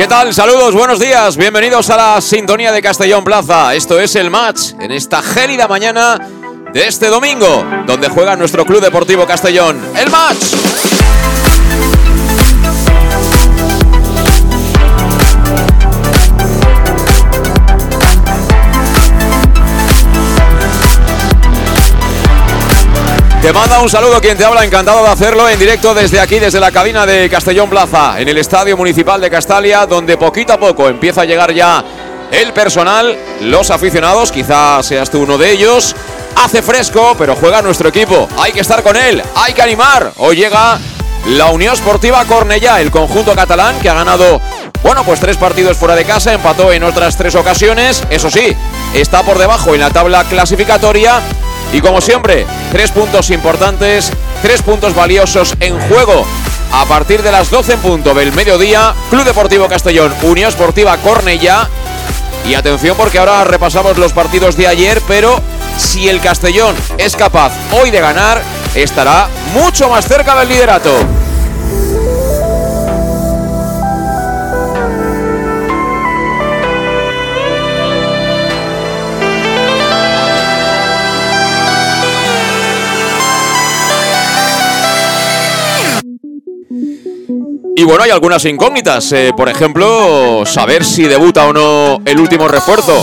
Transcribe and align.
¿Qué 0.00 0.06
tal? 0.06 0.32
Saludos, 0.32 0.72
buenos 0.72 0.98
días. 0.98 1.36
Bienvenidos 1.36 1.90
a 1.90 1.96
la 2.14 2.20
sintonía 2.22 2.72
de 2.72 2.80
Castellón 2.80 3.22
Plaza. 3.22 3.74
Esto 3.74 4.00
es 4.00 4.16
el 4.16 4.30
match 4.30 4.72
en 4.80 4.92
esta 4.92 5.20
gélida 5.20 5.68
mañana 5.68 6.18
de 6.72 6.88
este 6.88 7.08
domingo, 7.08 7.66
donde 7.86 8.08
juega 8.08 8.34
nuestro 8.34 8.64
Club 8.64 8.80
Deportivo 8.80 9.26
Castellón. 9.26 9.78
El 9.94 10.08
match. 10.08 10.99
Te 23.42 23.54
manda 23.54 23.80
un 23.80 23.88
saludo 23.88 24.20
quien 24.20 24.36
te 24.36 24.44
habla, 24.44 24.66
encantado 24.66 25.02
de 25.02 25.08
hacerlo 25.08 25.48
en 25.48 25.58
directo 25.58 25.94
desde 25.94 26.20
aquí, 26.20 26.38
desde 26.38 26.60
la 26.60 26.70
cabina 26.70 27.06
de 27.06 27.30
Castellón 27.30 27.70
Plaza, 27.70 28.20
en 28.20 28.28
el 28.28 28.36
Estadio 28.36 28.76
Municipal 28.76 29.18
de 29.18 29.30
Castalia, 29.30 29.86
donde 29.86 30.18
poquito 30.18 30.52
a 30.52 30.60
poco 30.60 30.90
empieza 30.90 31.22
a 31.22 31.24
llegar 31.24 31.50
ya 31.54 31.82
el 32.30 32.52
personal, 32.52 33.16
los 33.40 33.70
aficionados, 33.70 34.30
quizás 34.30 34.84
seas 34.84 35.08
tú 35.08 35.22
uno 35.22 35.38
de 35.38 35.52
ellos. 35.52 35.96
Hace 36.36 36.60
fresco, 36.60 37.16
pero 37.18 37.34
juega 37.34 37.62
nuestro 37.62 37.88
equipo. 37.88 38.28
Hay 38.38 38.52
que 38.52 38.60
estar 38.60 38.82
con 38.82 38.94
él, 38.94 39.22
hay 39.34 39.54
que 39.54 39.62
animar. 39.62 40.12
Hoy 40.18 40.36
llega 40.36 40.78
la 41.28 41.46
Unión 41.46 41.74
Sportiva 41.74 42.22
Cornellá, 42.26 42.82
el 42.82 42.90
conjunto 42.90 43.34
catalán 43.34 43.80
que 43.80 43.88
ha 43.88 43.94
ganado, 43.94 44.38
bueno, 44.82 45.02
pues 45.04 45.18
tres 45.18 45.38
partidos 45.38 45.78
fuera 45.78 45.96
de 45.96 46.04
casa, 46.04 46.34
empató 46.34 46.72
en 46.72 46.84
otras 46.84 47.16
tres 47.16 47.34
ocasiones. 47.34 48.02
Eso 48.10 48.30
sí, 48.30 48.54
está 48.92 49.22
por 49.22 49.38
debajo 49.38 49.74
en 49.74 49.80
la 49.80 49.88
tabla 49.88 50.24
clasificatoria 50.24 51.20
y 51.72 51.80
como 51.80 52.02
siempre, 52.02 52.46
tres 52.70 52.90
puntos 52.90 53.30
importantes, 53.30 54.12
tres 54.42 54.62
puntos 54.62 54.94
valiosos 54.94 55.54
en 55.60 55.78
juego. 55.88 56.24
A 56.72 56.84
partir 56.86 57.22
de 57.22 57.32
las 57.32 57.50
12 57.50 57.74
en 57.74 57.80
punto 57.80 58.14
del 58.14 58.32
mediodía, 58.32 58.94
Club 59.10 59.24
Deportivo 59.24 59.68
Castellón, 59.68 60.14
Unión 60.22 60.48
Esportiva 60.48 60.96
Cornella. 60.98 61.68
Y 62.48 62.54
atención 62.54 62.96
porque 62.96 63.18
ahora 63.18 63.44
repasamos 63.44 63.98
los 63.98 64.12
partidos 64.12 64.56
de 64.56 64.66
ayer, 64.66 65.02
pero 65.06 65.40
si 65.76 66.08
el 66.08 66.20
Castellón 66.20 66.74
es 66.96 67.16
capaz 67.16 67.52
hoy 67.72 67.90
de 67.90 68.00
ganar, 68.00 68.42
estará 68.74 69.28
mucho 69.52 69.88
más 69.90 70.06
cerca 70.06 70.36
del 70.36 70.48
liderato. 70.48 71.19
Y 87.76 87.84
bueno, 87.84 88.02
hay 88.02 88.10
algunas 88.10 88.44
incógnitas. 88.44 89.12
Eh, 89.12 89.32
por 89.36 89.48
ejemplo, 89.48 90.44
saber 90.44 90.84
si 90.84 91.04
debuta 91.04 91.46
o 91.46 91.52
no 91.52 91.98
el 92.04 92.18
último 92.18 92.48
refuerzo. 92.48 93.02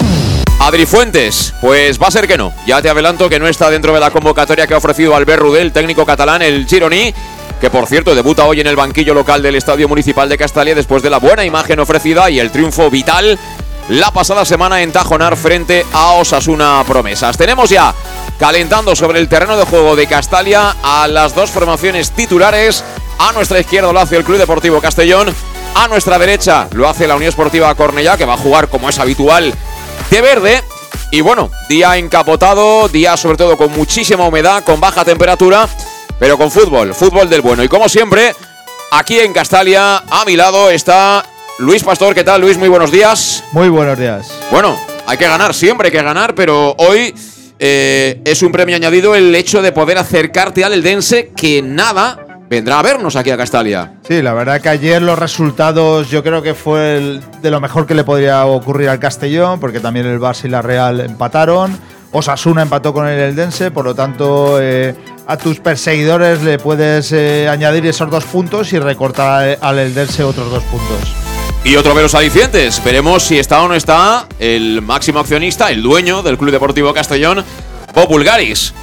Adri 0.59 0.85
Fuentes, 0.85 1.53
pues 1.61 2.01
va 2.01 2.07
a 2.07 2.11
ser 2.11 2.27
que 2.27 2.37
no. 2.37 2.51
Ya 2.65 2.81
te 2.81 2.89
adelanto 2.89 3.29
que 3.29 3.39
no 3.39 3.47
está 3.47 3.69
dentro 3.69 3.93
de 3.93 3.99
la 3.99 4.11
convocatoria 4.11 4.67
que 4.67 4.73
ha 4.73 4.77
ofrecido 4.77 5.15
Albert 5.15 5.41
Rudel, 5.41 5.71
técnico 5.71 6.05
catalán, 6.05 6.41
el 6.41 6.65
Gironi, 6.67 7.13
que 7.61 7.69
por 7.69 7.87
cierto 7.87 8.13
debuta 8.15 8.45
hoy 8.45 8.59
en 8.59 8.67
el 8.67 8.75
banquillo 8.75 9.13
local 9.13 9.41
del 9.41 9.55
Estadio 9.55 9.87
Municipal 9.87 10.27
de 10.27 10.37
Castalia 10.37 10.75
después 10.75 11.03
de 11.03 11.09
la 11.09 11.19
buena 11.19 11.45
imagen 11.45 11.79
ofrecida 11.79 12.29
y 12.29 12.39
el 12.39 12.51
triunfo 12.51 12.89
vital 12.89 13.39
la 13.89 14.11
pasada 14.11 14.43
semana 14.45 14.81
en 14.81 14.91
Tajonar 14.91 15.37
frente 15.37 15.85
a 15.93 16.13
Osasuna 16.13 16.83
Promesas. 16.85 17.37
Tenemos 17.37 17.69
ya 17.69 17.93
calentando 18.37 18.95
sobre 18.95 19.19
el 19.19 19.29
terreno 19.29 19.57
de 19.57 19.65
juego 19.65 19.95
de 19.95 20.07
Castalia 20.07 20.75
a 20.83 21.07
las 21.07 21.33
dos 21.33 21.51
formaciones 21.51 22.11
titulares 22.11 22.83
a 23.19 23.31
nuestra 23.31 23.59
izquierda 23.59 23.91
lo 23.91 23.99
hace 23.99 24.17
el 24.17 24.23
Club 24.23 24.37
Deportivo 24.37 24.79
Castellón. 24.81 25.33
A 25.75 25.87
nuestra 25.87 26.17
derecha 26.17 26.67
lo 26.71 26.87
hace 26.87 27.07
la 27.07 27.15
Unión 27.15 27.29
Esportiva 27.29 27.73
Cornellá, 27.75 28.17
que 28.17 28.25
va 28.25 28.33
a 28.33 28.37
jugar 28.37 28.67
como 28.67 28.89
es 28.89 28.99
habitual 28.99 29.53
de 30.09 30.21
verde. 30.21 30.63
Y 31.11 31.21
bueno, 31.21 31.49
día 31.69 31.97
encapotado, 31.97 32.89
día 32.89 33.15
sobre 33.15 33.37
todo 33.37 33.57
con 33.57 33.71
muchísima 33.71 34.27
humedad, 34.27 34.63
con 34.63 34.79
baja 34.79 35.05
temperatura, 35.05 35.67
pero 36.19 36.37
con 36.37 36.51
fútbol, 36.51 36.93
fútbol 36.93 37.29
del 37.29 37.41
bueno. 37.41 37.63
Y 37.63 37.67
como 37.67 37.87
siempre, 37.87 38.33
aquí 38.91 39.19
en 39.19 39.33
Castalia, 39.33 40.03
a 40.09 40.25
mi 40.25 40.35
lado 40.35 40.69
está 40.69 41.23
Luis 41.59 41.83
Pastor. 41.83 42.13
¿Qué 42.13 42.23
tal, 42.23 42.41
Luis? 42.41 42.57
Muy 42.57 42.69
buenos 42.69 42.91
días. 42.91 43.43
Muy 43.51 43.69
buenos 43.69 43.97
días. 43.97 44.31
Bueno, 44.51 44.77
hay 45.05 45.17
que 45.17 45.27
ganar, 45.27 45.53
siempre 45.53 45.87
hay 45.87 45.91
que 45.91 46.03
ganar, 46.03 46.35
pero 46.35 46.75
hoy 46.77 47.15
eh, 47.59 48.21
es 48.25 48.41
un 48.41 48.51
premio 48.51 48.75
añadido 48.75 49.15
el 49.15 49.33
hecho 49.33 49.61
de 49.61 49.71
poder 49.71 49.97
acercarte 49.97 50.65
al 50.65 50.73
Eldense, 50.73 51.31
que 51.35 51.61
nada 51.61 52.26
vendrá 52.49 52.79
a 52.79 52.81
vernos 52.81 53.15
aquí 53.15 53.31
a 53.31 53.37
Castalia. 53.37 53.93
Sí, 54.07 54.21
la 54.21 54.33
verdad 54.33 54.61
que 54.61 54.69
ayer 54.69 55.01
los 55.01 55.17
resultados 55.17 56.09
yo 56.09 56.23
creo 56.23 56.41
que 56.41 56.53
fue 56.53 56.97
el 56.97 57.21
de 57.41 57.51
lo 57.51 57.59
mejor 57.59 57.85
que 57.85 57.95
le 57.95 58.03
podría 58.03 58.45
ocurrir 58.45 58.89
al 58.89 58.99
Castellón, 58.99 59.59
porque 59.59 59.79
también 59.79 60.05
el 60.05 60.19
Barça 60.19 60.45
y 60.45 60.49
la 60.49 60.61
Real 60.61 60.99
empataron. 60.99 61.77
Osasuna 62.11 62.61
empató 62.61 62.93
con 62.93 63.07
el 63.07 63.19
Eldense, 63.19 63.69
por 63.69 63.85
lo 63.85 63.93
tanto 63.93 64.57
eh, 64.61 64.95
a 65.27 65.37
tus 65.37 65.59
perseguidores 65.59 66.41
le 66.41 66.57
puedes 66.57 67.11
eh, 67.11 67.49
añadir 67.49 67.85
esos 67.85 68.09
dos 68.09 68.23
puntos 68.23 68.71
y 68.71 68.79
recortar 68.79 69.57
al 69.61 69.79
Eldense 69.79 70.23
otros 70.23 70.49
dos 70.49 70.63
puntos. 70.63 70.99
Y 71.63 71.75
otro 71.75 71.93
de 71.93 72.01
los 72.01 72.15
alicientes, 72.15 72.81
veremos 72.83 73.23
si 73.23 73.37
está 73.37 73.61
o 73.61 73.67
no 73.67 73.75
está 73.75 74.25
el 74.39 74.81
máximo 74.81 75.19
accionista, 75.19 75.69
el 75.69 75.83
dueño 75.83 76.23
del 76.23 76.37
Club 76.37 76.51
Deportivo 76.51 76.93
Castellón, 76.93 77.43
Bob. 77.93 78.09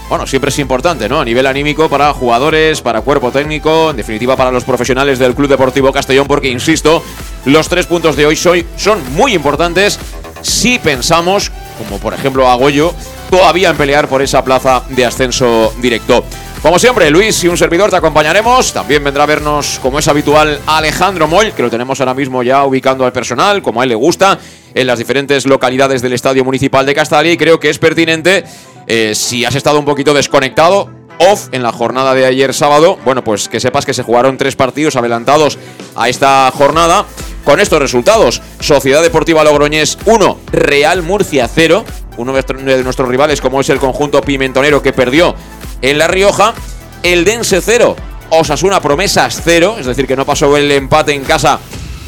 Bueno, 0.08 0.26
siempre 0.26 0.50
es 0.50 0.58
importante, 0.58 1.08
¿no? 1.08 1.20
A 1.20 1.24
nivel 1.24 1.46
anímico 1.46 1.88
para 1.88 2.12
jugadores, 2.12 2.80
para 2.80 3.00
cuerpo 3.00 3.30
técnico, 3.30 3.90
en 3.90 3.96
definitiva 3.96 4.36
para 4.36 4.50
los 4.50 4.64
profesionales 4.64 5.18
del 5.18 5.34
Club 5.34 5.48
Deportivo 5.48 5.92
Castellón, 5.92 6.26
porque 6.26 6.48
insisto, 6.48 7.02
los 7.44 7.68
tres 7.68 7.86
puntos 7.86 8.16
de 8.16 8.26
hoy 8.26 8.36
son 8.36 9.12
muy 9.14 9.34
importantes 9.34 9.98
si 10.42 10.78
pensamos, 10.78 11.50
como 11.78 11.98
por 11.98 12.12
ejemplo 12.12 12.50
hago 12.50 12.70
yo, 12.70 12.94
todavía 13.30 13.70
en 13.70 13.76
pelear 13.76 14.08
por 14.08 14.20
esa 14.22 14.44
plaza 14.44 14.82
de 14.90 15.04
ascenso 15.04 15.72
directo. 15.80 16.24
Como 16.64 16.78
siempre, 16.78 17.10
Luis 17.10 17.44
y 17.44 17.48
un 17.48 17.58
servidor 17.58 17.90
te 17.90 17.96
acompañaremos. 17.96 18.72
También 18.72 19.04
vendrá 19.04 19.24
a 19.24 19.26
vernos, 19.26 19.78
como 19.82 19.98
es 19.98 20.08
habitual, 20.08 20.58
Alejandro 20.66 21.28
Moll, 21.28 21.52
que 21.52 21.62
lo 21.62 21.68
tenemos 21.68 22.00
ahora 22.00 22.14
mismo 22.14 22.42
ya 22.42 22.64
ubicando 22.64 23.04
al 23.04 23.12
personal, 23.12 23.60
como 23.60 23.80
a 23.80 23.84
él 23.84 23.90
le 23.90 23.94
gusta, 23.94 24.38
en 24.72 24.86
las 24.86 24.98
diferentes 24.98 25.44
localidades 25.44 26.00
del 26.00 26.14
Estadio 26.14 26.42
Municipal 26.42 26.86
de 26.86 26.94
Castalia. 26.94 27.32
Y 27.32 27.36
creo 27.36 27.60
que 27.60 27.68
es 27.68 27.78
pertinente 27.78 28.44
eh, 28.86 29.14
si 29.14 29.44
has 29.44 29.54
estado 29.54 29.78
un 29.78 29.84
poquito 29.84 30.14
desconectado, 30.14 30.90
off 31.18 31.48
en 31.52 31.62
la 31.62 31.72
jornada 31.72 32.14
de 32.14 32.26
ayer 32.26 32.54
sábado, 32.54 32.98
bueno, 33.04 33.22
pues 33.22 33.48
que 33.48 33.60
sepas 33.60 33.86
que 33.86 33.94
se 33.94 34.02
jugaron 34.02 34.36
tres 34.36 34.56
partidos 34.56 34.96
adelantados 34.96 35.58
a 35.94 36.08
esta 36.08 36.50
jornada 36.52 37.06
con 37.44 37.60
estos 37.60 37.78
resultados. 37.78 38.42
Sociedad 38.60 39.02
Deportiva 39.02 39.44
Logroñés 39.44 39.98
1, 40.06 40.38
Real 40.52 41.02
Murcia 41.02 41.48
0. 41.52 41.84
Uno 42.16 42.32
de 42.32 42.84
nuestros 42.84 43.08
rivales, 43.08 43.40
como 43.40 43.60
es 43.60 43.68
el 43.70 43.78
conjunto 43.78 44.20
pimentonero 44.22 44.82
que 44.82 44.92
perdió 44.92 45.34
en 45.82 45.98
La 45.98 46.08
Rioja. 46.08 46.54
El 47.02 47.24
Dense 47.24 47.60
0, 47.60 47.96
Osasuna 48.30 48.80
Promesas 48.80 49.42
0. 49.44 49.76
Es 49.78 49.86
decir, 49.86 50.06
que 50.06 50.16
no 50.16 50.24
pasó 50.24 50.56
el 50.56 50.70
empate 50.70 51.12
en 51.12 51.24
casa 51.24 51.60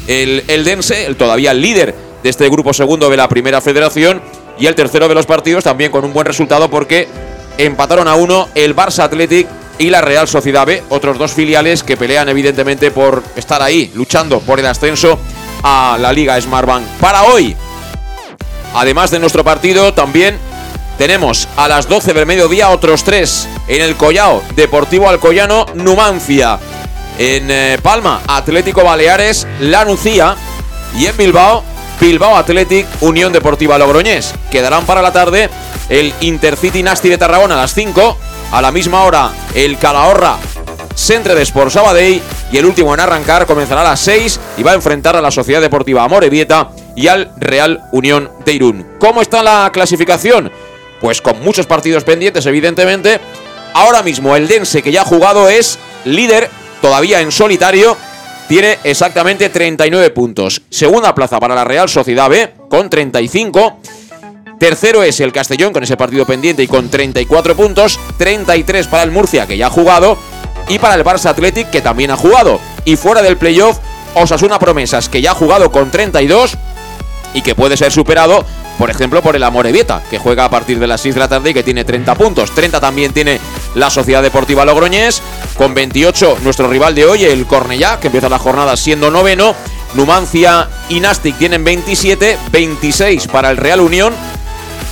el, 0.07 0.43
el 0.47 0.63
Dense, 0.63 1.05
el 1.05 1.15
todavía 1.15 1.53
líder 1.53 1.93
de 2.23 2.29
este 2.29 2.49
grupo 2.49 2.73
segundo 2.73 3.09
de 3.09 3.17
la 3.17 3.29
primera 3.29 3.61
federación. 3.61 4.21
Y 4.59 4.65
el 4.65 4.75
tercero 4.75 5.07
de 5.07 5.15
los 5.15 5.25
partidos 5.25 5.63
también 5.63 5.91
con 5.91 6.03
un 6.03 6.13
buen 6.13 6.25
resultado 6.25 6.69
porque 6.69 7.07
empataron 7.57 8.07
a 8.07 8.15
uno 8.15 8.49
el 8.55 8.75
Barça 8.75 9.03
Athletic 9.03 9.47
y 9.77 9.89
la 9.89 10.01
Real 10.01 10.27
Sociedad 10.27 10.65
B, 10.65 10.83
otros 10.89 11.17
dos 11.17 11.31
filiales 11.31 11.83
que 11.83 11.97
pelean 11.97 12.29
evidentemente 12.29 12.91
por 12.91 13.23
estar 13.35 13.61
ahí, 13.61 13.91
luchando 13.93 14.39
por 14.39 14.59
el 14.59 14.65
ascenso 14.65 15.19
a 15.63 15.97
la 15.99 16.11
Liga 16.11 16.39
Smartbank. 16.39 16.83
Para 16.99 17.23
hoy, 17.25 17.55
además 18.73 19.11
de 19.11 19.19
nuestro 19.19 19.43
partido, 19.43 19.93
también 19.93 20.39
tenemos 20.97 21.47
a 21.57 21.67
las 21.67 21.87
12 21.87 22.13
del 22.13 22.25
mediodía 22.25 22.69
otros 22.69 23.03
tres 23.03 23.47
en 23.67 23.81
el 23.83 23.95
Collao, 23.95 24.41
Deportivo 24.55 25.07
Alcoyano, 25.07 25.67
Numancia. 25.75 26.57
En 27.19 27.49
eh, 27.49 27.77
Palma, 27.81 28.21
Atlético 28.27 28.83
Baleares, 28.83 29.47
La 29.59 29.85
Nucía. 29.85 30.35
Y 30.95 31.05
en 31.05 31.17
Bilbao, 31.17 31.63
Bilbao 31.99 32.37
Athletic, 32.37 32.85
Unión 33.01 33.33
Deportiva 33.33 33.77
Logroñés. 33.77 34.33
Quedarán 34.51 34.85
para 34.85 35.01
la 35.01 35.11
tarde 35.11 35.49
el 35.89 36.13
Intercity 36.21 36.83
Nasti 36.83 37.09
de 37.09 37.17
Tarragona 37.17 37.55
a 37.55 37.57
las 37.57 37.73
5. 37.73 38.17
A 38.51 38.61
la 38.61 38.71
misma 38.71 39.03
hora, 39.03 39.31
el 39.55 39.77
Calahorra 39.77 40.37
Centre 40.95 41.35
de 41.35 41.43
Sport 41.43 41.71
Sabadell. 41.71 42.21
Y 42.51 42.57
el 42.57 42.65
último 42.65 42.93
en 42.93 42.99
arrancar 42.99 43.45
comenzará 43.45 43.81
a 43.81 43.83
las 43.83 43.99
6 43.99 44.39
y 44.57 44.63
va 44.63 44.71
a 44.71 44.75
enfrentar 44.75 45.15
a 45.15 45.21
la 45.21 45.31
Sociedad 45.31 45.61
Deportiva 45.61 46.03
Amorebieta 46.03 46.69
y 46.95 47.07
al 47.07 47.31
Real 47.37 47.83
Unión 47.91 48.31
de 48.45 48.53
Irún. 48.53 48.87
¿Cómo 48.99 49.21
está 49.21 49.43
la 49.43 49.69
clasificación? 49.73 50.51
Pues 51.01 51.21
con 51.21 51.41
muchos 51.41 51.65
partidos 51.65 52.03
pendientes, 52.03 52.45
evidentemente. 52.45 53.19
Ahora 53.73 54.01
mismo 54.01 54.35
el 54.35 54.47
Dense, 54.47 54.81
que 54.81 54.91
ya 54.91 55.01
ha 55.01 55.05
jugado, 55.05 55.49
es 55.49 55.77
líder 56.05 56.49
todavía 56.81 57.21
en 57.21 57.31
solitario. 57.31 57.97
Tiene 58.47 58.77
exactamente 58.83 59.49
39 59.49 60.09
puntos. 60.11 60.61
Segunda 60.69 61.13
plaza 61.13 61.37
para 61.39 61.53
la 61.53 61.65
Real 61.65 61.89
Sociedad 61.89 62.29
B 62.29 62.53
con 62.69 62.89
35. 62.89 63.79
Tercero 64.57 65.03
es 65.03 65.19
el 65.19 65.33
Castellón 65.33 65.73
con 65.73 65.83
ese 65.83 65.97
partido 65.97 66.25
pendiente 66.25 66.63
y 66.63 66.67
con 66.67 66.89
34 66.89 67.55
puntos. 67.55 67.99
33 68.17 68.87
para 68.87 69.03
el 69.03 69.11
Murcia 69.11 69.45
que 69.47 69.57
ya 69.57 69.67
ha 69.67 69.69
jugado. 69.69 70.17
Y 70.69 70.79
para 70.79 70.95
el 70.95 71.03
Barça 71.03 71.29
Athletic 71.29 71.69
que 71.69 71.81
también 71.81 72.09
ha 72.11 72.15
jugado. 72.15 72.59
Y 72.85 72.95
fuera 72.95 73.21
del 73.21 73.37
playoff, 73.37 73.79
Osasuna 74.15 74.59
Promesas 74.59 75.09
que 75.09 75.21
ya 75.21 75.31
ha 75.31 75.35
jugado 75.35 75.69
con 75.69 75.91
32 75.91 76.57
y 77.37 77.41
que 77.41 77.53
puede 77.55 77.77
ser 77.77 77.91
superado 77.91 78.43
por 78.77 78.91
ejemplo, 78.91 79.23
por 79.23 79.35
el 79.35 79.43
Amorebieta, 79.43 80.03
que 80.09 80.19
juega 80.19 80.45
a 80.45 80.49
partir 80.49 80.77
de 80.79 80.85
las 80.85 81.01
6 81.01 81.15
de 81.15 81.19
la 81.19 81.27
tarde 81.27 81.49
y 81.49 81.53
que 81.53 81.63
tiene 81.63 81.83
30 81.83 82.13
puntos. 82.15 82.51
30 82.51 82.79
también 82.79 83.11
tiene 83.11 83.39
la 83.73 83.89
Sociedad 83.89 84.21
Deportiva 84.21 84.65
Logroñés. 84.65 85.21
Con 85.57 85.73
28, 85.73 86.37
nuestro 86.43 86.67
rival 86.67 86.93
de 86.93 87.05
hoy, 87.05 87.23
el 87.23 87.47
Cornellá, 87.47 87.99
que 87.99 88.07
empieza 88.07 88.29
la 88.29 88.37
jornada 88.37 88.77
siendo 88.77 89.09
noveno. 89.09 89.55
Numancia 89.95 90.69
y 90.89 90.99
Nastic 90.99 91.37
tienen 91.39 91.63
27, 91.63 92.37
26 92.51 93.27
para 93.27 93.49
el 93.49 93.57
Real 93.57 93.81
Unión. 93.81 94.13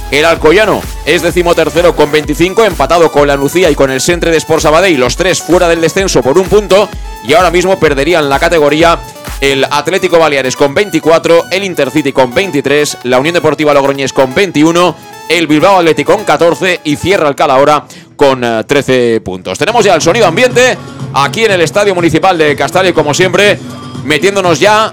El 0.09 0.25
Alcoyano 0.25 0.81
es 1.05 1.21
decimotercero 1.21 1.95
con 1.95 2.11
25, 2.11 2.63
empatado 2.63 3.11
con 3.11 3.27
la 3.27 3.35
Lucía 3.35 3.69
y 3.69 3.75
con 3.75 3.91
el 3.91 4.01
Centre 4.01 4.31
de 4.31 4.37
Sport 4.37 4.63
Sabadell, 4.63 4.99
los 4.99 5.15
tres 5.15 5.41
fuera 5.41 5.67
del 5.67 5.81
descenso 5.81 6.23
por 6.23 6.39
un 6.39 6.47
punto. 6.47 6.89
Y 7.23 7.33
ahora 7.33 7.51
mismo 7.51 7.79
perderían 7.79 8.29
la 8.29 8.39
categoría 8.39 8.99
el 9.41 9.65
Atlético 9.65 10.19
Baleares 10.19 10.55
con 10.55 10.73
24, 10.73 11.45
el 11.51 11.63
Intercity 11.63 12.11
con 12.11 12.33
23, 12.33 12.99
la 13.03 13.19
Unión 13.19 13.33
Deportiva 13.33 13.73
Logroñés 13.73 14.13
con 14.13 14.33
21, 14.33 14.95
el 15.29 15.47
Bilbao 15.47 15.77
Atlético 15.77 16.15
con 16.15 16.23
14 16.23 16.81
y 16.83 16.95
cierra 16.95 17.27
el 17.27 17.35
Calahora 17.35 17.85
con 18.15 18.41
13 18.65 19.15
eh, 19.15 19.21
puntos. 19.21 19.57
Tenemos 19.57 19.83
ya 19.83 19.95
el 19.95 20.01
sonido 20.01 20.25
ambiente 20.25 20.77
aquí 21.13 21.45
en 21.45 21.51
el 21.51 21.61
Estadio 21.61 21.93
Municipal 21.93 22.37
de 22.37 22.55
Castalia, 22.55 22.93
como 22.93 23.13
siempre, 23.13 23.59
metiéndonos 24.03 24.59
ya 24.59 24.91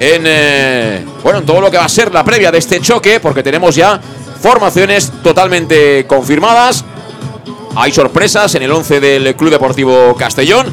en, 0.00 0.22
eh, 0.26 1.04
bueno, 1.22 1.40
en 1.40 1.46
todo 1.46 1.60
lo 1.60 1.70
que 1.70 1.76
va 1.76 1.84
a 1.84 1.88
ser 1.88 2.12
la 2.12 2.24
previa 2.24 2.50
de 2.50 2.58
este 2.58 2.80
choque, 2.80 3.20
porque 3.20 3.42
tenemos 3.42 3.74
ya 3.74 4.00
formaciones 4.40 5.12
totalmente 5.22 6.06
confirmadas. 6.06 6.84
Hay 7.74 7.92
sorpresas 7.92 8.54
en 8.54 8.62
el 8.62 8.72
11 8.72 9.00
del 9.00 9.36
Club 9.36 9.50
Deportivo 9.50 10.14
Castellón 10.16 10.72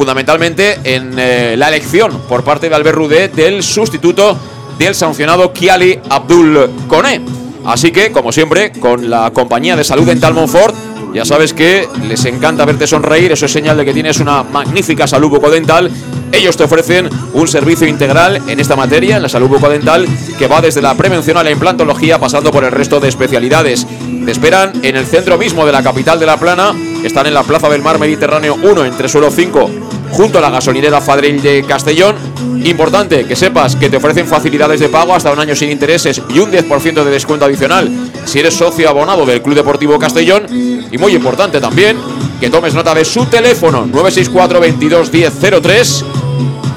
fundamentalmente 0.00 0.78
en 0.82 1.18
eh, 1.18 1.56
la 1.58 1.68
elección 1.68 2.22
por 2.26 2.42
parte 2.42 2.70
de 2.70 2.74
Albert 2.74 2.96
Rudé 2.96 3.28
del 3.28 3.62
sustituto 3.62 4.34
del 4.78 4.94
sancionado 4.94 5.52
Kiali 5.52 6.00
Abdul 6.08 6.70
Kone. 6.88 7.20
Así 7.66 7.90
que, 7.90 8.10
como 8.10 8.32
siempre, 8.32 8.72
con 8.72 9.10
la 9.10 9.30
compañía 9.30 9.76
de 9.76 9.84
salud 9.84 10.06
dental 10.06 10.32
Monfort, 10.32 10.74
ya 11.12 11.26
sabes 11.26 11.52
que 11.52 11.86
les 12.08 12.24
encanta 12.24 12.64
verte 12.64 12.86
sonreír, 12.86 13.30
eso 13.30 13.44
es 13.44 13.52
señal 13.52 13.76
de 13.76 13.84
que 13.84 13.92
tienes 13.92 14.20
una 14.20 14.42
magnífica 14.42 15.06
salud 15.06 15.28
bucodental. 15.28 15.90
Ellos 16.32 16.56
te 16.56 16.64
ofrecen 16.64 17.10
un 17.34 17.46
servicio 17.46 17.86
integral 17.86 18.40
en 18.48 18.58
esta 18.58 18.76
materia, 18.76 19.16
en 19.16 19.22
la 19.22 19.28
salud 19.28 19.48
bucodental, 19.48 20.08
que 20.38 20.46
va 20.46 20.62
desde 20.62 20.80
la 20.80 20.94
prevención 20.94 21.36
a 21.36 21.42
la 21.42 21.50
implantología, 21.50 22.18
pasando 22.18 22.50
por 22.50 22.64
el 22.64 22.72
resto 22.72 23.00
de 23.00 23.08
especialidades. 23.08 23.86
Te 24.24 24.30
esperan 24.30 24.72
en 24.82 24.96
el 24.96 25.04
centro 25.04 25.36
mismo 25.36 25.66
de 25.66 25.72
la 25.72 25.82
capital 25.82 26.18
de 26.18 26.24
La 26.24 26.38
Plana, 26.38 26.74
están 27.04 27.26
en 27.26 27.34
la 27.34 27.42
Plaza 27.42 27.68
del 27.68 27.82
Mar 27.82 27.98
Mediterráneo 27.98 28.56
1, 28.62 28.84
entre 28.84 29.08
suelo 29.08 29.30
5 29.30 29.70
junto 30.12 30.38
a 30.38 30.40
la 30.40 30.50
gasolinera 30.50 31.00
Fadril 31.00 31.40
de 31.40 31.64
Castellón. 31.66 32.16
Importante 32.64 33.24
que 33.24 33.36
sepas 33.36 33.76
que 33.76 33.88
te 33.88 33.96
ofrecen 33.96 34.26
facilidades 34.26 34.80
de 34.80 34.88
pago 34.88 35.14
hasta 35.14 35.32
un 35.32 35.38
año 35.38 35.54
sin 35.54 35.70
intereses 35.70 36.20
y 36.28 36.38
un 36.40 36.50
10% 36.50 37.04
de 37.04 37.10
descuento 37.10 37.46
adicional 37.46 37.90
si 38.24 38.40
eres 38.40 38.54
socio 38.54 38.88
abonado 38.88 39.24
del 39.24 39.42
Club 39.42 39.56
Deportivo 39.56 39.98
Castellón. 39.98 40.46
Y 40.90 40.98
muy 40.98 41.14
importante 41.14 41.60
también 41.60 41.96
que 42.40 42.50
tomes 42.50 42.74
nota 42.74 42.94
de 42.94 43.04
su 43.04 43.26
teléfono 43.26 43.86
964 43.86 44.60
22 44.60 45.12
1003 45.12 46.04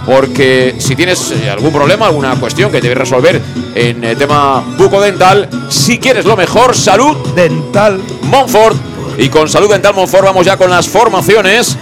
porque 0.05 0.75
si 0.79 0.95
tienes 0.95 1.31
eh, 1.31 1.49
algún 1.49 1.71
problema, 1.71 2.07
alguna 2.07 2.35
cuestión 2.35 2.71
que 2.71 2.81
debes 2.81 2.97
resolver 2.97 3.41
en 3.73 4.03
el 4.03 4.17
tema 4.17 4.63
bucodental, 4.77 5.49
si 5.69 5.97
quieres 5.97 6.25
lo 6.25 6.35
mejor, 6.35 6.75
salud 6.75 7.15
dental 7.35 8.01
Montfort. 8.23 8.92
Y 9.17 9.29
con 9.29 9.47
salud 9.47 9.69
dental 9.69 9.93
Montfort 9.93 10.25
vamos 10.25 10.45
ya 10.45 10.57
con 10.57 10.69
las 10.69 10.87
formaciones 10.87 11.77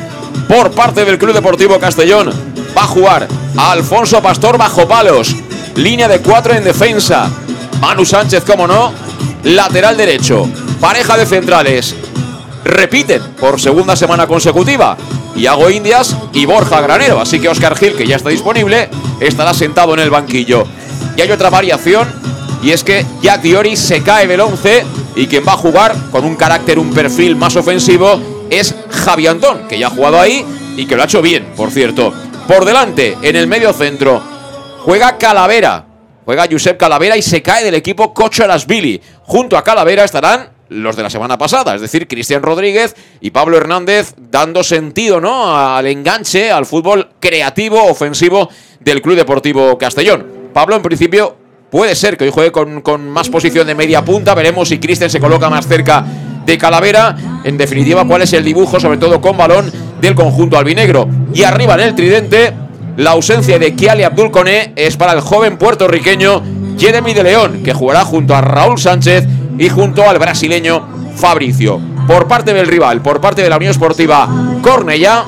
por 0.47 0.71
parte 0.71 1.05
del 1.05 1.17
Club 1.17 1.33
Deportivo 1.33 1.79
Castellón. 1.79 2.29
Va 2.77 2.83
a 2.83 2.87
jugar 2.87 3.27
Alfonso 3.57 4.21
Pastor 4.21 4.57
bajo 4.57 4.87
palos. 4.87 5.35
Línea 5.75 6.07
de 6.07 6.19
cuatro 6.19 6.53
en 6.53 6.63
defensa. 6.63 7.29
Manu 7.79 8.05
Sánchez, 8.05 8.43
como 8.43 8.67
no. 8.67 8.91
Lateral 9.43 9.95
derecho. 9.95 10.47
Pareja 10.79 11.17
de 11.17 11.25
centrales. 11.25 11.95
Repiten 12.65 13.21
por 13.39 13.59
segunda 13.59 13.95
semana 13.95 14.27
consecutiva. 14.27 14.97
Iago 15.35 15.69
Indias 15.69 16.15
y 16.33 16.45
Borja 16.45 16.81
Granero. 16.81 17.21
Así 17.21 17.39
que 17.39 17.47
Oscar 17.47 17.77
Gil, 17.77 17.95
que 17.95 18.05
ya 18.05 18.17
está 18.17 18.29
disponible, 18.29 18.89
estará 19.21 19.53
sentado 19.53 19.93
en 19.93 20.01
el 20.01 20.09
banquillo. 20.09 20.65
Y 21.15 21.21
hay 21.21 21.31
otra 21.31 21.49
variación. 21.49 22.07
Y 22.61 22.71
es 22.71 22.83
que 22.83 23.05
Jack 23.21 23.41
Diori 23.41 23.75
se 23.75 24.03
cae 24.03 24.27
del 24.27 24.41
11 24.41 24.85
y 25.15 25.27
quien 25.27 25.45
va 25.47 25.53
a 25.53 25.57
jugar 25.57 25.95
con 26.11 26.25
un 26.25 26.35
carácter, 26.35 26.79
un 26.79 26.93
perfil 26.93 27.35
más 27.35 27.55
ofensivo 27.55 28.19
es 28.49 28.75
Javi 28.89 29.27
Antón, 29.27 29.67
que 29.67 29.79
ya 29.79 29.87
ha 29.87 29.91
jugado 29.91 30.19
ahí 30.19 30.45
y 30.77 30.85
que 30.85 30.95
lo 30.95 31.01
ha 31.01 31.05
hecho 31.05 31.21
bien, 31.21 31.53
por 31.55 31.71
cierto. 31.71 32.13
Por 32.47 32.65
delante, 32.65 33.17
en 33.21 33.35
el 33.35 33.47
medio 33.47 33.73
centro, 33.73 34.21
juega 34.79 35.17
Calavera. 35.17 35.85
Juega 36.25 36.47
Josep 36.49 36.77
Calavera 36.77 37.17
y 37.17 37.21
se 37.21 37.41
cae 37.41 37.63
del 37.63 37.75
equipo 37.75 38.13
Billy. 38.67 39.01
Junto 39.23 39.57
a 39.57 39.63
Calavera 39.63 40.03
estarán 40.03 40.49
los 40.69 40.95
de 40.95 41.03
la 41.03 41.09
semana 41.09 41.37
pasada, 41.37 41.75
es 41.75 41.81
decir, 41.81 42.07
Cristian 42.07 42.41
Rodríguez 42.41 42.95
y 43.19 43.31
Pablo 43.31 43.57
Hernández 43.57 44.13
dando 44.17 44.63
sentido 44.63 45.19
¿no? 45.19 45.57
al 45.57 45.85
enganche, 45.87 46.49
al 46.49 46.65
fútbol 46.65 47.09
creativo, 47.19 47.83
ofensivo 47.83 48.49
del 48.79 49.01
Club 49.01 49.17
Deportivo 49.17 49.77
Castellón. 49.77 50.25
Pablo, 50.53 50.77
en 50.77 50.81
principio, 50.81 51.37
puede 51.71 51.95
ser 51.95 52.17
que 52.17 52.25
hoy 52.25 52.31
juegue 52.31 52.51
con, 52.51 52.81
con 52.81 53.09
más 53.09 53.29
posición 53.29 53.65
de 53.65 53.73
media 53.73 54.05
punta, 54.05 54.35
veremos 54.35 54.69
si 54.69 54.77
Cristian 54.77 55.09
se 55.09 55.19
coloca 55.19 55.49
más 55.49 55.65
cerca 55.67 56.05
de 56.45 56.57
Calavera. 56.57 57.15
En 57.43 57.57
definitiva, 57.57 58.05
cuál 58.05 58.21
es 58.21 58.33
el 58.33 58.43
dibujo, 58.43 58.79
sobre 58.79 58.97
todo 58.97 59.19
con 59.21 59.37
balón, 59.37 59.71
del 59.99 60.13
conjunto 60.13 60.57
albinegro. 60.57 61.07
Y 61.33 61.43
arriba 61.43 61.75
en 61.75 61.79
el 61.79 61.95
tridente, 61.95 62.53
la 62.97 63.11
ausencia 63.11 63.57
de 63.57 63.73
Kiali 63.73 64.03
Abdul 64.03 64.31
es 64.75 64.97
para 64.97 65.13
el 65.13 65.21
joven 65.21 65.57
puertorriqueño 65.57 66.43
Jeremy 66.77 67.13
de 67.13 67.23
León, 67.23 67.61
que 67.63 67.73
jugará 67.73 68.03
junto 68.03 68.35
a 68.35 68.41
Raúl 68.41 68.77
Sánchez 68.77 69.25
y 69.57 69.69
junto 69.69 70.07
al 70.07 70.19
brasileño 70.19 70.85
Fabricio. 71.15 71.79
Por 72.07 72.27
parte 72.27 72.53
del 72.53 72.67
rival, 72.67 73.01
por 73.01 73.21
parte 73.21 73.41
de 73.43 73.49
la 73.49 73.57
Unión 73.57 73.71
Esportiva 73.71 74.27
Cornellá, 74.61 75.23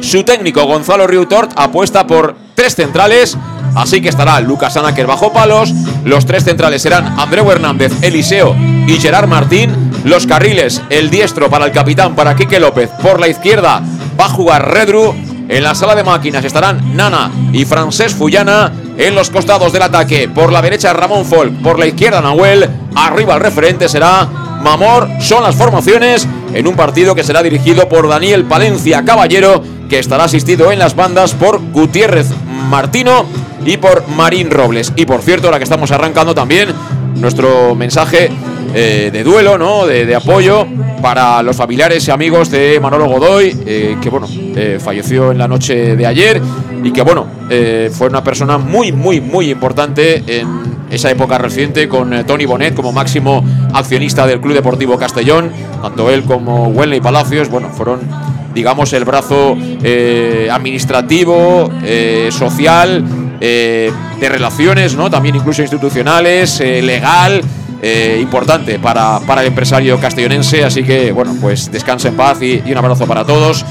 su 0.00 0.24
técnico 0.24 0.64
Gonzalo 0.64 1.06
Riutort 1.06 1.52
apuesta 1.56 2.06
por 2.06 2.34
tres 2.54 2.74
centrales, 2.74 3.38
así 3.74 4.00
que 4.00 4.08
estará 4.08 4.40
Lucas 4.40 4.76
Anaker 4.76 5.06
bajo 5.06 5.32
palos, 5.32 5.72
los 6.04 6.26
tres 6.26 6.44
centrales 6.44 6.82
serán 6.82 7.18
Andreu 7.18 7.50
Hernández, 7.50 7.92
Eliseo 8.02 8.56
y 8.86 8.98
Gerard 8.98 9.28
Martín, 9.28 9.92
los 10.04 10.26
carriles, 10.26 10.82
el 10.90 11.10
diestro 11.10 11.48
para 11.48 11.66
el 11.66 11.72
capitán, 11.72 12.14
para 12.14 12.34
Quique 12.34 12.58
López. 12.58 12.90
Por 13.02 13.20
la 13.20 13.28
izquierda 13.28 13.82
va 14.18 14.24
a 14.26 14.30
jugar 14.30 14.72
Redru. 14.72 15.14
En 15.48 15.62
la 15.62 15.74
sala 15.74 15.94
de 15.94 16.04
máquinas 16.04 16.44
estarán 16.44 16.96
Nana 16.96 17.30
y 17.52 17.64
Francés 17.64 18.14
Fullana. 18.14 18.72
En 18.96 19.14
los 19.14 19.30
costados 19.30 19.72
del 19.72 19.82
ataque, 19.82 20.28
por 20.28 20.52
la 20.52 20.62
derecha 20.62 20.92
Ramón 20.92 21.24
Folk, 21.24 21.62
por 21.62 21.78
la 21.78 21.86
izquierda 21.86 22.20
Nahuel. 22.20 22.68
Arriba 22.94 23.34
el 23.34 23.40
referente 23.40 23.88
será 23.88 24.28
Mamor. 24.62 25.08
Son 25.20 25.42
las 25.42 25.56
formaciones 25.56 26.26
en 26.54 26.66
un 26.66 26.76
partido 26.76 27.14
que 27.14 27.24
será 27.24 27.42
dirigido 27.42 27.88
por 27.88 28.08
Daniel 28.08 28.44
Palencia 28.44 29.04
Caballero, 29.04 29.62
que 29.92 29.98
estará 29.98 30.24
asistido 30.24 30.72
en 30.72 30.78
las 30.78 30.96
bandas 30.96 31.34
por 31.34 31.60
Gutiérrez 31.70 32.28
Martino 32.70 33.26
y 33.66 33.76
por 33.76 34.08
Marín 34.08 34.50
Robles. 34.50 34.90
Y 34.96 35.04
por 35.04 35.20
cierto, 35.20 35.50
la 35.50 35.58
que 35.58 35.64
estamos 35.64 35.90
arrancando 35.90 36.34
también, 36.34 36.70
nuestro 37.16 37.74
mensaje 37.74 38.30
eh, 38.74 39.10
de 39.12 39.22
duelo, 39.22 39.58
¿no? 39.58 39.86
De, 39.86 40.14
apoyo 40.14 40.66
para 41.02 41.42
los 41.42 41.56
familiares 41.56 42.08
y 42.08 42.10
amigos 42.10 42.50
de 42.50 42.80
Manolo 42.80 43.04
Godoy, 43.06 43.54
eh, 43.66 43.98
que 44.00 44.08
bueno, 44.08 44.26
eh, 44.32 44.78
falleció 44.82 45.30
en 45.30 45.36
la 45.36 45.46
noche 45.46 45.94
de 45.94 46.06
ayer 46.06 46.40
y 46.82 46.90
que 46.90 47.02
bueno, 47.02 47.26
fue 47.92 48.06
una 48.06 48.24
persona 48.24 48.56
muy, 48.56 48.92
muy, 48.92 49.20
muy 49.20 49.50
importante 49.50 50.24
en, 50.26 50.72
esa 50.92 51.10
época 51.10 51.38
reciente 51.38 51.88
con 51.88 52.12
eh, 52.12 52.22
Tony 52.24 52.44
Bonet 52.44 52.74
como 52.74 52.92
máximo 52.92 53.42
accionista 53.72 54.26
del 54.26 54.42
Club 54.42 54.52
Deportivo 54.52 54.98
Castellón, 54.98 55.50
tanto 55.80 56.10
él 56.10 56.22
como 56.24 56.68
Wenley 56.68 57.00
Palacios, 57.00 57.48
bueno, 57.48 57.70
fueron 57.70 58.00
digamos 58.54 58.92
el 58.92 59.04
brazo 59.04 59.56
eh, 59.82 60.48
administrativo, 60.50 61.70
eh, 61.82 62.28
social, 62.30 63.04
de 63.40 64.28
relaciones, 64.28 64.94
¿no? 64.94 65.10
También 65.10 65.34
incluso 65.34 65.62
institucionales, 65.62 66.60
legal. 66.60 67.42
importante 68.20 68.78
para, 68.78 69.18
para, 69.18 69.40
el 69.40 69.48
empresario 69.48 69.98
castellonense, 69.98 70.62
así 70.62 70.84
que 70.84 71.10
bueno, 71.10 71.34
pues 71.40 71.68
descansa 71.72 72.06
en 72.06 72.16
paz 72.16 72.40
y, 72.40 72.62
un 72.70 72.76
abrazo 72.76 73.04
para 73.04 73.24
todos. 73.24 73.64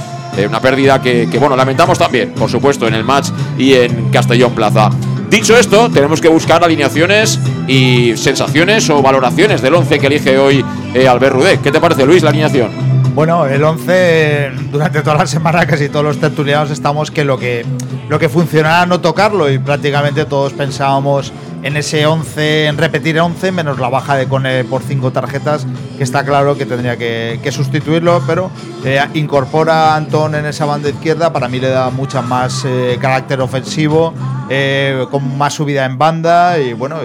una 0.45 0.59
pérdida 0.59 1.01
que, 1.01 1.29
que, 1.31 1.39
bueno, 1.39 1.55
lamentamos 1.55 1.97
también, 1.97 2.33
por 2.33 2.49
supuesto, 2.49 2.85
en 2.85 2.95
el 2.95 3.05
match 3.05 3.29
y 3.57 3.75
en 3.75 4.09
Castellón 4.11 4.53
Plaza. 4.53 4.89
Dicho 5.31 5.57
esto, 5.57 5.89
tenemos 5.89 6.19
que 6.19 6.27
buscar 6.27 6.61
alineaciones 6.61 7.39
y 7.65 8.17
sensaciones 8.17 8.89
o 8.89 9.01
valoraciones 9.01 9.61
del 9.61 9.75
11 9.75 9.97
que 9.97 10.07
elige 10.07 10.37
hoy 10.37 10.63
eh, 10.93 11.07
Albert 11.07 11.33
Rudé. 11.33 11.59
¿Qué 11.63 11.71
te 11.71 11.79
parece, 11.79 12.05
Luis, 12.05 12.21
la 12.21 12.31
alineación? 12.31 12.90
Bueno, 13.13 13.45
el 13.45 13.61
11 13.61 14.51
durante 14.71 15.01
toda 15.01 15.17
la 15.17 15.27
semana 15.27 15.65
casi 15.65 15.89
todos 15.89 16.05
los 16.05 16.19
tertulianos 16.19 16.71
estamos 16.71 17.11
que 17.11 17.25
lo 17.25 17.37
que 17.37 17.65
lo 18.07 18.19
que 18.19 18.29
funcionara 18.29 18.85
no 18.85 19.01
tocarlo 19.01 19.49
y 19.49 19.59
prácticamente 19.59 20.25
todos 20.25 20.53
pensábamos 20.53 21.33
en 21.63 21.77
ese 21.77 22.05
11, 22.05 22.67
en 22.67 22.77
repetir 22.77 23.19
11 23.19 23.51
menos 23.51 23.79
la 23.79 23.89
baja 23.89 24.15
de 24.15 24.27
Cone 24.27 24.63
por 24.63 24.81
5 24.81 25.11
tarjetas, 25.11 25.67
que 25.97 26.03
está 26.03 26.25
claro 26.25 26.57
que 26.57 26.65
tendría 26.65 26.97
que, 26.97 27.51
sustituirlo, 27.51 28.23
pero 28.25 28.49
eh, 28.83 28.99
incorpora 29.13 29.93
a 29.93 29.95
Antón 29.95 30.35
en 30.35 30.45
esa 30.45 30.65
banda 30.65 30.89
izquierda, 30.89 31.31
para 31.31 31.47
mí 31.47 31.59
le 31.59 31.69
da 31.69 31.89
mucha 31.89 32.21
más 32.21 32.65
eh, 32.65 32.97
carácter 32.99 33.41
ofensivo, 33.41 34.13
eh, 34.49 35.05
con 35.11 35.37
más 35.37 35.53
subida 35.53 35.85
en 35.85 35.97
banda 35.97 36.57
y 36.57 36.73
bueno, 36.73 36.97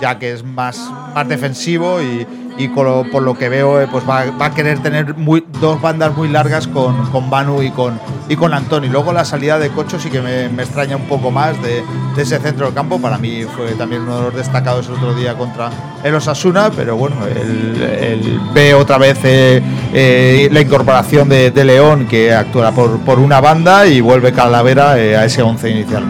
ya 0.00 0.18
que 0.18 0.32
es 0.32 0.42
más, 0.42 0.90
más 1.14 1.28
defensivo 1.28 2.00
y, 2.00 2.26
y 2.58 2.68
por 2.68 3.22
lo 3.22 3.38
que 3.38 3.48
veo 3.48 3.80
eh, 3.80 3.86
pues 3.90 4.04
va, 4.08 4.24
a 4.38 4.50
querer 4.50 4.80
tener 4.80 5.14
dos 5.60 5.80
bandas 5.80 6.16
muy 6.16 6.28
largas 6.28 6.66
con, 6.66 7.06
con 7.10 7.30
Banu 7.30 7.62
y 7.62 7.70
con, 7.70 8.00
y 8.28 8.34
con 8.34 8.52
Antoni. 8.52 8.88
Luego 8.88 9.12
la 9.12 9.24
salida 9.24 9.58
de 9.58 9.70
Cocho 9.70 9.98
sí 10.00 10.10
que 10.10 10.20
me, 10.20 10.46
extraña 10.46 10.96
un 10.96 11.06
poco 11.06 11.30
más 11.30 11.56
de, 11.62 11.82
ese 12.16 12.38
centro 12.40 12.66
del 12.66 12.74
campo. 12.74 13.00
Para 13.00 13.16
mí 13.16 13.44
fue 13.56 13.72
también 13.72 14.02
uno 14.02 14.16
de 14.16 14.22
los 14.24 14.34
destacados 14.34 14.88
el 14.88 14.94
otro 14.94 15.14
día 15.14 15.34
contra 15.34 15.70
el 16.02 16.14
Osasuna, 16.14 16.70
pero 16.74 16.96
bueno, 16.96 17.16
él, 17.26 18.40
ve 18.52 18.74
otra 18.74 18.98
vez 18.98 19.18
eh, 19.22 19.62
eh, 19.94 20.48
la 20.50 20.60
incorporación 20.60 21.28
de, 21.28 21.52
León 21.68 22.06
que 22.06 22.32
actúa 22.32 22.72
por, 22.72 22.98
por 23.00 23.18
una 23.18 23.40
banda 23.40 23.86
y 23.86 24.00
vuelve 24.00 24.32
Calavera 24.32 24.92
a 24.92 25.24
ese 25.24 25.42
11 25.42 25.70
inicial. 25.70 26.04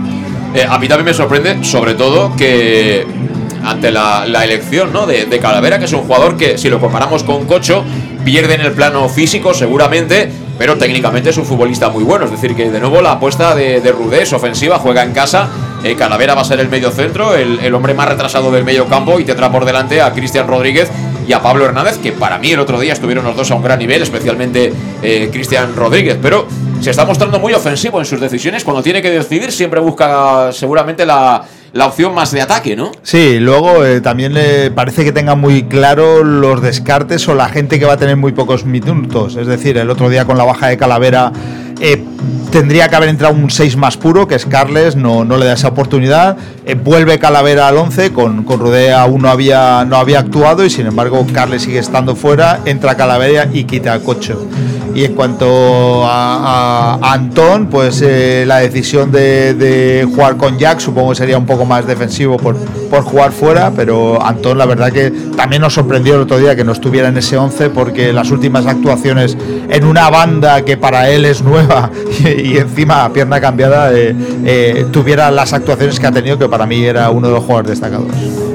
a 0.69 0.78
mí 0.78 0.88
también 0.88 1.05
me 1.05 1.14
sorprende, 1.14 1.64
sobre 1.64 1.95
todo, 1.95 2.37
que 2.37 3.05
ante 3.65 3.91
la, 3.91 4.25
elección 4.45 4.93
¿no? 4.93 5.07
de, 5.07 5.38
Calavera, 5.41 5.79
que 5.79 5.87
es 5.87 5.93
un 5.93 6.00
jugador 6.00 6.37
que, 6.37 6.59
si 6.59 6.69
lo 6.69 6.81
comparamos 6.81 7.25
con 7.25 7.47
Cocho, 7.47 7.85
pierde 8.25 8.55
en 8.55 8.62
el 8.62 8.73
plano 8.73 9.09
físico 9.09 9.55
seguramente, 9.55 10.31
pero 10.59 10.77
técnicamente 10.77 11.31
es 11.31 11.37
un 11.37 11.45
futbolista 11.45 11.88
muy 11.88 12.05
bueno. 12.05 12.25
Es 12.25 12.31
decir, 12.31 12.55
que 12.55 12.71
de 12.71 12.81
nuevo 12.81 13.00
la 13.00 13.12
apuesta 13.12 13.55
de, 13.55 13.81
de 13.81 13.93
Rudés 13.93 14.33
ofensiva 14.33 14.79
juega 14.79 15.03
en 15.03 15.12
casa. 15.12 15.49
Eh, 15.85 15.95
Calavera 15.95 16.35
va 16.35 16.41
a 16.41 16.45
ser 16.45 16.59
el 16.59 16.69
medio 16.69 16.91
centro, 16.91 17.35
el, 17.35 17.73
hombre 17.73 17.95
más 17.95 18.09
retrasado 18.09 18.50
del 18.50 18.65
medio 18.65 18.87
campo 18.87 19.21
y 19.21 19.25
tendrá 19.25 19.50
por 19.50 19.65
delante 19.65 20.03
a 20.03 20.12
Cristian 20.12 20.49
Rodríguez 20.49 20.91
y 21.27 21.33
a 21.33 21.41
Pablo 21.41 21.67
Hernández, 21.67 21.99
que 21.99 22.11
para 22.11 22.38
mí 22.38 22.50
el 22.50 22.59
otro 22.59 22.81
día 22.81 22.95
estuvieron 22.95 23.25
los 23.25 23.37
dos 23.37 23.50
a 23.50 23.55
un 23.55 23.62
gran 23.62 23.79
nivel, 23.79 24.03
especialmente 24.03 24.73
eh, 25.03 25.29
Cristian 25.33 25.77
Rodríguez. 25.77 26.19
Pero 26.21 26.49
se 26.81 26.91
está 26.91 27.05
mostrando 27.05 27.38
muy 27.38 27.53
ofensivo 27.53 28.00
en 28.00 28.07
sus 28.07 28.21
decisiones. 28.21 28.65
Cuando 28.65 28.83
tiene 28.83 29.00
que 29.00 29.11
decidir, 29.11 29.53
siempre 29.53 29.79
busca 29.81 30.50
seguramente 30.53 31.07
la, 31.07 31.45
la 31.72 31.87
opción 31.87 32.14
más 32.14 32.30
de 32.32 32.40
ataque, 32.40 32.76
¿no? 32.76 32.92
Sí, 33.02 33.38
luego 33.38 33.84
eh, 33.84 34.00
también 34.00 34.34
le 34.34 34.70
parece 34.70 35.04
que 35.04 35.12
tenga 35.12 35.34
muy 35.34 35.64
claro 35.64 36.25
los 36.25 36.62
descartes 36.62 37.28
o 37.28 37.34
la 37.34 37.48
gente 37.48 37.78
que 37.78 37.84
va 37.84 37.94
a 37.94 37.96
tener 37.96 38.16
muy 38.16 38.32
pocos 38.32 38.64
minutos. 38.64 39.37
Es 39.37 39.46
decir, 39.46 39.76
el 39.78 39.90
otro 39.90 40.08
día 40.08 40.25
con 40.25 40.38
la 40.38 40.44
baja 40.44 40.68
de 40.68 40.76
Calavera 40.76 41.32
eh, 41.80 42.02
tendría 42.50 42.88
que 42.88 42.97
haber 42.97 43.09
entrado 43.09 43.35
un 43.35 43.50
6 43.50 43.76
más 43.76 43.97
puro, 43.97 44.26
que 44.26 44.35
es 44.35 44.47
Carles, 44.47 44.97
no, 44.97 45.25
no 45.25 45.37
le 45.37 45.47
da 45.47 45.55
esa 45.55 45.69
oportunidad. 45.69 46.37
Eh, 46.64 46.75
vuelve 46.75 47.19
Calavera 47.19 47.69
al 47.69 47.76
11, 47.76 48.12
con, 48.12 48.45
con 48.45 48.59
aún 48.93 49.23
no 49.23 49.28
había, 49.28 49.85
no 49.85 49.97
había 49.97 50.21
actuado 50.21 50.64
y 50.64 50.71
sin 50.71 50.87
embargo 50.87 51.26
Carles 51.33 51.62
sigue 51.62 51.78
estando 51.78 52.17
fuera, 52.17 52.61
entra 52.64 52.97
Calavera 52.97 53.49
y 53.52 53.64
quita 53.64 53.95
a 53.95 54.00
Cocho. 54.00 54.47
Y 54.95 55.05
en 55.05 55.14
cuanto 55.14 56.05
a, 56.05 56.99
Antón, 57.12 57.69
pues 57.69 58.02
eh, 58.02 58.45
la 58.47 58.57
decisión 58.57 59.12
de, 59.12 60.07
jugar 60.12 60.37
con 60.37 60.59
Jack 60.59 60.81
supongo 60.81 61.11
que 61.11 61.17
sería 61.17 61.38
un 61.38 61.47
poco 61.47 61.64
más 61.64 61.87
defensivo 61.87 62.37
por, 62.37 62.57
por 62.57 63.02
jugar 63.02 63.31
fuera, 63.33 63.71
pero 63.76 64.21
Antón 64.21 64.59
la 64.59 64.67
verdad 64.67 64.90
que 64.90 65.12
también 65.37 65.62
nos 65.62 65.75
sorprendió 65.75 66.17
el 66.17 66.23
otro 66.23 66.38
día 66.38 66.57
que 66.57 66.64
no 66.64 66.73
estuviera 66.73 67.09
en 67.09 67.17
ese 67.17 67.37
11 67.37 67.71
porque 67.71 68.12
las 68.12 68.31
últimas 68.31 68.67
actuaciones 68.67 69.37
en 69.69 69.85
una 69.85 70.11
banda 70.11 70.64
que 70.64 70.76
para 70.76 71.11
él 71.11 71.25
es 71.25 71.43
nueva 71.43 71.90
encima 72.57 73.12
pierna 73.12 73.40
cambiada 73.40 73.93
eh, 73.93 74.14
eh, 74.45 74.87
tuviera 74.90 75.31
las 75.31 75.52
actuaciones 75.52 75.99
que 75.99 76.07
ha 76.07 76.12
tenido 76.12 76.38
que 76.38 76.49
para 76.49 76.67
mí 76.67 76.85
era 76.85 77.11
uno 77.11 77.28
de 77.28 77.35
los 77.35 77.43
jugadores 77.43 77.71
destacados. 77.71 78.07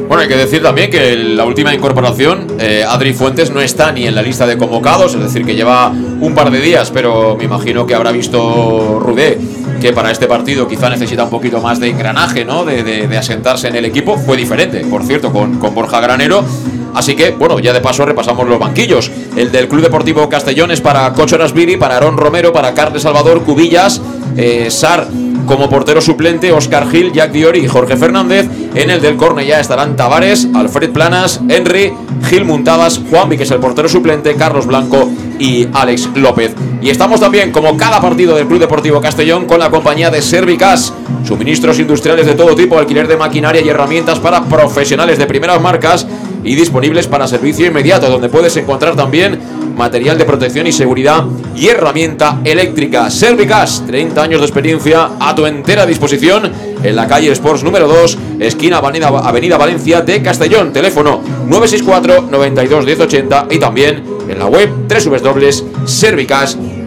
Bueno, 0.07 0.21
hay 0.21 0.27
que 0.27 0.35
decir 0.37 0.61
también 0.61 0.91
que 0.91 1.15
la 1.15 1.45
última 1.45 1.73
incorporación, 1.73 2.47
eh, 2.59 2.85
Adri 2.87 3.13
Fuentes 3.13 3.51
no 3.51 3.61
está 3.61 3.91
ni 3.91 4.05
en 4.05 4.15
la 4.15 4.21
lista 4.21 4.45
de 4.45 4.57
convocados, 4.57 5.15
es 5.15 5.21
decir, 5.21 5.45
que 5.45 5.55
lleva 5.55 5.89
un 5.89 6.35
par 6.35 6.51
de 6.51 6.59
días, 6.59 6.91
pero 6.91 7.35
me 7.37 7.45
imagino 7.45 7.87
que 7.87 7.95
habrá 7.95 8.11
visto 8.11 8.99
Rudé 8.99 9.39
que 9.81 9.91
para 9.91 10.11
este 10.11 10.27
partido 10.27 10.67
quizá 10.67 10.89
necesita 10.89 11.25
un 11.25 11.29
poquito 11.29 11.59
más 11.61 11.79
de 11.79 11.89
engranaje, 11.89 12.45
¿no? 12.45 12.63
De, 12.63 13.09
asentarse 13.17 13.67
en 13.67 13.75
el 13.75 13.85
equipo. 13.85 14.17
Fue 14.17 14.37
diferente, 14.37 14.85
por 14.85 15.03
cierto, 15.03 15.31
con 15.31 15.59
Borja 15.73 15.99
Granero. 15.99 16.45
Así 16.93 17.15
que, 17.15 17.31
bueno, 17.31 17.59
ya 17.59 17.73
de 17.73 17.81
paso 17.81 18.05
repasamos 18.05 18.47
los 18.47 18.59
banquillos. 18.59 19.11
El 19.35 19.51
del 19.51 19.67
Club 19.67 19.81
Deportivo 19.81 20.29
Castellón 20.29 20.71
es 20.71 20.81
para 20.81 21.11
Cocho 21.13 21.37
Rasbiri, 21.37 21.77
para 21.77 21.97
Aaron 21.97 22.17
Romero, 22.17 22.53
para 22.53 22.73
Carles 22.73 23.03
Salvador, 23.03 23.43
Cubillas, 23.43 24.01
eh, 24.37 24.69
Sar 24.69 25.07
como 25.45 25.69
portero 25.69 26.01
suplente, 26.01 26.51
Oscar 26.51 26.89
Gil, 26.89 27.11
Jack 27.11 27.31
Diori 27.31 27.59
y 27.59 27.67
Jorge 27.67 27.97
Fernández. 27.97 28.47
En 28.75 28.89
el 28.89 29.01
del 29.01 29.17
ya 29.45 29.59
estarán 29.59 29.95
Tavares, 29.95 30.47
Alfred 30.53 30.91
Planas, 30.91 31.41
Henry, 31.49 31.93
Gil 32.29 32.45
Muntadas, 32.45 33.01
Juanvi, 33.09 33.37
que 33.37 33.43
es 33.43 33.51
el 33.51 33.59
portero 33.59 33.89
suplente, 33.89 34.35
Carlos 34.35 34.65
Blanco 34.65 35.09
y 35.39 35.67
Alex 35.73 36.09
López. 36.15 36.55
Y 36.81 36.89
estamos 36.89 37.19
también, 37.19 37.51
como 37.51 37.77
cada 37.77 38.01
partido 38.01 38.35
del 38.35 38.47
Club 38.47 38.59
Deportivo 38.59 39.01
Castellón, 39.01 39.45
con 39.45 39.59
la 39.59 39.69
compañía 39.69 40.09
de 40.09 40.21
Servicas, 40.21 40.93
suministros 41.25 41.79
industriales 41.79 42.25
de 42.25 42.33
todo 42.33 42.55
tipo, 42.55 42.77
alquiler 42.77 43.07
de 43.07 43.17
maquinaria 43.17 43.61
y 43.61 43.69
herramientas 43.69 44.19
para 44.19 44.43
profesionales 44.43 45.17
de 45.17 45.25
primeras 45.25 45.61
marcas 45.61 46.07
y 46.43 46.55
disponibles 46.55 47.07
para 47.07 47.27
servicio 47.27 47.65
inmediato, 47.65 48.09
donde 48.09 48.29
puedes 48.29 48.55
encontrar 48.57 48.95
también 48.95 49.39
material 49.75 50.17
de 50.17 50.25
protección 50.25 50.67
y 50.67 50.71
seguridad 50.71 51.23
y 51.55 51.67
herramienta 51.67 52.39
eléctrica. 52.43 53.09
Servicas, 53.09 53.83
30 53.87 54.21
años 54.21 54.41
de 54.41 54.45
experiencia 54.45 55.11
a 55.19 55.33
tu 55.35 55.45
entera 55.45 55.85
disposición 55.85 56.51
en 56.83 56.95
la 56.95 57.07
calle 57.07 57.31
Sports 57.31 57.63
número 57.63 57.87
2, 57.87 58.17
esquina 58.39 58.77
Avenida, 58.77 59.07
Avenida 59.07 59.57
Valencia 59.57 60.01
de 60.01 60.21
Castellón. 60.21 60.73
Teléfono 60.73 61.21
964 61.47 62.27
92 62.29 62.85
1080 62.85 63.47
y 63.49 63.59
también 63.59 64.03
en 64.27 64.39
la 64.39 64.47
web 64.47 64.69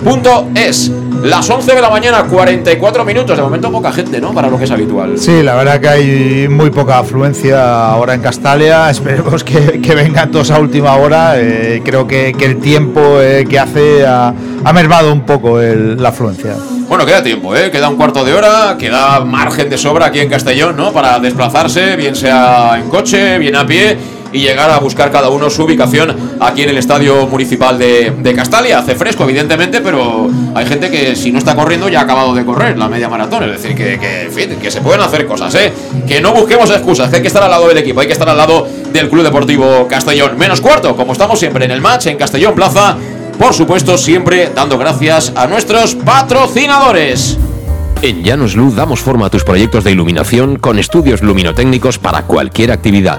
www.servicas.es. 0.02 0.92
Las 1.22 1.48
11 1.48 1.74
de 1.74 1.80
la 1.80 1.90
mañana, 1.90 2.24
44 2.24 3.04
minutos. 3.04 3.36
De 3.36 3.42
momento 3.42 3.72
poca 3.72 3.90
gente, 3.90 4.20
¿no? 4.20 4.32
Para 4.32 4.48
lo 4.48 4.58
que 4.58 4.64
es 4.64 4.70
habitual. 4.70 5.18
Sí, 5.18 5.42
la 5.42 5.54
verdad 5.54 5.80
que 5.80 5.88
hay 5.88 6.48
muy 6.48 6.70
poca 6.70 6.98
afluencia 6.98 7.88
ahora 7.88 8.14
en 8.14 8.20
Castalia. 8.20 8.90
Esperemos 8.90 9.42
que, 9.42 9.80
que 9.80 9.94
vengan 9.94 10.30
todos 10.30 10.50
a 10.50 10.60
última 10.60 10.94
hora. 10.96 11.40
Eh, 11.40 11.82
creo 11.84 12.06
que, 12.06 12.32
que, 12.38 12.44
el 12.44 12.58
tiempo 12.58 13.20
eh, 13.20 13.46
que 13.48 13.58
hace 13.58 14.06
ha, 14.06 14.32
ha, 14.64 14.72
mermado 14.72 15.12
un 15.12 15.22
poco 15.22 15.58
la 15.58 16.10
afluencia. 16.10 16.54
Bueno, 16.88 17.04
queda 17.04 17.22
tiempo, 17.22 17.56
¿eh? 17.56 17.70
Queda 17.70 17.88
un 17.88 17.96
cuarto 17.96 18.24
de 18.24 18.32
hora, 18.32 18.76
queda 18.78 19.24
margen 19.24 19.68
de 19.68 19.76
sobra 19.76 20.06
aquí 20.06 20.20
en 20.20 20.28
Castellón, 20.28 20.76
¿no? 20.76 20.92
Para 20.92 21.18
desplazarse, 21.18 21.96
bien 21.96 22.14
sea 22.14 22.78
en 22.78 22.88
coche, 22.88 23.38
bien 23.38 23.56
a 23.56 23.66
pie 23.66 23.96
y 24.36 24.40
llegar 24.40 24.70
a 24.70 24.78
buscar 24.78 25.10
cada 25.10 25.30
uno 25.30 25.48
su 25.48 25.64
ubicación 25.64 26.14
aquí 26.40 26.62
en 26.62 26.68
el 26.68 26.76
Estadio 26.76 27.26
Municipal 27.26 27.78
de, 27.78 28.34
Castalia. 28.36 28.78
Hace 28.78 28.94
fresco, 28.94 29.24
evidentemente, 29.24 29.80
pero 29.80 30.28
hay 30.54 30.66
gente 30.66 30.90
que 30.90 31.16
si 31.16 31.32
no 31.32 31.38
está 31.38 31.56
corriendo 31.56 31.88
ya 31.88 32.00
ha 32.00 32.02
acabado 32.02 32.34
de 32.34 32.44
correr 32.44 32.76
la 32.76 32.86
media 32.86 33.08
maratón. 33.08 33.44
Es 33.44 33.62
decir, 33.62 33.74
que, 33.74 33.98
que, 33.98 34.56
que 34.60 34.70
se 34.70 34.82
pueden 34.82 35.00
hacer 35.00 35.26
cosas, 35.26 35.54
¿eh? 35.54 35.72
Que 36.06 36.20
no 36.20 36.34
busquemos 36.34 36.68
excusas, 36.70 37.08
que 37.08 37.16
hay 37.16 37.22
que 37.22 37.28
estar 37.28 37.42
al 37.42 37.50
lado 37.50 37.66
del 37.66 37.78
equipo, 37.78 38.00
hay 38.00 38.06
que 38.06 38.12
estar 38.12 38.28
al 38.28 38.36
lado 38.36 38.68
del 38.92 39.08
Club 39.08 39.22
Deportivo 39.24 39.88
Castellón. 39.88 40.36
Menos 40.36 40.60
cuarto, 40.60 40.94
como 40.94 41.12
estamos 41.12 41.38
siempre 41.38 41.64
en 41.64 41.70
el 41.70 41.80
match 41.80 42.08
en 42.08 42.18
Castellón 42.18 42.54
Plaza. 42.54 42.98
Por 43.38 43.54
supuesto, 43.54 43.96
siempre 43.96 44.50
dando 44.54 44.76
gracias 44.76 45.32
a 45.34 45.46
nuestros 45.46 45.94
patrocinadores. 45.94 47.38
En 48.02 48.22
Llanos 48.22 48.54
Luz 48.54 48.76
damos 48.76 49.00
forma 49.00 49.26
a 49.26 49.30
tus 49.30 49.44
proyectos 49.44 49.82
de 49.82 49.92
iluminación 49.92 50.56
con 50.56 50.78
estudios 50.78 51.22
luminotécnicos 51.22 51.98
para 51.98 52.22
cualquier 52.22 52.70
actividad 52.70 53.18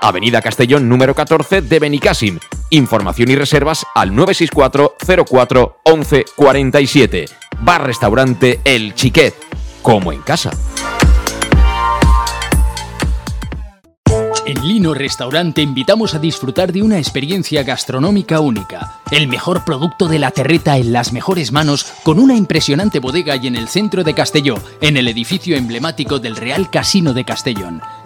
Avenida 0.00 0.40
Castellón 0.40 0.88
número 0.88 1.14
14 1.14 1.60
de 1.60 1.78
Benicàssim. 1.78 2.38
Información 2.70 3.30
y 3.30 3.36
reservas 3.36 3.84
al 3.94 4.14
964 4.14 4.96
04 5.28 5.76
11 5.84 6.24
47. 6.34 7.26
Bar 7.60 7.86
Restaurante 7.86 8.60
El 8.64 8.94
Chiquet, 8.94 9.34
como 9.82 10.12
en 10.12 10.22
casa. 10.22 10.50
En 14.50 14.66
Lino 14.66 14.94
Restaurant 14.94 15.56
invitamos 15.58 16.14
a 16.14 16.18
disfrutar 16.18 16.72
de 16.72 16.82
una 16.82 16.98
experiencia 16.98 17.62
gastronómica 17.62 18.40
única. 18.40 19.00
El 19.12 19.28
mejor 19.28 19.64
producto 19.64 20.08
de 20.08 20.18
la 20.18 20.32
terreta 20.32 20.76
en 20.76 20.92
las 20.92 21.12
mejores 21.12 21.52
manos 21.52 21.84
con 22.02 22.18
una 22.18 22.34
impresionante 22.34 22.98
bodega 22.98 23.36
y 23.36 23.46
en 23.46 23.54
el 23.54 23.68
centro 23.68 24.02
de 24.02 24.12
Castelló, 24.12 24.56
en 24.80 24.96
el 24.96 25.06
edificio 25.06 25.56
emblemático 25.56 26.18
del 26.18 26.34
Real 26.34 26.68
Casino 26.68 27.12
de 27.12 27.24
Castellón. 27.24 27.80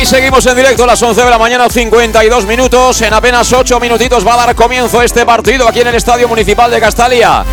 Ahí 0.00 0.06
seguimos 0.06 0.46
en 0.46 0.56
directo 0.56 0.84
a 0.84 0.86
las 0.86 1.02
11 1.02 1.24
de 1.24 1.28
la 1.28 1.36
mañana, 1.36 1.68
52 1.68 2.46
minutos. 2.46 3.02
En 3.02 3.12
apenas 3.12 3.52
8 3.52 3.78
minutitos 3.78 4.26
va 4.26 4.32
a 4.32 4.46
dar 4.46 4.54
comienzo 4.54 5.02
este 5.02 5.26
partido 5.26 5.68
aquí 5.68 5.80
en 5.80 5.88
el 5.88 5.94
Estadio 5.94 6.26
Municipal 6.26 6.70
de 6.70 6.80
Castalia. 6.80 7.44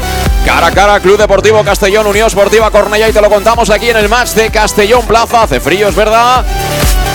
Cara 0.45 0.67
a 0.67 0.71
cara, 0.71 0.99
Club 1.01 1.17
Deportivo 1.17 1.62
Castellón, 1.65 2.07
Unión 2.07 2.29
Sportiva 2.29 2.71
Cornellá 2.71 3.10
y 3.10 3.12
te 3.12 3.19
lo 3.19 3.29
contamos 3.29 3.69
aquí 3.69 3.89
en 3.89 3.97
el 3.97 4.07
match 4.07 4.29
de 4.29 4.49
Castellón 4.49 5.05
Plaza. 5.05 5.43
Hace 5.43 5.60
frío, 5.60 5.89
es 5.89 5.95
verdad, 5.95 6.45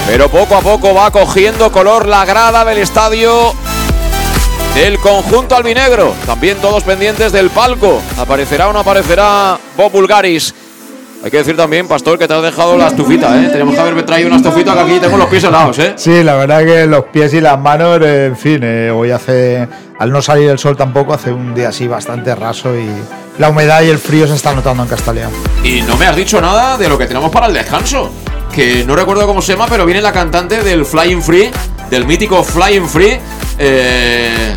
pero 0.06 0.28
poco 0.28 0.54
a 0.54 0.60
poco 0.60 0.92
va 0.92 1.10
cogiendo 1.10 1.72
color 1.72 2.06
la 2.06 2.26
grada 2.26 2.66
del 2.66 2.76
estadio 2.76 3.54
del 4.74 4.98
conjunto 4.98 5.56
albinegro. 5.56 6.14
También 6.26 6.58
todos 6.58 6.84
pendientes 6.84 7.32
del 7.32 7.48
palco. 7.48 8.02
¿Aparecerá 8.18 8.68
o 8.68 8.74
no 8.74 8.80
aparecerá 8.80 9.58
Bob 9.78 9.92
Bulgaris? 9.92 10.52
Hay 11.24 11.30
que 11.30 11.37
decir 11.37 11.56
también, 11.56 11.87
Pastor, 11.87 12.18
que 12.18 12.26
te 12.26 12.35
has 12.35 12.42
dejado 12.42 12.76
la 12.76 12.88
estufita, 12.88 13.40
¿eh? 13.40 13.48
Tenemos 13.48 13.74
que 13.74 13.80
haberme 13.80 14.02
traído 14.02 14.26
una 14.26 14.38
estufita 14.38 14.74
que 14.74 14.80
aquí 14.80 14.98
tengo 14.98 15.16
los 15.16 15.28
pies 15.28 15.44
helados, 15.44 15.78
¿eh? 15.78 15.92
Sí, 15.96 16.24
la 16.24 16.35
verdad 16.35 16.64
que 16.64 16.87
los 16.87 17.04
pies 17.06 17.32
y 17.35 17.40
las 17.40 17.58
manos, 17.61 18.00
eh, 18.02 18.26
en 18.26 18.37
fin, 18.37 18.61
eh, 18.64 18.90
hoy 18.90 19.12
hace, 19.12 19.68
al 20.00 20.11
no 20.11 20.20
salir 20.20 20.50
el 20.50 20.58
sol 20.58 20.76
tampoco, 20.76 21.14
hace 21.14 21.30
un 21.30 21.54
día 21.54 21.68
así 21.68 21.87
bastante 21.87 22.35
raso 22.35 22.76
y 22.76 22.88
la 23.38 23.50
humedad 23.50 23.82
y 23.82 23.90
el 23.90 23.98
frío 23.98 24.26
se 24.26 24.35
está 24.35 24.52
notando 24.52 24.82
en 24.82 24.88
Castalia. 24.88 25.28
Y 25.62 25.82
no 25.82 25.96
me 25.96 26.06
has 26.06 26.16
dicho 26.16 26.40
nada 26.40 26.76
de 26.76 26.88
lo 26.88 26.98
que 26.98 27.06
tenemos 27.06 27.30
para 27.30 27.46
el 27.46 27.54
descanso. 27.54 28.11
Que 28.52 28.85
no 28.85 28.96
recuerdo 28.96 29.24
cómo 29.26 29.40
se 29.40 29.52
llama, 29.52 29.66
pero 29.70 29.87
viene 29.87 30.02
la 30.02 30.12
cantante 30.12 30.62
del 30.62 30.85
Flying 30.85 31.22
Free, 31.22 31.50
del 31.88 32.04
mítico 32.04 32.42
Flying 32.42 32.88
Free. 32.88 33.18
Eh, 33.58 34.54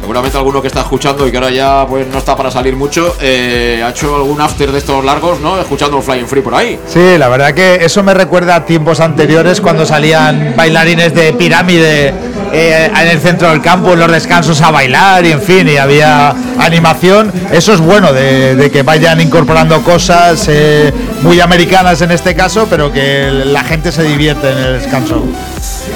seguramente 0.00 0.36
alguno 0.38 0.62
que 0.62 0.68
está 0.68 0.80
escuchando 0.80 1.26
y 1.26 1.30
que 1.30 1.36
ahora 1.36 1.50
ya 1.50 1.86
pues 1.86 2.06
no 2.06 2.18
está 2.18 2.36
para 2.36 2.50
salir 2.50 2.76
mucho, 2.76 3.16
eh, 3.20 3.82
ha 3.84 3.90
hecho 3.90 4.16
algún 4.16 4.40
after 4.40 4.72
de 4.72 4.78
estos 4.78 5.04
largos, 5.04 5.40
¿no? 5.40 5.60
Escuchando 5.60 5.98
el 5.98 6.02
Flying 6.02 6.26
Free 6.26 6.42
por 6.42 6.54
ahí. 6.54 6.78
Sí, 6.86 7.18
la 7.18 7.28
verdad 7.28 7.52
que 7.54 7.84
eso 7.84 8.02
me 8.02 8.14
recuerda 8.14 8.56
a 8.56 8.64
tiempos 8.64 9.00
anteriores 9.00 9.60
cuando 9.60 9.84
salían 9.84 10.54
bailarines 10.56 11.14
de 11.14 11.32
pirámide 11.32 12.14
eh, 12.52 12.90
en 13.00 13.08
el 13.08 13.20
centro 13.20 13.50
del 13.50 13.60
campo, 13.60 13.92
en 13.92 14.00
los 14.00 14.10
descansos 14.10 14.60
a 14.62 14.70
bailar 14.70 15.24
y 15.26 15.32
en 15.32 15.42
fin, 15.42 15.68
y 15.68 15.76
había 15.76 16.34
animación. 16.58 17.32
Eso 17.52 17.72
es 17.72 17.80
bueno, 17.80 18.12
de, 18.12 18.70
que 18.72 18.82
vayan 18.82 19.20
incorporando 19.20 19.82
cosas 19.82 20.46
eh, 20.48 20.92
muy 21.22 21.40
americanas 21.40 22.00
en 22.02 22.10
este 22.10 22.34
caso, 22.34 22.66
pero 22.70 22.92
que 22.92 23.30
la 23.30 23.64
gente 23.64 23.92
se 23.92 24.02
divierte 24.02 24.50
en 24.50 24.58
el 24.58 24.80
descanso. 24.80 25.24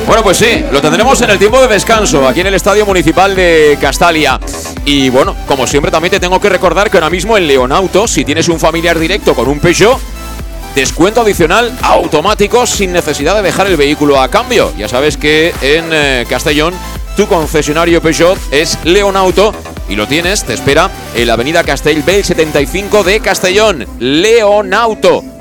Bueno, 0.07 0.23
pues 0.23 0.37
sí, 0.37 0.65
lo 0.71 0.81
tendremos 0.81 1.21
en 1.23 1.31
el 1.31 1.39
tiempo 1.39 1.61
de 1.61 1.69
descanso, 1.69 2.27
aquí 2.27 2.41
en 2.41 2.49
el 2.49 2.55
Estadio 2.55 2.85
Municipal 2.85 3.35
de 3.37 3.79
Castalia. 3.81 4.39
Y 4.85 5.09
bueno, 5.09 5.37
como 5.47 5.67
siempre 5.67 5.91
también 5.91 6.11
te 6.11 6.21
tengo 6.21 6.41
que 6.41 6.49
recordar 6.49 6.91
que 6.91 6.97
ahora 6.97 7.09
mismo 7.09 7.37
en 7.37 7.47
Leonauto, 7.47 8.07
si 8.09 8.25
tienes 8.25 8.49
un 8.49 8.59
familiar 8.59 8.99
directo 8.99 9.35
con 9.35 9.49
un 9.49 9.61
Peugeot, 9.61 9.99
descuento 10.75 11.21
adicional 11.21 11.77
automático 11.83 12.67
sin 12.67 12.93
necesidad 12.93 13.37
de 13.37 13.43
dejar 13.43 13.67
el 13.69 13.77
vehículo 13.77 14.21
a 14.21 14.29
cambio. 14.29 14.73
Ya 14.77 14.89
sabes 14.89 15.17
que 15.17 15.55
en 15.63 15.91
eh, 15.93 16.27
Castellón 16.29 16.75
tu 17.17 17.27
concesionario 17.27 18.01
Peugeot 18.03 18.39
es 18.51 18.79
Leonauto 18.85 19.55
y 19.89 19.97
lo 19.97 20.07
tienes, 20.09 20.45
te 20.45 20.55
espera 20.55 20.91
en 21.15 21.27
la 21.27 21.35
avenida 21.35 21.63
Castellbell 21.63 22.25
75 22.25 23.05
de 23.05 23.21
Castellón. 23.21 23.87
Leonauto. 23.99 25.32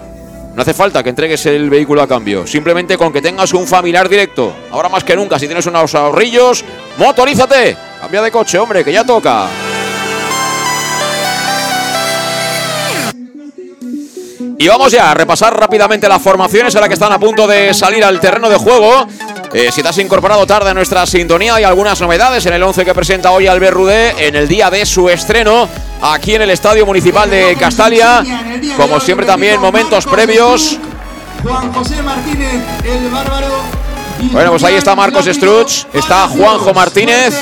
No 0.53 0.61
hace 0.61 0.73
falta 0.73 1.01
que 1.01 1.09
entregues 1.09 1.45
el 1.45 1.69
vehículo 1.69 2.01
a 2.01 2.07
cambio, 2.07 2.45
simplemente 2.45 2.97
con 2.97 3.13
que 3.13 3.21
tengas 3.21 3.53
un 3.53 3.65
familiar 3.65 4.09
directo. 4.09 4.53
Ahora 4.71 4.89
más 4.89 5.03
que 5.03 5.15
nunca, 5.15 5.39
si 5.39 5.47
tienes 5.47 5.65
unos 5.65 5.95
ahorrillos, 5.95 6.65
motorízate. 6.97 7.77
Cambia 8.01 8.21
de 8.21 8.31
coche, 8.31 8.59
hombre, 8.59 8.83
que 8.83 8.91
ya 8.91 9.05
toca. 9.05 9.47
Y 14.61 14.67
vamos 14.67 14.91
ya 14.91 15.09
a 15.09 15.13
repasar 15.13 15.57
rápidamente 15.57 16.07
las 16.07 16.21
formaciones 16.21 16.75
ahora 16.75 16.87
que 16.87 16.93
están 16.93 17.11
a 17.11 17.19
punto 17.19 17.47
de 17.47 17.73
salir 17.73 18.03
al 18.03 18.19
terreno 18.19 18.47
de 18.47 18.57
juego. 18.57 19.07
Eh, 19.53 19.69
si 19.71 19.83
te 19.83 19.89
has 19.89 19.97
incorporado 19.97 20.47
tarde 20.47 20.69
a 20.69 20.73
nuestra 20.73 21.05
sintonía, 21.05 21.55
hay 21.55 21.65
algunas 21.65 21.99
novedades 21.99 22.45
en 22.45 22.53
el 22.53 22.63
11 22.63 22.85
que 22.85 22.93
presenta 22.93 23.31
hoy 23.31 23.47
Albert 23.47 23.73
Rudé 23.73 24.27
en 24.27 24.35
el 24.35 24.47
día 24.47 24.69
de 24.69 24.85
su 24.85 25.09
estreno 25.09 25.67
aquí 26.01 26.35
en 26.35 26.43
el 26.43 26.51
Estadio 26.51 26.85
Municipal 26.85 27.29
de 27.29 27.55
Castalia. 27.59 28.23
Como 28.77 28.99
siempre 29.01 29.25
también 29.25 29.59
momentos 29.59 30.05
previos. 30.05 30.77
Juan 31.43 31.73
José 31.73 32.01
Martínez, 32.01 32.61
el 32.85 33.09
bárbaro. 33.09 33.47
Bueno, 34.31 34.51
pues 34.51 34.63
ahí 34.63 34.75
está 34.75 34.95
Marcos 34.95 35.25
Struch, 35.25 35.85
está 35.93 36.27
Juanjo 36.27 36.73
Martínez. 36.73 37.33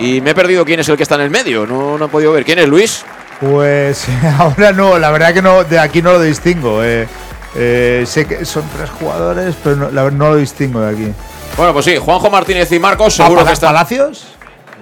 Y 0.00 0.20
me 0.22 0.30
he 0.30 0.34
perdido 0.34 0.64
quién 0.64 0.80
es 0.80 0.88
el 0.88 0.96
que 0.96 1.02
está 1.04 1.14
en 1.16 1.20
el 1.20 1.30
medio, 1.30 1.66
no, 1.66 1.98
no 1.98 2.06
he 2.06 2.08
podido 2.08 2.32
ver. 2.32 2.44
¿Quién 2.44 2.58
es 2.58 2.68
Luis? 2.68 3.04
Pues 3.40 4.06
ahora 4.38 4.72
no, 4.72 4.98
la 4.98 5.10
verdad 5.12 5.32
que 5.34 5.42
no, 5.42 5.62
de 5.62 5.78
aquí 5.78 6.02
no 6.02 6.12
lo 6.12 6.20
distingo. 6.20 6.82
eh. 6.82 7.06
Eh, 7.54 8.04
sé 8.06 8.26
que 8.26 8.44
son 8.44 8.62
tres 8.76 8.90
jugadores, 8.90 9.54
pero 9.62 9.76
no, 9.76 9.90
la 9.90 10.10
no 10.10 10.30
lo 10.30 10.36
distingo 10.36 10.80
de 10.80 10.90
aquí. 10.94 11.12
Bueno, 11.56 11.72
pues 11.72 11.84
sí, 11.84 11.96
Juanjo 11.96 12.30
Martínez 12.30 12.70
y 12.72 12.78
Marcos 12.78 13.14
seguro 13.14 13.40
¿Ah, 13.40 13.46
que 13.46 13.52
están. 13.52 13.70
¿Palacios? 13.72 14.26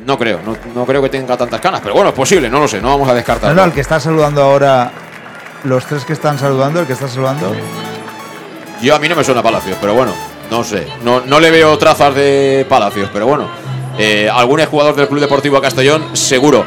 No 0.04 0.18
creo, 0.18 0.40
no, 0.44 0.57
no 0.74 0.85
creo 0.87 1.02
que 1.02 1.09
tenga 1.09 1.37
tantas 1.37 1.61
canas, 1.61 1.81
pero 1.83 1.94
bueno, 1.94 2.11
es 2.11 2.14
posible, 2.14 2.48
no 2.48 2.61
lo 2.61 2.68
sé, 2.68 2.81
no 2.81 2.88
vamos 2.90 3.09
a 3.09 3.12
No, 3.12 3.16
descartarlo. 3.16 3.54
no, 3.57 3.64
el 3.64 3.72
que 3.72 3.81
está 3.81 3.98
saludando 3.98 4.42
ahora. 4.42 4.90
Los 5.64 5.85
tres 5.87 6.04
que 6.04 6.12
están 6.12 6.38
saludando, 6.38 6.81
el 6.81 6.87
que 6.87 6.92
está 6.92 7.09
saludando. 7.09 7.52
Yo 8.81 8.94
a 8.94 8.98
mí 9.00 9.09
no 9.09 9.16
me 9.16 9.24
suena 9.24 9.42
Palacios, 9.42 9.76
pero 9.81 9.92
bueno, 9.94 10.12
no 10.50 10.62
sé. 10.62 10.87
No, 11.02 11.20
no 11.22 11.40
le 11.40 11.50
veo 11.50 11.76
trazas 11.78 12.14
de 12.14 12.64
Palacios, 12.68 13.11
pero 13.12 13.26
bueno. 13.26 13.48
Eh, 13.98 14.31
algún 14.33 14.64
jugador 14.66 14.94
del 14.94 15.09
Club 15.09 15.20
Deportivo 15.20 15.61
Castellón, 15.61 16.16
seguro. 16.16 16.64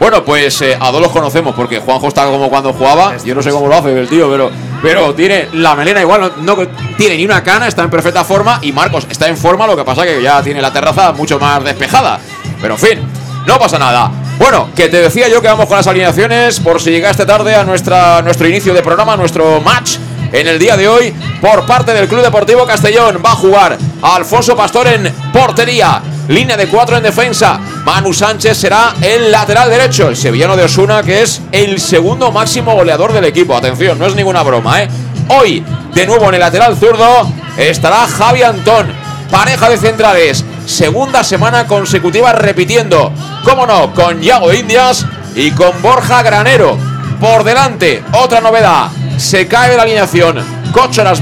Bueno, 0.00 0.24
pues 0.24 0.60
eh, 0.62 0.76
a 0.80 0.90
dos 0.90 1.00
los 1.00 1.12
conocemos, 1.12 1.54
porque 1.54 1.78
Juanjo 1.78 2.08
está 2.08 2.24
como 2.24 2.50
cuando 2.50 2.72
jugaba. 2.72 3.16
Yo 3.18 3.36
no 3.36 3.42
sé 3.42 3.50
cómo 3.50 3.68
lo 3.68 3.76
hace 3.76 3.96
el 3.96 4.08
tío, 4.08 4.28
pero 4.28 4.50
pero 4.82 5.14
tiene 5.14 5.48
la 5.52 5.76
melena 5.76 6.00
igual, 6.00 6.32
no, 6.38 6.56
tiene 6.98 7.16
ni 7.16 7.24
una 7.24 7.42
cana, 7.42 7.68
está 7.68 7.82
en 7.82 7.90
perfecta 7.90 8.24
forma. 8.24 8.58
Y 8.62 8.72
Marcos 8.72 9.06
está 9.08 9.28
en 9.28 9.36
forma, 9.36 9.66
lo 9.66 9.76
que 9.76 9.84
pasa 9.84 10.02
que 10.02 10.20
ya 10.20 10.42
tiene 10.42 10.60
la 10.60 10.72
terraza 10.72 11.12
mucho 11.12 11.38
más 11.38 11.62
despejada. 11.62 12.18
Pero 12.60 12.74
en 12.74 12.80
fin, 12.80 12.98
no 13.46 13.58
pasa 13.58 13.78
nada. 13.78 14.10
Bueno, 14.38 14.70
que 14.74 14.88
te 14.88 15.00
decía 15.00 15.28
yo 15.28 15.40
que 15.40 15.46
vamos 15.46 15.66
con 15.66 15.76
las 15.76 15.86
alineaciones 15.86 16.58
por 16.58 16.80
si 16.80 16.90
llegaste 16.90 17.24
tarde 17.24 17.54
a 17.54 17.62
nuestra, 17.62 18.22
nuestro 18.22 18.48
inicio 18.48 18.74
de 18.74 18.82
programa, 18.82 19.16
nuestro 19.16 19.60
match 19.60 19.98
en 20.32 20.48
el 20.48 20.58
día 20.58 20.76
de 20.76 20.88
hoy 20.88 21.14
por 21.40 21.64
parte 21.66 21.92
del 21.92 22.08
Club 22.08 22.22
Deportivo 22.22 22.66
Castellón. 22.66 23.22
Va 23.24 23.32
a 23.32 23.36
jugar 23.36 23.78
Alfonso 24.02 24.56
Pastor 24.56 24.88
en 24.88 25.12
portería. 25.32 26.02
Línea 26.32 26.56
de 26.56 26.66
cuatro 26.66 26.96
en 26.96 27.02
defensa. 27.02 27.60
Manu 27.84 28.14
Sánchez 28.14 28.56
será 28.56 28.94
el 29.02 29.30
lateral 29.30 29.68
derecho. 29.68 30.08
El 30.08 30.16
sevillano 30.16 30.56
de 30.56 30.64
Osuna, 30.64 31.02
que 31.02 31.20
es 31.20 31.42
el 31.52 31.78
segundo 31.78 32.32
máximo 32.32 32.72
goleador 32.72 33.12
del 33.12 33.26
equipo. 33.26 33.54
Atención, 33.54 33.98
no 33.98 34.06
es 34.06 34.14
ninguna 34.14 34.42
broma, 34.42 34.82
¿eh? 34.82 34.88
Hoy, 35.28 35.62
de 35.94 36.06
nuevo 36.06 36.28
en 36.28 36.34
el 36.34 36.40
lateral 36.40 36.74
zurdo, 36.78 37.30
estará 37.58 38.06
Javi 38.06 38.42
Antón. 38.42 38.90
Pareja 39.30 39.68
de 39.68 39.76
centrales. 39.76 40.42
Segunda 40.64 41.22
semana 41.22 41.66
consecutiva 41.66 42.32
repitiendo. 42.32 43.12
Cómo 43.44 43.66
no, 43.66 43.92
con 43.92 44.22
Yago 44.22 44.54
Indias 44.54 45.04
y 45.34 45.50
con 45.50 45.82
Borja 45.82 46.22
Granero. 46.22 46.78
Por 47.20 47.44
delante, 47.44 48.02
otra 48.12 48.40
novedad. 48.40 48.88
Se 49.18 49.46
cae 49.46 49.76
la 49.76 49.82
alineación 49.82 50.61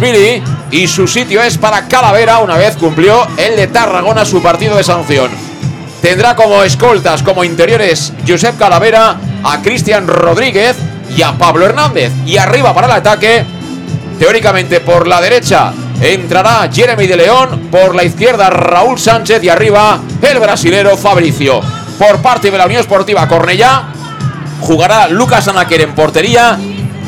Billy 0.01 0.43
y 0.71 0.87
su 0.87 1.07
sitio 1.07 1.43
es 1.43 1.59
para 1.59 1.89
Calavera 1.89 2.39
una 2.39 2.57
vez 2.57 2.77
cumplió 2.77 3.27
el 3.37 3.57
de 3.57 3.67
Tarragona 3.67 4.25
su 4.25 4.43
partido 4.43 4.77
de 4.77 4.85
sanción. 4.85 5.31
Tendrá 6.01 6.37
como 6.37 6.63
escoltas, 6.63 7.23
como 7.23 7.45
interiores, 7.45 8.13
Josep 8.27 8.57
Calavera, 8.57 9.17
a 9.43 9.61
Cristian 9.61 10.07
Rodríguez 10.07 10.77
y 11.15 11.23
a 11.23 11.33
Pablo 11.33 11.67
Hernández. 11.67 12.13
Y 12.25 12.37
arriba 12.37 12.73
para 12.73 12.87
el 12.87 12.93
ataque, 12.93 13.45
teóricamente 14.19 14.81
por 14.81 15.07
la 15.07 15.21
derecha, 15.21 15.73
entrará 16.01 16.71
Jeremy 16.73 17.07
de 17.07 17.17
León, 17.17 17.69
por 17.71 17.95
la 17.95 18.05
izquierda 18.05 18.49
Raúl 18.49 18.99
Sánchez 18.99 19.43
y 19.43 19.49
arriba 19.49 20.01
el 20.23 20.39
brasilero 20.39 20.97
Fabricio. 20.97 21.61
Por 21.99 22.23
parte 22.23 22.51
de 22.51 22.57
la 22.57 22.67
Unión 22.67 22.81
Esportiva 22.81 23.29
Cornellá, 23.29 23.89
jugará 24.61 25.09
Lucas 25.09 25.49
Anaquer 25.49 25.83
en 25.83 25.95
portería 25.95 26.59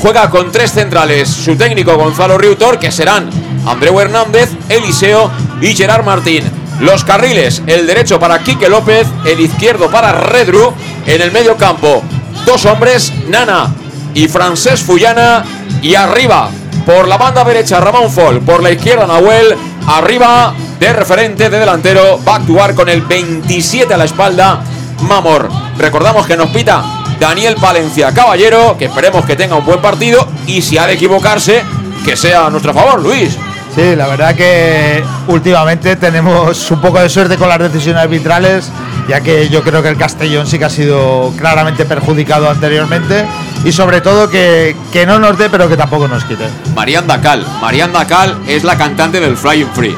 juega 0.03 0.29
con 0.29 0.51
tres 0.51 0.73
centrales. 0.73 1.29
Su 1.29 1.57
técnico 1.57 1.97
Gonzalo 1.97 2.37
Riutor, 2.37 2.79
que 2.79 2.91
serán 2.91 3.31
Andreu 3.65 4.01
Hernández, 4.01 4.51
Eliseo 4.69 5.31
y 5.61 5.75
Gerard 5.75 6.05
Martín. 6.05 6.43
Los 6.81 7.05
carriles, 7.05 7.63
el 7.69 7.87
derecho 7.87 8.19
para 8.19 8.41
Quique 8.41 8.69
López, 8.69 9.07
el 9.25 9.39
izquierdo 9.39 9.89
para 9.91 10.13
Redru. 10.13 10.75
En 11.07 11.23
el 11.23 11.31
medio 11.31 11.57
campo, 11.57 12.03
dos 12.45 12.67
hombres, 12.67 13.13
Nana 13.29 13.73
y 14.13 14.27
Francés 14.27 14.83
Fullana. 14.83 15.45
Y 15.81 15.95
arriba, 15.95 16.51
por 16.85 17.07
la 17.07 17.17
banda 17.17 17.45
derecha, 17.45 17.81
Ramón 17.81 18.11
Fol. 18.11 18.41
Por 18.41 18.63
la 18.63 18.73
izquierda, 18.73 19.07
Nahuel. 19.07 19.55
Arriba, 19.87 20.53
de 20.81 20.93
referente, 20.93 21.49
de 21.49 21.59
delantero, 21.61 22.21
va 22.27 22.35
a 22.35 22.37
actuar 22.37 22.75
con 22.75 22.89
el 22.89 23.03
27 23.03 23.95
a 23.95 23.97
la 23.97 24.05
espalda, 24.05 24.63
Mamor. 25.03 25.49
Recordamos 25.79 26.27
que 26.27 26.37
nos 26.37 26.51
pita 26.51 27.02
Daniel 27.23 27.55
Palencia 27.55 28.13
Caballero, 28.13 28.77
que 28.77 28.87
esperemos 28.87 29.25
que 29.25 29.37
tenga 29.37 29.55
un 29.55 29.65
buen 29.65 29.81
partido 29.81 30.27
y 30.49 30.61
si 30.61 30.77
ha 30.77 30.89
de 30.89 30.95
equivocarse, 30.95 31.63
que 32.05 32.17
sea 32.17 32.47
a 32.47 32.51
nuestro 32.51 32.75
favor, 32.75 33.01
Luis. 33.01 33.39
Sí, 33.77 33.95
la 33.95 34.09
verdad 34.09 34.35
que 34.35 35.05
últimamente 35.29 35.95
tenemos 35.95 36.69
un 36.73 36.81
poco 36.81 36.99
de 36.99 37.09
suerte 37.09 37.37
con 37.37 37.49
las 37.49 37.61
decisiones 37.61 38.03
arbitrales, 38.03 38.73
ya 39.09 39.21
que 39.21 39.49
yo 39.49 39.63
creo 39.63 39.85
que 39.85 39.89
el 39.91 39.97
Castellón 39.97 40.49
sí 40.49 40.59
que 40.59 40.65
ha 40.65 40.71
sido 40.71 41.33
claramente 41.39 41.85
perjudicado 41.85 42.51
anteriormente 42.51 43.25
y 43.65 43.71
sobre 43.71 44.01
todo 44.01 44.29
que, 44.29 44.75
que 44.93 45.07
no 45.07 45.21
nos 45.21 45.39
dé, 45.39 45.49
pero 45.49 45.69
que 45.69 45.77
tampoco 45.77 46.09
nos 46.09 46.25
quite. 46.25 46.49
Marianda 46.75 47.21
Cal. 47.21 47.47
Marianda 47.61 48.05
Cal 48.05 48.37
es 48.49 48.65
la 48.65 48.77
cantante 48.77 49.21
del 49.21 49.37
Flying 49.37 49.69
Free. 49.73 49.97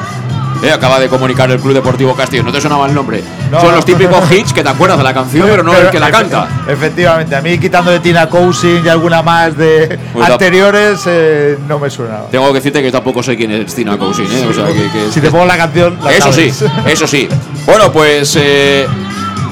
Eh, 0.63 0.71
acaba 0.71 0.99
de 0.99 1.07
comunicar 1.09 1.51
el 1.51 1.59
Club 1.59 1.73
Deportivo 1.73 2.15
Castillo. 2.15 2.41
No 2.43 2.51
te 2.51 2.59
sonaba 2.61 2.87
el 2.87 2.93
nombre. 2.93 3.21
Son 3.61 3.73
los 3.75 3.85
típicos 3.85 4.31
hits 4.31 4.53
que 4.53 4.63
te 4.63 4.69
acuerdas 4.69 4.97
de 4.97 5.03
la 5.03 5.13
canción, 5.13 5.47
pero 5.49 5.63
no 5.63 5.73
el 5.77 5.89
que 5.89 5.99
la 5.99 6.09
canta. 6.11 6.47
Efectivamente, 6.67 7.35
a 7.35 7.41
mí 7.41 7.57
quitando 7.59 7.91
de 7.91 7.99
Tina 7.99 8.27
Cousin 8.29 8.81
y 8.83 8.87
alguna 8.89 9.21
más 9.21 9.55
de 9.57 9.99
Pues 10.13 10.29
anteriores, 10.29 11.01
eh, 11.05 11.57
no 11.67 11.77
me 11.77 11.89
suena. 11.89 12.21
Tengo 12.31 12.47
que 12.47 12.53
decirte 12.55 12.81
que 12.81 12.91
tampoco 12.91 13.21
sé 13.21 13.35
quién 13.35 13.51
es 13.51 13.75
Tina 13.75 13.97
Cousin. 13.97 14.25
¿eh? 14.31 14.47
O 14.49 14.53
sea, 14.53 14.67
que- 14.67 14.89
que- 14.91 15.11
Si 15.11 15.21
te 15.21 15.29
pongo 15.29 15.45
la 15.45 15.57
canción, 15.57 15.97
la 16.03 16.11
eso 16.13 16.31
sí, 16.33 16.51
eso 16.87 17.05
sí. 17.05 17.27
Bueno, 17.65 17.91
pues 17.91 18.35
eh, 18.39 18.87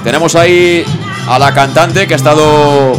tenemos 0.03 0.35
ahí 0.35 0.83
a 1.27 1.37
la 1.37 1.53
cantante 1.53 2.07
que 2.07 2.13
ha 2.13 2.17
estado. 2.17 2.93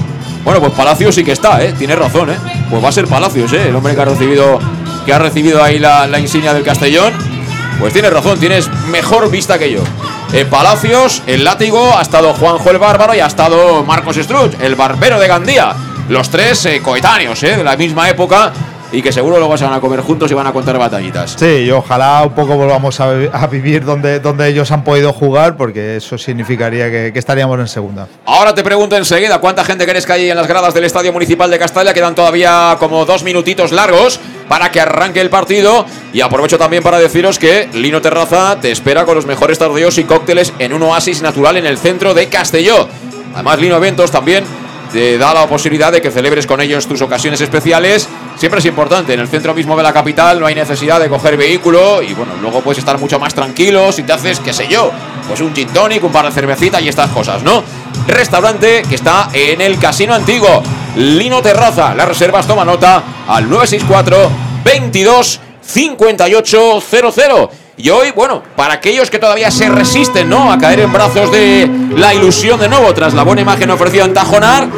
Bueno, 0.44 0.60
pues 0.60 0.72
Palacios 0.72 1.14
sí 1.14 1.24
que 1.24 1.32
está, 1.32 1.62
¿eh? 1.64 1.74
Tiene 1.76 1.96
razón, 1.96 2.30
¿eh? 2.30 2.36
Pues 2.70 2.84
va 2.84 2.90
a 2.90 2.92
ser 2.92 3.06
Palacios, 3.06 3.52
¿eh? 3.54 3.68
El 3.68 3.76
hombre 3.76 3.94
que 3.94 4.02
ha 4.02 4.04
recibido, 4.04 4.58
que 5.06 5.12
ha 5.14 5.18
recibido 5.18 5.62
ahí 5.64 5.78
la, 5.78 6.06
la 6.06 6.18
insignia 6.18 6.52
del 6.52 6.62
Castellón. 6.62 7.12
Pues 7.78 7.92
tienes 7.92 8.12
razón, 8.12 8.38
tienes 8.38 8.68
mejor 8.88 9.30
vista 9.30 9.58
que 9.58 9.70
yo. 9.70 9.80
Eh, 10.32 10.44
Palacios, 10.44 11.22
el 11.26 11.44
látigo, 11.44 11.96
ha 11.96 12.02
estado 12.02 12.32
Juanjo 12.34 12.70
el 12.70 12.78
Bárbaro 12.78 13.14
y 13.14 13.20
ha 13.20 13.26
estado 13.26 13.84
Marcos 13.84 14.16
Struch, 14.16 14.60
el 14.60 14.74
barbero 14.74 15.18
de 15.18 15.28
Gandía. 15.28 15.74
Los 16.08 16.30
tres 16.30 16.66
eh, 16.66 16.80
coetáneos, 16.82 17.42
¿eh? 17.42 17.56
De 17.56 17.64
la 17.64 17.76
misma 17.76 18.08
época 18.08 18.52
y 18.94 19.02
que 19.02 19.12
seguro 19.12 19.38
luego 19.38 19.56
se 19.58 19.64
van 19.64 19.74
a 19.74 19.80
comer 19.80 20.00
juntos 20.00 20.30
y 20.30 20.34
van 20.34 20.46
a 20.46 20.52
contar 20.52 20.78
batallitas. 20.78 21.34
Sí, 21.38 21.64
y 21.64 21.70
ojalá 21.70 22.22
un 22.22 22.32
poco 22.34 22.56
volvamos 22.56 23.00
a, 23.00 23.10
a 23.32 23.46
vivir 23.48 23.84
donde, 23.84 24.20
donde 24.20 24.48
ellos 24.48 24.70
han 24.70 24.84
podido 24.84 25.12
jugar, 25.12 25.56
porque 25.56 25.96
eso 25.96 26.16
significaría 26.16 26.90
que, 26.90 27.12
que 27.12 27.18
estaríamos 27.18 27.58
en 27.58 27.66
segunda. 27.68 28.06
Ahora 28.24 28.54
te 28.54 28.62
pregunto 28.62 28.96
enseguida 28.96 29.38
cuánta 29.38 29.64
gente 29.64 29.84
crees 29.86 30.06
que 30.06 30.12
hay 30.12 30.30
en 30.30 30.36
las 30.36 30.46
gradas 30.46 30.72
del 30.74 30.84
Estadio 30.84 31.12
Municipal 31.12 31.50
de 31.50 31.58
Castalla. 31.58 31.92
Quedan 31.92 32.14
todavía 32.14 32.76
como 32.78 33.04
dos 33.04 33.24
minutitos 33.24 33.72
largos 33.72 34.20
para 34.48 34.70
que 34.70 34.80
arranque 34.80 35.20
el 35.20 35.30
partido. 35.30 35.84
Y 36.12 36.20
aprovecho 36.20 36.58
también 36.58 36.82
para 36.82 36.98
deciros 36.98 37.38
que 37.38 37.68
Lino 37.74 38.00
Terraza 38.00 38.58
te 38.60 38.70
espera 38.70 39.04
con 39.04 39.16
los 39.16 39.26
mejores 39.26 39.58
tardeos 39.58 39.98
y 39.98 40.04
cócteles 40.04 40.52
en 40.60 40.72
un 40.72 40.82
oasis 40.82 41.22
natural 41.22 41.56
en 41.56 41.66
el 41.66 41.78
centro 41.78 42.14
de 42.14 42.28
Castelló. 42.28 42.88
Además, 43.34 43.58
Lino 43.58 43.76
Eventos 43.76 44.12
también 44.12 44.44
te 44.94 45.18
da 45.18 45.34
la 45.34 45.48
posibilidad 45.48 45.90
de 45.90 46.00
que 46.00 46.12
celebres 46.12 46.46
con 46.46 46.60
ellos 46.60 46.86
tus 46.86 47.02
ocasiones 47.02 47.40
especiales. 47.40 48.08
Siempre 48.36 48.60
es 48.60 48.66
importante, 48.66 49.12
en 49.12 49.18
el 49.18 49.26
centro 49.26 49.52
mismo 49.52 49.76
de 49.76 49.82
la 49.82 49.92
capital 49.92 50.38
no 50.38 50.46
hay 50.46 50.54
necesidad 50.54 51.00
de 51.00 51.08
coger 51.08 51.36
vehículo 51.36 52.00
y 52.00 52.14
bueno, 52.14 52.34
luego 52.40 52.60
puedes 52.60 52.78
estar 52.78 52.96
mucho 53.00 53.18
más 53.18 53.34
tranquilo 53.34 53.90
si 53.90 54.04
te 54.04 54.12
haces, 54.12 54.38
qué 54.38 54.52
sé 54.52 54.68
yo, 54.68 54.92
pues 55.26 55.40
un 55.40 55.52
gin 55.52 55.66
tonic, 55.66 56.04
un 56.04 56.12
par 56.12 56.26
de 56.26 56.30
cervecitas 56.30 56.80
y 56.80 56.88
estas 56.88 57.10
cosas, 57.10 57.42
¿no? 57.42 57.64
Restaurante 58.06 58.84
que 58.88 58.94
está 58.94 59.30
en 59.32 59.60
el 59.60 59.80
Casino 59.80 60.14
Antiguo, 60.14 60.62
Lino 60.94 61.42
Terraza. 61.42 61.92
Las 61.96 62.06
reservas 62.06 62.46
toma 62.46 62.64
nota 62.64 63.02
al 63.26 63.50
964 63.50 64.30
22 64.64 65.40
5800. 65.60 67.63
Y 67.76 67.90
hoy, 67.90 68.12
bueno, 68.12 68.40
para 68.54 68.74
aquellos 68.74 69.10
que 69.10 69.18
todavía 69.18 69.50
se 69.50 69.68
resisten, 69.68 70.28
¿no? 70.28 70.52
A 70.52 70.58
caer 70.58 70.78
en 70.80 70.92
brazos 70.92 71.32
de 71.32 71.68
la 71.96 72.14
ilusión 72.14 72.60
de 72.60 72.68
nuevo 72.68 72.94
tras 72.94 73.14
la 73.14 73.24
buena 73.24 73.42
imagen 73.42 73.68
ofrecida 73.68 74.04
en 74.04 74.14
Tajonar, 74.14 74.68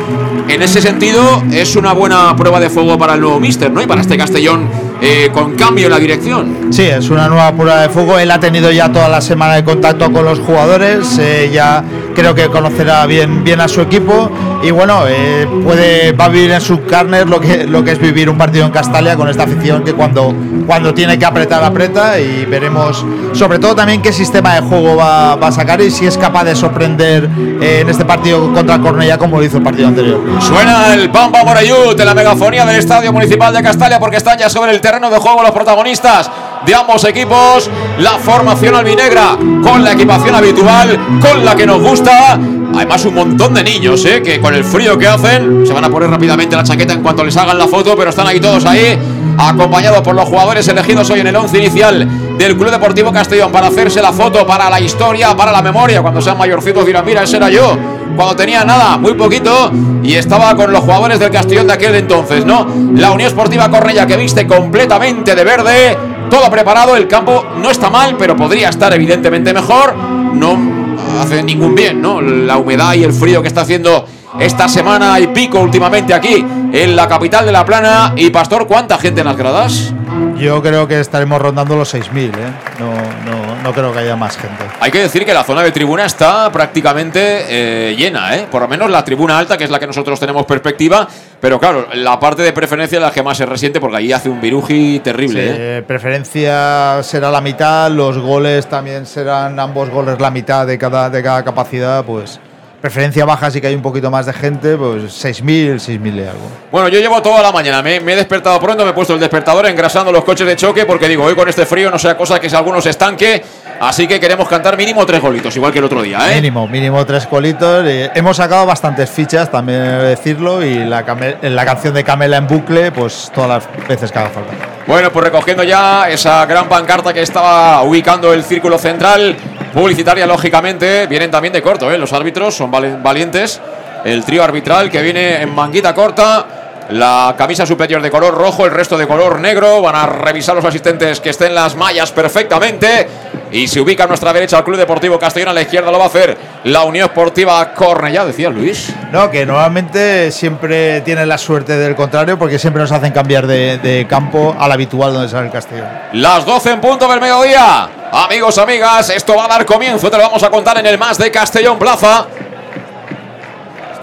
en 0.48 0.62
ese 0.62 0.80
sentido 0.80 1.42
es 1.52 1.76
una 1.76 1.92
buena 1.92 2.34
prueba 2.36 2.58
de 2.58 2.70
fuego 2.70 2.96
para 2.96 3.14
el 3.14 3.20
nuevo 3.20 3.38
Mister, 3.38 3.70
¿no? 3.70 3.82
Y 3.82 3.86
para 3.86 4.00
este 4.00 4.16
Castellón 4.16 4.70
eh, 5.00 5.30
con 5.32 5.54
cambio 5.54 5.86
en 5.86 5.92
la 5.92 5.98
dirección. 5.98 6.68
Sí, 6.70 6.82
es 6.82 7.10
una 7.10 7.28
nueva 7.28 7.52
prueba 7.52 7.82
de 7.82 7.88
fuego. 7.88 8.18
Él 8.18 8.30
ha 8.30 8.40
tenido 8.40 8.70
ya 8.70 8.90
toda 8.90 9.08
la 9.08 9.20
semana 9.20 9.54
de 9.54 9.64
contacto 9.64 10.10
con 10.12 10.24
los 10.24 10.38
jugadores. 10.40 11.18
eh, 11.18 11.50
ya 11.52 11.82
creo 12.14 12.34
que 12.34 12.48
conocerá 12.48 13.04
bien, 13.06 13.44
bien 13.44 13.60
a 13.60 13.68
su 13.68 13.82
equipo. 13.82 14.30
Y 14.62 14.70
bueno, 14.70 15.02
eh, 15.06 15.46
puede, 15.62 16.12
va 16.12 16.24
a 16.24 16.28
vivir 16.28 16.50
en 16.50 16.60
su 16.60 16.84
carne 16.86 17.24
lo 17.24 17.38
que, 17.38 17.66
lo 17.66 17.84
que 17.84 17.92
es 17.92 17.98
vivir 17.98 18.30
un 18.30 18.38
partido 18.38 18.64
en 18.64 18.72
Castalia 18.72 19.14
con 19.16 19.28
esta 19.28 19.44
afición 19.44 19.84
que 19.84 19.92
cuando, 19.92 20.34
cuando 20.66 20.94
tiene 20.94 21.18
que 21.18 21.26
apretar, 21.26 21.62
aprieta. 21.62 22.18
Y 22.18 22.46
veremos, 22.46 23.04
sobre 23.32 23.58
todo 23.58 23.74
también, 23.74 24.00
qué 24.00 24.12
sistema 24.12 24.54
de 24.54 24.62
juego 24.62 24.96
va, 24.96 25.36
va 25.36 25.48
a 25.48 25.52
sacar 25.52 25.80
y 25.82 25.90
si 25.90 26.06
es 26.06 26.16
capaz 26.16 26.44
de 26.44 26.56
sorprender 26.56 27.28
eh, 27.60 27.80
en 27.82 27.88
este 27.90 28.04
partido 28.04 28.52
contra 28.52 28.78
Cornellá 28.78 29.18
como 29.18 29.38
lo 29.38 29.44
hizo 29.44 29.58
el 29.58 29.62
partido 29.62 29.88
anterior. 29.88 30.20
Suena 30.40 30.94
el 30.94 31.10
Pampa 31.10 31.44
Morayut 31.44 31.96
de 31.96 32.04
la 32.04 32.14
megafonía 32.14 32.64
del 32.64 32.76
Estadio 32.76 33.12
Municipal 33.12 33.52
de 33.52 33.62
Castalia 33.62 33.98
porque 34.00 34.16
están 34.16 34.38
ya 34.38 34.48
sobre 34.48 34.72
el 34.72 34.80
terreno 34.86 35.10
de 35.10 35.18
juego 35.18 35.42
los 35.42 35.50
protagonistas 35.50 36.30
de 36.64 36.72
ambos 36.72 37.02
equipos. 37.02 37.68
La 37.98 38.18
formación 38.18 38.76
albinegra 38.76 39.36
con 39.64 39.82
la 39.82 39.92
equipación 39.92 40.32
habitual, 40.32 41.18
con 41.20 41.44
la 41.44 41.56
que 41.56 41.66
nos 41.66 41.82
gusta. 41.82 42.38
Además, 42.76 43.06
un 43.06 43.14
montón 43.14 43.54
de 43.54 43.64
niños, 43.64 44.04
¿eh? 44.04 44.22
que 44.22 44.38
con 44.38 44.54
el 44.54 44.62
frío 44.62 44.98
que 44.98 45.08
hacen 45.08 45.66
se 45.66 45.72
van 45.72 45.84
a 45.84 45.88
poner 45.88 46.10
rápidamente 46.10 46.54
la 46.54 46.62
chaqueta 46.62 46.92
en 46.92 47.02
cuanto 47.02 47.24
les 47.24 47.34
hagan 47.34 47.56
la 47.56 47.66
foto, 47.66 47.96
pero 47.96 48.10
están 48.10 48.26
ahí 48.26 48.38
todos 48.38 48.66
ahí, 48.66 48.98
acompañados 49.38 50.02
por 50.02 50.14
los 50.14 50.26
jugadores 50.26 50.68
elegidos 50.68 51.08
hoy 51.08 51.20
en 51.20 51.28
el 51.28 51.36
once 51.36 51.56
inicial 51.56 52.36
del 52.36 52.54
Club 52.54 52.70
Deportivo 52.70 53.10
Castellón 53.12 53.50
para 53.50 53.68
hacerse 53.68 54.02
la 54.02 54.12
foto 54.12 54.46
para 54.46 54.68
la 54.68 54.78
historia, 54.78 55.34
para 55.34 55.52
la 55.52 55.62
memoria. 55.62 56.02
Cuando 56.02 56.20
sean 56.20 56.36
mayorcitos 56.36 56.84
dirán, 56.84 57.06
mira, 57.06 57.22
ese 57.22 57.38
era 57.38 57.48
yo. 57.48 57.78
Cuando 58.14 58.36
tenía 58.36 58.62
nada, 58.62 58.98
muy 58.98 59.14
poquito, 59.14 59.72
y 60.02 60.14
estaba 60.14 60.54
con 60.54 60.70
los 60.70 60.80
jugadores 60.80 61.18
del 61.18 61.30
Castellón 61.30 61.66
de 61.66 61.72
aquel 61.72 61.94
entonces, 61.94 62.44
¿no? 62.44 62.66
La 62.94 63.10
Unión 63.10 63.28
Esportiva 63.28 63.70
Cornella 63.70 64.06
que 64.06 64.18
viste 64.18 64.46
completamente 64.46 65.34
de 65.34 65.44
verde, 65.44 65.98
todo 66.28 66.50
preparado, 66.50 66.94
el 66.94 67.08
campo 67.08 67.42
no 67.56 67.70
está 67.70 67.88
mal, 67.88 68.16
pero 68.18 68.36
podría 68.36 68.68
estar 68.68 68.92
evidentemente 68.92 69.54
mejor. 69.54 69.94
No 70.34 70.85
hace 71.18 71.42
ningún 71.42 71.74
bien, 71.74 72.00
¿no? 72.00 72.20
La 72.20 72.56
humedad 72.56 72.94
y 72.94 73.04
el 73.04 73.12
frío 73.12 73.42
que 73.42 73.48
está 73.48 73.62
haciendo 73.62 74.06
esta 74.38 74.68
semana 74.68 75.18
y 75.18 75.28
pico 75.28 75.60
últimamente 75.60 76.12
aquí 76.12 76.44
en 76.72 76.96
la 76.96 77.08
capital 77.08 77.46
de 77.46 77.52
La 77.52 77.64
Plana. 77.64 78.12
Y 78.16 78.30
Pastor, 78.30 78.66
¿cuánta 78.66 78.98
gente 78.98 79.20
en 79.20 79.26
las 79.26 79.36
gradas? 79.36 79.92
Yo 80.36 80.62
creo 80.62 80.86
que 80.86 81.00
estaremos 81.00 81.40
rondando 81.40 81.76
los 81.76 81.94
6.000, 81.94 82.28
¿eh? 82.28 82.32
No, 82.78 82.90
no, 82.90 83.62
no 83.62 83.72
creo 83.72 83.92
que 83.92 84.00
haya 84.00 84.16
más 84.16 84.36
gente. 84.36 84.64
Hay 84.80 84.90
que 84.90 84.98
decir 84.98 85.24
que 85.24 85.32
la 85.32 85.44
zona 85.44 85.62
de 85.62 85.72
tribuna 85.72 86.04
está 86.04 86.50
prácticamente 86.52 87.20
eh, 87.48 87.96
llena, 87.96 88.36
¿eh? 88.36 88.46
Por 88.50 88.62
lo 88.62 88.68
menos 88.68 88.90
la 88.90 89.04
tribuna 89.04 89.38
alta, 89.38 89.56
que 89.56 89.64
es 89.64 89.70
la 89.70 89.78
que 89.78 89.86
nosotros 89.86 90.20
tenemos 90.20 90.44
perspectiva. 90.44 91.08
Pero 91.40 91.60
claro, 91.60 91.86
la 91.94 92.18
parte 92.18 92.42
de 92.42 92.52
preferencia 92.52 92.96
es 92.96 93.02
la 93.02 93.10
que 93.10 93.22
más 93.22 93.36
se 93.36 93.46
resiente 93.46 93.78
porque 93.78 93.98
ahí 93.98 94.12
hace 94.12 94.28
un 94.28 94.40
viruji 94.40 95.00
terrible, 95.00 95.42
Sí, 95.42 95.48
¿eh? 95.48 95.78
eh, 95.78 95.82
preferencia 95.86 97.02
será 97.02 97.30
la 97.30 97.40
mitad, 97.40 97.90
los 97.90 98.18
goles 98.18 98.66
también 98.66 99.06
serán 99.06 99.58
ambos 99.60 99.90
goles 99.90 100.18
la 100.20 100.30
mitad 100.30 100.66
de 100.66 100.78
cada, 100.78 101.10
de 101.10 101.22
cada 101.22 101.44
capacidad, 101.44 102.04
pues 102.04 102.40
preferencia 102.86 103.24
baja 103.24 103.50
sí 103.50 103.60
que 103.60 103.66
hay 103.66 103.74
un 103.74 103.82
poquito 103.82 104.10
más 104.12 104.26
de 104.26 104.32
gente, 104.32 104.76
pues 104.76 105.02
6.000, 105.24 105.74
6.000 105.76 106.16
y 106.16 106.20
algo. 106.20 106.48
Bueno, 106.70 106.88
yo 106.88 107.00
llevo 107.00 107.20
toda 107.20 107.42
la 107.42 107.50
mañana, 107.50 107.82
me, 107.82 107.98
me 107.98 108.12
he 108.12 108.16
despertado 108.16 108.60
pronto, 108.60 108.84
me 108.84 108.90
he 108.90 108.94
puesto 108.94 109.12
el 109.14 109.18
despertador 109.20 109.66
engrasando 109.66 110.12
los 110.12 110.22
coches 110.22 110.46
de 110.46 110.54
choque 110.54 110.84
porque 110.86 111.08
digo, 111.08 111.24
hoy 111.24 111.34
con 111.34 111.48
este 111.48 111.66
frío 111.66 111.90
no 111.90 111.98
sea 111.98 112.16
cosa 112.16 112.38
que 112.38 112.48
si 112.48 112.54
alguno 112.54 112.80
se 112.80 112.90
estanque, 112.90 113.42
así 113.80 114.06
que 114.06 114.20
queremos 114.20 114.48
cantar 114.48 114.76
mínimo 114.76 115.04
tres 115.04 115.20
golitos, 115.20 115.56
igual 115.56 115.72
que 115.72 115.80
el 115.80 115.84
otro 115.86 116.00
día, 116.02 116.18
¿eh? 116.30 116.36
Mínimo, 116.36 116.68
mínimo 116.68 117.04
tres 117.04 117.26
colitos. 117.26 117.84
eh, 117.86 118.08
hemos 118.14 118.36
sacado 118.36 118.64
bastantes 118.66 119.10
fichas, 119.10 119.50
también 119.50 119.80
he 119.80 119.88
de 119.98 120.08
decirlo, 120.10 120.64
y 120.64 120.76
la, 120.84 121.04
la 121.42 121.64
canción 121.64 121.92
de 121.92 122.04
Camela 122.04 122.36
en 122.36 122.46
bucle, 122.46 122.92
pues 122.92 123.32
todas 123.34 123.50
las 123.50 123.88
veces 123.88 124.12
que 124.12 124.18
haga 124.20 124.30
falta. 124.30 124.52
Bueno, 124.86 125.10
pues 125.10 125.24
recogiendo 125.24 125.64
ya 125.64 126.08
esa 126.08 126.46
gran 126.46 126.68
pancarta 126.68 127.12
que 127.12 127.20
estaba 127.22 127.82
ubicando 127.82 128.32
el 128.32 128.44
círculo 128.44 128.78
central, 128.78 129.36
publicitaria 129.76 130.26
lógicamente, 130.26 131.06
vienen 131.06 131.30
también 131.30 131.52
de 131.52 131.60
corto, 131.60 131.92
¿eh? 131.92 131.98
los 131.98 132.10
árbitros 132.14 132.54
son 132.54 132.70
valientes. 132.70 133.60
El 134.06 134.24
trío 134.24 134.42
arbitral 134.42 134.90
que 134.90 135.02
viene 135.02 135.42
en 135.42 135.54
manguita 135.54 135.94
corta, 135.94 136.46
la 136.90 137.34
camisa 137.36 137.66
superior 137.66 138.00
de 138.00 138.10
color 138.10 138.34
rojo, 138.34 138.64
el 138.64 138.70
resto 138.70 138.96
de 138.96 139.06
color 139.06 139.40
negro. 139.40 139.82
Van 139.82 139.96
a 139.96 140.06
revisar 140.06 140.54
los 140.54 140.64
asistentes 140.64 141.20
que 141.20 141.30
estén 141.30 141.54
las 141.54 141.74
mallas 141.74 142.12
perfectamente. 142.12 143.08
Y 143.50 143.68
se 143.68 143.80
ubica 143.80 144.04
a 144.04 144.06
nuestra 144.06 144.32
derecha 144.32 144.58
el 144.58 144.64
Club 144.64 144.76
Deportivo 144.76 145.18
Castellón, 145.18 145.50
a 145.50 145.52
la 145.52 145.62
izquierda 145.62 145.90
lo 145.90 145.98
va 145.98 146.04
a 146.04 146.08
hacer 146.08 146.36
la 146.64 146.82
Unión 146.82 147.06
Esportiva 147.06 147.72
Cornellá, 147.74 148.24
decía 148.24 148.50
Luis. 148.50 148.92
No, 149.12 149.30
que 149.30 149.46
normalmente 149.46 150.32
siempre 150.32 151.00
tienen 151.02 151.28
la 151.28 151.38
suerte 151.38 151.76
del 151.76 151.94
contrario, 151.94 152.38
porque 152.38 152.58
siempre 152.58 152.82
nos 152.82 152.90
hacen 152.90 153.12
cambiar 153.12 153.46
de, 153.46 153.78
de 153.78 154.06
campo 154.08 154.54
al 154.58 154.72
habitual 154.72 155.12
donde 155.12 155.28
sale 155.28 155.46
el 155.46 155.52
Castellón. 155.52 155.88
Las 156.14 156.44
12 156.44 156.72
en 156.72 156.80
punto 156.80 157.06
del 157.06 157.20
mediodía. 157.20 157.88
Amigos, 158.12 158.58
amigas, 158.58 159.10
esto 159.10 159.36
va 159.36 159.44
a 159.44 159.48
dar 159.48 159.64
comienzo. 159.64 160.10
Te 160.10 160.16
lo 160.16 160.24
vamos 160.24 160.42
a 160.42 160.50
contar 160.50 160.78
en 160.78 160.86
el 160.86 160.98
más 160.98 161.16
de 161.16 161.30
Castellón 161.30 161.78
Plaza. 161.78 162.26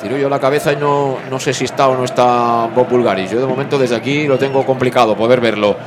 Tiro 0.04 0.18
yo 0.18 0.28
la 0.28 0.38
cabeza 0.40 0.74
y 0.74 0.76
no, 0.76 1.18
no 1.30 1.40
sé 1.40 1.54
si 1.54 1.64
está 1.64 1.88
o 1.88 1.96
no 1.96 2.04
está 2.04 2.68
Bob 2.76 2.90
Bulgaris. 2.90 3.32
Yo 3.32 3.40
de 3.40 3.48
momento 3.48 3.80
desde 3.80 3.96
aquí 3.96 4.28
lo 4.28 4.38
tengo 4.38 4.66
complicado 4.66 5.16
poder 5.16 5.40
verlo. 5.40 5.78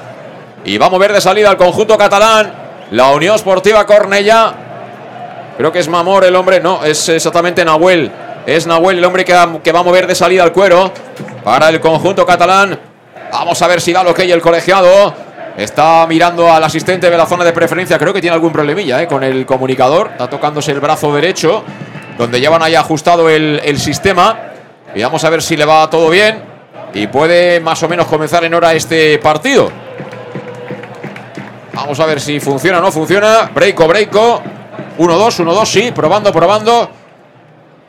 Y 0.65 0.79
va 0.79 0.87
a 0.87 0.91
mover 0.91 1.13
de 1.13 1.21
salida 1.21 1.51
al 1.51 1.59
conjunto 1.59 1.99
catalán. 1.99 2.51
La 2.93 3.11
Unión 3.11 3.35
Esportiva 3.35 3.85
Cornella. 3.85 4.55
Creo 5.59 5.71
que 5.71 5.81
es 5.81 5.89
Mamor 5.89 6.25
el 6.25 6.35
hombre. 6.35 6.61
No, 6.61 6.83
es 6.83 7.07
exactamente 7.11 7.63
Nahuel. 7.63 8.11
Es 8.47 8.67
Nahuel 8.67 8.97
el 8.97 9.05
hombre 9.05 9.23
que, 9.23 9.37
que 9.63 9.73
va 9.73 9.81
a 9.81 9.83
mover 9.83 10.07
de 10.07 10.15
salida 10.15 10.45
al 10.45 10.53
cuero. 10.53 10.91
Para 11.45 11.69
el 11.69 11.79
conjunto 11.79 12.25
catalán. 12.25 12.79
Vamos 13.31 13.61
a 13.61 13.67
ver 13.67 13.83
si 13.83 13.93
da 13.93 14.03
lo 14.03 14.15
que 14.15 14.23
hay 14.23 14.33
el 14.33 14.41
colegiado. 14.41 15.13
Está 15.59 16.07
mirando 16.07 16.51
al 16.51 16.65
asistente 16.65 17.11
de 17.11 17.19
la 17.19 17.27
zona 17.27 17.45
de 17.45 17.53
preferencia. 17.53 17.99
Creo 17.99 18.15
que 18.15 18.23
tiene 18.23 18.35
algún 18.35 18.53
problemilla 18.53 19.03
eh, 19.03 19.07
con 19.07 19.23
el 19.23 19.45
comunicador. 19.45 20.09
Está 20.13 20.31
tocándose 20.31 20.73
el 20.73 20.81
brazo 20.81 21.15
derecho. 21.15 21.65
Donde 22.19 22.41
llevan 22.41 22.63
ahí 22.63 22.75
ajustado 22.75 23.29
el, 23.29 23.61
el 23.65 23.79
sistema. 23.79 24.39
Y 24.95 25.03
vamos 25.03 25.23
a 25.25 25.31
ver 25.31 25.43
si 25.43 25.57
le 25.57 25.65
va 25.65 25.89
todo 25.91 26.09
bien. 26.09 26.43
Y 26.95 27.07
puede 27.09 27.61
más 27.61 27.83
o 27.83 27.89
menos 27.89 28.07
comenzar 28.07 28.45
en 28.45 28.55
hora 28.55 28.73
este 28.73 29.19
partido. 29.19 29.71
Vamos 31.73 32.01
a 32.01 32.07
ver 32.07 32.21
si 32.21 32.41
funciona 32.41 32.79
o 32.79 32.81
no 32.81 32.91
funciona. 32.91 33.51
Breiko, 33.55 33.87
breiko. 33.87 34.43
1-2, 34.99 35.45
1-2, 35.45 35.67
sí. 35.67 35.93
Probando, 35.95 36.33
probando. 36.33 36.91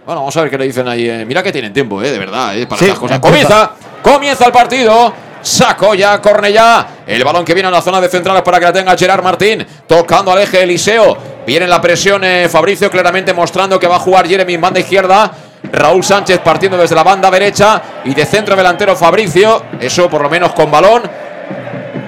Bueno, 0.05 0.21
vamos 0.21 0.35
a 0.37 0.41
ver 0.41 0.49
qué 0.49 0.57
le 0.57 0.65
dicen 0.65 0.87
ahí. 0.87 1.07
eh. 1.09 1.25
Mira 1.25 1.41
que 1.41 1.51
tienen 1.51 1.71
tiempo, 1.73 2.01
eh, 2.01 2.11
de 2.11 2.19
verdad, 2.19 2.57
eh, 2.57 2.65
para 2.67 2.79
Sí, 2.79 2.85
estas 2.85 2.99
cosas. 2.99 3.19
Comienza, 3.19 3.71
comienza 4.01 4.45
el 4.45 4.51
partido. 4.51 5.13
Sacó 5.41 5.93
ya 5.95 6.21
Cornellá. 6.21 6.87
El 7.05 7.23
balón 7.23 7.45
que 7.45 7.53
viene 7.53 7.69
a 7.69 7.71
la 7.71 7.81
zona 7.81 8.01
de 8.01 8.09
centrales 8.09 8.41
para 8.41 8.59
que 8.59 8.65
la 8.65 8.73
tenga 8.73 8.97
Gerard 8.97 9.23
Martín. 9.23 9.65
Tocando 9.87 10.31
al 10.33 10.39
eje 10.39 10.63
Eliseo. 10.63 11.17
Viene 11.47 11.65
la 11.65 11.79
presión 11.79 12.25
eh, 12.25 12.49
Fabricio 12.49 12.91
claramente 12.91 13.33
mostrando 13.33 13.79
que 13.79 13.87
va 13.87 13.95
a 13.95 13.99
jugar 13.99 14.27
Jeremy 14.27 14.55
en 14.55 14.59
banda 14.59 14.81
izquierda. 14.81 15.31
Raúl 15.71 16.03
Sánchez 16.03 16.39
partiendo 16.39 16.77
desde 16.77 16.93
la 16.93 17.03
banda 17.03 17.31
derecha. 17.31 17.81
Y 18.03 18.13
de 18.13 18.25
centro 18.25 18.53
delantero 18.53 18.97
Fabricio. 18.97 19.63
Eso 19.79 20.09
por 20.09 20.21
lo 20.21 20.29
menos 20.29 20.51
con 20.51 20.69
balón. 20.69 21.03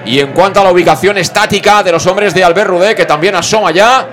Y 0.04 0.20
en 0.20 0.32
cuanto 0.32 0.60
a 0.60 0.64
la 0.64 0.70
ubicación 0.70 1.16
estática 1.16 1.82
de 1.82 1.90
los 1.90 2.06
hombres 2.06 2.34
de 2.34 2.44
Albert 2.44 2.68
Rudé, 2.68 2.94
que 2.94 3.06
también 3.06 3.34
asoma 3.34 3.70
ya. 3.70 4.06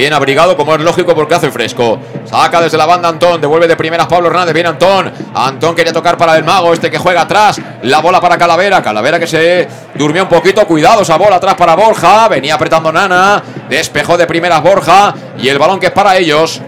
Bien 0.00 0.14
abrigado, 0.14 0.56
como 0.56 0.74
es 0.74 0.80
lógico, 0.80 1.14
porque 1.14 1.34
hace 1.34 1.50
fresco. 1.50 1.98
Saca 2.24 2.62
desde 2.62 2.78
la 2.78 2.86
banda 2.86 3.10
Antón, 3.10 3.38
devuelve 3.38 3.68
de 3.68 3.76
primeras 3.76 4.06
Pablo 4.06 4.28
Hernández. 4.28 4.54
Viene 4.54 4.70
Antón. 4.70 5.12
Antón 5.34 5.74
quería 5.74 5.92
tocar 5.92 6.16
para 6.16 6.38
el 6.38 6.42
mago, 6.42 6.72
este 6.72 6.90
que 6.90 6.96
juega 6.96 7.20
atrás. 7.20 7.60
La 7.82 8.00
bola 8.00 8.18
para 8.18 8.38
Calavera. 8.38 8.82
Calavera 8.82 9.18
que 9.18 9.26
se 9.26 9.68
durmió 9.94 10.22
un 10.22 10.30
poquito. 10.30 10.66
Cuidado, 10.66 11.02
esa 11.02 11.18
bola 11.18 11.36
atrás 11.36 11.54
para 11.54 11.76
Borja. 11.76 12.28
Venía 12.28 12.54
apretando 12.54 12.90
Nana. 12.90 13.42
Despejó 13.68 14.16
de 14.16 14.26
primeras 14.26 14.62
Borja. 14.62 15.12
Y 15.36 15.50
el 15.50 15.58
balón 15.58 15.78
que 15.78 15.88
es 15.88 15.92
para 15.92 16.16
ellos. 16.16 16.62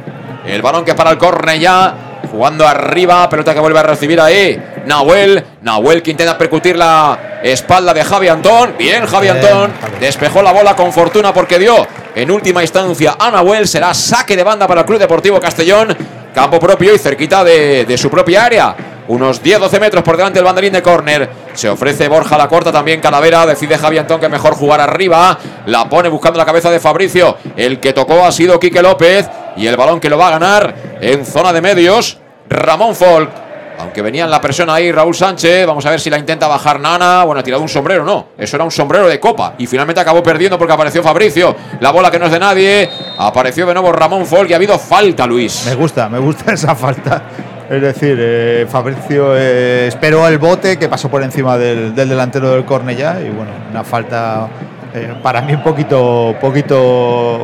El 0.44 0.60
balón 0.60 0.84
que 0.84 0.90
es 0.90 0.96
para 0.98 1.12
el 1.12 1.16
Cornellá. 1.16 2.11
Jugando 2.32 2.66
arriba, 2.66 3.28
pelota 3.28 3.52
que 3.52 3.60
vuelve 3.60 3.78
a 3.78 3.82
recibir 3.82 4.18
ahí. 4.18 4.58
Nahuel. 4.86 5.44
Nahuel 5.60 6.02
que 6.02 6.12
intenta 6.12 6.38
percutir 6.38 6.76
la 6.76 7.40
espalda 7.42 7.92
de 7.92 8.02
Javi 8.02 8.28
Antón. 8.28 8.74
Bien, 8.78 9.04
Javi 9.04 9.26
Bien, 9.30 9.36
Antón. 9.36 9.72
Javi. 9.78 9.98
Despejó 10.00 10.40
la 10.40 10.50
bola 10.50 10.74
con 10.74 10.94
fortuna 10.94 11.34
porque 11.34 11.58
dio 11.58 11.86
en 12.14 12.30
última 12.30 12.62
instancia 12.62 13.16
a 13.18 13.30
Nahuel. 13.30 13.68
Será 13.68 13.92
saque 13.92 14.34
de 14.34 14.44
banda 14.44 14.66
para 14.66 14.80
el 14.80 14.86
Club 14.86 14.98
Deportivo 14.98 15.38
Castellón. 15.38 15.94
Campo 16.34 16.58
propio 16.58 16.94
y 16.94 16.98
cerquita 16.98 17.44
de, 17.44 17.84
de 17.84 17.98
su 17.98 18.08
propia 18.08 18.46
área. 18.46 18.76
Unos 19.08 19.42
10-12 19.42 19.78
metros 19.78 20.02
por 20.02 20.16
delante 20.16 20.38
del 20.38 20.46
banderín 20.46 20.72
de 20.72 20.80
córner. 20.80 21.28
Se 21.52 21.68
ofrece 21.68 22.08
Borja 22.08 22.38
la 22.38 22.48
corta 22.48 22.72
también 22.72 23.02
Calavera. 23.02 23.44
Decide 23.44 23.76
Javi 23.76 23.98
Antón 23.98 24.20
que 24.20 24.30
mejor 24.30 24.54
jugar 24.54 24.80
arriba. 24.80 25.38
La 25.66 25.86
pone 25.86 26.08
buscando 26.08 26.38
la 26.38 26.46
cabeza 26.46 26.70
de 26.70 26.80
Fabricio. 26.80 27.36
El 27.58 27.78
que 27.78 27.92
tocó 27.92 28.24
ha 28.24 28.32
sido 28.32 28.58
Quique 28.58 28.80
López. 28.80 29.28
Y 29.54 29.66
el 29.66 29.76
balón 29.76 30.00
que 30.00 30.08
lo 30.08 30.16
va 30.16 30.28
a 30.28 30.30
ganar 30.30 30.74
en 31.02 31.26
zona 31.26 31.52
de 31.52 31.60
medios. 31.60 32.21
Ramón 32.52 32.94
Folk. 32.94 33.30
Aunque 33.78 34.02
venía 34.02 34.24
en 34.24 34.30
la 34.30 34.40
presión 34.40 34.70
ahí 34.70 34.92
Raúl 34.92 35.14
Sánchez, 35.14 35.66
vamos 35.66 35.84
a 35.86 35.90
ver 35.90 35.98
si 35.98 36.08
la 36.08 36.18
intenta 36.18 36.46
bajar 36.46 36.78
Nana. 36.78 37.24
Bueno, 37.24 37.40
ha 37.40 37.42
tirado 37.42 37.62
un 37.62 37.68
sombrero, 37.68 38.04
no. 38.04 38.28
Eso 38.38 38.56
era 38.56 38.64
un 38.64 38.70
sombrero 38.70 39.08
de 39.08 39.18
copa. 39.18 39.54
Y 39.58 39.66
finalmente 39.66 40.00
acabó 40.00 40.22
perdiendo 40.22 40.56
porque 40.56 40.72
apareció 40.72 41.02
Fabricio. 41.02 41.56
La 41.80 41.90
bola 41.90 42.10
que 42.10 42.18
no 42.18 42.26
es 42.26 42.32
de 42.32 42.38
nadie. 42.38 42.88
Apareció 43.18 43.66
de 43.66 43.74
nuevo 43.74 43.90
Ramón 43.92 44.24
Folk 44.26 44.50
y 44.50 44.52
ha 44.52 44.56
habido 44.56 44.78
falta, 44.78 45.26
Luis. 45.26 45.64
Me 45.66 45.74
gusta, 45.74 46.08
me 46.08 46.18
gusta 46.18 46.52
esa 46.54 46.76
falta. 46.76 47.22
Es 47.68 47.80
decir, 47.80 48.16
eh, 48.20 48.66
Fabricio 48.68 49.34
eh, 49.34 49.86
esperó 49.88 50.28
el 50.28 50.38
bote 50.38 50.78
que 50.78 50.88
pasó 50.88 51.08
por 51.10 51.22
encima 51.22 51.56
del, 51.56 51.94
del 51.94 52.08
delantero 52.08 52.52
del 52.52 52.64
Cornellá 52.64 53.18
y 53.20 53.30
bueno, 53.30 53.50
una 53.70 53.82
falta 53.82 54.46
eh, 54.94 55.14
para 55.22 55.40
mí 55.40 55.54
un 55.54 55.62
poquito, 55.62 56.36
poquito 56.38 57.40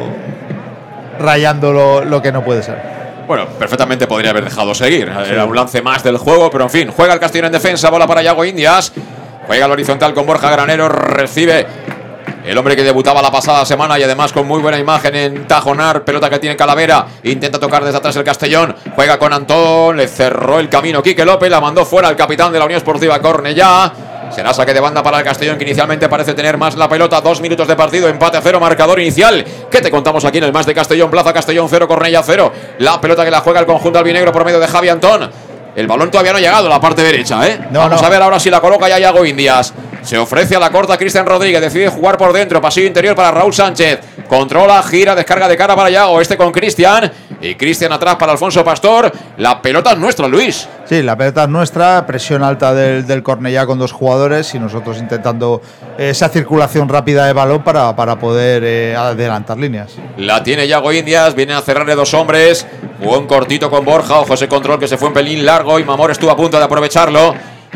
rayando 1.18 1.72
lo, 1.72 2.04
lo 2.04 2.20
que 2.20 2.30
no 2.30 2.44
puede 2.44 2.62
ser. 2.62 2.97
Bueno, 3.28 3.46
perfectamente 3.58 4.06
podría 4.06 4.30
haber 4.30 4.44
dejado 4.44 4.74
seguir. 4.74 5.12
Era 5.30 5.44
un 5.44 5.54
lance 5.54 5.82
más 5.82 6.02
del 6.02 6.16
juego, 6.16 6.50
pero 6.50 6.64
en 6.64 6.70
fin, 6.70 6.90
juega 6.90 7.12
el 7.12 7.20
Castillo 7.20 7.44
en 7.44 7.52
defensa, 7.52 7.90
bola 7.90 8.06
para 8.06 8.22
Yago 8.22 8.42
Indias. 8.42 8.90
Juega 9.46 9.66
al 9.66 9.70
horizontal 9.70 10.14
con 10.14 10.24
Borja 10.24 10.50
Granero, 10.50 10.88
recibe 10.88 11.66
el 12.46 12.56
hombre 12.56 12.74
que 12.74 12.82
debutaba 12.82 13.20
la 13.20 13.30
pasada 13.30 13.66
semana 13.66 13.98
y 13.98 14.02
además 14.02 14.32
con 14.32 14.46
muy 14.46 14.62
buena 14.62 14.78
imagen 14.78 15.14
en 15.14 15.46
Tajonar, 15.46 16.04
pelota 16.04 16.30
que 16.30 16.38
tiene 16.38 16.56
Calavera, 16.56 17.06
intenta 17.24 17.58
tocar 17.60 17.84
desde 17.84 17.98
atrás 17.98 18.16
el 18.16 18.24
Castellón, 18.24 18.74
juega 18.94 19.18
con 19.18 19.32
Antón, 19.34 19.98
le 19.98 20.08
cerró 20.08 20.58
el 20.58 20.70
camino 20.70 21.02
Quique 21.02 21.26
López, 21.26 21.50
la 21.50 21.60
mandó 21.60 21.84
fuera 21.84 22.08
el 22.08 22.16
capitán 22.16 22.50
de 22.50 22.58
la 22.58 22.64
Unión 22.64 22.78
Esportiva 22.78 23.20
Cornellá. 23.20 23.92
Será 24.30 24.52
saque 24.54 24.72
de 24.74 24.80
banda 24.80 25.02
para 25.02 25.18
el 25.18 25.24
Castellón, 25.24 25.58
que 25.58 25.64
inicialmente 25.64 26.08
parece 26.08 26.34
tener 26.34 26.56
más 26.58 26.76
la 26.76 26.88
pelota. 26.88 27.20
Dos 27.20 27.40
minutos 27.40 27.66
de 27.66 27.74
partido, 27.76 28.08
empate 28.08 28.36
a 28.36 28.40
cero, 28.40 28.60
marcador 28.60 29.00
inicial. 29.00 29.44
¿Qué 29.70 29.80
te 29.80 29.90
contamos 29.90 30.24
aquí 30.24 30.38
en 30.38 30.44
el 30.44 30.52
más 30.52 30.66
de 30.66 30.74
Castellón? 30.74 31.10
Plaza 31.10 31.32
Castellón 31.32 31.66
cero, 31.68 31.88
Cornella 31.88 32.22
cero. 32.22 32.52
La 32.78 33.00
pelota 33.00 33.24
que 33.24 33.30
la 33.30 33.40
juega 33.40 33.60
el 33.60 33.66
conjunto 33.66 33.98
albinegro 33.98 34.32
por 34.32 34.44
medio 34.44 34.60
de 34.60 34.68
Javi 34.68 34.88
Antón. 34.88 35.30
El 35.74 35.86
balón 35.86 36.10
todavía 36.10 36.32
no 36.32 36.38
ha 36.38 36.40
llegado 36.40 36.66
a 36.66 36.70
la 36.70 36.80
parte 36.80 37.02
derecha, 37.02 37.46
¿eh? 37.46 37.58
No, 37.70 37.80
Vamos 37.80 38.00
no. 38.00 38.06
a 38.06 38.10
ver 38.10 38.20
ahora 38.22 38.40
si 38.40 38.50
la 38.50 38.60
coloca 38.60 38.88
ya 38.88 38.98
Yago 38.98 39.24
Indias. 39.24 39.72
Se 40.02 40.18
ofrece 40.18 40.56
a 40.56 40.58
la 40.58 40.70
corta 40.70 40.96
Cristian 40.96 41.26
Rodríguez. 41.26 41.60
Decide 41.60 41.88
jugar 41.88 42.16
por 42.16 42.32
dentro. 42.32 42.60
Pasillo 42.60 42.86
interior 42.86 43.14
para 43.14 43.30
Raúl 43.30 43.52
Sánchez. 43.54 44.00
Controla, 44.28 44.82
gira, 44.82 45.14
descarga 45.14 45.46
de 45.48 45.56
cara 45.56 45.76
para 45.76 45.90
Yago. 45.90 46.20
Este 46.20 46.36
con 46.36 46.50
Cristian. 46.50 47.12
Y 47.40 47.54
Cristian 47.54 47.92
atrás 47.92 48.16
para 48.16 48.32
Alfonso 48.32 48.64
Pastor. 48.64 49.12
La 49.36 49.62
pelota 49.62 49.92
es 49.92 49.98
nuestra, 49.98 50.28
Luis. 50.28 50.68
Sí, 50.84 51.02
la 51.02 51.16
pelota 51.16 51.44
es 51.44 51.48
nuestra, 51.48 52.06
presión 52.06 52.42
alta 52.42 52.74
del, 52.74 53.06
del 53.06 53.22
Cornellá 53.22 53.66
con 53.66 53.78
dos 53.78 53.92
jugadores 53.92 54.54
y 54.54 54.58
nosotros 54.58 54.98
intentando 54.98 55.60
esa 55.98 56.28
circulación 56.28 56.88
rápida 56.88 57.26
de 57.26 57.32
balón 57.32 57.62
para, 57.62 57.94
para 57.94 58.18
poder 58.18 58.62
eh, 58.64 58.96
adelantar 58.96 59.58
líneas. 59.58 59.94
La 60.16 60.42
tiene 60.42 60.66
Yago 60.66 60.92
Indias, 60.92 61.34
viene 61.34 61.54
a 61.54 61.60
cerrarle 61.60 61.94
dos 61.94 62.14
hombres. 62.14 62.66
Buen 63.04 63.26
cortito 63.26 63.70
con 63.70 63.84
Borja, 63.84 64.20
ojo 64.20 64.34
ese 64.34 64.48
control 64.48 64.80
que 64.80 64.88
se 64.88 64.96
fue 64.96 65.08
un 65.08 65.14
pelín 65.14 65.44
largo 65.44 65.78
y 65.78 65.84
Mamor 65.84 66.10
estuvo 66.10 66.30
a 66.30 66.36
punto 66.36 66.58
de 66.58 66.64
aprovecharlo. 66.64 67.34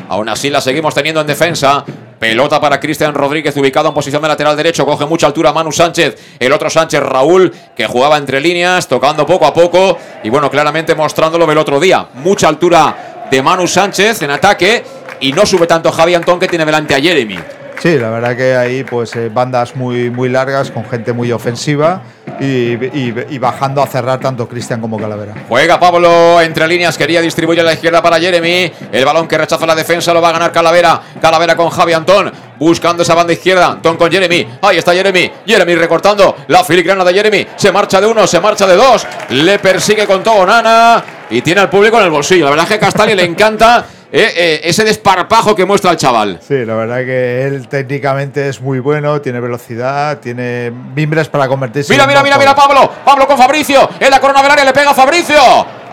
Aún 0.09 0.29
así 0.29 0.51
la 0.51 0.61
seguimos 0.61 0.95
teniendo 0.95 1.21
en 1.21 1.27
defensa. 1.27 1.85
Pelota 2.19 2.61
para 2.61 2.79
Cristian 2.79 3.15
Rodríguez, 3.15 3.57
ubicado 3.57 3.89
en 3.89 3.95
posición 3.95 4.23
de 4.23 4.29
lateral 4.29 4.57
derecho. 4.57 4.87
Coge 4.87 5.07
mucha 5.07 5.27
altura 5.27 5.53
Manu 5.53 5.73
Sánchez. 5.73 6.37
El 6.39 6.53
otro 6.53 6.71
Sánchez, 6.71 7.01
Raúl, 7.03 7.53
que 7.75 7.87
jugaba 7.87 8.17
entre 8.17 8.41
líneas, 8.41 8.87
tocando 8.87 9.27
poco 9.27 9.47
a 9.47 9.53
poco. 9.53 9.99
Y 10.23 10.31
bueno, 10.31 10.51
claramente 10.51 10.95
mostrándolo 10.95 11.51
el 11.51 11.59
otro 11.59 11.81
día. 11.81 12.07
Mucha 12.15 12.49
altura 12.49 13.27
de 13.31 13.43
Manu 13.43 13.67
Sánchez 13.67 14.23
en 14.23 14.31
ataque. 14.31 14.85
Y 15.21 15.33
no 15.33 15.45
sube 15.47 15.67
tanto 15.67 15.91
Javi 15.91 16.15
Antón 16.15 16.39
que 16.39 16.47
tiene 16.47 16.65
delante 16.65 16.95
a 16.95 17.01
Jeremy. 17.01 17.39
Sí, 17.83 17.99
la 17.99 18.11
verdad 18.11 18.37
que 18.37 18.55
ahí 18.55 18.85
pues 18.85 19.17
eh, 19.17 19.29
bandas 19.29 19.75
muy, 19.75 20.09
muy 20.09 20.29
largas 20.29 20.71
con 20.71 20.85
gente 20.85 21.13
muy 21.13 21.33
ofensiva 21.33 22.03
y, 22.41 23.39
bajando 23.39 23.83
a 23.83 23.87
cerrar 23.87 24.21
tanto 24.21 24.49
Cristian 24.49 24.81
como 24.81 24.99
Calavera. 24.99 25.35
Juega 25.49 25.79
Pablo 25.79 26.41
entre 26.41 26.67
líneas, 26.67 26.97
quería 26.97 27.21
distribuir 27.21 27.61
a 27.61 27.63
la 27.63 27.73
izquierda 27.75 28.03
para 28.03 28.19
Jeremy. 28.19 28.73
El 28.91 29.05
balón 29.05 29.29
que 29.29 29.39
rechaza 29.39 29.67
la 29.67 29.75
defensa 29.75 30.13
lo 30.13 30.21
va 30.21 30.31
a 30.31 30.33
ganar 30.33 30.53
Calavera. 30.53 31.01
Calavera 31.21 31.57
con 31.57 31.71
Javi 31.71 31.93
Antón, 31.93 32.33
buscando 32.59 33.03
esa 33.03 33.15
banda 33.15 33.33
izquierda. 33.33 33.73
Antón 33.73 33.97
con 33.97 34.11
Jeremy. 34.11 34.47
Ahí 34.63 34.79
está 34.79 34.93
Jeremy. 34.93 35.31
Jeremy 35.47 35.75
recortando 35.75 36.37
la 36.49 36.65
filigrana 36.65 37.05
de 37.05 37.15
Jeremy. 37.15 37.47
Se 37.57 37.73
marcha 37.73 38.01
de 38.01 38.07
uno, 38.07 38.27
se 38.27 38.41
marcha 38.41 38.67
de 38.67 38.77
dos. 38.77 39.07
Le 39.31 39.59
persigue 39.59 40.07
con 40.07 40.23
todo 40.23 40.45
Nana 40.47 41.03
y 41.31 41.43
tiene 41.43 41.61
al 41.63 41.71
público 41.71 41.99
en 41.99 42.05
el 42.05 42.11
bolsillo. 42.11 42.45
La 42.45 42.51
verdad 42.51 42.65
es 42.65 42.69
que 42.69 42.77
a 42.77 42.81
Castalia 42.81 43.15
le 43.15 43.25
encanta 43.25 43.85
eh, 44.15 44.31
eh, 44.37 44.61
ese 44.65 44.85
desparpajo 44.85 45.55
que 45.55 45.65
muestra 45.65 45.91
el 45.91 45.97
chaval. 45.97 46.39
Sí, 46.47 46.67
la 46.67 46.75
verdad 46.75 46.99
que 46.99 47.47
él 47.47 47.67
técnicamente 47.67 48.47
es 48.47 48.61
muy 48.61 48.79
bueno, 48.79 49.23
tiene 49.23 49.41
velocidad, 49.41 50.19
tiene 50.19 50.71
mimbres 50.71 51.31
para 51.31 51.49
convertirse 51.49 51.91
Mira, 51.91 52.05
en 52.05 52.11
mira, 52.11 52.23
mira, 52.23 52.37
mira, 52.37 52.55
Pablo. 52.55 52.91
Pablo 53.03 53.27
con 53.27 53.39
Fabricio. 53.39 53.89
En 53.99 54.11
la 54.11 54.21
corona 54.21 54.43
del 54.43 54.53
área 54.53 54.67
le 54.67 54.73
pega 54.75 54.91
a 54.91 54.95
Fabricio. 54.95 55.41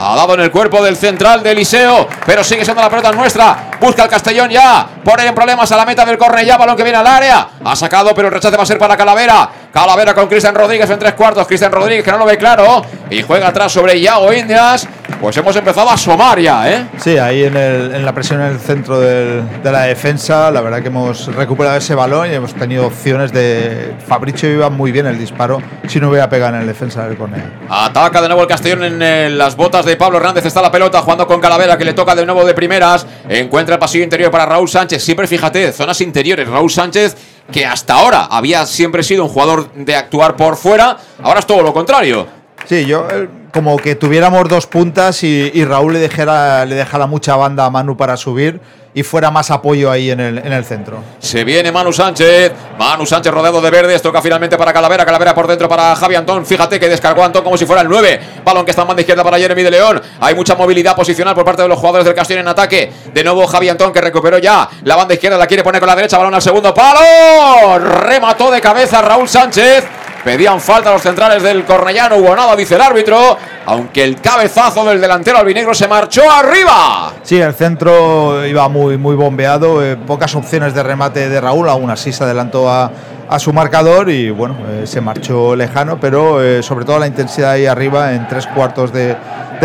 Ha 0.02 0.16
dado 0.16 0.34
en 0.34 0.42
el 0.42 0.52
cuerpo 0.52 0.84
del 0.84 0.98
central 0.98 1.44
de 1.44 1.52
Eliseo, 1.52 2.08
pero 2.26 2.44
sigue 2.44 2.66
siendo 2.66 2.82
la 2.82 2.90
pelota 2.90 3.12
nuestra. 3.14 3.72
Busca 3.80 4.04
el 4.04 4.10
Castellón 4.10 4.50
ya. 4.50 4.86
Pone 5.04 5.26
en 5.26 5.34
problemas 5.34 5.72
a 5.72 5.78
la 5.78 5.86
meta 5.86 6.04
del 6.04 6.18
Cornellá. 6.18 6.58
Balón 6.58 6.76
que 6.76 6.84
viene 6.84 6.98
al 6.98 7.08
área. 7.08 7.48
Ha 7.64 7.76
sacado, 7.76 8.14
pero 8.14 8.28
el 8.28 8.34
rechace 8.34 8.58
va 8.58 8.64
a 8.64 8.66
ser 8.66 8.78
para 8.78 8.98
Calavera. 8.98 9.50
Calavera 9.72 10.14
con 10.16 10.28
Cristian 10.28 10.56
Rodríguez 10.56 10.90
en 10.90 10.98
tres 11.00 11.14
cuartos. 11.14 11.46
Cristian 11.48 11.72
Rodríguez 11.72 12.04
que 12.04 12.12
no 12.12 12.18
lo 12.18 12.26
ve 12.26 12.38
claro. 12.38 12.82
Y 13.10 13.22
juega 13.22 13.48
atrás 13.50 13.72
sobre 13.72 14.00
Yago 14.02 14.34
Indias. 14.34 14.88
Pues 15.22 15.36
hemos 15.38 15.56
empezado 15.56 15.90
a 15.90 15.94
asomar 15.94 16.40
ya, 16.40 16.72
¿eh? 16.72 16.86
Sí, 16.98 17.18
ahí 17.18 17.44
en, 17.44 17.56
el- 17.58 17.94
en 17.94 18.06
la 18.06 18.14
presión 18.14 18.40
en 18.42 18.48
el 18.48 18.60
centro 18.60 19.00
del- 19.00 19.44
de 19.62 19.72
la 19.72 19.82
defensa, 19.84 20.50
la 20.50 20.62
verdad 20.62 20.82
que 20.82 20.88
hemos 20.88 21.28
recuperado 21.36 21.76
ese 21.78 21.94
balón 21.94 22.32
y 22.32 22.36
hemos 22.36 22.54
tenido 22.54 22.88
opciones 22.88 23.32
de. 23.34 23.94
Fabricio 24.08 24.50
iba 24.50 24.70
muy 24.70 24.92
bien 24.94 25.06
el 25.08 25.20
disparo 25.20 25.62
si 25.88 26.00
no 26.00 26.10
hubiera 26.10 26.30
pegado 26.30 26.56
en 26.56 26.62
el 26.62 26.68
defensa 26.68 27.06
del 27.06 27.18
Cornellá. 27.18 27.50
Ataca 27.70 28.22
de 28.22 28.30
nuevo 28.30 28.44
el 28.44 28.48
Castellón 28.48 28.84
en 28.84 29.02
eh, 29.02 29.30
las 29.30 29.56
botas 29.58 29.84
de 29.86 29.98
Pablo 29.98 30.18
Hernández. 30.20 30.46
Está 30.46 30.62
la 30.62 30.72
pelota 30.72 31.02
jugando 31.02 31.28
con 31.28 31.42
Calavera 31.42 31.78
que 31.78 31.84
le 31.86 31.94
toca 31.94 32.16
de 32.16 32.26
nuevo 32.26 32.46
de 32.46 32.54
primeras. 32.54 33.06
Encuentra 33.28 33.76
el 33.76 33.80
pasillo 33.80 34.04
interior 34.06 34.32
para 34.32 34.46
Raúl 34.46 34.70
Sánchez. 34.70 35.04
Siempre 35.04 35.28
fíjate, 35.28 35.74
zonas 35.74 36.00
interiores. 36.02 36.48
Raúl 36.48 36.72
Sánchez 36.72 37.18
que 37.52 37.66
hasta 37.66 37.96
ahora 37.96 38.26
había 38.26 38.66
siempre 38.66 39.04
sido 39.04 39.24
un 39.24 39.30
jugador 39.30 39.72
de 39.74 39.96
actuar 39.96 40.36
por 40.36 40.56
fuera. 40.56 40.98
Ahora 41.22 41.40
es 41.40 41.48
todo 41.48 41.62
lo 41.62 41.74
contrario. 41.74 42.28
Sí, 42.66 42.86
yo 42.86 43.08
eh, 43.10 43.28
como 43.52 43.78
que 43.78 43.96
tuviéramos 43.96 44.48
dos 44.48 44.68
puntas 44.68 45.24
y, 45.24 45.66
Raúl 45.66 45.94
le 45.94 46.00
dejara, 46.00 46.66
le 46.66 46.86
mucha 47.08 47.36
banda 47.36 47.66
a 47.66 47.70
Manu 47.70 47.98
para 47.98 48.18
subir 48.18 48.60
y 48.94 49.04
fuera 49.04 49.30
más 49.30 49.52
apoyo 49.52 49.92
ahí 49.92 50.12
en 50.12 50.20
el, 50.20 50.38
en 50.40 50.52
el 50.52 50.66
centro. 50.66 51.00
Se 51.20 51.44
viene 51.44 51.72
Manu 51.72 51.94
Sánchez. 51.94 52.52
Manu 52.78 53.06
Sánchez 53.06 53.32
rodeado 53.32 53.62
de 53.62 53.70
verdes. 53.70 54.02
Toca 54.02 54.22
finalmente 54.22 54.58
para 54.58 54.74
Calavera. 54.74 55.06
Calavera 55.06 55.36
por 55.36 55.48
dentro 55.48 55.70
para 55.70 55.96
Javi 55.96 56.16
Antón. 56.16 56.46
Fíjate 56.46 56.80
que 56.80 56.90
descargó 56.90 57.24
Antón 57.24 57.44
como 57.44 57.58
si 57.58 57.66
fuera 57.66 57.82
el 57.82 57.88
9. 57.88 58.20
Balón 58.44 58.66
que 58.66 58.72
está 58.72 58.82
en 58.82 58.88
banda 58.88 59.02
izquierda 59.02 59.24
para 59.24 59.38
Jeremy 59.38 59.64
de 59.64 59.72
León. 59.72 60.02
Hay 60.20 60.34
mucha 60.34 60.56
movilidad 60.56 60.96
posicional 60.96 61.36
por 61.36 61.46
parte 61.46 61.62
de 61.62 61.68
los 61.68 61.78
jugadores 61.78 62.06
del 62.06 62.16
Castellón 62.16 62.42
en 62.42 62.48
ataque. 62.50 62.92
De 63.14 63.24
nuevo 63.24 63.46
Javi 63.46 63.70
Antón 63.70 63.94
que 63.94 64.02
recuperó 64.02 64.40
ya 64.40 64.68
la 64.84 64.96
banda 64.96 65.14
izquierda. 65.14 65.38
La 65.38 65.48
quiere 65.48 65.64
poner 65.64 65.80
con 65.80 65.88
la 65.88 65.96
derecha. 65.96 66.18
Balón 66.18 66.34
al 66.34 66.42
segundo 66.42 66.74
palo. 66.74 67.80
Remató 67.80 68.50
de 68.50 68.60
cabeza 68.60 69.02
Raúl 69.02 69.30
Sánchez. 69.30 69.86
Pedían 70.24 70.60
falta 70.60 70.92
los 70.92 71.02
centrales 71.02 71.42
del 71.44 71.64
Cornellano. 71.66 72.18
Hubo 72.18 72.36
nada, 72.36 72.56
dice 72.56 72.76
el 72.76 72.82
árbitro. 72.82 73.38
Aunque 73.66 74.04
el 74.04 74.20
cabezazo 74.20 74.84
del 74.86 75.00
delantero 75.00 75.38
albinegro 75.38 75.74
se 75.74 75.88
marchó 75.88 76.24
arriba. 76.30 77.14
Sí, 77.24 77.40
el 77.40 77.54
centro 77.54 78.46
iba 78.46 78.68
muy, 78.68 78.98
muy 78.98 79.16
bombeado, 79.16 79.84
eh, 79.84 79.96
pocas 79.96 80.34
opciones 80.36 80.74
de 80.74 80.82
remate 80.84 81.30
de 81.30 81.40
Raúl, 81.40 81.70
aún 81.70 81.90
así 81.92 82.12
se 82.12 82.24
adelantó 82.24 82.70
a, 82.72 82.92
su 83.38 83.54
marcador 83.54 84.10
y 84.10 84.32
bueno, 84.32 84.56
eh, 84.68 84.88
se 84.88 85.02
marchó 85.02 85.56
lejano, 85.56 86.00
pero 86.00 86.42
eh, 86.44 86.64
sobre 86.64 86.84
todo 86.84 86.98
la 86.98 87.06
intensidad 87.06 87.52
ahí 87.52 87.68
arriba, 87.68 88.14
en 88.14 88.28
tres 88.28 88.48
cuartos 88.48 88.92
de, 88.92 89.16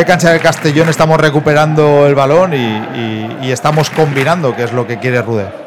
cancha 0.07 0.31
del 0.33 0.41
Castellón 0.43 0.91
estamos 0.91 1.19
recuperando 1.19 2.07
el 2.07 2.15
balón 2.15 2.53
y, 2.53 2.57
y- 2.57 3.39
y 3.49 3.53
estamos 3.53 3.89
combinando, 3.89 4.55
que 4.55 4.65
es 4.65 4.73
lo 4.75 4.87
que 4.87 4.99
quiere 4.99 5.23
Rude. 5.23 5.64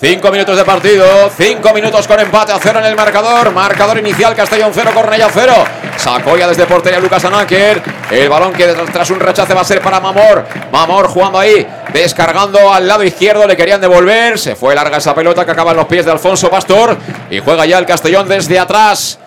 Cinco 0.00 0.30
minutos 0.30 0.56
de 0.56 0.64
partido, 0.64 1.04
cinco 1.36 1.74
minutos 1.74 2.06
con 2.06 2.20
empate 2.20 2.52
a 2.52 2.58
cero 2.62 2.78
en 2.78 2.84
el 2.86 2.94
marcador. 2.94 3.50
Marcador 3.50 3.98
inicial, 3.98 4.32
Castellón 4.32 4.70
0, 4.72 4.92
Cornellá 4.94 5.28
0. 5.28 5.52
Sacó 5.96 6.36
ya 6.36 6.46
desde 6.46 6.66
portería 6.66 7.00
Lucas 7.00 7.24
Anáquer. 7.24 7.82
El 8.08 8.28
balón 8.28 8.52
que 8.52 8.64
tras 8.92 9.10
un 9.10 9.18
rechace 9.18 9.54
va 9.54 9.62
a 9.62 9.64
ser 9.64 9.82
para 9.82 9.98
Mamor. 9.98 10.46
Mamor 10.70 11.08
jugando 11.08 11.40
ahí, 11.40 11.66
descargando 11.92 12.72
al 12.72 12.86
lado 12.86 13.02
izquierdo, 13.02 13.44
le 13.44 13.56
querían 13.56 13.80
devolver. 13.80 14.38
Se 14.38 14.54
fue 14.54 14.72
larga 14.72 14.98
esa 14.98 15.16
pelota 15.16 15.44
que 15.44 15.50
acaba 15.50 15.72
en 15.72 15.78
los 15.78 15.86
pies 15.86 16.04
de 16.04 16.12
Alfonso 16.12 16.48
Pastor. 16.48 16.96
Y 17.28 17.40
juega 17.40 17.66
ya 17.66 17.78
el 17.78 17.86
Castellón 17.86 18.28
desde 18.28 18.56
atrás. 18.56 19.18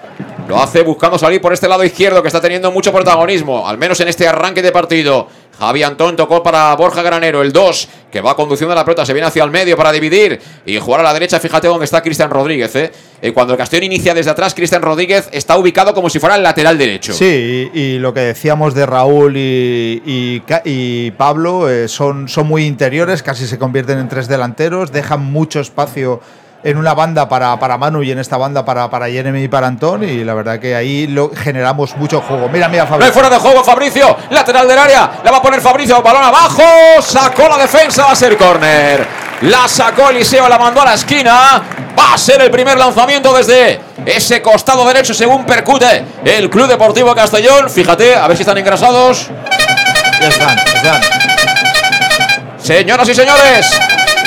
Lo 0.51 0.61
hace 0.61 0.81
buscando 0.81 1.17
salir 1.17 1.39
por 1.39 1.53
este 1.53 1.69
lado 1.69 1.81
izquierdo 1.81 2.21
que 2.21 2.27
está 2.27 2.41
teniendo 2.41 2.73
mucho 2.73 2.91
protagonismo, 2.91 3.65
al 3.65 3.77
menos 3.77 3.97
en 4.01 4.09
este 4.09 4.27
arranque 4.27 4.61
de 4.61 4.73
partido. 4.73 5.29
Javi 5.57 5.81
Antón 5.81 6.17
tocó 6.17 6.43
para 6.43 6.75
Borja 6.75 7.01
Granero, 7.01 7.41
el 7.41 7.53
2, 7.53 7.87
que 8.11 8.19
va 8.19 8.35
conduciendo 8.35 8.75
la 8.75 8.83
pelota, 8.83 9.05
se 9.05 9.13
viene 9.13 9.29
hacia 9.29 9.45
el 9.45 9.49
medio 9.49 9.77
para 9.77 9.93
dividir 9.93 10.41
y 10.65 10.77
jugar 10.77 10.99
a 10.99 11.03
la 11.03 11.13
derecha. 11.13 11.39
Fíjate 11.39 11.69
dónde 11.69 11.85
está 11.85 12.01
Cristian 12.01 12.29
Rodríguez. 12.29 12.75
¿eh? 12.75 12.91
Eh, 13.21 13.31
cuando 13.31 13.53
el 13.53 13.57
Castellón 13.57 13.85
inicia 13.85 14.13
desde 14.13 14.31
atrás, 14.31 14.53
Cristian 14.53 14.81
Rodríguez 14.81 15.29
está 15.31 15.57
ubicado 15.57 15.93
como 15.93 16.09
si 16.09 16.19
fuera 16.19 16.35
el 16.35 16.43
lateral 16.43 16.77
derecho. 16.77 17.13
Sí, 17.13 17.71
y, 17.73 17.97
lo 17.99 18.13
que 18.13 18.19
decíamos 18.19 18.73
de 18.73 18.85
Raúl 18.85 19.35
y 19.37 21.11
Pablo 21.11 21.69
eh, 21.69 21.87
son, 21.87 22.27
son 22.27 22.47
muy 22.47 22.65
interiores, 22.65 23.23
casi 23.23 23.47
se 23.47 23.57
convierten 23.57 23.99
en 23.99 24.09
tres 24.09 24.27
delanteros, 24.27 24.91
dejan 24.91 25.23
mucho 25.23 25.61
espacio 25.61 26.19
en 26.63 26.77
una 26.77 26.93
banda 26.93 27.27
para, 27.27 27.57
para 27.59 27.77
Manu 27.77 28.03
y 28.03 28.11
en 28.11 28.19
esta 28.19 28.37
banda 28.37 28.63
para, 28.63 28.89
para 28.89 29.07
Jeremy 29.09 29.43
y 29.43 29.47
para 29.47 29.67
Antón, 29.67 30.03
y 30.03 30.23
la 30.23 30.33
verdad 30.33 30.59
que 30.59 30.75
ahí 30.75 31.07
lo, 31.07 31.31
generamos 31.35 31.95
mucho 31.97 32.21
juego. 32.21 32.49
Mira, 32.49 32.67
mira, 32.67 32.85
No 32.85 32.95
hay 32.95 32.99
Fabio. 32.99 33.13
fuera 33.13 33.29
de 33.29 33.37
juego 33.37 33.63
Fabricio, 33.63 34.15
lateral 34.29 34.67
del 34.67 34.77
área, 34.77 35.11
la 35.23 35.31
va 35.31 35.37
a 35.37 35.41
poner 35.41 35.61
Fabricio, 35.61 36.01
balón 36.01 36.23
abajo, 36.23 36.63
sacó 37.01 37.47
la 37.49 37.57
defensa, 37.57 38.05
va 38.05 38.11
a 38.11 38.15
ser 38.15 38.37
córner. 38.37 39.07
La 39.41 39.67
sacó 39.67 40.09
Eliseo, 40.11 40.47
la 40.47 40.59
mandó 40.59 40.81
a 40.81 40.85
la 40.85 40.93
esquina, 40.93 41.61
va 41.97 42.13
a 42.13 42.17
ser 42.17 42.41
el 42.41 42.51
primer 42.51 42.77
lanzamiento 42.77 43.33
desde 43.35 43.81
ese 44.05 44.39
costado 44.41 44.85
derecho 44.85 45.15
según 45.15 45.45
percute 45.47 46.05
el 46.23 46.47
Club 46.47 46.67
Deportivo 46.67 47.15
Castellón. 47.15 47.67
Fíjate, 47.69 48.15
a 48.15 48.27
ver 48.27 48.37
si 48.37 48.43
están 48.43 48.57
engrasados. 48.59 49.29
Ya 50.21 50.27
están, 50.27 50.55
ya 50.83 50.95
están. 50.97 51.01
Señoras 52.59 53.09
y 53.09 53.15
señores, 53.15 53.67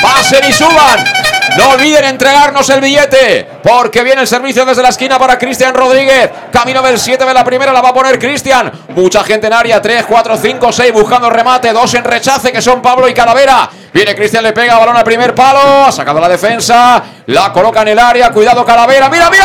pasen 0.03 0.45
y 0.49 0.53
suban. 0.53 1.24
No 1.57 1.69
olviden 1.71 2.05
entregarnos 2.05 2.69
el 2.71 2.81
billete, 2.81 3.47
porque 3.63 4.03
viene 4.03 4.23
el 4.23 4.27
servicio 4.27 4.65
desde 4.65 4.83
la 4.83 4.89
esquina 4.89 5.19
para 5.19 5.39
Cristian 5.39 5.73
Rodríguez. 5.73 6.31
Camino 6.51 6.83
del 6.83 6.99
7 6.99 7.25
de 7.25 7.33
la 7.35 7.45
primera 7.45 7.73
la 7.73 7.81
va 7.81 7.91
a 7.91 7.95
poner 7.95 8.19
Cristian. 8.19 8.73
Mucha 8.89 9.23
gente 9.23 9.47
en 9.47 9.53
área, 9.53 9.81
3, 9.81 10.05
4, 10.09 10.37
5, 10.37 10.73
6 10.73 10.93
buscando 10.93 11.31
remate, 11.31 11.73
dos 11.73 11.95
en 11.95 12.03
rechace 12.03 12.51
que 12.51 12.61
son 12.61 12.83
Pablo 12.83 13.09
y 13.09 13.15
Calavera. 13.15 13.71
Viene 13.93 14.17
Cristian, 14.17 14.43
le 14.43 14.53
pega 14.53 14.79
balón 14.79 14.97
al 14.97 15.05
primer 15.05 15.35
palo, 15.35 15.87
ha 15.87 15.93
sacado 15.93 16.19
la 16.19 16.29
defensa, 16.29 17.03
la 17.27 17.53
coloca 17.53 17.83
en 17.83 17.89
el 17.89 17.99
área, 17.99 18.31
cuidado 18.31 18.65
Calavera, 18.65 19.09
mira, 19.09 19.31
mira, 19.31 19.45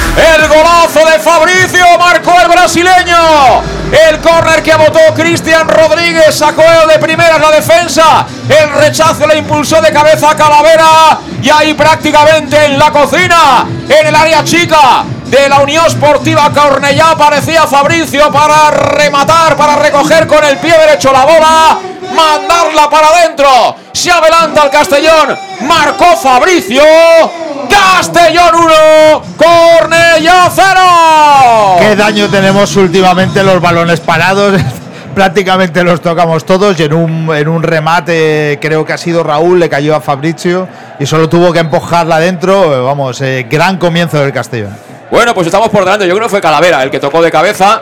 el 0.17 0.47
golazo 0.47 1.05
de 1.05 1.19
Fabricio 1.19 1.85
marcó 1.97 2.39
el 2.41 2.47
brasileño. 2.47 3.61
El 4.09 4.19
córner 4.19 4.63
que 4.63 4.75
votó 4.75 4.99
Cristian 5.15 5.67
Rodríguez. 5.67 6.35
Sacó 6.35 6.63
de 6.87 6.99
primeras 6.99 7.39
la 7.39 7.51
defensa. 7.51 8.25
El 8.47 8.71
rechazo 8.71 9.27
le 9.27 9.37
impulsó 9.37 9.81
de 9.81 9.91
cabeza 9.91 10.31
a 10.31 10.35
Calavera. 10.35 11.19
Y 11.41 11.49
ahí 11.49 11.73
prácticamente 11.73 12.65
en 12.65 12.77
la 12.77 12.91
cocina, 12.91 13.65
en 13.87 14.07
el 14.07 14.15
área 14.15 14.43
chica 14.43 15.03
de 15.25 15.49
la 15.49 15.59
Unión 15.59 15.89
Sportiva 15.89 16.51
Cornellá, 16.53 17.11
aparecía 17.11 17.65
Fabricio 17.65 18.31
para 18.31 18.69
rematar, 18.69 19.55
para 19.55 19.77
recoger 19.77 20.27
con 20.27 20.43
el 20.43 20.57
pie 20.57 20.77
derecho 20.77 21.11
la 21.11 21.25
bola 21.25 21.79
mandarla 22.15 22.89
para 22.89 23.07
adentro. 23.07 23.75
Se 23.93 24.11
adelanta 24.11 24.63
el 24.63 24.69
Castellón. 24.69 25.37
Marcó 25.61 26.15
Fabricio. 26.17 26.83
Castellón 27.69 28.55
1, 28.55 29.23
Cornellá 29.37 30.49
0. 30.53 31.75
Qué 31.79 31.95
daño 31.95 32.27
tenemos 32.29 32.75
últimamente 32.75 33.43
los 33.43 33.61
balones 33.61 33.99
parados. 33.99 34.59
Prácticamente 35.15 35.83
los 35.83 36.01
tocamos 36.01 36.45
todos 36.45 36.79
y 36.79 36.83
en 36.83 36.93
un, 36.93 37.35
en 37.35 37.47
un 37.49 37.63
remate 37.63 38.57
creo 38.61 38.85
que 38.85 38.93
ha 38.93 38.97
sido 38.97 39.23
Raúl, 39.23 39.59
le 39.59 39.67
cayó 39.67 39.93
a 39.93 39.99
Fabricio 39.99 40.69
y 40.99 41.05
solo 41.05 41.27
tuvo 41.27 41.51
que 41.51 41.59
empujarla 41.59 42.15
adentro. 42.15 42.85
Vamos, 42.85 43.19
eh, 43.21 43.45
gran 43.49 43.77
comienzo 43.77 44.19
del 44.19 44.31
Castellón. 44.31 44.75
Bueno, 45.11 45.33
pues 45.33 45.47
estamos 45.47 45.67
por 45.69 45.83
delante. 45.83 46.07
Yo 46.07 46.15
creo 46.15 46.27
que 46.27 46.31
fue 46.31 46.41
Calavera 46.41 46.81
el 46.83 46.89
que 46.89 46.99
tocó 46.99 47.21
de 47.21 47.29
cabeza 47.29 47.81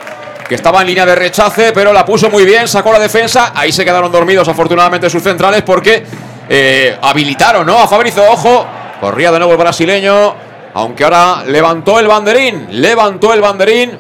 que 0.49 0.55
estaba 0.55 0.81
en 0.81 0.87
línea 0.87 1.05
de 1.05 1.13
rechace, 1.13 1.71
pero 1.71 1.93
la 1.93 2.03
puso 2.03 2.31
muy 2.31 2.43
bien, 2.43 2.67
sacó 2.67 2.91
la 2.91 2.97
defensa. 2.97 3.51
Ahí 3.53 3.71
se 3.71 3.85
quedaron 3.85 4.11
dormidos, 4.11 4.47
afortunadamente, 4.47 5.07
sus 5.07 5.21
centrales, 5.21 5.61
porque 5.61 6.03
eh, 6.49 6.97
habilitaron 6.99 7.67
¿no? 7.67 7.77
a 7.77 7.87
Fabricio. 7.87 8.23
Ojo, 8.27 8.65
corría 8.99 9.31
de 9.31 9.37
nuevo 9.37 9.53
el 9.53 9.59
brasileño, 9.59 10.33
aunque 10.73 11.03
ahora 11.03 11.43
levantó 11.45 11.99
el 11.99 12.07
banderín, 12.07 12.67
levantó 12.81 13.31
el 13.31 13.41
banderín. 13.41 13.91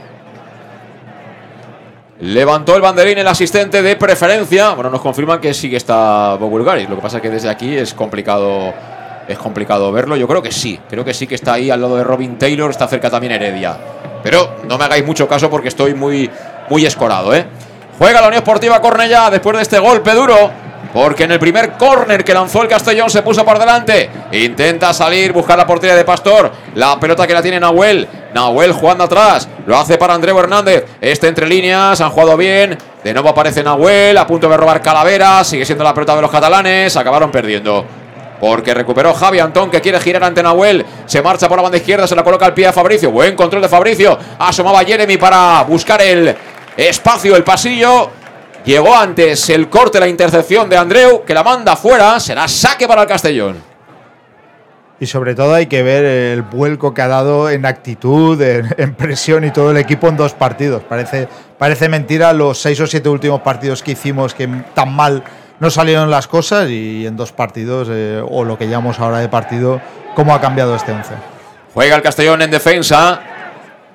Levantó 2.21 2.75
el 2.75 2.81
banderín 2.81 3.19
el 3.19 3.27
asistente 3.27 3.81
de 3.83 3.95
preferencia. 3.95 4.71
Bueno, 4.71 4.89
nos 4.89 4.99
confirman 4.99 5.39
que 5.39 5.53
sí 5.53 5.69
que 5.69 5.77
está 5.77 6.35
Bobulgaris. 6.35 6.89
Lo 6.89 6.95
que 6.95 7.01
pasa 7.01 7.17
es 7.17 7.23
que 7.23 7.29
desde 7.29 7.47
aquí 7.47 7.77
es 7.77 7.93
complicado 7.93 8.73
es 9.25 9.37
complicado 9.37 9.89
verlo. 9.91 10.17
Yo 10.17 10.27
creo 10.27 10.41
que 10.41 10.51
sí. 10.51 10.77
Creo 10.89 11.05
que 11.05 11.13
sí 11.13 11.27
que 11.27 11.35
está 11.35 11.53
ahí 11.53 11.69
al 11.69 11.79
lado 11.79 11.95
de 11.95 12.03
Robin 12.03 12.37
Taylor. 12.37 12.71
Está 12.71 12.87
cerca 12.87 13.09
también 13.09 13.31
Heredia. 13.31 13.77
Pero 14.23 14.57
no 14.67 14.77
me 14.77 14.85
hagáis 14.85 15.05
mucho 15.05 15.27
caso 15.27 15.49
porque 15.49 15.69
estoy 15.69 15.93
muy, 15.93 16.29
muy 16.69 16.85
escorado, 16.85 17.33
¿eh? 17.33 17.45
Juega 17.97 18.21
la 18.21 18.27
Unión 18.27 18.41
Esportiva 18.41 18.79
Cornellá 18.81 19.29
después 19.29 19.57
de 19.57 19.63
este 19.63 19.79
golpe 19.79 20.11
duro. 20.11 20.51
Porque 20.93 21.25
en 21.25 21.31
el 21.31 21.39
primer 21.39 21.73
córner 21.73 22.23
que 22.23 22.33
lanzó 22.33 22.63
el 22.63 22.67
Castellón 22.67 23.09
se 23.09 23.21
puso 23.21 23.45
por 23.45 23.59
delante. 23.59 24.09
Intenta 24.31 24.93
salir, 24.93 25.33
buscar 25.33 25.57
la 25.57 25.67
portería 25.67 25.95
de 25.95 26.03
Pastor. 26.03 26.51
La 26.75 26.99
pelota 26.99 27.27
que 27.27 27.33
la 27.33 27.41
tiene 27.41 27.59
Nahuel. 27.59 28.07
Nahuel 28.33 28.71
jugando 28.71 29.03
atrás. 29.03 29.47
Lo 29.67 29.77
hace 29.77 29.97
para 29.97 30.15
Andreu 30.15 30.39
Hernández. 30.39 30.85
Este 30.99 31.27
entre 31.27 31.45
líneas. 31.45 32.01
Han 32.01 32.09
jugado 32.09 32.37
bien. 32.37 32.75
De 33.03 33.13
nuevo 33.13 33.29
aparece 33.29 33.61
Nahuel. 33.61 34.17
A 34.17 34.25
punto 34.25 34.49
de 34.49 34.57
robar 34.57 34.81
Calavera. 34.81 35.43
Sigue 35.43 35.65
siendo 35.65 35.83
la 35.83 35.93
pelota 35.93 36.15
de 36.15 36.21
los 36.23 36.31
catalanes. 36.31 36.97
Acabaron 36.97 37.29
perdiendo. 37.29 37.85
Porque 38.39 38.73
recuperó 38.73 39.13
Javi 39.13 39.39
Antón 39.39 39.69
que 39.69 39.81
quiere 39.81 39.99
girar 39.99 40.23
ante 40.23 40.41
Nahuel. 40.41 40.85
Se 41.05 41.21
marcha 41.21 41.47
por 41.47 41.57
la 41.57 41.63
banda 41.63 41.77
izquierda. 41.77 42.07
Se 42.07 42.15
la 42.15 42.23
coloca 42.23 42.45
al 42.45 42.53
pie 42.53 42.67
a 42.67 42.73
Fabricio. 42.73 43.11
Buen 43.11 43.35
control 43.35 43.61
de 43.61 43.69
Fabricio. 43.69 44.17
Asomaba 44.39 44.83
Jeremy 44.83 45.17
para 45.17 45.63
buscar 45.63 46.01
el 46.01 46.35
espacio, 46.77 47.35
el 47.35 47.43
pasillo. 47.43 48.11
Llegó 48.65 48.95
antes 48.95 49.49
el 49.49 49.69
corte, 49.69 49.99
la 49.99 50.07
intercepción 50.07 50.69
de 50.69 50.77
Andreu, 50.77 51.23
que 51.23 51.33
la 51.33 51.43
manda 51.43 51.75
fuera. 51.75 52.19
Será 52.19 52.47
saque 52.47 52.87
para 52.87 53.01
el 53.01 53.07
Castellón. 53.07 53.69
Y 55.01 55.05
sobre 55.05 55.33
todo 55.33 55.53
hay 55.53 55.67
que 55.67 55.81
ver 55.81 56.03
el 56.03 56.41
vuelco 56.41 56.93
que 56.93 57.01
ha 57.01 57.07
dado 57.07 57.49
en 57.49 57.65
actitud, 57.65 58.41
en, 58.41 58.95
presión 58.95 59.45
y 59.45 59.51
todo 59.51 59.71
el 59.71 59.77
equipo 59.77 60.07
en 60.07 60.17
dos 60.17 60.33
partidos. 60.33 60.83
Parece, 60.83 61.29
parece 61.57 61.87
mentira 61.87 62.33
los 62.33 62.61
seis 62.61 62.79
o 62.81 62.87
siete 62.87 63.07
últimos 63.07 63.41
partidos 63.41 63.81
que 63.81 63.91
hicimos 63.91 64.33
que 64.33 64.47
tan 64.73 64.93
mal 64.93 65.23
no 65.59 65.69
salieron 65.69 66.09
las 66.09 66.27
cosas 66.27 66.69
y 66.69 67.05
en 67.05 67.17
dos 67.17 67.31
partidos, 67.31 67.87
eh, 67.91 68.23
o 68.27 68.43
lo 68.43 68.57
que 68.57 68.67
llamamos 68.67 68.99
ahora 68.99 69.19
de 69.19 69.27
partido, 69.27 69.81
cómo 70.15 70.33
ha 70.33 70.39
cambiado 70.39 70.75
este 70.75 70.91
once. 70.91 71.13
Juega 71.73 71.95
el 71.95 72.01
Castellón 72.01 72.41
en 72.41 72.51
defensa. 72.51 73.21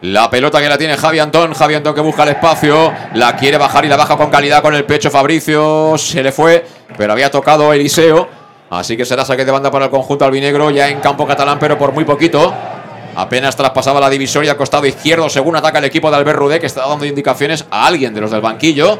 La 0.02 0.28
pelota 0.28 0.60
que 0.60 0.68
la 0.68 0.76
tiene 0.76 0.96
Javi 0.96 1.18
Antón. 1.18 1.54
Javi 1.54 1.74
Antón 1.74 1.94
que 1.94 2.02
busca 2.02 2.24
el 2.24 2.30
espacio. 2.30 2.92
La 3.14 3.34
quiere 3.36 3.56
bajar 3.56 3.84
y 3.84 3.88
la 3.88 3.96
baja 3.96 4.16
con 4.16 4.30
calidad 4.30 4.62
con 4.62 4.74
el 4.74 4.84
pecho. 4.84 5.10
Fabricio 5.10 5.96
se 5.96 6.22
le 6.22 6.30
fue, 6.30 6.66
pero 6.96 7.12
había 7.12 7.30
tocado 7.30 7.72
Eliseo. 7.72 8.28
Así 8.70 8.96
que 8.96 9.04
será 9.04 9.24
saque 9.24 9.44
de 9.44 9.50
banda 9.50 9.70
para 9.70 9.86
el 9.86 9.90
conjunto 9.90 10.24
albinegro 10.24 10.70
ya 10.70 10.88
en 10.88 11.00
campo 11.00 11.26
catalán, 11.26 11.58
pero 11.58 11.78
por 11.78 11.92
muy 11.92 12.04
poquito. 12.04 12.52
Apenas 13.16 13.56
traspasaba 13.56 14.00
la 14.00 14.10
divisoria 14.10 14.56
costado 14.56 14.86
izquierdo 14.86 15.28
según 15.28 15.56
ataca 15.56 15.78
el 15.78 15.84
equipo 15.84 16.10
de 16.10 16.16
Albert 16.16 16.38
Rudé, 16.38 16.60
que 16.60 16.66
está 16.66 16.86
dando 16.86 17.06
indicaciones 17.06 17.64
a 17.70 17.86
alguien 17.86 18.12
de 18.12 18.20
los 18.20 18.30
del 18.30 18.40
banquillo 18.40 18.98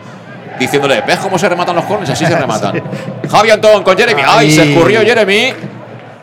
diciéndole, 0.59 1.03
¿ves 1.03 1.19
cómo 1.19 1.39
se 1.39 1.49
rematan 1.49 1.77
los 1.77 1.85
corners? 1.85 2.11
Así 2.11 2.25
se 2.27 2.37
rematan. 2.37 2.83
Javi 3.31 3.51
Antón 3.51 3.83
con 3.83 3.97
Jeremy. 3.97 4.23
¡Ay! 4.27 4.51
Se 4.51 4.71
escurrió 4.71 5.01
Jeremy. 5.03 5.53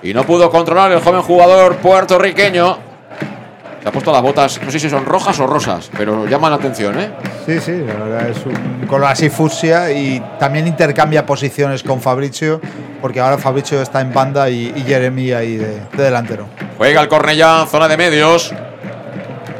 Y 0.03 0.13
no 0.13 0.23
pudo 0.23 0.49
controlar 0.49 0.91
el 0.91 0.99
joven 0.99 1.21
jugador 1.21 1.77
puertorriqueño. 1.77 2.91
Se 3.81 3.89
ha 3.89 3.91
puesto 3.91 4.11
las 4.11 4.21
botas, 4.21 4.61
no 4.63 4.69
sé 4.69 4.79
si 4.79 4.89
son 4.91 5.05
rojas 5.05 5.39
o 5.39 5.47
rosas, 5.47 5.89
pero 5.97 6.27
llaman 6.27 6.51
la 6.51 6.57
atención, 6.57 6.99
¿eh? 6.99 7.09
Sí, 7.47 7.59
sí, 7.59 7.71
la 7.71 7.95
verdad 7.95 8.29
es 8.29 8.37
un 8.45 8.85
color 8.85 9.07
así 9.09 9.31
fucsia 9.31 9.91
y 9.91 10.21
también 10.37 10.67
intercambia 10.67 11.25
posiciones 11.25 11.81
con 11.81 11.99
Fabricio, 11.99 12.61
porque 13.01 13.19
ahora 13.19 13.39
Fabricio 13.39 13.81
está 13.81 13.99
en 14.01 14.13
banda 14.13 14.51
y, 14.51 14.71
Jeremy 14.85 15.31
ahí 15.31 15.57
de, 15.57 15.81
delantero. 15.97 16.45
Juega 16.77 17.01
el 17.01 17.07
Cornellá, 17.07 17.65
zona 17.65 17.87
de 17.87 17.97
medios. 17.97 18.53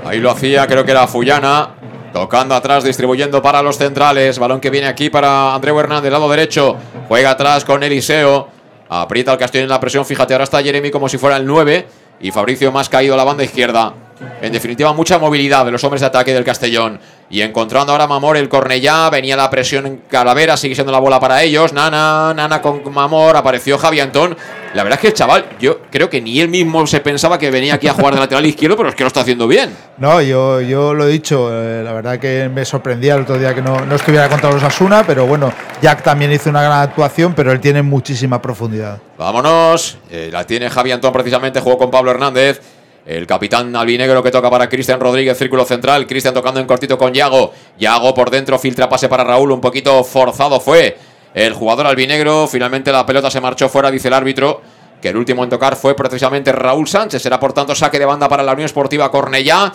Ahí 0.05 0.19
lo 0.19 0.29
hacía, 0.29 0.67
creo 0.67 0.85
que 0.85 0.91
era 0.91 1.07
Fullana. 1.07 1.80
Tocando 2.13 2.55
atrás, 2.55 2.83
distribuyendo 2.83 3.41
para 3.41 3.61
los 3.61 3.77
centrales. 3.77 4.37
Balón 4.37 4.59
que 4.59 4.69
viene 4.69 4.87
aquí 4.87 5.09
para 5.09 5.53
Andreu 5.53 5.79
Hernández, 5.79 6.11
lado 6.11 6.29
derecho. 6.29 6.75
Juega 7.07 7.31
atrás 7.31 7.63
con 7.63 7.83
Eliseo. 7.83 8.49
Aprieta 8.89 9.31
el 9.31 9.37
Castillo 9.37 9.63
en 9.63 9.69
la 9.69 9.79
presión. 9.79 10.05
Fíjate, 10.05 10.33
ahora 10.33 10.43
está 10.43 10.61
Jeremy 10.61 10.91
como 10.91 11.07
si 11.07 11.17
fuera 11.17 11.37
el 11.37 11.45
9. 11.45 11.87
Y 12.19 12.31
Fabricio 12.31 12.71
más 12.71 12.89
caído 12.89 13.13
a 13.13 13.17
la 13.17 13.23
banda 13.23 13.43
izquierda. 13.43 13.93
En 14.41 14.51
definitiva, 14.51 14.93
mucha 14.93 15.19
movilidad 15.19 15.65
de 15.65 15.71
los 15.71 15.83
hombres 15.83 16.01
de 16.01 16.07
ataque 16.07 16.33
del 16.33 16.43
Castellón. 16.43 16.99
Y 17.29 17.41
encontrando 17.41 17.93
ahora 17.93 18.07
Mamor 18.07 18.37
el 18.37 18.49
Cornellá. 18.49 19.09
Venía 19.09 19.35
la 19.35 19.49
presión 19.49 19.85
en 19.85 19.97
Calavera. 20.09 20.57
Sigue 20.57 20.75
siendo 20.75 20.91
la 20.91 20.99
bola 20.99 21.19
para 21.19 21.41
ellos. 21.43 21.71
Nana, 21.71 22.33
Nana 22.33 22.61
con 22.61 22.81
Mamor. 22.91 23.37
Apareció 23.37 23.77
Javi 23.77 23.99
Antón. 24.01 24.35
La 24.73 24.83
verdad 24.83 24.97
es 24.97 25.01
que 25.01 25.07
el 25.07 25.13
chaval, 25.13 25.45
yo 25.59 25.81
creo 25.91 26.09
que 26.09 26.21
ni 26.21 26.39
él 26.39 26.47
mismo 26.47 26.87
se 26.87 27.01
pensaba 27.01 27.37
que 27.37 27.51
venía 27.51 27.75
aquí 27.75 27.87
a 27.87 27.93
jugar 27.93 28.13
de 28.13 28.21
lateral 28.21 28.45
izquierdo, 28.45 28.77
pero 28.77 28.89
es 28.89 28.95
que 28.95 29.03
lo 29.03 29.07
está 29.07 29.21
haciendo 29.21 29.47
bien. 29.47 29.75
No, 29.97 30.21
yo, 30.21 30.61
yo 30.61 30.93
lo 30.93 31.07
he 31.07 31.09
dicho, 31.09 31.49
eh, 31.51 31.83
la 31.83 31.91
verdad 31.91 32.19
que 32.19 32.49
me 32.49 32.63
sorprendía 32.63 33.15
el 33.15 33.23
otro 33.23 33.37
día 33.37 33.53
que 33.53 33.61
no, 33.61 33.85
no 33.85 33.95
estuviera 33.95 34.29
contra 34.29 34.49
los 34.49 34.63
Asuna, 34.63 35.03
pero 35.05 35.25
bueno, 35.27 35.51
Jack 35.81 36.03
también 36.03 36.31
hizo 36.31 36.49
una 36.49 36.63
gran 36.63 36.79
actuación, 36.79 37.33
pero 37.33 37.51
él 37.51 37.59
tiene 37.59 37.81
muchísima 37.81 38.41
profundidad. 38.41 38.99
Vámonos, 39.17 39.97
eh, 40.09 40.29
la 40.31 40.45
tiene 40.45 40.69
Javi 40.69 40.91
Antón 40.91 41.11
precisamente, 41.11 41.59
jugó 41.59 41.77
con 41.77 41.91
Pablo 41.91 42.11
Hernández. 42.11 42.61
El 43.05 43.25
capitán 43.25 43.75
albinegro 43.75 44.21
que 44.21 44.29
toca 44.29 44.49
para 44.49 44.69
Cristian 44.69 44.99
Rodríguez, 44.99 45.37
círculo 45.37 45.65
central. 45.65 46.05
Cristian 46.05 46.33
tocando 46.33 46.59
en 46.59 46.67
cortito 46.67 46.97
con 46.97 47.13
Yago. 47.13 47.51
Yago 47.79 48.13
por 48.13 48.29
dentro, 48.29 48.59
filtra 48.59 48.87
pase 48.87 49.09
para 49.09 49.23
Raúl. 49.23 49.51
Un 49.51 49.61
poquito 49.61 50.03
forzado 50.03 50.59
fue 50.59 50.97
el 51.33 51.53
jugador 51.53 51.87
albinegro. 51.87 52.47
Finalmente 52.47 52.91
la 52.91 53.05
pelota 53.05 53.31
se 53.31 53.41
marchó 53.41 53.69
fuera, 53.69 53.89
dice 53.89 54.07
el 54.07 54.13
árbitro. 54.13 54.61
Que 55.01 55.09
el 55.09 55.17
último 55.17 55.43
en 55.43 55.49
tocar 55.49 55.75
fue 55.75 55.95
precisamente 55.95 56.51
Raúl 56.51 56.87
Sánchez. 56.87 57.23
Será 57.23 57.39
por 57.39 57.53
tanto 57.53 57.73
saque 57.73 57.97
de 57.97 58.05
banda 58.05 58.29
para 58.29 58.43
la 58.43 58.53
Unión 58.53 58.67
Esportiva 58.67 59.09
Cornellá. 59.09 59.73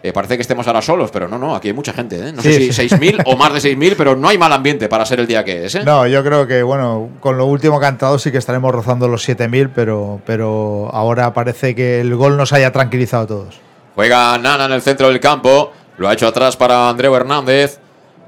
Eh, 0.00 0.12
parece 0.12 0.36
que 0.36 0.42
estemos 0.42 0.66
ahora 0.66 0.80
solos, 0.80 1.10
pero 1.10 1.26
no, 1.26 1.38
no, 1.38 1.56
aquí 1.56 1.68
hay 1.68 1.74
mucha 1.74 1.92
gente. 1.92 2.28
¿eh? 2.28 2.32
No 2.32 2.40
sé 2.40 2.72
si 2.72 2.88
6.000 2.88 3.22
o 3.26 3.36
más 3.36 3.52
de 3.52 3.76
6.000, 3.76 3.94
pero 3.96 4.14
no 4.14 4.28
hay 4.28 4.38
mal 4.38 4.52
ambiente 4.52 4.88
para 4.88 5.04
ser 5.04 5.18
el 5.18 5.26
día 5.26 5.44
que 5.44 5.64
es. 5.64 5.74
¿eh? 5.74 5.82
No, 5.84 6.06
yo 6.06 6.22
creo 6.22 6.46
que, 6.46 6.62
bueno, 6.62 7.08
con 7.20 7.36
lo 7.36 7.46
último 7.46 7.80
cantado 7.80 8.18
sí 8.18 8.30
que 8.30 8.38
estaremos 8.38 8.72
rozando 8.72 9.08
los 9.08 9.28
7.000, 9.28 9.70
pero, 9.74 10.20
pero 10.24 10.88
ahora 10.92 11.32
parece 11.32 11.74
que 11.74 12.00
el 12.00 12.14
gol 12.14 12.36
nos 12.36 12.52
haya 12.52 12.70
tranquilizado 12.70 13.24
a 13.24 13.26
todos. 13.26 13.60
Juega 13.96 14.38
Nana 14.38 14.66
en 14.66 14.72
el 14.72 14.82
centro 14.82 15.08
del 15.08 15.18
campo, 15.18 15.72
lo 15.96 16.08
ha 16.08 16.12
hecho 16.12 16.28
atrás 16.28 16.56
para 16.56 16.88
Andreu 16.88 17.14
Hernández. 17.16 17.80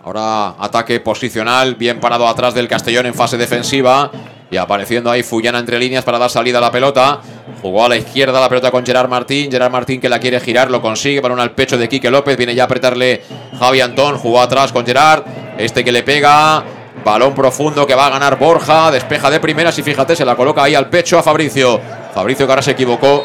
Ahora 0.03 0.55
ataque 0.59 0.99
posicional, 0.99 1.77
bien 1.77 2.01
parado 2.01 2.27
atrás 2.27 2.55
del 2.55 2.67
Castellón 2.67 3.07
en 3.07 3.15
fase 3.15 3.37
defensiva. 3.37 4.11
Y 4.51 4.57
apareciendo 4.57 5.11
ahí 5.11 5.23
Fullana 5.23 5.61
entre 5.61 5.79
líneas 5.79 6.05
para 6.05 6.19
dar 6.19 6.29
salida 6.29 6.59
a 6.59 6.61
la 6.61 6.73
pelota. 6.73 7.21
Jugó 7.63 7.85
a 7.85 7.89
la 7.89 7.97
izquierda 7.97 8.41
la 8.41 8.49
pelota 8.49 8.71
con 8.71 8.85
Gerard 8.85 9.09
Martín. 9.09 9.51
Gerard 9.51 9.71
Martín 9.71 10.01
que 10.01 10.09
la 10.09 10.19
quiere 10.19 10.41
girar, 10.41 10.71
lo 10.71 10.83
consigue. 10.83 11.21
Balón 11.21 11.39
al 11.39 11.53
pecho 11.53 11.79
de 11.79 11.89
Quique 11.89 12.11
López. 12.11 12.37
Viene 12.37 12.55
ya 12.55 12.65
a 12.65 12.67
apretarle 12.67 13.23
Javi 13.59 13.81
Antón. 13.81 14.19
Jugó 14.19 14.41
atrás 14.41 14.73
con 14.73 14.85
Gerard. 14.85 15.23
Este 15.57 15.85
que 15.85 15.93
le 15.93 16.03
pega. 16.03 16.65
Balón 17.05 17.35
profundo 17.35 17.87
que 17.87 17.95
va 17.95 18.07
a 18.07 18.11
ganar 18.11 18.39
Borja. 18.39 18.91
Despeja 18.91 19.31
de 19.31 19.39
primeras 19.39 19.79
y 19.79 19.83
fíjate, 19.85 20.17
se 20.17 20.25
la 20.25 20.35
coloca 20.35 20.65
ahí 20.65 20.75
al 20.75 20.89
pecho 20.89 21.17
a 21.17 21.23
Fabricio. 21.23 21.81
Fabricio 22.13 22.47
que 22.47 22.53
ahora 22.53 22.63
se 22.63 22.73
equivocó. 22.73 23.25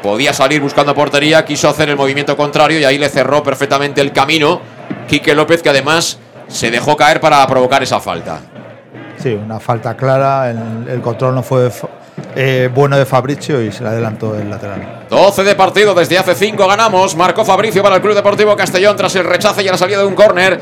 Podía 0.00 0.32
salir 0.32 0.60
buscando 0.60 0.94
portería. 0.94 1.44
Quiso 1.44 1.68
hacer 1.68 1.88
el 1.88 1.96
movimiento 1.96 2.36
contrario 2.36 2.78
y 2.78 2.84
ahí 2.84 2.98
le 2.98 3.08
cerró 3.08 3.42
perfectamente 3.42 4.00
el 4.00 4.12
camino. 4.12 4.60
Quique 5.08 5.34
López 5.34 5.60
que 5.60 5.70
además 5.70 6.18
se 6.46 6.70
dejó 6.70 6.96
caer 6.96 7.20
para 7.20 7.44
provocar 7.48 7.82
esa 7.82 7.98
falta. 7.98 8.51
Sí, 9.22 9.34
una 9.34 9.60
falta 9.60 9.94
clara. 9.94 10.50
El, 10.50 11.00
control 11.00 11.36
no 11.36 11.44
fue 11.44 11.70
eh, 12.34 12.68
bueno 12.74 12.98
de 12.98 13.06
Fabricio 13.06 13.62
y 13.62 13.70
se 13.70 13.84
le 13.84 13.90
adelantó 13.90 14.34
el 14.34 14.50
lateral. 14.50 15.06
12 15.08 15.44
de 15.44 15.54
partido, 15.54 15.94
desde 15.94 16.18
hace 16.18 16.34
5 16.34 16.66
ganamos. 16.66 17.14
Marcó 17.14 17.44
Fabricio 17.44 17.84
para 17.84 17.96
el 17.96 18.02
Club 18.02 18.14
Deportivo 18.14 18.56
Castellón 18.56 18.96
tras 18.96 19.14
el 19.14 19.24
rechazo 19.24 19.60
y 19.60 19.64
la 19.64 19.76
salida 19.76 19.98
de 19.98 20.06
un 20.06 20.16
córner. 20.16 20.60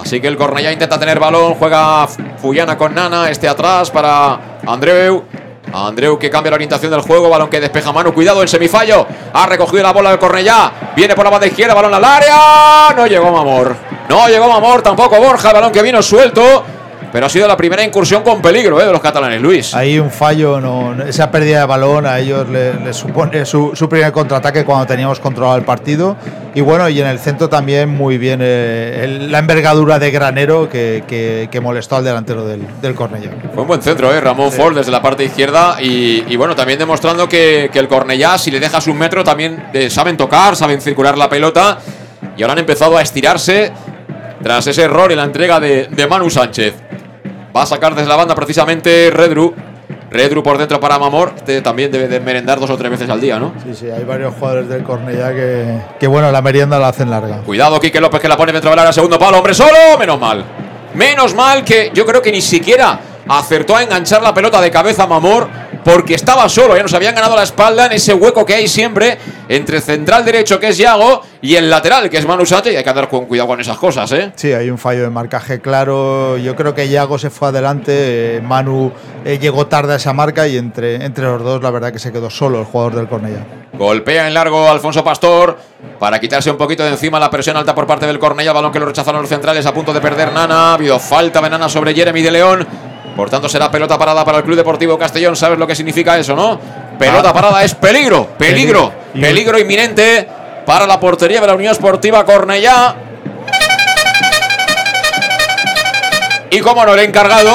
Así 0.00 0.20
que 0.20 0.28
el 0.28 0.38
Cornellá 0.38 0.72
intenta 0.72 0.98
tener 0.98 1.18
balón, 1.18 1.54
juega 1.54 2.06
Fullana 2.06 2.78
con 2.78 2.94
Nana, 2.94 3.28
este 3.28 3.46
atrás 3.46 3.90
para 3.90 4.58
Andreu. 4.66 5.24
Andreu 5.72 6.18
que 6.18 6.30
cambia 6.30 6.50
la 6.50 6.54
orientación 6.54 6.90
del 6.92 7.00
juego, 7.00 7.28
balón 7.28 7.50
que 7.50 7.60
despeja 7.60 7.92
mano, 7.92 8.14
cuidado 8.14 8.40
el 8.40 8.48
semifallo. 8.48 9.06
Ha 9.34 9.46
recogido 9.46 9.82
la 9.82 9.92
bola 9.92 10.10
del 10.10 10.18
Cornellá, 10.18 10.92
viene 10.94 11.14
por 11.14 11.24
la 11.24 11.30
banda 11.30 11.46
izquierda, 11.46 11.74
balón 11.74 11.92
al 11.92 12.04
área. 12.04 12.94
No 12.96 13.06
llegó 13.06 13.30
Mamor. 13.32 13.76
No 14.08 14.28
llegó 14.28 14.48
Mamor, 14.48 14.80
tampoco 14.80 15.16
Borja, 15.16 15.52
balón 15.52 15.72
que 15.72 15.82
vino 15.82 16.00
suelto. 16.02 16.64
Pero 17.12 17.26
ha 17.26 17.28
sido 17.28 17.48
la 17.48 17.56
primera 17.56 17.84
incursión 17.84 18.22
con 18.22 18.42
peligro 18.42 18.80
¿eh? 18.80 18.86
de 18.86 18.92
los 18.92 19.00
catalanes, 19.00 19.40
Luis. 19.40 19.74
Ahí 19.74 19.98
un 19.98 20.10
fallo, 20.10 20.60
no, 20.60 20.94
esa 21.04 21.30
pérdida 21.30 21.60
de 21.60 21.66
balón 21.66 22.06
a 22.06 22.18
ellos 22.18 22.48
les, 22.48 22.96
supone 22.96 23.44
su, 23.44 23.72
primer 23.88 24.12
contraataque 24.12 24.64
cuando 24.64 24.86
teníamos 24.86 25.20
controlado 25.20 25.56
el 25.56 25.64
partido. 25.64 26.16
Y 26.54 26.60
bueno, 26.60 26.88
y 26.88 27.00
en 27.00 27.06
el 27.06 27.18
centro 27.18 27.48
también 27.48 27.88
muy 27.88 28.18
bien 28.18 28.40
eh, 28.42 29.26
la 29.28 29.38
envergadura 29.38 29.98
de 29.98 30.10
Granero 30.10 30.68
que, 30.68 31.60
molestó 31.62 31.96
al 31.96 32.04
delantero 32.04 32.46
del, 32.46 32.62
del 32.80 32.94
Cornellá. 32.94 33.30
Fue 33.52 33.62
un 33.62 33.68
buen 33.68 33.82
centro, 33.82 34.12
¿eh? 34.12 34.20
Ramón 34.20 34.52
Ford 34.52 34.74
desde 34.74 34.90
la 34.90 35.02
parte 35.02 35.24
izquierda. 35.24 35.76
Y, 35.80 36.36
bueno, 36.36 36.54
también 36.54 36.78
demostrando 36.78 37.28
que, 37.28 37.70
el 37.72 37.88
Cornellá, 37.88 38.38
si 38.38 38.50
le 38.50 38.60
dejas 38.60 38.86
un 38.86 38.98
metro, 38.98 39.22
también 39.22 39.66
eh, 39.72 39.90
saben 39.90 40.16
tocar, 40.16 40.56
saben 40.56 40.80
circular 40.80 41.16
la 41.16 41.28
pelota. 41.28 41.78
Y 42.36 42.42
ahora 42.42 42.52
han 42.52 42.58
empezado 42.58 42.96
a 42.96 43.02
estirarse 43.02 43.72
tras 44.42 44.66
ese 44.66 44.82
error 44.82 45.10
en 45.10 45.18
la 45.18 45.24
entrega 45.24 45.60
de, 45.60 45.88
de 45.90 46.06
Manu 46.06 46.30
Sánchez. 46.30 46.85
Va 47.56 47.62
a 47.62 47.66
sacar 47.66 47.94
desde 47.94 48.08
la 48.08 48.16
banda 48.16 48.34
precisamente 48.34 49.10
Redru. 49.10 49.54
Redru 50.10 50.42
por 50.42 50.58
dentro 50.58 50.78
para 50.78 50.98
Mamor. 50.98 51.32
Este 51.36 51.62
también 51.62 51.90
debe 51.90 52.06
de 52.06 52.20
merendar 52.20 52.60
dos 52.60 52.68
o 52.68 52.76
tres 52.76 52.90
veces 52.90 53.08
al 53.08 53.18
día, 53.18 53.38
¿no? 53.38 53.54
Sí, 53.64 53.74
sí, 53.74 53.90
hay 53.90 54.04
varios 54.04 54.34
jugadores 54.34 54.68
del 54.68 54.82
Cornellá 54.82 55.32
que, 55.32 55.80
que 55.98 56.06
bueno, 56.06 56.30
la 56.30 56.42
merienda 56.42 56.78
la 56.78 56.88
hacen 56.88 57.10
larga. 57.10 57.38
Cuidado, 57.38 57.80
Quique 57.80 57.98
López 57.98 58.20
que 58.20 58.28
la 58.28 58.36
pone 58.36 58.52
dentro 58.52 58.68
del 58.68 58.78
área, 58.78 58.92
segundo 58.92 59.18
palo, 59.18 59.38
hombre 59.38 59.54
solo. 59.54 59.96
Menos 59.98 60.20
mal. 60.20 60.44
Menos 60.94 61.34
mal 61.34 61.64
que 61.64 61.90
yo 61.94 62.04
creo 62.04 62.20
que 62.20 62.30
ni 62.30 62.42
siquiera 62.42 63.00
acertó 63.26 63.74
a 63.74 63.82
enganchar 63.82 64.22
la 64.22 64.34
pelota 64.34 64.60
de 64.60 64.70
cabeza 64.70 65.04
a 65.04 65.06
Mamor 65.06 65.48
porque 65.86 66.14
estaba 66.14 66.48
solo, 66.48 66.76
ya 66.76 66.82
nos 66.82 66.92
habían 66.94 67.14
ganado 67.14 67.36
la 67.36 67.44
espalda 67.44 67.86
en 67.86 67.92
ese 67.92 68.12
hueco 68.12 68.44
que 68.44 68.54
hay 68.54 68.66
siempre 68.66 69.18
entre 69.48 69.80
central 69.80 70.24
derecho 70.24 70.58
que 70.58 70.70
es 70.70 70.78
Yago 70.78 71.22
y 71.40 71.54
el 71.54 71.70
lateral 71.70 72.10
que 72.10 72.18
es 72.18 72.26
Manu 72.26 72.44
Sánchez 72.44 72.72
y 72.72 72.76
hay 72.76 72.82
que 72.82 72.90
andar 72.90 73.08
con 73.08 73.26
cuidado 73.26 73.46
con 73.46 73.60
esas 73.60 73.78
cosas, 73.78 74.10
¿eh? 74.10 74.32
Sí, 74.34 74.52
hay 74.52 74.68
un 74.68 74.78
fallo 74.78 75.02
de 75.02 75.10
marcaje 75.10 75.60
claro, 75.60 76.38
yo 76.38 76.56
creo 76.56 76.74
que 76.74 76.88
Yago 76.88 77.20
se 77.20 77.30
fue 77.30 77.50
adelante, 77.50 77.92
eh, 78.38 78.40
Manu 78.40 78.90
eh, 79.24 79.38
llegó 79.38 79.68
tarde 79.68 79.92
a 79.92 79.96
esa 79.96 80.12
marca 80.12 80.48
y 80.48 80.56
entre, 80.56 81.04
entre 81.04 81.22
los 81.22 81.44
dos 81.44 81.62
la 81.62 81.70
verdad 81.70 81.92
que 81.92 82.00
se 82.00 82.10
quedó 82.10 82.30
solo 82.30 82.58
el 82.58 82.64
jugador 82.64 82.96
del 82.96 83.06
Cornellá. 83.06 83.46
Golpea 83.74 84.26
en 84.26 84.34
largo 84.34 84.68
Alfonso 84.68 85.04
Pastor 85.04 85.56
para 86.00 86.18
quitarse 86.18 86.50
un 86.50 86.56
poquito 86.56 86.82
de 86.82 86.90
encima 86.90 87.20
la 87.20 87.30
presión 87.30 87.56
alta 87.56 87.76
por 87.76 87.86
parte 87.86 88.08
del 88.08 88.18
Cornellá, 88.18 88.52
balón 88.52 88.72
que 88.72 88.80
lo 88.80 88.86
rechazaron 88.86 89.20
los 89.20 89.30
centrales 89.30 89.64
a 89.64 89.72
punto 89.72 89.92
de 89.92 90.00
perder 90.00 90.32
Nana, 90.32 90.70
ha 90.70 90.74
habido 90.74 90.98
falta 90.98 91.40
de 91.40 91.48
Nana 91.48 91.68
sobre 91.68 91.94
Jeremy 91.94 92.22
de 92.22 92.30
León. 92.32 92.66
Por 93.16 93.30
tanto, 93.30 93.48
será 93.48 93.70
pelota 93.70 93.98
parada 93.98 94.24
para 94.24 94.38
el 94.38 94.44
Club 94.44 94.56
Deportivo 94.56 94.98
Castellón. 94.98 95.34
¿Sabes 95.36 95.58
lo 95.58 95.66
que 95.66 95.74
significa 95.74 96.18
eso, 96.18 96.36
no? 96.36 96.60
Pelota 96.98 97.30
ah. 97.30 97.32
parada 97.32 97.64
es 97.64 97.74
peligro, 97.74 98.26
peligro, 98.38 98.92
peligro 99.18 99.58
inminente 99.58 100.28
para 100.66 100.86
la 100.86 101.00
portería 101.00 101.40
de 101.40 101.46
la 101.46 101.54
Unión 101.54 101.72
Esportiva 101.72 102.24
Cornellá. 102.26 102.94
Y 106.50 106.60
como 106.60 106.84
no, 106.84 106.94
he 106.94 107.04
encargado, 107.04 107.54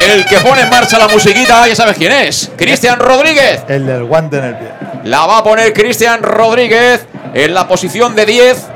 el 0.00 0.24
que 0.24 0.38
pone 0.38 0.62
en 0.62 0.70
marcha 0.70 0.98
la 0.98 1.08
musiquita, 1.08 1.68
ya 1.68 1.76
sabes 1.76 1.96
quién 1.96 2.12
es, 2.12 2.50
Cristian 2.56 2.98
Rodríguez. 2.98 3.62
El 3.68 3.86
del 3.86 4.04
guante 4.04 4.38
en 4.38 4.44
el 4.44 4.56
pie. 4.56 4.68
La 5.04 5.26
va 5.26 5.38
a 5.38 5.44
poner 5.44 5.72
Cristian 5.72 6.22
Rodríguez 6.22 7.06
en 7.34 7.54
la 7.54 7.68
posición 7.68 8.14
de 8.14 8.26
10. 8.26 8.66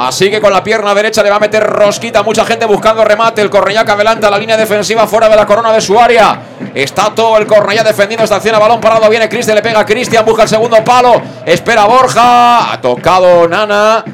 Así 0.00 0.30
que 0.30 0.40
con 0.40 0.52
la 0.52 0.62
pierna 0.62 0.94
derecha 0.94 1.24
le 1.24 1.30
va 1.30 1.36
a 1.36 1.40
meter 1.40 1.64
rosquita. 1.64 2.22
Mucha 2.22 2.44
gente 2.44 2.64
buscando 2.66 3.04
remate. 3.04 3.42
El 3.42 3.50
Correllac 3.50 3.88
adelanta 3.88 4.30
la 4.30 4.38
línea 4.38 4.56
defensiva 4.56 5.08
fuera 5.08 5.28
de 5.28 5.34
la 5.34 5.44
corona 5.44 5.72
de 5.72 5.80
su 5.80 5.98
área. 5.98 6.40
Está 6.72 7.12
todo 7.12 7.36
el 7.36 7.46
Cornellá 7.46 7.82
defendiendo 7.82 8.22
esta 8.22 8.36
acción 8.36 8.56
balón 8.60 8.80
parado. 8.80 9.10
Viene 9.10 9.28
Cristian, 9.28 9.56
le 9.56 9.62
pega 9.62 9.80
a 9.80 9.84
Cristian, 9.84 10.24
busca 10.24 10.44
el 10.44 10.48
segundo 10.48 10.84
palo. 10.84 11.20
Espera 11.44 11.84
Borja. 11.86 12.72
Ha 12.72 12.80
tocado 12.80 13.48
Nana. 13.48 14.04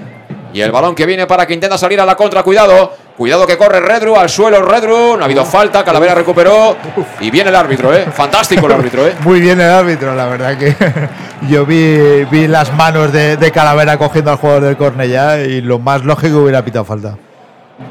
Y 0.54 0.62
el 0.62 0.72
balón 0.72 0.94
que 0.94 1.04
viene 1.04 1.26
para 1.26 1.46
que 1.46 1.52
intenta 1.52 1.76
salir 1.76 2.00
a 2.00 2.06
la 2.06 2.16
contra. 2.16 2.42
Cuidado. 2.42 3.03
Cuidado 3.16 3.46
que 3.46 3.56
corre 3.56 3.78
Redru 3.78 4.16
al 4.16 4.28
suelo 4.28 4.60
Redru. 4.60 5.16
No 5.16 5.22
ha 5.22 5.26
habido 5.26 5.44
falta. 5.44 5.84
Calavera 5.84 6.16
recuperó. 6.16 6.76
Y 7.20 7.30
viene 7.30 7.50
el 7.50 7.56
árbitro, 7.56 7.94
¿eh? 7.94 8.06
Fantástico 8.12 8.66
el 8.66 8.72
árbitro, 8.72 9.06
¿eh? 9.06 9.14
Muy 9.22 9.40
bien 9.40 9.60
el 9.60 9.70
árbitro, 9.70 10.16
la 10.16 10.26
verdad 10.26 10.58
que 10.58 10.74
yo 11.48 11.64
vi, 11.64 12.24
vi 12.24 12.48
las 12.48 12.74
manos 12.74 13.12
de, 13.12 13.52
Calavera 13.54 13.98
cogiendo 13.98 14.32
al 14.32 14.38
jugador 14.38 14.64
del 14.64 14.76
Cornellá 14.76 15.40
y 15.42 15.60
lo 15.60 15.78
más 15.78 16.04
lógico 16.04 16.38
hubiera 16.38 16.64
pitado 16.64 16.84
falta. 16.84 17.16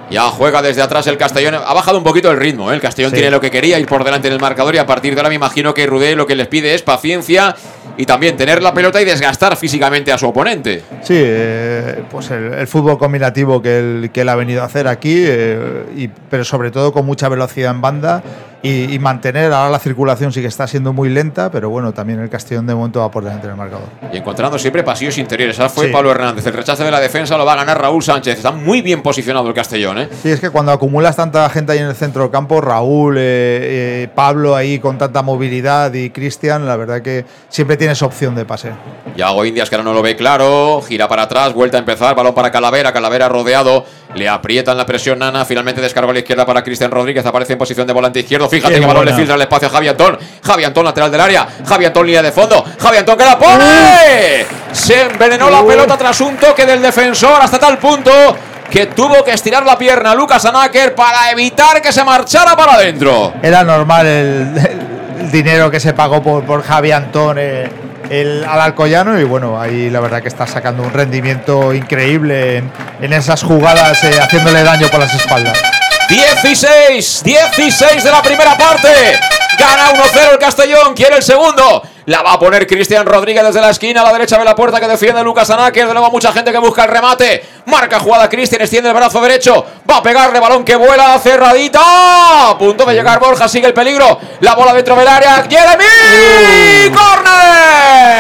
Ya 0.09 0.23
juega 0.29 0.61
desde 0.61 0.81
atrás 0.81 1.07
el 1.07 1.17
Castellón. 1.17 1.55
Ha 1.55 1.73
bajado 1.73 1.97
un 1.97 2.03
poquito 2.03 2.29
el 2.29 2.37
ritmo. 2.37 2.71
¿eh? 2.71 2.75
El 2.75 2.81
Castellón 2.81 3.11
tiene 3.11 3.31
lo 3.31 3.41
que 3.41 3.49
quería, 3.49 3.79
ir 3.79 3.87
por 3.87 4.03
delante 4.03 4.27
en 4.27 4.33
el 4.33 4.39
marcador. 4.39 4.75
Y 4.75 4.77
a 4.77 4.85
partir 4.85 5.13
de 5.13 5.21
ahora 5.21 5.29
me 5.29 5.35
imagino 5.35 5.73
que 5.73 5.85
Rudé 5.85 6.15
lo 6.15 6.27
que 6.27 6.35
les 6.35 6.47
pide 6.47 6.73
es 6.73 6.81
paciencia 6.81 7.55
y 7.97 8.05
también 8.05 8.35
tener 8.35 8.61
la 8.61 8.73
pelota 8.73 9.01
y 9.01 9.05
desgastar 9.05 9.55
físicamente 9.55 10.11
a 10.11 10.17
su 10.17 10.27
oponente. 10.27 10.83
Sí, 11.01 11.15
eh, 11.15 12.03
pues 12.09 12.31
el, 12.31 12.67
fútbol 12.67 12.97
combinativo 12.97 13.61
que 13.61 13.79
él, 13.79 14.09
que 14.11 14.21
él 14.21 14.29
ha 14.29 14.35
venido 14.35 14.61
a 14.63 14.65
hacer 14.65 14.87
aquí, 14.87 15.15
eh, 15.17 15.85
y, 15.95 16.07
pero 16.07 16.43
sobre 16.43 16.71
todo 16.71 16.91
con 16.91 17.05
mucha 17.05 17.29
velocidad 17.29 17.71
en 17.71 17.81
banda 17.81 18.23
y, 18.63 18.97
mantener. 18.99 19.51
Ahora 19.51 19.69
la 19.69 19.79
circulación 19.79 20.31
sí 20.31 20.41
que 20.41 20.47
está 20.47 20.67
siendo 20.67 20.93
muy 20.93 21.09
lenta, 21.09 21.51
pero 21.51 21.69
bueno, 21.69 21.93
también 21.93 22.19
el 22.19 22.29
Castellón 22.29 22.65
de 22.65 22.73
momento 22.73 23.01
va 23.01 23.11
por 23.11 23.23
delante 23.23 23.47
del 23.47 23.57
marcador. 23.57 23.87
Y 24.11 24.17
encontrando 24.17 24.57
siempre 24.57 24.83
pasillos 24.83 25.17
interiores. 25.17 25.59
Ahora 25.59 25.69
fue 25.69 25.87
Pablo 25.89 26.11
Hernández. 26.11 26.45
El 26.47 26.53
rechazo 26.53 26.83
de 26.85 26.91
la 26.91 27.01
defensa 27.01 27.37
lo 27.37 27.45
va 27.45 27.53
a 27.53 27.57
ganar 27.57 27.81
Raúl 27.81 28.01
Sánchez. 28.01 28.37
Está 28.37 28.51
muy 28.51 28.81
bien 28.81 29.01
posicionado 29.01 29.47
el 29.49 29.53
Castellón. 29.53 29.92
¿Eh? 29.97 30.09
Sí, 30.21 30.29
es 30.29 30.39
que 30.39 30.49
cuando 30.49 30.71
acumulas 30.71 31.15
tanta 31.15 31.49
gente 31.49 31.71
ahí 31.71 31.79
en 31.79 31.87
el 31.87 31.95
centro 31.95 32.23
del 32.23 32.31
campo, 32.31 32.61
Raúl, 32.61 33.17
eh, 33.17 33.21
eh, 33.23 34.09
Pablo 34.13 34.55
ahí 34.55 34.79
con 34.79 34.97
tanta 34.97 35.21
movilidad 35.21 35.93
y 35.93 36.09
Cristian, 36.09 36.65
la 36.65 36.75
verdad 36.75 37.01
que 37.01 37.25
siempre 37.49 37.77
tienes 37.77 38.01
opción 38.01 38.35
de 38.35 38.45
pase. 38.45 38.71
Yago 39.15 39.45
Indias 39.45 39.69
que 39.69 39.75
ahora 39.75 39.83
no 39.83 39.93
lo 39.93 40.01
ve 40.01 40.15
claro. 40.15 40.81
Gira 40.81 41.07
para 41.07 41.23
atrás, 41.23 41.53
vuelta 41.53 41.77
a 41.77 41.79
empezar. 41.79 42.15
Balón 42.15 42.33
para 42.33 42.51
Calavera. 42.51 42.91
Calavera 42.91 43.29
rodeado. 43.29 43.85
Le 44.15 44.27
aprietan 44.27 44.77
la 44.77 44.85
presión 44.85 45.19
Nana. 45.19 45.45
Finalmente 45.45 45.81
descarga 45.81 46.09
a 46.09 46.13
la 46.13 46.19
izquierda 46.19 46.45
para 46.45 46.63
Cristian 46.63 46.91
Rodríguez. 46.91 47.25
Aparece 47.25 47.53
en 47.53 47.59
posición 47.59 47.85
de 47.87 47.93
volante 47.93 48.19
izquierdo. 48.19 48.49
Fíjate 48.49 48.79
que 48.79 48.85
balón 48.85 49.05
le 49.05 49.13
filtra 49.13 49.35
el 49.35 49.41
espacio 49.41 49.67
a 49.67 49.71
Javi 49.71 49.87
Antón. 49.87 50.17
Javi 50.43 50.63
Antón, 50.63 50.85
lateral 50.85 51.11
del 51.11 51.21
área. 51.21 51.47
Javi 51.65 51.85
Antón, 51.85 52.05
línea 52.05 52.21
de 52.21 52.31
fondo. 52.31 52.63
Javi 52.79 52.97
Antón 52.97 53.17
que 53.17 53.25
la 53.25 53.37
pone. 53.37 54.45
Se 54.71 55.01
envenenó 55.01 55.49
la 55.49 55.63
pelota 55.63 55.97
tras 55.97 56.19
un 56.21 56.37
toque 56.37 56.65
del 56.65 56.81
defensor 56.81 57.41
hasta 57.41 57.59
tal 57.59 57.77
punto 57.77 58.11
que 58.73 58.87
tuvo 58.87 59.23
que 59.23 59.31
estirar 59.31 59.63
la 59.63 59.77
pierna 59.77 60.15
Lucas 60.15 60.43
Anaker 60.45 60.95
para 60.95 61.29
evitar 61.29 61.79
que 61.79 61.93
se 61.93 62.03
marchara 62.03 62.55
para 62.55 62.73
adentro. 62.73 63.31
Era 63.43 63.63
normal 63.63 64.07
el, 64.07 65.31
dinero 65.31 65.69
que 65.69 65.79
se 65.79 65.93
pagó 65.93 66.23
por, 66.23 66.43
por 66.43 66.63
Javi 66.63 66.91
Antón. 66.91 67.37
Eh, 67.39 67.69
el, 68.09 68.43
al 68.43 68.59
Alcoyano 68.59 69.19
y 69.19 69.25
bueno, 69.25 69.61
ahí 69.61 69.91
la 69.91 69.99
verdad 69.99 70.23
que 70.23 70.27
está 70.27 70.47
sacando 70.47 70.81
un 70.81 70.91
rendimiento 70.91 71.71
increíble 71.71 72.63
en, 72.99 73.13
esas 73.13 73.43
jugadas, 73.43 74.03
eh, 74.05 74.19
haciéndole 74.19 74.63
daño 74.63 74.87
por 74.87 74.99
las 74.99 75.13
espaldas. 75.13 75.55
16, 76.09 77.21
16 77.23 78.03
de 78.03 78.11
la 78.11 78.23
primera 78.23 78.57
parte. 78.57 78.89
Gana 79.59 79.91
1-0 79.93 80.31
el 80.31 80.39
Castellón, 80.39 80.95
quiere 80.95 81.17
el 81.17 81.23
segundo. 81.23 81.83
La 82.05 82.21
va 82.21 82.33
a 82.33 82.39
poner 82.39 82.67
Cristian 82.67 83.05
Rodríguez 83.05 83.43
desde 83.43 83.61
la 83.61 83.69
esquina 83.69 84.01
a 84.01 84.03
la 84.03 84.11
derecha 84.11 84.37
de 84.37 84.43
la 84.43 84.55
puerta 84.55 84.79
que 84.79 84.87
defiende 84.87 85.23
Lucas 85.23 85.49
Anáquer. 85.49 85.87
De 85.87 85.93
nuevo 85.93 86.11
mucha 86.11 86.33
gente 86.33 86.51
que 86.51 86.57
busca 86.57 86.83
el 86.83 86.91
remate. 86.91 87.45
Marca 87.65 87.99
jugada 87.99 88.29
Cristian, 88.29 88.61
extiende 88.61 88.89
el 88.89 88.95
brazo 88.95 89.21
derecho. 89.21 89.65
Va 89.89 89.97
a 89.97 90.03
pegarle 90.03 90.39
balón 90.39 90.65
que 90.65 90.75
vuela 90.75 91.17
cerradita. 91.19 92.49
A 92.49 92.57
punto 92.57 92.85
de 92.85 92.93
llegar 92.93 93.19
Borja, 93.19 93.47
sigue 93.47 93.67
el 93.67 93.73
peligro. 93.73 94.19
La 94.41 94.53
bola 94.55 94.73
dentro 94.73 94.95
del 94.95 95.07
área. 95.07 95.47
Jeremy. 95.49 96.93
¡Corner! 96.93 98.13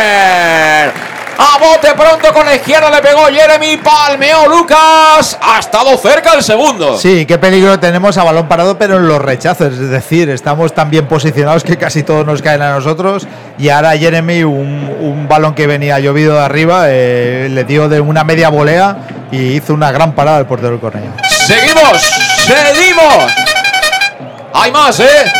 A 1.37 1.57
bote 1.57 1.93
pronto 1.95 2.31
con 2.33 2.45
la 2.45 2.55
izquierda 2.55 2.89
le 2.89 3.01
pegó 3.01 3.25
Jeremy, 3.25 3.77
palmeó 3.77 4.47
Lucas. 4.47 5.37
Ha 5.41 5.59
estado 5.59 5.97
cerca 5.97 6.33
el 6.33 6.43
segundo. 6.43 6.97
Sí, 6.97 7.25
qué 7.25 7.37
peligro 7.37 7.79
tenemos 7.79 8.17
a 8.17 8.23
balón 8.23 8.47
parado, 8.47 8.77
pero 8.77 8.97
en 8.97 9.07
los 9.07 9.21
rechazos. 9.21 9.73
Es 9.73 9.89
decir, 9.89 10.29
estamos 10.29 10.73
tan 10.73 10.89
bien 10.89 11.07
posicionados 11.07 11.63
que 11.63 11.77
casi 11.77 12.03
todos 12.03 12.25
nos 12.25 12.41
caen 12.41 12.61
a 12.61 12.71
nosotros. 12.71 13.27
Y 13.57 13.69
ahora 13.69 13.97
Jeremy, 13.97 14.43
un, 14.43 15.27
balón 15.27 15.55
que 15.55 15.65
venía 15.67 15.99
llovido 15.99 16.35
de 16.35 16.41
arriba, 16.41 16.85
eh, 16.87 17.47
le 17.49 17.63
dio 17.63 17.89
de 17.89 17.99
una 17.99 18.23
media 18.23 18.49
volea 18.49 18.97
y 19.31 19.53
hizo 19.53 19.73
una 19.73 19.91
gran 19.91 20.13
parada 20.13 20.39
el 20.39 20.45
portero 20.45 20.71
del 20.71 20.79
Cornellá. 20.79 21.11
Seguimos, 21.29 22.01
seguimos. 22.45 23.33
Hay 24.53 24.71
más, 24.71 24.99
¿eh? 24.99 25.31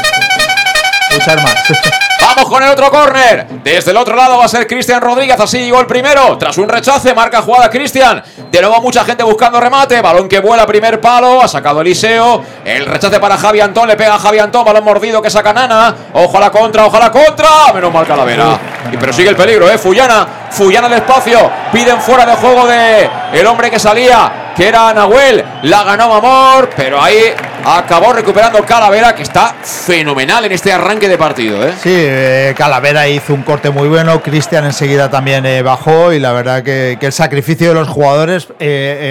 Muchas 1.12 1.44
más. 1.44 1.54
Vamos 2.24 2.50
con 2.50 2.64
el 2.64 2.70
otro 2.70 2.90
córner. 2.90 3.48
Desde 3.64 3.92
el 3.92 3.98
otro 3.98 4.16
lado 4.16 4.38
va 4.38 4.46
a 4.46 4.48
ser 4.48 4.66
Cristian 4.66 5.02
Rodríguez. 5.02 5.38
Así 5.38 5.60
llegó 5.60 5.82
el 5.82 5.86
primero. 5.86 6.38
Tras 6.38 6.58
un 6.58 6.70
rechace, 6.70 7.14
marca 7.14 7.42
jugada 7.42 7.70
Cristian. 7.70 8.24
De 8.50 8.62
nuevo 8.62 8.80
mucha 8.82 9.04
gente 9.04 9.24
buscando 9.24 9.60
remate. 9.60 10.00
Balón 10.00 10.30
que 10.30 10.40
vuela, 10.40 10.66
primer 10.66 11.02
palo. 11.02 11.44
Ha 11.44 11.50
sacado 11.50 11.82
Eliseo. 11.82 12.42
El 12.64 12.86
rechace 12.86 13.20
para 13.20 13.38
Javi 13.38 13.60
Antón. 13.60 13.90
Le 13.90 13.98
pega 13.98 14.16
a 14.16 14.20
Javi 14.20 14.40
Antón. 14.40 14.64
Balón 14.64 14.86
mordido 14.86 15.22
que 15.22 15.30
saca 15.30 15.52
Nana. 15.52 15.94
La 16.14 16.50
contra, 16.50 16.88
la 16.88 17.12
contra. 17.12 17.74
Menos 17.74 17.94
mal 17.94 18.08
Calavera. 18.08 18.58
Y, 18.90 18.96
pero 18.96 19.12
sigue 19.12 19.30
el 19.30 19.36
peligro, 19.36 19.70
¿eh? 19.70 19.78
Fullana. 19.78 20.26
Fullana 20.50 20.96
espacio. 20.96 21.52
Piden 21.74 22.00
fuera 22.00 22.26
de 22.26 22.36
juego 22.36 22.66
de 22.68 23.10
el 23.34 23.46
hombre 23.48 23.70
que 23.70 23.80
salía 23.80 24.54
que 24.56 24.68
era 24.68 24.94
Nahuel. 24.94 25.44
La 25.64 25.84
ganó 25.84 26.10
Mamor, 26.10 26.70
pero 26.76 27.02
ahí 27.02 27.34
acabó 27.66 28.14
recuperando 28.14 28.64
Calavera, 28.66 29.16
que 29.16 29.24
está 29.24 29.54
fenomenal 29.64 30.46
en 30.46 30.52
este 30.52 30.72
arranque 30.72 31.08
de 31.08 31.18
partido. 31.18 31.66
¿eh? 31.66 31.74
Sí, 31.82 31.92
eh, 31.94 32.54
Calavera 32.58 33.08
hizo 33.08 33.34
un 33.34 33.44
corte 33.44 33.70
muy 33.70 33.88
bueno, 33.88 34.22
Cristian 34.22 34.66
enseguida 34.66 35.10
también 35.10 35.46
eh, 35.46 35.62
bajó 35.62 36.14
y 36.14 36.20
la 36.20 36.34
verdad 36.34 36.64
que, 36.64 36.98
que, 37.00 37.08
el 37.08 37.14
sacrificio 37.14 37.70
de 37.70 37.74
los 37.76 37.88
jugadores, 37.88 38.48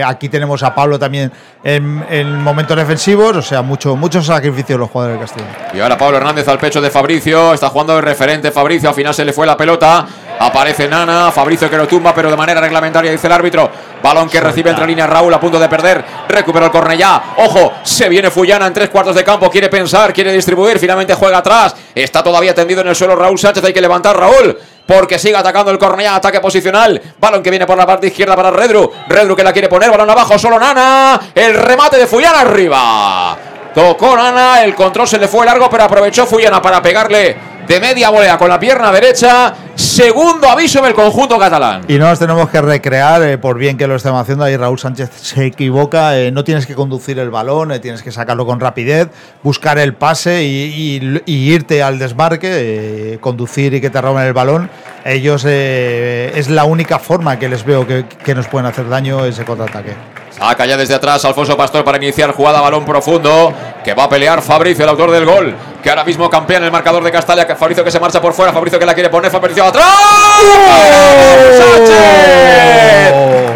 aquí 0.05 0.29
tenemos 0.29 0.63
a 0.63 0.75
Pablo 0.75 0.99
también 0.99 1.33
en, 1.65 2.05
en, 2.11 2.43
momentos 2.43 2.77
defensivos, 2.77 3.37
o 3.37 3.43
sea, 3.43 3.63
mucho, 3.63 3.97
mucho 3.97 4.23
sacrificio 4.23 4.77
de 4.77 4.81
los 4.81 4.91
jugadores 4.91 5.19
del 5.19 5.29
Castillo. 5.29 5.49
Y 5.75 5.81
ahora 5.81 5.97
Pablo 5.97 6.17
Hernández 6.19 6.49
al 6.49 6.59
pecho 6.59 6.81
de 6.81 6.91
Fabricio, 6.91 7.55
está 7.55 7.69
jugando 7.69 7.97
el 7.97 8.03
referente 8.03 8.51
Fabricio, 8.51 8.89
al 8.89 8.95
final 8.95 9.15
se 9.15 9.25
le 9.25 9.33
fue 9.33 9.47
la 9.47 9.57
pelota. 9.57 10.07
Aparece 10.43 10.89
Nana, 10.89 11.31
Fabricio 11.31 11.71
que 11.71 11.77
lo 11.77 11.87
tumba, 11.87 12.13
pero 12.13 12.29
de 12.29 12.37
manera 12.37 12.61
reglamentaria, 12.61 13.13
dice 13.13 13.29
el 13.29 13.33
árbitro. 13.33 13.71
Balón 14.03 14.29
que 14.29 14.41
recibe 14.41 14.71
entre 14.71 14.89
líneas 14.89 15.09
Raúl 15.09 15.33
a 15.33 15.39
punto 15.39 15.57
de 15.57 15.69
perder. 15.69 16.05
Recuperó 16.29 16.67
el 16.67 16.73
Cornellá. 16.73 17.23
Ojo, 17.37 17.75
se 17.85 18.09
viene 18.09 18.29
Fullana 18.29 18.67
en 18.67 18.73
tres 18.73 18.89
cuartos 18.89 19.15
de 19.15 19.23
campo. 19.23 19.49
Quiere 19.49 19.69
pensar, 19.69 20.13
quiere 20.13 20.33
distribuir. 20.33 20.81
Finalmente 20.81 21.15
juega 21.15 21.39
atrás. 21.39 21.77
Está 21.95 22.25
todavía 22.25 22.53
tendido 22.53 22.81
en 22.81 22.89
el 22.89 22.97
suelo 22.97 23.15
Raúl 23.15 23.39
Sánchez. 23.39 23.63
Hay 23.63 23.73
que 23.73 23.81
levantar 23.81 24.17
Raúl 24.17 24.59
porque 24.85 25.17
sigue 25.17 25.37
atacando 25.37 25.71
el 25.71 25.79
Cornellá, 25.79 26.17
ataque 26.17 26.41
posicional. 26.41 27.01
Balón 27.21 27.41
que 27.41 27.51
viene 27.51 27.65
por 27.65 27.79
la 27.79 27.87
parte 27.87 28.09
izquierda 28.09 28.35
para 28.35 28.51
Redru. 28.51 28.91
Redru 29.09 29.37
que 29.37 29.45
la 29.45 29.53
quiere 29.53 29.69
poner, 29.69 29.93
balón 29.93 30.11
abajo, 30.11 30.37
solo 30.41 30.59
Nana. 30.59 31.21
El 31.33 31.55
remate 31.55 31.99
de 31.99 32.09
Fullana 32.09 32.41
arriba. 32.41 33.37
Tocó 33.73 34.17
Nana, 34.17 34.65
el 34.65 34.75
control 34.75 35.07
se 35.07 35.19
le 35.19 35.29
fue 35.29 35.47
largo, 35.47 35.71
pero 35.71 35.85
aprovechó 35.85 36.27
Fullana 36.27 36.61
para 36.61 36.83
pegarle 36.83 37.52
de 37.67 37.81
media 37.81 38.11
volea 38.11 38.39
con 38.39 38.49
la 38.49 38.59
pierna 38.59 38.91
derecha. 38.93 39.55
Segundo 39.75 40.49
aviso 40.49 40.83
del 40.83 40.95
conjunto 40.95 41.39
catalán. 41.39 41.83
Y 41.89 41.99
no 41.99 42.07
nos 42.07 42.19
tenemos 42.19 42.49
que 42.51 42.61
recrear, 42.61 43.23
eh, 43.23 43.39
por 43.39 43.59
bien 43.59 43.77
que 43.77 43.87
lo 43.87 43.97
estemos 43.97 44.21
haciendo. 44.21 44.45
Ahí 44.45 44.57
Raúl 44.57 44.79
Sánchez 44.79 45.11
se 45.15 45.47
equivoca. 45.47 46.19
Eh, 46.19 46.31
no 46.31 46.45
tienes 46.45 46.67
que 46.67 46.75
conducir 46.75 47.19
el 47.19 47.31
balón, 47.31 47.73
eh, 47.73 47.79
tienes 47.79 48.03
que 48.03 48.13
sacarlo 48.13 48.47
con 48.47 48.61
rapidez, 48.61 49.09
buscar 49.43 49.79
el 49.79 49.95
pase 49.95 50.45
y, 50.45 51.23
irte 51.27 51.83
al 51.83 51.99
desmarque, 51.99 53.19
conducir 53.21 53.75
y 53.75 53.81
que 53.81 53.91
te 53.91 54.01
roben 54.01 54.25
el 54.25 54.33
balón. 54.33 54.71
Ellos 55.05 55.45
es 55.45 56.49
la 56.49 56.65
única 56.65 56.99
forma 56.99 57.39
que 57.39 57.49
les 57.49 57.65
veo 57.65 57.87
que, 57.87 58.05
que 58.07 58.35
nos 58.35 58.47
pueden 58.47 58.67
hacer 58.67 58.89
daño 58.89 59.25
ese 59.25 59.45
contraataque. 59.45 60.22
Saca 60.39 60.67
ya 60.67 60.77
desde 60.77 60.95
atrás 60.95 61.25
Alfonso 61.25 61.57
Pastor 61.57 61.85
para 61.85 61.99
iniciar 61.99 62.33
jugada 62.33 62.61
balón 62.61 62.85
profundo. 62.85 63.53
Que 63.85 63.95
va 63.95 64.05
a 64.05 64.09
pelear 64.09 64.43
Fabricio, 64.43 64.85
el 64.85 64.91
autor 64.91 65.11
del 65.11 65.25
gol. 65.25 65.55
Que 65.83 65.91
ahora 65.91 66.05
mismo 66.05 66.31
campea 66.31 66.59
en 66.59 66.65
el 66.65 66.71
marcador 66.71 67.03
de 67.03 67.11
Castalia. 67.11 67.47
Fabricio 67.57 67.85
que 67.85 67.91
se 67.91 68.01
marcha 68.01 68.21
por 68.21 68.33
fuera. 68.33 68.53
Fabricio 68.53 68.79
que 68.79 68.87
la 68.87 68.95
quiere 68.95 69.11
poner. 69.11 69.31
Fabricio 69.31 69.65
atrás. 69.65 69.87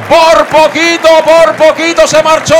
Por 0.08 0.46
poquito, 0.46 1.08
por 1.24 1.54
poquito 1.56 2.06
se 2.06 2.22
marchó. 2.22 2.54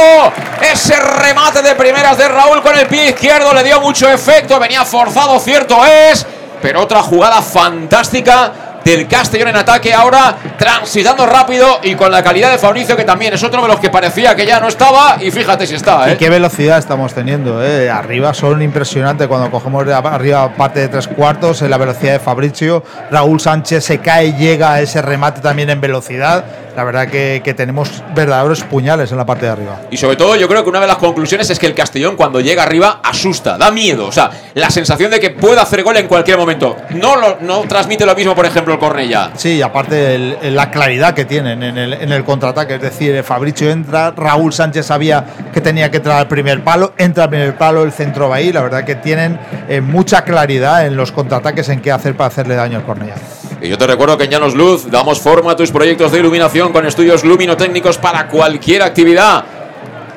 Ese 0.61 0.97
remate 0.97 1.63
de 1.63 1.75
primeras 1.75 2.17
de 2.17 2.29
Raúl 2.29 2.63
con 2.63 2.77
el 2.77 2.87
pie 2.87 3.11
izquierdo 3.11 3.53
le 3.53 3.63
dio 3.63 3.81
mucho 3.81 4.09
efecto. 4.11 4.59
Venía 4.59 4.85
forzado, 4.85 5.39
cierto 5.39 5.85
es. 5.85 6.27
Pero 6.63 6.81
otra 6.83 7.03
jugada 7.03 7.43
fantástica 7.43 8.53
del 8.87 9.09
Castellón 9.09 9.49
en 9.49 9.57
ataque 9.57 9.93
ahora, 9.93 10.37
transitando 10.57 11.27
rápido 11.27 11.81
y 11.83 11.97
con 11.97 12.13
la 12.13 12.23
calidad 12.23 12.53
de 12.53 12.59
Fabricio, 12.59 12.97
que 12.97 13.03
también 13.03 13.35
es 13.35 13.43
otro 13.43 13.61
de 13.63 13.67
los 13.67 13.81
que 13.81 13.91
parecía 13.91 14.37
que 14.37 14.47
ya 14.47 14.61
no 14.61 14.69
estaba, 14.69 15.17
y 15.21 15.33
fíjate 15.33 15.67
si 15.67 15.75
está. 15.75 16.09
¿eh? 16.09 16.15
Y 16.15 16.17
qué 16.17 16.31
velocidad 16.31 16.79
estamos 16.79 17.13
teniendo. 17.13 17.65
¿eh? 17.65 17.91
Arriba 17.91 18.33
son 18.33 18.63
impresionantes 18.63 19.27
cuando 19.27 19.51
cogemos 19.51 19.85
de 19.85 19.93
arriba 19.93 20.55
parte 20.55 20.79
de 20.79 20.89
tres 20.89 21.09
cuartos, 21.09 21.63
en 21.63 21.71
la 21.71 21.79
velocidad 21.79 22.13
de 22.13 22.21
Fabricio. 22.21 22.85
Raúl 23.11 23.41
Sánchez 23.41 23.85
se 23.85 23.99
cae 23.99 24.27
y 24.27 24.33
llega 24.35 24.75
a 24.75 24.81
ese 24.81 25.03
remate 25.03 25.41
también 25.41 25.69
en 25.69 25.81
velocidad. 25.81 26.45
La 26.77 26.85
verdad 26.85 27.09
que, 27.09 27.41
que, 27.43 27.55
tenemos 27.55 28.03
verdaderos 28.15 28.63
puñales 28.63 29.11
en 29.11 29.17
la 29.17 29.25
parte 29.25 29.47
de 29.47 29.53
arriba. 29.53 29.81
Y 29.91 29.97
sobre 29.97 30.17
todo 30.17 30.37
yo 30.37 30.47
creo 30.47 30.63
que 30.63 30.69
una 30.69 30.81
de 30.81 30.87
las 30.87 30.99
conclusiones 30.99 31.49
es 31.49 31.59
que 31.59 31.67
el 31.67 31.75
Castellón 31.75 32.17
cuando 32.17 32.41
llega 32.41 32.63
arriba 32.63 33.01
asusta, 33.03 33.57
da 33.57 33.71
miedo. 33.71 34.07
O 34.07 34.13
sea, 34.13 34.31
la 34.55 34.69
sensación 34.69 35.11
de 35.11 35.19
que 35.19 35.31
puede 35.31 35.59
hacer 35.59 35.83
gol 35.83 35.97
en 35.97 36.07
cualquier 36.07 36.37
momento. 36.37 36.77
No, 36.91 37.17
lo, 37.17 37.39
no 37.41 37.61
transmite 37.63 38.05
lo 38.05 38.15
mismo, 38.15 38.35
por 38.35 38.45
ejemplo, 38.45 38.75
el 38.75 38.79
Cornella. 38.79 39.31
Sí, 39.37 39.63
aparte 39.63 40.15
el, 40.15 40.55
la 40.55 40.71
claridad 40.71 41.15
que 41.15 41.25
tienen 41.25 41.63
en 41.63 41.79
el, 41.79 41.95
en 41.95 42.13
el 42.13 42.25
contraataque. 42.25 42.75
Es 42.75 42.83
decir, 42.83 43.23
Fabricio 43.23 43.71
entra, 43.71 44.11
Raúl 44.11 44.53
Sánchez 44.53 44.87
sabía 44.87 45.25
que 45.53 45.61
tenía 45.61 45.91
que 45.91 45.97
entrar 45.97 46.19
al 46.19 46.29
primer 46.29 46.63
palo, 46.63 46.93
entra 46.99 47.25
al 47.25 47.31
primer 47.31 47.57
palo, 47.57 47.83
el 47.85 47.93
centro 47.93 48.29
va 48.29 48.37
ahí. 48.37 48.53
La 48.53 48.63
verdad 48.63 48.85
que 48.85 48.97
tienen 48.97 49.39
eh, 49.69 49.81
mucha 49.81 50.25
claridad 50.25 50.87
en 50.87 50.97
los 50.97 51.13
contraataques 51.13 51.69
en 51.71 51.81
qué 51.81 51.91
hacer 51.91 52.17
para 52.17 52.29
hacerle 52.29 52.55
daño 52.55 52.79
al 52.79 52.85
Cornella. 52.85 53.15
Y 53.61 53.69
yo 53.69 53.79
te 53.79 53.87
recuerdo 53.87 54.19
que 54.19 54.25
en 54.25 54.31
Llanos 54.31 54.55
Luz 54.55 54.91
damos 54.91 55.21
forma 55.21 55.53
a 55.53 55.57
tus 55.57 55.71
proyectos 55.71 56.13
de 56.13 56.19
iluminación 56.19 56.73
con 56.73 56.87
estudios 56.87 57.25
luminotécnicos 57.25 57.97
para 57.97 58.29
cualquier 58.29 58.83
actividad. 58.83 59.45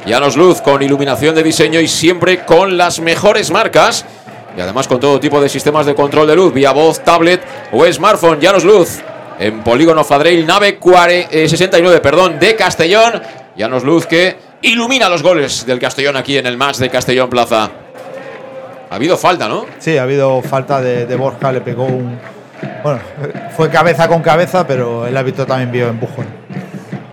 Llanos 0.05 0.35
Luz 0.35 0.61
con 0.61 0.81
iluminación 0.81 1.35
de 1.35 1.43
diseño 1.43 1.79
y 1.79 1.87
siempre 1.87 2.43
con 2.43 2.77
las 2.77 2.99
mejores 2.99 3.49
marcas. 3.51 4.05
Y 4.57 4.61
además 4.61 4.87
con 4.87 4.99
todo 4.99 5.19
tipo 5.19 5.39
de 5.39 5.47
sistemas 5.47 5.85
de 5.85 5.95
control 5.95 6.27
de 6.27 6.35
luz 6.35 6.53
vía 6.53 6.71
voz, 6.71 6.99
tablet 7.01 7.41
o 7.71 7.85
smartphone. 7.85 8.41
Llanos 8.41 8.65
Luz 8.65 8.99
en 9.39 9.63
Polígono 9.63 10.03
Fadreil, 10.03 10.45
nave 10.45 10.77
69, 10.81 12.01
perdón, 12.01 12.39
de 12.39 12.55
Castellón. 12.55 13.21
Llanos 13.55 13.83
Luz 13.83 14.05
que 14.05 14.35
ilumina 14.61 15.07
los 15.07 15.23
goles 15.23 15.65
del 15.65 15.79
Castellón 15.79 16.17
aquí 16.17 16.37
en 16.37 16.45
el 16.45 16.57
match 16.57 16.77
de 16.77 16.89
Castellón 16.89 17.29
Plaza. 17.29 17.69
Ha 18.89 18.95
habido 18.95 19.17
falta, 19.17 19.47
¿no? 19.47 19.65
Sí, 19.77 19.97
ha 19.97 20.03
habido 20.03 20.41
falta 20.41 20.81
de, 20.81 21.05
de 21.05 21.15
Borja, 21.15 21.51
le 21.51 21.61
pegó 21.61 21.85
un, 21.85 22.19
bueno, 22.83 22.99
fue 23.55 23.69
cabeza 23.69 24.07
con 24.07 24.21
cabeza, 24.21 24.65
pero 24.65 25.07
el 25.07 25.15
árbitro 25.15 25.45
también 25.45 25.71
vio 25.71 25.87
empujón. 25.87 26.27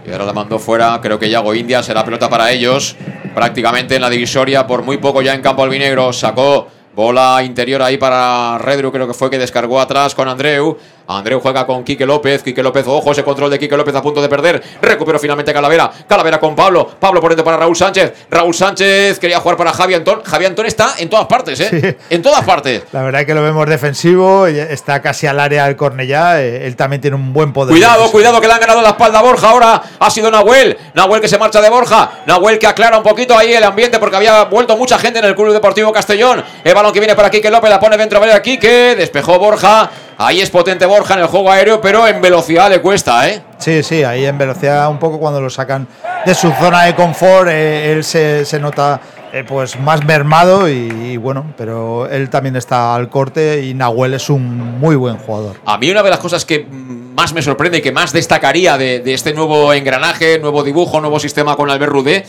Y 0.06 0.12
ahora 0.12 0.24
la 0.24 0.32
mandó 0.32 0.58
fuera, 0.58 0.98
creo 1.02 1.18
que 1.18 1.28
Yago 1.28 1.54
India 1.54 1.82
será 1.82 2.04
pelota 2.04 2.28
para 2.28 2.50
ellos. 2.50 2.96
Prácticamente 3.34 3.96
en 3.96 4.02
la 4.02 4.08
divisoria, 4.08 4.66
por 4.66 4.82
muy 4.82 4.98
poco 4.98 5.20
ya 5.20 5.34
en 5.34 5.42
campo 5.42 5.62
albinegro. 5.62 6.12
Sacó 6.12 6.68
bola 6.94 7.42
interior 7.42 7.82
ahí 7.82 7.98
para 7.98 8.56
Redru, 8.58 8.92
creo 8.92 9.06
que 9.06 9.14
fue 9.14 9.28
que 9.28 9.38
descargó 9.38 9.80
atrás 9.80 10.14
con 10.14 10.28
Andreu. 10.28 10.78
Andreu 11.09 11.40
juega 11.40 11.66
con 11.66 11.84
Quique 11.84 12.04
López. 12.04 12.42
Quique 12.42 12.62
López, 12.62 12.84
ojo, 12.86 13.12
ese 13.12 13.22
control 13.22 13.50
de 13.50 13.59
Quique 13.59 13.76
López 13.76 13.94
a 13.94 14.02
punto 14.02 14.20
de 14.20 14.28
perder. 14.28 14.62
Recuperó 14.82 15.18
finalmente 15.18 15.52
Calavera. 15.52 15.90
Calavera 16.09 16.40
con 16.40 16.57
Pablo. 16.57 16.88
Pablo 16.98 17.20
por 17.20 17.30
dentro 17.30 17.44
para 17.44 17.57
Raúl 17.59 17.76
Sánchez. 17.76 18.26
Raúl 18.30 18.54
Sánchez 18.54 19.18
quería 19.18 19.40
jugar 19.40 19.57
para 19.57 19.72
Javi 19.72 19.94
Antón. 19.94 20.22
Javi 20.24 20.46
Antón 20.46 20.66
está 20.66 20.94
en 20.98 21.09
todas 21.09 21.26
partes, 21.26 21.61
¿eh? 21.61 21.68
Sí. 21.70 21.96
En 22.11 22.22
todas 22.22 22.44
partes. 22.44 22.82
La 22.92 23.02
verdad 23.02 23.20
es 23.20 23.26
que 23.26 23.34
lo 23.34 23.42
vemos 23.42 23.66
defensivo. 23.68 24.46
Está 24.46 25.00
casi 25.00 25.26
al 25.26 25.38
área 25.38 25.66
del 25.66 25.76
Cornellá. 25.76 26.42
Él 26.42 26.74
también 26.76 27.00
tiene 27.00 27.16
un 27.16 27.32
buen 27.32 27.52
poder. 27.52 27.72
Cuidado, 27.72 28.11
cuidado 28.11 28.40
que 28.40 28.46
le 28.46 28.54
han 28.54 28.61
ganado 28.61 28.82
la 28.82 28.90
espalda 28.90 29.20
a 29.20 29.22
Borja. 29.22 29.50
Ahora 29.50 29.82
ha 29.98 30.11
sido 30.11 30.30
Nahuel. 30.30 30.76
Nahuel 30.94 31.20
que 31.20 31.28
se 31.28 31.38
marcha 31.38 31.61
de 31.61 31.70
Borja. 31.70 32.11
Nahuel 32.26 32.59
que 32.59 32.66
aclara 32.66 32.96
un 32.96 33.04
poquito 33.04 33.36
ahí 33.36 33.52
el 33.52 33.64
ambiente 33.64 33.98
porque 33.98 34.16
había 34.16 34.44
vuelto 34.44 34.76
mucha 34.76 34.98
gente 34.98 35.18
en 35.20 35.24
el 35.24 35.34
Club 35.34 35.52
Deportivo 35.52 35.92
Castellón. 35.92 36.42
El 36.64 36.74
balón 36.74 36.92
que 36.92 36.98
viene 36.98 37.14
para 37.14 37.30
Quique 37.30 37.50
López. 37.50 37.70
La 37.70 37.78
pone 37.78 37.96
dentro 37.96 38.18
de 38.20 38.32
aquí 38.32 38.59
que 38.59 38.96
despejó 38.96 39.38
Borja. 39.38 39.90
Ahí 40.18 40.40
es 40.40 40.48
potente 40.48 40.86
Borja 40.86 41.14
en 41.14 41.20
el 41.20 41.26
juego 41.26 41.50
aéreo, 41.50 41.80
pero 41.80 42.06
en 42.06 42.22
velocidad 42.22 42.70
le 42.70 42.80
cuesta, 42.80 43.28
¿eh? 43.28 43.42
Sí, 43.58 43.82
sí, 43.82 44.02
ahí 44.02 44.24
en 44.24 44.38
velocidad 44.38 44.88
un 44.90 44.98
poco 44.98 45.18
cuando 45.18 45.42
lo 45.42 45.50
sacan 45.50 45.86
de 46.24 46.34
su 46.34 46.50
zona 46.52 46.84
de 46.84 46.94
confort, 46.94 47.48
eh, 47.50 47.92
él 47.92 48.02
se, 48.02 48.46
se 48.46 48.58
nota 48.58 48.98
eh, 49.32 49.44
pues 49.46 49.78
más 49.78 50.04
mermado 50.06 50.70
y, 50.70 50.88
y, 50.90 51.16
bueno, 51.18 51.52
pero 51.58 52.08
él 52.08 52.30
también 52.30 52.56
está 52.56 52.94
al 52.94 53.10
corte 53.10 53.62
y 53.62 53.74
Nahuel 53.74 54.14
es 54.14 54.30
un 54.30 54.78
muy 54.78 54.96
buen 54.96 55.18
jugador. 55.18 55.56
A 55.66 55.76
mí 55.76 55.90
una 55.90 56.02
de 56.02 56.08
las 56.10 56.18
cosas 56.18 56.46
que 56.46 56.66
más 56.66 57.34
me 57.34 57.42
sorprende 57.42 57.78
y 57.78 57.82
que 57.82 57.92
más 57.92 58.14
destacaría 58.14 58.78
de, 58.78 59.00
de 59.00 59.12
este 59.12 59.34
nuevo 59.34 59.74
engranaje, 59.74 60.38
nuevo 60.38 60.62
dibujo, 60.62 60.98
nuevo 61.02 61.20
sistema 61.20 61.56
con 61.56 61.70
Albert 61.70 61.92
Rudé 61.92 62.24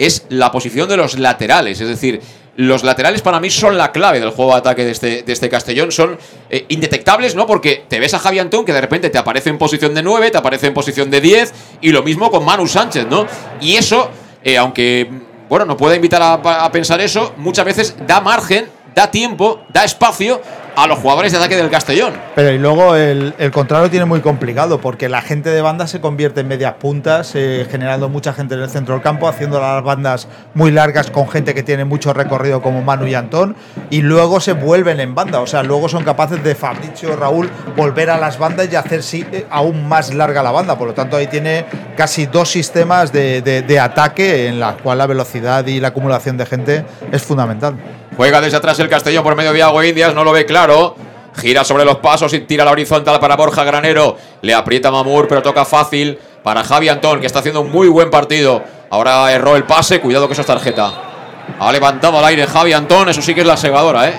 es 0.00 0.24
la 0.30 0.50
posición 0.50 0.88
de 0.88 0.96
los 0.96 1.18
laterales, 1.18 1.78
es 1.78 1.88
decir, 1.88 2.20
los 2.60 2.84
laterales 2.84 3.22
para 3.22 3.40
mí 3.40 3.48
son 3.48 3.78
la 3.78 3.90
clave 3.90 4.20
del 4.20 4.30
juego 4.30 4.52
de 4.52 4.58
ataque 4.58 4.84
de 4.84 4.90
este, 4.90 5.22
de 5.22 5.32
este 5.32 5.48
Castellón. 5.48 5.90
Son 5.90 6.18
eh, 6.50 6.66
indetectables, 6.68 7.34
¿no? 7.34 7.46
Porque 7.46 7.84
te 7.88 7.98
ves 7.98 8.12
a 8.12 8.18
Javi 8.18 8.38
Antón 8.38 8.66
que 8.66 8.72
de 8.74 8.80
repente 8.82 9.08
te 9.08 9.16
aparece 9.16 9.48
en 9.48 9.56
posición 9.56 9.94
de 9.94 10.02
9, 10.02 10.30
te 10.30 10.38
aparece 10.38 10.66
en 10.66 10.74
posición 10.74 11.10
de 11.10 11.22
10, 11.22 11.54
y 11.80 11.90
lo 11.90 12.02
mismo 12.02 12.30
con 12.30 12.44
Manu 12.44 12.66
Sánchez, 12.66 13.06
¿no? 13.08 13.26
Y 13.62 13.76
eso, 13.76 14.10
eh, 14.44 14.58
aunque, 14.58 15.10
bueno, 15.48 15.64
no 15.64 15.76
puede 15.76 15.96
invitar 15.96 16.20
a 16.22 16.70
pensar 16.70 17.00
eso, 17.00 17.32
muchas 17.38 17.64
veces 17.64 17.96
da 18.06 18.20
margen, 18.20 18.68
da 18.94 19.10
tiempo, 19.10 19.60
da 19.72 19.84
espacio 19.84 20.42
a 20.76 20.86
los 20.86 20.98
jugadores 20.98 21.32
de 21.32 21.38
ataque 21.38 21.56
del 21.56 21.70
Castellón. 21.70 22.14
Pero 22.34 22.50
y 22.52 22.58
luego 22.58 22.96
el, 22.96 23.34
contrario 23.52 23.90
tiene 23.90 24.04
muy 24.04 24.20
complicado 24.20 24.80
porque 24.80 25.08
la 25.08 25.22
gente 25.22 25.50
de 25.50 25.60
banda 25.60 25.86
se 25.86 26.00
convierte 26.00 26.40
en 26.40 26.48
medias 26.48 26.74
puntas, 26.74 27.32
eh, 27.34 27.66
generando 27.70 28.08
mucha 28.08 28.32
gente 28.32 28.54
en 28.54 28.60
el 28.60 28.70
centro 28.70 28.94
del 28.94 29.02
campo, 29.02 29.28
haciendo 29.28 29.60
las 29.60 29.82
bandas 29.82 30.28
muy 30.54 30.70
largas 30.70 31.10
con 31.10 31.28
gente 31.28 31.54
que 31.54 31.62
tiene 31.62 31.84
mucho 31.84 32.12
recorrido 32.12 32.62
como 32.62 32.82
Manu 32.82 33.06
y 33.06 33.14
Antón, 33.14 33.56
y 33.90 34.02
luego 34.02 34.40
se 34.40 34.52
vuelven 34.52 35.00
en 35.00 35.14
banda, 35.14 35.40
o 35.40 35.46
sea, 35.46 35.62
luego 35.62 35.88
son 35.88 36.04
capaces 36.04 36.42
de 36.42 36.54
Fabricio 36.54 37.16
Raúl 37.16 37.50
volver 37.76 38.10
a 38.10 38.18
las 38.18 38.38
bandas 38.38 38.68
y 38.72 38.76
hacer 38.76 39.02
sí, 39.02 39.24
aún 39.50 39.88
más 39.88 40.14
larga 40.14 40.42
la 40.42 40.50
banda. 40.50 40.78
Por 40.78 40.88
lo 40.88 40.94
tanto, 40.94 41.16
ahí 41.16 41.26
tiene 41.26 41.64
casi 41.96 42.26
dos 42.26 42.50
sistemas 42.50 43.12
de, 43.12 43.42
de, 43.42 43.62
de 43.62 43.80
ataque 43.80 44.46
en 44.46 44.60
la 44.60 44.76
cual 44.76 44.98
la 44.98 45.06
velocidad 45.06 45.66
y 45.66 45.80
la 45.80 45.88
acumulación 45.88 46.36
de 46.36 46.46
gente 46.46 46.84
es 47.12 47.22
fundamental. 47.22 47.76
Juega 48.20 48.42
desde 48.42 48.58
atrás 48.58 48.78
el 48.80 48.90
Castellón 48.90 49.24
por 49.24 49.34
medio 49.34 49.54
de 49.54 49.62
Agua 49.62 49.86
Indias, 49.86 50.14
no 50.14 50.24
lo 50.24 50.32
ve 50.32 50.44
claro. 50.44 50.94
Gira 51.38 51.64
sobre 51.64 51.86
los 51.86 52.00
pasos 52.00 52.34
y 52.34 52.40
tira 52.40 52.66
la 52.66 52.70
horizontal 52.70 53.18
para 53.18 53.34
Borja 53.34 53.64
Granero. 53.64 54.14
Le 54.42 54.52
aprieta 54.52 54.90
Mamur, 54.90 55.26
pero 55.26 55.40
toca 55.40 55.64
fácil. 55.64 56.18
para 56.42 56.62
Javi 56.62 56.90
Antón, 56.90 57.20
que 57.20 57.26
está 57.26 57.38
haciendo 57.38 57.62
un 57.62 57.70
muy 57.70 57.88
buen 57.88 58.10
partido. 58.10 58.62
Ahora 58.90 59.32
erró 59.32 59.56
el 59.56 59.64
pase, 59.64 60.02
cuidado 60.02 60.26
que 60.26 60.34
eso 60.34 60.42
es 60.42 60.46
tarjeta. 60.46 61.10
Ha 61.58 61.72
levantado 61.72 62.18
al 62.18 62.24
aire 62.26 62.46
Javi 62.46 62.72
Antón, 62.72 63.08
eso 63.08 63.22
sí 63.22 63.34
que 63.34 63.40
es 63.40 63.46
la 63.46 63.56
segadora, 63.56 64.08
¿eh? 64.08 64.14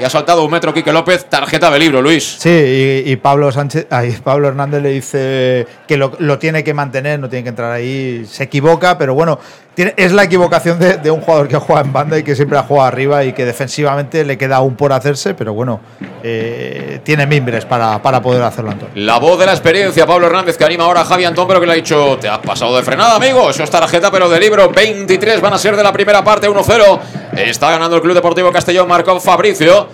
Y, 0.00 0.04
ha 0.04 0.10
saltado 0.10 0.44
un 0.44 0.50
metro 0.50 0.72
Quique 0.74 0.92
López, 0.92 1.26
tarjeta 1.26 1.70
de 1.70 1.78
libro, 1.78 2.02
Luis. 2.02 2.36
Sí, 2.38 3.02
y, 3.04 3.16
Pablo 3.16 3.52
Sánchez, 3.52 3.86
Pablo 4.22 4.48
Hernández 4.48 4.82
le 4.82 4.90
dice 4.90 5.66
que 5.86 5.96
lo, 5.96 6.38
tiene 6.38 6.64
que 6.64 6.74
mantener, 6.74 7.20
no 7.20 7.28
tiene 7.28 7.44
que 7.44 7.50
entrar 7.50 7.72
ahí. 7.72 8.26
Se 8.26 8.44
equivoca, 8.44 8.98
pero 8.98 9.14
bueno, 9.14 9.38
es 9.76 10.12
la 10.12 10.24
equivocación 10.24 10.78
de, 10.78 11.10
un 11.10 11.20
jugador 11.20 11.48
que 11.48 11.56
juega 11.56 11.82
en 11.82 11.92
banda 11.92 12.18
y 12.18 12.22
que 12.22 12.34
siempre 12.34 12.56
ha 12.58 12.62
jugado 12.62 12.88
arriba 12.88 13.24
y 13.24 13.32
que 13.34 13.44
defensivamente 13.44 14.24
le 14.24 14.38
queda 14.38 14.56
aún 14.56 14.74
por 14.74 14.92
hacerse, 14.92 15.34
pero 15.34 15.52
bueno, 15.52 15.80
eh, 16.22 17.00
tiene 17.04 17.26
mimbres 17.26 17.66
para, 17.66 18.00
para, 18.00 18.22
poder 18.22 18.42
hacerlo, 18.42 18.70
Antón. 18.70 18.88
La 18.94 19.18
voz 19.18 19.38
de 19.38 19.44
la 19.44 19.52
experiencia, 19.52 20.06
Pablo 20.06 20.26
Hernández, 20.28 20.56
que 20.56 20.64
anima 20.64 20.84
ahora 20.84 21.02
a 21.02 21.04
Javi 21.04 21.24
Antón, 21.24 21.46
pero 21.46 21.60
que 21.60 21.66
le 21.66 21.72
ha 21.72 21.76
dicho, 21.76 22.16
te 22.18 22.28
has 22.28 22.38
pasado 22.38 22.74
de 22.76 22.82
frenada, 22.82 23.16
amigo. 23.16 23.50
Eso 23.50 23.62
es 23.62 23.70
tarjeta, 23.70 24.10
pero 24.10 24.28
de 24.30 24.40
libro. 24.40 24.70
23 24.70 25.40
van 25.40 25.52
a 25.52 25.58
ser 25.58 25.76
de 25.76 25.82
la 25.82 25.92
primera 25.92 26.24
parte, 26.24 26.48
1-0. 26.48 27.00
Está 27.36 27.70
ganando 27.70 27.96
el 27.96 28.02
Club 28.02 28.14
Deportivo 28.14 28.50
Castellón, 28.50 28.88
marcó 28.88 29.20
Fabricio. 29.20 29.88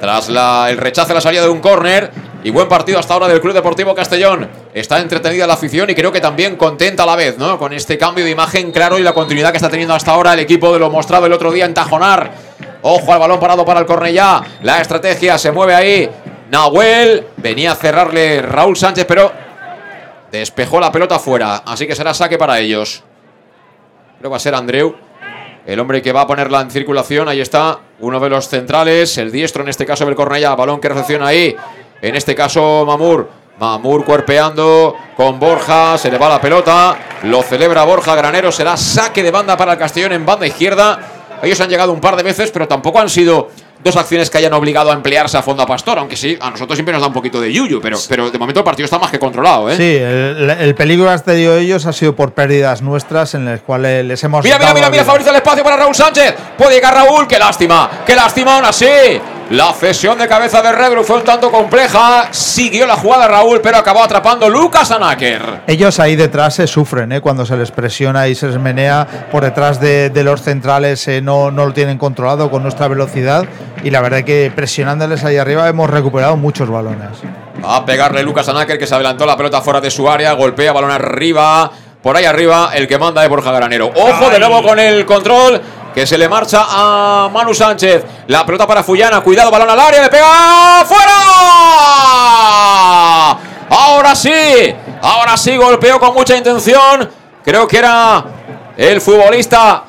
Tras 0.00 0.28
la, 0.28 0.66
el 0.70 0.78
rechazo 0.78 1.12
a 1.12 1.14
la 1.14 1.20
salida 1.20 1.42
de 1.42 1.48
un 1.48 1.60
córner. 1.60 2.10
Y 2.44 2.50
buen 2.50 2.68
partido 2.68 2.98
hasta 3.00 3.14
ahora 3.14 3.26
del 3.26 3.40
Club 3.40 3.52
Deportivo 3.52 3.94
Castellón. 3.94 4.48
Está 4.72 5.00
entretenida 5.00 5.46
la 5.46 5.54
afición 5.54 5.90
y 5.90 5.94
creo 5.94 6.12
que 6.12 6.20
también 6.20 6.56
contenta 6.56 7.02
a 7.02 7.06
la 7.06 7.16
vez, 7.16 7.36
¿no? 7.36 7.58
Con 7.58 7.72
este 7.72 7.98
cambio 7.98 8.24
de 8.24 8.30
imagen 8.30 8.70
claro 8.70 8.98
y 8.98 9.02
la 9.02 9.12
continuidad 9.12 9.50
que 9.50 9.56
está 9.56 9.68
teniendo 9.68 9.94
hasta 9.94 10.12
ahora 10.12 10.34
el 10.34 10.40
equipo 10.40 10.72
de 10.72 10.78
lo 10.78 10.88
mostrado 10.88 11.26
el 11.26 11.32
otro 11.32 11.50
día 11.50 11.64
en 11.64 11.74
Tajonar. 11.74 12.30
Ojo 12.82 13.12
al 13.12 13.18
balón 13.18 13.40
parado 13.40 13.64
para 13.64 13.80
el 13.80 13.86
Cornellá. 13.86 14.42
La 14.62 14.80
estrategia 14.80 15.36
se 15.36 15.50
mueve 15.50 15.74
ahí. 15.74 16.08
Nahuel 16.50 17.26
venía 17.36 17.72
a 17.72 17.74
cerrarle 17.74 18.40
Raúl 18.40 18.76
Sánchez, 18.76 19.04
pero 19.06 19.32
despejó 20.30 20.78
la 20.78 20.92
pelota 20.92 21.18
fuera. 21.18 21.56
Así 21.66 21.88
que 21.88 21.96
será 21.96 22.14
saque 22.14 22.38
para 22.38 22.60
ellos. 22.60 23.02
Creo 24.18 24.22
que 24.22 24.28
va 24.28 24.36
a 24.36 24.40
ser 24.40 24.54
Andreu. 24.54 24.94
El 25.66 25.80
hombre 25.80 26.00
que 26.00 26.12
va 26.12 26.22
a 26.22 26.26
ponerla 26.26 26.60
en 26.60 26.70
circulación. 26.70 27.28
Ahí 27.28 27.40
está. 27.40 27.80
Uno 27.98 28.20
de 28.20 28.30
los 28.30 28.48
centrales. 28.48 29.18
El 29.18 29.30
diestro 29.30 29.62
en 29.62 29.68
este 29.68 29.84
caso 29.84 30.06
del 30.06 30.14
Cornellá. 30.14 30.54
Balón 30.54 30.80
que 30.80 30.88
recepciona 30.88 31.26
ahí. 31.26 31.54
En 32.02 32.14
este 32.14 32.34
caso, 32.34 32.84
Mamur. 32.86 33.28
Mamur 33.58 34.04
cuerpeando 34.04 34.94
con 35.16 35.38
Borja. 35.38 35.98
Se 35.98 36.10
le 36.10 36.18
va 36.18 36.28
la 36.28 36.40
pelota. 36.40 36.96
Lo 37.24 37.42
celebra 37.42 37.84
Borja 37.84 38.14
Granero. 38.14 38.52
Será 38.52 38.76
saque 38.76 39.22
de 39.22 39.30
banda 39.30 39.56
para 39.56 39.72
el 39.72 39.78
Castellón 39.78 40.12
en 40.12 40.24
banda 40.24 40.46
izquierda. 40.46 40.98
Ellos 41.42 41.60
han 41.60 41.68
llegado 41.68 41.92
un 41.92 42.00
par 42.00 42.16
de 42.16 42.22
veces, 42.22 42.50
pero 42.50 42.66
tampoco 42.66 43.00
han 43.00 43.08
sido 43.08 43.48
dos 43.82 43.96
acciones 43.96 44.28
que 44.28 44.38
hayan 44.38 44.52
obligado 44.52 44.90
a 44.90 44.94
emplearse 44.94 45.36
a 45.36 45.42
fondo 45.42 45.62
a 45.62 45.66
Pastor, 45.66 45.98
aunque 45.98 46.16
sí, 46.16 46.36
a 46.40 46.50
nosotros 46.50 46.76
siempre 46.76 46.92
nos 46.92 47.00
da 47.00 47.06
un 47.06 47.12
poquito 47.12 47.40
de 47.40 47.52
yuyu, 47.52 47.80
pero, 47.80 47.96
pero 48.08 48.30
de 48.30 48.38
momento 48.38 48.60
el 48.60 48.64
partido 48.64 48.86
está 48.86 48.98
más 48.98 49.10
que 49.10 49.18
controlado. 49.18 49.70
¿eh? 49.70 49.76
Sí, 49.76 49.96
el, 49.96 50.74
peligro 50.74 51.06
que 51.06 51.12
han 51.12 51.22
tenido 51.22 51.56
ellos 51.56 51.86
ha 51.86 51.92
sido 51.92 52.14
por 52.14 52.32
pérdidas 52.32 52.82
nuestras 52.82 53.34
en 53.34 53.44
las 53.44 53.60
cuales 53.60 54.04
les 54.04 54.22
hemos. 54.24 54.42
Mira, 54.44 54.58
mira, 54.58 54.74
mira, 54.74 54.90
mira, 54.90 55.04
favorece 55.04 55.30
el 55.30 55.36
espacio 55.36 55.62
para 55.62 55.76
Raúl 55.76 55.94
Sánchez. 55.94 56.34
Puede 56.56 56.74
llegar 56.74 56.94
Raúl, 56.94 57.26
qué 57.28 57.38
lástima, 57.38 57.88
qué 58.04 58.16
lástima 58.16 58.56
aún 58.56 58.64
así. 58.64 58.86
La 59.50 59.72
cesión 59.72 60.18
de 60.18 60.28
cabeza 60.28 60.60
de 60.60 60.72
Redru 60.72 61.02
fue 61.02 61.16
un 61.16 61.24
tanto 61.24 61.50
compleja. 61.50 62.28
Siguió 62.32 62.86
la 62.86 62.96
jugada 62.96 63.26
Raúl, 63.28 63.62
pero 63.62 63.78
acabó 63.78 64.02
atrapando 64.02 64.46
Lucas 64.50 64.90
Anaker. 64.90 65.62
Ellos 65.66 65.98
ahí 66.00 66.16
detrás 66.16 66.56
se 66.56 66.66
sufren, 66.66 67.12
¿eh? 67.12 67.22
cuando 67.22 67.46
se 67.46 67.56
les 67.56 67.70
presiona 67.70 68.28
y 68.28 68.34
se 68.34 68.48
les 68.48 68.58
menea 68.58 69.28
por 69.32 69.44
detrás 69.44 69.80
de, 69.80 70.12
los 70.22 70.42
centrales, 70.42 71.08
eh, 71.08 71.22
no, 71.22 71.50
no 71.50 71.64
lo 71.64 71.72
tienen 71.72 71.96
controlado 71.96 72.50
con 72.50 72.62
nuestra 72.62 72.88
velocidad. 72.88 73.46
Y 73.82 73.88
la 73.88 74.02
verdad 74.02 74.22
que 74.22 74.52
presionándoles 74.54 75.24
ahí 75.24 75.38
arriba 75.38 75.66
hemos 75.66 75.88
recuperado 75.88 76.36
muchos 76.36 76.68
balones. 76.68 77.08
Va 77.64 77.76
a 77.76 77.86
pegarle 77.86 78.22
Lucas 78.22 78.50
Anaker, 78.50 78.78
que 78.78 78.86
se 78.86 78.96
adelantó 78.96 79.24
la 79.24 79.38
pelota 79.38 79.62
fuera 79.62 79.80
de 79.80 79.90
su 79.90 80.10
área, 80.10 80.34
golpea 80.34 80.74
balón 80.74 80.90
arriba. 80.90 81.70
Por 82.02 82.16
ahí 82.16 82.26
arriba, 82.26 82.70
el 82.74 82.86
que 82.86 82.96
manda 82.98 83.24
es 83.24 83.30
Borja 83.30 83.50
Granero. 83.50 83.90
Ojo 83.94 84.30
de 84.30 84.38
nuevo 84.38 84.62
con 84.62 84.78
el 84.78 85.04
control 85.04 85.60
que 85.98 86.06
se 86.06 86.16
le 86.16 86.28
marcha 86.28 86.64
a 86.68 87.28
Manu 87.28 87.52
Sánchez. 87.52 88.04
La 88.28 88.46
pelota 88.46 88.68
para 88.68 88.84
Fullana. 88.84 89.20
Cuidado, 89.20 89.50
balón 89.50 89.68
al 89.68 89.80
área. 89.80 90.00
Le 90.00 90.08
pega. 90.08 90.84
¡Fuera! 90.86 91.10
Ahora 93.68 94.14
sí. 94.14 94.72
Ahora 95.02 95.36
sí 95.36 95.56
golpeó 95.56 95.98
con 95.98 96.14
mucha 96.14 96.36
intención. 96.36 97.10
Creo 97.42 97.66
que 97.66 97.78
era 97.78 98.24
el 98.76 99.00
futbolista 99.00 99.82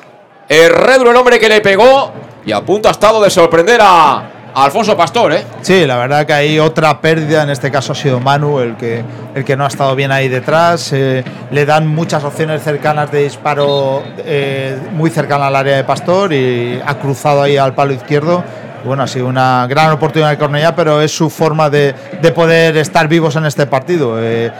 Herredro 0.48 1.12
el 1.12 1.16
hombre 1.16 1.38
que 1.38 1.48
le 1.48 1.60
pegó. 1.60 2.10
Y 2.44 2.50
a 2.50 2.60
punto 2.60 2.88
ha 2.88 2.90
estado 2.90 3.22
de 3.22 3.30
sorprender 3.30 3.80
a, 3.80 4.30
Alfonso 4.54 4.96
Pastor, 4.96 5.32
¿eh? 5.32 5.44
Sí, 5.62 5.86
la 5.86 5.96
verdad 5.96 6.26
que 6.26 6.32
hay 6.32 6.58
otra 6.58 7.00
pérdida, 7.00 7.42
en 7.42 7.50
este 7.50 7.70
caso 7.70 7.92
ha 7.92 7.94
sido 7.94 8.20
Manu 8.20 8.60
el 8.60 8.76
que, 8.76 9.02
el 9.34 9.44
que 9.44 9.56
no 9.56 9.64
ha 9.64 9.68
estado 9.68 9.94
bien 9.94 10.10
ahí 10.12 10.28
detrás. 10.28 10.92
Eh, 10.92 11.22
le 11.50 11.66
dan 11.66 11.86
muchas 11.86 12.24
opciones 12.24 12.62
cercanas 12.62 13.10
de 13.12 13.24
disparo 13.24 14.02
eh, 14.18 14.76
muy 14.92 15.10
cercana 15.10 15.46
al 15.46 15.56
área 15.56 15.76
de 15.76 15.84
Pastor 15.84 16.32
y 16.32 16.80
ha 16.84 16.94
cruzado 16.98 17.42
ahí 17.42 17.56
al 17.56 17.74
palo 17.74 17.92
izquierdo. 17.92 18.42
Bueno, 18.84 19.02
ha 19.02 19.06
sido 19.06 19.26
una 19.26 19.66
gran 19.68 19.92
oportunidad 19.92 20.30
de 20.30 20.38
Cornellá, 20.38 20.74
pero 20.74 21.02
es 21.02 21.12
su 21.12 21.28
forma 21.28 21.68
de, 21.68 21.94
de 22.20 22.32
poder 22.32 22.76
estar 22.78 23.08
vivos 23.08 23.36
en 23.36 23.44
este 23.44 23.66
partido. 23.66 24.16
Eh, 24.18 24.50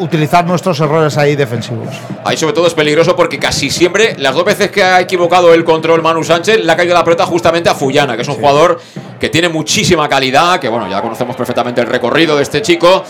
utilizar 0.00 0.44
nuestros 0.46 0.80
errores 0.80 1.16
ahí 1.16 1.36
defensivos. 1.36 1.88
Ahí 2.24 2.36
sobre 2.36 2.54
todo 2.54 2.66
es 2.66 2.74
peligroso 2.74 3.14
porque 3.14 3.38
casi 3.38 3.70
siempre, 3.70 4.16
las 4.18 4.34
dos 4.34 4.44
veces 4.44 4.70
que 4.70 4.82
ha 4.82 5.00
equivocado 5.00 5.54
el 5.54 5.64
control 5.64 6.02
Manu 6.02 6.24
Sánchez, 6.24 6.64
le 6.64 6.72
ha 6.72 6.76
caído 6.76 6.94
la 6.94 7.04
pelota 7.04 7.26
justamente 7.26 7.68
a 7.68 7.74
Fullana, 7.74 8.16
que 8.16 8.22
es 8.22 8.28
un 8.28 8.36
jugador 8.36 8.80
que 9.18 9.28
tiene 9.28 9.48
muchísima 9.48 10.08
calidad, 10.08 10.58
que 10.58 10.68
bueno, 10.68 10.88
ya 10.88 11.00
conocemos 11.02 11.36
perfectamente 11.36 11.80
el 11.80 11.86
recorrido 11.86 12.36
de 12.36 12.42
este 12.42 12.62
chico. 12.62 13.04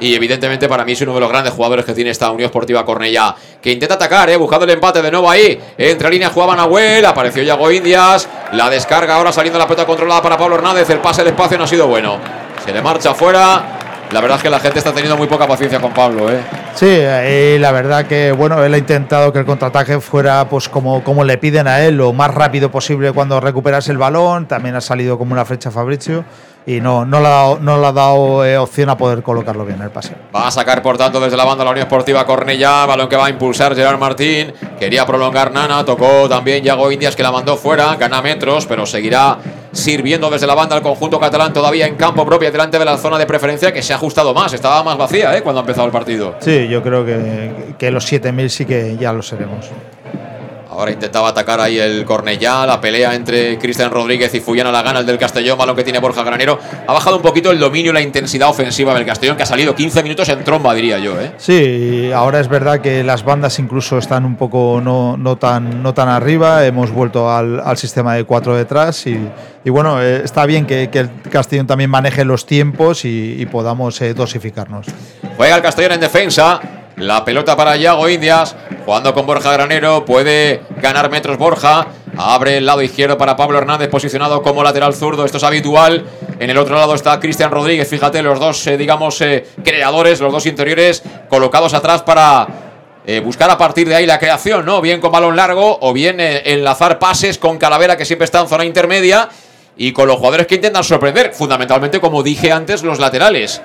Y 0.00 0.16
evidentemente 0.16 0.68
para 0.68 0.84
mí 0.84 0.92
es 0.92 1.00
uno 1.02 1.14
de 1.14 1.20
los 1.20 1.28
grandes 1.28 1.52
jugadores 1.52 1.84
que 1.84 1.94
tiene 1.94 2.10
esta 2.10 2.28
Unión 2.32 2.46
Esportiva 2.46 2.84
Cornella. 2.84 3.36
Que 3.62 3.70
intenta 3.70 3.94
atacar, 3.94 4.28
¿eh? 4.30 4.36
buscando 4.36 4.64
el 4.64 4.72
empate 4.72 5.00
de 5.00 5.12
nuevo 5.12 5.30
ahí. 5.30 5.60
Entre 5.78 6.10
líneas 6.10 6.32
jugaba 6.32 6.56
Nahuel, 6.56 7.06
apareció 7.06 7.40
Yago 7.44 7.70
Indias. 7.70 8.28
La 8.52 8.68
descarga 8.68 9.14
ahora 9.14 9.32
saliendo 9.32 9.60
la 9.60 9.66
pelota 9.66 9.86
controlada 9.86 10.20
para 10.20 10.36
Pablo 10.36 10.56
Hernández. 10.56 10.90
El 10.90 10.98
pase 10.98 11.20
al 11.20 11.28
espacio 11.28 11.56
no 11.56 11.64
ha 11.64 11.68
sido 11.68 11.86
bueno. 11.86 12.18
Se 12.64 12.72
le 12.72 12.82
marcha 12.82 13.12
afuera. 13.12 13.81
La 14.12 14.20
verdad 14.20 14.36
es 14.36 14.42
que 14.42 14.50
la 14.50 14.60
gente 14.60 14.78
está 14.78 14.92
teniendo 14.92 15.16
muy 15.16 15.26
poca 15.26 15.46
paciencia 15.46 15.80
con 15.80 15.94
Pablo, 15.94 16.30
¿eh? 16.30 16.38
Sí, 16.74 16.86
y 16.86 17.58
la 17.58 17.72
verdad 17.72 18.06
que 18.06 18.30
bueno, 18.32 18.62
él 18.62 18.74
ha 18.74 18.78
intentado 18.78 19.32
que 19.32 19.38
el 19.38 19.46
contraataque 19.46 20.00
fuera 20.00 20.48
pues 20.48 20.68
como, 20.68 21.02
como 21.02 21.24
le 21.24 21.38
piden 21.38 21.66
a 21.66 21.80
él, 21.80 21.96
lo 21.96 22.12
más 22.12 22.32
rápido 22.32 22.70
posible 22.70 23.12
cuando 23.12 23.40
recuperas 23.40 23.88
el 23.88 23.96
balón. 23.96 24.46
También 24.46 24.74
ha 24.74 24.82
salido 24.82 25.16
como 25.16 25.32
una 25.32 25.46
flecha 25.46 25.70
Fabricio 25.70 26.24
y 26.66 26.80
no, 26.80 27.04
no, 27.04 27.20
le 27.20 27.26
ha 27.26 27.30
dado, 27.30 27.58
no 27.60 27.80
le 27.80 27.86
ha 27.86 27.92
dado 27.92 28.44
eh, 28.44 28.56
opción 28.56 28.88
a 28.90 28.96
poder 28.96 29.22
colocarlo 29.22 29.64
bien 29.64 29.78
en 29.78 29.84
el 29.84 29.90
pase. 29.90 30.14
Va 30.34 30.46
a 30.46 30.50
sacar, 30.50 30.82
por 30.82 30.96
tanto, 30.96 31.20
desde 31.20 31.36
la 31.36 31.44
banda 31.44 31.64
la 31.64 31.70
Unión 31.70 31.86
Esportiva 31.86 32.24
Cornella, 32.24 32.86
balón 32.86 33.08
que 33.08 33.16
va 33.16 33.26
a 33.26 33.30
impulsar 33.30 33.74
Gerard 33.74 33.98
Martín. 33.98 34.52
Quería 34.78 35.04
prolongar 35.04 35.52
Nana, 35.52 35.84
tocó 35.84 36.28
también 36.28 36.62
Yago 36.62 36.90
Indias 36.92 37.16
que 37.16 37.22
la 37.22 37.32
mandó 37.32 37.56
fuera, 37.56 37.96
gana 37.96 38.22
metros, 38.22 38.66
pero 38.66 38.86
seguirá 38.86 39.38
sirviendo 39.72 40.30
desde 40.30 40.46
la 40.46 40.54
banda 40.54 40.76
al 40.76 40.82
conjunto 40.82 41.18
catalán 41.18 41.52
todavía 41.52 41.86
en 41.86 41.96
campo 41.96 42.26
propio 42.26 42.52
delante 42.52 42.78
de 42.78 42.84
la 42.84 42.98
zona 42.98 43.18
de 43.18 43.26
preferencia 43.26 43.72
que 43.72 43.82
se 43.82 43.92
ha 43.92 43.96
ajustado 43.96 44.34
más, 44.34 44.52
estaba 44.52 44.82
más 44.82 44.98
vacía 44.98 45.36
¿eh? 45.36 45.42
cuando 45.42 45.60
ha 45.60 45.62
empezado 45.62 45.86
el 45.86 45.92
partido. 45.92 46.36
Sí, 46.40 46.68
yo 46.68 46.82
creo 46.82 47.04
que, 47.04 47.74
que 47.78 47.90
los 47.90 48.10
7.000 48.10 48.48
sí 48.48 48.66
que 48.66 48.96
ya 48.98 49.12
lo 49.12 49.22
seremos. 49.22 49.70
Ahora 50.72 50.90
intentaba 50.90 51.28
atacar 51.28 51.60
ahí 51.60 51.78
el 51.78 52.06
Cornellá, 52.06 52.64
la 52.64 52.80
pelea 52.80 53.14
entre 53.14 53.58
Cristian 53.58 53.90
Rodríguez 53.90 54.34
y 54.34 54.40
Fuyana 54.40 54.72
la 54.72 54.80
gana 54.80 55.00
el 55.00 55.06
del 55.06 55.18
Castellón, 55.18 55.58
balón 55.58 55.76
que 55.76 55.84
tiene 55.84 55.98
Borja 55.98 56.22
Granero. 56.22 56.58
Ha 56.86 56.92
bajado 56.94 57.16
un 57.16 57.22
poquito 57.22 57.50
el 57.50 57.58
dominio 57.58 57.90
y 57.90 57.94
la 57.94 58.00
intensidad 58.00 58.48
ofensiva 58.48 58.94
del 58.94 59.04
Castellón, 59.04 59.36
que 59.36 59.42
ha 59.42 59.46
salido 59.46 59.74
15 59.74 60.02
minutos 60.02 60.30
en 60.30 60.42
tromba, 60.44 60.72
diría 60.72 60.98
yo. 60.98 61.20
¿eh? 61.20 61.32
Sí, 61.36 62.10
ahora 62.14 62.40
es 62.40 62.48
verdad 62.48 62.80
que 62.80 63.04
las 63.04 63.22
bandas 63.22 63.58
incluso 63.58 63.98
están 63.98 64.24
un 64.24 64.36
poco 64.36 64.80
no, 64.82 65.18
no, 65.18 65.36
tan, 65.36 65.82
no 65.82 65.92
tan 65.92 66.08
arriba, 66.08 66.64
hemos 66.64 66.90
vuelto 66.90 67.30
al, 67.30 67.60
al 67.60 67.76
sistema 67.76 68.14
de 68.14 68.24
cuatro 68.24 68.56
detrás 68.56 69.06
y, 69.06 69.28
y 69.64 69.70
bueno, 69.70 70.02
eh, 70.02 70.22
está 70.24 70.46
bien 70.46 70.64
que, 70.64 70.88
que, 70.88 71.00
el 71.00 71.10
Castellón 71.30 71.66
también 71.66 71.90
maneje 71.90 72.24
los 72.24 72.46
tiempos 72.46 73.04
y, 73.04 73.36
y 73.38 73.44
podamos 73.44 74.00
eh, 74.00 74.14
dosificarnos. 74.14 74.86
Juega 75.36 75.56
el 75.56 75.62
Castellón 75.62 75.92
en 75.92 76.00
defensa. 76.00 76.81
La 76.96 77.24
pelota 77.24 77.56
para 77.56 77.76
Yago 77.76 78.08
Indias. 78.08 78.54
Jugando 78.84 79.14
con 79.14 79.26
Borja 79.26 79.52
Granero. 79.52 80.04
Puede 80.04 80.62
ganar 80.80 81.10
metros 81.10 81.38
Borja. 81.38 81.86
Abre 82.16 82.58
el 82.58 82.66
lado 82.66 82.82
izquierdo 82.82 83.16
para 83.16 83.36
Pablo 83.36 83.58
Hernández, 83.58 83.88
posicionado 83.88 84.42
como 84.42 84.62
lateral 84.62 84.94
zurdo. 84.94 85.24
Esto 85.24 85.38
es 85.38 85.44
habitual. 85.44 86.04
En 86.38 86.50
el 86.50 86.58
otro 86.58 86.76
lado 86.76 86.94
está 86.94 87.18
Cristian 87.18 87.50
Rodríguez. 87.50 87.88
Fíjate, 87.88 88.22
los 88.22 88.38
dos, 88.38 88.66
eh, 88.66 88.76
digamos, 88.76 89.20
eh, 89.22 89.46
creadores, 89.64 90.20
los 90.20 90.30
dos 90.30 90.44
interiores 90.44 91.02
colocados 91.28 91.72
atrás 91.72 92.02
para 92.02 92.46
eh, 93.06 93.20
buscar 93.20 93.48
a 93.50 93.56
partir 93.56 93.88
de 93.88 93.94
ahí 93.94 94.06
la 94.06 94.18
creación, 94.18 94.66
¿no? 94.66 94.82
Bien 94.82 95.00
con 95.00 95.10
balón 95.10 95.36
largo 95.36 95.78
o 95.80 95.92
bien 95.94 96.20
enlazar 96.20 96.98
pases 96.98 97.38
con 97.38 97.56
Calavera, 97.56 97.96
que 97.96 98.04
siempre 98.04 98.26
está 98.26 98.40
en 98.40 98.48
zona 98.48 98.64
intermedia. 98.64 99.28
Y 99.74 99.92
con 99.92 100.06
los 100.06 100.16
jugadores 100.16 100.46
que 100.46 100.56
intentan 100.56 100.84
sorprender, 100.84 101.32
fundamentalmente, 101.32 101.98
como 101.98 102.22
dije 102.22 102.52
antes, 102.52 102.82
los 102.82 102.98
laterales. 102.98 103.62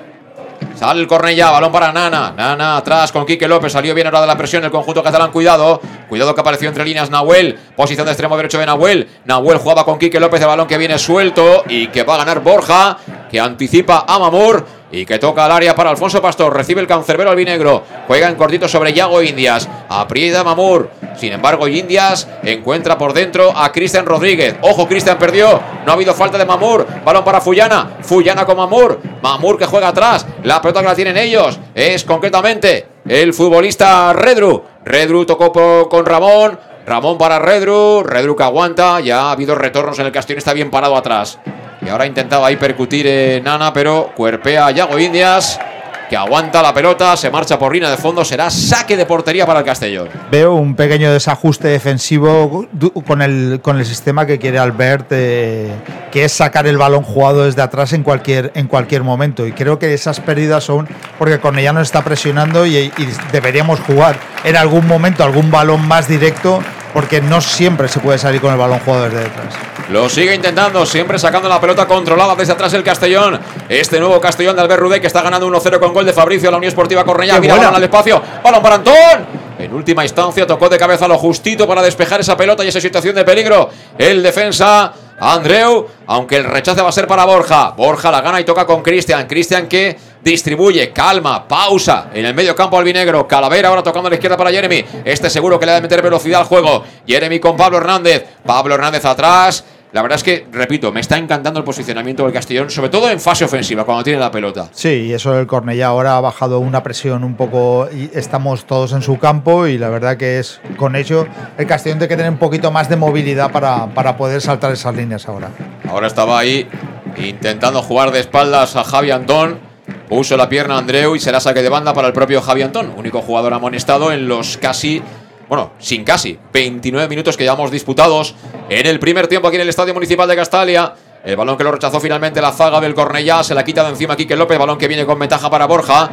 Sale 0.74 1.00
el 1.00 1.06
Cornellá, 1.08 1.50
balón 1.50 1.72
para 1.72 1.92
Nana. 1.92 2.32
Nana 2.36 2.76
atrás 2.76 3.10
con 3.10 3.26
Quique 3.26 3.48
López. 3.48 3.72
Salió 3.72 3.94
bien 3.94 4.06
ahora 4.06 4.20
de 4.20 4.26
la 4.28 4.36
presión 4.36 4.64
el 4.64 4.70
conjunto 4.70 5.02
catalán. 5.02 5.32
Cuidado. 5.32 5.80
Cuidado 6.08 6.34
que 6.34 6.40
apareció 6.40 6.68
entre 6.68 6.84
líneas 6.84 7.10
Nahuel. 7.10 7.58
Posición 7.74 8.04
de 8.06 8.12
extremo 8.12 8.36
derecho 8.36 8.58
de 8.58 8.66
Nahuel. 8.66 9.08
Nahuel 9.24 9.58
jugaba 9.58 9.84
con 9.84 9.98
Quique 9.98 10.20
López. 10.20 10.40
El 10.40 10.46
balón 10.46 10.68
que 10.68 10.78
viene 10.78 10.98
suelto 10.98 11.64
y 11.68 11.88
que 11.88 12.04
va 12.04 12.14
a 12.14 12.18
ganar 12.18 12.40
Borja. 12.40 12.98
Que 13.30 13.40
anticipa 13.40 14.04
a 14.06 14.18
Mamur. 14.18 14.77
Y 14.90 15.04
que 15.04 15.18
toca 15.18 15.44
al 15.44 15.52
área 15.52 15.74
para 15.74 15.90
Alfonso 15.90 16.22
Pastor. 16.22 16.54
Recibe 16.54 16.80
el 16.80 16.86
cancerbero 16.86 17.30
albinegro. 17.30 17.82
Juega 18.06 18.28
en 18.28 18.36
cortito 18.36 18.68
sobre 18.68 18.92
Yago 18.92 19.22
Indias. 19.22 19.68
Aprieta 19.88 20.44
Mamur. 20.44 20.90
Sin 21.16 21.32
embargo, 21.32 21.68
Indias 21.68 22.28
encuentra 22.42 22.96
por 22.96 23.12
dentro 23.12 23.52
a 23.56 23.70
Cristian 23.72 24.06
Rodríguez. 24.06 24.56
Ojo, 24.62 24.88
Cristian 24.88 25.18
perdió. 25.18 25.60
No 25.84 25.92
ha 25.92 25.94
habido 25.94 26.14
falta 26.14 26.38
de 26.38 26.44
Mamur. 26.44 26.86
Balón 27.04 27.24
para 27.24 27.40
Fullana. 27.40 27.98
Fullana 28.00 28.46
con 28.46 28.56
Mamur. 28.56 29.00
Mamur 29.22 29.58
que 29.58 29.66
juega 29.66 29.88
atrás. 29.88 30.26
La 30.44 30.62
pelota 30.62 30.80
que 30.80 30.86
la 30.86 30.94
tienen 30.94 31.16
ellos 31.16 31.58
es 31.74 32.04
concretamente 32.04 32.86
el 33.06 33.34
futbolista 33.34 34.12
Redru. 34.12 34.62
Redru 34.84 35.26
tocó 35.26 35.88
con 35.88 36.06
Ramón. 36.06 36.58
Ramón 36.88 37.18
para 37.18 37.38
Redru. 37.38 38.02
Redru 38.02 38.34
que 38.34 38.42
aguanta. 38.42 39.00
Ya 39.00 39.22
ha 39.22 39.32
habido 39.32 39.54
retornos 39.54 39.98
en 39.98 40.06
el 40.06 40.12
Castellón. 40.12 40.38
Está 40.38 40.54
bien 40.54 40.70
parado 40.70 40.96
atrás. 40.96 41.38
Y 41.80 41.88
ahora 41.88 42.06
intentaba 42.06 42.48
ahí 42.48 42.56
percutir 42.56 43.06
en 43.06 43.44
Nana, 43.44 43.72
pero 43.72 44.10
cuerpea 44.16 44.66
a 44.66 44.70
Yago 44.72 44.98
Indias, 44.98 45.60
que 46.08 46.16
aguanta 46.16 46.60
la 46.60 46.74
pelota, 46.74 47.16
se 47.16 47.30
marcha 47.30 47.58
por 47.58 47.72
línea 47.72 47.90
de 47.90 47.96
fondo, 47.96 48.24
será 48.24 48.50
saque 48.50 48.96
de 48.96 49.06
portería 49.06 49.46
para 49.46 49.60
el 49.60 49.64
Castellón. 49.64 50.08
Veo 50.30 50.54
un 50.54 50.74
pequeño 50.74 51.12
desajuste 51.12 51.68
defensivo 51.68 52.66
con 53.06 53.22
el, 53.22 53.60
con 53.62 53.78
el 53.78 53.86
sistema 53.86 54.26
que 54.26 54.38
quiere 54.38 54.58
Albert, 54.58 55.06
eh, 55.10 55.70
que 56.10 56.24
es 56.24 56.32
sacar 56.32 56.66
el 56.66 56.78
balón 56.78 57.04
jugado 57.04 57.44
desde 57.44 57.62
atrás 57.62 57.92
en 57.92 58.02
cualquier, 58.02 58.50
en 58.54 58.66
cualquier 58.66 59.04
momento. 59.04 59.46
Y 59.46 59.52
creo 59.52 59.78
que 59.78 59.94
esas 59.94 60.18
pérdidas 60.20 60.64
son 60.64 60.88
porque 61.18 61.38
Cornellano 61.38 61.80
está 61.80 62.02
presionando 62.02 62.66
y 62.66 62.90
deberíamos 63.30 63.78
jugar 63.80 64.16
en 64.44 64.56
algún 64.56 64.86
momento 64.86 65.22
algún 65.22 65.50
balón 65.50 65.86
más 65.86 66.08
directo 66.08 66.60
porque 66.92 67.20
no 67.20 67.40
siempre 67.40 67.88
se 67.88 68.00
puede 68.00 68.18
salir 68.18 68.40
con 68.40 68.52
el 68.52 68.58
balón 68.58 68.78
jugado 68.80 69.04
desde 69.04 69.20
detrás. 69.20 69.54
Lo 69.90 70.08
sigue 70.08 70.34
intentando, 70.34 70.84
siempre 70.84 71.18
sacando 71.18 71.48
la 71.48 71.60
pelota 71.60 71.86
controlada 71.86 72.34
desde 72.34 72.52
atrás 72.52 72.74
el 72.74 72.82
Castellón. 72.82 73.40
Este 73.68 73.98
nuevo 73.98 74.20
Castellón 74.20 74.54
de 74.56 74.62
Albert 74.62 74.80
Rudé 74.80 75.00
que 75.00 75.06
está 75.06 75.22
ganando 75.22 75.48
1-0 75.48 75.78
con 75.78 75.94
gol 75.94 76.04
de 76.04 76.12
Fabricio, 76.12 76.50
la 76.50 76.58
Unión 76.58 76.68
Esportiva 76.68 77.04
Cornellá. 77.04 77.40
Mira, 77.40 77.56
balón 77.56 77.74
al 77.74 77.84
espacio, 77.84 78.22
balón 78.42 78.62
para 78.62 78.74
Antón. 78.76 79.48
En 79.58 79.72
última 79.74 80.04
instancia 80.04 80.46
tocó 80.46 80.68
de 80.68 80.78
cabeza 80.78 81.08
lo 81.08 81.18
justito 81.18 81.66
para 81.66 81.82
despejar 81.82 82.20
esa 82.20 82.36
pelota 82.36 82.64
y 82.64 82.68
esa 82.68 82.80
situación 82.80 83.14
de 83.14 83.24
peligro. 83.24 83.70
El 83.96 84.22
defensa 84.22 84.92
Andreu, 85.20 85.86
aunque 86.06 86.36
el 86.36 86.44
rechace 86.44 86.80
va 86.80 86.90
a 86.90 86.92
ser 86.92 87.06
para 87.06 87.24
Borja. 87.24 87.70
Borja 87.70 88.10
la 88.10 88.20
gana 88.20 88.40
y 88.40 88.44
toca 88.44 88.64
con 88.66 88.82
Cristian. 88.82 89.26
Cristian 89.26 89.66
que 89.66 89.98
distribuye, 90.22 90.92
calma, 90.92 91.46
pausa 91.46 92.10
en 92.12 92.26
el 92.26 92.34
medio 92.34 92.54
campo 92.54 92.78
albinegro. 92.78 93.26
Calavera 93.26 93.68
ahora 93.68 93.82
tocando 93.82 94.08
a 94.08 94.10
la 94.10 94.16
izquierda 94.16 94.36
para 94.36 94.50
Jeremy. 94.50 94.84
Este 95.04 95.30
seguro 95.30 95.58
que 95.58 95.66
le 95.66 95.72
ha 95.72 95.74
de 95.76 95.82
meter 95.82 96.02
velocidad 96.02 96.40
al 96.40 96.46
juego. 96.46 96.84
Jeremy 97.06 97.40
con 97.40 97.56
Pablo 97.56 97.78
Hernández. 97.78 98.24
Pablo 98.44 98.74
Hernández 98.74 99.04
atrás. 99.04 99.64
La 99.90 100.02
verdad 100.02 100.16
es 100.16 100.22
que, 100.22 100.46
repito, 100.52 100.92
me 100.92 101.00
está 101.00 101.16
encantando 101.16 101.58
el 101.60 101.64
posicionamiento 101.64 102.22
del 102.24 102.32
Castellón, 102.32 102.68
sobre 102.68 102.90
todo 102.90 103.08
en 103.08 103.18
fase 103.18 103.46
ofensiva, 103.46 103.84
cuando 103.84 104.04
tiene 104.04 104.20
la 104.20 104.30
pelota. 104.30 104.68
Sí, 104.72 105.06
y 105.06 105.12
eso 105.14 105.32
del 105.32 105.46
Cornellá 105.46 105.86
ahora 105.86 106.18
ha 106.18 106.20
bajado 106.20 106.58
una 106.58 106.82
presión 106.82 107.24
un 107.24 107.36
poco 107.36 107.88
y 107.90 108.10
estamos 108.12 108.66
todos 108.66 108.92
en 108.92 109.00
su 109.00 109.18
campo 109.18 109.66
y 109.66 109.78
la 109.78 109.88
verdad 109.88 110.18
que 110.18 110.38
es 110.38 110.60
con 110.76 110.94
ello 110.94 111.26
el 111.56 111.66
Castellón 111.66 111.98
tiene 111.98 112.08
que 112.08 112.16
tener 112.16 112.30
un 112.30 112.38
poquito 112.38 112.70
más 112.70 112.90
de 112.90 112.96
movilidad 112.96 113.50
para, 113.50 113.86
para 113.94 114.18
poder 114.18 114.42
saltar 114.42 114.72
esas 114.72 114.94
líneas 114.94 115.26
ahora. 115.26 115.48
Ahora 115.88 116.06
estaba 116.06 116.38
ahí 116.38 116.68
intentando 117.16 117.80
jugar 117.80 118.10
de 118.10 118.20
espaldas 118.20 118.76
a 118.76 118.84
Javi 118.84 119.10
Antón. 119.10 119.67
Puso 120.08 120.36
la 120.36 120.48
pierna 120.48 120.78
Andreu 120.78 121.14
y 121.14 121.20
será 121.20 121.38
saque 121.38 121.62
de 121.62 121.68
banda 121.68 121.92
para 121.92 122.06
el 122.08 122.14
propio 122.14 122.40
Javi 122.40 122.62
Antón, 122.62 122.94
único 122.96 123.20
jugador 123.20 123.52
amonestado 123.52 124.10
en 124.10 124.26
los 124.26 124.56
casi 124.56 125.02
bueno, 125.48 125.72
sin 125.78 126.04
casi, 126.04 126.38
29 126.52 127.08
minutos 127.08 127.36
que 127.36 127.44
llevamos 127.44 127.70
disputados 127.70 128.34
en 128.68 128.86
el 128.86 128.98
primer 128.98 129.28
tiempo 129.28 129.48
aquí 129.48 129.56
en 129.56 129.62
el 129.62 129.68
Estadio 129.70 129.94
Municipal 129.94 130.28
de 130.28 130.36
Castalia. 130.36 130.92
El 131.24 131.36
balón 131.36 131.56
que 131.56 131.64
lo 131.64 131.72
rechazó 131.72 132.00
finalmente 132.00 132.40
la 132.40 132.52
zaga 132.52 132.80
del 132.80 132.94
Cornellá, 132.94 133.42
se 133.42 133.54
la 133.54 133.64
quita 133.64 133.82
de 133.82 133.90
encima 133.90 134.14
Quique 134.14 134.36
López, 134.36 134.58
balón 134.58 134.76
que 134.76 134.88
viene 134.88 135.06
con 135.06 135.18
ventaja 135.18 135.48
para 135.48 135.66
Borja. 135.66 136.10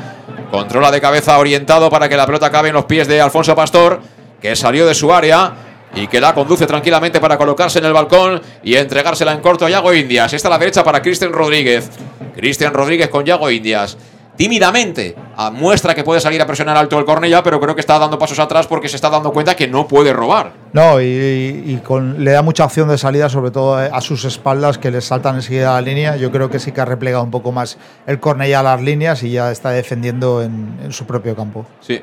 Controla 0.49 0.89
de 0.89 1.01
cabeza 1.01 1.37
orientado 1.37 1.89
para 1.89 2.07
que 2.07 2.15
la 2.15 2.25
pelota 2.25 2.45
acabe 2.45 2.69
en 2.69 2.75
los 2.75 2.85
pies 2.85 3.07
de 3.09 3.19
Alfonso 3.19 3.55
Pastor, 3.55 3.99
que 4.41 4.55
salió 4.55 4.87
de 4.87 4.95
su 4.95 5.13
área 5.13 5.53
y 5.95 6.07
que 6.07 6.19
la 6.19 6.33
conduce 6.33 6.67
tranquilamente 6.67 7.19
para 7.19 7.37
colocarse 7.37 7.79
en 7.79 7.85
el 7.85 7.93
balcón 7.93 8.41
y 8.63 8.75
entregársela 8.75 9.31
en 9.31 9.41
corto 9.41 9.65
a 9.65 9.69
Yago 9.69 9.93
Indias. 9.93 10.33
Esta 10.33 10.49
a 10.49 10.51
la 10.51 10.57
derecha 10.57 10.83
para 10.83 11.01
Cristian 11.01 11.31
Rodríguez. 11.31 11.89
Cristian 12.35 12.73
Rodríguez 12.73 13.09
con 13.09 13.25
Yago 13.25 13.49
Indias 13.49 13.97
tímidamente 14.35 15.15
muestra 15.53 15.95
que 15.95 16.03
puede 16.03 16.19
salir 16.19 16.41
a 16.41 16.45
presionar 16.45 16.77
alto 16.77 16.97
el 16.99 17.05
Cornellá, 17.05 17.43
pero 17.43 17.59
creo 17.59 17.75
que 17.75 17.81
está 17.81 17.97
dando 17.99 18.19
pasos 18.19 18.39
atrás 18.39 18.67
porque 18.67 18.89
se 18.89 18.95
está 18.95 19.09
dando 19.09 19.31
cuenta 19.31 19.55
que 19.55 19.67
no 19.67 19.87
puede 19.87 20.13
robar. 20.13 20.53
No, 20.73 21.01
y, 21.01 21.81
le 22.17 22.31
da 22.31 22.41
mucha 22.41 22.65
opción 22.65 22.89
de 22.89 22.97
salida, 22.97 23.29
sobre 23.29 23.51
todo 23.51 23.75
a 23.75 24.01
sus 24.01 24.25
espaldas, 24.25 24.77
que 24.77 24.91
le 24.91 25.01
saltan 25.01 25.35
enseguida 25.35 25.71
a 25.71 25.81
la 25.81 25.87
línea. 25.87 26.15
Yo 26.17 26.31
creo 26.31 26.49
que 26.49 26.59
sí 26.59 26.71
que 26.71 26.81
ha 26.81 26.85
replegado 26.85 27.23
un 27.23 27.31
poco 27.31 27.51
más 27.51 27.77
el 28.07 28.19
Cornellá 28.19 28.59
a 28.59 28.63
las 28.63 28.81
líneas 28.81 29.23
y 29.23 29.31
ya 29.31 29.51
está 29.51 29.71
defendiendo 29.71 30.41
en, 30.41 30.79
en 30.83 30.91
su 30.91 31.05
propio 31.05 31.35
campo. 31.35 31.65
Sí. 31.81 32.01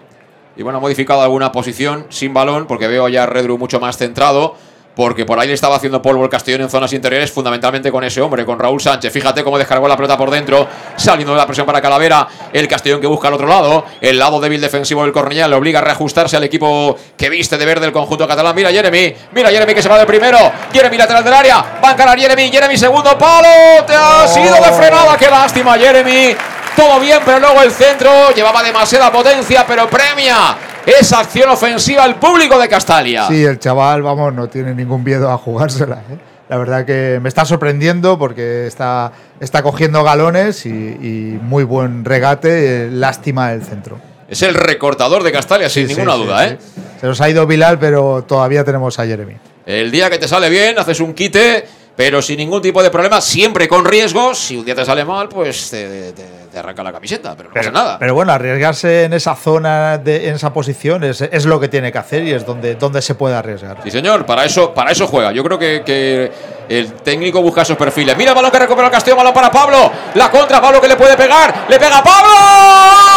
Y 0.56 0.62
bueno, 0.62 0.78
ha 0.78 0.80
modificado 0.80 1.22
alguna 1.22 1.52
posición 1.52 2.06
sin 2.10 2.34
balón 2.34 2.66
porque 2.66 2.88
veo 2.88 3.08
ya 3.08 3.24
a 3.24 3.26
Redru 3.26 3.58
mucho 3.58 3.80
más 3.80 3.96
centrado 3.96 4.54
porque 4.94 5.24
por 5.24 5.38
ahí 5.38 5.48
le 5.48 5.54
estaba 5.54 5.76
haciendo 5.76 6.02
polvo 6.02 6.24
el 6.24 6.30
Castellón 6.30 6.62
en 6.62 6.70
zonas 6.70 6.92
interiores, 6.92 7.32
fundamentalmente 7.32 7.90
con 7.90 8.04
ese 8.04 8.20
hombre, 8.20 8.44
con 8.44 8.58
Raúl 8.58 8.80
Sánchez. 8.80 9.12
Fíjate 9.12 9.42
cómo 9.42 9.58
descargó 9.58 9.88
la 9.88 9.96
pelota 9.96 10.16
por 10.16 10.30
dentro, 10.30 10.68
saliendo 10.96 11.32
de 11.32 11.38
la 11.38 11.46
presión 11.46 11.66
para 11.66 11.80
Calavera. 11.80 12.28
El 12.52 12.68
Castellón 12.68 13.00
que 13.00 13.06
busca 13.06 13.28
al 13.28 13.34
otro 13.34 13.46
lado, 13.46 13.86
el 14.00 14.18
lado 14.18 14.40
débil 14.40 14.60
defensivo 14.60 15.02
del 15.02 15.12
Cornellá 15.12 15.48
le 15.48 15.56
obliga 15.56 15.78
a 15.78 15.82
reajustarse 15.82 16.36
al 16.36 16.44
equipo 16.44 16.96
que 17.16 17.30
viste 17.30 17.56
de 17.56 17.64
verde 17.64 17.86
el 17.86 17.92
conjunto 17.92 18.28
catalán. 18.28 18.54
Mira 18.54 18.70
Jeremy, 18.70 19.14
mira 19.32 19.50
Jeremy 19.50 19.74
que 19.74 19.82
se 19.82 19.88
va 19.88 19.98
de 19.98 20.06
primero. 20.06 20.38
Jeremy 20.72 20.96
lateral 20.96 21.24
del 21.24 21.34
área, 21.34 21.80
va 21.82 21.90
a 21.90 21.92
encarar 21.92 22.18
Jeremy, 22.18 22.50
Jeremy 22.50 22.76
segundo 22.76 23.16
palo. 23.16 23.84
Te 23.86 23.94
ha 23.94 24.28
sido 24.28 24.54
de 24.54 24.72
frenada, 24.72 25.16
qué 25.16 25.30
lástima 25.30 25.78
Jeremy. 25.78 26.36
Todo 26.76 27.00
bien, 27.00 27.18
pero 27.24 27.38
luego 27.38 27.62
el 27.62 27.70
centro 27.70 28.32
llevaba 28.34 28.62
demasiada 28.62 29.12
potencia, 29.12 29.66
pero 29.66 29.88
premia 29.90 30.56
esa 30.86 31.20
acción 31.20 31.50
ofensiva 31.50 32.02
al 32.02 32.16
público 32.16 32.58
de 32.58 32.68
Castalia. 32.68 33.26
Sí, 33.28 33.44
el 33.44 33.58
chaval, 33.58 34.02
vamos, 34.02 34.32
no 34.32 34.48
tiene 34.48 34.74
ningún 34.74 35.04
miedo 35.04 35.30
a 35.30 35.36
jugársela. 35.36 35.96
¿eh? 36.10 36.18
La 36.48 36.56
verdad 36.56 36.84
que 36.86 37.18
me 37.22 37.28
está 37.28 37.44
sorprendiendo 37.44 38.18
porque 38.18 38.66
está, 38.66 39.12
está 39.40 39.62
cogiendo 39.62 40.02
galones 40.02 40.64
y, 40.66 41.38
muy 41.42 41.64
buen 41.64 42.04
regate. 42.04 42.88
lástima 42.90 43.52
el 43.52 43.62
centro. 43.62 43.98
Es 44.28 44.40
el 44.42 44.54
recortador 44.54 45.22
de 45.22 45.32
Castalia, 45.32 45.68
sin 45.68 45.86
ninguna 45.86 46.14
duda. 46.14 46.46
¿eh? 46.46 46.58
Se 47.00 47.06
nos 47.06 47.20
ha 47.20 47.28
ido 47.28 47.46
Bilal, 47.46 47.78
pero 47.78 48.24
todavía 48.26 48.64
tenemos 48.64 48.98
a 48.98 49.04
Jeremy. 49.04 49.36
El 49.66 49.90
día 49.90 50.08
que 50.08 50.18
te 50.18 50.26
sale 50.26 50.48
bien, 50.48 50.78
haces 50.78 51.00
un 51.00 51.12
quite 51.12 51.64
pero 51.96 52.22
sin 52.22 52.38
ningún 52.38 52.62
tipo 52.62 52.82
de 52.82 52.90
problema, 52.90 53.20
siempre 53.20 53.68
con 53.68 53.84
riesgos. 53.84 54.38
Si 54.38 54.56
un 54.56 54.64
día 54.64 54.74
te 54.74 54.84
sale 54.84 55.04
mal, 55.04 55.28
pues 55.28 55.70
te, 55.70 56.14
arranca 56.56 56.82
la 56.82 56.90
camiseta, 56.92 57.34
pero 57.36 57.50
no 57.50 57.54
pasa 57.54 57.70
nada. 57.70 57.98
Pero 57.98 58.14
bueno, 58.14 58.32
arriesgarse 58.32 59.04
en 59.04 59.12
esa 59.12 59.34
zona, 59.34 59.98
de, 59.98 60.28
en 60.28 60.36
esa 60.36 60.54
posición, 60.54 61.04
es, 61.04 61.44
lo 61.44 61.60
que 61.60 61.68
tiene 61.68 61.92
que 61.92 61.98
hacer 61.98 62.22
y 62.24 62.32
es 62.32 62.46
donde, 62.46 62.76
donde 62.76 63.02
se 63.02 63.14
puede 63.14 63.36
arriesgar. 63.36 63.76
Sí, 63.84 63.90
señor, 63.90 64.24
para 64.24 64.44
eso, 64.44 64.72
para 64.72 64.90
eso 64.90 65.06
juega. 65.06 65.32
Yo 65.32 65.44
creo 65.44 65.58
que, 65.58 66.32
el 66.68 66.92
técnico 66.94 67.42
busca 67.42 67.62
esos 67.62 67.76
perfiles. 67.76 68.16
Mira 68.16 68.32
balón 68.32 68.50
que 68.50 68.58
recupera 68.58 68.86
el 68.86 68.92
Castillo, 68.92 69.16
balón 69.16 69.34
para 69.34 69.50
Pablo. 69.50 69.92
La 70.14 70.30
contra, 70.30 70.60
Pablo 70.60 70.80
que 70.80 70.88
le 70.88 70.96
puede 70.96 71.16
pegar. 71.16 71.66
Le 71.68 71.78
pega 71.78 72.02
Pablo. 72.02 72.30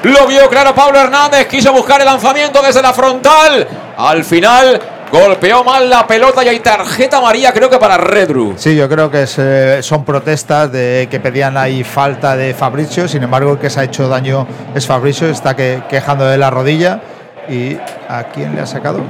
Lo 0.05 0.27
vio 0.29 0.49
claro 0.49 0.73
Pablo 0.73 1.01
Hernández. 1.01 1.49
Quiso 1.49 1.73
buscar 1.73 2.01
el 2.01 2.07
lanzamiento 2.07 2.63
desde 2.63 2.81
la 2.83 2.93
frontal. 2.93 3.67
Al 3.97 4.25
final 4.25 4.81
Golpeó 5.13 5.63
mal 5.63 5.91
la 5.91 6.07
pelota 6.07 6.43
y 6.43 6.49
hay 6.49 6.61
tarjeta 6.61 7.19
amarilla, 7.19 7.53
creo 7.53 7.69
que 7.69 7.77
para 7.77 7.99
Redru. 7.99 8.55
Sí, 8.57 8.75
yo 8.75 8.89
creo 8.89 9.11
que 9.11 9.27
eh, 9.37 9.83
son 9.83 10.07
protestas 10.07 10.73
de 10.73 11.07
que 11.11 11.21
pedían 11.21 11.59
ahí 11.59 11.85
falta 11.85 12.35
de 12.35 12.55
Fabricio. 12.55 13.07
Sin 13.07 13.23
embargo, 13.23 13.53
el 13.53 13.59
que 13.59 13.69
se 13.69 13.81
ha 13.81 13.85
hecho 13.85 14.09
daño 14.09 14.47
es 14.75 14.87
Fabricio, 14.87 15.29
está 15.29 15.55
quejando 15.55 16.25
de 16.25 16.39
la 16.39 16.49
rodilla. 16.49 17.03
¿Y 17.47 17.77
a 18.09 18.25
quién 18.33 18.55
le 18.55 18.63
ha 18.63 18.67
sacado? 18.67 19.01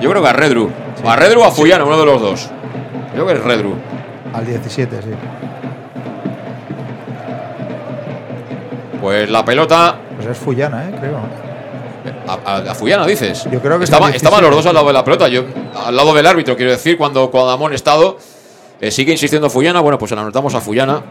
Yo 0.00 0.10
creo 0.10 0.20
que 0.20 0.28
a 0.30 0.32
Redru. 0.32 0.68
A 1.06 1.14
Redru 1.14 1.42
o 1.42 1.44
a 1.44 1.52
Fuyano, 1.52 1.86
uno 1.86 2.00
de 2.00 2.06
los 2.06 2.20
dos. 2.20 2.50
Creo 3.12 3.24
que 3.24 3.34
es 3.34 3.40
Redru. 3.40 3.76
Al 4.34 4.44
17, 4.44 5.00
sí. 5.00 5.10
Pues 9.00 9.30
la 9.30 9.44
pelota. 9.44 9.94
Pues 10.16 10.26
es 10.26 10.38
Fuyana, 10.38 10.88
¿eh? 10.88 10.94
creo. 10.98 11.51
A, 12.26 12.56
a, 12.56 12.74
Fuyana, 12.74 13.06
dices. 13.06 13.46
Yo 13.50 13.60
creo 13.60 13.78
que 13.78 13.84
estaban 13.84 14.42
los 14.42 14.50
dos 14.50 14.66
al 14.66 14.74
lado 14.74 14.86
de 14.86 14.92
la 14.92 15.04
pelota. 15.04 15.28
Yo, 15.28 15.44
al 15.74 15.94
lado 15.94 16.14
del 16.14 16.26
árbitro, 16.26 16.56
quiero 16.56 16.72
decir, 16.72 16.96
cuando, 16.96 17.30
cuando 17.30 17.50
ha 17.50 17.54
amonestado. 17.54 18.18
Eh, 18.80 18.90
sigue 18.90 19.12
insistiendo 19.12 19.48
Fuyana. 19.48 19.80
Bueno, 19.80 19.98
pues 19.98 20.08
se 20.08 20.16
la 20.16 20.22
anotamos 20.22 20.54
a 20.54 20.60
Fuyana. 20.60 21.02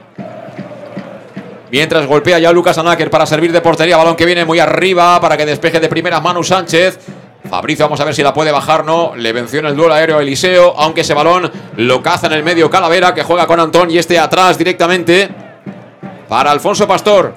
Mientras 1.72 2.06
golpea 2.06 2.38
ya 2.38 2.52
Lucas 2.52 2.78
Anáker 2.78 3.10
para 3.10 3.26
servir 3.26 3.54
de 3.54 3.62
portería. 3.62 3.96
Balón 3.96 4.18
que 4.18 4.26
viene 4.26 4.44
muy 4.44 4.60
arriba 4.60 5.20
para 5.22 5.38
que 5.38 5.46
despeje 5.46 5.80
de 5.80 5.88
primera 5.88 6.20
Manu 6.20 6.44
Sánchez. 6.44 7.00
Fabricio, 7.50 7.86
vamos 7.86 8.00
a 8.00 8.06
ver 8.06 8.14
si 8.14 8.24
la 8.24 8.34
puede 8.34 8.52
bajar, 8.52 8.86
no. 8.86 9.16
Le 9.16 9.32
venció 9.32 9.60
en 9.60 9.68
el 9.68 9.76
duelo 9.76 9.94
aéreo 9.94 10.18
a 10.18 10.22
Eliseo, 10.22 10.74
aunque 10.78 11.02
ese 11.02 11.14
balón 11.14 11.50
lo 11.78 12.02
caza 12.04 12.28
en 12.28 12.34
el 12.34 12.44
medio 12.44 12.70
Calavera, 12.70 13.14
que 13.14 13.24
juega 13.24 13.48
con 13.48 13.60
Antón 13.60 13.90
y 13.90 13.98
este 13.98 14.20
atrás 14.20 14.58
directamente 14.58 15.30
para 16.28 16.52
Alfonso 16.52 16.88
Pastor, 16.88 17.34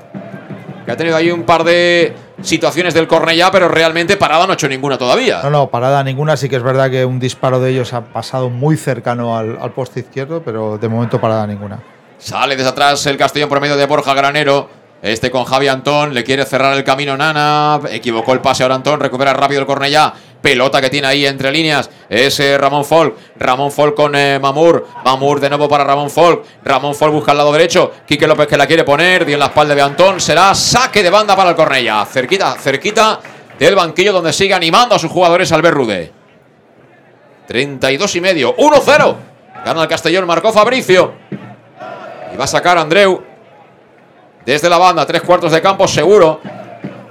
que 0.85 0.93
ha 0.93 0.97
tenido 0.97 1.17
ahí 1.17 1.31
un 1.31 1.45
par 1.45 1.65
de 1.65 2.15
situaciones 2.43 2.95
del 2.95 3.07
Cornellá, 3.07 3.51
pero 3.51 3.69
realmente 3.69 4.17
parada 4.17 4.47
no 4.47 4.53
ha 4.53 4.55
hecho 4.55 4.69
ninguna 4.69 4.99
todavía. 4.99 5.41
No, 5.43 5.51
no, 5.51 5.71
parada 5.71 6.03
ninguna. 6.03 6.37
Sí 6.37 6.49
que 6.49 6.57
es 6.57 6.63
verdad 6.63 6.91
que 6.91 7.05
un 7.05 7.21
disparo 7.21 7.61
de 7.61 7.71
ellos 7.71 7.93
ha 7.93 8.05
pasado 8.05 8.51
muy 8.51 8.77
cercano 8.77 9.37
al, 9.37 9.73
poste 9.73 10.01
izquierdo, 10.01 10.43
pero 10.43 10.79
de 10.79 10.89
momento 10.89 11.21
parada 11.21 11.47
ninguna. 11.47 11.83
Sale 12.19 12.57
desde 12.57 12.71
atrás 12.71 13.05
el 13.07 13.17
Castellón 13.17 13.49
por 13.49 13.61
medio 13.61 13.77
de 13.77 13.87
Borja 13.87 14.15
Granero. 14.15 14.69
Este 15.03 15.31
con 15.31 15.45
Javi 15.45 15.69
Antón, 15.69 16.15
le 16.15 16.25
quiere 16.25 16.47
cerrar 16.47 16.75
el 16.75 16.83
camino 16.83 17.15
Nana, 17.15 17.79
equivocó 17.91 18.33
el 18.33 18.41
pase 18.41 18.63
ahora 18.63 18.77
Antón, 18.77 19.01
recupera 19.01 19.35
rápido 19.35 19.61
el 19.61 19.67
Cornellá, 19.67 20.15
pelota 20.45 20.79
que 20.79 20.91
tiene 20.91 21.07
ahí 21.07 21.25
entre 21.25 21.51
líneas, 21.51 21.89
es 22.07 22.39
eh, 22.39 22.59
Ramón 22.59 22.85
Folk, 22.85 23.17
Ramón 23.37 23.73
Folk 23.73 23.97
con 23.97 24.15
eh, 24.15 24.39
Mamur, 24.39 24.87
Mamur 25.03 25.41
de 25.41 25.49
nuevo 25.49 25.71
para 25.71 25.85
Ramón 25.85 26.11
Folk, 26.11 26.45
Ramón 26.63 26.95
Folk 26.95 27.15
busca 27.15 27.31
el 27.31 27.39
lado 27.39 27.51
derecho, 27.51 27.91
Quique 28.07 28.27
López 28.27 28.47
que 28.47 28.59
la 28.59 28.67
quiere 28.67 28.85
poner, 28.85 29.25
dio 29.25 29.37
en 29.37 29.41
la 29.41 29.47
espalda 29.47 29.75
de 29.75 29.81
Antón, 29.81 30.21
será 30.21 30.55
saque 30.55 31.03
de 31.03 31.09
banda 31.09 31.35
para 31.35 31.49
el 31.49 31.57
Cornellá, 31.57 32.05
cerquita, 32.05 32.57
cerquita 32.59 33.21
del 33.59 33.75
banquillo 33.75 34.13
donde 34.13 34.35
sigue 34.35 34.53
animando 34.53 34.95
a 34.95 34.99
sus 34.99 35.11
jugadores 35.11 35.51
Albert 35.51 35.75
Rude. 35.75 36.13
32 37.49 38.17
y 38.17 38.21
medio, 38.21 38.55
1-0, 38.55 39.17
gana 39.65 39.83
el 39.83 39.89
Castellón, 39.89 40.27
marcó 40.27 40.53
Fabricio, 40.53 41.15
y 42.35 42.37
va 42.37 42.45
a 42.45 42.49
sacar 42.49 42.77
Andreu, 42.77 43.23
desde 44.45 44.69
la 44.69 44.77
banda, 44.77 45.07
tres 45.07 45.23
cuartos 45.23 45.53
de 45.53 45.63
campo 45.63 45.89
seguro. 45.89 46.43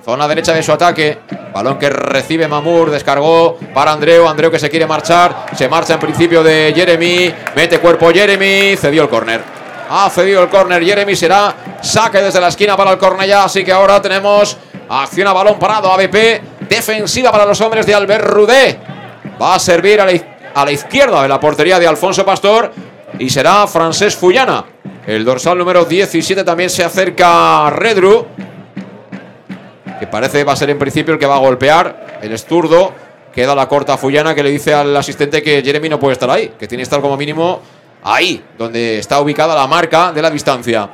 Zona 0.03 0.27
derecha 0.27 0.53
de 0.53 0.61
su 0.61 0.71
ataque. 0.71 1.19
Balón 1.53 1.79
que 1.79 1.89
recibe 1.89 2.47
Mamur, 2.47 2.91
descargó 2.91 3.57
para 3.73 3.93
Andreu. 3.93 4.27
Andreu 4.27 4.51
que 4.51 4.59
se 4.59 4.69
quiere 4.69 4.85
marchar. 4.85 5.45
Se 5.55 5.69
marcha 5.69 5.93
en 5.93 5.99
principio 6.01 6.43
de 6.43 6.73
Jeremy. 6.75 7.33
Mete 7.55 7.79
cuerpo 7.79 8.11
Jeremy. 8.11 8.75
Cedió 8.75 9.03
el 9.03 9.09
córner. 9.09 9.41
Ha 9.89 10.09
cedido 10.09 10.43
el 10.43 10.49
córner. 10.49 10.83
Jeremy 10.83 11.15
será 11.15 11.55
saque 11.81 12.21
desde 12.21 12.41
la 12.41 12.49
esquina 12.49 12.75
para 12.75 12.91
el 12.91 12.97
córner 12.97 13.29
ya. 13.29 13.45
Así 13.45 13.63
que 13.63 13.71
ahora 13.71 14.01
tenemos 14.01 14.57
acción 14.89 15.27
a 15.27 15.33
balón 15.33 15.57
parado. 15.57 15.89
ABP 15.93 16.41
defensiva 16.67 17.31
para 17.31 17.45
los 17.45 17.61
hombres 17.61 17.85
de 17.85 17.95
Albert 17.95 18.25
Rudé. 18.25 18.79
Va 19.41 19.55
a 19.55 19.59
servir 19.59 20.01
a 20.01 20.05
la, 20.05 20.11
a 20.53 20.65
la 20.65 20.71
izquierda 20.71 21.21
de 21.21 21.29
la 21.29 21.39
portería 21.39 21.79
de 21.79 21.87
Alfonso 21.87 22.25
Pastor. 22.25 22.73
Y 23.19 23.29
será 23.29 23.67
Francés 23.67 24.17
Fullana. 24.17 24.65
El 25.07 25.23
dorsal 25.23 25.57
número 25.57 25.85
17 25.85 26.43
también 26.43 26.69
se 26.69 26.83
acerca 26.83 27.67
a 27.67 27.69
Redru. 27.69 28.25
Que 30.03 30.07
parece 30.07 30.43
va 30.43 30.51
a 30.51 30.55
ser 30.57 30.69
en 30.69 30.77
principio 30.77 31.13
el 31.13 31.19
que 31.19 31.25
va 31.25 31.35
a 31.35 31.39
golpear. 31.39 32.17
El 32.21 32.33
esturdo. 32.33 32.91
Queda 33.33 33.55
la 33.55 33.69
corta 33.69 33.95
Fullana 33.97 34.35
que 34.35 34.43
le 34.43 34.49
dice 34.49 34.73
al 34.73 34.93
asistente 34.97 35.41
que 35.41 35.61
Jeremy 35.63 35.87
no 35.87 35.97
puede 35.97 36.11
estar 36.11 36.29
ahí. 36.29 36.51
Que 36.59 36.67
tiene 36.67 36.81
que 36.81 36.83
estar 36.83 36.99
como 36.99 37.15
mínimo 37.15 37.61
ahí, 38.03 38.43
donde 38.57 38.99
está 38.99 39.21
ubicada 39.21 39.55
la 39.55 39.65
marca 39.65 40.11
de 40.11 40.21
la 40.21 40.29
distancia. 40.29 40.89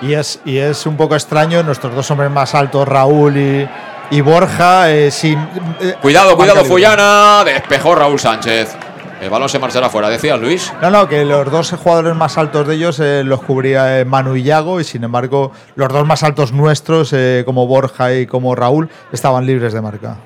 Y 0.00 0.14
es, 0.14 0.38
y 0.44 0.58
es 0.58 0.86
un 0.86 0.96
poco 0.96 1.16
extraño, 1.16 1.64
nuestros 1.64 1.92
dos 1.92 2.08
hombres 2.12 2.30
más 2.30 2.54
altos, 2.54 2.86
Raúl 2.86 3.36
y, 3.36 3.68
y 4.12 4.20
Borja, 4.20 4.92
eh, 4.92 5.10
sin. 5.10 5.40
eh, 5.80 5.96
cuidado, 6.00 6.36
cuidado, 6.36 6.64
Fullana. 6.64 7.42
Despejó 7.44 7.96
Raúl 7.96 8.20
Sánchez. 8.20 8.76
El 9.20 9.30
balón 9.30 9.48
se 9.48 9.58
marchará 9.58 9.88
fuera, 9.88 10.10
decía 10.10 10.36
Luis. 10.36 10.72
No, 10.82 10.90
no, 10.90 11.08
que 11.08 11.24
los 11.24 11.50
dos 11.50 11.70
jugadores 11.72 12.14
más 12.14 12.36
altos 12.36 12.66
de 12.66 12.74
ellos 12.74 13.00
eh, 13.00 13.22
los 13.24 13.42
cubría 13.42 13.98
eh, 13.98 14.04
Manu 14.04 14.36
y 14.36 14.42
Yago 14.42 14.78
y 14.78 14.84
sin 14.84 15.04
embargo 15.04 15.52
los 15.74 15.88
dos 15.88 16.06
más 16.06 16.22
altos 16.22 16.52
nuestros, 16.52 17.12
eh, 17.14 17.42
como 17.46 17.66
Borja 17.66 18.12
y 18.14 18.26
como 18.26 18.54
Raúl, 18.54 18.90
estaban 19.12 19.46
libres 19.46 19.72
de 19.72 19.80
marca. 19.80 20.18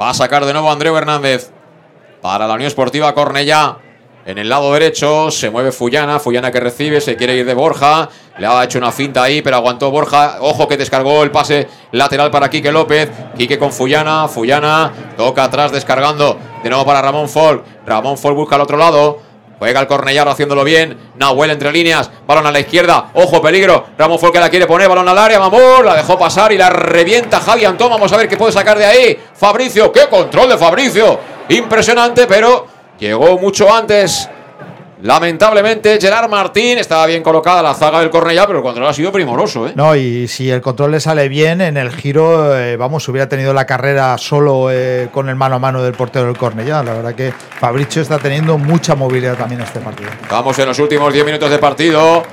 Va 0.00 0.10
a 0.10 0.14
sacar 0.14 0.44
de 0.44 0.52
nuevo 0.52 0.70
Andreu 0.70 0.96
Hernández 0.96 1.50
para 2.20 2.46
la 2.46 2.54
Unión 2.54 2.68
Esportiva 2.68 3.14
Cornellá. 3.14 3.78
En 4.28 4.36
el 4.36 4.50
lado 4.50 4.70
derecho 4.74 5.30
se 5.30 5.48
mueve 5.48 5.72
Fullana, 5.72 6.18
Fullana 6.18 6.52
que 6.52 6.60
recibe, 6.60 7.00
se 7.00 7.16
quiere 7.16 7.34
ir 7.34 7.46
de 7.46 7.54
Borja, 7.54 8.10
le 8.36 8.46
ha 8.46 8.62
hecho 8.62 8.76
una 8.76 8.92
finta 8.92 9.22
ahí, 9.22 9.40
pero 9.40 9.56
aguantó 9.56 9.90
Borja, 9.90 10.36
ojo 10.42 10.68
que 10.68 10.76
descargó 10.76 11.22
el 11.22 11.30
pase 11.30 11.66
lateral 11.92 12.30
para 12.30 12.50
Quique 12.50 12.70
López, 12.70 13.08
Quique 13.38 13.58
con 13.58 13.72
Fullana, 13.72 14.28
Fullana 14.28 14.92
toca 15.16 15.44
atrás 15.44 15.72
descargando, 15.72 16.36
de 16.62 16.68
nuevo 16.68 16.84
para 16.84 17.00
Ramón 17.00 17.26
Folk, 17.26 17.64
Ramón 17.86 18.18
Folk 18.18 18.36
busca 18.36 18.56
al 18.56 18.60
otro 18.60 18.76
lado, 18.76 19.20
Juega 19.58 19.80
el 19.80 19.88
Cornellaro 19.88 20.30
haciéndolo 20.30 20.62
bien. 20.62 20.96
Nahuel 21.16 21.50
entre 21.50 21.72
líneas. 21.72 22.08
Balón 22.28 22.46
a 22.46 22.52
la 22.52 22.60
izquierda. 22.60 23.10
Ojo, 23.14 23.42
peligro. 23.42 23.86
Ramón 23.98 24.20
Folk 24.20 24.32
que 24.32 24.38
la 24.38 24.50
quiere 24.50 24.68
poner. 24.68 24.88
Balón 24.88 25.08
al 25.08 25.18
área. 25.18 25.40
Mamur. 25.40 25.84
La 25.84 25.96
dejó 25.96 26.16
pasar 26.16 26.52
y 26.52 26.56
la 26.56 26.70
revienta 26.70 27.40
Javi 27.40 27.64
Antón. 27.64 27.90
Vamos 27.90 28.12
a 28.12 28.16
ver 28.16 28.28
qué 28.28 28.36
puede 28.36 28.52
sacar 28.52 28.78
de 28.78 28.84
ahí. 28.86 29.18
Fabricio. 29.34 29.90
¡Qué 29.90 30.06
control 30.06 30.50
de 30.50 30.58
Fabricio! 30.58 31.18
Impresionante, 31.48 32.28
pero 32.28 32.77
llegó 32.98 33.38
mucho 33.38 33.72
antes. 33.72 34.28
Lamentablemente, 35.00 36.00
Gerard 36.00 36.28
Martín 36.28 36.76
estaba 36.78 37.06
bien 37.06 37.22
colocada 37.22 37.62
la 37.62 37.72
zaga 37.72 38.00
del 38.00 38.10
Cornellá, 38.10 38.48
pero 38.48 38.58
el 38.58 38.64
control 38.64 38.88
ha 38.88 38.92
sido 38.92 39.12
primoroso. 39.12 39.68
¿eh? 39.68 39.72
No, 39.76 39.94
y 39.94 40.26
si 40.26 40.50
el 40.50 40.60
control 40.60 40.90
le 40.90 40.98
sale 40.98 41.28
bien, 41.28 41.60
en 41.60 41.76
el 41.76 41.92
giro, 41.92 42.58
eh, 42.58 42.76
vamos, 42.76 43.08
hubiera 43.08 43.28
tenido 43.28 43.54
la 43.54 43.64
carrera 43.64 44.18
solo 44.18 44.72
eh, 44.72 45.08
con 45.12 45.28
el 45.28 45.36
mano 45.36 45.54
a 45.54 45.58
mano 45.60 45.84
del 45.84 45.92
portero 45.92 46.26
del 46.26 46.36
Cornellá. 46.36 46.82
La 46.82 46.94
verdad 46.94 47.14
que 47.14 47.32
Fabricio 47.32 48.02
está 48.02 48.18
teniendo 48.18 48.58
mucha 48.58 48.96
movilidad 48.96 49.36
también 49.36 49.60
en 49.60 49.68
este 49.68 49.78
partido. 49.78 50.10
Vamos 50.28 50.58
en 50.58 50.66
los 50.66 50.78
últimos 50.80 51.12
10 51.12 51.24
minutos 51.24 51.48
de 51.48 51.58
partido. 51.58 52.24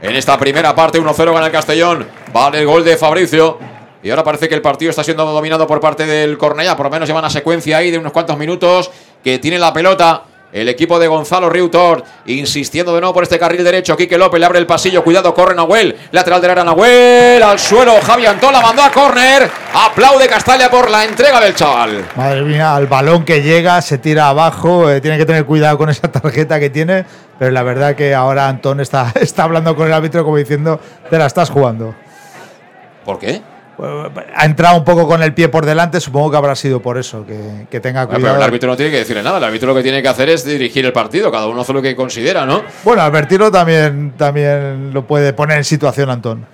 En 0.00 0.14
esta 0.14 0.38
primera 0.38 0.76
parte, 0.76 1.00
1-0 1.00 1.32
gana 1.32 1.46
el 1.46 1.52
Castellón. 1.52 2.06
Vale 2.32 2.60
el 2.60 2.66
gol 2.66 2.84
de 2.84 2.96
Fabricio. 2.96 3.58
Y 4.00 4.10
ahora 4.10 4.22
parece 4.22 4.48
que 4.48 4.54
el 4.54 4.62
partido 4.62 4.90
está 4.90 5.02
siendo 5.02 5.24
dominado 5.24 5.66
por 5.66 5.80
parte 5.80 6.06
del 6.06 6.38
Cornellá. 6.38 6.76
Por 6.76 6.86
lo 6.86 6.90
menos 6.90 7.08
lleva 7.08 7.18
una 7.18 7.30
secuencia 7.30 7.78
ahí 7.78 7.90
de 7.90 7.98
unos 7.98 8.12
cuantos 8.12 8.36
minutos 8.36 8.90
que 9.22 9.38
tiene 9.38 9.58
la 9.58 9.72
pelota. 9.72 10.22
El 10.52 10.68
equipo 10.68 10.98
de 10.98 11.08
Gonzalo 11.08 11.48
Riutor 11.48 12.04
insistiendo 12.26 12.94
de 12.94 13.00
nuevo 13.00 13.14
por 13.14 13.22
este 13.22 13.38
carril 13.38 13.64
derecho. 13.64 13.96
Quique 13.96 14.18
López 14.18 14.38
le 14.38 14.44
abre 14.44 14.58
el 14.58 14.66
pasillo. 14.66 15.02
Cuidado, 15.02 15.32
corre 15.32 15.54
Nahuel. 15.54 15.96
Lateral 16.10 16.42
del 16.42 16.50
área 16.50 16.62
Nahuel. 16.64 17.42
Al 17.42 17.58
suelo. 17.58 17.94
Javi 18.04 18.26
Antón 18.26 18.52
la 18.52 18.60
mandó 18.60 18.82
a 18.82 18.90
córner. 18.90 19.50
Aplaude 19.72 20.28
Castalia 20.28 20.70
por 20.70 20.90
la 20.90 21.04
entrega 21.06 21.40
del 21.40 21.54
chaval. 21.54 22.04
Madre 22.16 22.42
mía, 22.42 22.76
al 22.76 22.86
balón 22.86 23.24
que 23.24 23.40
llega, 23.40 23.80
se 23.80 23.96
tira 23.96 24.28
abajo. 24.28 24.90
eh, 24.90 25.00
tiene 25.00 25.16
que 25.16 25.24
tener 25.24 25.46
cuidado 25.46 25.78
con 25.78 25.88
esa 25.88 26.08
tarjeta 26.12 26.60
que 26.60 26.68
tiene. 26.68 27.06
Pero 27.38 27.50
la 27.50 27.62
verdad 27.62 27.96
que 27.96 28.14
ahora 28.14 28.46
Antón 28.46 28.80
está, 28.80 29.10
está 29.22 29.44
hablando 29.44 29.74
con 29.74 29.86
el 29.86 29.94
árbitro 29.94 30.22
como 30.22 30.36
diciendo, 30.36 30.78
te 31.08 31.16
la 31.16 31.24
estás 31.24 31.48
jugando. 31.48 31.94
¿Por 33.06 33.18
qué? 33.18 33.40
Ha 34.36 34.44
entrado 34.44 34.76
un 34.76 34.84
poco 34.84 35.06
con 35.06 35.22
el 35.22 35.34
pie 35.34 35.48
por 35.48 35.64
delante, 35.66 36.00
supongo 36.00 36.30
que 36.30 36.36
habrá 36.36 36.54
sido 36.54 36.80
por 36.80 36.98
eso, 36.98 37.26
que, 37.26 37.66
que 37.70 37.80
tenga 37.80 38.02
Ah, 38.02 38.06
pero 38.06 38.20
cuidado. 38.20 38.36
el 38.36 38.42
árbitro 38.42 38.70
no 38.70 38.76
tiene 38.76 38.90
que 38.92 38.98
decirle 38.98 39.22
nada. 39.22 39.38
El 39.38 39.44
árbitro 39.44 39.68
lo 39.68 39.74
que 39.74 39.82
tiene 39.82 40.02
que 40.02 40.08
hacer 40.08 40.28
es 40.30 40.44
dirigir 40.44 40.84
el 40.86 40.92
partido. 40.92 41.30
Cada 41.30 41.46
uno 41.46 41.60
hace 41.62 41.72
lo 41.72 41.82
que 41.82 41.94
considera, 41.96 42.46
¿no? 42.46 42.62
Bueno, 42.84 43.02
advertirlo 43.02 43.50
también, 43.50 44.14
también 44.16 44.92
lo 44.92 45.06
puede 45.06 45.32
poner 45.32 45.58
en 45.58 45.64
situación 45.64 46.10
Antón. 46.10 46.46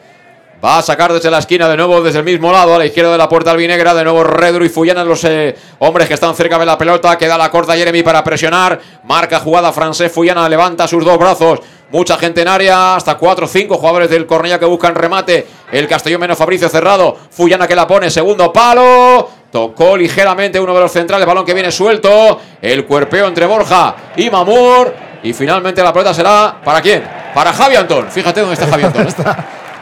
Va 0.65 0.79
a 0.79 0.83
sacar 0.83 1.13
desde 1.13 1.31
la 1.31 1.39
esquina 1.39 1.69
de 1.69 1.77
nuevo, 1.77 2.03
desde 2.03 2.19
el 2.19 2.25
mismo 2.25 2.51
lado, 2.51 2.75
a 2.75 2.79
la 2.79 2.87
izquierda 2.87 3.13
de 3.13 3.19
la 3.19 3.29
puerta 3.29 3.53
albinegra. 3.53 3.95
De 3.95 4.03
nuevo 4.03 4.25
Redru 4.25 4.65
y 4.65 4.69
Fullana, 4.69 5.05
los 5.05 5.23
eh, 5.23 5.55
hombres 5.79 6.09
que 6.09 6.15
están 6.15 6.35
cerca 6.35 6.59
de 6.59 6.67
la 6.67 6.77
pelota. 6.77 7.17
Queda 7.17 7.39
la 7.39 7.49
corta 7.49 7.75
Jeremy 7.77 8.03
para 8.03 8.25
presionar. 8.25 8.81
Marca 9.05 9.39
jugada 9.39 9.73
francés. 9.73 10.11
Fullana 10.11 10.49
levanta 10.49 10.89
sus 10.89 11.05
dos 11.05 11.17
brazos. 11.17 11.61
Mucha 11.91 12.19
gente 12.19 12.43
en 12.43 12.49
área. 12.49 12.97
Hasta 12.97 13.17
cuatro 13.17 13.47
o 13.47 13.49
cinco 13.49 13.79
jugadores 13.79 14.11
del 14.11 14.27
Cornella 14.27 14.59
que 14.59 14.67
buscan 14.67 14.95
remate. 14.95 15.47
El 15.73 15.89
Castellón 15.89 16.21
menos 16.21 16.37
Fabricio 16.37 16.69
cerrado. 16.69 17.17
Fullana 17.31 17.67
que 17.67 17.75
la 17.75 17.87
pone. 17.87 18.11
Segundo 18.11 18.53
palo. 18.53 19.29
Tocó 19.51 19.97
ligeramente 19.97 20.61
uno 20.61 20.75
de 20.75 20.81
los 20.81 20.93
centrales. 20.93 21.27
Balón 21.27 21.45
que 21.45 21.55
viene 21.55 21.73
suelto. 21.73 22.41
El 22.61 22.85
cuerpeo 22.85 23.27
entre 23.27 23.47
Borja 23.47 23.95
y 24.17 24.29
Mamur. 24.31 24.95
Y 25.23 25.33
finalmente 25.33 25.83
la 25.83 25.93
pelota 25.93 26.13
será. 26.13 26.61
¿Para 26.63 26.83
quién? 26.83 27.03
Para 27.35 27.53
Javi 27.53 27.77
Antón. 27.77 28.11
Fíjate 28.11 28.41
dónde 28.41 28.55
está 28.55 28.67
Javi 28.67 28.85
Antón. 28.85 29.07
¿eh? 29.09 29.13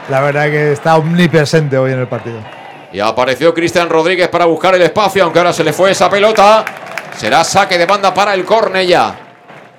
La 0.08 0.20
verdad 0.20 0.44
que 0.44 0.72
está 0.72 0.96
omnipresente 0.96 1.76
hoy 1.76 1.92
en 1.92 1.98
el 1.98 2.06
partido. 2.06 2.38
Y 2.92 3.00
apareció 3.00 3.52
Cristian 3.52 3.88
Rodríguez 3.88 4.28
para 4.28 4.44
buscar 4.44 4.74
el 4.76 4.82
espacio, 4.82 5.24
aunque 5.24 5.40
ahora 5.40 5.52
se 5.52 5.64
le 5.64 5.72
fue 5.72 5.90
esa 5.90 6.08
pelota. 6.08 6.64
Será 7.16 7.42
saque 7.42 7.76
de 7.76 7.86
banda 7.86 8.14
para 8.14 8.32
el 8.34 8.44
Cornella. 8.44 9.25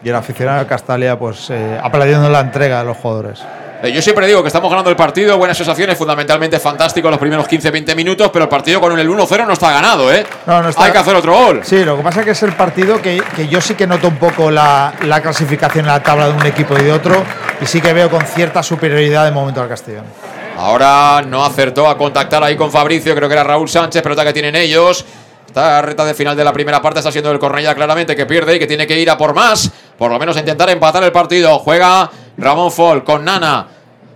Y 0.04 0.10
el 0.10 0.16
aficionado 0.16 0.60
de 0.60 0.68
Castalia, 0.68 1.18
pues, 1.18 1.50
eh, 1.50 1.80
aplaudiendo 1.82 2.30
la 2.30 2.40
entrega 2.42 2.80
de 2.80 2.86
los 2.86 2.98
jugadores. 2.98 3.42
Eh, 3.84 3.92
Yo 3.92 4.02
siempre 4.02 4.26
digo 4.28 4.42
que 4.42 4.48
estamos 4.48 4.70
ganando 4.70 4.90
el 4.90 4.96
partido, 4.96 5.38
buenas 5.38 5.58
sensaciones, 5.58 5.98
fundamentalmente 5.98 6.60
fantástico 6.60 7.10
los 7.10 7.20
primeros 7.20 7.48
15-20 7.48 7.96
minutos, 7.96 8.30
pero 8.34 8.44
el 8.46 8.50
partido 8.50 8.80
con 8.82 8.98
el 8.98 9.08
1-0 9.10 9.46
no 9.46 9.54
está 9.54 9.72
ganado, 9.72 10.12
¿eh? 10.12 10.26
No, 10.48 10.62
no 10.64 10.70
está- 10.70 10.84
Hay 10.84 10.92
que 10.92 10.98
hacer 10.98 11.16
otro 11.16 11.34
gol. 11.36 11.62
Sí, 11.64 11.84
lo 11.84 11.96
que 11.98 12.04
pasa 12.04 12.20
es 12.22 12.26
que 12.26 12.32
es 12.32 12.44
el 12.44 12.54
partido 12.54 13.02
que, 13.02 13.22
que 13.36 13.48
yo 13.48 13.60
sí 13.62 13.76
que 13.76 13.86
noto 13.86 14.08
un 14.08 14.18
poco 14.18 14.50
la, 14.50 14.94
la 15.04 15.22
clasificación 15.22 15.86
en 15.86 15.92
la 15.92 16.02
tabla 16.02 16.28
de 16.30 16.34
un 16.34 16.46
equipo 16.46 16.76
y 16.78 16.84
de 16.84 16.92
otro, 16.92 17.24
y 17.62 17.66
sí 17.66 17.80
que 17.82 17.94
veo 17.94 18.10
con 18.10 18.22
cierta 18.26 18.64
superioridad 18.64 19.26
de 19.26 19.32
momento 19.32 19.62
al 19.62 19.68
Castellón. 19.70 20.06
Ahora 20.58 21.22
no 21.28 21.46
acertó 21.46 21.88
a 21.88 21.98
contactar 21.98 22.44
ahí 22.44 22.56
con 22.56 22.72
Fabricio, 22.72 23.14
creo 23.16 23.28
que 23.30 23.34
era 23.34 23.44
Raúl 23.44 23.70
Sánchez, 23.70 24.02
pelota 24.02 24.24
que 24.24 24.34
tienen 24.34 24.56
ellos. 24.56 25.06
Esta 25.48 25.82
reta 25.82 26.06
de 26.06 26.14
final 26.14 26.36
de 26.36 26.44
la 26.44 26.54
primera 26.54 26.82
parte 26.82 27.00
está 27.00 27.12
siendo 27.12 27.32
el 27.32 27.40
Cornella 27.40 27.74
claramente 27.74 28.16
que 28.16 28.26
pierde 28.26 28.56
y 28.56 28.60
que 28.60 28.68
tiene 28.68 28.86
que 28.86 29.00
ir 29.00 29.10
a 29.10 29.18
por 29.18 29.34
más, 29.34 29.72
por 29.98 30.12
lo 30.12 30.20
menos 30.20 30.38
intentar 30.38 30.70
empatar 30.70 31.04
el 31.04 31.12
partido. 31.12 31.58
Juega 31.60 32.12
Ramón 32.38 32.72
Fol 32.72 33.04
con 33.04 33.24
Nana. 33.26 33.68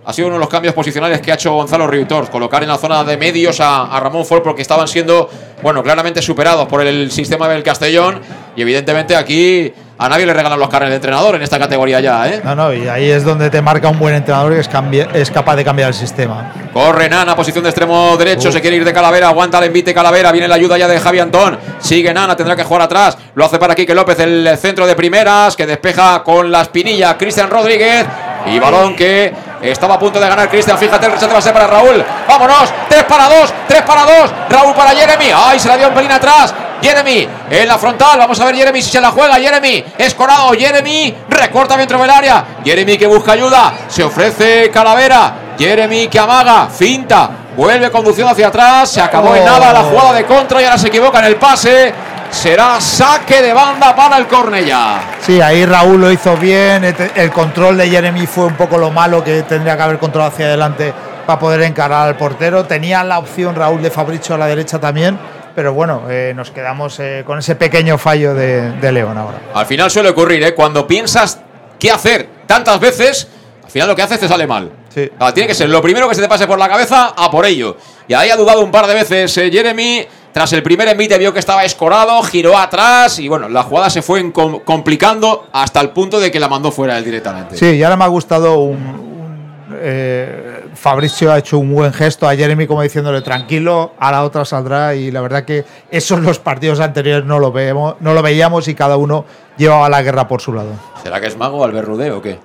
Ha 0.04 0.12
sido 0.12 0.28
uno 0.28 0.36
de 0.36 0.40
los 0.40 0.48
cambios 0.48 0.74
posicionales 0.74 1.20
que 1.20 1.30
ha 1.30 1.34
hecho 1.34 1.52
Gonzalo 1.52 1.86
Riutor, 1.86 2.28
colocar 2.28 2.62
en 2.62 2.68
la 2.68 2.76
zona 2.76 3.04
de 3.04 3.16
medios 3.16 3.60
a, 3.60 3.98
Ramón 4.00 4.26
Fol 4.26 4.42
porque 4.42 4.62
estaban 4.62 4.88
siendo, 4.88 5.30
bueno, 5.62 5.82
claramente 5.82 6.20
superados 6.20 6.66
por 6.68 6.84
el 6.84 7.10
sistema 7.10 7.48
del 7.48 7.62
Castellón 7.62 8.20
y 8.56 8.62
evidentemente 8.62 9.14
aquí 9.14 9.72
a 9.98 10.08
nadie 10.08 10.26
le 10.26 10.32
regalan 10.32 10.58
los 10.58 10.68
carnes 10.68 10.90
de 10.90 10.96
entrenador 10.96 11.36
en 11.36 11.42
esta 11.42 11.58
categoría 11.58 12.00
ya, 12.00 12.26
¿eh? 12.28 12.40
No, 12.44 12.54
no, 12.54 12.72
y 12.72 12.88
ahí 12.88 13.10
es 13.10 13.24
donde 13.24 13.50
te 13.50 13.62
marca 13.62 13.88
un 13.88 13.98
buen 13.98 14.14
entrenador 14.14 14.52
que 14.52 14.60
es, 14.60 14.68
es 15.14 15.30
capaz 15.30 15.56
de 15.56 15.64
cambiar 15.64 15.88
el 15.88 15.94
sistema. 15.94 16.52
Corre 16.72 17.08
Nana, 17.08 17.36
posición 17.36 17.62
de 17.64 17.70
extremo 17.70 18.16
derecho, 18.16 18.50
se 18.50 18.60
quiere 18.60 18.76
ir 18.76 18.84
de 18.84 18.92
Calavera, 18.92 19.28
aguanta 19.28 19.58
el 19.58 19.64
envite 19.64 19.94
Calavera, 19.94 20.32
viene 20.32 20.48
la 20.48 20.54
ayuda 20.56 20.78
ya 20.78 20.88
de 20.88 20.98
Javi 20.98 21.20
Antón, 21.20 21.58
sigue 21.78 22.12
Nana, 22.12 22.34
tendrá 22.36 22.56
que 22.56 22.64
jugar 22.64 22.82
atrás, 22.82 23.16
lo 23.34 23.44
hace 23.44 23.58
para 23.58 23.74
Quique 23.74 23.94
López, 23.94 24.18
el 24.20 24.56
centro 24.58 24.86
de 24.86 24.94
primeras, 24.96 25.56
que 25.56 25.66
despeja 25.66 26.22
con 26.22 26.50
la 26.50 26.62
espinilla 26.62 27.16
Cristian 27.16 27.50
Rodríguez, 27.50 28.06
Y 28.46 28.58
balón 28.58 28.96
que 28.96 29.32
estaba 29.62 29.94
a 29.94 29.98
punto 29.98 30.18
de 30.18 30.28
ganar 30.28 30.48
Cristian. 30.48 30.76
Fíjate, 30.76 31.06
el 31.06 31.12
rechazo 31.12 31.32
va 31.32 31.38
a 31.38 31.42
ser 31.42 31.52
para 31.52 31.66
Raúl. 31.66 32.04
Vámonos. 32.26 32.72
3 32.88 33.04
para 33.04 33.28
2. 33.28 33.54
3 33.68 33.82
para 33.82 34.02
2. 34.02 34.32
Raúl 34.50 34.74
para 34.74 34.90
Jeremy. 34.90 35.30
Ay, 35.34 35.60
se 35.60 35.68
la 35.68 35.76
dio 35.76 35.88
un 35.88 35.94
pelín 35.94 36.10
atrás. 36.10 36.52
Jeremy 36.82 37.28
en 37.50 37.68
la 37.68 37.78
frontal. 37.78 38.18
Vamos 38.18 38.38
a 38.40 38.44
ver 38.44 38.56
Jeremy 38.56 38.82
si 38.82 38.90
se 38.90 39.00
la 39.00 39.10
juega. 39.10 39.36
Jeremy 39.36 39.84
escorado. 39.96 40.52
Jeremy 40.52 41.14
recorta 41.28 41.76
dentro 41.76 41.98
del 41.98 42.10
área. 42.10 42.44
Jeremy 42.64 42.98
que 42.98 43.06
busca 43.06 43.32
ayuda. 43.32 43.72
Se 43.88 44.02
ofrece 44.02 44.70
Calavera. 44.70 45.34
Jeremy 45.58 46.08
que 46.08 46.18
amaga. 46.18 46.68
Finta. 46.68 47.30
Vuelve 47.56 47.90
conduciendo 47.90 48.32
hacia 48.32 48.48
atrás. 48.48 48.90
Se 48.90 49.00
acabó 49.00 49.34
en 49.36 49.44
nada 49.44 49.72
la 49.72 49.82
jugada 49.82 50.12
de 50.14 50.24
contra 50.24 50.60
y 50.60 50.64
ahora 50.64 50.78
se 50.78 50.88
equivoca 50.88 51.20
en 51.20 51.26
el 51.26 51.36
pase. 51.36 51.94
Será 52.30 52.80
saque 52.80 53.42
de 53.42 53.52
banda 53.52 53.94
para 53.94 54.16
el 54.16 54.26
Cornella. 54.26 55.00
Sí, 55.20 55.38
ahí 55.42 55.66
Raúl 55.66 56.00
lo 56.00 56.10
hizo 56.10 56.34
bien. 56.38 56.82
El 57.14 57.30
control 57.30 57.76
de 57.76 57.90
Jeremy 57.90 58.26
fue 58.26 58.46
un 58.46 58.54
poco 58.54 58.78
lo 58.78 58.90
malo 58.90 59.22
que 59.22 59.42
tendría 59.42 59.76
que 59.76 59.82
haber 59.82 59.98
controlado 59.98 60.32
hacia 60.32 60.46
adelante 60.46 60.94
para 61.26 61.38
poder 61.38 61.60
encarar 61.60 62.08
al 62.08 62.16
portero. 62.16 62.64
Tenía 62.64 63.04
la 63.04 63.18
opción 63.18 63.54
Raúl 63.54 63.82
de 63.82 63.90
Fabricio 63.90 64.34
a 64.34 64.38
la 64.38 64.46
derecha 64.46 64.78
también. 64.78 65.18
Pero 65.54 65.74
bueno, 65.74 66.04
eh, 66.08 66.32
nos 66.34 66.50
quedamos 66.50 66.98
eh, 67.00 67.22
con 67.26 67.38
ese 67.38 67.56
pequeño 67.56 67.98
fallo 67.98 68.34
de, 68.34 68.72
de 68.72 68.92
León 68.92 69.18
ahora. 69.18 69.38
Al 69.54 69.66
final 69.66 69.90
suele 69.90 70.08
ocurrir, 70.10 70.42
¿eh? 70.42 70.54
Cuando 70.54 70.86
piensas 70.86 71.40
qué 71.78 71.90
hacer 71.90 72.28
tantas 72.46 72.80
veces, 72.80 73.28
al 73.64 73.70
final 73.70 73.88
lo 73.88 73.96
que 73.96 74.02
haces 74.02 74.20
te 74.20 74.28
sale 74.28 74.46
mal. 74.46 74.70
Sí. 74.88 75.10
Ah, 75.18 75.32
tiene 75.32 75.48
que 75.48 75.54
ser 75.54 75.68
lo 75.68 75.80
primero 75.82 76.08
que 76.08 76.14
se 76.14 76.22
te 76.22 76.28
pase 76.28 76.46
por 76.46 76.58
la 76.58 76.68
cabeza, 76.68 77.14
a 77.16 77.30
por 77.30 77.44
ello. 77.46 77.76
Y 78.08 78.14
ahí 78.14 78.30
ha 78.30 78.36
dudado 78.36 78.60
un 78.60 78.70
par 78.70 78.86
de 78.86 78.94
veces 78.94 79.36
eh, 79.38 79.50
Jeremy. 79.50 80.06
Tras 80.32 80.50
el 80.54 80.62
primer 80.62 80.88
envite 80.88 81.18
vio 81.18 81.32
que 81.34 81.38
estaba 81.40 81.62
escorado, 81.62 82.22
giró 82.22 82.56
atrás 82.56 83.18
y 83.18 83.28
bueno, 83.28 83.50
la 83.50 83.64
jugada 83.64 83.90
se 83.90 84.00
fue 84.00 84.32
complicando 84.32 85.48
hasta 85.52 85.78
el 85.82 85.90
punto 85.90 86.18
de 86.20 86.30
que 86.30 86.40
la 86.40 86.48
mandó 86.48 86.72
fuera 86.72 86.96
él 86.96 87.04
directamente. 87.04 87.58
Sí, 87.58 87.66
y 87.66 87.82
ahora 87.82 87.98
me 87.98 88.04
ha 88.04 88.08
gustado 88.08 88.58
un. 88.60 88.76
un, 88.76 89.78
eh, 89.78 90.61
Fabricio 90.74 91.30
ha 91.32 91.38
hecho 91.38 91.58
un 91.58 91.72
buen 91.74 91.92
gesto 91.92 92.28
a 92.28 92.34
Jeremy 92.34 92.66
como 92.66 92.82
diciéndole 92.82 93.20
tranquilo, 93.22 93.92
a 93.98 94.10
la 94.10 94.24
otra 94.24 94.44
saldrá 94.44 94.94
y 94.94 95.10
la 95.10 95.20
verdad 95.20 95.44
que 95.44 95.64
eso 95.90 96.16
en 96.16 96.24
los 96.24 96.38
partidos 96.38 96.80
anteriores 96.80 97.24
no 97.26 97.38
lo, 97.38 97.52
vemos, 97.52 97.96
no 98.00 98.14
lo 98.14 98.22
veíamos 98.22 98.68
y 98.68 98.74
cada 98.74 98.96
uno 98.96 99.24
llevaba 99.56 99.88
la 99.88 100.02
guerra 100.02 100.26
por 100.28 100.40
su 100.40 100.52
lado. 100.52 100.70
¿Será 101.02 101.20
que 101.20 101.26
es 101.26 101.36
mago 101.36 101.64
Albert 101.64 101.86
Rudé 101.86 102.10
o 102.10 102.22
qué? 102.22 102.38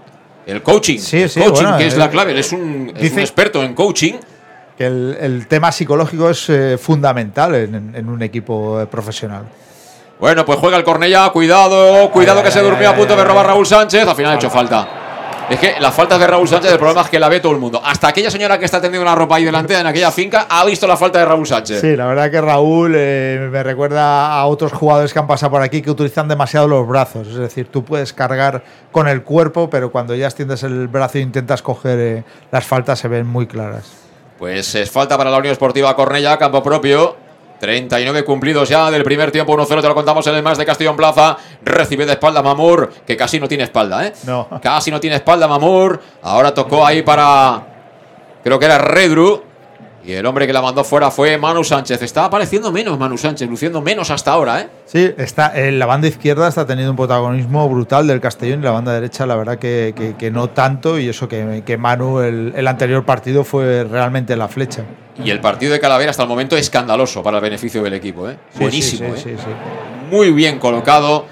El 0.45 0.61
coaching. 0.63 0.99
Sí, 0.99 1.23
el 1.23 1.29
sí, 1.29 1.39
coaching, 1.41 1.63
bueno, 1.63 1.77
que 1.77 1.87
es 1.87 1.97
la 1.97 2.09
clave. 2.09 2.31
Él 2.31 2.37
es 2.39 2.51
un, 2.53 2.87
es 2.89 2.93
un 2.95 3.01
dice- 3.01 3.21
experto 3.21 3.63
en 3.63 3.73
coaching. 3.73 4.13
Que 4.77 4.85
el, 4.85 5.17
el 5.19 5.47
tema 5.47 5.71
psicológico 5.71 6.29
es 6.29 6.49
eh, 6.49 6.77
fundamental 6.77 7.55
en, 7.55 7.95
en 7.95 8.09
un 8.09 8.21
equipo 8.21 8.79
eh, 8.79 8.85
profesional. 8.85 9.43
Bueno, 10.19 10.45
pues 10.45 10.59
juega 10.59 10.77
el 10.77 10.83
Cornella, 10.83 11.29
cuidado, 11.29 12.09
cuidado 12.11 12.39
Ay, 12.39 12.45
que 12.45 12.51
se 12.51 12.59
ay, 12.59 12.65
durmió 12.65 12.89
a 12.89 12.95
punto 12.95 13.15
de 13.15 13.23
robar. 13.23 13.45
Raúl 13.47 13.65
Sánchez, 13.65 14.07
al 14.07 14.15
final 14.15 14.31
ha 14.33 14.35
hecho 14.35 14.49
falta. 14.49 14.87
Es 15.49 15.59
que 15.59 15.79
las 15.79 15.93
faltas 15.93 16.19
de 16.19 16.27
Raúl 16.27 16.47
Sánchez, 16.47 16.73
el 16.73 16.77
problema 16.77 17.01
es 17.01 17.09
que 17.09 17.19
la 17.19 17.29
ve 17.29 17.39
todo 17.39 17.53
el 17.53 17.59
mundo. 17.59 17.81
Hasta 17.83 18.09
aquella 18.09 18.29
señora 18.29 18.59
que 18.59 18.65
está 18.65 18.81
tendiendo 18.81 19.05
la 19.05 19.15
ropa 19.15 19.37
ahí 19.37 19.45
delante 19.45 19.77
en 19.77 19.87
aquella 19.87 20.11
finca 20.11 20.45
ha 20.49 20.65
visto 20.65 20.85
la 20.87 20.97
falta 20.97 21.19
de 21.19 21.25
Raúl 21.25 21.47
Sánchez. 21.47 21.79
Sí, 21.79 21.95
la 21.95 22.05
verdad 22.05 22.29
que 22.29 22.41
Raúl 22.41 22.93
eh, 22.95 23.47
me 23.49 23.63
recuerda 23.63 24.33
a 24.33 24.45
otros 24.45 24.73
jugadores 24.73 25.13
que 25.13 25.19
han 25.19 25.27
pasado 25.27 25.51
por 25.51 25.61
aquí 25.61 25.81
que 25.81 25.89
utilizan 25.89 26.27
demasiado 26.27 26.67
los 26.67 26.85
brazos. 26.85 27.27
Es 27.27 27.35
decir, 27.35 27.67
tú 27.71 27.85
puedes 27.85 28.11
cargar 28.11 28.61
con 28.91 29.07
el 29.07 29.23
cuerpo, 29.23 29.69
pero 29.69 29.89
cuando 29.89 30.15
ya 30.15 30.25
extiendes 30.25 30.63
el 30.63 30.89
brazo 30.89 31.17
e 31.17 31.21
intentas 31.21 31.61
coger 31.61 31.99
eh, 31.99 32.23
las 32.51 32.65
faltas 32.65 32.99
se 32.99 33.07
ven 33.07 33.25
muy 33.25 33.47
claras. 33.47 33.89
Pues 34.37 34.75
es 34.75 34.91
falta 34.91 35.17
para 35.17 35.31
la 35.31 35.37
Unión 35.37 35.53
Esportiva 35.53 35.95
Cornella, 35.95 36.37
campo 36.37 36.61
propio. 36.61 37.26
39 37.59 38.23
cumplidos 38.23 38.69
ya 38.69 38.91
del 38.91 39.03
primer 39.03 39.31
tiempo, 39.31 39.57
1-0, 39.57 39.81
te 39.81 39.87
lo 39.87 39.95
contamos 39.95 40.25
en 40.27 40.35
el 40.35 40.43
más 40.43 40.57
de 40.57 40.65
Castellón 40.65 40.95
Plaza. 40.95 41.37
Recibe 41.63 42.05
de 42.05 42.13
espalda 42.13 42.41
Mamur, 42.41 42.91
que 43.05 43.17
casi 43.17 43.39
no 43.39 43.47
tiene 43.47 43.63
espalda, 43.63 44.05
¿eh? 44.05 44.13
No. 44.25 44.47
Casi 44.61 44.91
no 44.91 44.99
tiene 44.99 45.15
espalda 45.15 45.47
Mamur. 45.47 46.01
Ahora 46.21 46.53
tocó 46.53 46.85
ahí 46.85 47.01
para. 47.01 47.63
Creo 48.43 48.59
que 48.59 48.65
era 48.65 48.77
Redru. 48.77 49.46
Y 50.07 50.13
el 50.13 50.25
hombre 50.25 50.47
que 50.47 50.53
la 50.53 50.61
mandó 50.61 50.85
fuera 50.85 51.11
fue 51.11 51.37
Manu 51.37 51.65
Sánchez. 51.65 52.01
Está 52.01 52.23
apareciendo 52.23 52.71
menos 52.71 52.97
Manu 52.97 53.17
Sánchez, 53.17 53.49
luciendo 53.49 53.81
menos 53.81 54.09
hasta 54.09 54.31
ahora, 54.31 54.61
¿eh? 54.61 54.69
Sí, 54.85 55.11
está, 55.17 55.51
en 55.53 55.79
la 55.79 55.85
banda 55.85 56.07
izquierda 56.07 56.47
está 56.47 56.65
teniendo 56.65 56.91
un 56.91 56.95
protagonismo 56.97 57.67
brutal 57.67 58.07
del 58.07 58.21
Castellón 58.21 58.61
y 58.61 58.63
la 58.63 58.71
banda 58.71 58.93
derecha 58.93 59.25
la 59.25 59.35
verdad 59.35 59.59
que, 59.59 59.93
que- 59.97 60.15
que 60.15 60.31
no 60.31 60.49
tanto 60.49 60.97
y 60.97 61.09
eso 61.09 61.27
que, 61.27 61.61
que 61.65 61.77
Manu 61.77 62.21
el, 62.21 62.53
el 62.55 62.67
anterior 62.69 63.03
partido 63.03 63.43
fue 63.43 63.83
realmente 63.83 64.37
la 64.37 64.47
flecha. 64.47 64.83
Y 65.21 65.29
el 65.29 65.41
partido 65.41 65.73
de 65.73 65.79
Calavera 65.81 66.11
hasta 66.11 66.23
el 66.23 66.29
momento 66.29 66.55
escandaloso 66.55 67.21
para 67.21 67.37
el 67.39 67.43
beneficio 67.43 67.83
del 67.83 67.93
equipo, 67.95 68.29
¿eh? 68.29 68.37
Sí, 68.53 68.59
Buenísimo, 68.61 69.13
sí, 69.17 69.23
sí, 69.23 69.29
¿eh? 69.31 69.35
muy 70.09 70.31
bien 70.31 70.57
colocado 70.57 71.25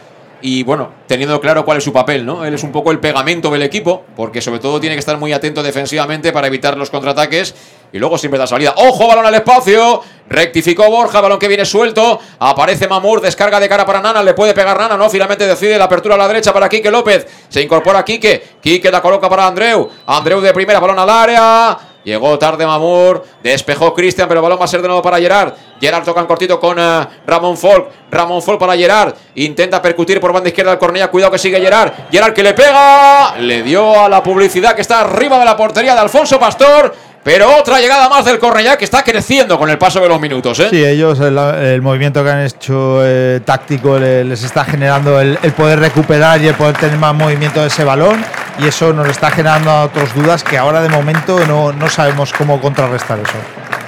y 0.46 0.62
bueno, 0.62 0.92
teniendo 1.08 1.42
claro 1.42 1.66
cuál 1.66 1.80
es 1.80 1.84
su 1.84 1.92
papel, 1.92 2.24
¿no? 2.24 2.46
Él 2.46 2.54
es 2.54 2.62
un 2.62 2.72
poco 2.72 2.92
el 2.92 3.00
pegamento 3.00 3.50
del 3.50 3.64
equipo, 3.64 4.06
porque 4.16 4.42
sobre 4.42 4.60
todo 4.60 4.80
tiene 4.80 4.96
que 4.96 5.00
estar 5.00 5.18
muy 5.18 5.34
atento 5.34 5.64
defensivamente 5.64 6.32
para 6.32 6.46
evitar 6.46 6.78
los 6.78 6.92
contraataques 6.92 7.56
y 7.92 7.98
luego 7.98 8.20
siempre 8.20 8.38
da 8.38 8.46
salida. 8.46 8.76
¡Ojo, 8.78 9.08
balón 9.08 9.26
al 9.26 9.34
espacio! 9.34 10.04
Rectificó 10.30 10.88
Borja, 10.88 11.20
balón 11.20 11.40
que 11.40 11.48
viene 11.48 11.66
suelto. 11.66 12.20
Aparece 12.38 12.88
Mamur, 12.88 13.22
descarga 13.22 13.60
de 13.60 13.68
cara 13.68 13.88
para 13.88 14.02
Nana, 14.02 14.22
le 14.22 14.36
puede 14.36 14.54
pegar 14.54 14.78
Nana, 14.78 14.96
no, 14.96 15.10
finalmente 15.10 15.48
decide 15.48 15.80
la 15.80 15.86
apertura 15.86 16.14
a 16.14 16.18
la 16.20 16.28
derecha 16.28 16.54
para 16.54 16.70
Quique 16.70 16.92
López. 16.92 17.26
Se 17.50 17.64
incorpora 17.64 18.06
Quique, 18.06 18.58
Quique 18.62 18.92
la 18.92 19.02
coloca 19.02 19.28
para 19.28 19.48
Andreu. 19.48 19.90
Andreu 20.06 20.42
de 20.42 20.54
primera, 20.54 20.80
balón 20.80 21.00
al 21.00 21.10
área. 21.10 21.95
Llegó 22.06 22.38
tarde 22.38 22.68
Mamur, 22.68 23.26
despejó 23.42 23.92
Cristian, 23.94 24.28
pero 24.28 24.40
el 24.40 24.44
balón 24.44 24.60
va 24.60 24.66
a 24.66 24.68
ser 24.68 24.80
de 24.82 24.88
nuevo 24.88 25.02
para 25.02 25.18
Gerard. 25.18 25.54
Gerard 25.82 26.04
toca 26.06 26.22
en 26.22 26.28
cortito 26.28 26.60
con 26.60 26.78
eh, 26.80 27.08
Ramón 27.26 27.58
Folk. 27.58 27.90
Ramón 28.12 28.44
Folk 28.44 28.60
para 28.60 28.78
Gerard. 28.78 29.16
Intenta 29.34 29.82
percutir 29.82 30.22
por 30.22 30.32
banda 30.32 30.48
izquierda 30.50 30.72
al 30.72 30.78
Cornella. 30.78 31.10
Cuidado 31.10 31.32
que 31.32 31.40
sigue 31.40 31.60
Gerard. 31.60 31.92
Gerard 32.12 32.34
que 32.34 32.44
le 32.44 32.54
pega. 32.54 33.36
Le 33.40 33.64
dio 33.64 34.00
a 34.00 34.08
la 34.08 34.22
publicidad 34.22 34.76
que 34.76 34.82
está 34.82 35.02
arriba 35.02 35.40
de 35.40 35.46
la 35.46 35.58
portería 35.58 35.96
de 35.96 36.02
Alfonso 36.02 36.40
Pastor. 36.40 36.94
Pero 37.26 37.58
otra 37.58 37.80
llegada 37.80 38.08
más 38.08 38.24
del 38.24 38.38
Cornellá 38.38 38.78
que 38.78 38.86
está 38.86 39.04
creciendo 39.04 39.58
con 39.58 39.68
el 39.72 39.80
paso 39.80 40.00
de 40.00 40.08
los 40.08 40.22
minutos. 40.22 40.60
¿eh? 40.60 40.68
Sí, 40.70 40.86
ellos, 40.86 41.20
el, 41.20 41.36
el 41.36 41.82
movimiento 41.82 42.24
que 42.24 42.30
han 42.30 42.42
hecho 42.46 43.00
eh, 43.04 43.42
táctico 43.44 43.98
le- 43.98 44.24
les 44.24 44.44
está 44.44 44.64
generando 44.64 45.20
el, 45.20 45.36
el 45.42 45.52
poder 45.54 45.80
recuperar 45.80 46.40
y 46.44 46.48
el 46.50 46.54
poder 46.54 46.78
tener 46.78 47.00
más 47.00 47.16
movimiento 47.16 47.62
de 47.62 47.68
ese 47.68 47.84
balón. 47.84 48.24
Y 48.60 48.68
eso 48.68 48.94
nos 48.94 49.08
está 49.10 49.32
generando 49.32 49.74
otras 49.82 50.14
dudas 50.14 50.44
que 50.44 50.56
ahora 50.56 50.82
de 50.82 50.90
momento 50.90 51.40
no, 51.48 51.74
no 51.74 51.90
sabemos 51.90 52.32
cómo 52.32 52.62
contrarrestar 52.62 53.18
eso. 53.18 53.34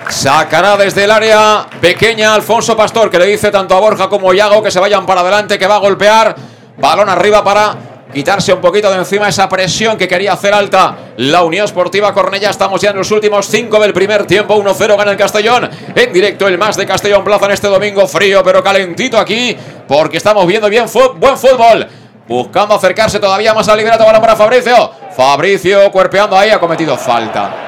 Sacará 0.09 0.75
desde 0.75 1.03
el 1.03 1.11
área 1.11 1.67
pequeña 1.79 2.33
Alfonso 2.33 2.75
Pastor, 2.75 3.11
que 3.11 3.19
le 3.19 3.27
dice 3.27 3.51
tanto 3.51 3.75
a 3.77 3.79
Borja 3.79 4.09
como 4.09 4.31
a 4.31 4.33
Yago 4.33 4.63
que 4.63 4.71
se 4.71 4.79
vayan 4.79 5.05
para 5.05 5.21
adelante, 5.21 5.59
que 5.59 5.67
va 5.67 5.75
a 5.75 5.79
golpear. 5.79 6.35
Balón 6.79 7.07
arriba 7.07 7.43
para 7.43 7.75
quitarse 8.13 8.53
un 8.53 8.61
poquito 8.61 8.89
de 8.89 8.97
encima 8.97 9.27
esa 9.27 9.47
presión 9.49 9.97
que 9.97 10.07
quería 10.07 10.33
hacer 10.33 10.53
alta 10.53 10.95
la 11.17 11.43
Unión 11.43 11.65
Esportiva 11.65 12.13
Cornella. 12.13 12.49
Estamos 12.49 12.81
ya 12.81 12.91
en 12.91 12.97
los 12.97 13.11
últimos 13.11 13.47
cinco 13.47 13.79
del 13.79 13.93
primer 13.93 14.25
tiempo. 14.25 14.55
1-0 14.55 14.97
gana 14.97 15.11
el 15.11 15.17
Castellón. 15.17 15.69
En 15.95 16.13
directo 16.13 16.47
el 16.47 16.57
más 16.57 16.77
de 16.77 16.85
Castellón 16.85 17.23
Plaza 17.23 17.45
en 17.45 17.51
este 17.51 17.67
domingo 17.67 18.07
frío, 18.07 18.43
pero 18.43 18.63
calentito 18.63 19.17
aquí, 19.17 19.55
porque 19.87 20.17
estamos 20.17 20.45
viendo 20.47 20.69
bien 20.69 20.85
buen 21.17 21.37
fútbol. 21.37 21.87
Buscando 22.27 22.75
acercarse 22.75 23.19
todavía 23.19 23.53
más 23.53 23.69
al 23.69 23.77
liberato 23.77 24.05
balón 24.05 24.21
para 24.21 24.35
Fabricio. 24.35 24.91
Fabricio 25.15 25.89
cuerpeando 25.91 26.37
ahí, 26.37 26.49
ha 26.49 26.59
cometido 26.59 26.97
falta. 26.97 27.63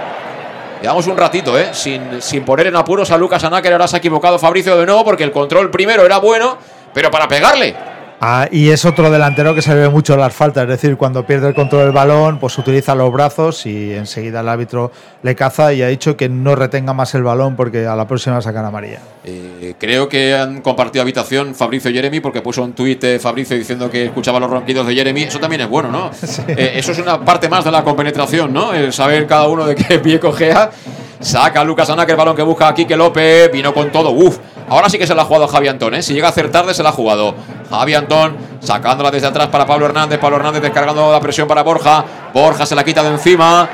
Llevamos 0.81 1.07
un 1.07 1.17
ratito, 1.17 1.57
¿eh? 1.57 1.69
Sin, 1.73 2.21
sin 2.21 2.43
poner 2.43 2.67
en 2.67 2.75
apuros 2.75 3.11
a 3.11 3.17
Lucas 3.17 3.43
Anáquer. 3.43 3.73
Ahora 3.73 3.87
se 3.87 3.97
ha 3.97 3.99
equivocado 3.99 4.39
Fabricio 4.39 4.77
de 4.77 4.85
nuevo 4.85 5.03
porque 5.03 5.23
el 5.23 5.31
control 5.31 5.69
primero 5.71 6.05
era 6.05 6.17
bueno, 6.19 6.57
pero 6.93 7.11
para 7.11 7.27
pegarle. 7.27 7.75
Ah, 8.21 8.49
y 8.51 8.69
es 8.69 8.83
otro 8.83 9.09
delantero 9.09 9.55
que 9.55 9.61
se 9.61 9.73
ve 9.73 9.87
mucho 9.87 10.13
en 10.13 10.19
las 10.19 10.33
faltas, 10.33 10.63
es 10.63 10.69
decir, 10.69 10.97
cuando 10.97 11.25
pierde 11.25 11.47
el 11.47 11.53
control 11.53 11.85
del 11.85 11.91
balón, 11.93 12.37
pues 12.37 12.57
utiliza 12.57 12.93
los 12.93 13.13
brazos 13.13 13.65
y 13.65 13.93
enseguida 13.93 14.41
el 14.41 14.49
árbitro 14.49 14.91
le 15.23 15.35
caza 15.35 15.71
y 15.71 15.81
ha 15.81 15.87
dicho 15.87 16.17
que 16.17 16.27
no 16.27 16.53
retenga 16.55 16.93
más 16.93 17.15
el 17.15 17.23
balón 17.23 17.55
porque 17.55 17.87
a 17.87 17.95
la 17.95 18.05
próxima 18.07 18.41
sacan 18.41 18.65
amarilla. 18.65 18.99
Eh, 19.23 19.75
creo 19.79 20.09
que 20.09 20.35
han 20.35 20.61
compartido 20.61 21.01
habitación 21.01 21.55
Fabricio 21.55 21.91
y 21.91 21.93
Jeremy 21.93 22.19
porque 22.19 22.41
puso 22.41 22.61
un 22.61 22.73
tuit 22.73 23.01
eh, 23.05 23.19
Fabricio 23.19 23.57
diciendo 23.57 23.89
que 23.89 24.05
escuchaba 24.05 24.39
los 24.39 24.49
ronquidos 24.49 24.85
de 24.85 24.95
Jeremy. 24.95 25.23
Eso 25.23 25.39
también 25.39 25.61
es 25.61 25.69
bueno, 25.69 25.89
¿no? 25.89 26.11
Eh, 26.49 26.73
eso 26.75 26.91
es 26.91 26.99
una 26.99 27.23
parte 27.23 27.47
más 27.47 27.63
de 27.63 27.71
la 27.71 27.83
compenetración, 27.83 28.51
¿no? 28.51 28.73
El 28.73 28.91
saber 28.91 29.27
cada 29.27 29.47
uno 29.47 29.65
de 29.65 29.75
qué 29.75 29.99
pie 29.99 30.19
cojea. 30.19 30.71
Saca 31.19 31.63
Lucas 31.63 31.89
el 31.89 32.15
balón 32.15 32.35
que 32.35 32.41
busca 32.41 32.67
aquí 32.67 32.85
que 32.85 32.95
López. 32.95 33.51
Vino 33.51 33.73
con 33.73 33.91
todo. 33.91 34.11
Uf. 34.11 34.37
Ahora 34.69 34.89
sí 34.89 34.97
que 34.97 35.07
se 35.07 35.15
la 35.15 35.23
ha 35.23 35.25
jugado 35.25 35.47
Javi 35.47 35.67
Antón, 35.67 35.95
¿eh? 35.95 36.03
Si 36.03 36.13
llega 36.13 36.27
a 36.27 36.29
hacer 36.29 36.51
tarde, 36.51 36.73
se 36.73 36.83
la 36.83 36.89
ha 36.89 36.91
jugado. 36.91 37.35
Javi 37.69 37.95
Antón 37.95 38.37
sacándola 38.59 39.11
desde 39.11 39.27
atrás 39.27 39.47
para 39.47 39.65
Pablo 39.65 39.87
Hernández. 39.87 40.19
Pablo 40.19 40.37
Hernández 40.37 40.61
descargando 40.61 41.11
la 41.11 41.19
presión 41.19 41.47
para 41.47 41.63
Borja. 41.63 42.05
Borja 42.33 42.65
se 42.65 42.75
la 42.75 42.83
quita 42.83 43.03
de 43.03 43.09
encima. 43.09 43.67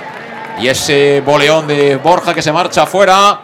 Y 0.59 0.67
ese 0.67 1.21
boleón 1.25 1.67
de 1.67 1.97
Borja 1.97 2.33
que 2.33 2.41
se 2.41 2.51
marcha 2.51 2.83
afuera. 2.83 3.41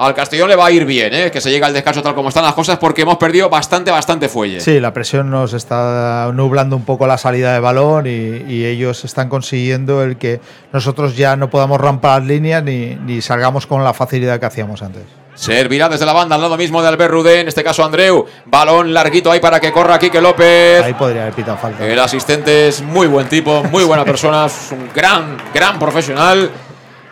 Al 0.00 0.14
Castellón 0.14 0.48
le 0.48 0.56
va 0.56 0.64
a 0.64 0.70
ir 0.70 0.86
bien, 0.86 1.12
¿eh? 1.12 1.30
que 1.30 1.42
se 1.42 1.50
llega 1.50 1.66
al 1.66 1.74
descanso 1.74 2.00
tal 2.00 2.14
como 2.14 2.30
están 2.30 2.42
las 2.42 2.54
cosas, 2.54 2.78
porque 2.78 3.02
hemos 3.02 3.18
perdido 3.18 3.50
bastante, 3.50 3.90
bastante 3.90 4.30
fuelle. 4.30 4.58
Sí, 4.58 4.80
la 4.80 4.94
presión 4.94 5.30
nos 5.30 5.52
está 5.52 6.30
nublando 6.32 6.74
un 6.74 6.86
poco 6.86 7.06
la 7.06 7.18
salida 7.18 7.52
de 7.52 7.60
balón 7.60 8.06
y, 8.06 8.50
y 8.50 8.64
ellos 8.64 9.04
están 9.04 9.28
consiguiendo 9.28 10.02
el 10.02 10.16
que 10.16 10.40
nosotros 10.72 11.18
ya 11.18 11.36
no 11.36 11.50
podamos 11.50 11.78
rampar 11.78 12.20
las 12.20 12.28
líneas 12.28 12.64
ni, 12.64 12.94
ni 12.94 13.20
salgamos 13.20 13.66
con 13.66 13.84
la 13.84 13.92
facilidad 13.92 14.40
que 14.40 14.46
hacíamos 14.46 14.80
antes. 14.80 15.02
Servirá 15.34 15.90
desde 15.90 16.06
la 16.06 16.14
banda 16.14 16.34
al 16.34 16.40
lado 16.40 16.56
mismo 16.56 16.80
de 16.80 16.88
Albert 16.88 17.10
Rudé, 17.10 17.40
en 17.40 17.48
este 17.48 17.62
caso 17.62 17.84
Andreu. 17.84 18.24
Balón 18.46 18.94
larguito 18.94 19.30
ahí 19.30 19.40
para 19.40 19.60
que 19.60 19.70
corra 19.70 19.98
Quique 19.98 20.22
López. 20.22 20.82
Ahí 20.82 20.94
podría 20.94 21.22
haber 21.22 21.34
pitado 21.34 21.58
falta. 21.58 21.86
El 21.86 21.98
asistente 21.98 22.68
es 22.68 22.80
muy 22.80 23.06
buen 23.06 23.28
tipo, 23.28 23.64
muy 23.64 23.84
buena 23.84 24.06
persona, 24.06 24.46
es 24.46 24.68
un 24.72 24.88
gran, 24.94 25.36
gran 25.52 25.78
profesional. 25.78 26.50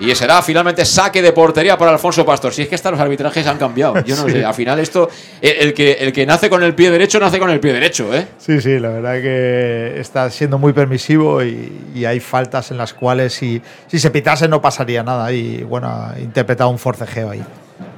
Y 0.00 0.14
será 0.14 0.40
finalmente 0.42 0.84
saque 0.84 1.20
de 1.20 1.32
portería 1.32 1.76
para 1.76 1.90
Alfonso 1.90 2.24
Pastor. 2.24 2.52
Si 2.54 2.62
es 2.62 2.68
que 2.68 2.76
hasta 2.76 2.90
los 2.90 3.00
arbitrajes 3.00 3.44
han 3.46 3.58
cambiado. 3.58 3.94
Yo 4.04 4.14
no 4.16 4.24
Sí. 4.26 4.30
sé, 4.32 4.44
al 4.44 4.54
final 4.54 4.78
esto, 4.78 5.08
el, 5.40 5.50
el 5.68 5.74
que, 5.74 5.92
el 5.94 6.12
que 6.12 6.24
nace 6.24 6.48
con 6.48 6.62
el 6.62 6.74
pie 6.74 6.90
derecho, 6.90 7.18
nace 7.18 7.38
con 7.40 7.50
el 7.50 7.58
pie 7.58 7.72
derecho, 7.72 8.14
¿eh? 8.14 8.26
Sí, 8.38 8.60
sí, 8.60 8.78
la 8.78 8.90
verdad 8.90 9.14
que 9.20 9.98
está 10.00 10.30
siendo 10.30 10.56
muy 10.58 10.72
permisivo 10.72 11.42
y, 11.42 11.72
y 11.94 12.04
hay 12.04 12.20
faltas 12.20 12.70
en 12.70 12.78
las 12.78 12.94
cuales 12.94 13.32
si, 13.34 13.60
si 13.88 13.98
se 13.98 14.10
pitase 14.10 14.46
no 14.46 14.60
pasaría 14.62 15.02
nada. 15.02 15.32
Y 15.32 15.64
bueno, 15.64 15.88
ha 15.88 16.14
interpretado 16.20 16.70
un 16.70 16.78
forcejeo 16.78 17.30
ahí. 17.30 17.42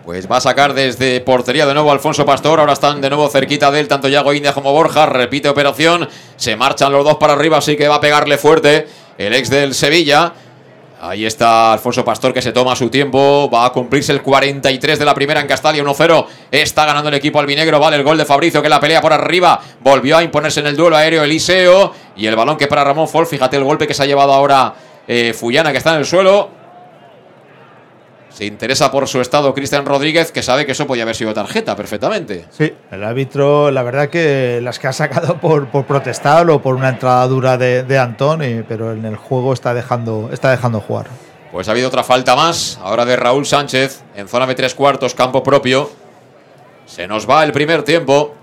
Pues 0.04 0.28
va 0.30 0.38
a 0.38 0.40
sacar 0.40 0.72
desde 0.72 1.20
portería 1.20 1.66
de 1.66 1.74
nuevo 1.74 1.92
Alfonso 1.92 2.24
Pastor. 2.24 2.60
Ahora 2.60 2.72
están 2.72 3.00
de 3.02 3.10
nuevo 3.10 3.28
cerquita 3.28 3.70
de 3.70 3.80
él, 3.80 3.88
tanto 3.88 4.08
Yago 4.08 4.32
India 4.32 4.52
como 4.54 4.72
Borja. 4.72 5.04
Repite 5.06 5.48
operación. 5.50 6.08
Se 6.36 6.56
marchan 6.56 6.90
los 6.92 7.04
dos 7.04 7.16
para 7.16 7.34
arriba, 7.34 7.58
así 7.58 7.76
que 7.76 7.86
va 7.88 7.96
a 7.96 8.00
pegarle 8.00 8.38
fuerte 8.38 8.86
el 9.18 9.34
ex 9.34 9.50
del 9.50 9.74
Sevilla. 9.74 10.32
Ahí 11.02 11.24
está 11.24 11.72
Alfonso 11.72 12.04
Pastor 12.04 12.34
que 12.34 12.42
se 12.42 12.52
toma 12.52 12.76
su 12.76 12.90
tiempo. 12.90 13.48
Va 13.48 13.64
a 13.64 13.72
cumplirse 13.72 14.12
el 14.12 14.20
43 14.20 14.98
de 14.98 15.04
la 15.06 15.14
primera 15.14 15.40
en 15.40 15.46
Castalia 15.46 15.82
1-0. 15.82 16.26
Está 16.50 16.84
ganando 16.84 17.08
el 17.08 17.14
equipo 17.14 17.40
albinegro. 17.40 17.80
Vale 17.80 17.96
el 17.96 18.02
gol 18.02 18.18
de 18.18 18.26
Fabricio 18.26 18.60
que 18.60 18.68
la 18.68 18.80
pelea 18.80 19.00
por 19.00 19.14
arriba. 19.14 19.58
Volvió 19.80 20.18
a 20.18 20.22
imponerse 20.22 20.60
en 20.60 20.66
el 20.66 20.76
duelo 20.76 20.96
aéreo 20.96 21.24
Eliseo. 21.24 21.94
Y 22.16 22.26
el 22.26 22.36
balón 22.36 22.58
que 22.58 22.66
para 22.66 22.84
Ramón 22.84 23.08
Fol. 23.08 23.26
Fíjate 23.26 23.56
el 23.56 23.64
golpe 23.64 23.86
que 23.86 23.94
se 23.94 24.02
ha 24.02 24.06
llevado 24.06 24.34
ahora 24.34 24.74
eh, 25.08 25.32
Fullana 25.32 25.72
que 25.72 25.78
está 25.78 25.94
en 25.94 26.00
el 26.00 26.04
suelo. 26.04 26.59
Se 28.40 28.46
interesa 28.46 28.90
por 28.90 29.06
su 29.06 29.20
estado 29.20 29.52
Cristian 29.52 29.84
Rodríguez, 29.84 30.32
que 30.32 30.42
sabe 30.42 30.64
que 30.64 30.72
eso 30.72 30.86
podía 30.86 31.02
haber 31.02 31.14
sido 31.14 31.34
tarjeta 31.34 31.76
perfectamente. 31.76 32.46
Sí, 32.48 32.72
el 32.90 33.04
árbitro, 33.04 33.70
la 33.70 33.82
verdad 33.82 34.08
que 34.08 34.60
las 34.62 34.78
que 34.78 34.86
ha 34.86 34.94
sacado 34.94 35.36
por, 35.36 35.66
por 35.66 35.84
protestar 35.84 36.48
o 36.48 36.62
por 36.62 36.74
una 36.74 36.88
entrada 36.88 37.26
dura 37.28 37.58
de, 37.58 37.82
de 37.82 37.98
Antón, 37.98 38.42
y- 38.42 38.62
pero 38.62 38.92
en 38.92 39.04
el 39.04 39.16
juego 39.16 39.52
está 39.52 39.74
dejando, 39.74 40.30
está 40.32 40.50
dejando 40.50 40.80
jugar. 40.80 41.08
Pues 41.52 41.68
ha 41.68 41.72
habido 41.72 41.88
otra 41.88 42.02
falta 42.02 42.34
más, 42.34 42.80
ahora 42.82 43.04
de 43.04 43.14
Raúl 43.16 43.44
Sánchez, 43.44 44.04
en 44.16 44.26
zona 44.26 44.46
de 44.46 44.54
tres 44.54 44.74
cuartos, 44.74 45.14
campo 45.14 45.42
propio. 45.42 45.90
Se 46.86 47.06
nos 47.06 47.28
va 47.28 47.44
el 47.44 47.52
primer 47.52 47.82
tiempo. 47.82 48.34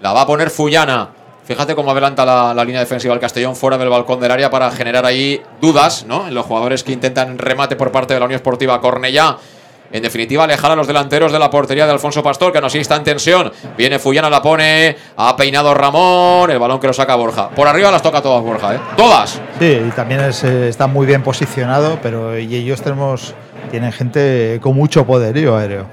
La 0.00 0.14
va 0.14 0.22
a 0.22 0.26
poner 0.26 0.48
Fullana. 0.48 1.10
Fíjate 1.44 1.74
cómo 1.74 1.90
adelanta 1.90 2.24
la, 2.24 2.54
la 2.54 2.64
línea 2.64 2.80
defensiva 2.80 3.12
del 3.12 3.20
Castellón 3.20 3.54
fuera 3.54 3.76
del 3.76 3.90
balcón 3.90 4.18
del 4.18 4.30
área 4.30 4.50
para 4.50 4.70
generar 4.70 5.04
ahí 5.04 5.42
dudas, 5.60 6.06
¿no? 6.06 6.26
En 6.26 6.34
los 6.34 6.46
jugadores 6.46 6.82
que 6.82 6.92
intentan 6.92 7.36
remate 7.36 7.76
por 7.76 7.92
parte 7.92 8.14
de 8.14 8.20
la 8.20 8.26
Unión 8.26 8.36
Esportiva 8.36 8.80
Cornellá. 8.80 9.36
En 9.92 10.02
definitiva, 10.02 10.42
alejar 10.42 10.72
a 10.72 10.76
los 10.76 10.88
delanteros 10.88 11.30
de 11.30 11.38
la 11.38 11.50
portería 11.50 11.86
de 11.86 11.92
Alfonso 11.92 12.20
Pastor, 12.22 12.52
que 12.52 12.60
nos 12.60 12.74
está 12.74 12.96
en 12.96 13.04
tensión. 13.04 13.52
Viene 13.76 14.00
Fullana, 14.00 14.28
la 14.28 14.42
pone. 14.42 14.96
Ha 15.16 15.36
peinado 15.36 15.72
Ramón. 15.72 16.50
El 16.50 16.58
balón 16.58 16.80
que 16.80 16.88
lo 16.88 16.92
saca 16.92 17.14
Borja. 17.14 17.50
Por 17.50 17.68
arriba 17.68 17.92
las 17.92 18.02
toca 18.02 18.20
todas 18.20 18.42
Borja, 18.42 18.74
¿eh? 18.74 18.80
Todas. 18.96 19.40
Sí, 19.60 19.82
y 19.86 19.90
también 19.90 20.20
es, 20.20 20.42
eh, 20.42 20.68
está 20.68 20.88
muy 20.88 21.06
bien 21.06 21.22
posicionado, 21.22 21.98
pero 22.02 22.36
y 22.36 22.56
ellos 22.56 22.82
tenemos, 22.82 23.34
tienen 23.70 23.92
gente 23.92 24.58
con 24.60 24.74
mucho 24.74 25.04
poderío 25.06 25.56
aéreo. 25.56 25.86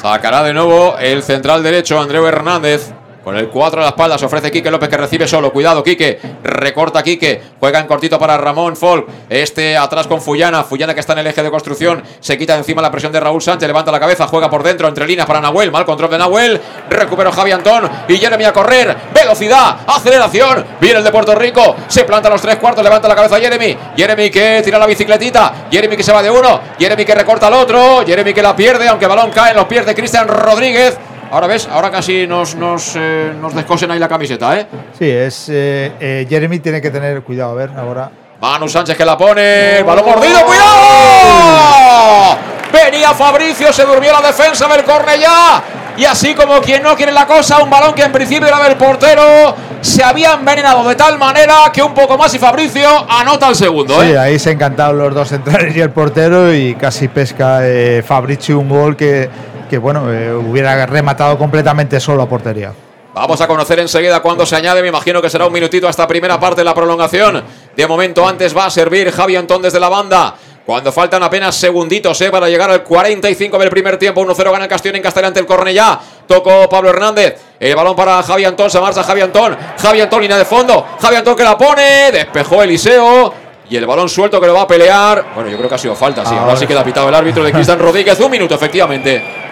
Sacará 0.00 0.42
de 0.42 0.54
nuevo 0.54 0.96
el 0.98 1.22
central 1.22 1.62
derecho, 1.62 2.00
Andreu 2.00 2.24
Hernández. 2.26 2.94
Con 3.24 3.36
el 3.36 3.48
4 3.48 3.80
a 3.80 3.84
la 3.84 3.88
espalda 3.90 4.18
se 4.18 4.26
ofrece 4.26 4.50
Quique 4.50 4.70
López 4.70 4.88
que 4.88 4.96
recibe 4.96 5.28
solo. 5.28 5.52
Cuidado, 5.52 5.82
Quique. 5.84 6.18
Recorta 6.42 7.04
Quique. 7.04 7.40
Juega 7.60 7.78
en 7.78 7.86
cortito 7.86 8.18
para 8.18 8.36
Ramón 8.36 8.76
Folk. 8.76 9.06
Este 9.28 9.76
atrás 9.76 10.08
con 10.08 10.20
Fullana. 10.20 10.64
Fullana 10.64 10.92
que 10.92 11.00
está 11.00 11.12
en 11.12 11.20
el 11.20 11.28
eje 11.28 11.42
de 11.42 11.50
construcción. 11.50 12.02
Se 12.18 12.36
quita 12.36 12.56
encima 12.56 12.82
la 12.82 12.90
presión 12.90 13.12
de 13.12 13.20
Raúl 13.20 13.40
Sánchez. 13.40 13.68
Levanta 13.68 13.92
la 13.92 14.00
cabeza. 14.00 14.26
Juega 14.26 14.50
por 14.50 14.64
dentro. 14.64 14.88
Entre 14.88 15.06
líneas 15.06 15.26
para 15.26 15.40
Nahuel. 15.40 15.70
Mal 15.70 15.84
control 15.84 16.10
de 16.10 16.18
Nahuel. 16.18 16.60
Recuperó 16.90 17.30
Javi 17.30 17.52
Antón. 17.52 17.88
Y 18.08 18.16
Jeremy 18.16 18.44
a 18.44 18.52
correr. 18.52 18.96
Velocidad. 19.14 19.78
Aceleración. 19.86 20.64
Viene 20.80 20.98
el 20.98 21.04
de 21.04 21.12
Puerto 21.12 21.36
Rico. 21.36 21.76
Se 21.86 22.02
planta 22.02 22.28
los 22.28 22.42
tres 22.42 22.56
cuartos. 22.56 22.82
Levanta 22.82 23.06
la 23.06 23.14
cabeza 23.14 23.38
Jeremy. 23.38 23.76
Jeremy 23.96 24.30
que 24.30 24.62
tira 24.64 24.78
la 24.78 24.86
bicicletita. 24.86 25.68
Jeremy 25.70 25.96
que 25.96 26.02
se 26.02 26.12
va 26.12 26.22
de 26.22 26.30
uno. 26.30 26.60
Jeremy 26.76 27.04
que 27.04 27.14
recorta 27.14 27.46
al 27.46 27.54
otro. 27.54 28.04
Jeremy 28.04 28.34
que 28.34 28.42
la 28.42 28.56
pierde. 28.56 28.88
Aunque 28.88 29.06
balón 29.06 29.30
cae 29.30 29.52
en 29.52 29.58
los 29.58 29.66
pies 29.66 29.86
de 29.86 29.94
Cristian 29.94 30.26
Rodríguez. 30.26 30.98
Ahora 31.32 31.46
ves, 31.46 31.66
ahora 31.66 31.90
casi 31.90 32.26
nos, 32.26 32.54
nos, 32.56 32.92
eh, 32.94 33.32
nos 33.40 33.54
descosen 33.54 33.90
ahí 33.90 33.98
la 33.98 34.06
camiseta, 34.06 34.54
¿eh? 34.54 34.66
Sí, 34.98 35.08
es 35.08 35.48
eh, 35.48 35.90
eh, 35.98 36.26
Jeremy 36.28 36.58
tiene 36.58 36.78
que 36.78 36.90
tener 36.90 37.22
cuidado, 37.22 37.52
a 37.52 37.54
ver, 37.54 37.70
ahora. 37.74 38.10
Manu 38.38 38.68
Sánchez 38.68 38.98
que 38.98 39.04
la 39.06 39.16
pone. 39.16 39.82
Balón 39.82 40.04
mordido, 40.04 40.44
¡cuidado! 40.44 42.36
Venía 42.70 43.14
Fabricio, 43.14 43.72
se 43.72 43.86
durmió 43.86 44.12
la 44.12 44.20
defensa 44.20 44.68
del 44.68 44.84
Cornellá. 44.84 45.62
Y 45.96 46.04
así 46.04 46.34
como 46.34 46.60
quien 46.60 46.82
no 46.82 46.94
quiere 46.96 47.12
la 47.12 47.26
cosa, 47.26 47.62
un 47.62 47.70
balón 47.70 47.94
que 47.94 48.02
en 48.02 48.12
principio 48.12 48.46
era 48.48 48.62
del 48.64 48.76
portero. 48.76 49.54
Se 49.80 50.04
había 50.04 50.34
envenenado 50.34 50.86
de 50.86 50.94
tal 50.96 51.18
manera 51.18 51.70
que 51.72 51.82
un 51.82 51.94
poco 51.94 52.18
más 52.18 52.34
y 52.34 52.38
Fabricio 52.38 52.88
anota 53.08 53.48
el 53.48 53.56
segundo, 53.56 54.00
Sí, 54.02 54.10
¿eh? 54.10 54.18
ahí 54.18 54.38
se 54.38 54.52
encantaron 54.52 54.98
los 54.98 55.14
dos 55.14 55.28
centrales 55.28 55.74
y 55.74 55.80
el 55.80 55.90
portero 55.90 56.54
y 56.54 56.74
casi 56.74 57.08
pesca 57.08 57.60
eh, 57.62 58.02
Fabrici 58.06 58.52
un 58.52 58.68
gol 58.68 58.96
que, 58.96 59.28
que 59.72 59.78
bueno, 59.78 60.12
eh, 60.12 60.30
hubiera 60.34 60.84
rematado 60.84 61.38
completamente 61.38 61.98
solo 61.98 62.20
a 62.24 62.28
portería. 62.28 62.74
Vamos 63.14 63.40
a 63.40 63.46
conocer 63.46 63.78
enseguida 63.78 64.20
cuándo 64.20 64.44
se 64.44 64.54
añade. 64.54 64.82
Me 64.82 64.88
imagino 64.88 65.22
que 65.22 65.30
será 65.30 65.46
un 65.46 65.52
minutito 65.54 65.88
hasta 65.88 66.06
primera 66.06 66.38
parte 66.38 66.60
de 66.60 66.66
la 66.66 66.74
prolongación. 66.74 67.42
De 67.74 67.86
momento, 67.86 68.28
antes 68.28 68.54
va 68.54 68.66
a 68.66 68.70
servir 68.70 69.10
Javi 69.10 69.34
Antón 69.34 69.62
desde 69.62 69.80
la 69.80 69.88
banda. 69.88 70.34
Cuando 70.66 70.92
faltan 70.92 71.22
apenas 71.22 71.54
segunditos 71.54 72.20
eh, 72.20 72.30
para 72.30 72.50
llegar 72.50 72.70
al 72.70 72.82
45 72.82 73.58
del 73.58 73.70
primer 73.70 73.96
tiempo. 73.96 74.20
1-0 74.20 74.52
gana 74.52 74.64
el 74.64 74.68
Castellón 74.68 74.96
en 74.96 75.02
Castellón 75.02 75.28
ante 75.28 75.40
el 75.40 75.46
Cornellá. 75.46 75.98
Tocó 76.26 76.68
Pablo 76.68 76.90
Hernández. 76.90 77.34
El 77.58 77.74
balón 77.74 77.96
para 77.96 78.22
Javi 78.22 78.44
Antón. 78.44 78.68
Se 78.68 78.78
marcha 78.78 79.02
Javi 79.02 79.22
Antón. 79.22 79.56
Javi 79.80 80.02
Antón, 80.02 80.20
línea 80.20 80.36
de 80.36 80.44
fondo. 80.44 80.86
Javi 81.00 81.16
Antón 81.16 81.34
que 81.34 81.44
la 81.44 81.56
pone. 81.56 82.12
Despejó 82.12 82.62
Eliseo. 82.62 83.32
Y 83.70 83.76
el 83.78 83.86
balón 83.86 84.10
suelto 84.10 84.38
que 84.38 84.46
lo 84.46 84.52
va 84.52 84.62
a 84.62 84.66
pelear. 84.66 85.24
Bueno, 85.34 85.48
yo 85.48 85.56
creo 85.56 85.66
que 85.70 85.76
ha 85.76 85.78
sido 85.78 85.94
falta. 85.96 86.26
Sí, 86.26 86.28
ahora 86.32 86.42
Ahora 86.42 86.56
sí 86.56 86.60
sí. 86.60 86.66
queda 86.66 86.84
pitado 86.84 87.08
el 87.08 87.14
árbitro 87.14 87.42
de 87.42 87.52
Cristian 87.52 87.78
Rodríguez. 87.78 88.20
Un 88.20 88.30
minuto, 88.30 88.54
efectivamente. 88.54 89.42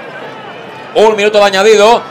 Un 0.94 1.16
minuto 1.16 1.42
añadido. 1.42 2.02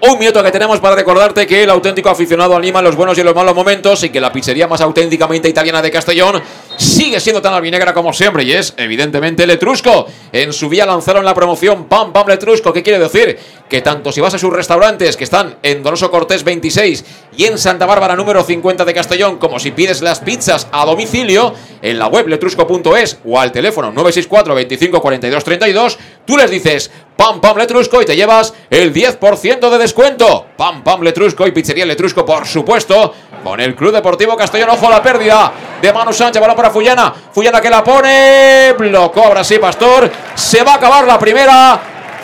Un 0.00 0.18
minuto 0.18 0.42
que 0.42 0.50
tenemos 0.50 0.80
para 0.80 0.94
recordarte 0.94 1.46
que 1.46 1.64
el 1.64 1.70
auténtico 1.70 2.08
aficionado 2.08 2.54
anima 2.56 2.80
los 2.82 2.94
buenos 2.94 3.18
y 3.18 3.22
los 3.22 3.34
malos 3.34 3.54
momentos 3.54 4.02
y 4.04 4.10
que 4.10 4.20
la 4.20 4.32
pizzería 4.32 4.68
más 4.68 4.80
auténticamente 4.80 5.48
italiana 5.48 5.82
de 5.82 5.90
Castellón 5.90 6.40
sigue 6.78 7.20
siendo 7.20 7.42
tan 7.42 7.52
albinegra 7.52 7.92
como 7.92 8.12
siempre 8.12 8.44
y 8.44 8.52
es 8.52 8.72
evidentemente 8.76 9.46
Letrusco. 9.46 10.06
En 10.32 10.52
su 10.52 10.70
día 10.70 10.86
lanzaron 10.86 11.24
la 11.24 11.34
promoción 11.34 11.84
Pam 11.84 12.12
Pam 12.12 12.28
Letrusco, 12.28 12.72
¿qué 12.72 12.82
quiere 12.82 12.98
decir? 12.98 13.38
Que 13.68 13.82
tanto 13.82 14.12
si 14.12 14.20
vas 14.20 14.34
a 14.34 14.38
sus 14.38 14.52
restaurantes 14.52 15.16
que 15.16 15.24
están 15.24 15.56
en 15.62 15.82
Donoso 15.82 16.10
Cortés 16.10 16.44
26 16.44 17.04
y 17.36 17.44
en 17.44 17.58
Santa 17.58 17.84
Bárbara 17.84 18.16
número 18.16 18.42
50 18.42 18.84
de 18.84 18.94
Castellón, 18.94 19.38
como 19.38 19.58
si 19.58 19.72
pides 19.72 20.00
las 20.00 20.20
pizzas 20.20 20.68
a 20.72 20.86
domicilio 20.86 21.52
en 21.82 21.98
la 21.98 22.06
web 22.06 22.28
letrusco.es 22.28 23.18
o 23.24 23.38
al 23.38 23.52
teléfono 23.52 23.88
964 23.88 24.54
25 24.54 25.00
42 25.02 25.44
32, 25.44 25.98
tú 26.24 26.36
les 26.36 26.50
dices 26.50 26.90
Pam 27.18 27.40
Pam 27.40 27.56
Letrusco 27.56 28.00
y 28.00 28.04
te 28.04 28.14
llevas 28.14 28.54
el 28.70 28.94
10% 28.94 29.70
de 29.70 29.78
descuento. 29.78 30.46
Pam 30.56 30.84
Pam 30.84 31.02
Letrusco 31.02 31.46
y 31.48 31.50
Pizzería 31.50 31.84
Letrusco, 31.84 32.24
por 32.24 32.46
supuesto, 32.46 33.12
con 33.42 33.58
el 33.58 33.74
Club 33.74 33.92
Deportivo 33.92 34.36
Castellón. 34.36 34.70
Ojo 34.70 34.86
a 34.86 34.90
la 34.90 35.02
pérdida 35.02 35.52
de 35.82 35.92
Manu 35.92 36.12
Sánchez, 36.12 36.40
balón 36.40 36.56
para 36.56 36.67
Fullana. 36.70 37.12
Fullana 37.32 37.60
que 37.60 37.70
la 37.70 37.82
pone, 37.82 38.74
blocó 38.78 39.24
ahora 39.24 39.44
sí 39.44 39.58
Pastor. 39.58 40.10
Se 40.34 40.62
va 40.62 40.72
a 40.72 40.76
acabar 40.76 41.06
la 41.06 41.18
primera. 41.18 41.80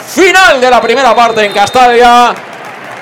Final 0.06 0.60
de 0.60 0.70
la 0.70 0.80
primera 0.80 1.14
parte 1.14 1.44
en 1.44 1.52
Castalia. 1.52 2.34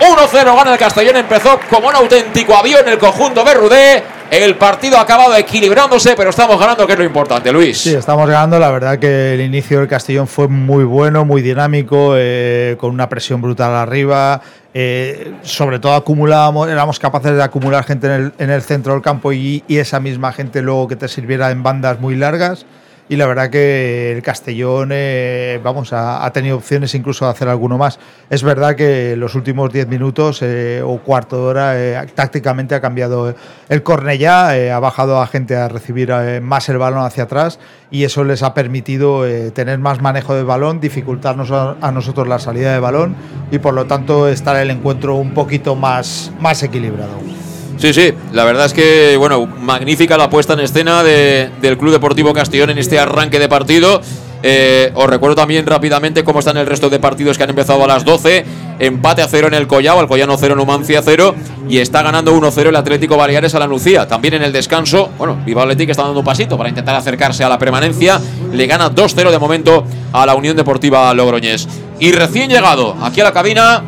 1-0 0.01 0.57
gana 0.57 0.73
el 0.73 0.79
Castellón. 0.79 1.17
Empezó 1.17 1.61
como 1.71 1.89
un 1.89 1.95
auténtico 1.95 2.55
avión 2.55 2.87
el 2.89 2.99
conjunto 2.99 3.45
Berrudé. 3.45 4.03
El 4.31 4.57
partido 4.57 4.97
ha 4.97 5.03
acabado 5.03 5.37
equilibrándose, 5.37 6.15
pero 6.17 6.31
estamos 6.31 6.59
ganando, 6.59 6.87
que 6.87 6.95
es 6.95 6.99
lo 6.99 7.05
importante, 7.05 7.53
Luis. 7.53 7.79
Sí, 7.79 7.95
estamos 7.95 8.27
ganando. 8.27 8.59
La 8.59 8.71
verdad 8.71 8.99
que 8.99 9.35
el 9.35 9.43
inicio 9.43 9.81
del 9.81 9.89
Castellón 9.89 10.27
fue 10.27 10.49
muy 10.49 10.85
bueno, 10.85 11.27
muy 11.27 11.43
dinámico, 11.43 12.15
eh, 12.17 12.77
con 12.81 12.93
una 12.93 13.11
presión 13.11 13.43
brutal 13.43 13.75
arriba. 13.75 14.41
Eh, 14.75 15.35
sobre 15.43 15.79
todo 15.79 15.95
acumulábamos, 15.95 16.69
éramos 16.69 16.99
capaces 16.99 17.35
de 17.35 17.43
acumular 17.43 17.85
gente 17.85 18.07
en 18.07 18.13
el, 18.13 18.33
en 18.39 18.51
el 18.51 18.63
centro 18.63 18.95
del 18.95 19.03
campo 19.03 19.33
y, 19.33 19.63
y 19.69 19.77
esa 19.77 20.01
misma 20.01 20.33
gente 20.33 20.63
luego 20.63 20.89
que 20.89 20.97
te 20.97 21.09
sirviera 21.09 21.51
en 21.51 21.63
bandas 21.63 22.01
muy 22.01 22.17
largas. 22.17 22.65
Y 23.09 23.17
la 23.17 23.27
verdad 23.27 23.51
que 23.51 24.13
el 24.13 24.23
Castellón, 24.23 24.91
eh, 24.93 25.61
vamos, 25.63 25.93
ha, 25.93 26.25
ha 26.25 26.33
tenido 26.33 26.57
opciones 26.57 26.95
incluso 26.95 27.25
de 27.25 27.33
hacer 27.33 27.49
alguno 27.49 27.77
más. 27.77 27.99
Es 28.31 28.43
verdad 28.43 28.77
que 28.77 29.17
los 29.17 29.35
últimos 29.35 29.73
10 29.73 29.89
minutos 29.89 30.41
eh, 30.41 30.81
o 30.85 30.99
cuarto 30.99 31.37
de 31.37 31.43
hora 31.43 31.79
eh, 31.79 32.07
tácticamente 32.15 32.75
ha 32.75 32.81
cambiado 32.81 33.35
el 33.69 33.83
Cornellá, 33.83 34.51
ha 34.75 34.79
bajado 34.79 35.21
a 35.21 35.27
gente 35.27 35.57
a 35.57 35.69
recibir 35.69 36.13
más 36.41 36.69
el 36.69 36.79
balón 36.79 37.05
hacia 37.05 37.25
atrás 37.25 37.59
y 37.91 38.05
eso 38.05 38.25
les 38.25 38.43
ha 38.43 38.55
permitido 38.55 39.25
tener 39.53 39.79
más 39.79 40.01
manejo 40.01 40.35
de 40.35 40.43
balón, 40.43 40.81
dificultarnos 40.81 41.51
a, 41.51 41.77
a 41.81 41.93
nosotros 41.93 42.29
la 42.29 42.39
salida 42.39 42.73
de 42.73 42.81
balón 42.81 43.15
y 43.51 43.59
por 43.59 43.75
lo 43.75 43.87
tanto 43.87 44.29
estar 44.29 44.57
el 44.57 44.71
encuentro 44.71 45.17
un 45.17 45.35
poquito 45.35 45.75
más, 45.75 46.33
más 46.41 46.63
equilibrado. 46.63 47.42
Sí, 47.83 47.93
sí, 47.93 48.13
la 48.31 48.45
verdad 48.45 48.67
es 48.67 48.73
que, 48.75 49.17
bueno, 49.17 49.45
magnífica 49.45 50.17
la 50.17 50.31
puesta 50.31 50.53
en 50.53 50.61
escena 50.61 51.03
de- 51.03 51.51
del 51.61 51.77
Club 51.77 51.91
Deportivo 51.91 52.33
Castellón 52.33 52.71
en 52.71 52.79
este 52.79 52.97
arranque 52.97 53.41
de 53.41 53.49
partido. 53.49 54.01
Eh, 54.45 54.93
os 54.95 55.11
recuerdo 55.11 55.35
también 55.35 55.67
rápidamente 55.67 56.23
cómo 56.23 56.39
están 56.39 56.57
el 56.59 56.67
resto 56.67 56.89
de 56.91 57.01
partidos 57.01 57.37
que 57.37 57.43
han 57.43 57.51
empezado 57.51 57.83
a 57.83 57.89
las 57.89 58.05
12. 58.05 58.45
Empate 58.79 59.23
a 59.23 59.27
cero 59.27 59.49
en 59.49 59.55
el 59.55 59.67
Collao, 59.67 59.99
Alcoyano 59.99 60.37
0, 60.39 60.55
Numancia 60.55 61.03
0. 61.05 61.35
Y 61.69 61.79
está 61.79 62.03
ganando 62.03 62.33
1-0 62.33 62.69
el 62.69 62.77
Atlético 62.77 63.17
Baleares 63.17 63.53
a 63.57 63.59
la 63.59 63.67
Nucía. 63.67 64.07
También 64.07 64.35
en 64.35 64.45
el 64.45 64.53
descanso, 64.53 65.11
bueno, 65.19 65.39
Viva 65.45 65.63
Athletic 65.63 65.91
está 65.91 66.05
dando 66.05 66.21
un 66.21 66.25
pasito 66.25 66.57
para 66.57 66.69
intentar 66.69 66.95
acercarse 66.95 67.43
a 67.43 67.49
la 67.49 67.59
permanencia. 67.59 68.21
Le 68.53 68.67
gana 68.69 68.91
2-0 68.91 69.33
de 69.33 69.39
momento 69.41 69.85
a 70.13 70.25
la 70.25 70.37
Unión 70.37 70.57
Deportiva 70.57 71.13
Logroñés. 71.15 71.67
Y 71.99 72.13
recién 72.13 72.49
llegado 72.49 72.97
aquí 73.03 73.21
a 73.21 73.25
la 73.25 73.33
cabina, 73.33 73.83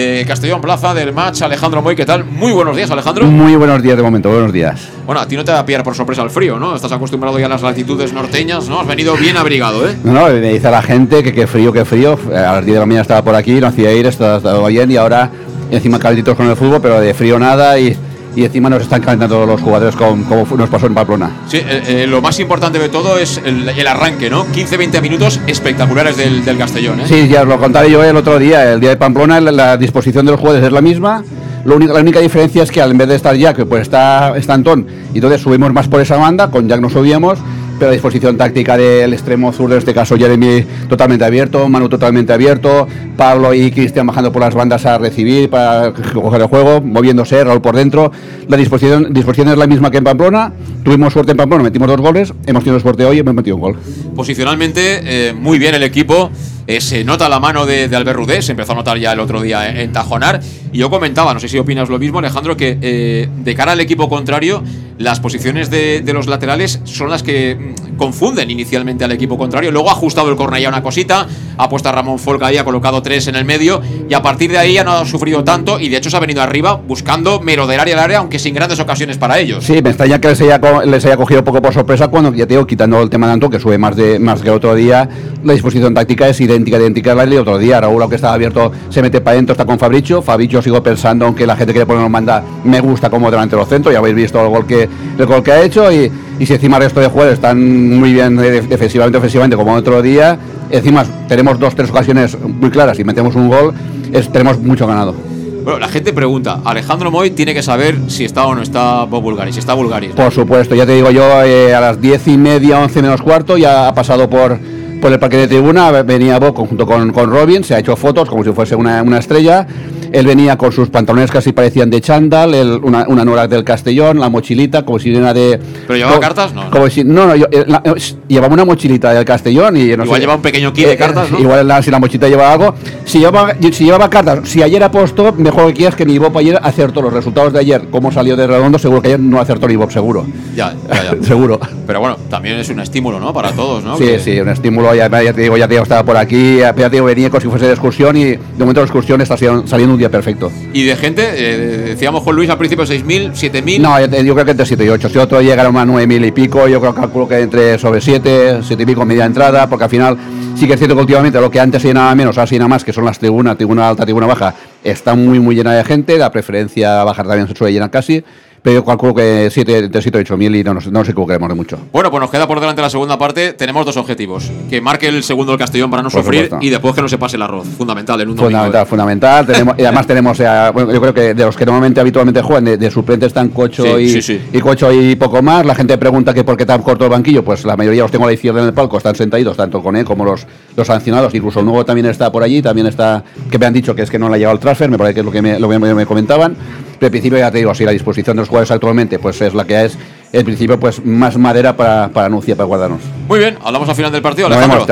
de 0.00 0.24
Castellón 0.26 0.60
Plaza, 0.60 0.94
del 0.94 1.12
match. 1.12 1.42
Alejandro 1.42 1.82
Moy, 1.82 1.94
¿qué 1.94 2.06
tal? 2.06 2.24
Muy 2.24 2.52
buenos 2.52 2.74
días, 2.74 2.90
Alejandro. 2.90 3.26
Muy 3.26 3.54
buenos 3.56 3.82
días 3.82 3.96
de 3.96 4.02
momento, 4.02 4.30
buenos 4.30 4.52
días. 4.52 4.88
Bueno, 5.04 5.20
a 5.20 5.26
ti 5.26 5.36
no 5.36 5.44
te 5.44 5.52
va 5.52 5.58
a 5.58 5.66
pillar 5.66 5.82
por 5.82 5.94
sorpresa 5.94 6.22
el 6.22 6.30
frío, 6.30 6.58
¿no? 6.58 6.74
Estás 6.74 6.92
acostumbrado 6.92 7.38
ya 7.38 7.46
a 7.46 7.48
las 7.50 7.62
latitudes 7.62 8.12
norteñas, 8.12 8.68
¿no? 8.68 8.80
Has 8.80 8.86
venido 8.86 9.14
bien 9.16 9.36
abrigado, 9.36 9.86
¿eh? 9.86 9.96
No, 10.02 10.12
no, 10.12 10.28
me 10.28 10.40
dice 10.52 10.70
la 10.70 10.82
gente 10.82 11.22
que 11.22 11.32
qué 11.32 11.46
frío, 11.46 11.72
qué 11.72 11.84
frío. 11.84 12.18
A 12.28 12.54
las 12.54 12.64
10 12.64 12.74
de 12.74 12.80
la 12.80 12.86
mañana 12.86 13.02
estaba 13.02 13.22
por 13.22 13.34
aquí, 13.34 13.60
no 13.60 13.66
hacía 13.66 13.92
ir, 13.92 14.06
estaba, 14.06 14.38
estaba 14.38 14.66
bien 14.68 14.90
y 14.90 14.96
ahora 14.96 15.30
encima 15.70 15.98
calentitos 15.98 16.34
con 16.36 16.48
el 16.48 16.56
fútbol, 16.56 16.80
pero 16.80 17.00
de 17.00 17.12
frío 17.12 17.38
nada 17.38 17.78
y 17.78 17.96
y 18.36 18.44
encima 18.44 18.70
nos 18.70 18.82
están 18.82 19.02
calentando 19.02 19.44
los 19.46 19.60
jugadores 19.60 19.96
como, 19.96 20.46
nos 20.56 20.68
pasó 20.68 20.86
en 20.86 20.94
Pamplona. 20.94 21.30
Sí, 21.48 21.58
eh, 21.58 21.82
eh, 21.86 22.06
lo 22.06 22.20
más 22.22 22.38
importante 22.40 22.78
de 22.78 22.88
todo 22.88 23.18
es 23.18 23.40
el, 23.44 23.68
arranque, 23.86 24.30
¿no? 24.30 24.46
15-20 24.46 25.02
minutos 25.02 25.40
espectaculares 25.46 26.16
del, 26.16 26.58
Castellón, 26.58 27.00
¿eh? 27.00 27.04
Sí, 27.06 27.28
ya 27.28 27.42
os 27.42 27.48
lo 27.48 27.58
contaré 27.58 27.90
yo 27.90 28.04
el 28.04 28.16
otro 28.16 28.38
día, 28.38 28.72
el 28.72 28.80
día 28.80 28.90
de 28.90 28.96
Pamplona, 28.96 29.40
la, 29.40 29.76
disposición 29.76 30.26
de 30.26 30.32
los 30.32 30.40
jugadores 30.40 30.66
es 30.66 30.72
la 30.72 30.82
misma. 30.82 31.24
Lo 31.64 31.76
único, 31.76 31.92
la 31.92 32.00
única 32.00 32.20
diferencia 32.20 32.62
es 32.62 32.70
que 32.70 32.80
al 32.80 32.90
en 32.90 32.98
vez 32.98 33.08
de 33.08 33.16
estar 33.16 33.34
Jack, 33.36 33.64
pues 33.66 33.82
está, 33.82 34.36
está 34.36 34.54
Antón, 34.54 34.86
y 35.12 35.18
entonces 35.18 35.40
subimos 35.40 35.72
más 35.72 35.88
por 35.88 36.00
esa 36.00 36.16
banda, 36.16 36.50
con 36.50 36.68
Jack 36.68 36.80
no 36.80 36.88
subíamos, 36.88 37.38
pero 37.80 37.92
disposición 37.92 38.36
táctica 38.36 38.76
del 38.76 39.14
extremo 39.14 39.54
sur, 39.54 39.72
en 39.72 39.78
este 39.78 39.94
caso 39.94 40.16
Jeremy 40.16 40.64
totalmente 40.86 41.24
abierto, 41.24 41.66
Manu 41.66 41.88
totalmente 41.88 42.30
abierto, 42.30 42.86
Pablo 43.16 43.54
y 43.54 43.70
Cristian 43.70 44.06
bajando 44.06 44.30
por 44.30 44.42
las 44.42 44.54
bandas 44.54 44.84
a 44.84 44.98
recibir 44.98 45.48
para 45.48 45.94
coger 45.94 46.42
el 46.42 46.46
juego, 46.46 46.82
moviéndose, 46.82 47.42
Raúl 47.42 47.62
por 47.62 47.74
dentro. 47.74 48.12
La 48.48 48.58
disposición, 48.58 49.14
disposición 49.14 49.48
es 49.48 49.56
la 49.56 49.66
misma 49.66 49.90
que 49.90 49.96
en 49.96 50.04
Pamplona. 50.04 50.52
Tuvimos 50.84 51.12
suerte 51.12 51.32
en 51.32 51.38
Pamplona, 51.38 51.64
metimos 51.64 51.88
dos 51.88 52.00
goles, 52.00 52.34
hemos 52.46 52.62
tenido 52.62 52.78
suerte 52.80 53.06
hoy 53.06 53.16
y 53.16 53.20
hemos 53.20 53.34
metido 53.34 53.56
un 53.56 53.62
gol. 53.62 53.76
Posicionalmente, 54.14 55.00
eh, 55.02 55.32
muy 55.32 55.58
bien 55.58 55.74
el 55.74 55.82
equipo. 55.82 56.30
Eh, 56.66 56.80
se 56.80 57.02
nota 57.02 57.28
la 57.28 57.40
mano 57.40 57.66
de, 57.66 57.88
de, 57.88 57.96
Albert 57.96 58.16
Rudé, 58.16 58.42
se 58.42 58.52
empezó 58.52 58.72
a 58.72 58.74
notar 58.76 58.96
ya 58.98 59.12
el 59.12 59.18
otro 59.18 59.40
día 59.40 59.80
en, 59.80 59.90
Tajonar. 59.90 60.40
Y 60.72 60.78
yo 60.78 60.90
comentaba, 60.90 61.34
no 61.34 61.40
sé 61.40 61.48
si 61.48 61.58
opinas 61.58 61.88
lo 61.88 61.98
mismo, 61.98 62.20
Alejandro, 62.20 62.56
que 62.56 62.78
eh, 62.80 63.28
de 63.38 63.54
cara 63.56 63.72
al 63.72 63.80
equipo 63.80 64.08
contrario, 64.08 64.62
las 65.00 65.18
posiciones 65.18 65.70
de, 65.70 66.02
los 66.12 66.26
laterales 66.26 66.80
son 66.84 67.08
las 67.08 67.22
que 67.22 67.74
mm, 67.90 67.96
confunden 67.96 68.50
inicialmente 68.50 69.02
al 69.04 69.12
equipo 69.12 69.38
contrario. 69.38 69.72
Luego 69.72 69.88
ha 69.88 69.92
ajustado 69.92 70.28
el 70.28 70.36
Cornellá 70.36 70.68
una 70.68 70.82
cosita, 70.82 71.26
ha 71.56 71.68
puesto 71.68 71.88
a 71.88 71.92
Ramón 71.92 72.18
Folca 72.18 72.46
ahí, 72.46 72.58
ha 72.58 72.64
colocado 72.64 73.00
tres 73.00 73.26
en 73.26 73.34
el 73.34 73.46
medio 73.46 73.80
y 74.08 74.12
a 74.12 74.22
partir 74.22 74.50
de 74.50 74.58
ahí 74.58 74.74
ya 74.74 74.84
no 74.84 74.92
ha 74.92 75.06
sufrido 75.06 75.42
tanto 75.42 75.80
y 75.80 75.88
de 75.88 75.96
hecho 75.96 76.10
se 76.10 76.16
ha 76.18 76.20
venido 76.20 76.42
arriba 76.42 76.74
buscando 76.74 77.40
merodear 77.40 77.88
el 77.88 77.98
área, 77.98 78.18
aunque 78.18 78.38
sin 78.38 78.54
grandes 78.54 78.78
ocasiones 78.78 79.16
para 79.16 79.38
ellos. 79.38 79.64
Sí, 79.64 79.80
me 79.82 79.88
extraña 79.88 80.20
que 80.20 80.28
les 80.28 80.40
haya, 80.42 80.60
les 80.84 81.04
haya 81.06 81.16
cogido 81.16 81.42
poco 81.42 81.62
por 81.62 81.72
sorpresa 81.72 82.08
cuando 82.08 82.34
ya 82.34 82.46
te 82.46 82.54
digo, 82.54 82.66
quitando 82.66 83.00
el 83.00 83.08
tema 83.08 83.34
de 83.34 83.40
que 83.48 83.58
sube 83.58 83.78
más, 83.78 83.96
de, 83.96 84.18
más 84.18 84.42
que 84.42 84.50
otro 84.50 84.74
día, 84.74 85.08
la 85.42 85.54
disposición 85.54 85.94
táctica 85.94 86.28
es 86.28 86.38
idéntica 86.40 86.76
idéntica, 86.76 87.12
a 87.12 87.14
la 87.14 87.24
de 87.24 87.38
otro 87.38 87.56
día. 87.56 87.80
Raúl, 87.80 88.02
aunque 88.02 88.16
estaba 88.16 88.34
abierto, 88.34 88.70
se 88.90 89.00
mete 89.00 89.22
para 89.22 89.34
adentro, 89.34 89.54
está 89.54 89.64
con 89.64 89.78
Fabricio. 89.78 90.20
Fabricio 90.20 90.60
sigo 90.60 90.82
pensando, 90.82 91.24
aunque 91.24 91.46
la 91.46 91.56
gente 91.56 91.72
quiere 91.72 91.86
ponerlo 91.86 92.10
manda, 92.10 92.44
me 92.64 92.80
gusta 92.80 93.08
como 93.08 93.30
delante 93.30 93.56
de 93.56 93.62
los 93.62 93.68
centros. 93.68 93.92
Ya 93.92 93.98
habéis 93.98 94.14
visto 94.14 94.40
el 94.42 94.48
gol 94.48 94.66
que, 94.66 94.89
el 95.18 95.26
gol 95.26 95.42
que 95.42 95.52
ha 95.52 95.62
hecho. 95.62 95.90
Y, 95.92 96.10
y 96.38 96.46
si 96.46 96.54
encima 96.54 96.78
el 96.78 96.84
resto 96.84 97.00
de 97.00 97.08
jugadores 97.08 97.34
están 97.34 97.98
muy 97.98 98.12
bien 98.12 98.36
defensivamente, 98.36 99.18
ofensivamente, 99.18 99.56
como 99.56 99.74
otro 99.74 100.00
día, 100.00 100.38
encima 100.70 101.04
tenemos 101.28 101.58
dos, 101.58 101.74
tres 101.74 101.90
ocasiones 101.90 102.38
muy 102.40 102.70
claras 102.70 102.98
y 102.98 103.04
metemos 103.04 103.34
un 103.34 103.48
gol, 103.48 103.74
es, 104.12 104.30
tenemos 104.32 104.58
mucho 104.58 104.86
ganado. 104.86 105.14
Bueno, 105.62 105.78
la 105.78 105.88
gente 105.88 106.14
pregunta, 106.14 106.60
Alejandro 106.64 107.10
Moy 107.10 107.32
tiene 107.32 107.52
que 107.52 107.62
saber 107.62 107.98
si 108.06 108.24
está 108.24 108.46
o 108.46 108.54
no 108.54 108.62
está 108.62 109.04
Bob 109.04 109.22
Bulgaris, 109.22 109.54
si 109.54 109.58
está 109.60 109.74
Bulgaris. 109.74 110.12
Por 110.12 110.32
supuesto, 110.32 110.74
ya 110.74 110.86
te 110.86 110.94
digo 110.94 111.10
yo, 111.10 111.42
eh, 111.42 111.74
a 111.74 111.80
las 111.80 112.00
diez 112.00 112.26
y 112.28 112.38
media, 112.38 112.80
once 112.80 113.02
menos 113.02 113.20
cuarto, 113.20 113.58
ya 113.58 113.86
ha 113.86 113.94
pasado 113.94 114.30
por, 114.30 114.58
por 115.00 115.12
el 115.12 115.18
parque 115.18 115.36
de 115.36 115.48
tribuna, 115.48 115.90
venía 116.02 116.38
Bob 116.38 116.54
junto 116.54 116.86
con, 116.86 117.10
con 117.12 117.30
Robin, 117.30 117.64
se 117.64 117.74
ha 117.74 117.78
hecho 117.78 117.96
fotos 117.96 118.28
como 118.28 118.44
si 118.44 118.52
fuese 118.52 118.74
una, 118.74 119.02
una 119.02 119.18
estrella. 119.18 119.66
Él 120.12 120.26
venía 120.26 120.58
con 120.58 120.72
sus 120.72 120.88
pantalones 120.90 121.30
casi 121.30 121.52
parecían 121.52 121.88
de 121.88 122.00
chándal, 122.00 122.80
una, 122.82 123.06
una 123.06 123.24
nora 123.24 123.46
del 123.46 123.62
Castellón, 123.62 124.18
la 124.18 124.28
mochilita, 124.28 124.84
como 124.84 124.98
si 124.98 125.14
era 125.14 125.32
de. 125.32 125.60
¿Pero 125.86 125.96
llevaba 125.96 126.18
cartas? 126.18 126.52
No. 126.52 126.68
Como 126.70 126.90
si, 126.90 127.04
no, 127.04 127.26
no, 127.28 127.36
yo, 127.36 127.46
eh, 127.50 127.64
eh, 127.68 127.94
llevaba 128.26 128.52
una 128.52 128.64
mochilita 128.64 129.12
del 129.12 129.24
Castellón 129.24 129.76
y 129.76 129.96
no 129.96 130.04
Igual 130.04 130.20
lleva 130.20 130.34
un 130.34 130.42
pequeño 130.42 130.72
kit 130.72 130.86
de 130.86 130.92
eh, 130.94 130.96
cartas, 130.96 131.30
¿no? 131.30 131.38
Igual 131.38 131.66
la, 131.66 131.80
si 131.80 131.92
la 131.92 132.00
mochilita 132.00 132.28
lleva 132.28 132.52
algo. 132.52 132.74
Si 133.04 133.20
llevaba, 133.20 133.54
si 133.60 133.84
llevaba 133.84 134.10
cartas, 134.10 134.48
si 134.48 134.62
ayer 134.62 134.82
apostó, 134.82 135.32
mejor 135.32 135.68
que 135.68 135.74
quieras 135.74 135.94
que 135.94 136.04
mi 136.04 136.18
Bob 136.18 136.36
ayer 136.38 136.58
acertó 136.60 137.02
los 137.02 137.12
resultados 137.12 137.52
de 137.52 137.60
ayer, 137.60 137.86
cómo 137.90 138.10
salió 138.10 138.36
de 138.36 138.48
redondo, 138.48 138.78
seguro 138.78 139.02
que 139.02 139.08
ayer 139.08 139.20
no 139.20 139.40
acertó 139.40 139.68
ni 139.68 139.76
Bob, 139.76 139.92
seguro. 139.92 140.26
Ya, 140.56 140.74
ya, 140.88 141.04
ya. 141.04 141.22
seguro. 141.22 141.60
Pero 141.86 142.00
bueno, 142.00 142.16
también 142.28 142.56
es 142.56 142.68
un 142.68 142.80
estímulo, 142.80 143.20
¿no? 143.20 143.32
Para 143.32 143.52
todos, 143.52 143.84
¿no? 143.84 143.96
Sí, 143.96 144.18
sí, 144.18 144.40
un 144.40 144.48
estímulo. 144.48 144.89
Ya, 144.94 145.08
ya, 145.22 145.32
te 145.32 145.42
digo, 145.42 145.56
ya 145.56 145.66
te 145.66 145.74
digo, 145.74 145.82
estaba 145.82 146.04
por 146.04 146.16
aquí, 146.16 146.58
ya 146.58 146.72
te 146.72 146.90
digo, 146.90 147.06
venía 147.06 147.30
como 147.30 147.40
si 147.40 147.48
fuese 147.48 147.66
de 147.66 147.72
excursión 147.72 148.16
y 148.16 148.24
de 148.24 148.38
momento 148.58 148.80
la 148.80 148.86
excursión 148.86 149.20
está 149.20 149.36
saliendo 149.36 149.92
un 149.92 149.98
día 149.98 150.10
perfecto. 150.10 150.50
¿Y 150.72 150.84
de 150.84 150.96
gente? 150.96 151.22
Eh, 151.34 151.58
decíamos 151.90 152.22
Juan 152.22 152.36
Luis 152.36 152.50
al 152.50 152.58
principio 152.58 152.84
6.000, 152.84 153.32
7.000. 153.32 153.80
No, 153.80 154.00
yo, 154.00 154.34
creo 154.34 154.44
que 154.44 154.50
entre 154.52 154.66
7 154.66 154.84
y 154.84 154.88
8. 154.88 155.08
Si 155.08 155.18
otro 155.18 155.40
llegaron 155.40 155.76
a 155.76 155.84
9.000 155.84 156.26
y 156.26 156.32
pico, 156.32 156.68
yo 156.68 156.80
creo 156.80 156.94
que 156.94 157.00
calculo 157.00 157.28
que 157.28 157.40
entre 157.40 157.78
sobre 157.78 158.00
7, 158.00 158.60
7 158.62 158.82
y 158.82 158.86
pico 158.86 159.04
media 159.04 159.24
entrada, 159.24 159.68
porque 159.68 159.84
al 159.84 159.90
final 159.90 160.16
sí 160.56 160.66
que 160.66 160.74
es 160.74 160.78
cierto 160.78 160.94
que 160.94 161.02
últimamente 161.02 161.40
lo 161.40 161.50
que 161.50 161.60
antes 161.60 161.84
nada 161.94 162.14
menos, 162.14 162.38
así 162.38 162.56
nada 162.56 162.68
más, 162.68 162.84
que 162.84 162.92
son 162.92 163.04
las 163.04 163.18
tribunas, 163.18 163.56
tribuna 163.56 163.88
alta, 163.88 164.04
tribuna 164.04 164.26
baja, 164.26 164.54
está 164.84 165.14
muy, 165.14 165.40
muy 165.40 165.54
llena 165.54 165.72
de 165.72 165.84
gente. 165.84 166.18
La 166.18 166.30
preferencia 166.30 167.02
bajar 167.04 167.26
también 167.26 167.48
se 167.48 167.54
suele 167.54 167.72
llenar 167.72 167.90
casi 167.90 168.22
pero 168.62 168.74
yo 168.74 168.84
calculo 168.84 169.14
que 169.14 169.48
7, 169.50 169.88
de 169.88 170.02
7 170.02 170.18
8 170.18 170.36
mil 170.36 170.54
y 170.54 170.62
no, 170.62 170.74
no 170.74 171.04
sé 171.04 171.14
cómo 171.14 171.26
queremos 171.26 171.48
de 171.48 171.54
mucho. 171.54 171.78
Bueno, 171.92 172.10
pues 172.10 172.20
nos 172.20 172.30
queda 172.30 172.46
por 172.46 172.60
delante 172.60 172.82
la 172.82 172.90
segunda 172.90 173.18
parte. 173.18 173.54
Tenemos 173.54 173.86
dos 173.86 173.96
objetivos: 173.96 174.50
que 174.68 174.80
marque 174.80 175.08
el 175.08 175.22
segundo 175.22 175.52
el 175.52 175.58
Castellón 175.58 175.90
para 175.90 176.02
no 176.02 176.10
sufrir 176.10 176.50
y 176.60 176.68
después 176.68 176.94
que 176.94 177.02
no 177.02 177.08
se 177.08 177.18
pase 177.18 177.36
el 177.36 177.42
arroz. 177.42 177.66
Fundamental 177.78 178.20
en 178.20 178.30
un 178.30 178.36
Fundamental, 178.36 178.82
¿eh? 178.82 178.86
fundamental. 178.86 179.46
tenemos, 179.46 179.74
y 179.78 179.82
además 179.82 180.06
tenemos, 180.06 180.38
bueno, 180.38 180.92
yo 180.92 181.00
creo 181.00 181.14
que 181.14 181.34
de 181.34 181.44
los 181.44 181.56
que 181.56 181.64
normalmente 181.64 182.00
habitualmente 182.00 182.42
juegan, 182.42 182.78
de, 182.78 182.90
suplentes 182.90 183.28
están 183.28 183.48
Cocho 183.48 183.98
y, 183.98 184.20
y 184.52 184.60
Cocho 184.60 184.92
y 184.92 185.16
poco 185.16 185.42
más. 185.42 185.64
La 185.64 185.74
gente 185.74 185.96
pregunta 185.98 186.34
que 186.34 186.44
por 186.44 186.56
qué 186.56 186.66
tan 186.66 186.82
corto 186.82 187.04
el 187.04 187.10
banquillo. 187.10 187.44
Pues 187.44 187.64
la 187.64 187.76
mayoría 187.76 188.02
los 188.02 188.10
tengo 188.10 188.24
a 188.24 188.28
la 188.28 188.34
izquierda 188.34 188.60
en 188.60 188.66
el 188.66 188.74
palco, 188.74 188.98
están 188.98 189.14
sentados, 189.14 189.56
tanto 189.56 189.82
con 189.82 189.96
él 189.96 190.04
como 190.04 190.24
los, 190.24 190.46
los 190.76 190.86
sancionados. 190.86 191.34
Incluso 191.34 191.60
el 191.60 191.66
nuevo 191.66 191.84
también 191.84 192.06
está 192.06 192.30
por 192.30 192.42
allí, 192.42 192.60
también 192.60 192.86
está, 192.86 193.24
que 193.50 193.58
me 193.58 193.66
han 193.66 193.72
dicho 193.72 193.94
que 193.94 194.02
es 194.02 194.10
que 194.10 194.18
no 194.18 194.28
le 194.28 194.34
ha 194.34 194.38
llegado 194.38 194.54
el 194.54 194.60
transfer, 194.60 194.90
me 194.90 194.98
parece 194.98 195.14
que 195.14 195.20
es 195.20 195.26
lo 195.26 195.32
que 195.32 195.42
me, 195.42 195.58
lo 195.58 195.68
que 195.68 195.78
me 195.78 196.06
comentaban. 196.06 196.56
Pero 197.00 197.10
principio 197.10 197.38
ya 197.38 197.50
te 197.50 197.58
digo, 197.58 197.74
si 197.74 197.84
la 197.84 197.92
disposición 197.92 198.36
de 198.36 198.42
los 198.42 198.48
jugadores 198.48 198.70
actualmente 198.70 199.18
pues 199.18 199.40
es 199.40 199.54
la 199.54 199.64
que 199.64 199.86
es, 199.86 199.98
en 200.32 200.44
principio 200.44 200.78
pues 200.78 201.04
más 201.04 201.36
madera 201.38 201.74
para, 201.74 202.10
para 202.10 202.26
anunciar, 202.26 202.58
para 202.58 202.66
guardarnos. 202.66 203.00
Muy 203.26 203.38
bien, 203.38 203.56
hablamos 203.64 203.88
al 203.88 203.94
final 203.96 204.12
del 204.12 204.22
partido, 204.22 204.46
Alejandro. 204.46 204.86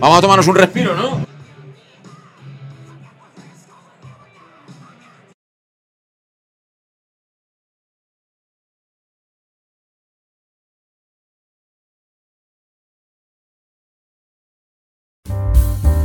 Vamos 0.00 0.18
a 0.18 0.20
tomarnos 0.20 0.46
un 0.46 0.54
respiro, 0.54 0.94
¿no? 0.94 1.31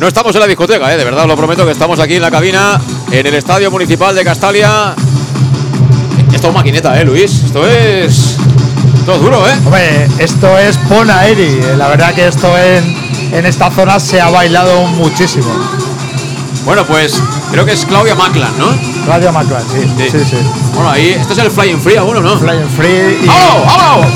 No 0.00 0.06
estamos 0.06 0.32
en 0.36 0.40
la 0.40 0.46
discoteca, 0.46 0.92
¿eh? 0.92 0.96
de 0.96 1.04
verdad, 1.04 1.26
lo 1.26 1.36
prometo 1.36 1.64
que 1.66 1.72
estamos 1.72 1.98
aquí 1.98 2.14
en 2.16 2.22
la 2.22 2.30
cabina, 2.30 2.80
en 3.10 3.26
el 3.26 3.34
Estadio 3.34 3.70
Municipal 3.70 4.14
de 4.14 4.22
Castalia. 4.24 4.94
Esto 6.32 6.48
es 6.48 6.54
maquineta, 6.54 6.98
¿eh, 7.00 7.04
Luis? 7.04 7.42
Esto 7.44 7.66
es... 7.66 8.36
Esto 9.00 9.14
es 9.16 9.20
duro, 9.22 9.48
¿eh? 9.48 9.54
Hombre, 9.64 10.08
esto 10.18 10.56
es 10.58 10.76
Pona 10.78 11.26
Eri. 11.26 11.60
La 11.76 11.88
verdad 11.88 12.14
que 12.14 12.28
esto 12.28 12.46
en, 12.56 12.94
en 13.32 13.46
esta 13.46 13.70
zona 13.70 13.98
se 13.98 14.20
ha 14.20 14.28
bailado 14.30 14.82
muchísimo. 14.82 15.48
Bueno, 16.64 16.84
pues 16.84 17.20
creo 17.50 17.64
que 17.64 17.72
es 17.72 17.84
Claudia 17.86 18.14
Maclan, 18.14 18.52
¿no? 18.58 18.66
Claudia 19.04 19.32
Maclan, 19.32 19.62
sí. 19.72 19.80
Sí. 19.96 20.10
Sí, 20.10 20.24
sí. 20.30 20.36
Bueno, 20.74 20.90
ahí, 20.90 21.08
esto 21.18 21.32
es 21.32 21.38
el 21.40 21.50
Flying 21.50 21.80
Free 21.80 21.96
aún, 21.96 22.18
¿o 22.18 22.20
¿no? 22.20 22.38
Flying 22.38 22.68
Free 22.68 23.18
y- 23.24 23.26
¡Vámonos, 23.26 23.66
vámonos! 23.66 24.12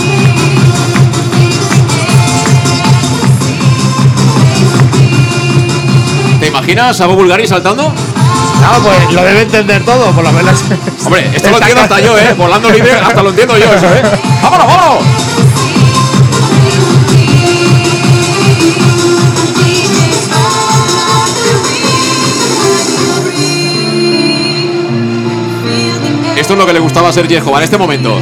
Imaginas 6.52 7.00
a 7.00 7.06
Bob 7.06 7.16
Bulgari 7.16 7.48
saltando? 7.48 7.90
Ah, 8.62 8.78
pues 8.82 9.14
lo 9.14 9.24
debe 9.24 9.40
entender 9.42 9.82
todo, 9.86 10.12
por 10.12 10.22
lo 10.22 10.32
menos. 10.32 10.62
Hombre, 11.04 11.30
esto 11.34 11.48
lo 11.48 11.54
Está 11.54 11.68
entiendo 11.68 11.80
hasta 11.82 12.00
yo, 12.00 12.18
¿eh? 12.18 12.34
Volando 12.36 12.70
libre, 12.70 12.92
hasta 12.92 13.22
lo 13.22 13.30
entiendo 13.30 13.56
yo 13.56 13.72
eso, 13.72 13.86
¿eh? 13.86 14.02
¡Vámonos, 14.42 14.66
vámonos! 14.66 15.04
Esto 26.36 26.52
es 26.52 26.58
lo 26.58 26.66
que 26.66 26.72
le 26.74 26.80
gustaba 26.80 27.08
a 27.08 27.12
Sergio 27.12 27.56
en 27.56 27.62
este 27.62 27.78
momento. 27.78 28.18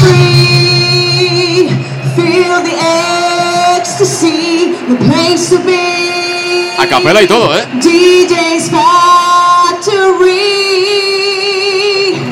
Free, 0.00 0.49
A 6.78 6.86
capela 6.86 7.22
y 7.22 7.26
todo, 7.26 7.56
¿eh? 7.56 7.64
DJ's 7.74 8.70
Factory. 11.30 12.22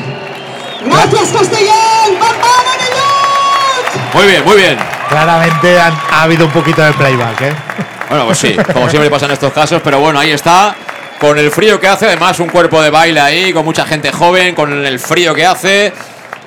Gracias, 0.85 1.29
Castellón. 1.31 2.19
¡Bambana 2.19 2.73
de 2.77 2.85
York! 2.95 4.13
Muy 4.13 4.25
bien, 4.25 4.45
muy 4.45 4.55
bien. 4.57 4.77
Claramente 5.09 5.79
han- 5.79 5.99
ha 6.11 6.21
habido 6.23 6.45
un 6.45 6.51
poquito 6.51 6.83
de 6.83 6.93
playback, 6.93 7.41
¿eh? 7.41 7.53
Bueno, 8.09 8.25
pues 8.25 8.37
sí, 8.37 8.55
como 8.73 8.87
siempre 8.89 9.09
pasa 9.09 9.25
en 9.25 9.31
estos 9.31 9.53
casos, 9.53 9.81
pero 9.83 9.99
bueno, 9.99 10.19
ahí 10.19 10.31
está. 10.31 10.75
Con 11.19 11.37
el 11.37 11.49
frío 11.51 11.79
que 11.79 11.87
hace, 11.87 12.05
además 12.05 12.39
un 12.39 12.47
cuerpo 12.49 12.79
de 12.81 12.89
baile 12.91 13.19
ahí, 13.19 13.51
con 13.53 13.65
mucha 13.65 13.85
gente 13.85 14.11
joven, 14.11 14.53
con 14.55 14.85
el 14.85 14.99
frío 14.99 15.33
que 15.33 15.45
hace. 15.45 15.91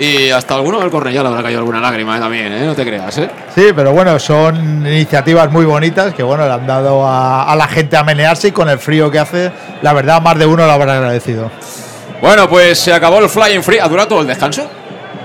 Y 0.02 0.30
hasta 0.30 0.54
alguno 0.54 0.80
del 0.80 0.90
Cornellá 0.90 1.22
le 1.22 1.28
habrá 1.28 1.42
caído 1.42 1.60
alguna 1.60 1.80
lágrima 1.80 2.16
¿eh? 2.16 2.20
también, 2.20 2.52
¿eh? 2.52 2.66
No 2.66 2.74
te 2.74 2.84
creas, 2.84 3.16
¿eh? 3.18 3.30
Sí, 3.54 3.66
pero 3.74 3.92
bueno, 3.92 4.18
son 4.18 4.84
iniciativas 4.86 5.50
muy 5.52 5.64
bonitas 5.64 6.12
que 6.14 6.22
bueno, 6.22 6.44
le 6.46 6.52
han 6.52 6.66
dado 6.66 7.06
a, 7.06 7.44
a 7.44 7.54
la 7.54 7.68
gente 7.68 7.96
a 7.96 8.02
menearse 8.02 8.48
y 8.48 8.52
con 8.52 8.68
el 8.68 8.78
frío 8.78 9.10
que 9.10 9.18
hace, 9.20 9.52
la 9.82 9.92
verdad, 9.92 10.20
más 10.20 10.38
de 10.38 10.46
uno 10.46 10.66
lo 10.66 10.72
habrá 10.72 10.94
agradecido. 10.94 11.50
Bueno, 12.20 12.48
pues 12.48 12.78
se 12.78 12.92
acabó 12.92 13.18
el 13.18 13.28
Flying 13.28 13.62
Free. 13.62 13.78
¿Ha 13.78 13.88
durado 13.88 14.08
todo 14.08 14.20
el 14.22 14.26
descanso? 14.26 14.68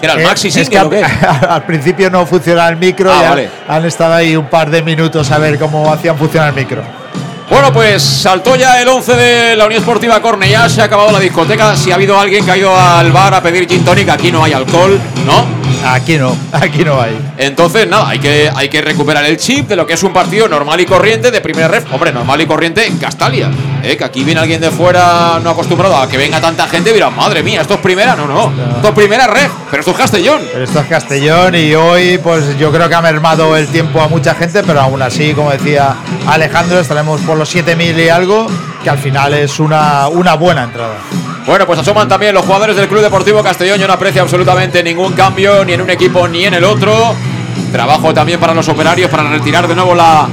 ¿Era 0.02 0.14
el 0.14 0.20
Eh, 0.20 0.24
maxi 0.26 0.49
es 0.49 0.54
single 0.54 0.70
que 0.80 0.86
o 0.86 0.90
qué? 0.90 1.04
al, 1.28 1.49
al 1.49 1.64
principio 1.64 2.10
no 2.12 2.26
funciona 2.28 2.68
el 2.70 2.76
micro 2.78 3.12
Ah, 3.12 3.36
y 3.40 3.48
han 3.72 3.86
estado 3.86 4.14
ahí 4.14 4.36
un 4.36 4.45
par 4.48 4.70
de 4.70 4.84
minutos 4.84 5.32
a 5.32 5.40
ver 5.40 5.58
cómo 5.58 5.91
hacían 5.91 6.18
funcionar 6.18 6.49
el 6.49 6.56
micro. 6.56 6.84
Bueno, 7.57 7.73
pues 7.73 8.03
saltó 8.03 8.55
ya 8.55 8.79
el 8.79 8.88
11 8.88 9.15
de 9.15 9.55
la 9.55 9.65
Unión 9.65 9.79
Esportiva 9.79 10.21
Cornellá, 10.21 10.69
se 10.69 10.79
ha 10.79 10.84
acabado 10.84 11.11
la 11.11 11.19
discoteca. 11.19 11.75
Si 11.75 11.89
ha 11.89 11.95
habido 11.95 12.19
alguien 12.19 12.45
que 12.45 12.51
ha 12.51 12.57
ido 12.57 12.79
al 12.79 13.11
bar 13.11 13.34
a 13.34 13.41
pedir 13.41 13.67
gin 13.67 13.84
tonic, 13.84 14.09
aquí 14.09 14.31
no 14.31 14.43
hay 14.43 14.53
alcohol, 14.53 14.99
¿no? 15.25 15.56
Aquí 15.93 16.18
no, 16.18 16.35
aquí 16.51 16.84
no 16.84 17.01
hay. 17.01 17.18
Entonces, 17.38 17.88
nada, 17.88 18.09
hay 18.09 18.19
que, 18.19 18.51
hay 18.53 18.69
que 18.69 18.81
recuperar 18.81 19.26
el 19.26 19.38
chip 19.38 19.68
de 19.68 19.76
lo 19.76 19.88
que 19.88 19.93
es 19.93 20.03
un 20.03 20.11
partido 20.11 20.47
normal 20.47 20.80
y 20.81 20.85
corriente 20.85 21.31
de 21.31 21.41
primera 21.41 21.68
ref. 21.68 21.85
Hombre, 21.91 22.11
normal 22.11 22.41
y 22.41 22.45
corriente 22.45 22.85
en 22.85 22.97
Castalia. 22.97 23.49
¿eh? 23.84 23.95
Que 23.95 24.03
aquí 24.03 24.23
viene 24.23 24.41
alguien 24.41 24.59
de 24.59 24.69
fuera 24.69 25.39
no 25.41 25.51
acostumbrado 25.51 25.97
a 25.97 26.09
que 26.09 26.18
venga 26.18 26.41
tanta 26.41 26.68
gente 26.68 26.89
y 26.89 26.93
dirá, 26.93 27.09
madre 27.09 27.41
mía, 27.41 27.61
esto 27.61 27.76
es 27.76 27.80
primera. 27.80 28.15
No, 28.15 28.27
no, 28.27 28.51
esto 28.76 28.89
es 28.89 28.93
primera 28.93 29.27
ref, 29.27 29.51
pero 29.69 29.81
esto 29.81 29.91
es 29.91 29.97
Castellón. 29.97 30.41
Pero 30.51 30.64
esto 30.64 30.80
es 30.80 30.88
Castellón 30.88 31.55
y 31.55 31.73
hoy 31.73 32.18
pues 32.18 32.57
yo 32.57 32.72
creo 32.72 32.89
que 32.89 32.95
ha 32.95 33.01
mermado 33.01 33.55
el 33.55 33.68
tiempo 33.68 34.01
a 34.01 34.07
mucha 34.07 34.35
gente, 34.35 34.64
pero 34.64 34.81
aún 34.81 35.01
así, 35.01 35.34
como 35.34 35.51
decía 35.51 35.95
Alejandro, 36.27 36.80
estaremos 36.80 37.22
por 37.22 37.38
los 37.38 37.53
7.000 37.55 38.05
y 38.05 38.09
algo, 38.09 38.47
que 38.84 38.89
al 38.89 38.97
final 38.97 39.34
es 39.34 39.59
una, 39.59 40.07
una 40.09 40.34
buena 40.35 40.64
entrada. 40.64 40.97
Bueno, 41.48 41.65
pues 41.65 41.80
asoman 41.80 42.10
también 42.10 42.34
los 42.34 42.44
jugadores 42.44 42.76
del 42.76 42.90
Club 42.90 43.02
Deportivo 43.02 43.41
Castellón. 43.41 43.80
Yo 43.80 43.88
no 43.88 43.94
aprecio 43.94 44.22
absolutamente 44.22 44.84
ningún 44.84 45.14
cambio, 45.14 45.64
ni 45.64 45.72
en 45.72 45.82
un 45.82 45.90
equipo 45.90 46.28
ni 46.28 46.44
en 46.44 46.56
el 46.56 46.65
otro. 46.65 47.15
Trabajo 47.72 48.14
también 48.14 48.38
para 48.38 48.53
los 48.53 48.68
operarios 48.68 49.10
para 49.10 49.30
retirar 49.30 49.65
de 49.65 49.74
nuevo 49.74 49.95
la, 49.95 50.28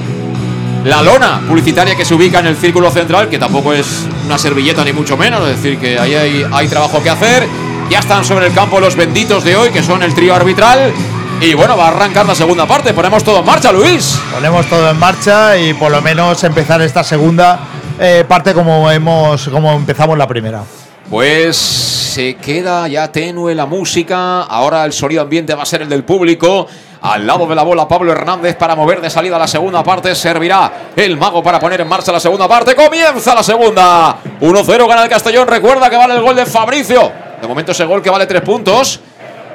la 0.84 1.02
lona 1.02 1.40
publicitaria 1.46 1.94
que 1.94 2.04
se 2.04 2.14
ubica 2.14 2.40
en 2.40 2.46
el 2.46 2.56
círculo 2.56 2.90
central, 2.90 3.28
que 3.28 3.38
tampoco 3.38 3.72
es 3.72 4.08
una 4.26 4.36
servilleta 4.38 4.84
ni 4.84 4.92
mucho 4.92 5.16
menos. 5.16 5.48
Es 5.48 5.62
decir, 5.62 5.78
que 5.78 6.00
ahí 6.00 6.16
hay, 6.16 6.46
hay 6.52 6.66
trabajo 6.66 7.00
que 7.00 7.10
hacer. 7.10 7.46
Ya 7.88 8.00
están 8.00 8.24
sobre 8.24 8.48
el 8.48 8.52
campo 8.52 8.80
los 8.80 8.96
benditos 8.96 9.44
de 9.44 9.54
hoy, 9.54 9.70
que 9.70 9.84
son 9.84 10.02
el 10.02 10.12
trío 10.14 10.34
arbitral. 10.34 10.92
Y 11.40 11.54
bueno, 11.54 11.76
va 11.76 11.84
a 11.84 11.88
arrancar 11.88 12.26
la 12.26 12.34
segunda 12.34 12.66
parte. 12.66 12.92
Ponemos 12.92 13.22
todo 13.22 13.38
en 13.38 13.46
marcha, 13.46 13.70
Luis. 13.70 14.18
Ponemos 14.32 14.66
todo 14.66 14.90
en 14.90 14.98
marcha 14.98 15.56
y 15.56 15.74
por 15.74 15.92
lo 15.92 16.02
menos 16.02 16.42
empezar 16.42 16.82
esta 16.82 17.04
segunda 17.04 17.60
eh, 18.00 18.24
parte 18.26 18.52
como, 18.52 18.90
hemos, 18.90 19.46
como 19.48 19.74
empezamos 19.74 20.18
la 20.18 20.26
primera. 20.26 20.64
Pues 21.10 21.56
se 21.56 22.34
queda 22.36 22.88
ya 22.88 23.10
tenue 23.12 23.54
la 23.54 23.66
música. 23.66 24.42
Ahora 24.42 24.84
el 24.84 24.92
sonido 24.92 25.22
ambiente 25.22 25.54
va 25.54 25.62
a 25.62 25.66
ser 25.66 25.82
el 25.82 25.88
del 25.88 26.04
público. 26.04 26.66
Al 27.02 27.26
lado 27.26 27.46
de 27.46 27.54
la 27.54 27.62
bola, 27.62 27.86
Pablo 27.86 28.12
Hernández 28.12 28.56
para 28.56 28.74
mover 28.74 29.00
de 29.02 29.10
salida 29.10 29.38
la 29.38 29.46
segunda 29.46 29.84
parte. 29.84 30.14
Servirá 30.14 30.72
el 30.96 31.18
mago 31.18 31.42
para 31.42 31.60
poner 31.60 31.82
en 31.82 31.88
marcha 31.88 32.10
la 32.10 32.20
segunda 32.20 32.48
parte. 32.48 32.74
Comienza 32.74 33.34
la 33.34 33.42
segunda. 33.42 34.16
1-0 34.40 34.88
gana 34.88 35.02
el 35.02 35.10
Castellón. 35.10 35.46
Recuerda 35.46 35.90
que 35.90 35.96
vale 35.96 36.14
el 36.14 36.22
gol 36.22 36.36
de 36.36 36.46
Fabricio. 36.46 37.12
De 37.40 37.46
momento 37.46 37.72
ese 37.72 37.84
gol 37.84 38.00
que 38.00 38.08
vale 38.08 38.26
tres 38.26 38.40
puntos. 38.40 39.00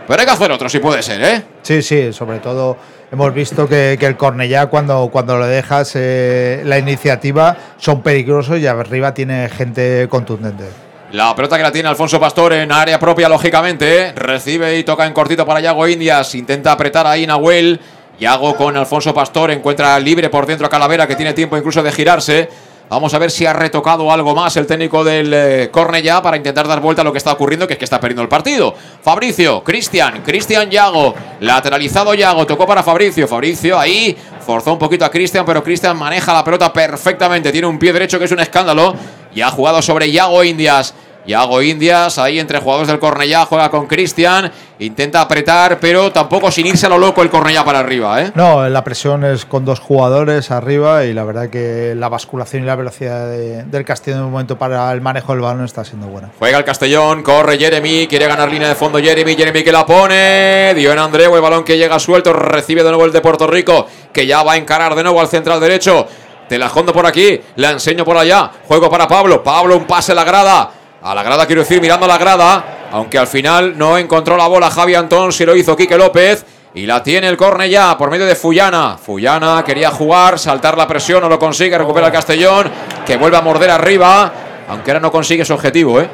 Pero 0.07 0.19
hay 0.19 0.25
que 0.25 0.31
hacer 0.31 0.51
otro 0.51 0.69
si 0.69 0.79
puede 0.79 1.01
ser, 1.01 1.23
¿eh? 1.23 1.43
Sí, 1.61 1.81
sí, 1.81 2.13
sobre 2.13 2.39
todo 2.39 2.77
hemos 3.11 3.33
visto 3.33 3.67
que, 3.67 3.93
el 3.93 4.17
Cornellá 4.17 4.67
cuando, 4.67 5.09
cuando 5.11 5.37
lo 5.37 5.45
dejas 5.45 5.93
eh, 5.95 6.61
la 6.65 6.77
iniciativa 6.77 7.55
son 7.77 8.01
peligrosos 8.01 8.59
y 8.59 8.67
arriba 8.67 9.13
tiene 9.13 9.49
gente 9.49 10.07
contundente. 10.09 10.88
La 11.11 11.35
pelota 11.35 11.57
que 11.57 11.63
la 11.63 11.71
tiene 11.71 11.89
Alfonso 11.89 12.19
Pastor 12.19 12.53
en 12.53 12.71
área 12.71 12.99
propia, 12.99 13.27
lógicamente. 13.27 13.99
¿eh? 13.99 14.11
Recibe 14.13 14.77
y 14.77 14.83
toca 14.83 15.07
en 15.07 15.13
cortito 15.13 15.43
para 15.43 15.59
Yago 15.59 15.87
Indias. 15.87 16.35
Intenta 16.35 16.71
apretar 16.71 17.07
ahí 17.07 17.25
Nahuel. 17.25 17.79
Yago 18.19 18.55
con 18.55 18.77
Alfonso 18.77 19.11
Pastor 19.11 19.49
encuentra 19.49 19.99
libre 19.99 20.29
por 20.29 20.45
dentro 20.45 20.67
a 20.67 20.69
Calavera, 20.69 21.07
que 21.07 21.15
tiene 21.15 21.33
tiempo 21.33 21.57
incluso 21.57 21.81
de 21.81 21.91
girarse. 21.91 22.49
Vamos 22.89 23.11
a 23.15 23.19
ver 23.19 23.31
si 23.31 23.45
ha 23.45 23.53
retocado 23.53 24.11
algo 24.11 24.35
más 24.35 24.55
el 24.57 24.67
técnico 24.67 25.03
del 25.03 25.31
eh, 25.33 25.69
Cornellá 25.71 26.21
para 26.21 26.37
intentar 26.37 26.67
dar 26.67 26.79
vuelta 26.79 27.01
a 27.01 27.05
lo 27.05 27.11
que 27.11 27.17
está 27.17 27.31
ocurriendo, 27.31 27.65
que 27.65 27.73
es 27.73 27.79
que 27.79 27.85
está 27.85 27.99
perdiendo 27.99 28.21
el 28.21 28.29
partido. 28.29 28.75
Fabricio, 29.01 29.63
Cristian, 29.63 30.21
Cristian 30.23 30.69
Yago, 30.69 31.15
lateralizado 31.39 32.13
Yago, 32.13 32.45
tocó 32.45 32.67
para 32.67 32.83
Fabricio. 32.83 33.27
Fabricio 33.27 33.79
ahí 33.79 34.15
forzó 34.45 34.73
un 34.73 34.79
poquito 34.79 35.05
a 35.05 35.09
Cristian, 35.09 35.45
pero 35.45 35.63
Cristian 35.63 35.97
maneja 35.97 36.33
la 36.33 36.43
pelota 36.43 36.71
perfectamente. 36.71 37.51
Tiene 37.51 37.65
un 37.65 37.79
pie 37.79 37.93
derecho 37.93 38.19
que 38.19 38.25
es 38.25 38.31
un 38.31 38.41
escándalo. 38.41 38.95
Y 39.33 39.41
ha 39.41 39.49
jugado 39.49 39.81
sobre 39.81 40.11
Yago 40.11 40.43
Indias. 40.43 40.93
Yago 41.27 41.61
Indias, 41.61 42.17
ahí 42.17 42.39
entre 42.39 42.57
jugadores 42.59 42.87
del 42.87 42.97
Cornellá, 42.97 43.45
juega 43.45 43.69
con 43.69 43.85
Cristian, 43.85 44.51
intenta 44.79 45.21
apretar, 45.21 45.77
pero 45.79 46.11
tampoco 46.11 46.49
sin 46.49 46.65
irse 46.65 46.87
a 46.87 46.89
lo 46.89 46.97
loco 46.97 47.21
el 47.21 47.29
Cornellá 47.29 47.63
para 47.63 47.79
arriba, 47.79 48.23
¿eh? 48.23 48.31
No, 48.33 48.67
la 48.67 48.83
presión 48.83 49.23
es 49.23 49.45
con 49.45 49.63
dos 49.63 49.79
jugadores 49.79 50.49
arriba 50.49 51.05
y 51.05 51.13
la 51.13 51.23
verdad 51.25 51.49
que 51.49 51.93
la 51.95 52.09
basculación 52.09 52.63
y 52.63 52.65
la 52.65 52.75
velocidad 52.75 53.27
de- 53.29 53.63
del 53.63 53.85
Castillo 53.85 54.17
en 54.17 54.23
un 54.23 54.31
momento 54.31 54.57
para 54.57 54.91
el 54.91 55.01
manejo 55.01 55.33
del 55.33 55.41
balón 55.41 55.65
está 55.65 55.83
siendo 55.83 56.07
buena. 56.07 56.29
Juega 56.39 56.57
el 56.57 56.63
Castellón, 56.63 57.21
corre 57.21 57.59
Jeremy, 57.59 58.07
quiere 58.07 58.25
ganar 58.25 58.49
línea 58.49 58.69
de 58.69 58.75
fondo 58.75 58.97
Jeremy, 58.97 59.35
Jeremy 59.35 59.61
que 59.63 59.71
la 59.73 59.85
pone, 59.85 60.73
dio 60.73 60.91
en 60.93 60.97
Andreu, 60.99 61.35
el 61.35 61.41
balón 61.41 61.63
que 61.63 61.77
llega 61.77 61.99
suelto, 61.99 62.33
recibe 62.33 62.81
de 62.81 62.89
nuevo 62.89 63.05
el 63.05 63.11
de 63.11 63.21
Puerto 63.21 63.45
Rico, 63.45 63.85
que 64.11 64.25
ya 64.25 64.41
va 64.41 64.53
a 64.53 64.57
encarar 64.57 64.95
de 64.95 65.03
nuevo 65.03 65.21
al 65.21 65.27
central 65.27 65.59
derecho. 65.59 66.07
Te 66.49 66.57
la 66.57 66.65
escondo 66.65 66.91
por 66.91 67.05
aquí. 67.05 67.39
La 67.57 67.69
enseño 67.71 68.03
por 68.03 68.17
allá. 68.17 68.49
Juego 68.67 68.89
para 68.89 69.07
Pablo. 69.07 69.41
Pablo, 69.43 69.77
un 69.77 69.85
pase 69.85 70.11
a 70.11 70.15
la 70.15 70.23
grada. 70.23 70.71
A 71.01 71.15
la 71.15 71.23
grada, 71.23 71.45
quiero 71.45 71.61
decir, 71.61 71.79
mirando 71.79 72.05
a 72.05 72.09
la 72.09 72.17
grada. 72.17 72.89
Aunque 72.91 73.17
al 73.19 73.27
final 73.27 73.77
no 73.77 73.97
encontró 73.97 74.35
la 74.35 74.47
bola 74.47 74.69
Javi 74.71 74.95
Antón, 74.95 75.31
si 75.31 75.45
lo 75.45 75.55
hizo 75.55 75.75
Quique 75.77 75.97
López. 75.97 76.43
Y 76.73 76.85
la 76.85 77.01
tiene 77.01 77.27
el 77.27 77.37
córner 77.37 77.69
ya 77.69 77.97
por 77.97 78.11
medio 78.11 78.25
de 78.25 78.35
Fullana. 78.35 78.97
Fullana 78.97 79.63
quería 79.65 79.89
jugar, 79.91 80.37
saltar 80.37 80.77
la 80.77 80.87
presión, 80.87 81.21
no 81.21 81.29
lo 81.29 81.39
consigue, 81.39 81.75
recupera 81.77 82.07
el 82.07 82.13
Castellón, 82.13 82.69
que 83.05 83.17
vuelve 83.17 83.37
a 83.37 83.41
morder 83.41 83.71
arriba. 83.71 84.31
Aunque 84.67 84.91
ahora 84.91 84.99
no 84.99 85.11
consigue 85.11 85.43
su 85.45 85.53
objetivo, 85.53 85.99
¿eh? 85.99 86.07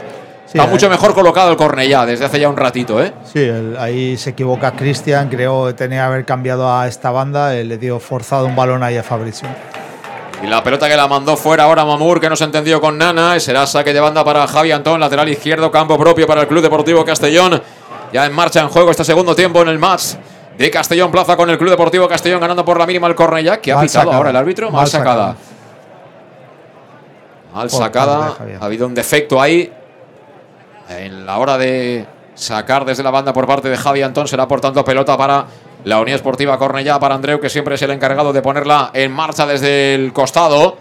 Está 0.45 0.63
ahí- 0.63 0.69
mucho 0.69 0.89
mejor 0.89 1.13
colocado 1.13 1.49
el 1.51 1.57
córner 1.57 1.89
ya, 1.89 2.05
desde 2.05 2.23
hace 2.25 2.39
ya 2.39 2.47
un 2.47 2.55
ratito, 2.55 3.03
¿eh? 3.03 3.11
Sí, 3.25 3.39
el- 3.39 3.75
ahí 3.77 4.15
se 4.15 4.29
equivoca 4.29 4.71
Cristian, 4.71 5.27
creo 5.27 5.67
que 5.67 5.73
tenía 5.73 5.99
que 6.01 6.05
haber 6.05 6.25
cambiado 6.25 6.71
a 6.73 6.87
esta 6.87 7.11
banda, 7.11 7.53
eh, 7.55 7.65
le 7.65 7.77
dio 7.77 7.99
forzado 7.99 8.45
un 8.45 8.55
balón 8.55 8.81
ahí 8.81 8.95
a 8.95 9.03
Fabricio. 9.03 9.49
Y 10.45 10.47
la 10.47 10.63
pelota 10.63 10.87
que 10.87 10.95
la 10.95 11.07
mandó 11.07 11.35
fuera 11.35 11.63
ahora 11.63 11.83
Mamur, 11.85 12.19
que 12.21 12.29
no 12.29 12.35
se 12.35 12.43
entendió 12.43 12.79
con 12.79 12.97
Nana. 12.99 13.39
Será 13.39 13.65
saque 13.65 13.91
de 13.93 13.99
banda 13.99 14.23
para 14.23 14.45
Javi 14.45 14.71
Antón, 14.71 14.99
lateral 14.99 15.27
izquierdo, 15.27 15.71
campo 15.71 15.97
propio 15.97 16.27
para 16.27 16.41
el 16.41 16.47
Club 16.47 16.61
Deportivo 16.61 17.03
Castellón. 17.03 17.61
Ya 18.13 18.25
en 18.25 18.33
marcha 18.33 18.61
en 18.61 18.69
juego 18.69 18.91
este 18.91 19.03
segundo 19.03 19.35
tiempo 19.35 19.61
en 19.63 19.69
el 19.69 19.79
match 19.79 20.13
de 20.57 20.69
Castellón 20.71 21.11
Plaza 21.11 21.35
con 21.35 21.49
el 21.49 21.57
Club 21.57 21.71
Deportivo 21.71 22.07
Castellón 22.07 22.39
ganando 22.39 22.63
por 22.63 22.77
la 22.77 22.85
mínima 22.85 23.07
el 23.07 23.15
Cornellá. 23.15 23.59
que 23.59 23.71
ha 23.71 23.75
Mal 23.77 23.87
pitado 23.87 24.03
sacada. 24.03 24.17
ahora 24.17 24.29
el 24.29 24.35
árbitro? 24.35 24.67
Mal, 24.67 24.81
Mal 24.81 24.87
sacada. 24.87 25.35
sacada. 25.35 25.35
Mal 27.53 27.69
sacada. 27.69 28.35
Ha 28.61 28.65
habido 28.65 28.85
un 28.85 28.93
defecto 28.93 29.41
ahí. 29.41 29.71
En 30.89 31.25
la 31.25 31.39
hora 31.39 31.57
de 31.57 32.05
sacar 32.35 32.85
desde 32.85 33.01
la 33.01 33.09
banda 33.11 33.33
por 33.33 33.47
parte 33.47 33.69
de 33.69 33.77
Javi 33.77 34.03
Antón 34.03 34.27
será 34.27 34.47
por 34.47 34.61
tanto 34.61 34.83
pelota 34.85 35.17
para 35.17 35.45
la 35.85 35.99
Unión 35.99 36.15
Esportiva 36.15 36.57
Cornellá 36.57 36.99
para 36.99 37.15
Andreu, 37.15 37.39
que 37.39 37.49
siempre 37.49 37.75
es 37.75 37.81
el 37.83 37.91
encargado 37.91 38.33
de 38.33 38.41
ponerla 38.41 38.89
en 38.93 39.11
marcha 39.11 39.45
desde 39.45 39.93
el 39.93 40.11
costado. 40.13 40.77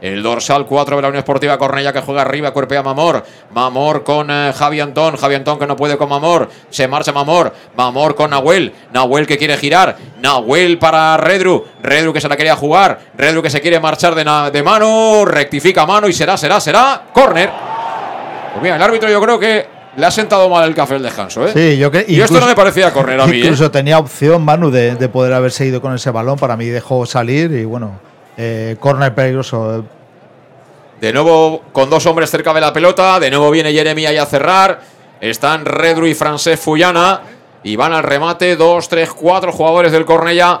El 0.00 0.22
dorsal 0.22 0.66
4 0.66 0.96
de 0.96 1.02
la 1.02 1.08
Unión 1.08 1.18
Esportiva 1.18 1.58
Cornellá 1.58 1.92
que 1.92 2.00
juega 2.00 2.22
arriba, 2.22 2.52
cuerpea 2.52 2.82
Mamor. 2.82 3.24
Mamor 3.52 4.04
con 4.04 4.30
eh, 4.30 4.52
Javi 4.56 4.80
Antón. 4.80 5.16
Javi 5.16 5.36
Antón 5.36 5.58
que 5.58 5.66
no 5.66 5.76
puede 5.76 5.96
con 5.96 6.08
Mamor. 6.08 6.48
Se 6.70 6.86
marcha 6.86 7.12
Mamor. 7.12 7.52
Mamor 7.76 8.14
con 8.14 8.30
Nahuel. 8.30 8.72
Nahuel 8.92 9.26
que 9.26 9.38
quiere 9.38 9.56
girar. 9.56 9.96
Nahuel 10.20 10.78
para 10.78 11.16
Redru. 11.16 11.64
Redru 11.82 12.12
que 12.12 12.20
se 12.20 12.28
la 12.28 12.36
quería 12.36 12.54
jugar. 12.54 12.98
Redru 13.16 13.42
que 13.42 13.50
se 13.50 13.60
quiere 13.60 13.80
marchar 13.80 14.14
de, 14.14 14.50
de 14.52 14.62
mano. 14.62 15.24
Rectifica 15.24 15.86
mano 15.86 16.08
y 16.08 16.12
será, 16.12 16.36
será, 16.36 16.60
será. 16.60 17.02
Corner. 17.12 17.50
Pues 18.52 18.62
mira, 18.62 18.76
el 18.76 18.82
árbitro 18.82 19.08
yo 19.08 19.20
creo 19.20 19.38
que 19.38 19.77
le 19.98 20.06
ha 20.06 20.10
sentado 20.10 20.48
mal 20.48 20.66
el 20.66 20.74
café 20.74 20.96
el 20.96 21.02
descanso, 21.02 21.46
¿eh? 21.46 21.52
Sí, 21.54 21.76
yo 21.76 21.90
que 21.90 22.06
y 22.08 22.20
esto 22.20 22.40
no 22.40 22.46
me 22.46 22.54
parecía 22.54 22.92
corner 22.92 23.20
a 23.20 23.26
mí, 23.26 23.36
¿eh? 23.36 23.40
Incluso 23.40 23.70
tenía 23.70 23.98
opción 23.98 24.44
Manu 24.44 24.70
de, 24.70 24.94
de 24.94 25.08
poder 25.08 25.32
haberse 25.32 25.66
ido 25.66 25.80
con 25.80 25.94
ese 25.94 26.10
balón, 26.10 26.38
para 26.38 26.56
mí 26.56 26.66
dejó 26.66 27.04
salir 27.04 27.50
y 27.52 27.64
bueno, 27.64 27.98
eh, 28.40 28.76
córner 28.78 29.12
peligroso. 29.14 29.84
De 31.00 31.12
nuevo 31.12 31.62
con 31.72 31.90
dos 31.90 32.06
hombres 32.06 32.30
cerca 32.30 32.54
de 32.54 32.60
la 32.60 32.72
pelota. 32.72 33.18
De 33.18 33.30
nuevo 33.30 33.50
viene 33.50 33.72
Jeremy 33.72 34.06
ahí 34.06 34.16
a 34.16 34.26
cerrar. 34.26 34.80
Están 35.20 35.64
Redru 35.64 36.06
y 36.06 36.14
Francés 36.14 36.58
Fullana. 36.58 37.20
Y 37.64 37.74
van 37.74 37.92
al 37.92 38.04
remate. 38.04 38.54
Dos, 38.54 38.88
tres, 38.88 39.10
cuatro 39.12 39.50
jugadores 39.52 39.90
del 39.90 40.04
Cornella. 40.04 40.60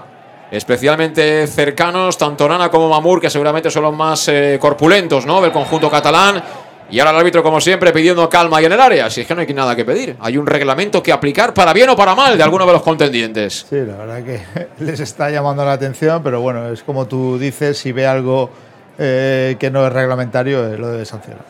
Especialmente 0.50 1.46
cercanos. 1.46 2.18
Tanto 2.18 2.48
Nana 2.48 2.68
como 2.68 2.88
Mamur, 2.88 3.20
que 3.20 3.30
seguramente 3.30 3.70
son 3.70 3.84
los 3.84 3.94
más 3.94 4.26
eh, 4.28 4.58
corpulentos 4.60 5.24
¿no? 5.24 5.40
del 5.40 5.52
conjunto 5.52 5.88
catalán. 5.88 6.42
Y 6.90 6.98
ahora 7.00 7.10
el 7.10 7.16
árbitro, 7.18 7.42
como 7.42 7.60
siempre, 7.60 7.92
pidiendo 7.92 8.28
calma 8.28 8.58
ahí 8.58 8.64
en 8.64 8.72
el 8.72 8.80
área. 8.80 9.10
Si 9.10 9.20
es 9.20 9.26
que 9.26 9.34
no 9.34 9.42
hay 9.42 9.46
nada 9.52 9.76
que 9.76 9.84
pedir. 9.84 10.16
Hay 10.20 10.38
un 10.38 10.46
reglamento 10.46 11.02
que 11.02 11.12
aplicar 11.12 11.52
para 11.52 11.72
bien 11.72 11.90
o 11.90 11.96
para 11.96 12.14
mal 12.14 12.36
de 12.36 12.42
alguno 12.42 12.66
de 12.66 12.72
los 12.72 12.82
contendientes. 12.82 13.66
Sí, 13.68 13.76
la 13.76 13.96
verdad 13.96 14.22
que 14.22 14.68
les 14.84 15.00
está 15.00 15.30
llamando 15.30 15.64
la 15.64 15.72
atención, 15.72 16.22
pero 16.22 16.40
bueno, 16.40 16.70
es 16.72 16.82
como 16.82 17.06
tú 17.06 17.38
dices, 17.38 17.76
si 17.76 17.92
ve 17.92 18.06
algo 18.06 18.50
eh, 18.98 19.56
que 19.58 19.70
no 19.70 19.86
es 19.86 19.92
reglamentario, 19.92 20.66
eh, 20.66 20.78
lo 20.78 20.88
debe 20.88 21.04
sancionar. 21.04 21.44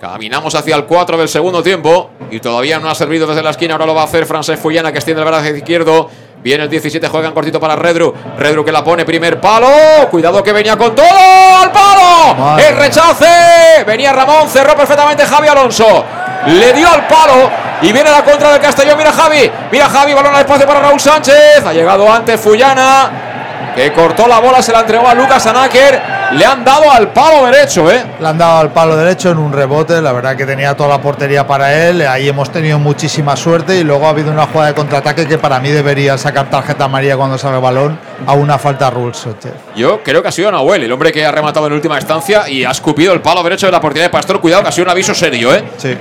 Caminamos 0.00 0.54
hacia 0.54 0.76
el 0.76 0.84
4 0.84 1.18
del 1.18 1.28
segundo 1.28 1.62
tiempo 1.62 2.10
y 2.30 2.38
todavía 2.38 2.78
no 2.78 2.88
ha 2.88 2.94
servido 2.94 3.26
desde 3.26 3.42
la 3.42 3.50
esquina. 3.50 3.74
Ahora 3.74 3.86
lo 3.86 3.94
va 3.94 4.02
a 4.02 4.04
hacer 4.04 4.26
Francés 4.26 4.58
Fullana 4.60 4.92
que 4.92 4.98
extiende 4.98 5.22
el 5.22 5.28
brazo 5.28 5.48
izquierdo. 5.56 6.10
Viene 6.46 6.62
el 6.62 6.70
17, 6.70 7.08
juega 7.08 7.26
en 7.26 7.34
cortito 7.34 7.58
para 7.58 7.74
Redru. 7.74 8.14
Redru 8.38 8.64
que 8.64 8.70
la 8.70 8.84
pone, 8.84 9.04
primer 9.04 9.40
palo. 9.40 9.66
Cuidado 10.08 10.44
que 10.44 10.52
venía 10.52 10.76
con 10.76 10.94
todo. 10.94 11.04
¡Al 11.04 11.72
palo! 11.72 12.36
Madre 12.38 12.68
el 12.68 12.76
rechace. 12.76 13.82
Venía 13.84 14.12
Ramón, 14.12 14.48
cerró 14.48 14.76
perfectamente 14.76 15.26
Javi 15.26 15.48
Alonso. 15.48 16.04
Le 16.46 16.72
dio 16.72 16.88
al 16.88 17.04
palo 17.08 17.50
y 17.82 17.90
viene 17.90 18.08
la 18.12 18.22
contra 18.22 18.52
del 18.52 18.60
Castellón. 18.60 18.96
Mira 18.96 19.10
Javi, 19.10 19.50
mira 19.72 19.88
Javi, 19.88 20.14
balón 20.14 20.36
al 20.36 20.42
espacio 20.42 20.68
para 20.68 20.78
Raúl 20.82 21.00
Sánchez. 21.00 21.66
Ha 21.66 21.72
llegado 21.72 22.08
antes 22.12 22.40
Fullana. 22.40 23.35
Que 23.76 23.92
cortó 23.92 24.26
la 24.26 24.40
bola, 24.40 24.62
se 24.62 24.72
la 24.72 24.80
entregó 24.80 25.06
a 25.06 25.14
Lucas 25.14 25.46
Anáquer. 25.46 26.00
Le 26.32 26.46
han 26.46 26.64
dado 26.64 26.90
al 26.90 27.12
palo 27.12 27.44
derecho, 27.44 27.90
¿eh? 27.90 28.02
Le 28.18 28.26
han 28.26 28.38
dado 28.38 28.58
al 28.58 28.72
palo 28.72 28.96
derecho 28.96 29.30
en 29.30 29.38
un 29.38 29.52
rebote, 29.52 30.00
la 30.00 30.12
verdad 30.12 30.34
que 30.34 30.46
tenía 30.46 30.74
toda 30.74 30.88
la 30.88 31.00
portería 31.00 31.46
para 31.46 31.86
él, 31.86 32.02
ahí 32.02 32.28
hemos 32.28 32.50
tenido 32.50 32.78
muchísima 32.78 33.36
suerte 33.36 33.76
y 33.76 33.84
luego 33.84 34.06
ha 34.06 34.08
habido 34.10 34.32
una 34.32 34.46
jugada 34.46 34.68
de 34.68 34.74
contraataque 34.74 35.28
que 35.28 35.38
para 35.38 35.60
mí 35.60 35.70
debería 35.70 36.18
sacar 36.18 36.50
tarjeta 36.50 36.86
amarilla 36.86 37.16
cuando 37.16 37.38
salga 37.38 37.58
el 37.58 37.62
balón 37.62 37.98
a 38.26 38.32
una 38.32 38.58
falta 38.58 38.90
Rule 38.90 39.14
Sánchez. 39.14 39.52
Yo 39.76 40.02
creo 40.02 40.22
que 40.22 40.28
ha 40.28 40.32
sido 40.32 40.50
Nahuel, 40.50 40.82
el 40.82 40.90
hombre 40.90 41.12
que 41.12 41.24
ha 41.24 41.30
rematado 41.30 41.66
en 41.68 41.74
última 41.74 41.96
instancia 41.96 42.48
y 42.48 42.64
ha 42.64 42.70
escupido 42.70 43.12
el 43.12 43.20
palo 43.20 43.42
derecho 43.42 43.66
de 43.66 43.72
la 43.72 43.80
portería 43.80 44.04
de 44.04 44.10
Pastor. 44.10 44.40
Cuidado, 44.40 44.62
que 44.62 44.70
ha 44.70 44.72
sido 44.72 44.86
un 44.86 44.90
aviso 44.90 45.14
serio, 45.14 45.54
¿eh? 45.54 45.62
Sí. 45.76 45.96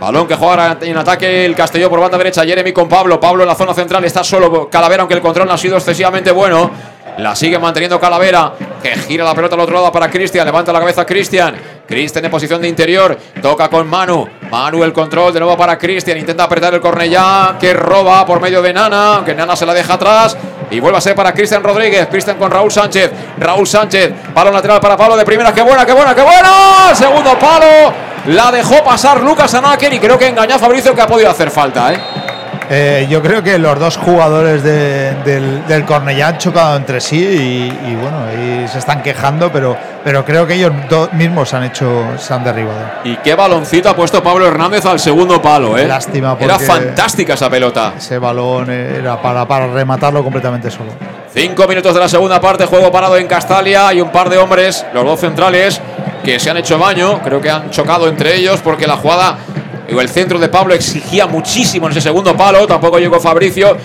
Balón 0.00 0.28
que 0.28 0.36
juega 0.36 0.78
en 0.80 0.96
ataque 0.96 1.44
el 1.44 1.56
Castelló 1.56 1.90
por 1.90 1.98
banda 1.98 2.16
derecha. 2.16 2.44
Jeremy 2.44 2.72
con 2.72 2.88
Pablo. 2.88 3.18
Pablo 3.18 3.42
en 3.42 3.48
la 3.48 3.56
zona 3.56 3.74
central 3.74 4.04
está 4.04 4.22
solo 4.22 4.70
Calavera, 4.70 5.02
aunque 5.02 5.14
el 5.14 5.20
control 5.20 5.48
no 5.48 5.54
ha 5.54 5.58
sido 5.58 5.76
excesivamente 5.76 6.30
bueno. 6.30 6.70
La 7.16 7.34
sigue 7.34 7.58
manteniendo 7.58 7.98
Calavera, 7.98 8.52
que 8.82 8.90
gira 8.96 9.24
la 9.24 9.34
pelota 9.34 9.54
al 9.54 9.62
otro 9.62 9.74
lado 9.74 9.90
para 9.90 10.08
Cristian. 10.10 10.44
Levanta 10.44 10.72
la 10.72 10.78
cabeza 10.78 11.04
Cristian. 11.04 11.56
Cristian 11.86 12.24
en 12.24 12.30
posición 12.30 12.60
de 12.60 12.68
interior. 12.68 13.18
Toca 13.42 13.68
con 13.68 13.88
Manu. 13.88 14.28
Manu 14.50 14.84
el 14.84 14.92
control 14.92 15.32
de 15.32 15.40
nuevo 15.40 15.56
para 15.56 15.76
Cristian. 15.78 16.18
Intenta 16.18 16.44
apretar 16.44 16.74
el 16.74 16.80
Cornellá, 16.80 17.56
que 17.58 17.72
roba 17.72 18.24
por 18.24 18.40
medio 18.40 18.62
de 18.62 18.72
Nana, 18.72 19.16
aunque 19.16 19.34
Nana 19.34 19.56
se 19.56 19.66
la 19.66 19.74
deja 19.74 19.94
atrás. 19.94 20.36
Y 20.70 20.80
vuelve 20.80 20.98
a 20.98 21.00
ser 21.00 21.14
para 21.14 21.32
Cristian 21.32 21.62
Rodríguez. 21.62 22.06
Cristian 22.08 22.36
con 22.36 22.50
Raúl 22.50 22.70
Sánchez. 22.70 23.10
Raúl 23.38 23.66
Sánchez. 23.66 24.12
Palo 24.34 24.52
lateral 24.52 24.80
para 24.80 24.96
Pablo 24.96 25.16
de 25.16 25.24
primera. 25.24 25.52
¡Qué 25.52 25.62
buena, 25.62 25.84
qué 25.86 25.92
buena, 25.92 26.14
qué 26.14 26.22
buena! 26.22 26.94
Segundo 26.94 27.38
palo. 27.38 27.92
La 28.26 28.52
dejó 28.52 28.84
pasar 28.84 29.22
Lucas 29.22 29.54
Anáquer 29.54 29.92
y 29.94 29.98
creo 29.98 30.18
que 30.18 30.28
engañó 30.28 30.56
a 30.56 30.58
Fabricio 30.58 30.94
que 30.94 31.00
ha 31.00 31.06
podido 31.06 31.30
hacer 31.30 31.50
falta, 31.50 31.92
¿eh? 31.94 31.98
Eh, 32.70 33.06
yo 33.08 33.22
creo 33.22 33.42
que 33.42 33.58
los 33.58 33.78
dos 33.78 33.96
jugadores 33.96 34.62
de- 34.62 35.14
del, 35.24 35.66
del 35.66 35.84
Cornellá 35.86 36.28
han 36.28 36.38
chocado 36.38 36.76
entre 36.76 37.00
sí 37.00 37.16
y, 37.16 37.90
y 37.90 37.94
bueno, 37.96 38.18
y 38.32 38.68
se 38.68 38.78
están 38.78 39.02
quejando, 39.02 39.50
pero, 39.50 39.74
pero 40.04 40.22
creo 40.24 40.46
que 40.46 40.54
ellos 40.54 40.72
dos 40.90 41.10
mismos 41.14 41.48
se 41.48 41.56
han 41.56 41.64
hecho, 41.64 42.04
se 42.18 42.34
han 42.34 42.44
derribado. 42.44 42.78
Y 43.04 43.16
qué 43.16 43.34
baloncito 43.34 43.88
ha 43.88 43.96
puesto 43.96 44.22
Pablo 44.22 44.46
Hernández 44.46 44.84
al 44.84 45.00
segundo 45.00 45.40
palo, 45.40 45.78
¿eh? 45.78 45.86
Lástima, 45.88 46.36
Era 46.38 46.58
fantástica 46.58 47.34
esa 47.34 47.48
pelota. 47.48 47.94
Ese 47.96 48.18
balón 48.18 48.68
era 48.70 49.20
para, 49.22 49.48
para 49.48 49.66
rematarlo 49.68 50.22
completamente 50.22 50.70
solo. 50.70 50.90
Cinco 51.32 51.66
minutos 51.68 51.94
de 51.94 52.00
la 52.00 52.08
segunda 52.08 52.38
parte, 52.40 52.66
juego 52.66 52.92
parado 52.92 53.16
en 53.16 53.26
Castalia. 53.26 53.88
Hay 53.88 54.00
un 54.02 54.10
par 54.10 54.28
de 54.28 54.36
hombres, 54.36 54.84
los 54.92 55.04
dos 55.04 55.20
centrales, 55.20 55.80
que 56.24 56.38
se 56.38 56.50
han 56.50 56.56
hecho 56.58 56.78
baño. 56.78 57.20
Creo 57.22 57.40
que 57.40 57.50
han 57.50 57.70
chocado 57.70 58.08
entre 58.08 58.34
ellos 58.36 58.60
porque 58.62 58.86
la 58.86 58.96
jugada, 58.96 59.36
el 59.88 60.08
centro 60.08 60.38
de 60.38 60.48
Pablo 60.48 60.74
exigía 60.74 61.26
muchísimo 61.26 61.86
en 61.86 61.92
ese 61.92 62.00
segundo 62.00 62.36
palo. 62.36 62.66
Tampoco 62.66 62.98
llegó 62.98 63.18
Fabricio. 63.20 63.76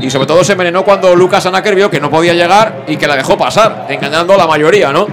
Y 0.00 0.08
sobre 0.08 0.26
todo 0.26 0.42
se 0.42 0.52
envenenó 0.52 0.82
cuando 0.82 1.14
Lucas 1.14 1.44
Anaker 1.44 1.74
vio 1.74 1.90
que 1.90 2.00
no 2.00 2.10
podía 2.10 2.32
llegar 2.32 2.84
y 2.86 2.96
que 2.96 3.06
la 3.06 3.16
dejó 3.16 3.36
pasar, 3.36 3.86
engañando 3.90 4.32
a 4.32 4.38
la 4.38 4.46
mayoría, 4.46 4.92
¿no? 4.92 5.06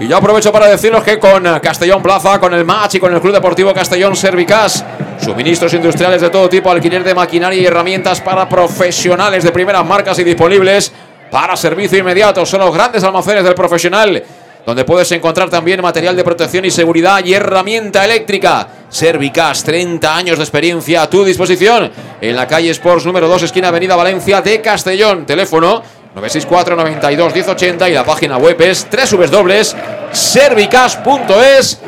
Y 0.00 0.08
yo 0.08 0.16
aprovecho 0.16 0.52
para 0.52 0.66
deciros 0.66 1.02
que 1.02 1.18
con 1.18 1.46
eh, 1.46 1.60
Castellón 1.62 2.02
Plaza, 2.02 2.38
con 2.38 2.52
el 2.52 2.64
Match 2.64 2.96
y 2.96 3.00
con 3.00 3.14
el 3.14 3.20
Club 3.20 3.32
Deportivo 3.32 3.72
Castellón 3.72 4.16
Servicas, 4.16 4.84
suministros 5.18 5.72
industriales 5.74 6.20
de 6.20 6.28
todo 6.28 6.48
tipo, 6.48 6.70
alquiler 6.70 7.04
de 7.04 7.14
maquinaria 7.14 7.60
y 7.60 7.64
herramientas 7.64 8.20
para 8.20 8.48
profesionales 8.48 9.44
de 9.44 9.52
primeras 9.52 9.86
marcas 9.86 10.18
y 10.18 10.24
disponibles 10.24 10.92
para 11.30 11.56
servicio 11.56 11.98
inmediato. 11.98 12.44
Son 12.44 12.60
los 12.60 12.74
grandes 12.74 13.02
almacenes 13.04 13.44
del 13.44 13.54
profesional, 13.54 14.22
donde 14.64 14.84
puedes 14.84 15.10
encontrar 15.12 15.50
también 15.50 15.82
material 15.82 16.16
de 16.16 16.24
protección 16.24 16.64
y 16.64 16.70
seguridad 16.70 17.22
y 17.24 17.34
herramienta 17.34 18.02
eléctrica. 18.04 18.68
Servicas, 18.88 19.64
30 19.64 20.16
años 20.16 20.38
de 20.38 20.44
experiencia 20.44 21.02
a 21.02 21.10
tu 21.10 21.24
disposición. 21.24 21.90
En 22.20 22.36
la 22.36 22.46
calle 22.46 22.70
Sports 22.70 23.04
número 23.06 23.26
2, 23.28 23.42
esquina 23.44 23.68
Avenida 23.68 23.96
Valencia 23.96 24.42
de 24.42 24.60
Castellón. 24.60 25.24
Teléfono 25.26 25.82
964 26.14 26.76
92 26.76 27.34
1080 27.34 27.88
y 27.88 27.94
la 27.94 28.04
página 28.04 28.36
web 28.36 28.60
es 28.60 28.86
www.servicas.es. 28.90 31.80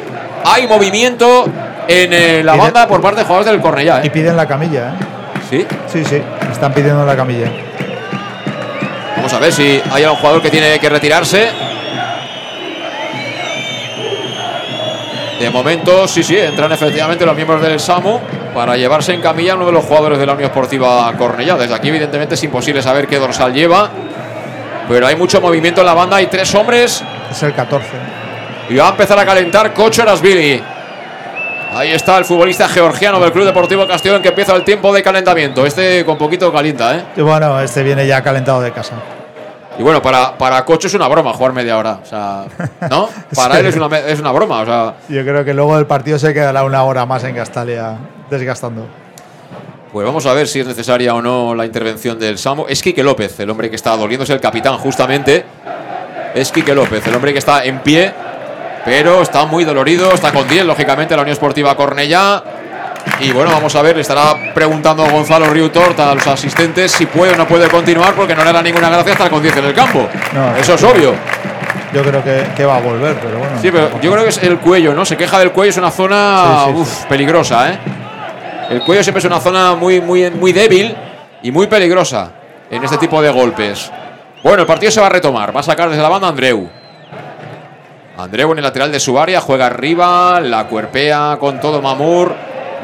Hay 0.47 0.67
movimiento 0.67 1.45
en 1.87 2.13
eh, 2.13 2.43
la 2.43 2.57
banda 2.57 2.89
por 2.89 3.01
parte 3.01 3.21
de 3.21 3.27
jugadores 3.27 3.53
del 3.53 3.61
Cornellá. 3.61 4.01
Y 4.03 4.09
¿eh? 4.09 4.11
piden 4.11 4.37
la 4.37 4.47
camilla, 4.47 4.89
¿eh? 4.89 4.95
Sí. 5.51 5.67
Sí, 5.93 6.03
sí, 6.05 6.23
están 6.51 6.73
pidiendo 6.73 7.05
la 7.05 7.15
camilla. 7.15 7.53
Vamos 9.17 9.33
a 9.33 9.39
ver 9.39 9.53
si 9.53 9.81
hay 9.91 10.05
algún 10.05 10.19
jugador 10.19 10.43
que 10.43 10.51
tiene 10.51 10.79
que 10.79 10.89
retirarse. 10.89 11.49
De 15.45 15.51
momento, 15.51 16.09
sí, 16.09 16.23
sí, 16.23 16.39
entran 16.39 16.73
efectivamente 16.73 17.27
los 17.27 17.37
miembros 17.37 17.61
del 17.61 17.79
SAMU 17.79 18.19
para 18.55 18.79
llevarse 18.79 19.13
en 19.13 19.21
camilla 19.21 19.53
a 19.53 19.57
uno 19.57 19.67
de 19.67 19.73
los 19.73 19.85
jugadores 19.85 20.19
de 20.19 20.25
la 20.25 20.33
Unión 20.33 20.47
Esportiva 20.49 21.13
Cornellá. 21.19 21.55
Desde 21.57 21.75
aquí, 21.75 21.91
evidentemente, 21.91 22.35
es 22.35 22.43
imposible 22.45 22.81
saber 22.81 23.07
qué 23.07 23.19
dorsal 23.19 23.53
lleva. 23.53 23.91
Pero 24.89 25.07
hay 25.07 25.17
mucho 25.17 25.43
movimiento 25.43 25.83
en 25.83 25.87
la 25.87 25.93
banda. 25.93 26.17
Hay 26.17 26.29
tres 26.29 26.55
hombres 26.55 27.05
Es 27.31 27.43
el 27.43 27.53
14. 27.53 27.87
Y 28.71 28.77
va 28.77 28.87
a 28.87 28.91
empezar 28.93 29.19
a 29.19 29.27
calentar 29.27 29.75
Cocho 29.75 30.01
Erasvili. 30.01 30.63
Ahí 31.75 31.93
está 31.93 32.17
el 32.17 32.25
futbolista 32.25 32.67
georgiano 32.67 33.21
del 33.21 33.31
Club 33.31 33.45
Deportivo 33.45 33.87
Castellón 33.87 34.23
que 34.23 34.29
empieza 34.29 34.57
el 34.57 34.65
tiempo 34.65 34.95
de 34.95 35.03
calentamiento. 35.03 35.67
Este 35.67 36.07
con 36.07 36.17
poquito 36.17 36.51
calienta, 36.51 36.97
¿eh? 36.97 37.03
Y 37.19 37.21
bueno, 37.21 37.61
este 37.61 37.83
viene 37.83 38.07
ya 38.07 38.23
calentado 38.23 38.63
de 38.63 38.73
casa. 38.73 38.95
Y 39.79 39.83
bueno, 39.83 40.01
para, 40.01 40.37
para 40.39 40.65
Cocho 40.65 40.87
es 40.87 40.95
una 40.95 41.09
broma 41.09 41.33
jugar 41.33 41.53
media 41.53 41.77
hora. 41.77 41.99
O 42.03 42.07
sea, 42.07 42.45
¿no? 42.91 43.09
Para 43.35 43.55
Sí. 43.55 43.61
él 43.61 43.67
es 43.67 43.77
una, 43.77 43.99
es 43.99 44.21
una 44.21 44.31
broma. 44.33 44.61
O 44.61 44.65
sea, 44.67 44.95
Yo 45.09 45.23
creo 45.23 45.45
que 45.45 45.53
luego 45.55 45.77
del 45.77 45.87
partido 45.87 46.19
se 46.19 46.33
quedará 46.33 46.63
una 46.65 46.83
hora 46.85 47.05
más 47.07 47.25
en 47.25 47.35
Castalia 47.35 47.97
desgastando. 48.31 48.87
pues 49.93 50.07
vamos 50.07 50.27
a 50.27 50.33
ver 50.33 50.47
si 50.49 50.61
es 50.61 50.67
necesaria 50.67 51.15
o 51.15 51.23
no 51.23 51.55
la 51.55 51.67
intervención 51.67 52.19
del 52.19 52.39
Samo. 52.39 52.67
Es 52.69 52.83
Quique 52.83 53.03
López, 53.03 53.39
el 53.41 53.51
hombre 53.51 53.69
que 53.71 53.77
está 53.77 53.97
doliéndose, 53.97 54.33
el 54.33 54.41
capitán, 54.41 54.79
justamente. 54.79 55.45
Es 56.35 56.51
Quique 56.53 56.75
López, 56.75 57.07
el 57.07 57.15
hombre 57.15 57.33
que 57.33 57.39
está 57.39 57.65
en 57.65 57.81
pie, 57.81 58.13
pero 58.85 59.23
está 59.23 59.45
muy 59.47 59.65
dolorido. 59.65 60.13
Está 60.13 60.33
con 60.33 60.49
10, 60.49 60.67
lógicamente, 60.67 61.15
la 61.17 61.23
Unión 61.23 61.33
Esportiva 61.33 61.77
Cornellá. 61.77 62.43
Y 63.21 63.33
bueno, 63.33 63.51
vamos 63.53 63.75
a 63.77 63.83
ver, 63.83 63.95
le 63.97 64.03
estará 64.03 64.53
preguntando 64.55 65.05
a 65.05 65.11
Gonzalo 65.11 65.47
Riutort 65.47 65.99
a 66.01 66.15
los 66.15 66.27
asistentes 66.27 66.93
si 66.93 67.07
puede 67.07 67.35
o 67.35 67.37
no 67.37 67.47
puede 67.47 67.69
continuar, 67.69 68.15
porque 68.15 68.35
no 68.35 68.43
le 68.43 68.51
hará 68.51 68.63
ninguna 68.63 68.91
gracia 68.91 69.13
estar 69.13 69.31
con 69.31 69.43
10 69.43 69.57
en 69.59 69.65
el 69.67 69.75
campo. 69.75 70.09
No, 70.33 70.57
Eso 70.57 70.75
es 70.75 70.83
obvio. 70.83 71.15
Yo 71.93 72.03
creo 72.03 72.25
que, 72.25 72.45
que 72.57 72.65
va 72.65 72.79
a 72.79 72.81
volver, 72.81 73.15
pero 73.23 73.39
bueno. 73.39 73.57
Sí, 73.63 73.71
pero 73.71 74.01
yo 74.01 74.11
creo 74.11 74.25
que 74.25 74.31
es 74.31 74.43
el 74.43 74.59
cuello, 74.59 74.95
¿no? 74.95 75.05
Se 75.05 75.17
queja 75.17 75.39
del 75.39 75.53
cuello, 75.53 75.71
es 75.71 75.77
una 75.77 75.93
zona 75.93 76.65
Sí, 76.67 76.73
sí, 76.73 76.81
uf, 76.81 77.05
peligrosa, 77.05 77.71
¿eh? 77.71 77.79
El 78.71 78.81
cuello 78.83 79.03
siempre 79.05 79.21
es 79.21 79.25
una 79.27 79.39
zona 79.39 79.75
muy, 79.77 80.01
muy, 80.01 80.29
muy 80.31 80.53
débil 80.53 80.97
y 81.43 81.53
muy 81.53 81.69
peligrosa 81.69 82.33
en 82.71 82.83
este 82.83 82.97
tipo 82.99 83.23
de 83.23 83.31
golpes. 83.31 83.93
Bueno, 84.43 84.63
el 84.63 84.67
partido 84.67 84.91
se 84.91 85.01
va 85.01 85.07
a 85.07 85.11
retomar. 85.11 85.55
Va 85.55 85.61
a 85.61 85.63
sacar 85.63 85.89
desde 85.89 86.03
la 86.03 86.09
banda 86.09 86.29
Andreu. 86.29 86.69
Andreu 88.17 88.53
en 88.53 88.59
el 88.59 88.65
lateral 88.65 88.91
de 88.91 88.99
su 89.01 89.19
área, 89.19 89.41
juega 89.41 89.67
arriba, 89.67 90.41
la 90.41 90.65
cuerpea 90.67 91.37
con 91.39 91.61
todo 91.61 91.81
Mamur. 91.81 92.35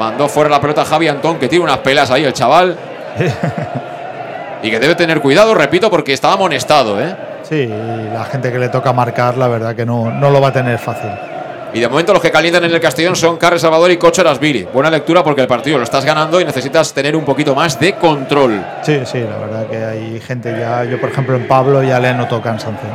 Mandó 0.01 0.27
fuera 0.27 0.49
la 0.49 0.59
pelota 0.59 0.81
a 0.81 0.85
Javi 0.85 1.07
Antón, 1.07 1.37
que 1.37 1.47
tiene 1.47 1.63
unas 1.63 1.77
pelas 1.77 2.09
ahí 2.09 2.23
el 2.23 2.33
chaval. 2.33 2.75
y 4.63 4.71
que 4.71 4.79
debe 4.79 4.95
tener 4.95 5.21
cuidado, 5.21 5.53
repito, 5.53 5.91
porque 5.91 6.11
estaba 6.11 6.33
amonestado, 6.33 6.99
¿eh? 6.99 7.15
Sí, 7.43 7.69
la 8.11 8.25
gente 8.25 8.51
que 8.51 8.57
le 8.57 8.69
toca 8.69 8.93
marcar, 8.93 9.37
la 9.37 9.47
verdad 9.47 9.75
que 9.75 9.85
no, 9.85 10.09
no 10.09 10.31
lo 10.31 10.41
va 10.41 10.47
a 10.47 10.53
tener 10.53 10.79
fácil. 10.79 11.11
Y 11.71 11.79
de 11.79 11.87
momento 11.87 12.13
los 12.13 12.21
que 12.23 12.31
calientan 12.31 12.63
en 12.63 12.73
el 12.73 12.81
Castellón 12.81 13.15
son 13.15 13.37
Carles 13.37 13.61
Salvador 13.61 13.91
y 13.91 13.97
Cocho 13.97 14.21
Erasvili. 14.21 14.63
Buena 14.73 14.89
lectura 14.89 15.23
porque 15.23 15.41
el 15.41 15.47
partido 15.47 15.77
lo 15.77 15.83
estás 15.83 16.03
ganando 16.03 16.41
y 16.41 16.45
necesitas 16.45 16.91
tener 16.95 17.15
un 17.15 17.23
poquito 17.23 17.53
más 17.53 17.79
de 17.79 17.93
control. 17.93 18.59
Sí, 18.81 19.01
sí, 19.05 19.19
la 19.19 19.37
verdad 19.37 19.67
que 19.67 19.85
hay 19.85 20.19
gente 20.19 20.51
ya. 20.59 20.83
Yo, 20.83 20.99
por 20.99 21.11
ejemplo, 21.11 21.35
en 21.35 21.47
Pablo 21.47 21.83
ya 21.83 21.99
le 21.99 22.11
noto 22.15 22.41
cansancio. 22.41 22.89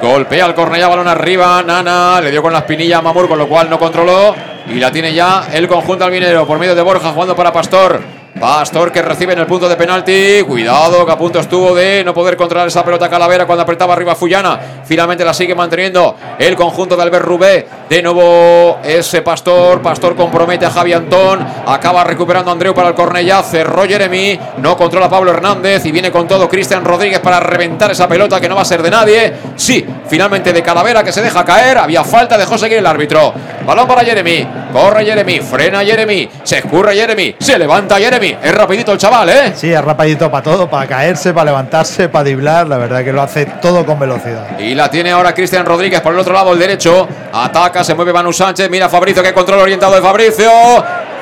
Golpea 0.00 0.46
al 0.46 0.54
Cornellá, 0.54 0.88
balón 0.88 1.08
arriba. 1.08 1.62
Nana 1.62 2.20
le 2.22 2.30
dio 2.30 2.40
con 2.40 2.52
la 2.52 2.60
espinilla 2.60 2.98
a 2.98 3.02
Mamur, 3.02 3.28
con 3.28 3.38
lo 3.38 3.46
cual 3.46 3.68
no 3.68 3.78
controló. 3.78 4.34
Y 4.66 4.74
la 4.74 4.90
tiene 4.90 5.12
ya 5.12 5.48
el 5.52 5.68
conjunto 5.68 6.04
albinero 6.04 6.46
por 6.46 6.58
medio 6.58 6.74
de 6.74 6.82
Borja 6.82 7.10
jugando 7.10 7.36
para 7.36 7.52
Pastor. 7.52 8.19
Pastor 8.40 8.90
que 8.90 9.02
recibe 9.02 9.34
en 9.34 9.40
el 9.40 9.46
punto 9.46 9.68
de 9.68 9.76
penalti. 9.76 10.42
Cuidado, 10.46 11.04
que 11.04 11.12
a 11.12 11.18
punto 11.18 11.38
estuvo 11.40 11.74
de 11.74 12.02
no 12.02 12.14
poder 12.14 12.38
controlar 12.38 12.68
esa 12.68 12.82
pelota 12.82 13.10
Calavera 13.10 13.44
cuando 13.44 13.64
apretaba 13.64 13.92
arriba 13.92 14.14
Fullana. 14.14 14.58
Finalmente 14.86 15.26
la 15.26 15.34
sigue 15.34 15.54
manteniendo 15.54 16.16
el 16.38 16.56
conjunto 16.56 16.96
de 16.96 17.02
Albert 17.02 17.26
Rubé. 17.26 17.68
De 17.86 18.00
nuevo 18.02 18.78
ese 18.82 19.20
Pastor. 19.20 19.82
Pastor 19.82 20.16
compromete 20.16 20.64
a 20.64 20.70
Javi 20.70 20.94
Antón. 20.94 21.46
Acaba 21.66 22.02
recuperando 22.02 22.50
a 22.50 22.54
Andreu 22.54 22.72
para 22.74 22.88
el 22.88 22.94
Cornellá. 22.94 23.42
Cerró 23.42 23.84
Jeremy. 23.84 24.40
No 24.56 24.74
controla 24.74 25.10
Pablo 25.10 25.32
Hernández. 25.32 25.84
Y 25.84 25.92
viene 25.92 26.10
con 26.10 26.26
todo 26.26 26.48
Cristian 26.48 26.82
Rodríguez 26.82 27.20
para 27.20 27.40
reventar 27.40 27.90
esa 27.90 28.08
pelota 28.08 28.40
que 28.40 28.48
no 28.48 28.56
va 28.56 28.62
a 28.62 28.64
ser 28.64 28.82
de 28.82 28.90
nadie. 28.90 29.34
Sí, 29.54 29.84
finalmente 30.08 30.54
de 30.54 30.62
Calavera 30.62 31.04
que 31.04 31.12
se 31.12 31.20
deja 31.20 31.44
caer. 31.44 31.76
Había 31.76 32.04
falta, 32.04 32.38
dejó 32.38 32.56
seguir 32.56 32.78
el 32.78 32.86
árbitro. 32.86 33.34
Balón 33.66 33.86
para 33.86 34.02
Jeremy. 34.02 34.48
Corre 34.72 35.04
Jeremy. 35.04 35.40
Frena 35.40 35.84
Jeremy. 35.84 36.26
Se 36.42 36.58
escurre 36.58 36.94
Jeremy. 36.94 37.36
Se 37.38 37.58
levanta 37.58 37.96
Jeremy. 37.98 38.29
Es 38.42 38.54
rapidito 38.54 38.92
el 38.92 38.98
chaval, 38.98 39.28
¿eh? 39.28 39.52
Sí, 39.54 39.72
es 39.72 39.82
rapidito 39.82 40.30
para 40.30 40.42
todo, 40.42 40.68
para 40.68 40.86
caerse, 40.86 41.32
para 41.32 41.46
levantarse, 41.46 42.08
para 42.08 42.24
driblar. 42.24 42.66
La 42.66 42.76
verdad 42.78 43.04
que 43.04 43.12
lo 43.12 43.22
hace 43.22 43.46
todo 43.46 43.84
con 43.84 43.98
velocidad. 43.98 44.58
Y 44.58 44.74
la 44.74 44.90
tiene 44.90 45.10
ahora 45.10 45.34
Cristian 45.34 45.64
Rodríguez 45.64 46.00
por 46.00 46.12
el 46.12 46.18
otro 46.18 46.32
lado, 46.32 46.52
el 46.52 46.58
derecho. 46.58 47.08
Ataca, 47.32 47.84
se 47.84 47.94
mueve 47.94 48.12
Manu 48.12 48.32
Sánchez. 48.32 48.70
Mira 48.70 48.88
Fabricio, 48.88 49.22
que 49.22 49.32
control 49.32 49.60
orientado 49.60 49.94
de 49.94 50.02
Fabricio. 50.02 50.50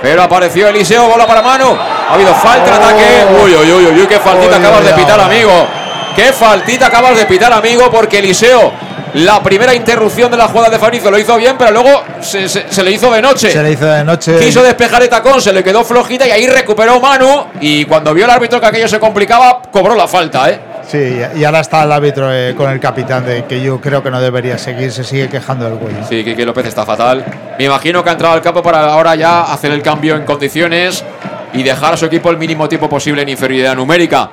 Pero 0.01 0.22
apareció 0.22 0.68
Eliseo, 0.68 1.09
bola 1.09 1.26
para 1.26 1.43
Manu. 1.43 1.76
Ha 1.76 2.14
habido 2.14 2.35
falta 2.35 2.68
en 2.68 2.74
ataque. 2.74 3.26
Uy, 3.44 3.55
uy, 3.55 3.72
uy, 3.72 4.01
uy, 4.01 4.06
qué 4.06 4.18
faltita 4.18 4.56
acabas 4.56 4.85
de 4.85 4.93
pitar, 4.93 5.20
amigo. 5.20 5.66
Qué 6.14 6.32
faltita 6.32 6.86
acabas 6.86 7.16
de 7.16 7.26
pitar, 7.26 7.52
amigo, 7.52 7.90
porque 7.90 8.18
Eliseo, 8.18 8.72
la 9.14 9.43
primera 9.43 9.74
interrupción 9.74 10.30
de 10.30 10.36
la 10.36 10.48
jugada 10.48 10.70
de 10.70 10.78
Fabricio 10.78 11.10
lo 11.10 11.18
hizo 11.18 11.36
bien, 11.36 11.56
pero 11.59 11.70
luego 11.70 12.02
se, 12.20 12.48
se- 12.48 12.66
se 12.70 12.82
le 12.82 12.90
hizo 12.93 13.10
de 13.12 13.22
noche. 13.22 13.51
Se 13.51 13.62
le 13.62 13.72
hizo 13.72 13.86
de 13.86 14.05
noche. 14.05 14.39
Quiso 14.39 14.62
despejar 14.62 15.02
el 15.02 15.09
tacón, 15.09 15.40
se 15.40 15.52
le 15.52 15.62
quedó 15.64 15.85
flojita 15.85 16.26
y 16.26 16.30
ahí 16.30 16.47
recuperó 16.47 17.01
Manu. 17.01 17.47
Y 17.60 17.85
cuando 17.86 18.12
vio 18.14 18.24
el 18.24 18.30
árbitro 18.30 18.60
que 18.60 18.66
aquello 18.66 18.89
se 18.89 18.98
complicaba, 19.01 19.62
cobró 19.70 19.94
la 19.94 20.06
falta, 20.09 20.51
¿eh? 20.51 20.60
Sí, 20.90 21.20
y 21.36 21.44
ahora 21.44 21.60
está 21.60 21.82
el 21.85 21.93
árbitro 21.93 22.32
eh, 22.32 22.55
con 22.56 22.70
el 22.70 22.80
capitán, 22.80 23.24
de 23.26 23.44
que 23.44 23.60
yo 23.60 23.78
creo 23.78 24.02
que 24.02 24.10
no 24.10 24.20
debería 24.22 24.56
seguir, 24.56 24.90
se 24.90 25.05
sigue 25.05 25.28
quejando 25.28 25.66
del 25.68 25.78
cuello. 25.78 25.98
Sí, 26.09 26.24
Quique 26.24 26.47
López 26.47 26.64
está 26.66 26.86
fatal. 26.86 27.24
Me 27.59 27.64
imagino 27.66 28.02
que 28.02 28.09
ha 28.09 28.12
entrado 28.12 28.32
al 28.35 28.40
campo 28.40 28.62
para 28.62 28.86
ahora 28.93 29.14
ya 29.14 29.43
hacer 29.52 29.70
el 29.72 29.82
cambio 29.82 30.16
en 30.16 30.24
condiciones 30.24 31.05
y 31.52 31.62
dejar 31.62 31.93
a 31.93 31.97
su 31.98 32.06
equipo 32.06 32.30
el 32.30 32.39
mínimo 32.39 32.68
tiempo 32.70 32.89
posible 32.89 33.20
en 33.20 33.28
inferioridad 33.28 33.74
numérica. 33.76 34.30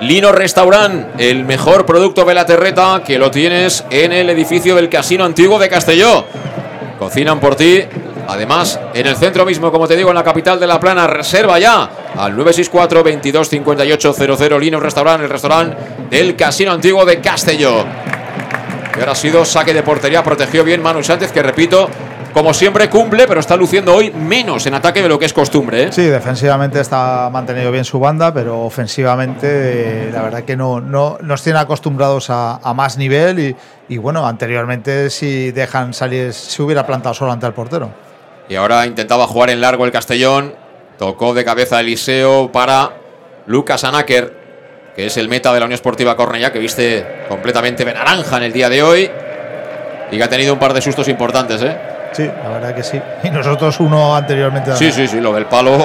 Lino 0.00 0.32
Restaurant, 0.32 1.06
el 1.18 1.44
mejor 1.44 1.86
producto 1.86 2.24
de 2.24 2.34
la 2.34 2.44
terreta 2.44 3.02
que 3.06 3.18
lo 3.18 3.30
tienes 3.30 3.84
en 3.90 4.12
el 4.12 4.28
edificio 4.28 4.74
del 4.74 4.88
Casino 4.88 5.24
Antiguo 5.24 5.58
de 5.58 5.68
Castelló. 5.68 6.24
Cocinan 6.98 7.38
por 7.38 7.54
ti. 7.54 7.82
Además, 8.26 8.80
en 8.92 9.06
el 9.06 9.16
centro 9.16 9.44
mismo, 9.44 9.70
como 9.70 9.86
te 9.86 9.96
digo, 9.96 10.08
en 10.08 10.16
la 10.16 10.24
capital 10.24 10.58
de 10.58 10.66
La 10.66 10.80
Plana, 10.80 11.06
reserva 11.06 11.58
ya 11.58 11.88
al 12.16 12.32
964 12.32 13.02
22 13.02 13.48
58 13.48 14.14
00 14.14 14.58
Lino 14.58 14.80
Restaurant, 14.80 15.22
el 15.22 15.30
restaurante 15.30 15.76
del 16.10 16.34
Casino 16.34 16.72
Antiguo 16.72 17.04
de 17.04 17.20
Castelló. 17.20 17.84
Y 18.96 19.00
ahora 19.00 19.12
ha 19.12 19.16
sido 19.16 19.44
saque 19.44 19.74
de 19.74 19.82
portería, 19.82 20.22
protegió 20.22 20.64
bien 20.64 20.82
Manu 20.82 21.02
Sánchez, 21.02 21.32
que 21.32 21.42
repito, 21.42 21.88
como 22.34 22.52
siempre 22.52 22.90
cumple, 22.90 23.26
pero 23.28 23.38
está 23.38 23.56
luciendo 23.56 23.94
hoy 23.94 24.10
menos 24.10 24.66
en 24.66 24.74
ataque 24.74 25.00
de 25.00 25.08
lo 25.08 25.18
que 25.18 25.24
es 25.24 25.32
costumbre. 25.32 25.84
¿eh? 25.84 25.92
Sí, 25.92 26.02
defensivamente 26.02 26.80
está 26.80 27.30
mantenido 27.32 27.70
bien 27.70 27.84
su 27.84 28.00
banda, 28.00 28.34
pero 28.34 28.60
ofensivamente 28.62 29.46
eh, 30.08 30.10
la 30.12 30.20
verdad 30.20 30.42
que 30.42 30.56
no, 30.56 30.80
no 30.80 31.16
nos 31.22 31.42
tiene 31.42 31.60
acostumbrados 31.60 32.28
a, 32.30 32.56
a 32.56 32.74
más 32.74 32.98
nivel 32.98 33.38
y, 33.38 33.56
y 33.88 33.98
bueno, 33.98 34.26
anteriormente 34.26 35.08
si 35.10 35.52
dejan 35.52 35.94
salir, 35.94 36.32
se 36.32 36.60
hubiera 36.60 36.84
plantado 36.84 37.14
solo 37.14 37.30
ante 37.30 37.46
el 37.46 37.52
portero. 37.52 37.90
Y 38.48 38.56
ahora 38.56 38.84
intentaba 38.84 39.26
jugar 39.26 39.50
en 39.50 39.60
largo 39.60 39.84
el 39.86 39.92
Castellón. 39.92 40.54
Tocó 40.98 41.34
de 41.34 41.44
cabeza 41.44 41.80
Eliseo 41.80 42.52
para 42.52 42.90
Lucas 43.46 43.84
Anáker, 43.84 44.92
que 44.96 45.06
es 45.06 45.16
el 45.16 45.28
meta 45.28 45.52
de 45.52 45.60
la 45.60 45.66
Unión 45.66 45.74
Esportiva 45.74 46.16
Cornellá, 46.16 46.52
que 46.52 46.58
viste 46.58 47.24
completamente 47.28 47.84
de 47.84 47.94
naranja 47.94 48.36
en 48.36 48.42
el 48.42 48.52
día 48.52 48.68
de 48.68 48.82
hoy. 48.82 49.10
Y 50.10 50.16
que 50.16 50.22
ha 50.22 50.28
tenido 50.28 50.52
un 50.52 50.58
par 50.58 50.74
de 50.74 50.82
sustos 50.82 51.08
importantes, 51.08 51.62
¿eh? 51.62 51.93
Sí, 52.14 52.24
la 52.24 52.48
verdad 52.48 52.74
que 52.74 52.82
sí. 52.82 53.00
Y 53.24 53.30
nosotros 53.30 53.78
uno 53.80 54.14
anteriormente. 54.14 54.74
Sí, 54.76 54.92
sí, 54.92 55.06
sí, 55.08 55.20
lo 55.20 55.32
del 55.32 55.46
palo. 55.46 55.76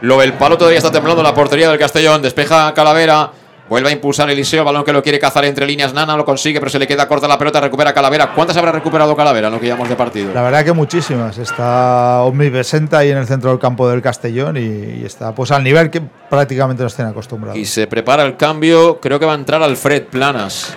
Lo 0.00 0.18
del 0.18 0.32
palo 0.32 0.56
todavía 0.56 0.78
está 0.78 0.90
temblando 0.90 1.22
la 1.22 1.34
portería 1.34 1.68
del 1.68 1.78
Castellón. 1.78 2.22
Despeja 2.22 2.72
Calavera. 2.72 3.30
Vuelve 3.68 3.90
a 3.90 3.92
impulsar 3.92 4.28
Eliseo, 4.28 4.64
balón 4.64 4.82
que 4.82 4.92
lo 4.92 5.00
quiere 5.00 5.20
cazar 5.20 5.44
entre 5.44 5.64
líneas. 5.64 5.94
Nana 5.94 6.16
lo 6.16 6.24
consigue, 6.24 6.58
pero 6.58 6.70
se 6.70 6.78
le 6.80 6.88
queda 6.88 7.06
corta 7.06 7.28
la 7.28 7.38
pelota. 7.38 7.60
Recupera 7.60 7.92
Calavera. 7.92 8.32
¿Cuántas 8.34 8.56
habrá 8.56 8.72
recuperado 8.72 9.14
Calavera 9.14 9.46
en 9.46 9.54
lo 9.54 9.60
que 9.60 9.68
llamamos 9.68 9.88
de 9.88 9.94
partido? 9.94 10.32
La 10.34 10.42
verdad 10.42 10.64
que 10.64 10.72
muchísimas. 10.72 11.38
Está 11.38 12.22
omnipresente 12.22 12.96
ahí 12.96 13.10
en 13.10 13.18
el 13.18 13.26
centro 13.26 13.50
del 13.50 13.60
campo 13.60 13.88
del 13.88 14.02
Castellón 14.02 14.56
y, 14.56 15.02
y 15.02 15.04
está 15.04 15.32
pues 15.34 15.52
al 15.52 15.62
nivel 15.62 15.88
que 15.88 16.00
prácticamente 16.00 16.82
nos 16.82 16.96
tiene 16.96 17.10
acostumbrados. 17.12 17.56
Y 17.56 17.64
se 17.64 17.86
prepara 17.86 18.24
el 18.24 18.36
cambio. 18.36 18.98
Creo 18.98 19.20
que 19.20 19.26
va 19.26 19.32
a 19.32 19.36
entrar 19.36 19.62
Alfred 19.62 20.04
Planas. 20.04 20.76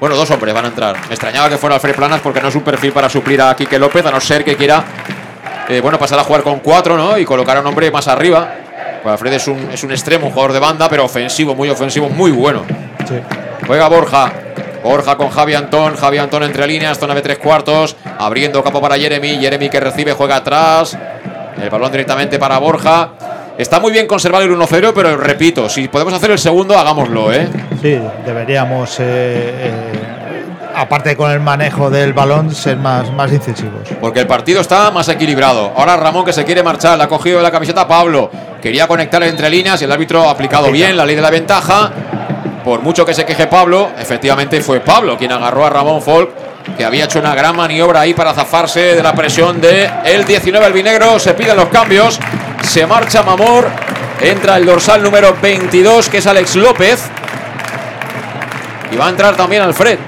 Bueno, 0.00 0.16
dos 0.16 0.30
hombres 0.30 0.52
van 0.52 0.64
a 0.64 0.68
entrar. 0.68 0.96
Me 1.08 1.14
extrañaba 1.14 1.48
que 1.48 1.56
fuera 1.56 1.76
Alfred 1.76 1.94
Planas 1.94 2.20
porque 2.20 2.40
no 2.40 2.48
es 2.48 2.54
un 2.54 2.62
perfil 2.62 2.92
para 2.92 3.08
suplir 3.08 3.40
a 3.40 3.54
Quique 3.54 3.78
López, 3.78 4.04
a 4.04 4.10
no 4.10 4.20
ser 4.20 4.44
que 4.44 4.56
quiera 4.56 4.84
eh, 5.68 5.80
bueno, 5.80 5.98
pasar 5.98 6.18
a 6.18 6.24
jugar 6.24 6.42
con 6.42 6.60
cuatro, 6.60 6.96
¿no? 6.96 7.16
Y 7.16 7.24
colocar 7.24 7.56
a 7.56 7.60
un 7.60 7.66
hombre 7.66 7.90
más 7.90 8.06
arriba. 8.08 8.48
Pues 9.02 9.12
Alfred 9.12 9.32
es 9.32 9.48
un, 9.48 9.70
es 9.72 9.82
un 9.82 9.92
extremo, 9.92 10.26
un 10.26 10.32
jugador 10.32 10.52
de 10.52 10.58
banda, 10.58 10.88
pero 10.88 11.04
ofensivo, 11.04 11.54
muy 11.54 11.70
ofensivo, 11.70 12.08
muy 12.08 12.32
bueno. 12.32 12.64
Sí. 13.08 13.14
Juega 13.66 13.88
Borja. 13.88 14.32
Borja 14.82 15.16
con 15.16 15.30
Javi 15.30 15.54
Antón. 15.54 15.96
Javi 15.96 16.18
Antón 16.18 16.42
entre 16.42 16.66
líneas, 16.66 16.98
zona 16.98 17.14
de 17.14 17.22
tres 17.22 17.38
cuartos. 17.38 17.96
Abriendo 18.18 18.62
campo 18.62 18.80
para 18.80 18.96
Jeremy. 18.96 19.38
Jeremy 19.38 19.70
que 19.70 19.80
recibe, 19.80 20.12
juega 20.12 20.36
atrás. 20.36 20.98
El 21.60 21.70
balón 21.70 21.90
directamente 21.90 22.38
para 22.38 22.58
Borja. 22.58 23.10
Está 23.56 23.78
muy 23.78 23.92
bien 23.92 24.08
conservar 24.08 24.42
el 24.42 24.50
1-0, 24.50 24.92
pero 24.94 25.16
repito, 25.16 25.68
si 25.68 25.86
podemos 25.86 26.12
hacer 26.12 26.32
el 26.32 26.38
segundo, 26.40 26.76
hagámoslo, 26.76 27.32
¿eh? 27.32 27.48
Sí, 27.80 27.96
deberíamos, 28.26 28.98
eh, 28.98 29.02
eh, 29.04 29.72
aparte 30.74 31.16
con 31.16 31.30
el 31.30 31.38
manejo 31.38 31.88
del 31.88 32.12
balón, 32.12 32.52
ser 32.52 32.78
más, 32.78 33.12
más 33.12 33.32
incisivos. 33.32 33.88
Porque 34.00 34.18
el 34.18 34.26
partido 34.26 34.60
está 34.60 34.90
más 34.90 35.08
equilibrado. 35.08 35.72
Ahora 35.76 35.96
Ramón 35.96 36.24
que 36.24 36.32
se 36.32 36.44
quiere 36.44 36.64
marchar, 36.64 36.98
le 36.98 37.04
ha 37.04 37.08
cogido 37.08 37.36
de 37.36 37.44
la 37.44 37.52
camiseta 37.52 37.86
Pablo. 37.86 38.28
Quería 38.60 38.88
conectar 38.88 39.22
entre 39.22 39.48
líneas 39.48 39.80
y 39.80 39.84
el 39.84 39.92
árbitro 39.92 40.28
ha 40.28 40.32
aplicado 40.32 40.72
bien 40.72 40.96
la 40.96 41.06
ley 41.06 41.14
de 41.14 41.22
la 41.22 41.30
ventaja. 41.30 41.92
por 42.64 42.80
mucho 42.80 43.04
que 43.04 43.14
se 43.14 43.24
queje 43.24 43.46
Pablo, 43.46 43.90
efectivamente 43.98 44.60
fue 44.62 44.80
Pablo 44.80 45.16
quien 45.16 45.30
agarró 45.30 45.66
a 45.66 45.70
Ramón 45.70 46.02
Folk, 46.02 46.30
que 46.76 46.84
había 46.84 47.04
hecho 47.04 47.20
una 47.20 47.34
gran 47.34 47.54
maniobra 47.54 48.00
ahí 48.00 48.14
para 48.14 48.32
zafarse 48.32 48.96
de 48.96 49.02
la 49.02 49.14
presión 49.14 49.60
de 49.60 49.88
el 50.06 50.24
19 50.24 50.64
albinegro. 50.64 51.18
Se 51.18 51.34
piden 51.34 51.56
los 51.56 51.68
cambios, 51.68 52.18
se 52.64 52.86
marcha 52.86 53.22
Mamor, 53.22 53.66
entra 54.20 54.56
el 54.56 54.66
dorsal 54.66 55.02
número 55.02 55.36
22, 55.40 56.08
que 56.08 56.18
es 56.18 56.26
Alex 56.26 56.56
López. 56.56 57.04
Y 58.92 58.96
va 58.96 59.06
a 59.06 59.10
entrar 59.10 59.36
también 59.36 59.62
Alfred. 59.62 59.98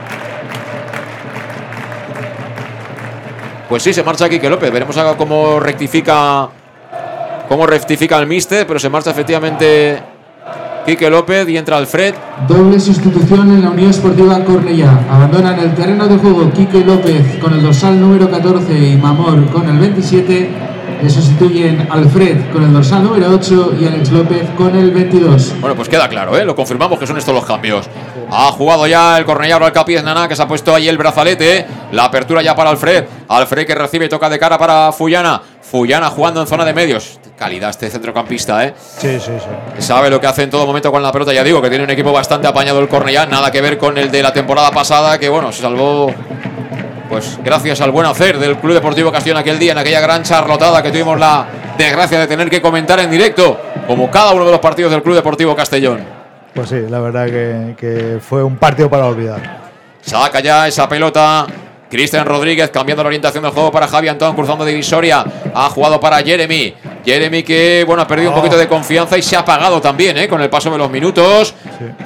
Pues 3.69 3.83
sí, 3.83 3.93
se 3.93 4.03
marcha 4.03 4.29
Quique 4.29 4.49
López. 4.49 4.71
Veremos 4.71 4.97
cómo 5.17 5.59
rectifica. 5.59 6.49
Cómo 7.49 7.67
rectifica 7.67 8.19
el 8.19 8.27
míster, 8.27 8.67
pero 8.67 8.81
se 8.81 8.89
marcha 8.89 9.11
efectivamente 9.11 10.01
Quique 10.85 11.11
López 11.11 11.49
y 11.49 11.57
entra 11.57 11.77
Alfred. 11.77 12.15
Doble 12.49 12.79
sustitución 12.79 13.51
en 13.51 13.63
la 13.63 13.71
Unión 13.71 13.91
Esportiva 13.91 14.45
Cornellá. 14.45 15.01
Abandonan 15.11 15.59
el 15.59 15.75
terreno 15.75 16.07
de 16.07 16.17
juego 16.17 16.51
Quique 16.53 16.85
López 16.85 17.39
con 17.41 17.53
el 17.55 17.63
dorsal 17.63 18.01
número 18.01 18.31
14 18.31 18.73
y 18.73 18.97
Mamor 18.97 19.51
con 19.51 19.69
el 19.69 19.79
27. 19.79 20.66
Le 21.03 21.11
sustituyen 21.11 21.87
Alfred 21.91 22.51
con 22.53 22.63
el 22.65 22.73
dorsal 22.73 23.05
número 23.05 23.29
8 23.31 23.75
y 23.81 23.87
Alex 23.87 24.11
López 24.13 24.49
con 24.57 24.75
el 24.75 24.91
22. 24.91 25.61
Bueno, 25.61 25.77
pues 25.77 25.89
queda 25.89 26.09
claro, 26.09 26.37
¿eh? 26.37 26.45
Lo 26.45 26.57
confirmamos 26.57 26.99
que 26.99 27.07
son 27.07 27.19
estos 27.19 27.35
los 27.35 27.45
cambios. 27.45 27.87
Ha 28.31 28.51
jugado 28.53 28.87
ya 28.87 29.17
el 29.19 29.25
Cornellá 29.25 29.57
al 29.57 29.73
Capiz 29.73 30.03
Nana, 30.03 30.27
que 30.27 30.35
se 30.35 30.43
ha 30.43 30.49
puesto 30.49 30.75
ahí 30.75 30.89
el 30.89 30.99
brazalete. 30.99 31.67
La 31.93 32.05
apertura 32.05 32.43
ya 32.43 32.57
para 32.57 32.71
Alfred. 32.71 33.05
Alfred 33.29 33.67
que 33.67 33.75
recibe 33.75 34.07
y 34.07 34.09
toca 34.09 34.29
de 34.29 34.39
cara 34.39 34.59
para 34.59 34.91
Fullana. 34.91 35.41
Fullana 35.61 36.09
jugando 36.09 36.41
en 36.41 36.47
zona 36.47 36.65
de 36.65 36.73
medios. 36.73 37.21
Calidad 37.37 37.71
este 37.71 37.91
centrocampista, 37.91 38.65
¿eh? 38.65 38.75
Sí, 38.77 39.21
sí, 39.21 39.33
sí. 39.39 39.83
Sabe 39.83 40.09
lo 40.09 40.21
que 40.21 40.27
hace 40.27 40.45
en 40.45 40.51
todo 40.51 40.67
momento 40.67 40.91
con 40.91 41.03
la 41.03 41.13
pelota. 41.13 41.33
Ya 41.33 41.45
digo 41.45 41.61
que 41.61 41.69
tiene 41.69 41.85
un 41.85 41.91
equipo 41.91 42.13
bastante 42.13 42.47
apañado 42.47 42.81
el 42.81 42.89
Cornellá. 42.89 43.27
Nada 43.27 43.51
que 43.51 43.61
ver 43.61 43.77
con 43.77 43.99
el 43.99 44.11
de 44.11 44.23
la 44.23 44.33
temporada 44.33 44.71
pasada, 44.71 45.19
que 45.19 45.29
bueno, 45.29 45.53
se 45.53 45.63
salvó. 45.63 46.11
Pues 47.09 47.39
gracias 47.43 47.81
al 47.81 47.91
buen 47.91 48.07
hacer 48.07 48.39
del 48.39 48.57
Club 48.57 48.75
Deportivo 48.75 49.13
Castellón 49.13 49.39
aquel 49.39 49.59
día, 49.59 49.73
en 49.73 49.79
aquella 49.79 50.01
gran 50.01 50.23
charlotada 50.23 50.83
que 50.83 50.91
tuvimos 50.91 51.19
la 51.19 51.47
desgracia 51.79 52.19
de 52.19 52.27
tener 52.27 52.51
que 52.51 52.61
comentar 52.61 52.99
en 52.99 53.11
directo, 53.11 53.61
como 53.87 54.11
cada 54.11 54.33
uno 54.33 54.45
de 54.45 54.51
los 54.51 54.61
partidos 54.61 54.91
del 54.91 55.03
Club 55.03 55.15
Deportivo 55.15 55.55
Castellón. 55.55 56.01
Pues 56.53 56.69
sí, 56.69 56.81
la 56.89 56.99
verdad 57.01 57.27
que, 57.27 57.75
que 57.79 58.19
fue 58.21 58.43
un 58.43 58.57
partido 58.57 58.91
para 58.91 59.07
olvidar. 59.07 59.67
Saca 60.01 60.41
ya 60.41 60.67
esa 60.67 60.89
pelota. 60.89 61.47
Cristian 61.89 62.27
Rodríguez 62.27 62.71
cambiando 62.71 63.05
la 63.05 63.09
orientación 63.09 63.45
del 63.45 63.53
juego 63.53 63.71
para 63.71 63.87
Javi 63.87 64.09
Antón, 64.09 64.35
cruzando 64.35 64.65
divisoria. 64.65 65.25
Ha 65.55 65.69
jugado 65.69 66.01
para 66.01 66.19
Jeremy. 66.19 66.75
Jeremy 67.07 67.45
que, 67.45 67.85
bueno, 67.87 68.03
ha 68.03 68.07
perdido 68.09 68.31
un 68.31 68.37
poquito 68.37 68.59
de 68.59 68.67
confianza 68.67 69.17
y 69.17 69.23
se 69.23 69.37
ha 69.37 69.41
apagado 69.41 69.81
también, 69.81 70.19
¿eh? 70.19 70.27
Con 70.27 70.43
el 70.43 70.51
paso 70.51 70.71
de 70.73 70.79
los 70.79 70.91
minutos. 70.91 71.55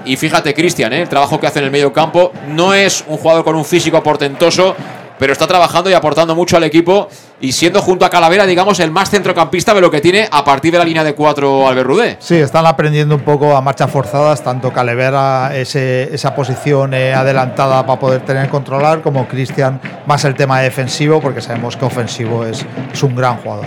Y 0.05 0.17
fíjate, 0.17 0.53
Cristian, 0.53 0.93
¿eh? 0.93 1.03
El 1.03 1.09
trabajo 1.09 1.41
que 1.41 1.47
hace 1.47 1.59
en 1.59 1.65
el 1.65 1.71
medio 1.71 1.91
campo. 1.91 2.33
No 2.49 2.75
es 2.75 3.03
un 3.09 3.17
jugador 3.17 3.43
con 3.43 3.57
un 3.57 3.65
físico 3.65 4.03
portentoso, 4.03 4.77
pero 5.19 5.33
está 5.33 5.47
trabajando 5.47 5.89
y 5.89 5.95
aportando 5.95 6.35
mucho 6.35 6.59
al 6.59 6.65
equipo. 6.65 7.09
Y 7.41 7.53
siendo 7.53 7.81
junto 7.81 8.05
a 8.05 8.11
Calavera, 8.11 8.45
digamos, 8.45 8.79
el 8.81 8.91
más 8.91 9.09
centrocampista 9.09 9.73
de 9.73 9.81
lo 9.81 9.91
que 9.91 10.03
tiene 10.03 10.29
a 10.31 10.45
partir 10.45 10.71
de 10.71 10.79
la 10.79 10.85
línea 10.85 11.03
de 11.03 11.15
cuatro 11.15 11.67
Albert 11.67 11.87
Rudé. 11.87 12.17
Sí, 12.21 12.35
están 12.35 12.67
aprendiendo 12.67 13.15
un 13.15 13.23
poco 13.23 13.57
a 13.57 13.63
marchas 13.63 13.91
forzadas, 13.91 14.45
tanto 14.45 14.71
Calevera, 14.71 15.57
ese, 15.57 16.15
esa 16.15 16.35
posición 16.35 16.93
eh, 16.93 17.15
adelantada 17.15 17.87
para 17.87 17.99
poder 17.99 18.21
tener 18.27 18.51
controlar, 18.51 19.01
como 19.01 19.27
Cristian, 19.27 19.81
más 20.05 20.27
el 20.27 20.35
tema 20.35 20.61
defensivo, 20.61 21.23
porque 21.23 21.41
sabemos 21.41 21.79
que 21.79 21.87
ofensivo 21.87 22.45
es, 22.45 22.67
es 22.93 23.03
un 23.03 23.17
gran 23.17 23.39
jugador. 23.39 23.65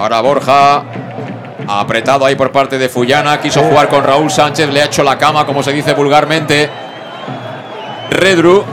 Ahora 0.00 0.20
Borja, 0.22 0.82
apretado 1.68 2.24
ahí 2.24 2.34
por 2.34 2.50
parte 2.50 2.78
de 2.78 2.88
Fullana, 2.88 3.38
quiso 3.38 3.60
jugar 3.62 3.88
con 3.88 4.02
Raúl 4.02 4.30
Sánchez, 4.30 4.70
le 4.72 4.80
ha 4.80 4.86
hecho 4.86 5.02
la 5.02 5.18
cama, 5.18 5.44
como 5.44 5.62
se 5.62 5.72
dice 5.72 5.92
vulgarmente. 5.92 6.70
Redru 8.10 8.64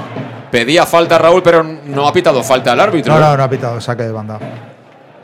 pedía 0.50 0.86
falta 0.86 1.16
a 1.16 1.18
Raúl, 1.18 1.44
pero 1.44 1.64
no 1.64 2.08
ha 2.08 2.14
pitado 2.14 2.42
falta 2.44 2.72
al 2.72 2.80
árbitro. 2.80 3.14
No, 3.14 3.20
no, 3.20 3.36
no 3.36 3.44
ha 3.44 3.50
pitado, 3.50 3.82
saque 3.82 4.04
de 4.04 4.12
banda. 4.14 4.40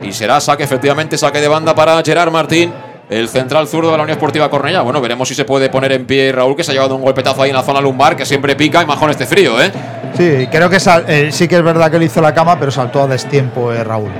Y 0.01 0.11
será 0.11 0.41
saque, 0.41 0.63
efectivamente, 0.63 1.17
saque 1.17 1.39
de 1.39 1.47
banda 1.47 1.73
para 1.73 2.01
Gerard 2.03 2.31
Martín, 2.31 2.73
el 3.09 3.29
central 3.29 3.65
zurdo 3.69 3.91
de 3.91 3.95
la 3.97 4.03
Unión 4.03 4.17
Esportiva 4.17 4.49
Cornellá. 4.49 4.81
Bueno, 4.81 4.99
veremos 4.99 5.29
si 5.29 5.35
se 5.35 5.45
puede 5.45 5.69
poner 5.69 5.93
en 5.93 6.05
pie 6.05 6.33
Raúl, 6.33 6.57
que 6.57 6.65
se 6.65 6.71
ha 6.71 6.73
llevado 6.73 6.95
un 6.97 7.01
golpetazo 7.01 7.41
ahí 7.43 7.49
en 7.51 7.55
la 7.55 7.63
zona 7.63 7.79
lumbar, 7.79 8.17
que 8.17 8.25
siempre 8.25 8.57
pica 8.57 8.83
y 8.83 8.85
majón 8.85 9.09
este 9.09 9.25
frío, 9.25 9.61
¿eh? 9.61 9.71
Sí, 10.17 10.47
creo 10.51 10.69
que 10.69 10.81
sal- 10.81 11.05
eh, 11.07 11.29
sí 11.31 11.47
que 11.47 11.55
es 11.55 11.63
verdad 11.63 11.89
que 11.89 11.97
le 11.97 12.05
hizo 12.05 12.19
la 12.21 12.33
cama, 12.33 12.59
pero 12.59 12.71
saltó 12.71 13.03
a 13.03 13.07
destiempo 13.07 13.71
eh, 13.71 13.83
Raúl. 13.85 14.11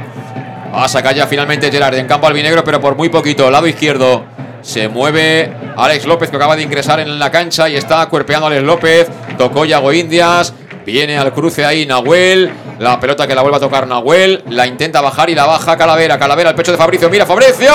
Va 0.74 0.86
a 0.86 0.90
sacar 0.90 1.14
ya 1.14 1.28
finalmente 1.28 1.72
Gerard 1.72 1.94
en 1.96 2.08
campo 2.08 2.26
albinegro, 2.26 2.64
pero 2.64 2.82
por 2.82 2.96
muy 2.96 3.10
poquito. 3.10 3.52
Lado 3.52 3.68
izquierdo. 3.68 4.24
Se 4.64 4.88
mueve 4.88 5.54
Alex 5.78 6.06
López, 6.06 6.30
que 6.30 6.38
acaba 6.38 6.56
de 6.56 6.64
ingresar 6.64 7.00
en 7.00 7.20
la 7.20 7.30
cancha 7.30 7.70
y 7.70 7.76
está 7.76 8.06
cuerpeando 8.08 8.48
a 8.48 8.50
Alex 8.50 8.64
López. 8.64 9.08
Tocó 9.38 9.66
Yago 9.66 9.94
Indias. 9.94 10.54
Viene 10.84 11.18
al 11.18 11.32
cruce 11.32 11.64
ahí 11.64 11.86
Nahuel. 11.86 12.52
La 12.80 13.00
pelota 13.00 13.28
que 13.28 13.36
la 13.36 13.42
vuelve 13.42 13.58
a 13.58 13.60
tocar 13.60 13.86
Nahuel. 13.86 14.44
La 14.50 14.66
intenta 14.66 15.00
bajar 15.02 15.30
y 15.30 15.36
la 15.36 15.46
baja 15.46 15.78
Calavera. 15.78 16.18
Calavera 16.18 16.50
al 16.50 16.56
pecho 16.56 16.72
de 16.72 16.78
Fabricio. 16.78 17.10
Mira, 17.10 17.26
Fabricio. 17.26 17.72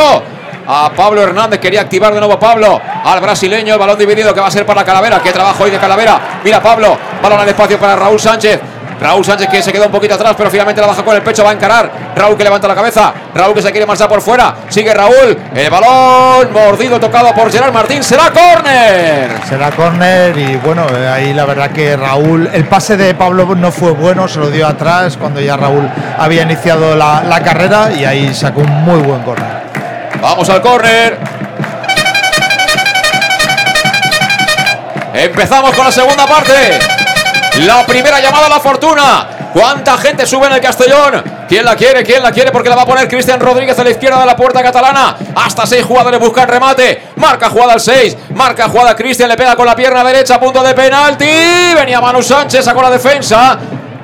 A 0.67 0.93
Pablo 0.95 1.23
Hernández 1.23 1.61
quería 1.61 1.83
activar 1.83 2.13
de 2.13 2.19
nuevo 2.19 2.39
Pablo. 2.39 2.81
Al 3.05 3.21
brasileño, 3.21 3.75
el 3.75 3.79
balón 3.79 3.97
dividido 3.97 4.35
que 4.35 4.41
va 4.41 4.49
a 4.49 4.51
ser 4.51 4.67
para 4.67 4.85
Calavera. 4.85 5.21
Qué 5.23 5.33
trabajo 5.33 5.65
hoy 5.65 5.71
de 5.71 5.79
Calavera. 5.79 6.41
Mira 6.43 6.61
Pablo. 6.61 6.99
Balón 7.23 7.41
al 7.41 7.49
espacio 7.49 7.79
para 7.79 7.95
Raúl 7.97 8.19
Sánchez. 8.19 8.61
Raúl 9.01 9.25
Sánchez 9.25 9.49
que 9.49 9.63
se 9.63 9.73
quedó 9.73 9.87
un 9.87 9.93
poquito 9.93 10.15
atrás, 10.15 10.35
pero 10.37 10.51
finalmente 10.51 10.81
la 10.81 10.89
baja 10.89 11.05
con 11.05 11.15
el 11.15 11.23
pecho, 11.23 11.45
va 11.45 11.51
a 11.51 11.53
encarar. 11.53 11.91
Raúl 12.17 12.37
que 12.37 12.45
levanta 12.45 12.67
la 12.67 12.75
cabeza. 12.75 13.13
Raúl 13.35 13.55
que 13.55 13.63
se 13.63 13.71
quiere 13.71 13.87
marchar 13.87 14.09
por 14.09 14.21
fuera. 14.21 14.55
Sigue 14.69 14.93
Raúl. 14.93 15.39
El 15.55 15.71
balón 15.71 16.53
mordido, 16.53 16.99
tocado 16.99 17.33
por 17.35 17.51
Gerard 17.51 17.73
Martín. 17.73 18.03
Será 18.03 18.31
córner. 18.31 19.31
Será 19.49 19.71
córner 19.71 20.37
y 20.37 20.57
bueno, 20.57 20.87
eh, 20.97 21.09
ahí 21.09 21.33
la 21.33 21.45
verdad 21.45 21.71
que 21.71 21.97
Raúl, 21.97 22.49
el 22.53 22.65
pase 22.65 22.97
de 22.97 23.15
Pablo 23.15 23.55
no 23.55 23.71
fue 23.71 23.93
bueno, 23.93 24.27
se 24.29 24.41
lo 24.41 24.51
dio 24.51 24.67
atrás 24.67 25.17
cuando 25.17 25.41
ya 25.41 25.57
Raúl 25.57 25.89
había 26.19 26.43
iniciado 26.43 26.97
la, 26.97 27.23
la 27.23 27.41
carrera 27.43 27.91
y 27.93 28.05
ahí 28.05 28.35
sacó 28.35 28.61
un 28.61 28.85
muy 28.85 29.01
buen 29.01 29.23
córner. 29.23 29.69
Vamos 30.21 30.49
al 30.51 30.61
córner. 30.61 31.19
Empezamos 35.15 35.75
con 35.75 35.85
la 35.85 35.93
segunda 35.93 36.27
parte. 36.27 36.98
La 37.67 37.85
primera 37.85 38.21
llamada 38.21 38.47
a 38.47 38.51
la 38.51 38.61
fortuna. 38.61 39.51
¿Cuánta 39.53 39.97
gente 39.99 40.27
sube 40.27 40.47
en 40.47 40.53
el 40.53 40.61
Castellón? 40.61 41.25
¿Quién 41.49 41.65
la 41.65 41.75
quiere? 41.75 42.05
¿Quién 42.05 42.23
la 42.23 42.31
quiere? 42.31 42.53
Porque 42.53 42.69
la 42.69 42.77
va 42.77 42.83
a 42.83 42.87
poner 42.87 43.09
Cristian 43.09 43.41
Rodríguez 43.41 43.77
a 43.79 43.83
la 43.83 43.91
izquierda 43.91 44.21
de 44.21 44.27
la 44.27 44.37
puerta 44.37 44.63
catalana. 44.63 45.17
Hasta 45.35 45.67
seis 45.67 45.85
jugadores 45.85 46.21
buscan 46.21 46.47
remate. 46.47 47.09
Marca 47.17 47.49
jugada 47.51 47.73
al 47.73 47.81
6. 47.81 48.17
Marca 48.35 48.69
jugada 48.69 48.95
Cristian. 48.95 49.29
Le 49.29 49.37
pega 49.37 49.57
con 49.57 49.67
la 49.67 49.75
pierna 49.75 50.05
derecha 50.05 50.39
punto 50.39 50.63
de 50.63 50.75
penalti. 50.75 51.27
Venía 51.75 52.01
Manu 52.01 52.23
Sánchez, 52.23 52.65
sacó 52.65 52.83
la 52.83 52.91
defensa. 52.91 53.59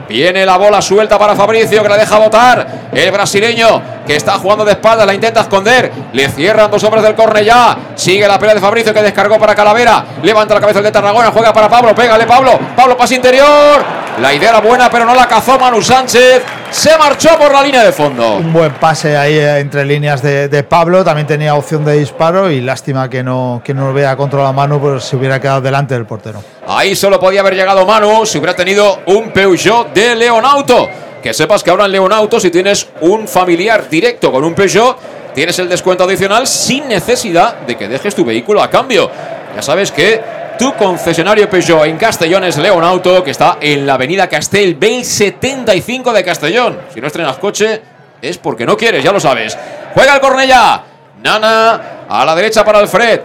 Viene 0.09 0.45
la 0.45 0.57
bola 0.57 0.83
suelta 0.83 1.19
para 1.19 1.37
Fabricio 1.37 1.83
que 1.83 1.89
la 1.89 1.97
deja 1.97 2.19
botar. 2.19 2.67
El 2.93 3.11
brasileño 3.13 3.94
que 4.07 4.17
está 4.17 4.33
jugando 4.33 4.65
de 4.65 4.73
espaldas, 4.73 5.07
la 5.07 5.15
intenta 5.15 5.41
esconder. 5.41 5.91
Le 6.13 6.29
cierran 6.29 6.71
dos 6.71 6.83
hombres 6.85 7.03
del 7.03 7.15
Cornellá. 7.15 7.77
Sigue 7.95 8.27
la 8.27 8.39
pelea 8.39 8.55
de 8.55 8.61
Fabricio 8.61 8.93
que 8.93 9.03
descargó 9.03 9.39
para 9.39 9.55
Calavera. 9.55 10.05
Levanta 10.23 10.55
la 10.55 10.61
cabeza 10.61 10.79
el 10.81 10.85
de 10.85 10.93
Tarragona. 10.93 11.31
Juega 11.31 11.53
para 11.53 11.69
Pablo. 11.69 11.95
Pégale 11.95 12.27
Pablo. 12.27 12.59
Pablo 12.77 12.97
pase 12.97 13.17
interior. 13.17 13.83
La 14.21 14.33
idea 14.33 14.51
era 14.51 14.61
buena, 14.61 14.89
pero 14.91 15.05
no 15.05 15.15
la 15.15 15.27
cazó 15.27 15.59
Manu 15.59 15.83
Sánchez. 15.83 16.43
Se 16.71 16.97
marchó 16.99 17.31
por 17.39 17.53
la 17.53 17.63
línea 17.63 17.85
de 17.85 17.93
fondo. 17.93 18.37
Un 18.37 18.53
buen 18.53 18.73
pase 18.73 19.17
ahí 19.17 19.35
eh, 19.35 19.59
entre 19.59 19.85
líneas 19.85 20.23
de, 20.23 20.49
de 20.49 20.63
Pablo, 20.65 21.05
también 21.05 21.27
tenía 21.27 21.55
opción 21.55 21.85
de 21.85 21.95
disparo 21.95 22.51
y 22.51 22.61
lástima 22.61 23.09
que 23.09 23.23
no, 23.23 23.61
que 23.65 23.73
no 23.75 23.87
lo 23.87 23.93
hubiera 23.93 24.17
controlado 24.17 24.53
mano, 24.53 24.81
pues 24.81 25.05
se 25.05 25.17
hubiera 25.17 25.41
quedado 25.41 25.61
delante 25.61 25.95
del 25.95 26.05
portero. 26.05 26.43
Ahí 26.67 26.97
solo 26.97 27.21
podía 27.21 27.41
haber 27.41 27.55
llegado 27.55 27.87
Manu 27.87 28.27
si 28.27 28.39
hubiera 28.39 28.55
tenido 28.55 29.01
un 29.07 29.31
Peugeot 29.31 29.93
de 29.93 30.17
Leonauto. 30.17 30.89
Que 31.25 31.33
sepas 31.33 31.63
que 31.63 31.71
ahora 31.71 31.87
en 31.87 31.93
Leonauto, 31.93 32.39
si 32.39 32.51
tienes 32.51 32.87
un 33.01 33.27
familiar 33.27 33.89
directo 33.89 34.31
con 34.31 34.45
un 34.45 34.55
Peugeot, 34.55 35.33
tienes 35.35 35.59
el 35.59 35.71
descuento 35.71 36.05
adicional 36.05 36.47
sin 36.47 36.87
necesidad 36.87 37.61
de 37.61 37.79
que 37.79 37.89
dejes 37.89 38.15
tu 38.15 38.27
vehículo 38.27 38.63
a 38.63 38.69
cambio. 38.69 39.11
Ya 39.57 39.63
sabes 39.63 39.91
que 39.91 40.21
tu 40.59 40.75
concesionario 40.75 41.49
Peugeot 41.49 41.87
en 41.87 41.97
Castellón 41.97 42.45
es 42.45 42.59
Leonauto, 42.59 43.25
que 43.25 43.31
está 43.31 43.57
en 43.59 43.87
la 43.87 43.95
avenida 43.95 44.29
Castelbell 44.29 45.03
75 45.03 46.13
de 46.13 46.23
Castellón. 46.23 46.79
Si 46.93 47.01
no 47.01 47.07
estrenas 47.07 47.39
coche, 47.39 47.81
es 48.21 48.37
porque 48.37 48.67
no 48.67 48.77
quieres, 48.77 49.03
ya 49.03 49.11
lo 49.11 49.19
sabes. 49.19 49.57
Juega 49.95 50.17
el 50.17 50.21
Cornellá. 50.21 50.83
Nana 51.23 51.81
a 52.07 52.23
la 52.27 52.35
derecha 52.35 52.67
para 52.67 52.81
Alfred. 52.81 53.21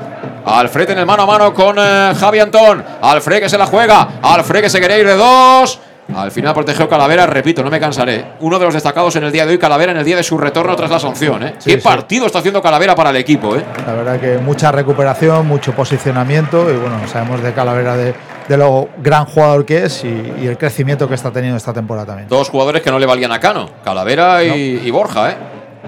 Alfred 0.46 0.92
en 0.92 1.00
el 1.00 1.06
mano 1.06 1.24
a 1.24 1.26
mano 1.26 1.54
con 1.54 1.76
eh, 1.78 2.14
Javi 2.18 2.40
Antón. 2.40 2.82
Alfred 3.02 3.42
que 3.42 3.50
se 3.50 3.58
la 3.58 3.66
juega. 3.66 4.08
Alfred 4.22 4.62
que 4.62 4.70
se 4.70 4.80
quería 4.80 5.00
ir 5.00 5.06
de 5.06 5.16
dos. 5.18 5.82
Al 6.16 6.32
final 6.32 6.54
protegió 6.54 6.90
Calavera, 6.90 7.26
repito, 7.28 7.64
no 7.64 7.70
me 7.70 7.80
cansaré. 7.80 8.26
Uno 8.40 8.58
de 8.58 8.66
los 8.66 8.74
destacados 8.74 9.16
en 9.16 9.24
el 9.26 9.32
día 9.32 9.46
de 9.46 9.52
hoy, 9.52 9.58
Calavera, 9.60 9.92
en 9.92 9.98
el 10.00 10.04
día 10.06 10.16
de 10.16 10.24
su 10.24 10.38
retorno 10.38 10.76
tras 10.76 10.90
la 10.90 11.00
sanción. 11.00 11.44
¿eh? 11.44 11.54
Sí, 11.60 11.70
Qué 11.72 11.78
sí. 11.80 11.84
partido 11.84 12.26
está 12.26 12.40
haciendo 12.40 12.62
Calavera 12.62 12.96
para 12.96 13.12
el 13.12 13.16
equipo. 13.18 13.56
¿eh? 13.56 13.64
La 13.86 13.94
verdad 13.94 14.20
que 14.20 14.38
mucha 14.40 14.72
recuperación, 14.72 15.48
mucho 15.48 15.74
posicionamiento 15.74 16.70
y 16.72 16.78
bueno, 16.78 16.98
sabemos 17.08 17.44
de 17.44 17.54
Calavera 17.54 17.96
de, 17.96 18.16
de 18.48 18.58
lo 18.58 18.90
gran 18.98 19.26
jugador 19.26 19.66
que 19.66 19.84
es 19.86 20.04
y, 20.04 20.34
y 20.42 20.48
el 20.48 20.58
crecimiento 20.58 21.08
que 21.08 21.14
está 21.16 21.32
teniendo 21.32 21.58
esta 21.58 21.74
temporada 21.74 22.08
también. 22.08 22.28
Dos 22.28 22.50
jugadores 22.50 22.82
que 22.82 22.90
no 22.90 22.98
le 22.98 23.06
valían 23.06 23.32
a 23.32 23.40
Cano, 23.40 23.70
Calavera 23.84 24.44
y, 24.44 24.82
y 24.84 24.90
Borja. 24.92 25.30
¿eh? 25.32 25.38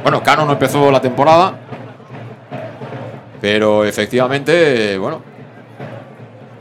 Bueno, 0.04 0.22
Cano 0.22 0.46
no 0.46 0.54
empezó 0.54 0.92
la 0.92 1.02
temporada, 1.02 1.54
pero 3.42 3.84
efectivamente, 3.86 4.98
bueno, 4.98 5.22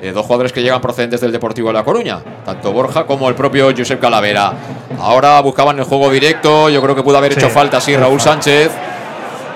Eh, 0.03 0.13
dos 0.13 0.25
jugadores 0.25 0.53
que 0.53 0.63
llegan 0.63 0.81
procedentes 0.81 1.21
del 1.21 1.31
Deportivo 1.31 1.69
de 1.69 1.75
La 1.75 1.85
Coruña, 1.85 2.21
tanto 2.45 2.73
Borja 2.73 3.05
como 3.05 3.29
el 3.29 3.35
propio 3.35 3.71
Josep 3.77 4.01
Calavera. 4.01 4.53
Ahora 4.99 5.39
buscaban 5.43 5.79
el 5.79 5.85
juego 5.85 6.09
directo, 6.11 6.71
yo 6.71 6.81
creo 6.81 6.95
que 6.95 7.03
pudo 7.03 7.19
haber 7.19 7.33
hecho 7.33 7.49
Sí, 7.49 7.53
falta, 7.53 7.81
sí, 7.81 7.93
sí, 7.93 7.97
Raúl 7.99 8.19
falta. 8.19 8.33
Sánchez. 8.43 8.71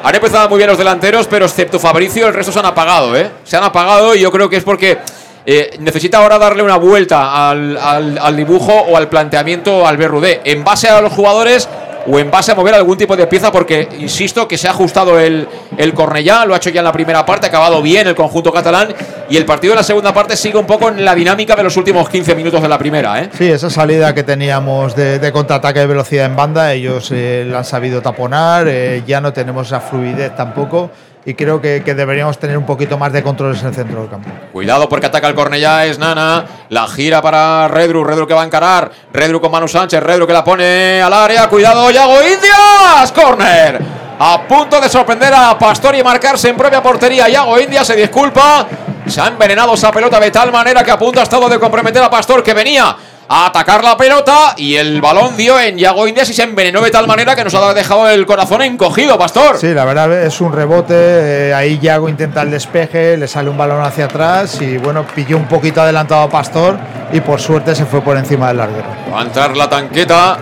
Han 0.03 0.15
empezado 0.15 0.49
muy 0.51 0.59
bien 0.59 0.69
los 0.69 0.77
delanteros, 0.77 1.27
pero 1.29 1.47
excepto 1.47 1.79
Fabricio, 1.79 2.27
el 2.27 2.35
resto 2.35 2.53
se 2.53 2.59
han 2.59 2.67
apagado, 2.67 3.17
¿eh? 3.17 3.31
Se 3.45 3.57
han 3.57 3.65
apagado 3.65 4.15
y 4.15 4.21
yo 4.21 4.31
creo 4.31 4.51
que 4.51 4.57
es 4.59 4.65
porque 4.65 4.99
eh, 5.47 5.77
necesita 5.79 6.19
ahora 6.19 6.39
darle 6.39 6.63
una 6.63 6.77
vuelta 6.77 7.49
al, 7.51 7.79
al- 7.79 8.19
al 8.19 8.37
dibujo 8.37 8.71
o 8.73 8.99
al 8.99 9.09
planteamiento 9.09 9.87
al 9.87 9.97
Berrudé, 9.97 10.43
en 10.45 10.63
base 10.63 10.89
a 10.91 11.01
los 11.01 11.11
jugadores 11.13 11.69
o 12.07 12.19
en 12.19 12.31
base 12.31 12.53
a 12.53 12.55
mover 12.55 12.75
algún 12.75 12.97
tipo 12.97 13.17
de 13.17 13.27
pieza, 13.27 13.51
porque 13.51 13.89
insisto 13.99 14.47
que 14.47 14.59
se 14.59 14.69
ha 14.69 14.71
ajustado 14.71 15.19
el, 15.19 15.49
el 15.77 15.95
Cornellá, 15.95 16.45
lo 16.45 16.55
ha 16.55 16.59
hecho 16.59 16.71
ya 16.71 16.81
en 16.81 16.85
la 16.85 16.93
primera 16.93 17.25
parte, 17.25 17.47
ha 17.47 17.49
acabado 17.49 17.81
bien 17.83 18.07
el 18.07 18.15
conjunto 18.15 18.53
catalán 18.53 18.95
y 19.29 19.37
el 19.37 19.45
partido 19.45 19.73
en 19.73 19.79
la 19.79 19.83
segunda 19.83 20.13
parte 20.13 20.37
sigue 20.37 20.59
un 20.59 20.67
poco 20.67 20.89
en 20.89 21.05
la 21.05 21.15
dinámica 21.15 21.57
de 21.57 21.63
los 21.63 21.77
últimos 21.77 22.09
15 22.09 22.35
minutos 22.35 22.61
de 22.61 22.69
la 22.69 22.79
primera, 22.79 23.23
¿eh? 23.23 23.31
Sí, 23.37 23.51
esa 23.51 23.71
salida 23.71 24.15
que 24.15 24.23
teníamos 24.23 24.95
de, 24.95 25.19
de 25.19 25.33
contraataque 25.33 25.81
de 25.81 25.87
velocidad 25.87 26.27
en 26.27 26.37
banda, 26.37 26.73
ellos 26.73 27.11
eh, 27.13 27.47
la 27.49 27.59
han 27.59 27.65
sabido 27.65 28.03
taponar, 28.03 28.67
eh, 28.69 29.03
ya 29.07 29.21
no 29.21 29.33
tenemos 29.33 29.67
esa 29.67 29.81
fluidez 29.81 30.35
tampoco 30.37 30.91
y 31.27 31.35
creo 31.35 31.61
que, 31.61 31.81
deberíamos 31.81 32.39
tener 32.39 32.59
un 32.59 32.67
poquito 32.67 32.99
más 32.99 33.13
de 33.13 33.23
controles 33.23 33.61
en 33.63 33.69
el 33.69 33.75
centro 33.75 34.01
del 34.01 34.11
campo. 34.11 34.29
Cuidado 34.53 34.89
porque 34.89 35.07
ataca 35.07 35.29
el 35.29 35.35
Cornellá, 35.35 35.87
es 35.87 35.99
Nana. 35.99 36.45
La 36.69 36.87
gira 36.87 37.23
para 37.23 37.67
Redru, 37.69 38.05
Redru 38.05 38.27
que 38.27 38.35
va 38.35 38.43
a 38.43 38.47
encarar. 38.47 38.91
Redru 39.13 39.41
con 39.41 39.51
Manu 39.51 39.67
Sánchez, 39.67 40.03
Redru 40.03 40.27
que 40.27 40.35
la 40.35 40.45
pone 40.45 41.01
al 41.01 41.13
área. 41.13 41.49
Cuidado, 41.49 41.91
Yago 41.91 42.23
Indias. 42.23 43.13
Corner. 43.13 43.81
A 44.19 44.43
punto 44.47 44.81
de 44.81 44.89
sorprender 44.89 45.33
a 45.35 45.59
Pastor 45.59 45.95
y 45.97 46.03
marcarse 46.03 46.51
en 46.51 46.57
propia 46.57 46.83
portería. 46.83 47.29
Yago 47.29 47.59
Indias 47.59 47.87
se 47.87 47.97
disculpa. 47.97 48.67
Se 49.07 49.21
ha 49.21 49.29
envenenado 49.29 49.75
esa 49.75 49.91
pelota 49.91 50.21
de 50.21 50.31
tal 50.31 50.53
manera 50.53 50.85
que 50.85 50.91
a 50.91 50.99
punto 50.99 51.21
ha 51.21 51.23
estado 51.23 51.49
de 51.49 51.59
comprometer 51.59 52.03
a 52.03 52.11
Pastor 52.11 52.43
que 52.43 52.53
venía 52.53 52.97
a 53.29 53.47
atacar 53.47 53.83
la 53.83 53.97
pelota 53.97 54.55
y 54.57 54.77
el 54.77 55.01
balón 55.01 55.37
dio 55.37 55.59
en 55.59 55.79
Yago 55.79 56.07
Indias 56.07 56.29
y 56.31 56.35
se 56.35 56.43
envenenó 56.43 56.83
de 56.83 56.91
tal 56.91 57.07
manera 57.07 57.35
que 57.35 57.45
nos 57.45 57.55
ha 57.55 57.73
dejado 57.73 58.09
el 58.09 58.27
corazón 58.27 58.63
encogido, 58.63 59.19
Pastor. 59.19 59.57
Sí, 59.59 59.73
la 59.73 59.85
verdad 59.85 60.25
es 60.25 60.41
un 60.41 60.53
rebote, 60.53 60.95
eh, 60.95 61.55
ahí 61.55 61.79
Yago 61.79 62.09
intenta 62.09 62.43
el 62.43 62.51
despeje, 62.51 63.17
le 63.17 63.29
sale 63.29 63.51
un 63.51 63.57
balón 63.57 63.83
hacia 63.83 64.07
atrás 64.07 64.61
y 64.61 64.77
bueno, 64.79 65.07
pilló 65.15 65.37
un 65.37 65.49
poquito 65.49 65.81
adelantado 65.81 66.23
a 66.23 66.29
Pastor 66.29 66.77
y 67.13 67.21
por 67.21 67.41
suerte 67.41 67.75
se 67.75 67.87
fue 67.87 68.01
por 68.01 68.17
encima 68.17 68.49
del 68.49 68.59
larguero. 68.59 68.89
Va 69.13 69.21
a 69.21 69.23
entrar 69.23 69.57
la 69.57 69.69
tanqueta 69.69 70.37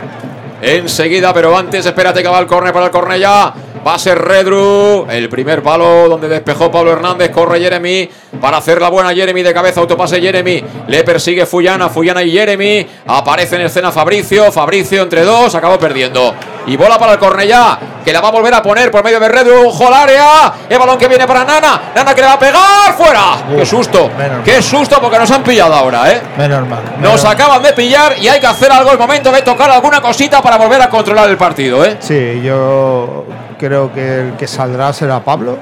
enseguida, 0.60 1.32
pero 1.32 1.56
antes 1.56 1.84
espérate 1.84 2.22
que 2.22 2.28
va 2.28 2.38
el 2.38 2.46
córner 2.46 2.72
para 2.72 2.86
el 2.86 2.90
Cornellá. 2.90 3.52
Va 3.84 3.94
a 3.94 3.98
ser 3.98 4.16
Redru, 4.16 5.06
el 5.10 5.28
primer 5.28 5.60
palo 5.60 6.08
donde 6.08 6.28
despejó 6.28 6.70
Pablo 6.70 6.92
Hernández, 6.92 7.30
corre 7.30 7.58
Jeremy 7.58 8.08
para 8.40 8.58
hacer 8.58 8.80
la 8.80 8.88
buena 8.88 9.12
Jeremy 9.12 9.42
de 9.42 9.52
cabeza, 9.52 9.80
autopase 9.80 10.20
Jeremy, 10.20 10.62
le 10.86 11.02
persigue 11.02 11.46
Fuyana, 11.46 11.88
Fuyana 11.88 12.22
y 12.22 12.30
Jeremy, 12.30 12.86
aparece 13.08 13.56
en 13.56 13.62
escena 13.62 13.90
Fabricio, 13.90 14.52
Fabricio 14.52 15.02
entre 15.02 15.22
dos, 15.22 15.52
acabó 15.56 15.80
perdiendo. 15.80 16.32
Y 16.66 16.76
bola 16.76 16.96
para 16.96 17.14
el 17.14 17.18
Cornellá, 17.18 17.78
que 18.04 18.12
la 18.12 18.20
va 18.20 18.28
a 18.28 18.30
volver 18.30 18.54
a 18.54 18.62
poner 18.62 18.90
por 18.90 19.02
medio 19.02 19.18
de 19.18 19.28
Redru, 19.28 19.68
ojo 19.68 19.88
al 19.88 19.94
área, 19.94 20.52
el 20.68 20.78
balón 20.78 20.96
que 20.96 21.08
viene 21.08 21.26
para 21.26 21.44
Nana, 21.44 21.80
Nana 21.94 22.14
que 22.14 22.20
le 22.20 22.26
va 22.26 22.34
a 22.34 22.38
pegar, 22.38 22.94
fuera. 22.96 23.22
¡Qué 23.56 23.66
susto! 23.66 24.10
¡Qué 24.44 24.62
susto 24.62 25.00
porque 25.00 25.18
nos 25.18 25.30
han 25.30 25.42
pillado 25.42 25.74
ahora, 25.74 26.10
eh! 26.12 26.22
Menos 26.38 26.68
mal. 26.68 26.82
Nos 27.00 27.24
acaban 27.24 27.62
de 27.62 27.72
pillar 27.72 28.14
y 28.20 28.28
hay 28.28 28.38
que 28.38 28.46
hacer 28.46 28.70
algo. 28.70 28.92
El 28.92 28.98
momento 28.98 29.32
de 29.32 29.42
tocar 29.42 29.70
alguna 29.70 30.00
cosita 30.00 30.40
para 30.40 30.56
volver 30.56 30.80
a 30.82 30.88
controlar 30.88 31.28
el 31.28 31.36
partido, 31.36 31.84
¿eh? 31.84 31.96
Sí, 31.98 32.40
yo 32.44 33.26
creo 33.58 33.92
que 33.92 34.20
el 34.20 34.32
que 34.34 34.46
saldrá 34.46 34.92
será 34.92 35.20
Pablo. 35.20 35.58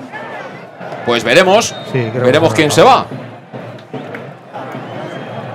Pues 1.06 1.24
veremos. 1.24 1.74
Sí, 1.92 2.10
veremos 2.14 2.52
quién 2.52 2.70
se 2.70 2.82
va. 2.82 3.06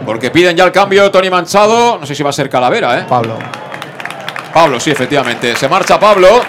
Porque 0.06 0.30
piden 0.30 0.56
ya 0.56 0.64
el 0.64 0.72
cambio 0.72 1.10
Tony 1.12 1.30
Manchado. 1.30 1.98
No 2.00 2.06
sé 2.06 2.16
si 2.16 2.24
va 2.24 2.30
a 2.30 2.34
ser 2.34 2.50
Calavera, 2.50 3.00
¿eh? 3.00 3.06
Pablo. 3.08 3.38
Pablo, 4.56 4.80
sí, 4.80 4.90
efectivamente. 4.90 5.54
Se 5.58 5.68
marcha 5.68 6.00
Pablo. 6.00 6.42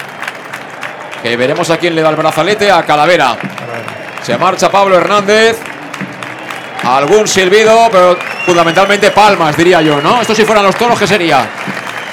Que 1.21 1.35
veremos 1.35 1.69
a 1.69 1.75
quién 1.77 1.93
le 1.93 2.01
da 2.01 2.09
el 2.09 2.15
brazalete. 2.15 2.71
A 2.71 2.83
Calavera. 2.83 3.35
Se 4.23 4.37
marcha 4.37 4.71
Pablo 4.71 4.95
Hernández. 4.95 5.57
Algún 6.85 7.27
silbido, 7.27 7.89
pero 7.91 8.17
fundamentalmente 8.45 9.11
palmas, 9.11 9.57
diría 9.57 9.81
yo, 9.81 9.99
¿no? 9.99 10.21
Esto 10.21 10.33
si 10.33 10.45
fueran 10.45 10.63
los 10.63 10.77
toros, 10.77 10.97
¿qué 10.97 11.05
sería? 11.05 11.49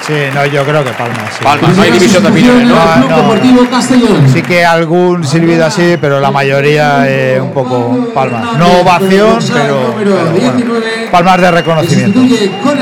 Sí, 0.05 0.13
no, 0.33 0.45
yo 0.45 0.65
creo 0.65 0.83
que 0.83 0.91
Palma. 0.91 1.31
Sí. 1.31 1.41
Palmas, 1.41 1.77
no 1.77 1.81
hay 1.81 1.91
división 1.91 2.23
de 2.23 2.29
opiniones, 2.29 2.67
¿no? 2.67 2.75
No, 2.75 3.09
no, 3.09 3.17
Deportivo 3.21 3.69
Castellón. 3.69 4.29
Sí 4.33 4.41
que 4.41 4.65
algún 4.65 5.23
silbido 5.23 5.65
así, 5.65 5.95
pero 6.01 6.19
la 6.19 6.29
mayoría 6.29 7.05
eh, 7.07 7.39
un 7.39 7.53
poco 7.53 8.09
palmas. 8.13 8.57
No 8.57 8.81
ovación, 8.81 9.39
pero, 9.53 9.95
pero 9.97 10.15
bueno, 10.25 10.81
palmas 11.09 11.39
de 11.39 11.51
reconocimiento. 11.51 12.19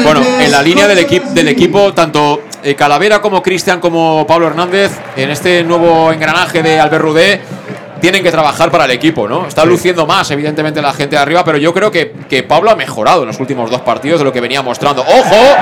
Bueno, 0.02 0.22
en 0.40 0.52
la 0.52 0.64
línea 0.64 0.88
del, 0.88 0.98
equipo 0.98 1.30
del 1.30 1.49
equipo, 1.49 1.94
tanto 1.94 2.41
eh, 2.64 2.76
Calavera 2.76 3.22
como 3.22 3.41
Cristian 3.44 3.80
como 3.80 4.26
Pablo 4.27 4.48
Hernández, 4.48 4.91
en 5.15 5.30
este 5.30 5.64
nuevo 5.64 6.11
engranaje 6.11 6.64
de 6.64 6.80
Albert 6.80 7.02
Rudé, 7.03 7.41
tienen 8.02 8.22
que 8.23 8.31
trabajar 8.31 8.69
para 8.69 8.85
el 8.85 8.91
equipo, 8.91 9.27
¿no? 9.27 9.48
Está 9.48 9.64
luciendo 9.64 10.06
más, 10.06 10.30
evidentemente, 10.31 10.81
la 10.81 10.94
gente 10.94 11.15
de 11.15 11.22
arriba, 11.22 11.44
pero 11.45 11.57
yo 11.57 11.73
creo 11.73 11.90
que, 11.90 12.11
que 12.30 12.44
Pablo 12.44 12.69
ha 12.72 12.76
mejorado 12.76 13.22
en 13.22 13.27
los 13.27 13.40
últimos 13.40 13.69
dos 13.72 13.81
partidos 13.81 14.19
de 14.19 14.26
lo 14.26 14.34
que 14.34 14.41
venía 14.41 14.61
mostrando. 14.61 15.02
¡Ojo! 15.03 15.56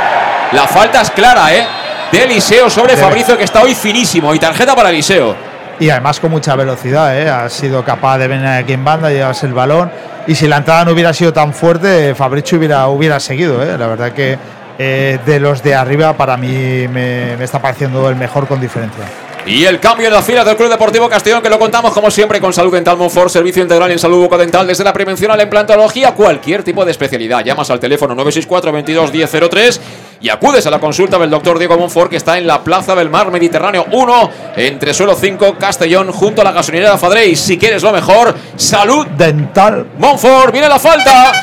La 0.53 0.67
falta 0.67 1.01
es 1.01 1.11
clara, 1.11 1.53
¿eh? 1.55 1.65
De 2.11 2.23
Eliseo 2.23 2.69
sobre 2.69 2.95
Debe- 2.95 3.01
Fabricio, 3.01 3.37
que 3.37 3.43
está 3.43 3.61
hoy 3.61 3.75
finísimo. 3.75 4.33
Y 4.33 4.39
tarjeta 4.39 4.75
para 4.75 4.89
Eliseo. 4.89 5.35
Y 5.79 5.89
además 5.89 6.19
con 6.19 6.31
mucha 6.31 6.55
velocidad, 6.55 7.17
¿eh? 7.19 7.29
ha 7.29 7.47
sido 7.49 7.83
capaz 7.85 8.17
de 8.17 8.27
venir 8.27 8.45
aquí 8.47 8.73
en 8.73 8.83
banda, 8.83 9.09
llevarse 9.09 9.45
el 9.45 9.53
balón. 9.53 9.91
Y 10.27 10.35
si 10.35 10.47
la 10.47 10.57
entrada 10.57 10.85
no 10.85 10.91
hubiera 10.91 11.13
sido 11.13 11.31
tan 11.33 11.53
fuerte, 11.53 12.13
Fabricio 12.15 12.57
hubiera, 12.57 12.87
hubiera 12.87 13.19
seguido. 13.19 13.63
¿eh? 13.63 13.77
La 13.77 13.87
verdad 13.87 14.11
que 14.11 14.37
eh, 14.83 15.19
de 15.23 15.39
los 15.39 15.61
de 15.61 15.75
arriba, 15.75 16.17
para 16.17 16.37
mí 16.37 16.87
me, 16.87 17.37
me 17.37 17.43
está 17.43 17.61
pareciendo 17.61 18.09
el 18.09 18.15
mejor 18.15 18.47
con 18.47 18.59
diferencia. 18.59 19.05
Y 19.45 19.65
el 19.65 19.79
cambio 19.79 20.07
en 20.07 20.13
las 20.13 20.25
filas 20.25 20.45
del 20.45 20.55
Club 20.55 20.69
Deportivo 20.69 21.07
Castellón, 21.07 21.41
que 21.41 21.49
lo 21.49 21.59
contamos 21.59 21.93
como 21.93 22.09
siempre 22.09 22.39
con 22.39 22.51
Salud 22.51 22.73
Dental 22.73 22.97
Monfort, 22.97 23.29
servicio 23.29 23.61
integral 23.61 23.91
en 23.91 23.99
salud 23.99 24.21
bucodental, 24.21 24.65
desde 24.65 24.83
la 24.83 24.93
prevención 24.93 25.31
a 25.31 25.35
la 25.35 25.43
implantología, 25.43 26.13
cualquier 26.13 26.63
tipo 26.63 26.83
de 26.83 26.91
especialidad. 26.91 27.43
Llamas 27.43 27.69
al 27.69 27.79
teléfono 27.79 28.15
964 28.15 28.71
22 28.71 29.13
1003 29.13 29.81
y 30.21 30.29
acudes 30.29 30.65
a 30.65 30.71
la 30.71 30.79
consulta 30.79 31.19
del 31.19 31.29
doctor 31.29 31.59
Diego 31.59 31.77
Monfort, 31.77 32.09
que 32.09 32.17
está 32.17 32.37
en 32.37 32.47
la 32.47 32.63
Plaza 32.63 32.95
del 32.95 33.09
Mar 33.09 33.31
Mediterráneo 33.31 33.85
1, 33.91 34.31
entre 34.57 34.93
suelo 34.93 35.15
5, 35.15 35.57
Castellón, 35.59 36.11
junto 36.11 36.41
a 36.41 36.43
la 36.43 36.51
gasolinera 36.51 36.97
Fadrey. 36.97 37.35
Si 37.35 37.57
quieres 37.57 37.83
lo 37.83 37.91
mejor, 37.91 38.35
Salud 38.55 39.05
Dental 39.07 39.87
Monfort, 39.97 40.51
viene 40.51 40.69
la 40.69 40.79
falta. 40.79 41.33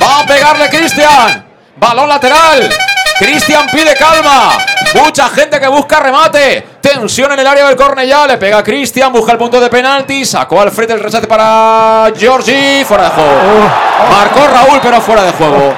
Va 0.00 0.20
a 0.20 0.26
pegarle 0.26 0.68
Cristian. 0.68 1.51
Balón 1.82 2.08
lateral. 2.08 2.70
Cristian 3.18 3.66
pide 3.66 3.96
calma. 3.96 4.56
Mucha 4.94 5.28
gente 5.28 5.58
que 5.58 5.66
busca 5.66 5.98
remate. 5.98 6.64
Tensión 6.80 7.32
en 7.32 7.40
el 7.40 7.46
área 7.46 7.66
del 7.66 7.74
Cornellá. 7.74 8.24
Le 8.28 8.38
pega 8.38 8.58
a 8.58 8.62
Cristian. 8.62 9.12
Busca 9.12 9.32
el 9.32 9.38
punto 9.38 9.60
de 9.60 9.68
penalti. 9.68 10.24
Sacó 10.24 10.60
al 10.60 10.70
frente 10.70 10.94
el 10.94 11.00
rechace 11.00 11.26
para 11.26 12.12
Giorgi. 12.16 12.84
Fuera 12.84 13.04
de 13.04 13.10
juego. 13.10 13.30
Marcó 14.08 14.46
Raúl, 14.46 14.78
pero 14.80 15.00
fuera 15.00 15.24
de 15.24 15.32
juego. 15.32 15.74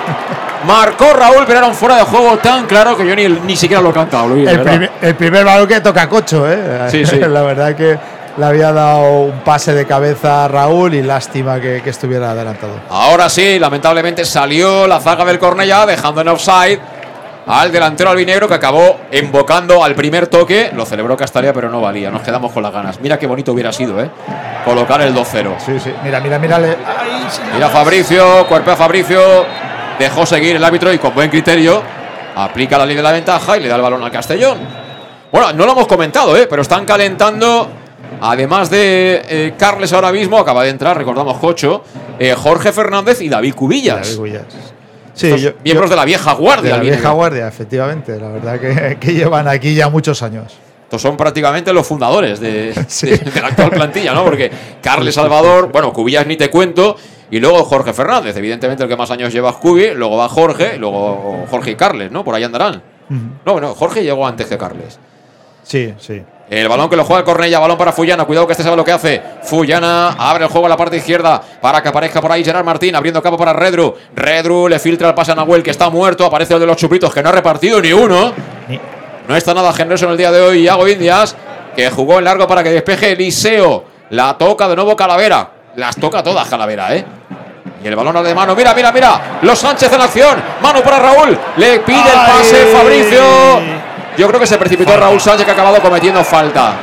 Marcó 0.66 1.14
Raúl, 1.14 1.44
pero 1.46 1.60
era 1.60 1.68
un 1.68 1.74
fuera 1.74 1.96
de 1.96 2.02
juego 2.02 2.36
tan 2.36 2.66
claro 2.66 2.98
que 2.98 3.06
yo 3.06 3.16
ni, 3.16 3.26
ni 3.26 3.56
siquiera 3.56 3.82
lo 3.82 3.88
he 3.88 3.94
cantado, 3.94 4.28
Luis. 4.28 4.46
El 4.46 4.60
primer, 4.60 4.92
el 5.00 5.14
primer 5.14 5.44
balón 5.44 5.66
que 5.66 5.80
toca 5.80 6.06
Cocho, 6.06 6.50
¿eh? 6.50 6.88
Sí, 6.90 7.06
sí. 7.06 7.18
la 7.28 7.42
verdad 7.42 7.74
que 7.74 7.98
le 8.36 8.44
había 8.44 8.72
dado 8.72 9.20
un 9.22 9.40
pase 9.40 9.74
de 9.74 9.86
cabeza 9.86 10.44
a 10.44 10.48
Raúl 10.48 10.94
y 10.94 11.02
lástima 11.02 11.60
que, 11.60 11.80
que 11.82 11.90
estuviera 11.90 12.30
adelantado. 12.32 12.72
Ahora 12.90 13.28
sí, 13.28 13.58
lamentablemente 13.58 14.24
salió 14.24 14.86
la 14.86 15.00
zaga 15.00 15.24
del 15.24 15.38
Cornellá, 15.38 15.86
dejando 15.86 16.20
en 16.20 16.28
offside 16.28 16.80
al 17.46 17.70
delantero 17.70 18.10
albinegro 18.10 18.48
que 18.48 18.54
acabó 18.54 19.00
embocando 19.10 19.84
al 19.84 19.94
primer 19.94 20.26
toque. 20.26 20.70
Lo 20.74 20.84
celebró 20.86 21.16
Castalia, 21.16 21.52
pero 21.52 21.68
no 21.70 21.80
valía. 21.80 22.10
Nos 22.10 22.22
quedamos 22.22 22.50
con 22.52 22.62
las 22.62 22.72
ganas. 22.72 22.98
Mira 23.00 23.18
qué 23.18 23.26
bonito 23.26 23.52
hubiera 23.52 23.72
sido, 23.72 24.02
¿eh? 24.02 24.10
Colocar 24.64 25.00
el 25.02 25.14
2-0. 25.14 25.54
Sí, 25.58 25.78
sí. 25.78 25.92
Mira, 26.02 26.20
mira, 26.20 26.38
mira. 26.38 26.58
le- 26.58 26.76
Mira 27.54 27.68
Fabricio, 27.68 28.46
cuerpea 28.48 28.76
Fabricio. 28.76 29.20
Dejó 29.98 30.26
seguir 30.26 30.56
el 30.56 30.64
árbitro 30.64 30.92
y 30.92 30.98
con 30.98 31.14
buen 31.14 31.30
criterio 31.30 31.82
aplica 32.36 32.76
la 32.78 32.84
ley 32.86 32.96
de 32.96 33.02
la 33.02 33.12
ventaja 33.12 33.56
y 33.56 33.60
le 33.60 33.68
da 33.68 33.76
el 33.76 33.82
balón 33.82 34.02
al 34.02 34.10
Castellón. 34.10 34.58
Bueno, 35.30 35.52
no 35.52 35.66
lo 35.66 35.72
hemos 35.72 35.86
comentado, 35.86 36.36
¿eh? 36.36 36.46
pero 36.50 36.62
están 36.62 36.84
calentando. 36.84 37.68
Además 38.26 38.70
de 38.70 39.22
eh, 39.28 39.54
Carles 39.58 39.92
ahora 39.92 40.10
mismo, 40.10 40.38
acaba 40.38 40.64
de 40.64 40.70
entrar, 40.70 40.96
recordamos 40.96 41.36
Jocho, 41.36 41.84
eh, 42.18 42.34
Jorge 42.34 42.72
Fernández 42.72 43.20
y 43.20 43.28
David 43.28 43.54
Cubillas. 43.54 44.00
David 44.06 44.16
Cubillas. 44.16 44.44
Sí, 45.12 45.28
yo- 45.38 45.52
miembros 45.62 45.90
yo- 45.90 45.94
de 45.94 45.96
la 45.96 46.04
vieja 46.06 46.32
guardia. 46.32 46.70
De 46.72 46.76
la 46.78 46.82
vieja 46.82 47.10
guardia, 47.10 47.46
efectivamente. 47.46 48.18
La 48.18 48.28
verdad 48.28 48.58
que, 48.58 48.96
que 48.98 49.12
llevan 49.12 49.46
aquí 49.46 49.74
ya 49.74 49.90
muchos 49.90 50.22
años. 50.22 50.56
Estos 50.84 51.02
son 51.02 51.16
prácticamente 51.16 51.72
los 51.74 51.86
fundadores 51.86 52.40
de, 52.40 52.72
de- 53.02 53.18
de 53.18 53.40
la 53.42 53.48
actual 53.48 53.70
plantilla, 53.70 54.14
¿no? 54.14 54.24
Porque 54.24 54.50
Carles 54.80 55.14
Salvador, 55.14 55.70
bueno, 55.70 55.92
Cubillas 55.92 56.26
ni 56.26 56.36
te 56.36 56.48
cuento, 56.50 56.96
y 57.30 57.40
luego 57.40 57.62
Jorge 57.64 57.92
Fernández. 57.92 58.34
Evidentemente 58.38 58.82
el 58.84 58.88
que 58.88 58.96
más 58.96 59.10
años 59.10 59.32
lleva 59.34 59.50
es 59.50 59.56
Cubi, 59.56 59.90
luego 59.94 60.16
va 60.16 60.28
Jorge, 60.30 60.78
luego 60.78 61.44
Jorge 61.50 61.72
y 61.72 61.74
Carles, 61.74 62.10
¿no? 62.10 62.24
Por 62.24 62.34
ahí 62.34 62.42
andarán. 62.44 62.82
No, 63.44 63.52
bueno, 63.52 63.74
Jorge 63.74 64.02
llegó 64.02 64.26
antes 64.26 64.46
que 64.46 64.56
Carles. 64.56 64.98
Sí, 65.62 65.92
sí. 65.98 66.22
El 66.50 66.68
balón 66.68 66.90
que 66.90 66.96
lo 66.96 67.04
juega 67.04 67.20
el 67.20 67.24
Cornella, 67.24 67.58
balón 67.58 67.78
para 67.78 67.92
Fullana. 67.92 68.24
Cuidado 68.24 68.46
que 68.46 68.52
este 68.52 68.62
sabe 68.62 68.76
lo 68.76 68.84
que 68.84 68.92
hace. 68.92 69.22
Fullana 69.42 70.10
abre 70.10 70.44
el 70.44 70.50
juego 70.50 70.66
a 70.66 70.68
la 70.68 70.76
parte 70.76 70.98
izquierda 70.98 71.40
para 71.60 71.82
que 71.82 71.88
aparezca 71.88 72.20
por 72.20 72.30
ahí 72.30 72.44
Gerard 72.44 72.64
Martín, 72.64 72.94
abriendo 72.94 73.22
campo 73.22 73.38
para 73.38 73.52
Redru. 73.52 73.94
Redru 74.14 74.68
le 74.68 74.78
filtra 74.78 75.08
el 75.08 75.14
pase 75.14 75.32
a 75.32 75.34
Nahuel, 75.34 75.62
que 75.62 75.70
está 75.70 75.88
muerto. 75.88 76.24
Aparece 76.26 76.54
el 76.54 76.60
de 76.60 76.66
los 76.66 76.76
chupitos, 76.76 77.12
que 77.14 77.22
no 77.22 77.30
ha 77.30 77.32
repartido 77.32 77.80
ni 77.80 77.92
uno. 77.92 78.32
No 79.26 79.36
está 79.36 79.54
nada 79.54 79.72
generoso 79.72 80.04
en 80.04 80.12
el 80.12 80.18
día 80.18 80.30
de 80.30 80.40
hoy. 80.42 80.62
Iago 80.62 80.86
Indias, 80.86 81.34
que 81.74 81.90
jugó 81.90 82.18
en 82.18 82.24
largo 82.24 82.46
para 82.46 82.62
que 82.62 82.70
despeje 82.70 83.12
Eliseo. 83.12 83.84
La 84.10 84.36
toca 84.36 84.68
de 84.68 84.76
nuevo 84.76 84.94
Calavera. 84.94 85.50
Las 85.76 85.96
toca 85.96 86.22
todas 86.22 86.46
Calavera, 86.48 86.94
¿eh? 86.94 87.04
Y 87.82 87.86
el 87.88 87.96
balón 87.96 88.16
al 88.16 88.24
de 88.24 88.34
mano. 88.34 88.54
Mira, 88.54 88.74
mira, 88.74 88.92
mira. 88.92 89.38
Los 89.42 89.58
Sánchez 89.58 89.92
en 89.92 90.00
acción. 90.00 90.42
Mano 90.62 90.82
para 90.82 90.98
Raúl. 90.98 91.38
Le 91.56 91.80
pide 91.80 91.98
el 91.98 92.32
pase 92.32 92.66
Fabricio. 92.66 93.22
Yo 94.16 94.28
creo 94.28 94.40
que 94.40 94.46
se 94.46 94.58
precipitó 94.58 94.96
Raúl 94.96 95.20
Sánchez 95.20 95.44
que 95.44 95.50
ha 95.50 95.54
acabado 95.54 95.80
cometiendo 95.80 96.22
falta. 96.24 96.74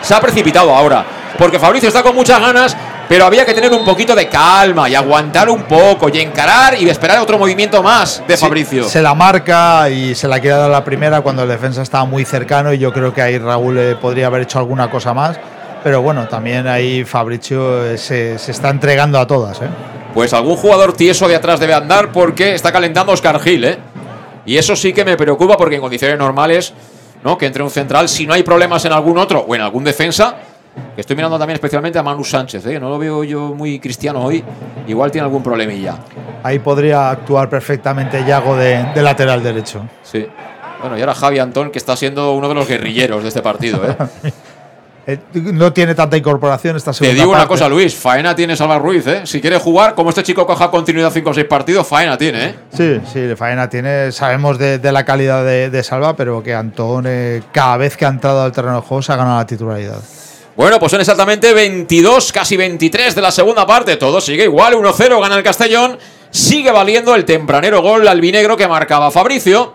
Se 0.00 0.14
ha 0.14 0.20
precipitado 0.20 0.74
ahora. 0.74 1.04
Porque 1.38 1.58
Fabricio 1.58 1.88
está 1.88 2.02
con 2.02 2.14
muchas 2.14 2.40
ganas. 2.40 2.76
Pero 3.08 3.24
había 3.24 3.46
que 3.46 3.54
tener 3.54 3.72
un 3.72 3.84
poquito 3.84 4.16
de 4.16 4.28
calma 4.28 4.88
y 4.88 4.94
aguantar 4.96 5.48
un 5.48 5.62
poco 5.62 6.08
y 6.08 6.18
encarar 6.18 6.80
y 6.80 6.88
esperar 6.88 7.20
otro 7.20 7.38
movimiento 7.38 7.80
más 7.80 8.22
de 8.26 8.36
Fabricio. 8.36 8.84
Se 8.88 9.00
la 9.00 9.14
marca 9.14 9.88
y 9.88 10.16
se 10.16 10.26
la 10.26 10.40
quiere 10.40 10.56
dar 10.56 10.70
la 10.70 10.82
primera 10.84 11.20
cuando 11.20 11.44
el 11.44 11.48
defensa 11.48 11.82
estaba 11.82 12.04
muy 12.04 12.24
cercano 12.24 12.72
y 12.72 12.78
yo 12.78 12.92
creo 12.92 13.14
que 13.14 13.22
ahí 13.22 13.38
Raúl 13.38 13.78
eh, 13.78 13.94
podría 13.94 14.26
haber 14.26 14.42
hecho 14.42 14.58
alguna 14.58 14.90
cosa 14.90 15.14
más. 15.14 15.38
Pero 15.84 16.02
bueno, 16.02 16.26
también 16.26 16.66
ahí 16.66 17.04
Fabricio 17.04 17.86
eh, 17.86 17.96
se, 17.96 18.40
se 18.40 18.50
está 18.50 18.70
entregando 18.70 19.20
a 19.20 19.26
todas. 19.28 19.62
¿eh? 19.62 19.68
Pues 20.12 20.32
algún 20.32 20.56
jugador 20.56 20.92
tieso 20.94 21.28
de 21.28 21.36
atrás 21.36 21.60
debe 21.60 21.74
andar 21.74 22.10
porque 22.10 22.56
está 22.56 22.72
calentando 22.72 23.12
Oscar 23.12 23.38
Gil, 23.38 23.64
¿eh? 23.64 23.78
Y 24.46 24.56
eso 24.56 24.76
sí 24.76 24.92
que 24.92 25.04
me 25.04 25.16
preocupa 25.16 25.56
porque 25.56 25.74
en 25.74 25.80
condiciones 25.80 26.16
normales, 26.18 26.72
¿no? 27.24 27.36
Que 27.36 27.46
entre 27.46 27.62
un 27.62 27.70
central, 27.70 28.08
si 28.08 28.26
no 28.26 28.32
hay 28.32 28.42
problemas 28.42 28.84
en 28.84 28.92
algún 28.92 29.18
otro 29.18 29.40
o 29.40 29.54
en 29.54 29.60
algún 29.60 29.82
defensa, 29.84 30.36
estoy 30.96 31.16
mirando 31.16 31.38
también 31.38 31.56
especialmente 31.56 31.98
a 31.98 32.02
Manu 32.02 32.24
Sánchez, 32.24 32.64
¿eh? 32.66 32.78
No 32.78 32.88
lo 32.88 32.98
veo 32.98 33.24
yo 33.24 33.54
muy 33.54 33.80
cristiano 33.80 34.22
hoy, 34.24 34.42
igual 34.86 35.10
tiene 35.10 35.24
algún 35.24 35.42
problemilla. 35.42 35.98
Ahí 36.42 36.60
podría 36.60 37.10
actuar 37.10 37.48
perfectamente 37.50 38.24
Yago 38.24 38.56
de, 38.56 38.84
de 38.94 39.02
lateral 39.02 39.42
derecho. 39.42 39.84
Sí. 40.02 40.26
Bueno, 40.80 40.96
y 40.96 41.00
ahora 41.00 41.14
Javi 41.14 41.38
Antón, 41.40 41.70
que 41.70 41.78
está 41.78 41.96
siendo 41.96 42.32
uno 42.32 42.48
de 42.48 42.54
los 42.54 42.68
guerrilleros 42.68 43.22
de 43.22 43.28
este 43.28 43.42
partido, 43.42 43.80
¿eh? 43.84 43.96
Eh, 45.08 45.18
no 45.34 45.72
tiene 45.72 45.94
tanta 45.94 46.16
incorporación 46.16 46.76
esta 46.76 46.90
Te 46.90 46.98
segunda 46.98 47.14
digo 47.14 47.32
una 47.32 47.46
cosa, 47.46 47.68
Luis, 47.68 47.94
faena 47.94 48.34
tiene 48.34 48.56
Salva 48.56 48.76
Ruiz, 48.78 49.06
¿eh? 49.06 49.20
Si 49.24 49.40
quiere 49.40 49.56
jugar, 49.58 49.94
como 49.94 50.10
este 50.10 50.24
chico 50.24 50.44
coja 50.44 50.68
continuidad 50.68 51.12
5 51.12 51.30
o 51.30 51.34
6 51.34 51.46
partidos, 51.46 51.86
faena 51.86 52.18
tiene, 52.18 52.44
¿eh? 52.44 52.54
Sí, 52.76 53.00
sí, 53.12 53.34
Faena 53.36 53.68
tiene. 53.68 54.10
Sabemos 54.10 54.58
de, 54.58 54.78
de 54.78 54.90
la 54.90 55.04
calidad 55.04 55.44
de, 55.44 55.70
de 55.70 55.82
Salva, 55.84 56.16
pero 56.16 56.42
que 56.42 56.54
Antón, 56.54 57.04
eh, 57.06 57.40
cada 57.52 57.76
vez 57.76 57.96
que 57.96 58.04
ha 58.04 58.08
entrado 58.08 58.42
al 58.42 58.50
terreno 58.50 58.80
de 58.80 58.82
juego, 58.82 59.00
se 59.00 59.12
ha 59.12 59.16
ganado 59.16 59.38
la 59.38 59.46
titularidad. 59.46 60.00
Bueno, 60.56 60.80
pues 60.80 60.90
son 60.90 61.00
exactamente 61.00 61.52
22, 61.52 62.32
casi 62.32 62.56
23 62.56 63.14
de 63.14 63.22
la 63.22 63.30
segunda 63.30 63.64
parte. 63.64 63.96
Todo 63.96 64.20
sigue 64.20 64.44
igual, 64.44 64.74
1-0, 64.74 65.20
gana 65.20 65.36
el 65.36 65.44
Castellón. 65.44 65.98
Sigue 66.30 66.72
valiendo 66.72 67.14
el 67.14 67.24
tempranero 67.24 67.80
gol 67.80 68.08
albinegro 68.08 68.56
que 68.56 68.66
marcaba 68.66 69.10
Fabricio. 69.12 69.74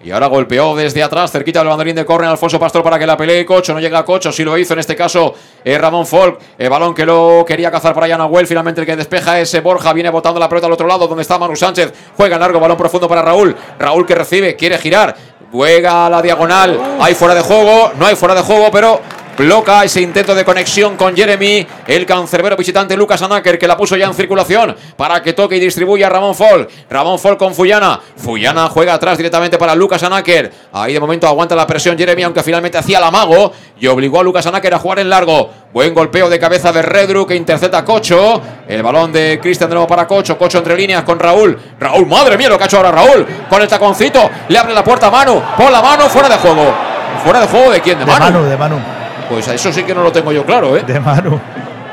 Y 0.00 0.12
ahora 0.12 0.28
golpeó 0.28 0.76
desde 0.76 1.02
atrás, 1.02 1.32
cerquita 1.32 1.58
del 1.58 1.68
banderín 1.68 1.96
de 1.96 2.04
córner, 2.04 2.30
Alfonso 2.30 2.60
Pastor 2.60 2.84
para 2.84 3.00
que 3.00 3.06
la 3.06 3.16
pelee 3.16 3.44
Cocho. 3.44 3.74
No 3.74 3.80
llega 3.80 4.04
Cocho, 4.04 4.30
sí 4.30 4.44
lo 4.44 4.56
hizo 4.56 4.74
en 4.74 4.78
este 4.78 4.94
caso 4.94 5.34
eh, 5.64 5.76
Ramón 5.76 6.06
Folk. 6.06 6.38
El 6.56 6.70
balón 6.70 6.94
que 6.94 7.04
lo 7.04 7.44
quería 7.44 7.68
cazar 7.70 7.94
para 7.94 8.16
Nahuel. 8.16 8.46
Finalmente 8.46 8.80
el 8.80 8.86
que 8.86 8.94
despeja 8.94 9.40
es 9.40 9.52
eh, 9.54 9.60
Borja. 9.60 9.92
Viene 9.92 10.10
botando 10.10 10.38
la 10.38 10.48
pelota 10.48 10.68
al 10.68 10.72
otro 10.72 10.86
lado, 10.86 11.08
donde 11.08 11.22
está 11.22 11.36
Manu 11.36 11.56
Sánchez. 11.56 11.92
Juega 12.16 12.38
largo, 12.38 12.60
balón 12.60 12.76
profundo 12.76 13.08
para 13.08 13.22
Raúl. 13.22 13.56
Raúl 13.78 14.06
que 14.06 14.14
recibe, 14.14 14.54
quiere 14.54 14.78
girar. 14.78 15.16
Juega 15.50 16.06
a 16.06 16.10
la 16.10 16.22
diagonal. 16.22 16.78
Hay 17.00 17.14
fuera 17.14 17.34
de 17.34 17.40
juego, 17.40 17.92
no 17.98 18.06
hay 18.06 18.14
fuera 18.14 18.36
de 18.36 18.42
juego, 18.42 18.70
pero 18.70 19.00
bloca 19.38 19.84
ese 19.84 20.00
intento 20.00 20.34
de 20.34 20.44
conexión 20.44 20.96
con 20.96 21.14
Jeremy, 21.14 21.64
el 21.86 22.04
cancerbero 22.04 22.56
visitante 22.56 22.96
Lucas 22.96 23.22
Anaker, 23.22 23.56
que 23.56 23.68
la 23.68 23.76
puso 23.76 23.96
ya 23.96 24.06
en 24.06 24.14
circulación 24.14 24.76
para 24.96 25.22
que 25.22 25.32
toque 25.32 25.56
y 25.56 25.60
distribuya 25.60 26.08
a 26.08 26.10
Ramón 26.10 26.34
Folk. 26.34 26.68
Ramón 26.90 27.20
Folk 27.20 27.38
con 27.38 27.54
Fuyana. 27.54 28.00
Fuyana 28.16 28.68
juega 28.68 28.94
atrás 28.94 29.16
directamente 29.16 29.56
para 29.56 29.76
Lucas 29.76 30.02
Anaker. 30.02 30.52
Ahí 30.72 30.92
de 30.92 31.00
momento 31.00 31.28
aguanta 31.28 31.54
la 31.54 31.66
presión 31.66 31.96
Jeremy, 31.96 32.24
aunque 32.24 32.42
finalmente 32.42 32.78
hacía 32.78 32.98
el 32.98 33.04
amago 33.04 33.52
y 33.78 33.86
obligó 33.86 34.20
a 34.20 34.22
Lucas 34.24 34.44
Anaker 34.46 34.74
a 34.74 34.78
jugar 34.80 34.98
en 34.98 35.08
largo. 35.08 35.50
Buen 35.72 35.94
golpeo 35.94 36.28
de 36.28 36.38
cabeza 36.40 36.72
de 36.72 36.82
Redru 36.82 37.26
que 37.26 37.36
intercepta 37.36 37.78
a 37.78 37.84
Cocho. 37.84 38.42
El 38.66 38.82
balón 38.82 39.12
de 39.12 39.38
Cristian 39.40 39.70
de 39.70 39.74
nuevo 39.74 39.86
para 39.86 40.06
Cocho. 40.08 40.36
Cocho 40.36 40.58
entre 40.58 40.76
líneas 40.76 41.04
con 41.04 41.18
Raúl. 41.18 41.56
Raúl, 41.78 42.06
madre 42.06 42.36
mía, 42.36 42.48
lo 42.48 42.58
que 42.58 42.64
ha 42.64 42.66
hecho 42.66 42.78
ahora 42.78 42.90
Raúl. 42.90 43.24
Con 43.48 43.62
el 43.62 43.68
taconcito, 43.68 44.28
le 44.48 44.58
abre 44.58 44.74
la 44.74 44.82
puerta 44.82 45.06
a 45.06 45.10
Manu. 45.10 45.40
Por 45.56 45.70
la 45.70 45.80
mano, 45.80 46.08
fuera 46.08 46.28
de 46.28 46.36
juego. 46.36 46.74
¿Fuera 47.22 47.40
de 47.40 47.46
juego 47.46 47.70
de 47.70 47.80
quién? 47.80 47.98
¿De 47.98 48.04
De 48.04 48.10
Manu? 48.10 48.24
Manu, 48.24 48.44
de 48.44 48.56
Manu. 48.56 48.98
Pues 49.28 49.48
eso 49.48 49.72
sí 49.72 49.82
que 49.82 49.94
no 49.94 50.02
lo 50.02 50.12
tengo 50.12 50.32
yo 50.32 50.44
claro, 50.44 50.76
¿eh? 50.76 50.82
De 50.86 50.98
Manu. 51.00 51.38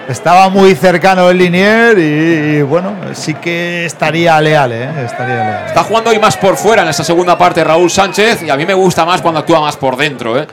Estaba 0.08 0.50
muy 0.50 0.76
cercano 0.76 1.30
el 1.32 1.38
Linier 1.38 1.98
y, 1.98 2.02
y, 2.58 2.62
bueno, 2.62 2.94
sí 3.14 3.34
que 3.34 3.86
estaría 3.86 4.40
leal, 4.40 4.72
¿eh? 4.72 4.90
Estaría 5.04 5.36
leal. 5.36 5.66
Está 5.66 5.84
jugando 5.84 6.12
hoy 6.12 6.20
más 6.20 6.38
por 6.38 6.58
fuera 6.58 6.84
en 6.84 6.90
esta 6.90 7.04
segunda 7.04 7.38
parte 7.38 7.64
Raúl 7.64 7.90
Sánchez 7.90 8.44
y 8.44 8.50
a 8.52 8.56
mí 8.56 8.66
me 8.66 8.76
gusta 8.76 9.04
más 9.04 9.22
cuando 9.22 9.40
actúa 9.40 9.60
más 9.60 9.76
por 9.76 9.98
dentro, 9.98 10.40
¿eh? 10.40 10.48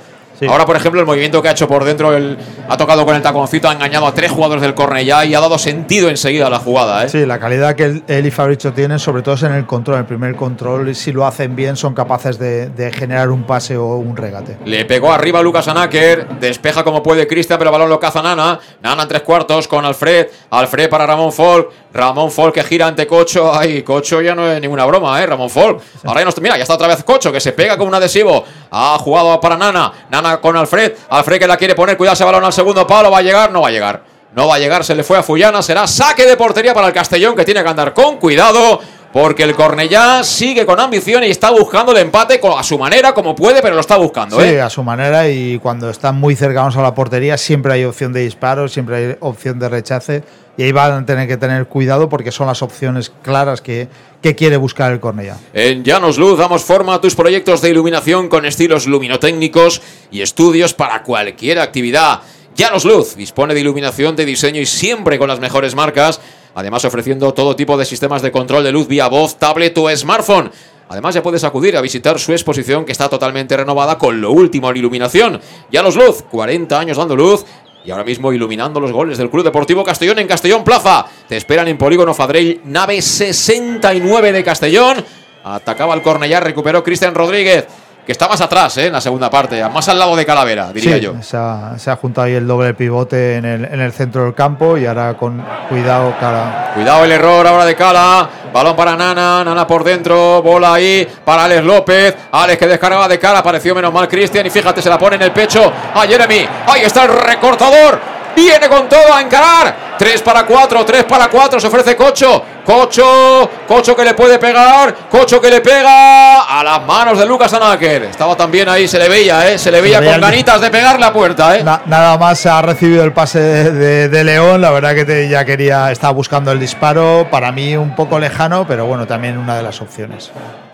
Ahora, 0.49 0.67
por 0.67 0.77
ejemplo, 0.77 1.01
el 1.01 1.07
movimiento 1.07 1.41
que 1.43 1.49
ha 1.49 1.53
hecho 1.53 1.69
por 1.69 1.85
dentro, 1.85 2.17
él 2.17 2.37
ha 2.69 2.77
tocado 2.77 3.05
con 3.05 3.15
el 3.17 3.23
taconcito, 3.23 3.69
ha 3.69 3.73
engañado 3.73 4.07
a 4.07 4.15
tres 4.15 4.31
jugadores 4.31 4.63
del 4.63 4.75
Cornellá 4.75 5.25
y 5.25 5.35
ha 5.35 5.41
dado 5.41 5.59
sentido 5.59 6.09
enseguida 6.09 6.47
a 6.47 6.51
la 6.51 6.59
jugada, 6.59 7.05
¿eh? 7.05 7.09
Sí, 7.09 7.25
la 7.27 7.39
calidad 7.39 7.75
que 7.75 7.85
él, 7.85 8.03
él 8.09 8.27
y 8.27 8.31
Fabricio 8.31 8.73
tienen, 8.73 8.99
sobre 8.99 9.23
todo 9.23 9.35
es 9.35 9.43
en 9.43 9.53
el 9.53 9.67
control. 9.67 9.99
El 9.99 10.05
primer 10.07 10.35
control, 10.37 10.95
si 10.95 11.13
lo 11.13 11.27
hacen 11.27 11.55
bien, 11.57 11.77
son 11.77 11.95
capaces 11.95 12.39
de, 12.39 12.71
de 12.71 12.93
generar 12.93 13.31
un 13.31 13.45
pase 13.45 13.77
o 13.77 13.97
un 13.97 14.17
regate. 14.17 14.57
Le 14.65 14.85
pegó 14.85 15.13
arriba 15.13 15.41
a 15.41 15.43
Lucas 15.43 15.69
Anaker, 15.69 16.29
despeja 16.41 16.83
como 16.85 17.03
puede 17.03 17.27
Cristian, 17.27 17.59
pero 17.59 17.71
el 17.71 17.73
balón 17.73 17.89
lo 17.89 18.01
caza 18.01 18.23
Nana. 18.23 18.59
Nana 18.83 19.03
en 19.03 19.09
tres 19.09 19.23
cuartos 19.23 19.69
con 19.69 19.85
Alfred. 19.85 20.27
Alfred 20.51 20.89
para 20.89 21.07
Ramón 21.07 21.33
Folk. 21.33 21.69
Ramón 21.95 22.31
Folk 22.31 22.55
que 22.55 22.65
gira 22.65 22.87
ante 22.87 23.07
Cocho. 23.07 23.53
Ay, 23.55 23.83
Cocho 23.83 24.21
ya 24.23 24.35
no 24.35 24.51
es 24.51 24.61
ninguna 24.61 24.85
broma, 24.87 25.23
¿eh? 25.23 25.27
Ramón 25.27 25.51
Folk. 25.51 25.81
Ahora 26.05 26.21
ya 26.21 26.25
no 26.25 26.29
está- 26.31 26.41
Mira, 26.41 26.57
ya 26.57 26.63
está 26.63 26.75
otra 26.75 26.89
vez 26.89 27.05
Cocho, 27.05 27.31
que 27.31 27.41
se 27.41 27.53
pega 27.53 27.77
con 27.77 27.87
un 27.89 27.95
adhesivo. 27.95 28.45
Ha 28.75 28.99
jugado 28.99 29.39
para 29.39 29.57
Nana. 29.57 29.93
Nana 30.11 30.41
con 30.41 30.57
Alfred. 30.57 30.95
Alfred 31.11 31.39
que 31.39 31.47
la 31.47 31.59
quiere 31.59 31.75
poner. 31.75 31.97
Cuidado 31.97 32.15
ese 32.15 32.25
balón 32.25 32.43
al 32.43 32.53
segundo 32.53 32.87
palo. 32.87 33.11
¿Va 33.11 33.19
a 33.19 33.23
llegar? 33.23 33.53
No 33.53 33.61
va 33.61 33.69
a 33.69 33.71
llegar. 33.71 34.03
No 34.35 34.49
va 34.49 34.55
a 34.55 34.59
llegar, 34.59 34.83
se 34.83 34.95
le 34.95 35.05
fue 35.05 35.19
a 35.19 35.23
Fullana. 35.23 35.61
Será 35.61 35.87
saque 35.87 36.25
de 36.25 36.39
portería 36.39 36.73
para 36.73 36.87
el 36.87 36.95
Castellón, 36.95 37.37
que 37.37 37.45
tiene 37.45 37.63
que 37.63 37.69
andar 37.69 37.93
con 37.93 38.17
cuidado. 38.17 38.81
Porque 39.13 39.43
el 39.43 39.55
Cornellá 39.55 40.25
sigue 40.25 40.65
con 40.65 40.81
ambición 40.81 41.23
y 41.23 41.27
está 41.27 41.51
buscando 41.51 41.93
el 41.93 41.99
empate 41.99 42.41
a 42.43 42.63
su 42.63 42.79
manera, 42.79 43.13
como 43.13 43.37
puede, 43.37 43.61
pero 43.61 43.75
lo 43.75 43.83
está 43.83 43.99
buscando. 43.99 44.41
Sí, 44.41 44.47
¿eh? 44.47 44.61
a 44.63 44.71
su 44.71 44.83
manera 44.83 45.29
y 45.29 45.59
cuando 45.59 45.91
están 45.91 46.19
muy 46.19 46.35
cercanos 46.35 46.75
a 46.79 46.83
la 46.83 46.95
portería 46.95 47.37
siempre 47.37 47.75
hay 47.75 47.85
opción 47.85 48.15
de 48.15 48.21
disparo, 48.21 48.69
siempre 48.69 48.97
hay 48.97 49.17
opción 49.21 49.59
de 49.59 49.69
rechace 49.69 50.25
y 50.57 50.63
ahí 50.65 50.73
van 50.73 50.93
a 50.93 51.07
tener 51.07 51.27
que 51.27 51.37
tener 51.37 51.67
cuidado 51.67 52.09
porque 52.09 52.31
son 52.31 52.47
las 52.47 52.63
opciones 52.63 53.11
claras 53.23 53.61
que, 53.61 53.89
que 54.21 54.35
quiere 54.35 54.57
buscar 54.57 54.93
el 54.93 55.01
Cornellá. 55.01 55.39
En 55.53 55.83
Llanos 55.85 56.19
Luz 56.19 56.39
damos 56.39 56.63
forma 56.63 56.95
a 56.95 57.01
tus 57.01 57.15
proyectos 57.15 57.63
de 57.63 57.71
iluminación 57.71 58.29
con 58.29 58.45
estilos 58.45 58.87
luminotécnicos 58.87 59.81
y 60.11 60.21
estudios 60.21 60.75
para 60.75 61.03
cualquier 61.03 61.59
actividad. 61.59 62.21
Llanos 62.55 62.85
Luz 62.85 63.17
dispone 63.17 63.55
de 63.55 63.61
iluminación 63.61 64.15
de 64.15 64.27
diseño 64.27 64.61
y 64.61 64.67
siempre 64.67 65.19
con 65.19 65.29
las 65.29 65.41
mejores 65.41 65.75
marcas, 65.75 66.21
además 66.55 66.85
ofreciendo 66.85 67.33
todo 67.33 67.57
tipo 67.57 67.79
de 67.79 67.87
sistemas 67.87 68.21
de 68.21 68.31
control 68.31 68.65
de 68.65 68.73
luz 68.73 68.87
vía 68.89 69.09
voz, 69.09 69.39
tablet 69.39 69.77
o 69.79 69.95
smartphone. 69.97 70.51
Además 70.93 71.15
ya 71.15 71.23
puedes 71.23 71.43
acudir 71.45 71.75
a 71.79 71.81
visitar 71.81 72.19
su 72.19 72.33
exposición 72.33 72.85
que 72.85 72.93
está 72.93 73.09
totalmente 73.09 73.57
renovada 73.57 73.97
con 73.97 74.21
lo 74.21 74.31
último 74.31 74.71
en 74.71 74.77
iluminación. 74.77 75.41
Llanos 75.71 75.97
Luz, 75.97 76.23
40 76.31 76.79
años 76.79 76.99
dando 76.99 77.17
luz 77.17 77.47
y 77.85 77.91
ahora 77.91 78.05
mismo 78.05 78.33
iluminando 78.33 78.81
los 78.81 78.93
goles 78.93 79.19
del 79.19 79.31
Club 79.31 79.45
Deportivo 79.45 79.85
Castellón 79.85 80.19
en 80.19 80.27
Castellón 80.27 80.65
Plaza. 80.65 81.07
Te 81.29 81.37
esperan 81.37 81.69
en 81.69 81.79
Polígono 81.79 82.15
Fadrell, 82.15 82.61
nave 82.65 83.01
69 83.03 84.33
de 84.33 84.45
Castellón. 84.45 85.05
Atacaba 85.45 85.95
el 85.95 86.03
Cornellá, 86.03 86.41
recuperó 86.41 86.85
Cristian 86.85 87.15
Rodríguez, 87.15 87.67
que 88.05 88.13
está 88.13 88.29
más 88.29 88.41
atrás 88.41 88.77
¿eh? 88.79 88.87
en 88.87 88.93
la 88.93 89.01
segunda 89.01 89.31
parte, 89.31 89.63
más 89.69 89.89
al 89.89 89.99
lado 89.99 90.17
de 90.17 90.27
Calavera, 90.27 90.73
diría 90.73 90.97
Sí, 90.97 91.01
yo. 91.01 91.15
Se 91.23 91.37
ha, 91.37 91.75
se 91.79 91.91
ha 91.91 91.97
juntado 91.97 92.27
ahí 92.27 92.35
el 92.35 92.47
doble 92.47 92.75
pivote 92.75 93.37
en 93.37 93.45
el, 93.45 93.65
en 93.65 93.81
el 93.81 93.93
centro 93.93 94.25
del 94.25 94.35
campo 94.35 94.77
y 94.77 94.87
ahora 94.87 95.15
con 95.15 95.45
cuidado 95.69 96.15
cara. 96.19 96.73
Cuidado 96.75 97.05
el 97.05 97.13
error 97.13 97.47
ahora 97.47 97.65
de 97.65 97.77
Cala. 97.77 98.29
Balón 98.53 98.77
para 98.77 98.97
Nana. 98.97 99.45
Nana 99.45 99.67
por 99.67 99.85
dentro. 99.85 100.43
Bola 100.43 100.75
ahí 100.75 101.07
para 101.25 101.45
Alex 101.45 101.65
López. 101.65 102.17
Alex 102.33 102.59
que 102.59 102.67
descargaba 102.67 103.09
de 103.09 103.19
cara. 103.19 103.39
Apareció 103.39 103.75
menos 103.75 103.93
mal 103.93 104.09
Cristian. 104.09 104.45
Y 104.47 104.51
fíjate, 104.51 104.83
se 104.83 104.91
la 104.91 104.99
pone 104.99 105.17
en 105.17 105.23
el 105.23 105.31
pecho 105.33 105.73
a 105.95 106.03
Jeremy. 106.03 106.47
Ahí 106.67 106.83
está 106.83 107.05
el 107.05 107.13
recortador. 107.13 108.01
Viene 108.35 108.69
con 108.69 108.89
todo 108.89 109.13
a 109.15 109.21
encarar. 109.21 109.93
3 109.99 110.23
para 110.23 110.45
4, 110.45 110.85
3 110.85 111.05
para 111.05 111.29
4. 111.29 111.61
Se 111.61 111.67
ofrece 111.67 111.97
Cocho. 111.97 112.43
Cocho. 112.65 113.49
Cocho 113.69 113.95
que 113.97 114.05
le 114.05 114.15
puede 114.15 114.39
pegar. 114.39 114.95
Cocho 115.11 115.41
que 115.41 115.51
le 115.51 115.61
pega 115.61 116.41
a 116.43 116.65
las 116.65 116.83
manos 116.85 117.19
de 117.19 117.27
Lucas 117.27 117.53
Anaker. 117.55 118.05
Estaba 118.05 118.37
también 118.37 118.69
ahí, 118.69 118.89
se 118.89 118.99
le 118.99 119.09
veía, 119.09 119.51
¿eh? 119.51 119.59
Se 119.59 119.71
le 119.71 119.81
veía 119.81 119.99
con 119.99 120.21
ganitas 120.21 120.61
de 120.61 120.71
pegar 120.71 120.99
la 120.99 121.13
puerta, 121.13 121.57
¿eh? 121.57 121.63
Na- 121.63 121.83
nada 121.87 122.17
más 122.19 122.45
ha 122.47 122.63
recibido 122.63 123.05
el 123.05 123.13
pase 123.13 123.39
de, 123.41 123.71
de- 123.73 124.09
de 124.09 124.25
León, 124.25 124.61
la 124.61 124.71
verdad 124.71 124.95
que 124.95 125.05
te- 125.05 125.29
ya 125.29 125.45
quería, 125.45 125.91
estaba 125.93 126.13
buscando 126.13 126.51
el 126.53 126.59
disparo, 126.61 127.29
para 127.31 127.53
mí 127.53 127.77
un 127.77 127.95
poco 127.95 128.19
lejano, 128.19 128.67
pero 128.67 128.87
bueno, 128.87 129.07
también 129.07 129.39
una 129.39 129.57
de 129.57 129.63
las 129.63 129.81
opciones. 129.81 130.31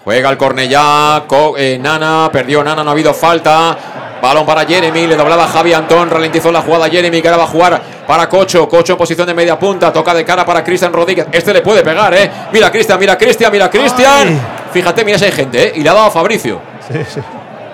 Juega 0.09 0.30
el 0.30 0.39
Cornellá, 0.39 1.24
Co- 1.26 1.55
eh, 1.59 1.78
Nana, 1.78 2.30
perdió 2.32 2.64
Nana, 2.64 2.82
no 2.82 2.89
ha 2.89 2.93
habido 2.94 3.12
falta. 3.12 3.76
Balón 4.22 4.47
para 4.47 4.64
Jeremy, 4.64 5.06
le 5.06 5.14
doblaba 5.14 5.47
Javi 5.47 5.74
Antón, 5.74 6.09
ralentizó 6.09 6.51
la 6.51 6.62
jugada 6.62 6.89
Jeremy, 6.89 7.20
que 7.20 7.28
ahora 7.28 7.36
va 7.36 7.44
a 7.44 7.48
jugar 7.48 7.82
para 8.06 8.26
Cocho. 8.26 8.66
Cocho 8.70 8.94
en 8.94 8.98
posición 8.98 9.26
de 9.26 9.35
media 9.35 9.59
punta, 9.59 9.93
toca 9.93 10.14
de 10.14 10.24
cara 10.24 10.47
para 10.47 10.64
Cristian 10.64 10.94
Rodríguez. 10.94 11.26
Este 11.30 11.52
le 11.52 11.60
puede 11.60 11.82
pegar, 11.82 12.14
¿eh? 12.14 12.30
Mira 12.51 12.70
Cristian, 12.72 12.98
mira 12.98 13.18
Cristian, 13.18 13.52
mira 13.52 13.68
Cristian. 13.68 14.40
Fíjate, 14.72 15.05
mira 15.05 15.18
si 15.18 15.26
hay 15.26 15.32
gente, 15.32 15.62
¿eh? 15.62 15.72
Y 15.76 15.82
le 15.82 15.90
ha 15.90 15.93
dado 15.93 16.06
a 16.06 16.10
Fabricio. 16.10 16.59
Sí, 16.90 17.01
sí. 17.06 17.20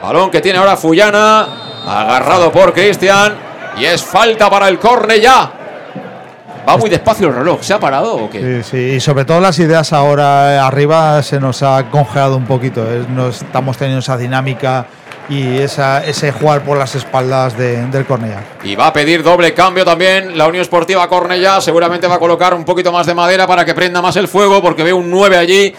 Balón 0.03 0.29
que 0.33 0.41
tiene 0.41 0.59
ahora 0.59 0.77
Fullana, 0.77 1.47
agarrado 1.87 2.51
por 2.51 2.73
Cristian. 2.73 3.33
Y 3.77 3.85
es 3.85 4.03
falta 4.03 4.51
para 4.51 4.67
el 4.67 4.81
córner 4.81 5.21
ya. 5.21 5.53
Va 6.69 6.77
muy 6.77 6.89
despacio 6.91 7.29
el 7.29 7.35
reloj, 7.35 7.63
¿se 7.63 7.75
ha 7.75 7.79
parado 7.81 8.15
o 8.17 8.31
qué? 8.31 8.63
Sí, 8.63 8.71
sí, 8.71 8.77
y 8.97 9.01
sobre 9.01 9.25
todo 9.25 9.41
las 9.41 9.59
ideas 9.59 9.93
ahora 9.93 10.55
eh, 10.55 10.59
arriba 10.59 11.23
se 11.23 11.39
nos 11.41 11.63
ha 11.63 11.91
congelado 11.91 12.37
un 12.37 12.47
poquito. 12.47 12.83
eh, 12.91 13.05
No 13.09 13.29
estamos 13.29 13.77
teniendo 13.77 14.01
esa 14.01 14.17
dinámica 14.17 14.87
y 15.29 15.59
esa, 15.59 16.05
ese 16.05 16.33
jugar 16.33 16.63
por 16.63 16.77
las 16.79 16.95
espaldas 16.95 17.57
de- 17.57 17.87
del 17.87 18.05
Cornellá. 18.07 18.43
Y 18.63 18.75
va 18.77 18.89
a 18.89 18.93
pedir 18.93 19.23
doble 19.23 19.53
cambio 19.55 19.85
también 19.85 20.37
la 20.39 20.47
Unión 20.47 20.63
Esportiva 20.63 21.09
Cornellá. 21.09 21.61
Seguramente 21.61 22.07
va 22.07 22.17
a 22.17 22.19
colocar 22.19 22.55
un 22.55 22.65
poquito 22.65 22.93
más 22.93 23.07
de 23.07 23.15
madera 23.15 23.47
para 23.47 23.65
que 23.65 23.75
prenda 23.75 24.01
más 24.03 24.17
el 24.17 24.29
fuego, 24.29 24.61
porque 24.63 24.83
ve 24.83 24.93
un 24.93 25.11
9 25.11 25.37
allí 25.37 25.75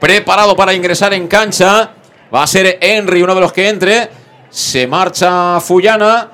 preparado 0.00 0.54
para 0.56 0.72
ingresar 0.74 1.12
en 1.14 1.28
cancha. 1.28 1.90
Va 2.34 2.42
a 2.42 2.46
ser 2.46 2.78
Henry 2.80 3.22
uno 3.22 3.34
de 3.34 3.40
los 3.40 3.52
que 3.52 3.68
entre. 3.68 4.10
Se 4.50 4.86
marcha 4.86 5.60
Fullana 5.60 6.28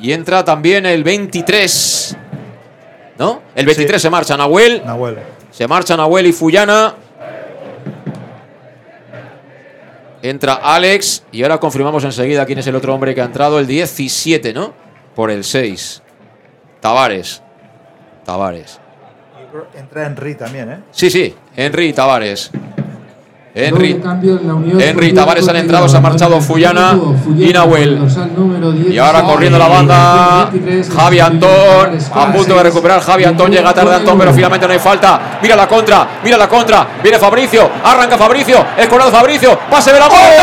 y 0.00 0.12
entra 0.12 0.44
también 0.44 0.86
el 0.86 1.02
23. 1.04 2.16
¿No? 3.20 3.42
El 3.54 3.66
23 3.66 4.00
se 4.00 4.08
marcha 4.08 4.34
Nahuel. 4.34 4.82
Nahuel. 4.82 5.18
Se 5.50 5.68
marcha 5.68 5.94
Nahuel 5.94 6.26
y 6.28 6.32
Fullana. 6.32 6.94
Entra 10.22 10.54
Alex 10.54 11.24
y 11.30 11.42
ahora 11.42 11.58
confirmamos 11.58 12.02
enseguida 12.04 12.46
quién 12.46 12.60
es 12.60 12.66
el 12.66 12.76
otro 12.76 12.94
hombre 12.94 13.14
que 13.14 13.20
ha 13.20 13.26
entrado, 13.26 13.58
el 13.58 13.66
17, 13.66 14.54
¿no? 14.54 14.72
Por 15.14 15.30
el 15.30 15.44
6. 15.44 16.02
Tavares. 16.80 17.42
Tavares. 18.24 18.80
Entra 19.74 20.06
Henry 20.06 20.34
también, 20.34 20.70
¿eh? 20.70 20.78
Sí, 20.90 21.10
sí, 21.10 21.34
Henry 21.54 21.88
y 21.88 21.92
Tavares. 21.92 22.50
Henry, 23.52 24.00
en 24.00 24.80
Henry 24.80 25.12
Tavares 25.12 25.48
han 25.48 25.56
entrado, 25.56 25.88
se 25.88 25.96
ha 25.96 26.00
marchado 26.00 26.40
Fullana 26.40 26.96
y 27.36 27.52
Nahuel. 27.52 27.82
con 27.82 27.92
el 27.94 27.98
dorsal 27.98 28.30
número 28.36 28.70
10. 28.70 28.94
Y 28.94 28.98
ahora 28.98 29.24
corriendo 29.24 29.58
la 29.58 29.66
banda, 29.66 30.50
Javi 30.94 31.18
Antón, 31.18 31.98
a 32.14 32.32
punto 32.32 32.54
de 32.54 32.62
recuperar 32.62 33.00
Javi 33.00 33.24
Antón, 33.24 33.50
llega 33.50 33.74
tarde 33.74 33.96
Antón, 33.96 34.16
pero 34.18 34.32
finalmente 34.32 34.68
no 34.68 34.72
hay 34.72 34.78
falta. 34.78 35.38
Mira 35.42 35.56
la 35.56 35.66
contra, 35.66 36.06
mira 36.22 36.36
la 36.36 36.48
contra, 36.48 36.86
viene 37.02 37.18
Fabricio, 37.18 37.68
arranca 37.82 38.16
Fabricio, 38.16 38.64
escorado 38.78 39.10
Fabricio, 39.10 39.58
pase 39.68 39.92
de 39.92 39.98
la 39.98 40.08
muerte. 40.08 40.36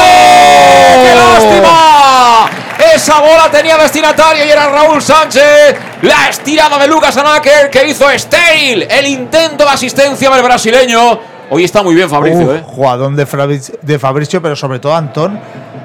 ¡Qué 1.03 1.15
lástima! 1.15 2.49
Esa 2.93 3.21
bola 3.21 3.49
tenía 3.49 3.77
destinatario 3.77 4.45
y 4.45 4.49
era 4.49 4.67
Raúl 4.67 5.01
Sánchez. 5.01 5.75
La 6.01 6.27
estirada 6.29 6.77
de 6.77 6.87
Lucas 6.87 7.15
Anaker 7.15 7.69
que 7.69 7.87
hizo 7.87 8.05
Steil. 8.17 8.85
El 8.89 9.07
intento 9.07 9.63
de 9.63 9.69
asistencia 9.69 10.29
del 10.29 10.43
brasileño. 10.43 11.36
Hoy 11.49 11.63
está 11.63 11.81
muy 11.81 11.95
bien 11.95 12.09
Fabricio, 12.09 12.45
Uf, 12.45 12.55
¿eh? 12.55 12.63
Jugadón 12.65 13.15
de, 13.15 13.25
Fabric- 13.25 13.79
de 13.81 13.99
Fabricio, 13.99 14.41
pero 14.41 14.55
sobre 14.55 14.79
todo 14.79 14.95
Antón. 14.95 15.39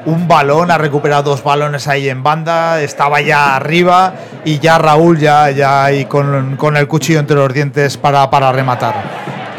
Un 0.05 0.26
balón, 0.26 0.72
ha 0.72 0.78
recuperado 0.78 1.22
dos 1.30 1.44
balones 1.44 1.86
ahí 1.86 2.09
en 2.09 2.24
banda, 2.24 2.80
estaba 2.82 3.20
ya 3.20 3.55
arriba 3.55 4.14
y 4.44 4.59
ya 4.59 4.76
Raúl 4.76 5.20
ya, 5.20 5.48
ya 5.51 5.84
ahí 5.84 6.06
con, 6.06 6.56
con 6.56 6.76
el 6.76 6.89
cuchillo 6.89 7.20
entre 7.20 7.36
los 7.36 7.52
dientes 7.55 7.97
para, 7.97 8.28
para 8.28 8.51
rematar. 8.51 8.94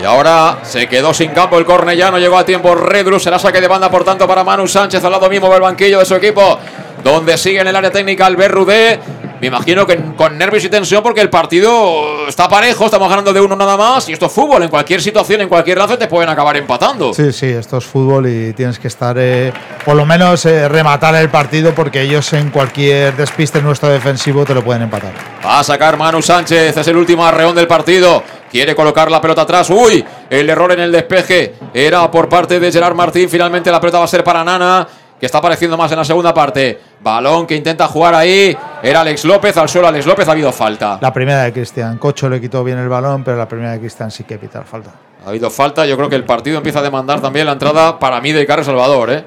Y 0.01 0.05
ahora 0.05 0.57
se 0.63 0.87
quedó 0.89 1.13
sin 1.13 1.31
campo 1.31 1.57
el 1.57 1.63
cornellano, 1.63 2.17
llegó 2.19 2.37
a 2.37 2.43
tiempo 2.43 2.75
Redru, 2.75 3.21
será 3.21 3.39
saque 3.39 3.61
de 3.61 3.69
banda 3.69 3.89
por 3.89 4.03
tanto 4.03 4.27
para 4.27 4.43
Manu 4.43 4.67
Sánchez 4.67 5.01
al 5.05 5.11
lado 5.13 5.29
mismo 5.29 5.49
del 5.49 5.61
banquillo 5.61 5.99
de 5.99 6.05
su 6.05 6.15
equipo, 6.15 6.59
donde 7.01 7.37
sigue 7.37 7.61
en 7.61 7.67
el 7.67 7.75
área 7.77 7.91
técnica 7.91 8.25
Albert 8.25 8.53
Rudé. 8.53 8.99
Me 9.43 9.47
imagino 9.47 9.85
que 9.85 9.99
con 10.15 10.37
nervios 10.37 10.63
y 10.63 10.69
tensión 10.69 11.03
porque 11.03 11.19
el 11.19 11.29
partido 11.29 12.29
está 12.29 12.47
parejo, 12.47 12.85
estamos 12.85 13.09
ganando 13.09 13.33
de 13.33 13.41
uno 13.41 13.57
nada 13.57 13.75
más 13.75 14.07
y 14.07 14.13
esto 14.13 14.27
es 14.27 14.31
fútbol, 14.31 14.63
en 14.63 14.69
cualquier 14.69 15.01
situación, 15.01 15.41
en 15.41 15.49
cualquier 15.49 15.79
lance 15.79 15.97
te 15.97 16.07
pueden 16.07 16.29
acabar 16.29 16.55
empatando. 16.55 17.13
Sí, 17.13 17.33
sí, 17.33 17.47
esto 17.47 17.79
es 17.79 17.83
fútbol 17.83 18.25
y 18.25 18.53
tienes 18.53 18.79
que 18.79 18.87
estar, 18.87 19.17
eh, 19.19 19.51
por 19.83 19.97
lo 19.97 20.05
menos 20.05 20.45
eh, 20.45 20.69
rematar 20.69 21.15
el 21.15 21.27
partido 21.27 21.75
porque 21.75 22.03
ellos 22.03 22.31
en 22.31 22.51
cualquier 22.51 23.17
despiste 23.17 23.61
nuestro 23.61 23.89
defensivo 23.89 24.45
te 24.45 24.53
lo 24.53 24.63
pueden 24.63 24.83
empatar. 24.83 25.11
Va 25.45 25.59
a 25.59 25.63
sacar 25.65 25.97
Manu 25.97 26.21
Sánchez, 26.21 26.77
es 26.77 26.87
el 26.87 26.95
último 26.95 27.25
arreón 27.25 27.53
del 27.53 27.67
partido. 27.67 28.23
Quiere 28.49 28.73
colocar 28.73 29.11
la 29.11 29.19
pelota 29.19 29.41
atrás. 29.41 29.69
Uy, 29.71 30.05
el 30.29 30.49
error 30.49 30.71
en 30.71 30.79
el 30.79 30.91
despeje 30.91 31.55
era 31.73 32.09
por 32.09 32.29
parte 32.29 32.61
de 32.61 32.71
Gerard 32.71 32.95
Martín. 32.95 33.27
Finalmente 33.27 33.69
la 33.69 33.81
pelota 33.81 33.97
va 33.97 34.05
a 34.05 34.07
ser 34.07 34.23
para 34.23 34.41
Nana, 34.41 34.87
que 35.23 35.27
está 35.27 35.37
apareciendo 35.37 35.77
más 35.77 35.89
en 35.89 35.97
la 35.97 36.03
segunda 36.03 36.33
parte. 36.33 36.77
Balón 36.99 37.47
que 37.47 37.55
intenta 37.55 37.87
jugar 37.87 38.13
ahí. 38.13 38.53
Era 38.81 38.99
Alex 38.99 39.23
López, 39.23 39.55
al 39.55 39.69
suelo 39.69 39.87
Alex 39.87 40.05
López, 40.05 40.27
ha 40.27 40.33
habido 40.33 40.51
falta. 40.51 40.97
La 40.99 41.13
primera 41.13 41.43
de 41.43 41.53
Cristian, 41.53 41.97
Cocho 41.97 42.27
le 42.27 42.41
quitó 42.41 42.61
bien 42.61 42.77
el 42.77 42.89
balón, 42.89 43.23
pero 43.23 43.37
la 43.37 43.47
primera 43.47 43.71
de 43.71 43.79
Cristian 43.79 44.11
sí 44.11 44.25
que 44.25 44.37
pita 44.37 44.63
falta. 44.63 44.89
Ha 45.25 45.29
habido 45.29 45.49
falta. 45.49 45.85
Yo 45.85 45.95
creo 45.95 46.09
que 46.09 46.17
el 46.17 46.25
partido 46.25 46.57
empieza 46.57 46.79
a 46.79 46.81
demandar 46.81 47.21
también 47.21 47.45
la 47.45 47.53
entrada 47.53 47.97
para 47.97 48.19
mí 48.19 48.33
de 48.33 48.45
Carlos 48.45 48.65
Salvador. 48.65 49.11
¿eh? 49.11 49.23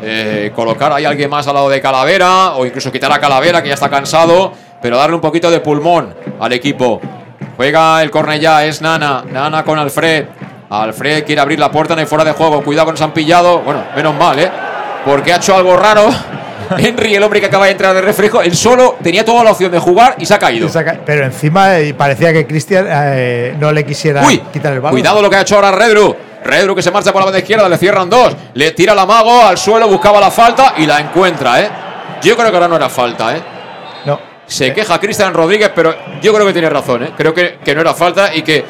Eh, 0.00 0.52
colocar 0.54 0.92
ahí 0.92 1.04
a 1.04 1.08
alguien 1.08 1.28
más 1.28 1.48
al 1.48 1.54
lado 1.54 1.70
de 1.70 1.80
Calavera 1.80 2.52
o 2.52 2.64
incluso 2.64 2.92
quitar 2.92 3.10
a 3.10 3.18
Calavera 3.18 3.60
que 3.64 3.68
ya 3.68 3.74
está 3.74 3.90
cansado, 3.90 4.52
pero 4.80 4.96
darle 4.96 5.16
un 5.16 5.22
poquito 5.22 5.50
de 5.50 5.58
pulmón 5.58 6.14
al 6.38 6.52
equipo. 6.52 7.00
Juega 7.56 8.00
el 8.00 8.12
Cornellá, 8.12 8.64
es 8.64 8.80
Nana. 8.80 9.24
Nana 9.28 9.64
con 9.64 9.76
Alfred. 9.76 10.26
Alfred 10.70 11.24
quiere 11.24 11.40
abrir 11.40 11.58
la 11.58 11.72
puerta, 11.72 11.96
no 11.96 12.00
hay 12.00 12.06
fuera 12.06 12.22
de 12.22 12.30
juego. 12.30 12.62
Cuidado 12.62 12.86
con 12.86 12.96
se 12.96 13.02
han 13.02 13.10
pillado. 13.10 13.58
Bueno, 13.62 13.82
menos 13.96 14.14
mal, 14.14 14.38
¿eh? 14.38 14.65
Porque 15.06 15.32
ha 15.32 15.36
hecho 15.36 15.56
algo 15.56 15.76
raro. 15.76 16.10
Henry, 16.78 17.14
el 17.14 17.22
hombre 17.22 17.38
que 17.40 17.46
acaba 17.46 17.66
de 17.66 17.70
entrar 17.70 17.94
de 17.94 18.00
refresco, 18.00 18.42
él 18.42 18.56
solo 18.56 18.96
tenía 19.00 19.24
toda 19.24 19.44
la 19.44 19.52
opción 19.52 19.70
de 19.70 19.78
jugar 19.78 20.16
y 20.18 20.26
se 20.26 20.34
ha 20.34 20.38
caído. 20.38 20.68
Pero 21.06 21.24
encima 21.24 21.78
eh, 21.78 21.94
parecía 21.94 22.32
que 22.32 22.44
Cristian 22.44 22.86
eh, 22.90 23.54
no 23.58 23.70
le 23.70 23.86
quisiera 23.86 24.26
Uy, 24.26 24.38
quitar 24.52 24.72
el 24.72 24.80
balón. 24.80 24.98
Cuidado 24.98 25.22
lo 25.22 25.30
que 25.30 25.36
ha 25.36 25.42
hecho 25.42 25.54
ahora 25.54 25.70
Redru. 25.70 26.16
Redru 26.44 26.74
que 26.74 26.82
se 26.82 26.90
marcha 26.90 27.12
por 27.12 27.20
la 27.20 27.26
banda 27.26 27.38
izquierda, 27.38 27.68
le 27.68 27.78
cierran 27.78 28.10
dos. 28.10 28.34
Le 28.54 28.72
tira 28.72 28.94
la 28.96 29.06
mago 29.06 29.42
al 29.42 29.56
suelo, 29.56 29.86
buscaba 29.86 30.20
la 30.20 30.30
falta 30.30 30.74
y 30.76 30.86
la 30.86 30.98
encuentra, 30.98 31.60
¿eh? 31.60 31.70
Yo 32.22 32.36
creo 32.36 32.50
que 32.50 32.56
ahora 32.56 32.68
no 32.68 32.76
era 32.76 32.88
falta, 32.88 33.36
¿eh? 33.36 33.40
No. 34.04 34.18
Se 34.46 34.72
queja 34.72 34.98
Cristian 34.98 35.34
Rodríguez, 35.34 35.70
pero 35.74 35.94
yo 36.20 36.32
creo 36.34 36.46
que 36.46 36.52
tiene 36.52 36.68
razón, 36.68 37.04
¿eh? 37.04 37.10
Creo 37.16 37.32
que, 37.32 37.58
que 37.64 37.74
no 37.74 37.80
era 37.80 37.94
falta 37.94 38.34
y 38.34 38.42
que 38.42 38.64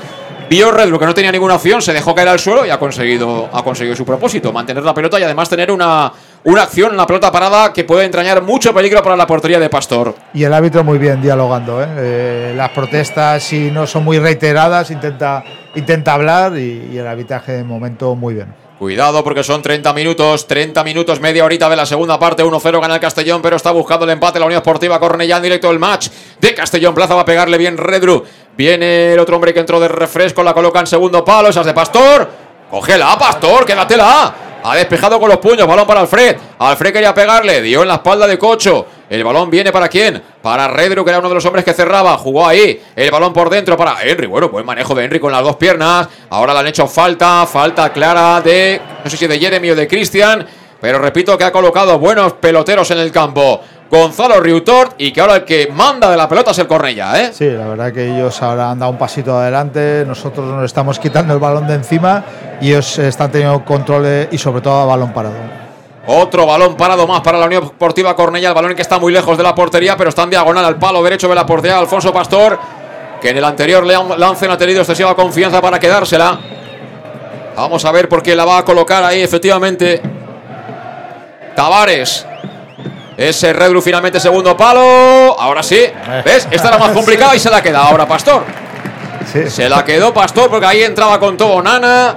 vio 0.49 0.71
Redru 0.71 0.99
que 0.99 1.07
no 1.07 1.15
tenía 1.15 1.33
ninguna 1.33 1.57
opción, 1.57 1.83
se 1.83 1.93
dejó 1.93 2.15
caer 2.15 2.29
al 2.29 2.39
suelo 2.39 2.67
y 2.67 2.71
ha 2.71 2.79
conseguido, 2.79 3.49
ha 3.53 3.63
conseguido 3.63 3.97
su 3.97 4.05
propósito, 4.05 4.53
mantener 4.53 4.83
la 4.85 4.95
pelota 4.95 5.19
y 5.19 5.23
además 5.23 5.49
tener 5.49 5.71
una, 5.71 6.13
una 6.45 6.63
acción 6.63 6.93
en 6.93 6.97
la 6.97 7.07
pelota 7.07 7.31
parada 7.33 7.73
que 7.73 7.85
puede 7.85 8.05
entrañar 8.05 8.43
mucho 8.43 8.73
peligro 8.75 9.03
para 9.03 9.17
la 9.17 9.27
portería 9.27 9.59
de 9.59 9.69
Pastor. 9.69 10.15
Y 10.35 10.45
el 10.45 10.53
árbitro 10.53 10.85
muy 10.85 10.99
bien 10.99 11.21
dialogando. 11.21 11.83
¿eh? 11.83 11.89
Eh, 11.97 12.55
las 12.57 12.71
protestas, 12.71 13.43
si 13.43 13.71
no 13.71 13.87
son 13.87 14.05
muy 14.05 14.19
reiteradas, 14.19 14.91
intenta, 14.91 15.45
intenta 15.75 16.15
hablar 16.15 16.57
y 16.57 16.97
el 16.97 17.07
arbitraje 17.07 17.53
de 17.53 17.65
momento 17.65 18.15
muy 18.15 18.35
bien. 18.35 18.66
Cuidado 18.79 19.25
porque 19.25 19.43
son 19.43 19.63
30 19.63 19.91
minutos, 19.95 20.47
30 20.47 20.85
minutos, 20.85 21.19
media 21.19 21.47
horita 21.47 21.71
de 21.71 21.77
la 21.77 21.87
segunda 21.87 22.19
parte, 22.19 22.45
1-0 22.45 22.79
gana 22.79 22.95
el 22.97 23.01
Castellón, 23.01 23.41
pero 23.41 23.57
está 23.57 23.71
buscando 23.71 24.05
el 24.05 24.11
empate 24.11 24.39
la 24.39 24.45
Unión 24.45 24.59
Esportiva 24.59 25.01
Cornellá 25.01 25.39
en 25.39 25.45
directo 25.45 25.71
el 25.71 25.79
match 25.79 26.09
de 26.39 26.55
Castellón 26.55 26.95
Plaza, 26.95 27.15
va 27.15 27.23
a 27.23 27.25
pegarle 27.25 27.57
bien 27.57 27.79
Redru, 27.79 28.23
viene 28.55 29.15
el 29.15 29.19
otro 29.19 29.37
hombre 29.37 29.55
que 29.55 29.61
entró 29.61 29.81
de 29.81 29.89
refresco, 29.89 30.43
la 30.43 30.53
coloca 30.53 30.79
en 30.79 30.87
segundo 30.87 31.25
palo, 31.25 31.49
esas 31.49 31.65
de 31.65 31.73
Pastor, 31.73 32.29
cógela 32.71 33.17
Pastor, 33.19 33.65
quédatela, 33.65 34.35
ha 34.69 34.75
despejado 34.75 35.21
con 35.21 35.29
los 35.29 35.39
puños, 35.39 35.65
balón 35.67 35.87
para 35.87 36.01
Alfred, 36.01 36.37
Alfred 36.59 36.93
quería 36.93 37.15
pegarle, 37.15 37.63
dio 37.63 37.83
en 37.83 37.89
la 37.89 37.95
espalda 37.95 38.27
de 38.27 38.37
Cocho, 38.37 38.85
el 39.09 39.23
balón 39.23 39.49
viene 39.49 39.71
para 39.71 39.89
quién, 39.89 40.21
para 40.43 40.67
Redru 40.67 41.05
que 41.05 41.11
era 41.11 41.21
uno 41.21 41.29
de 41.29 41.37
los 41.37 41.45
hombres 41.47 41.65
que 41.65 41.73
cerraba, 41.73 42.19
jugó 42.19 42.45
ahí, 42.45 42.83
el 42.97 43.11
balón 43.13 43.33
por 43.33 43.49
dentro 43.49 43.77
para 43.77 44.03
Henry, 44.03 44.27
bueno, 44.27 44.49
buen 44.49 44.67
manejo 44.67 44.93
de 44.97 45.05
Henry 45.05 45.21
con 45.21 45.31
las 45.31 45.45
dos 45.45 45.55
piernas, 45.55 46.09
ahora 46.31 46.53
le 46.53 46.59
han 46.59 46.67
hecho 46.67 46.89
falta, 46.89 47.47
falta 47.47 47.93
clara 47.93 48.41
de, 48.41 48.81
no 49.05 49.09
sé 49.09 49.17
si 49.17 49.29
de 49.29 49.39
Jeremy 49.39 49.71
o 49.71 49.77
de 49.77 49.87
Cristian, 49.87 50.45
pero 50.81 50.99
repito 50.99 51.39
que 51.39 51.45
ha 51.45 51.53
colocado 51.53 51.99
buenos 51.99 52.35
peloteros 52.35 52.91
en 52.91 52.99
el 52.99 53.11
campo. 53.11 53.61
Gonzalo 53.91 54.41
Riutort 54.41 54.95
y 54.99 55.13
que 55.13 55.21
ahora 55.21 55.37
el 55.37 55.45
que 55.45 55.69
manda 55.73 56.11
de 56.11 56.17
la 56.17 56.29
pelota 56.29 56.51
es 56.51 56.59
el 56.59 56.67
Cornella, 56.67 57.21
¿eh? 57.23 57.31
Sí, 57.33 57.49
la 57.49 57.67
verdad 57.69 57.93
que 57.93 58.05
ellos 58.05 58.43
ahora 58.43 58.71
han 58.71 58.79
dado 58.79 58.91
un 58.91 58.99
pasito 58.99 59.39
adelante, 59.39 60.05
nosotros 60.07 60.47
nos 60.47 60.65
estamos 60.65 60.99
quitando 60.99 61.33
el 61.35 61.39
balón 61.39 61.67
de 61.67 61.75
encima 61.75 62.25
y 62.61 62.71
ellos 62.71 62.99
están 62.99 63.31
teniendo 63.31 63.65
control 63.65 64.29
y 64.31 64.39
sobre 64.39 64.61
todo 64.61 64.81
a 64.81 64.87
balón 64.87 65.13
parado. 65.13 65.37
Otro 66.09 66.47
balón 66.47 66.77
parado 66.77 67.07
más 67.07 67.21
para 67.21 67.37
la 67.39 67.47
Unión 67.47 67.65
Deportiva 67.65 68.15
Cornella. 68.15 68.49
El 68.49 68.55
balón 68.55 68.75
que 68.77 68.83
está 68.83 68.99
muy 68.99 69.13
lejos 69.13 69.37
de 69.37 69.43
la 69.43 69.55
portería, 69.55 69.97
pero 69.97 70.11
está 70.11 70.23
en 70.23 70.31
diagonal 70.31 70.65
al 70.65 70.77
palo 70.77 71.03
derecho 71.03 71.29
de 71.29 71.35
la 71.35 71.45
portería. 71.45 71.79
Alfonso 71.79 72.13
Pastor, 72.13 72.59
que 73.21 73.31
en 73.31 73.37
el 73.37 73.45
anterior 73.45 73.85
lance 73.85 74.47
no 74.47 74.53
ha 74.53 74.59
tenido 74.59 74.81
excesiva 74.81 75.17
confianza 75.17 75.61
para 75.61 75.81
quedársela. 75.81 76.39
Vamos 77.57 77.85
a 77.85 77.91
ver 77.91 78.09
por 78.09 78.23
qué 78.23 78.37
la 78.37 78.45
va 78.45 78.59
a 78.59 78.65
colocar 78.65 79.03
ahí, 79.03 79.21
efectivamente. 79.21 80.01
Tavares. 81.57 82.25
Ese 83.17 83.53
Redru 83.53 83.81
finalmente 83.81 84.21
segundo 84.21 84.57
palo. 84.57 85.39
Ahora 85.39 85.63
sí. 85.63 85.81
¿Ves? 86.25 86.49
Esta 86.51 86.69
era 86.69 86.79
más 86.79 86.91
complicada 86.91 87.35
y 87.35 87.39
se 87.39 87.51
la 87.51 87.63
queda 87.63 87.81
ahora 87.81 88.07
Pastor. 88.07 88.45
Se 89.49 89.69
la 89.69 89.85
quedó 89.85 90.13
Pastor 90.13 90.51
porque 90.51 90.67
ahí 90.67 90.83
entraba 90.83 91.19
con 91.19 91.37
todo 91.37 91.63
Nana. 91.63 92.15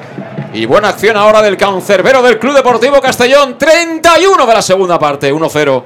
Y 0.54 0.66
buena 0.66 0.90
acción 0.90 1.16
ahora 1.16 1.42
del 1.42 1.56
cancerbero 1.58 2.22
del 2.22 2.40
Club 2.40 2.56
Deportivo 2.56 3.00
Castellón. 3.00 3.58
31 3.58 4.46
de 4.46 4.54
la 4.54 4.62
segunda 4.62 4.98
parte, 4.98 5.32
1-0. 5.34 5.84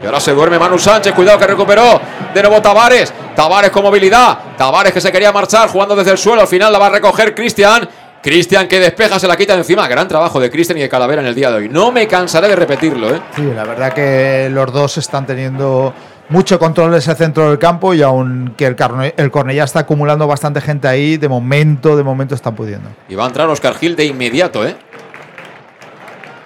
Y 0.00 0.06
ahora 0.06 0.20
se 0.20 0.32
duerme 0.32 0.58
Manu 0.58 0.78
Sánchez. 0.78 1.14
Cuidado 1.14 1.38
que 1.38 1.46
recuperó. 1.46 2.00
De 2.34 2.42
nuevo 2.42 2.60
Tavares. 2.60 3.12
Tavares 3.34 3.70
con 3.70 3.82
movilidad. 3.82 4.38
Tavares 4.56 4.92
que 4.92 5.00
se 5.00 5.10
quería 5.10 5.32
marchar 5.32 5.68
jugando 5.68 5.96
desde 5.96 6.12
el 6.12 6.18
suelo. 6.18 6.42
Al 6.42 6.48
final 6.48 6.72
la 6.72 6.78
va 6.78 6.86
a 6.86 6.90
recoger 6.90 7.34
Cristian. 7.34 7.88
Cristian 8.26 8.66
que 8.66 8.80
despeja, 8.80 9.20
se 9.20 9.28
la 9.28 9.36
quita 9.36 9.52
de 9.52 9.60
encima. 9.60 9.86
Gran 9.86 10.08
trabajo 10.08 10.40
de 10.40 10.50
Cristian 10.50 10.76
y 10.78 10.80
de 10.80 10.88
Calavera 10.88 11.22
en 11.22 11.28
el 11.28 11.34
día 11.36 11.48
de 11.48 11.58
hoy. 11.58 11.68
No 11.68 11.92
me 11.92 12.08
cansaré 12.08 12.48
de 12.48 12.56
repetirlo, 12.56 13.14
¿eh? 13.14 13.20
Sí, 13.36 13.42
la 13.54 13.62
verdad 13.62 13.92
que 13.92 14.48
los 14.50 14.72
dos 14.72 14.98
están 14.98 15.24
teniendo 15.26 15.94
mucho 16.28 16.58
control 16.58 16.90
de 16.90 16.98
ese 16.98 17.14
centro 17.14 17.48
del 17.50 17.60
campo 17.60 17.94
y 17.94 18.02
aunque 18.02 18.66
el, 18.66 18.74
Carne- 18.74 19.14
el 19.16 19.30
Cornellá 19.30 19.62
está 19.62 19.78
acumulando 19.78 20.26
bastante 20.26 20.60
gente 20.60 20.88
ahí, 20.88 21.18
de 21.18 21.28
momento, 21.28 21.96
de 21.96 22.02
momento 22.02 22.34
están 22.34 22.56
pudiendo. 22.56 22.88
Y 23.08 23.14
va 23.14 23.22
a 23.22 23.28
entrar 23.28 23.48
Oscar 23.48 23.76
Gil 23.76 23.94
de 23.94 24.06
inmediato, 24.06 24.66
¿eh? 24.66 24.74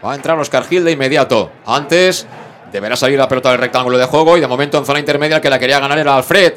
Va 0.04 0.12
a 0.12 0.14
entrar 0.16 0.38
Oscar 0.38 0.64
Gil 0.64 0.84
de 0.84 0.92
inmediato. 0.92 1.50
Antes 1.64 2.26
deberá 2.70 2.94
salir 2.94 3.18
la 3.18 3.26
pelota 3.26 3.52
del 3.52 3.58
rectángulo 3.58 3.96
de 3.96 4.04
juego 4.04 4.36
y 4.36 4.40
de 4.42 4.46
momento 4.46 4.76
en 4.76 4.84
zona 4.84 4.98
intermedia 4.98 5.36
el 5.36 5.42
que 5.42 5.48
la 5.48 5.58
quería 5.58 5.80
ganar 5.80 5.98
era 5.98 6.14
Alfred. 6.14 6.52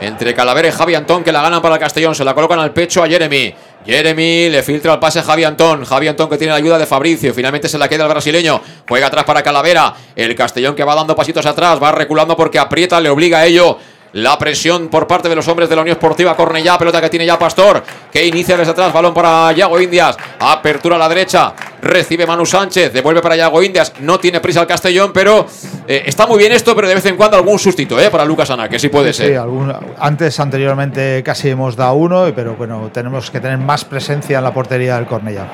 Entre 0.00 0.34
Calavera 0.34 0.68
y 0.68 0.72
Javi 0.72 0.94
Antón 0.94 1.22
que 1.22 1.32
la 1.32 1.40
ganan 1.40 1.62
para 1.62 1.76
el 1.76 1.80
Castellón. 1.80 2.14
Se 2.14 2.24
la 2.24 2.34
colocan 2.34 2.58
al 2.58 2.72
pecho 2.72 3.02
a 3.02 3.08
Jeremy. 3.08 3.54
Jeremy 3.86 4.50
le 4.50 4.62
filtra 4.62 4.94
el 4.94 4.98
pase 4.98 5.20
a 5.20 5.22
Javi 5.22 5.44
Antón. 5.44 5.84
Javi 5.84 6.08
Antón 6.08 6.28
que 6.28 6.36
tiene 6.36 6.52
la 6.52 6.58
ayuda 6.58 6.78
de 6.78 6.86
Fabricio. 6.86 7.32
Finalmente 7.32 7.68
se 7.68 7.78
la 7.78 7.88
queda 7.88 8.04
el 8.04 8.10
brasileño. 8.10 8.60
Juega 8.88 9.06
atrás 9.06 9.24
para 9.24 9.42
Calavera. 9.42 9.94
El 10.16 10.34
Castellón 10.34 10.74
que 10.74 10.84
va 10.84 10.94
dando 10.94 11.14
pasitos 11.14 11.46
atrás. 11.46 11.80
Va 11.82 11.92
reculando 11.92 12.36
porque 12.36 12.58
aprieta, 12.58 13.00
le 13.00 13.08
obliga 13.08 13.38
a 13.38 13.46
ello. 13.46 13.78
La 14.14 14.38
presión 14.38 14.88
por 14.88 15.08
parte 15.08 15.28
de 15.28 15.34
los 15.34 15.46
hombres 15.48 15.68
de 15.68 15.74
la 15.74 15.82
Unión 15.82 15.94
Esportiva 15.96 16.36
Cornellá. 16.36 16.78
Pelota 16.78 17.00
que 17.00 17.10
tiene 17.10 17.26
ya 17.26 17.36
Pastor. 17.36 17.82
Que 18.12 18.24
inicia 18.24 18.56
desde 18.56 18.70
atrás. 18.70 18.92
Balón 18.92 19.12
para 19.12 19.50
Yago 19.52 19.80
Indias. 19.80 20.16
Apertura 20.38 20.94
a 20.94 20.98
la 21.00 21.08
derecha. 21.08 21.52
Recibe 21.82 22.24
Manu 22.24 22.46
Sánchez. 22.46 22.92
Devuelve 22.92 23.20
para 23.20 23.34
Yago 23.34 23.60
Indias. 23.60 23.92
No 24.00 24.20
tiene 24.20 24.38
prisa 24.40 24.60
el 24.60 24.68
Castellón, 24.68 25.10
pero 25.12 25.46
eh, 25.88 26.04
está 26.06 26.28
muy 26.28 26.38
bien 26.38 26.52
esto. 26.52 26.76
Pero 26.76 26.86
de 26.86 26.94
vez 26.94 27.04
en 27.06 27.16
cuando 27.16 27.36
algún 27.36 27.58
sustito 27.58 27.98
eh, 27.98 28.08
para 28.08 28.24
Lucas 28.24 28.48
Ana, 28.50 28.68
que 28.68 28.78
sí 28.78 28.88
puede 28.88 29.12
Sí, 29.12 29.24
ser. 29.24 29.36
algún- 29.38 29.74
antes, 29.98 30.38
anteriormente, 30.38 31.20
casi 31.24 31.50
hemos 31.50 31.74
dado 31.74 31.94
uno, 31.94 32.26
pero 32.36 32.54
bueno, 32.54 32.90
tenemos 32.92 33.32
que 33.32 33.40
tener 33.40 33.58
más 33.58 33.84
presencia 33.84 34.38
en 34.38 34.44
la 34.44 34.54
portería 34.54 34.94
del 34.94 35.06
Cornellá. 35.06 35.46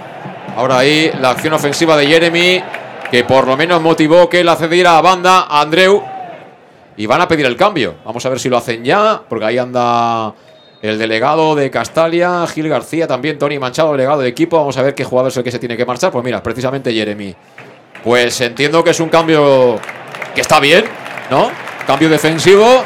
Ahora 0.55 0.79
ahí 0.81 1.11
la 1.19 1.31
acción 1.31 1.55
ofensiva 1.55 1.97
de 1.97 2.07
Jeremy, 2.07 2.63
que 3.11 3.25
por 3.25 3.47
lo 3.47 3.57
menos 3.57 3.81
motivó 3.81 4.29
que 4.29 4.45
la 4.45 4.57
cediera 4.57 4.99
a 4.99 5.01
banda 5.01 5.47
a 5.49 5.63
Andreu. 5.63 6.03
Y 7.01 7.07
van 7.07 7.23
a 7.23 7.27
pedir 7.27 7.47
el 7.47 7.57
cambio. 7.57 7.95
Vamos 8.05 8.27
a 8.27 8.29
ver 8.29 8.39
si 8.39 8.51
lo 8.51 8.59
hacen 8.59 8.85
ya, 8.85 9.23
porque 9.27 9.47
ahí 9.47 9.57
anda 9.57 10.35
el 10.83 10.99
delegado 10.99 11.55
de 11.55 11.71
Castalia, 11.71 12.47
Gil 12.47 12.69
García, 12.69 13.07
también 13.07 13.39
Tony 13.39 13.59
Manchado, 13.59 13.93
delegado 13.93 14.21
de 14.21 14.29
equipo. 14.29 14.59
Vamos 14.59 14.77
a 14.77 14.83
ver 14.83 14.95
qué 14.95 15.03
jugador 15.03 15.31
es 15.31 15.37
el 15.39 15.43
que 15.43 15.51
se 15.51 15.59
tiene 15.59 15.79
que 15.79 15.87
marchar. 15.87 16.13
Pues 16.13 16.23
mira, 16.23 16.43
precisamente 16.43 16.93
Jeremy. 16.93 17.35
Pues 18.05 18.39
entiendo 18.43 18.85
que 18.85 18.91
es 18.91 19.01
un 19.01 19.09
cambio 19.09 19.81
que 20.35 20.43
está 20.43 20.61
bien, 20.61 20.85
¿no? 21.31 21.51
Cambio 21.87 22.11
defensivo. 22.11 22.85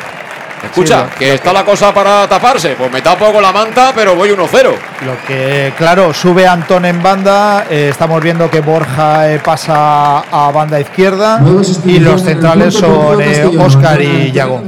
Escucha, 0.65 1.09
Sí, 1.12 1.19
que 1.19 1.35
está 1.35 1.53
la 1.53 1.65
cosa 1.65 1.93
para 1.93 2.27
taparse. 2.28 2.74
Pues 2.77 2.91
me 2.93 3.01
tapo 3.03 3.32
con 3.32 3.43
la 3.43 3.53
manta, 3.53 3.93
pero 3.95 4.15
voy 4.15 4.31
1-0. 4.31 4.62
Lo 5.05 5.27
que, 5.27 5.73
claro, 5.77 6.12
sube 6.12 6.47
Antón 6.47 6.85
en 6.85 7.03
banda. 7.03 7.66
eh, 7.70 7.89
estamos 7.91 8.23
viendo 8.23 8.51
que 8.51 8.61
Borja 8.61 9.32
eh, 9.32 9.41
pasa 9.45 10.20
a 10.20 10.51
banda 10.51 10.81
izquierda. 10.81 11.41
Y 11.85 11.99
los 12.01 12.23
centrales 12.23 12.74
son 12.74 13.20
eh, 13.20 13.45
Oscar 13.59 14.01
y 14.01 14.32
Yago. 14.32 14.62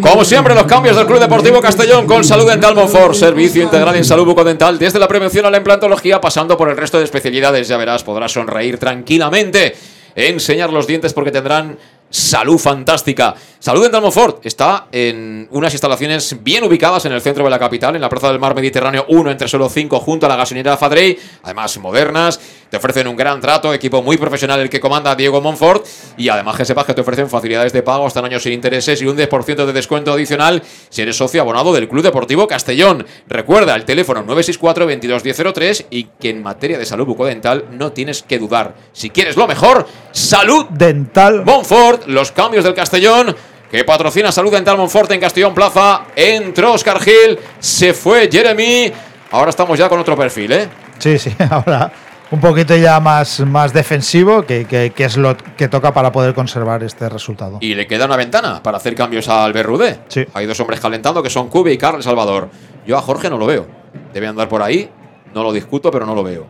Como 0.00 0.24
siempre, 0.24 0.54
los 0.54 0.64
cambios 0.64 0.96
del 0.96 1.06
Club 1.06 1.20
Deportivo 1.20 1.60
Castellón 1.60 2.06
con 2.06 2.24
Salud 2.24 2.48
Dental 2.48 2.74
Monfort. 2.74 3.14
Servicio 3.14 3.62
integral 3.62 3.96
en 3.96 4.04
salud 4.04 4.24
bucodental 4.24 4.78
desde 4.78 4.98
la 4.98 5.08
prevención 5.08 5.46
a 5.46 5.50
la 5.50 5.58
implantología, 5.58 6.20
pasando 6.20 6.56
por 6.56 6.68
el 6.68 6.76
resto 6.76 6.98
de 6.98 7.04
especialidades. 7.04 7.68
Ya 7.68 7.76
verás, 7.76 8.04
podrás 8.04 8.32
sonreír 8.32 8.78
tranquilamente, 8.78 9.74
enseñar 10.14 10.72
los 10.72 10.86
dientes 10.86 11.12
porque 11.12 11.30
tendrán 11.30 11.76
salud 12.14 12.58
fantástica. 12.58 13.34
Salud 13.58 13.82
Dental 13.82 14.00
Monfort 14.00 14.46
está 14.46 14.86
en 14.92 15.48
unas 15.50 15.72
instalaciones 15.72 16.36
bien 16.44 16.62
ubicadas 16.62 17.04
en 17.06 17.12
el 17.12 17.20
centro 17.20 17.42
de 17.42 17.50
la 17.50 17.58
capital, 17.58 17.96
en 17.96 18.00
la 18.00 18.08
Plaza 18.08 18.28
del 18.28 18.38
Mar 18.38 18.54
Mediterráneo 18.54 19.06
1, 19.08 19.30
entre 19.32 19.48
solo 19.48 19.68
5, 19.68 19.98
junto 19.98 20.26
a 20.26 20.28
la 20.28 20.36
gasolinera 20.36 20.76
Fadrey. 20.76 21.18
Además, 21.42 21.76
modernas, 21.78 22.38
te 22.74 22.78
ofrecen 22.78 23.06
un 23.06 23.14
gran 23.14 23.40
trato, 23.40 23.72
equipo 23.72 24.02
muy 24.02 24.16
profesional 24.16 24.58
el 24.58 24.68
que 24.68 24.80
comanda 24.80 25.14
Diego 25.14 25.40
Monfort. 25.40 25.86
Y 26.16 26.28
además 26.28 26.56
que 26.56 26.64
sepas 26.64 26.84
que 26.84 26.92
te 26.92 27.02
ofrecen 27.02 27.30
facilidades 27.30 27.72
de 27.72 27.84
pago 27.84 28.04
hasta 28.04 28.18
en 28.18 28.24
años 28.24 28.42
sin 28.42 28.52
intereses 28.52 29.00
y 29.00 29.06
un 29.06 29.16
10% 29.16 29.64
de 29.64 29.72
descuento 29.72 30.12
adicional 30.12 30.60
si 30.88 31.02
eres 31.02 31.16
socio 31.16 31.40
abonado 31.40 31.72
del 31.72 31.88
Club 31.88 32.02
Deportivo 32.02 32.48
Castellón. 32.48 33.06
Recuerda 33.28 33.76
el 33.76 33.84
teléfono 33.84 34.22
964 34.22 34.86
221003 34.86 35.86
y 35.90 36.04
que 36.18 36.30
en 36.30 36.42
materia 36.42 36.76
de 36.76 36.84
salud 36.84 37.06
bucodental 37.06 37.66
no 37.70 37.92
tienes 37.92 38.24
que 38.24 38.40
dudar. 38.40 38.74
Si 38.92 39.10
quieres 39.10 39.36
lo 39.36 39.46
mejor, 39.46 39.86
salud 40.10 40.66
dental 40.70 41.44
Monfort, 41.44 42.08
los 42.08 42.32
cambios 42.32 42.64
del 42.64 42.74
Castellón. 42.74 43.36
Que 43.70 43.84
patrocina 43.84 44.32
Salud 44.32 44.50
Dental 44.50 44.76
Monfort 44.76 45.12
en 45.12 45.20
Castellón 45.20 45.54
Plaza. 45.54 46.06
Entró 46.16 46.72
Oscar 46.72 47.00
Gil. 47.00 47.38
Se 47.60 47.94
fue 47.94 48.28
Jeremy. 48.30 48.92
Ahora 49.30 49.50
estamos 49.50 49.78
ya 49.78 49.88
con 49.88 50.00
otro 50.00 50.16
perfil, 50.16 50.52
¿eh? 50.52 50.68
Sí, 50.98 51.18
sí, 51.18 51.34
ahora 51.50 51.92
un 52.30 52.40
poquito 52.40 52.74
ya 52.76 52.98
más, 53.00 53.40
más 53.40 53.72
defensivo, 53.72 54.42
que, 54.42 54.64
que- 54.64 54.90
que 54.90 55.04
es 55.04 55.16
lo 55.16 55.36
que 55.36 55.68
toca 55.68 55.92
para 55.92 56.10
poder 56.10 56.34
conservar 56.34 56.82
este 56.82 57.08
resultado. 57.08 57.58
Y 57.60 57.74
le 57.74 57.86
queda 57.86 58.06
una 58.06 58.16
ventana 58.16 58.62
para 58.62 58.78
hacer 58.78 58.94
cambios 58.94 59.28
al 59.28 59.52
Berrudé. 59.52 60.00
Hay 60.34 60.46
dos 60.46 60.58
hombres 60.60 60.80
calentando 60.80 61.22
que 61.22 61.30
son 61.30 61.48
Cube 61.48 61.72
y 61.72 61.78
Carlos 61.78 62.04
Salvador. 62.04 62.48
Yo 62.86 62.96
a 62.98 63.02
Jorge 63.02 63.30
no 63.30 63.38
lo 63.38 63.46
veo. 63.46 63.66
Debe 64.12 64.26
andar 64.26 64.48
por 64.48 64.62
ahí. 64.62 64.90
No 65.34 65.42
lo 65.42 65.52
discuto, 65.52 65.90
pero 65.90 66.06
no 66.06 66.14
lo 66.14 66.22
veo. 66.24 66.46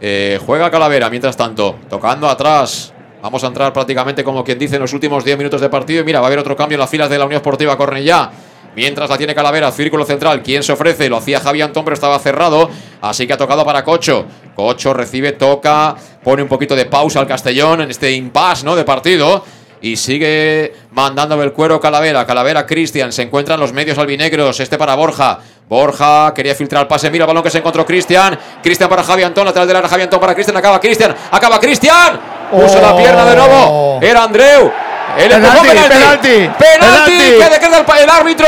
Eh, 0.00 0.38
juega 0.44 0.70
Calavera 0.70 1.10
mientras 1.10 1.36
tanto. 1.36 1.76
Tocando 1.88 2.28
atrás. 2.28 2.92
Vamos 3.20 3.42
a 3.42 3.48
entrar 3.48 3.72
prácticamente 3.72 4.22
como 4.22 4.44
quien 4.44 4.58
dice 4.58 4.76
en 4.76 4.82
los 4.82 4.92
últimos 4.92 5.24
10 5.24 5.36
minutos 5.38 5.60
de 5.60 5.68
partido. 5.68 6.02
Y 6.02 6.04
mira, 6.04 6.20
va 6.20 6.26
a 6.26 6.28
haber 6.28 6.38
otro 6.38 6.54
cambio 6.56 6.76
en 6.76 6.80
las 6.80 6.90
filas 6.90 7.10
de 7.10 7.18
la 7.18 7.24
Unión 7.24 7.38
Esportiva 7.38 7.76
Cornellá. 7.76 8.30
Mientras 8.76 9.10
la 9.10 9.18
tiene 9.18 9.34
Calavera, 9.34 9.72
círculo 9.72 10.04
central. 10.04 10.42
¿Quién 10.42 10.62
se 10.62 10.72
ofrece? 10.72 11.08
Lo 11.08 11.16
hacía 11.16 11.40
Javi 11.40 11.62
Antón, 11.62 11.84
pero 11.84 11.94
estaba 11.94 12.18
cerrado. 12.18 12.70
Así 13.00 13.26
que 13.26 13.32
ha 13.32 13.36
tocado 13.36 13.64
para 13.64 13.82
Cocho. 13.84 14.26
Cocho 14.54 14.94
recibe, 14.94 15.32
toca, 15.32 15.96
pone 16.22 16.42
un 16.42 16.48
poquito 16.48 16.76
de 16.76 16.86
pausa 16.86 17.20
al 17.20 17.26
Castellón 17.26 17.80
en 17.80 17.90
este 17.90 18.12
impasse 18.12 18.64
¿no? 18.64 18.76
de 18.76 18.84
partido. 18.84 19.44
Y 19.80 19.96
sigue 19.96 20.74
mandándome 20.90 21.44
el 21.44 21.52
cuero 21.52 21.80
Calavera. 21.80 22.26
Calavera 22.26 22.66
Cristian. 22.66 23.12
Se 23.12 23.22
encuentran 23.22 23.60
los 23.60 23.72
medios 23.72 23.96
albinegros. 23.98 24.58
Este 24.58 24.76
para 24.76 24.96
Borja. 24.96 25.38
Borja 25.68 26.32
quería 26.34 26.54
filtrar 26.54 26.82
el 26.82 26.88
pase. 26.88 27.10
Mira 27.10 27.24
el 27.24 27.28
balón 27.28 27.44
que 27.44 27.50
se 27.50 27.58
encontró 27.58 27.86
Cristian. 27.86 28.36
Cristian 28.62 28.88
para 28.88 29.04
Javi 29.04 29.22
Antón. 29.22 29.44
Lateral 29.44 29.68
del 29.68 29.76
área. 29.76 29.88
Javi 29.88 30.02
Antón 30.02 30.20
para 30.20 30.34
Cristian. 30.34 30.56
Acaba 30.56 30.80
Cristian. 30.80 31.14
Acaba 31.30 31.60
Cristian. 31.60 32.20
Puso 32.50 32.80
la 32.80 32.96
pierna 32.96 33.24
de 33.24 33.36
nuevo. 33.36 34.00
Era 34.02 34.24
Andreu. 34.24 34.87
El 35.16 35.32
empujón. 35.32 35.66
Penalti, 35.66 35.88
penalti, 35.88 36.28
Penalti 36.28 37.12
penalti. 37.12 37.38
que 37.38 37.50
decreta 37.50 38.02
el, 38.02 38.10
árbitro 38.10 38.46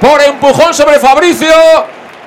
por 0.00 0.22
empujón 0.22 0.74
sobre 0.74 0.98
Fabricio. 0.98 1.54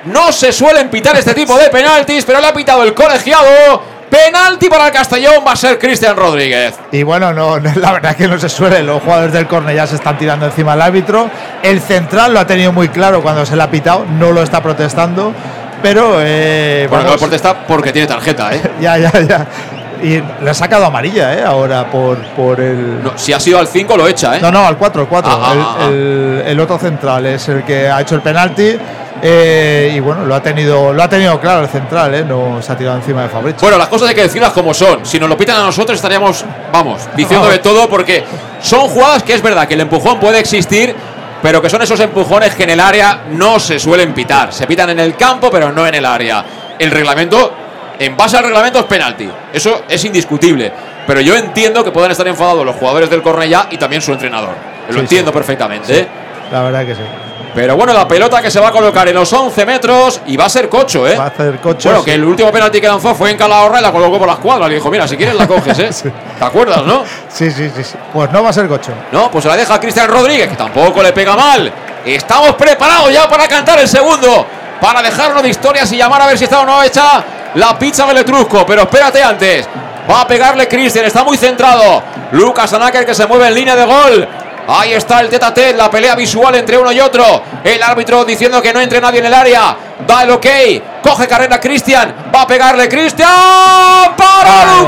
No 0.04 0.32
se 0.32 0.52
suelen 0.52 0.88
pitar 0.90 1.16
este 1.16 1.34
tipo 1.34 1.56
de 1.56 1.68
penaltis, 1.68 2.24
pero 2.24 2.40
le 2.40 2.48
ha 2.48 2.54
pitado 2.54 2.82
el 2.82 2.92
colegiado. 2.94 3.92
Penalti 4.10 4.68
para 4.68 4.88
el 4.88 4.92
Castellón 4.92 5.42
va 5.46 5.52
a 5.52 5.56
ser 5.56 5.78
Cristian 5.78 6.14
Rodríguez. 6.14 6.74
Y 6.90 7.02
bueno, 7.02 7.32
no, 7.32 7.58
la 7.58 7.92
verdad 7.92 8.14
que 8.14 8.28
no 8.28 8.38
se 8.38 8.48
suele. 8.48 8.82
Los 8.82 9.02
jugadores 9.02 9.32
del 9.32 9.46
Cornellá 9.46 9.86
se 9.86 9.94
están 9.94 10.18
tirando 10.18 10.44
encima 10.44 10.72
del 10.72 10.82
árbitro. 10.82 11.30
El 11.62 11.80
central 11.80 12.34
lo 12.34 12.40
ha 12.40 12.46
tenido 12.46 12.72
muy 12.72 12.88
claro 12.90 13.22
cuando 13.22 13.46
se 13.46 13.56
le 13.56 13.62
ha 13.62 13.70
pitado, 13.70 14.04
no 14.18 14.32
lo 14.32 14.42
está 14.42 14.62
protestando. 14.62 15.32
Pero, 15.82 16.18
eh, 16.20 16.86
Bueno, 16.88 17.04
no 17.04 17.10
vamos, 17.10 17.22
protesta 17.22 17.66
porque 17.66 17.92
tiene 17.92 18.06
tarjeta, 18.06 18.54
¿eh? 18.54 18.62
ya, 18.80 18.98
ya, 18.98 19.12
ya. 19.20 19.46
Y 20.02 20.20
le 20.42 20.50
ha 20.50 20.54
sacado 20.54 20.84
amarilla, 20.86 21.34
¿eh? 21.34 21.44
Ahora 21.44 21.88
por, 21.90 22.18
por 22.34 22.60
el. 22.60 23.02
No, 23.04 23.12
si 23.16 23.32
ha 23.32 23.38
sido 23.40 23.58
al 23.58 23.68
5 23.68 23.96
lo 23.96 24.08
echa, 24.08 24.36
¿eh? 24.36 24.40
No, 24.40 24.50
no, 24.50 24.66
al 24.66 24.76
4, 24.76 25.02
al 25.02 25.08
4. 25.08 25.30
Ah, 25.32 25.38
ah, 25.42 25.52
el, 25.52 25.60
ah, 25.60 25.76
ah. 25.78 25.86
el- 25.88 26.42
el 26.46 26.60
otro 26.60 26.78
central 26.78 27.24
es 27.26 27.48
el 27.48 27.62
que 27.64 27.88
ha 27.88 28.00
hecho 28.00 28.14
el 28.16 28.20
penalti. 28.22 28.76
eh, 29.24 29.92
y 29.94 30.00
bueno, 30.00 30.24
lo 30.26 30.34
ha 30.34 30.42
tenido 30.42 30.92
lo 30.92 31.00
ha 31.00 31.08
tenido 31.08 31.38
claro 31.38 31.60
el 31.62 31.68
central, 31.68 32.12
¿eh? 32.14 32.24
No 32.24 32.60
se 32.60 32.72
ha 32.72 32.76
tirado 32.76 32.96
encima 32.96 33.22
de 33.22 33.28
Fabricio. 33.28 33.60
Bueno, 33.60 33.78
las 33.78 33.86
cosas 33.86 34.08
hay 34.08 34.14
que 34.16 34.22
decirlas 34.22 34.50
como 34.50 34.74
son. 34.74 35.06
Si 35.06 35.20
nos 35.20 35.28
lo 35.28 35.36
pitan 35.36 35.56
a 35.60 35.64
nosotros 35.64 35.94
estaríamos, 35.96 36.44
vamos, 36.72 37.02
diciendo 37.14 37.48
de 37.48 37.58
todo 37.58 37.88
porque 37.88 38.24
son 38.60 38.88
jugadas 38.88 39.22
que 39.22 39.34
es 39.34 39.42
verdad 39.42 39.68
que 39.68 39.74
el 39.74 39.80
empujón 39.82 40.18
puede 40.18 40.40
existir, 40.40 40.96
pero 41.40 41.62
que 41.62 41.70
son 41.70 41.80
esos 41.82 42.00
empujones 42.00 42.54
que 42.56 42.64
en 42.64 42.70
el 42.70 42.80
área 42.80 43.20
no 43.30 43.60
se 43.60 43.78
suelen 43.78 44.12
pitar. 44.12 44.52
Se 44.52 44.66
pitan 44.66 44.90
en 44.90 44.98
el 44.98 45.14
campo, 45.16 45.50
pero 45.52 45.70
no 45.70 45.86
en 45.86 45.94
el 45.94 46.04
área. 46.04 46.44
El 46.78 46.90
reglamento, 46.90 47.54
en 48.02 48.16
base 48.16 48.36
al 48.36 48.44
reglamento, 48.44 48.78
es 48.78 48.84
penalti. 48.86 49.28
Eso 49.52 49.82
es 49.88 50.04
indiscutible. 50.04 50.72
Pero 51.06 51.20
yo 51.20 51.36
entiendo 51.36 51.82
que 51.84 51.90
puedan 51.90 52.10
estar 52.10 52.26
enfadados 52.28 52.64
los 52.64 52.76
jugadores 52.76 53.10
del 53.10 53.22
Cornellá 53.22 53.66
y 53.70 53.76
también 53.76 54.00
su 54.02 54.12
entrenador. 54.12 54.50
Lo 54.88 54.94
Sí, 54.94 55.00
entiendo 55.00 55.30
sí. 55.30 55.34
perfectamente. 55.34 55.98
¿eh? 56.00 56.08
La 56.50 56.62
verdad 56.62 56.84
que 56.86 56.94
sí. 56.94 57.00
Pero 57.54 57.76
bueno, 57.76 57.92
la 57.92 58.08
pelota 58.08 58.40
que 58.40 58.50
se 58.50 58.58
va 58.60 58.68
a 58.68 58.72
colocar 58.72 59.06
en 59.08 59.14
los 59.14 59.30
11 59.30 59.66
metros 59.66 60.22
y 60.26 60.38
va 60.38 60.46
a 60.46 60.48
ser 60.48 60.70
Cocho, 60.70 61.06
¿eh? 61.06 61.16
Va 61.16 61.24
a 61.24 61.26
hacer 61.26 61.58
Cocho, 61.58 61.90
Bueno, 61.90 62.02
que 62.04 62.14
el 62.14 62.24
último 62.24 62.50
penalti 62.50 62.80
que 62.80 62.86
lanzó 62.88 63.14
fue 63.14 63.30
en 63.30 63.36
Calahorra 63.36 63.78
y 63.78 63.82
la 63.82 63.92
colocó 63.92 64.18
por 64.18 64.26
la 64.26 64.34
escuadra. 64.34 64.68
Le 64.68 64.76
dijo, 64.76 64.90
mira, 64.90 65.06
si 65.06 65.18
quieres 65.18 65.34
la 65.34 65.46
coges, 65.46 65.78
¿eh? 65.78 65.90
¿Te 66.38 66.44
acuerdas, 66.44 66.82
no? 66.84 67.04
Sí, 67.28 67.50
sí, 67.50 67.70
sí, 67.76 67.84
sí. 67.84 67.94
Pues 68.10 68.30
no 68.32 68.42
va 68.42 68.48
a 68.48 68.52
ser 68.54 68.68
Cocho. 68.68 68.92
No, 69.12 69.30
pues 69.30 69.42
se 69.42 69.50
la 69.50 69.56
deja 69.56 69.74
a 69.74 69.80
Cristian 69.80 70.08
Rodríguez, 70.08 70.48
que 70.48 70.56
tampoco 70.56 71.02
le 71.02 71.12
pega 71.12 71.36
mal. 71.36 71.70
Estamos 72.06 72.52
preparados 72.54 73.12
ya 73.12 73.28
para 73.28 73.46
cantar 73.46 73.78
el 73.80 73.88
segundo. 73.88 74.46
Para 74.82 75.00
dejarnos 75.00 75.42
de 75.44 75.48
historias 75.48 75.90
y 75.92 75.96
llamar 75.96 76.20
a 76.22 76.26
ver 76.26 76.36
si 76.36 76.42
está 76.42 76.60
o 76.62 76.66
no 76.66 76.82
hecha 76.82 77.22
la 77.54 77.78
pizza 77.78 78.04
del 78.04 78.18
Etrusco. 78.18 78.66
Pero 78.66 78.82
espérate 78.82 79.22
antes. 79.22 79.68
Va 80.10 80.22
a 80.22 80.26
pegarle 80.26 80.66
Cristian, 80.66 81.04
está 81.04 81.22
muy 81.22 81.36
centrado. 81.36 82.02
Lucas 82.32 82.72
Anaker 82.72 83.06
que 83.06 83.14
se 83.14 83.24
mueve 83.28 83.46
en 83.46 83.54
línea 83.54 83.76
de 83.76 83.84
gol. 83.84 84.28
Ahí 84.66 84.92
está 84.92 85.20
el 85.20 85.28
tete 85.28 85.44
a 85.44 85.54
tete, 85.54 85.74
la 85.74 85.88
pelea 85.88 86.16
visual 86.16 86.56
entre 86.56 86.76
uno 86.76 86.90
y 86.90 86.98
otro. 86.98 87.44
El 87.62 87.80
árbitro 87.80 88.24
diciendo 88.24 88.60
que 88.60 88.72
no 88.72 88.80
entre 88.80 89.00
nadie 89.00 89.20
en 89.20 89.26
el 89.26 89.34
área. 89.34 89.76
Da 90.04 90.24
el 90.24 90.32
ok. 90.32 90.46
Coge 91.00 91.28
carrera 91.28 91.60
Cristian. 91.60 92.12
Va 92.34 92.42
a 92.42 92.46
pegarle 92.48 92.88
Cristian. 92.88 93.28
¡Para 94.16 94.80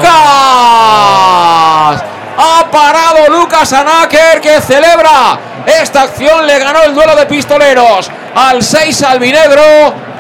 Lucas! 1.93 2.14
Ha 2.37 2.69
parado 2.71 3.29
Lucas 3.31 3.73
Anaker 3.73 4.41
que 4.41 4.61
celebra 4.61 5.39
esta 5.81 6.03
acción. 6.03 6.47
Le 6.47 6.59
ganó 6.59 6.83
el 6.83 6.95
duelo 6.95 7.15
de 7.17 7.27
pistoleros 7.27 8.11
al 8.35 8.63
6 8.63 9.03
albinegro. 9.05 9.63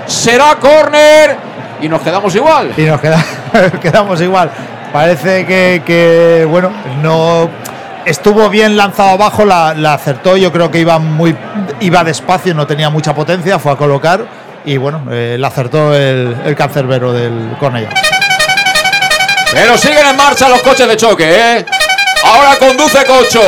Será 0.06 0.54
córner 0.56 1.36
y 1.80 1.88
nos 1.88 2.00
quedamos 2.02 2.34
igual. 2.34 2.72
Y 2.76 2.82
nos 2.82 3.00
queda- 3.00 3.24
quedamos 3.82 4.20
igual. 4.20 4.50
Parece 4.92 5.44
que, 5.44 5.82
que, 5.84 6.46
bueno, 6.48 6.70
no 7.02 7.50
estuvo 8.04 8.48
bien 8.48 8.76
lanzado 8.76 9.10
abajo, 9.10 9.44
la, 9.44 9.74
la 9.74 9.94
acertó. 9.94 10.36
Yo 10.36 10.52
creo 10.52 10.70
que 10.70 10.78
iba 10.78 10.98
muy 11.00 11.36
iba 11.80 12.04
despacio, 12.04 12.54
no 12.54 12.66
tenía 12.66 12.90
mucha 12.90 13.12
potencia, 13.14 13.58
fue 13.58 13.72
a 13.72 13.76
colocar 13.76 14.24
y 14.64 14.76
bueno, 14.76 15.02
eh, 15.10 15.36
la 15.38 15.48
acertó 15.48 15.94
el, 15.94 16.36
el 16.44 16.54
cancerbero 16.54 17.12
del 17.12 17.56
Cornellá. 17.58 17.90
Pero 19.52 19.76
siguen 19.76 20.06
en 20.06 20.16
marcha 20.16 20.48
los 20.48 20.60
coches 20.62 20.86
de 20.88 20.96
choque, 20.96 21.28
¿eh? 21.28 21.66
Ahora 22.24 22.56
conduce 22.58 23.04
Cocho. 23.04 23.42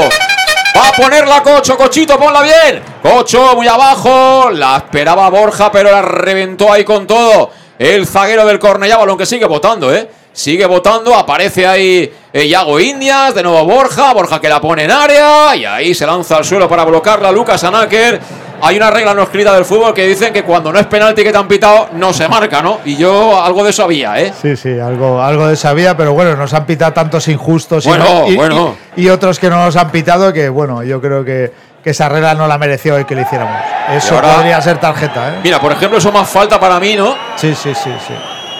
Va 0.77 0.89
a 0.89 0.93
ponerla 0.93 1.43
Cocho, 1.43 1.77
Cochito, 1.78 2.19
ponla 2.19 2.43
bien. 2.43 2.82
Cocho 3.03 3.55
muy 3.57 3.66
abajo. 3.66 4.51
La 4.51 4.77
esperaba 4.77 5.31
Borja, 5.31 5.73
pero 5.73 5.90
la 5.90 6.03
reventó 6.03 6.70
ahí 6.70 6.85
con 6.85 7.07
todo. 7.07 7.51
El 7.78 8.07
zaguero 8.07 8.44
del 8.47 8.59
Cornellá, 8.59 8.98
balón 8.98 9.16
que 9.16 9.24
sigue 9.24 9.47
votando, 9.47 9.94
¿eh? 9.94 10.09
Sigue 10.32 10.66
votando, 10.66 11.15
aparece 11.15 11.66
ahí 11.66 12.12
eh, 12.31 12.47
Yago 12.47 12.78
Indias, 12.78 13.35
de 13.35 13.43
nuevo 13.43 13.65
Borja, 13.65 14.12
Borja 14.12 14.39
que 14.39 14.51
la 14.51 14.61
pone 14.61 14.85
en 14.85 14.90
área 14.90 15.57
y 15.57 15.65
ahí 15.65 15.94
se 15.94 16.07
lanza 16.07 16.36
al 16.36 16.44
suelo 16.44 16.69
para 16.69 16.85
bloquearla 16.85 17.32
Lucas 17.32 17.65
Anaker. 17.65 18.20
Hay 18.62 18.76
una 18.76 18.90
regla 18.90 19.14
no 19.14 19.22
escrita 19.22 19.54
del 19.54 19.64
fútbol 19.64 19.92
que 19.94 20.06
dicen 20.06 20.32
que 20.32 20.42
cuando 20.42 20.72
no 20.72 20.78
es 20.78 20.86
penalti 20.86 21.22
que 21.22 21.30
te 21.32 21.38
han 21.38 21.46
pitado, 21.48 21.88
no 21.92 22.12
se 22.12 22.26
marca, 22.28 22.62
¿no? 22.62 22.80
Y 22.84 22.96
yo 22.96 23.42
algo 23.42 23.62
de 23.62 23.70
eso 23.70 23.84
había, 23.84 24.20
¿eh? 24.20 24.32
Sí, 24.40 24.56
sí, 24.56 24.78
algo, 24.78 25.20
algo 25.22 25.46
de 25.46 25.56
sabía, 25.56 25.96
pero 25.96 26.12
bueno, 26.14 26.34
nos 26.36 26.52
han 26.54 26.64
pitado 26.66 26.92
tantos 26.92 27.28
injustos 27.28 27.84
y- 27.84 27.88
Bueno, 27.88 28.24
y, 28.28 28.36
bueno. 28.36 28.76
y- 28.96 29.02
y 29.04 29.08
otros 29.10 29.38
que 29.38 29.50
no 29.50 29.56
nos 29.64 29.76
han 29.76 29.90
pitado 29.90 30.32
que 30.32 30.48
bueno, 30.48 30.82
yo 30.82 31.00
creo 31.00 31.24
que, 31.24 31.52
que 31.84 31.90
esa 31.90 32.08
regla 32.08 32.34
no 32.34 32.46
la 32.48 32.58
mereció 32.58 32.96
el 32.96 33.06
que 33.06 33.14
le 33.14 33.22
hiciéramos. 33.22 33.56
Eso 33.94 34.14
ahora- 34.16 34.34
podría 34.36 34.60
ser 34.62 34.78
tarjeta, 34.78 35.34
¿eh? 35.34 35.38
Mira, 35.44 35.60
por 35.60 35.72
ejemplo, 35.72 35.98
eso 35.98 36.10
más 36.10 36.28
falta 36.28 36.58
para 36.58 36.80
mí, 36.80 36.96
¿no? 36.96 37.14
Sí, 37.36 37.54
sí, 37.54 37.72
sí, 37.74 37.90
sí. 38.06 38.14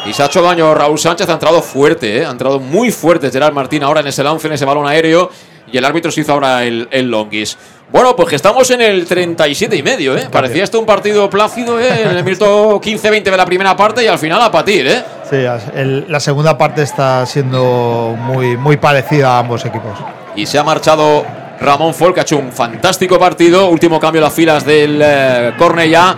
Y 0.09 0.13
se 0.13 0.23
ha 0.23 0.27
hecho 0.27 0.41
daño 0.41 0.73
Raúl 0.73 0.99
Sánchez, 1.01 1.29
ha 1.29 1.33
entrado 1.33 1.61
fuerte, 1.63 2.19
¿eh? 2.19 2.25
ha 2.27 2.31
entrado 2.31 2.61
muy 2.61 2.93
fuerte 2.93 3.29
Gerard 3.31 3.53
Martín 3.53 3.83
ahora 3.83 4.01
en 4.01 4.07
ese 4.07 4.23
lance, 4.23 4.47
en 4.47 4.53
ese 4.53 4.65
balón 4.65 4.87
aéreo. 4.87 5.31
Y 5.73 5.77
el 5.79 5.85
árbitro 5.85 6.11
se 6.11 6.21
hizo 6.21 6.33
ahora 6.33 6.65
el, 6.65 6.89
el 6.91 7.11
longis. 7.11 7.57
Bueno, 7.91 8.17
pues 8.17 8.29
que 8.29 8.37
estamos 8.37 8.69
en 8.73 8.81
el 8.81 9.05
37 9.07 9.77
y 9.77 9.83
medio, 9.83 10.17
¿eh? 10.17 10.29
Parecía 10.31 10.65
esto 10.65 10.79
un 10.81 10.87
partido 10.87 11.31
plácido, 11.31 11.79
¿eh? 11.81 12.03
En 12.03 12.17
el 12.17 12.25
minuto 12.25 12.81
15-20 12.81 13.23
de 13.25 13.37
la 13.37 13.45
primera 13.47 13.77
parte 13.77 14.03
y 14.05 14.09
al 14.09 14.19
final 14.19 14.41
a 14.43 14.51
patir, 14.51 14.87
¿eh? 14.89 15.03
Sí, 15.31 15.37
el- 15.75 16.05
la 16.09 16.19
segunda 16.21 16.57
parte 16.59 16.83
está 16.83 17.25
siendo 17.27 18.17
muy, 18.19 18.57
muy 18.57 18.77
parecida 18.77 19.37
a 19.37 19.39
ambos 19.41 19.65
equipos. 19.65 19.97
Y 20.35 20.47
se 20.47 20.59
ha 20.59 20.65
marchado 20.65 21.25
Ramón 21.61 21.95
Folk, 21.95 22.15
que 22.15 22.21
ha 22.21 22.23
hecho 22.25 22.39
un 22.39 22.53
fantástico 22.53 23.19
partido. 23.19 23.69
Último 23.69 23.99
cambio 24.01 24.19
en 24.21 24.25
las 24.25 24.35
filas 24.35 24.65
del 24.67 25.01
eh, 25.03 25.53
Cornellá. 25.57 26.15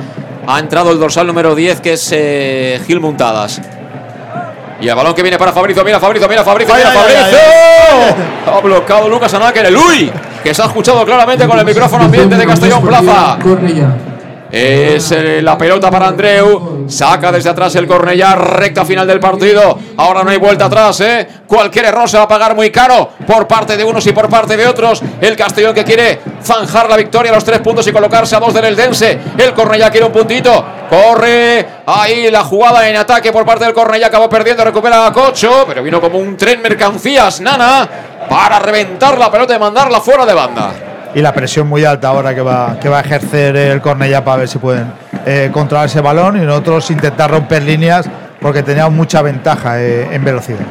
Ha 0.46 0.58
entrado 0.58 0.90
el 0.90 0.98
dorsal 0.98 1.26
número 1.26 1.54
10, 1.54 1.80
que 1.82 1.92
es 1.92 2.08
eh, 2.12 2.80
Gil 2.86 3.00
Muntadas. 3.00 3.60
Y 4.80 4.88
el 4.88 4.94
balón 4.94 5.14
que 5.14 5.22
viene 5.22 5.38
para 5.38 5.52
Fabrizio. 5.52 5.84
Mira, 5.84 5.98
Fabrizio, 5.98 6.28
mira, 6.28 6.44
Fabrizio, 6.44 6.74
mira, 6.74 6.90
Fabrizio. 6.92 7.38
Ha 8.46 8.60
bloqueado 8.60 9.08
Lucas 9.08 9.34
Anáquer, 9.34 9.66
el 9.66 9.76
Uy, 9.76 10.10
que 10.42 10.54
se 10.54 10.62
ha 10.62 10.66
escuchado 10.66 11.04
claramente 11.04 11.46
con 11.46 11.58
el 11.58 11.64
micrófono 11.64 12.04
ambiente 12.04 12.36
de 12.36 12.46
Castellón 12.46 12.82
Plaza. 12.82 13.38
Es 14.50 15.12
eh, 15.12 15.42
la 15.42 15.58
pelota 15.58 15.90
para 15.90 16.08
Andreu. 16.08 16.86
Saca 16.88 17.30
desde 17.30 17.50
atrás 17.50 17.74
el 17.76 17.86
Cornellá. 17.86 18.34
Recta 18.34 18.84
final 18.84 19.06
del 19.06 19.20
partido. 19.20 19.78
Ahora 19.96 20.24
no 20.24 20.30
hay 20.30 20.38
vuelta 20.38 20.66
atrás, 20.66 21.00
¿eh? 21.00 21.28
Cualquier 21.46 21.86
error 21.86 22.08
se 22.08 22.16
va 22.16 22.24
a 22.24 22.28
pagar 22.28 22.54
muy 22.54 22.70
caro 22.70 23.10
por 23.26 23.46
parte 23.46 23.76
de 23.76 23.84
unos 23.84 24.06
y 24.06 24.12
por 24.12 24.28
parte 24.28 24.56
de 24.56 24.66
otros. 24.66 25.02
El 25.20 25.36
Castellón 25.36 25.74
que 25.74 25.84
quiere 25.84 26.20
zanjar 26.42 26.88
la 26.88 26.96
victoria 26.96 27.30
a 27.30 27.34
los 27.34 27.44
tres 27.44 27.60
puntos 27.60 27.86
y 27.86 27.92
colocarse 27.92 28.36
a 28.36 28.40
dos 28.40 28.54
del 28.54 28.64
Eldense. 28.64 29.18
El 29.36 29.52
Cornellá 29.52 29.90
quiere 29.90 30.06
un 30.06 30.12
puntito. 30.12 30.64
Corre. 30.88 31.66
Ahí 31.86 32.30
la 32.30 32.44
jugada 32.44 32.88
en 32.88 32.96
ataque 32.96 33.32
por 33.32 33.44
parte 33.44 33.64
del 33.64 33.74
Cornellá. 33.74 34.06
Acabó 34.06 34.28
perdiendo. 34.28 34.64
Recupera 34.64 35.06
a 35.06 35.12
Cocho. 35.12 35.64
Pero 35.66 35.82
vino 35.82 36.00
como 36.00 36.18
un 36.18 36.36
tren 36.36 36.62
mercancías, 36.62 37.40
Nana. 37.40 37.88
Para 38.28 38.58
reventar 38.58 39.18
la 39.18 39.30
pelota 39.30 39.54
y 39.54 39.58
mandarla 39.58 40.00
fuera 40.00 40.24
de 40.24 40.34
banda. 40.34 40.87
Y 41.14 41.20
la 41.20 41.32
presión 41.32 41.66
muy 41.66 41.84
alta 41.84 42.08
ahora 42.08 42.34
que 42.34 42.40
va, 42.40 42.78
que 42.80 42.88
va 42.88 42.98
a 42.98 43.00
ejercer 43.00 43.56
el 43.56 43.80
Cornellá 43.80 44.24
para 44.24 44.38
ver 44.38 44.48
si 44.48 44.58
pueden 44.58 44.92
eh, 45.26 45.50
controlar 45.52 45.86
ese 45.86 46.00
balón 46.00 46.36
y 46.36 46.44
nosotros 46.44 46.90
intentar 46.90 47.30
romper 47.30 47.62
líneas 47.62 48.08
porque 48.40 48.62
teníamos 48.62 48.92
mucha 48.92 49.22
ventaja 49.22 49.80
eh, 49.80 50.14
en 50.14 50.24
velocidad. 50.24 50.66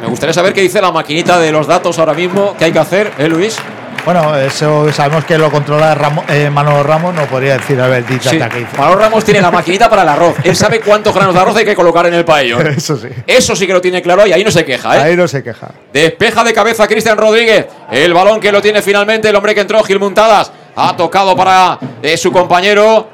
Me 0.00 0.08
gustaría 0.08 0.32
saber 0.32 0.52
qué 0.52 0.62
dice 0.62 0.80
la 0.80 0.90
maquinita 0.90 1.38
de 1.38 1.52
los 1.52 1.66
datos 1.66 1.98
ahora 1.98 2.14
mismo. 2.14 2.54
¿Qué 2.58 2.66
hay 2.66 2.72
que 2.72 2.78
hacer, 2.78 3.12
eh, 3.18 3.28
Luis? 3.28 3.56
Bueno, 4.04 4.36
eso 4.36 4.92
sabemos 4.92 5.24
que 5.24 5.38
lo 5.38 5.48
controla 5.50 5.94
Ramo- 5.94 6.24
eh, 6.28 6.50
Manolo 6.50 6.82
Ramos, 6.82 7.14
no 7.14 7.22
podría 7.26 7.56
decir 7.56 7.80
a 7.80 7.86
ver 7.86 8.04
el 8.08 8.20
Sí, 8.20 8.30
que 8.36 8.60
hizo. 8.60 8.76
Manolo 8.76 8.98
Ramos 8.98 9.24
tiene 9.24 9.40
la 9.40 9.50
maquinita 9.52 9.88
para 9.88 10.02
el 10.02 10.08
arroz. 10.08 10.34
Él 10.42 10.56
sabe 10.56 10.80
cuántos 10.80 11.14
granos 11.14 11.32
de 11.34 11.40
arroz 11.40 11.56
hay 11.56 11.64
que 11.64 11.76
colocar 11.76 12.06
en 12.06 12.14
el 12.14 12.24
paello. 12.24 12.58
Eso 12.68 12.96
sí. 12.96 13.08
Eso 13.26 13.54
sí 13.54 13.64
que 13.66 13.72
lo 13.72 13.80
tiene 13.80 14.02
claro 14.02 14.26
y 14.26 14.32
ahí 14.32 14.42
no 14.42 14.50
se 14.50 14.64
queja, 14.64 14.96
¿eh? 14.96 15.02
Ahí 15.02 15.16
no 15.16 15.28
se 15.28 15.42
queja. 15.44 15.68
Despeja 15.92 16.42
de 16.42 16.52
cabeza 16.52 16.88
Cristian 16.88 17.16
Rodríguez. 17.16 17.66
El 17.92 18.12
balón 18.12 18.40
que 18.40 18.50
lo 18.50 18.60
tiene 18.60 18.82
finalmente 18.82 19.28
el 19.28 19.36
hombre 19.36 19.54
que 19.54 19.60
entró, 19.60 19.82
Gil 19.84 20.00
Muntadas. 20.00 20.50
Ha 20.74 20.96
tocado 20.96 21.36
para 21.36 21.78
eh, 22.02 22.16
su 22.16 22.32
compañero. 22.32 23.08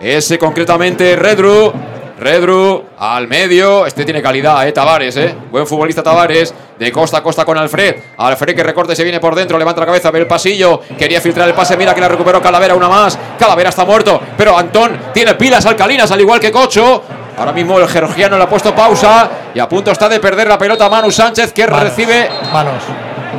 Ese 0.00 0.38
concretamente 0.38 1.16
Redru. 1.16 1.72
Redru 2.18 2.82
al 2.98 3.28
medio. 3.28 3.86
Este 3.86 4.04
tiene 4.04 4.22
calidad, 4.22 4.66
eh, 4.66 4.72
Tavares, 4.72 5.16
eh. 5.16 5.34
Buen 5.50 5.66
futbolista 5.66 6.02
Tavares. 6.02 6.54
De 6.78 6.92
costa 6.92 7.18
a 7.18 7.22
costa 7.22 7.44
con 7.44 7.56
Alfred. 7.56 7.96
Alfred 8.18 8.54
que 8.54 8.62
recorte 8.62 8.94
se 8.96 9.02
viene 9.02 9.20
por 9.20 9.34
dentro. 9.34 9.58
Levanta 9.58 9.80
la 9.80 9.86
cabeza, 9.86 10.10
ve 10.10 10.20
el 10.20 10.26
pasillo. 10.26 10.80
Quería 10.98 11.20
filtrar 11.20 11.48
el 11.48 11.54
pase. 11.54 11.76
Mira 11.76 11.94
que 11.94 12.00
la 12.00 12.08
recuperó 12.08 12.40
Calavera 12.40 12.74
una 12.74 12.88
más. 12.88 13.18
Calavera 13.38 13.70
está 13.70 13.84
muerto. 13.84 14.20
Pero 14.36 14.56
Antón 14.56 14.98
tiene 15.14 15.34
pilas 15.34 15.64
alcalinas, 15.66 16.10
al 16.10 16.20
igual 16.20 16.40
que 16.40 16.50
Cocho. 16.52 17.02
Ahora 17.38 17.52
mismo 17.52 17.78
el 17.78 17.86
georgiano 17.88 18.36
le 18.38 18.44
ha 18.44 18.48
puesto 18.48 18.74
pausa. 18.74 19.30
Y 19.54 19.58
a 19.58 19.68
punto 19.68 19.90
está 19.90 20.08
de 20.08 20.20
perder 20.20 20.48
la 20.48 20.58
pelota 20.58 20.88
Manu 20.88 21.10
Sánchez, 21.10 21.52
que 21.52 21.66
Manos, 21.66 21.82
recibe 21.82 22.28
Manos. 22.52 22.82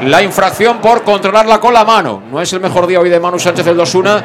la 0.06 0.22
infracción 0.22 0.78
por 0.80 1.04
controlarla 1.04 1.60
con 1.60 1.74
la 1.74 1.84
mano. 1.84 2.22
No 2.32 2.40
es 2.42 2.52
el 2.54 2.60
mejor 2.60 2.86
día 2.88 3.00
hoy 3.00 3.10
de 3.10 3.20
Manu 3.20 3.38
Sánchez 3.40 3.66
el 3.68 3.78
2-1, 3.78 4.22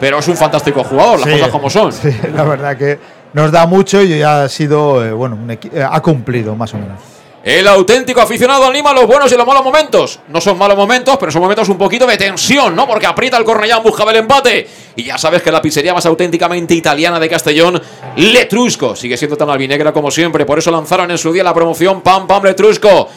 pero 0.00 0.18
es 0.20 0.28
un 0.28 0.36
fantástico 0.36 0.82
jugador, 0.84 1.18
las 1.20 1.28
Sí, 1.28 1.32
cosas 1.34 1.48
como 1.50 1.68
son. 1.70 1.92
sí, 1.92 2.16
la 2.34 2.44
verdad 2.44 2.76
que 2.76 2.98
nos 3.32 3.52
da 3.52 3.66
mucho 3.66 4.02
y 4.02 4.22
ha 4.22 4.48
sido, 4.48 5.04
eh, 5.04 5.12
bueno, 5.12 5.38
eh, 5.48 5.86
ha 5.88 6.00
cumplido 6.00 6.54
más 6.54 6.72
o 6.74 6.78
menos. 6.78 6.98
El 7.44 7.66
auténtico 7.68 8.20
aficionado 8.20 8.66
anima 8.66 8.92
los 8.92 9.06
buenos 9.06 9.32
y 9.32 9.36
los 9.36 9.46
malos 9.46 9.64
momentos. 9.64 10.20
No 10.28 10.40
son 10.40 10.58
malos 10.58 10.76
momentos, 10.76 11.16
pero 11.18 11.32
son 11.32 11.40
momentos 11.40 11.68
un 11.68 11.78
poquito 11.78 12.06
de 12.06 12.16
tensión, 12.16 12.74
¿no? 12.74 12.86
Porque 12.86 13.06
aprieta 13.06 13.38
el 13.38 13.44
Cornellá, 13.44 13.78
buscaba 13.78 14.10
el 14.10 14.18
empate. 14.18 14.68
Y 14.96 15.04
ya 15.04 15.16
sabes 15.16 15.40
que 15.40 15.50
la 15.50 15.62
pizzería 15.62 15.94
más 15.94 16.04
auténticamente 16.04 16.74
italiana 16.74 17.18
de 17.18 17.28
Castellón, 17.28 17.80
Letrusco, 18.16 18.96
sigue 18.96 19.16
siendo 19.16 19.36
tan 19.36 19.48
albinegra 19.48 19.92
como 19.92 20.10
siempre. 20.10 20.44
Por 20.44 20.58
eso 20.58 20.70
lanzaron 20.70 21.10
en 21.10 21.16
su 21.16 21.32
día 21.32 21.44
la 21.44 21.54
promoción 21.54 22.02
Pam 22.02 22.26
Pam 22.26 22.42
Letrusco. 22.42 23.08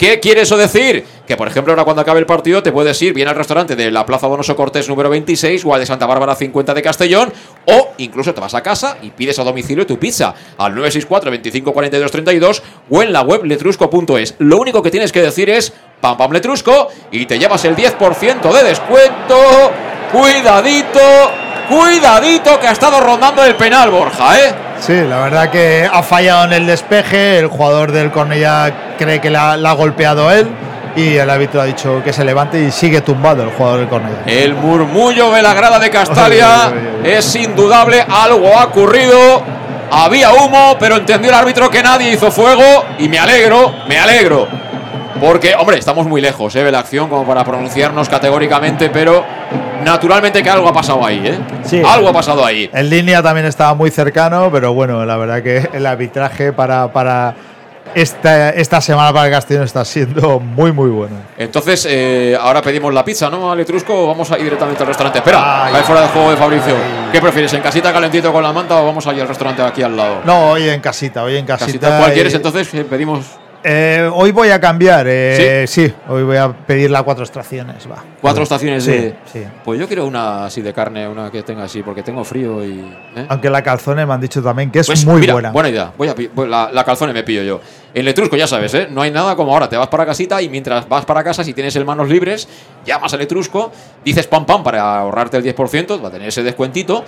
¿Qué 0.00 0.18
quiere 0.18 0.40
eso 0.40 0.56
decir? 0.56 1.04
Que, 1.26 1.36
por 1.36 1.46
ejemplo, 1.46 1.74
ahora 1.74 1.84
cuando 1.84 2.00
acabe 2.00 2.20
el 2.20 2.24
partido 2.24 2.62
te 2.62 2.72
puedes 2.72 3.02
ir 3.02 3.12
bien 3.12 3.28
al 3.28 3.36
restaurante 3.36 3.76
de 3.76 3.90
la 3.90 4.06
Plaza 4.06 4.28
Donoso 4.28 4.56
Cortés 4.56 4.88
número 4.88 5.10
26 5.10 5.62
o 5.66 5.74
al 5.74 5.80
de 5.80 5.84
Santa 5.84 6.06
Bárbara 6.06 6.34
50 6.34 6.72
de 6.72 6.80
Castellón 6.80 7.30
o 7.66 7.88
incluso 7.98 8.32
te 8.32 8.40
vas 8.40 8.54
a 8.54 8.62
casa 8.62 8.96
y 9.02 9.10
pides 9.10 9.38
a 9.38 9.44
domicilio 9.44 9.86
tu 9.86 9.98
pizza 9.98 10.34
al 10.56 10.74
964 10.74 11.30
25 11.30 11.72
42 11.74 12.10
32 12.12 12.62
o 12.88 13.02
en 13.02 13.12
la 13.12 13.20
web 13.20 13.44
letrusco.es. 13.44 14.36
Lo 14.38 14.56
único 14.56 14.82
que 14.82 14.90
tienes 14.90 15.12
que 15.12 15.20
decir 15.20 15.50
es 15.50 15.70
pam 16.00 16.16
pam 16.16 16.32
letrusco 16.32 16.88
y 17.12 17.26
te 17.26 17.38
llevas 17.38 17.62
el 17.66 17.76
10% 17.76 18.52
de 18.54 18.64
descuento. 18.64 19.36
Cuidadito, 20.12 21.00
cuidadito 21.70 22.58
que 22.58 22.66
ha 22.66 22.72
estado 22.72 23.00
rondando 23.00 23.44
el 23.44 23.54
penal 23.54 23.90
Borja, 23.90 24.38
¿eh? 24.38 24.54
Sí, 24.80 25.00
la 25.08 25.20
verdad 25.20 25.50
que 25.50 25.88
ha 25.90 26.02
fallado 26.02 26.44
en 26.46 26.52
el 26.54 26.66
despeje, 26.66 27.38
el 27.38 27.46
jugador 27.46 27.92
del 27.92 28.10
Cornellá 28.10 28.96
cree 28.98 29.20
que 29.20 29.30
la, 29.30 29.56
la 29.56 29.70
ha 29.70 29.74
golpeado 29.74 30.30
él 30.32 30.48
y 30.96 31.16
el 31.16 31.30
árbitro 31.30 31.60
ha 31.60 31.64
dicho 31.64 32.02
que 32.02 32.12
se 32.12 32.24
levante 32.24 32.60
y 32.60 32.70
sigue 32.70 33.00
tumbado 33.00 33.44
el 33.44 33.50
jugador 33.50 33.80
del 33.80 33.88
Cornellá. 33.88 34.22
El 34.26 34.54
murmullo 34.54 35.30
de 35.30 35.42
la 35.42 35.54
grada 35.54 35.78
de 35.78 35.90
Castalia 35.90 36.72
es 37.04 37.34
indudable, 37.36 38.04
algo 38.08 38.58
ha 38.58 38.64
ocurrido. 38.64 39.42
Había 39.92 40.32
humo, 40.32 40.76
pero 40.78 40.96
entendió 40.96 41.30
el 41.30 41.36
árbitro 41.36 41.68
que 41.68 41.82
nadie 41.82 42.12
hizo 42.12 42.30
fuego 42.30 42.84
y 42.98 43.08
me 43.08 43.18
alegro, 43.18 43.74
me 43.88 43.98
alegro. 43.98 44.46
Porque, 45.20 45.54
hombre, 45.56 45.78
estamos 45.78 46.06
muy 46.06 46.20
lejos 46.20 46.54
¿eh? 46.54 46.62
de 46.62 46.70
la 46.70 46.78
acción 46.78 47.08
como 47.08 47.26
para 47.26 47.44
pronunciarnos 47.44 48.08
categóricamente, 48.08 48.88
pero 48.88 49.24
naturalmente 49.84 50.42
que 50.42 50.50
algo 50.50 50.68
ha 50.68 50.72
pasado 50.72 51.04
ahí, 51.04 51.22
¿eh? 51.24 51.38
Sí. 51.64 51.82
Algo 51.84 52.08
ha 52.08 52.12
pasado 52.12 52.44
ahí. 52.44 52.68
En 52.72 52.88
línea 52.90 53.22
también 53.22 53.46
estaba 53.46 53.74
muy 53.74 53.90
cercano, 53.90 54.50
pero 54.52 54.72
bueno, 54.74 55.04
la 55.04 55.16
verdad 55.16 55.42
que 55.42 55.68
el 55.72 55.86
arbitraje 55.86 56.52
para, 56.52 56.92
para 56.92 57.34
esta, 57.94 58.50
esta 58.50 58.80
semana 58.80 59.12
para 59.12 59.26
el 59.26 59.32
Castellón 59.32 59.64
está 59.64 59.84
siendo 59.84 60.38
muy, 60.38 60.70
muy 60.70 60.90
buena. 60.90 61.16
Entonces, 61.36 61.86
eh, 61.90 62.36
ahora 62.40 62.62
pedimos 62.62 62.94
la 62.94 63.04
pizza, 63.04 63.28
¿no, 63.28 63.50
al 63.50 63.58
Etrusco? 63.60 64.04
O 64.04 64.06
vamos 64.06 64.30
a 64.30 64.36
ir 64.38 64.44
directamente 64.44 64.82
al 64.82 64.86
restaurante. 64.88 65.18
Espera, 65.18 65.66
ahí 65.66 65.82
fuera 65.82 66.02
de 66.02 66.08
juego 66.08 66.30
de 66.30 66.36
Fabricio. 66.36 66.74
¿Qué 67.10 67.20
prefieres, 67.20 67.52
en 67.54 67.62
casita 67.62 67.92
calentito 67.92 68.32
con 68.32 68.42
la 68.42 68.52
manta 68.52 68.76
o 68.80 68.86
vamos 68.86 69.06
allí 69.08 69.20
al 69.20 69.26
restaurante 69.28 69.62
aquí 69.62 69.82
al 69.82 69.96
lado? 69.96 70.20
No, 70.24 70.50
hoy 70.50 70.68
en 70.68 70.80
casita, 70.80 71.24
hoy 71.24 71.36
en 71.36 71.46
casita. 71.46 71.66
Casita, 71.66 71.98
¿Cuál 71.98 72.10
y- 72.10 72.14
quieres 72.14 72.34
entonces? 72.34 72.72
Eh, 72.74 72.84
Pedimos 72.88 73.26
Eh, 73.62 74.08
hoy 74.14 74.32
voy 74.32 74.48
a 74.48 74.58
cambiar, 74.58 75.06
eh, 75.06 75.66
¿Sí? 75.68 75.92
hoy 76.08 76.22
voy 76.22 76.38
a 76.38 76.50
pedir 76.50 76.90
las 76.90 77.02
cuatro 77.02 77.24
extracciones, 77.24 77.86
va. 77.90 78.02
cuatro 78.20 78.42
estaciones 78.42 78.84
Sí, 78.84 78.90
de. 78.90 79.14
sí. 79.30 79.42
Pues 79.62 79.78
yo 79.78 79.86
quiero 79.86 80.06
una 80.06 80.46
así 80.46 80.62
de 80.62 80.72
carne, 80.72 81.06
una 81.06 81.30
que 81.30 81.42
tenga 81.42 81.64
así, 81.64 81.82
porque 81.82 82.02
tengo 82.02 82.24
frío 82.24 82.64
y. 82.64 82.80
¿eh? 83.16 83.26
Aunque 83.28 83.50
la 83.50 83.62
calzone 83.62 84.06
me 84.06 84.14
han 84.14 84.20
dicho 84.20 84.42
también 84.42 84.70
que 84.70 84.78
es 84.78 84.86
Pues, 84.86 85.04
muy 85.04 85.20
mira, 85.20 85.34
buena. 85.34 85.50
Buena 85.50 85.68
idea. 85.68 85.92
Voy 85.98 86.08
a 86.08 86.14
voy- 86.34 86.48
la, 86.48 86.70
la 86.72 86.84
calzone 86.84 87.12
me 87.12 87.22
pillo 87.22 87.42
yo. 87.42 87.60
En 87.92 88.04
Letrusco, 88.04 88.36
ya 88.36 88.46
sabes, 88.46 88.72
¿eh? 88.74 88.88
No 88.90 89.02
hay 89.02 89.10
nada 89.10 89.34
como 89.34 89.52
ahora. 89.52 89.68
Te 89.68 89.76
vas 89.76 89.88
para 89.88 90.06
casita 90.06 90.40
y 90.40 90.48
mientras 90.48 90.88
vas 90.88 91.04
para 91.04 91.24
casa, 91.24 91.42
si 91.42 91.52
tienes 91.52 91.74
el 91.76 91.84
manos 91.84 92.08
libres, 92.08 92.48
llamas 92.84 93.12
al 93.14 93.22
Etrusco, 93.22 93.72
dices 94.04 94.26
pam 94.28 94.46
pam 94.46 94.62
para 94.62 94.98
ahorrarte 94.98 95.36
el 95.36 95.44
10%, 95.44 96.02
va 96.02 96.08
a 96.08 96.10
tener 96.10 96.28
ese 96.28 96.42
descuentito. 96.42 97.04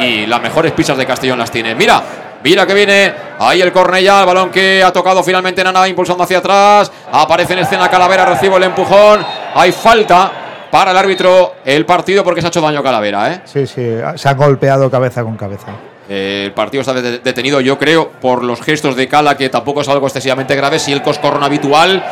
Y 0.00 0.26
las 0.26 0.42
mejores 0.42 0.72
pizzas 0.72 0.96
de 0.96 1.06
Castellón 1.06 1.38
las 1.38 1.50
tiene. 1.50 1.74
Mira, 1.76 2.02
mira 2.42 2.66
que 2.66 2.74
viene 2.74 3.12
ahí 3.38 3.60
el 3.60 3.72
Cornellá, 3.72 4.20
el 4.20 4.26
balón 4.26 4.50
que 4.50 4.82
ha 4.82 4.92
tocado 4.92 5.22
finalmente 5.22 5.62
Nana, 5.62 5.86
impulsando 5.86 6.24
hacia 6.24 6.38
atrás. 6.38 6.90
Aparece 7.12 7.52
en 7.52 7.60
escena 7.60 7.88
Calavera, 7.88 8.24
recibo 8.24 8.56
el 8.56 8.64
empujón. 8.64 9.24
Hay 9.54 9.70
falta 9.70 10.32
para 10.70 10.90
el 10.90 10.96
árbitro 10.96 11.54
el 11.64 11.86
partido 11.86 12.24
porque 12.24 12.40
se 12.40 12.48
ha 12.48 12.50
hecho 12.50 12.60
daño 12.60 12.82
Calavera, 12.82 13.32
¿eh? 13.32 13.40
Sí, 13.44 13.66
sí, 13.68 13.88
se 14.16 14.28
han 14.28 14.36
golpeado 14.36 14.90
cabeza 14.90 15.22
con 15.22 15.36
cabeza. 15.36 15.68
Eh, 16.08 16.42
el 16.46 16.52
partido 16.52 16.80
está 16.82 16.92
de- 16.92 17.18
detenido, 17.20 17.60
yo 17.60 17.78
creo, 17.78 18.10
por 18.10 18.44
los 18.44 18.60
gestos 18.60 18.94
de 18.96 19.08
Cala, 19.08 19.36
que 19.36 19.48
tampoco 19.48 19.80
es 19.80 19.88
algo 19.88 20.06
excesivamente 20.06 20.54
grave, 20.54 20.78
si 20.78 20.92
el 20.92 21.02
coscorrón 21.02 21.42
habitual. 21.42 22.04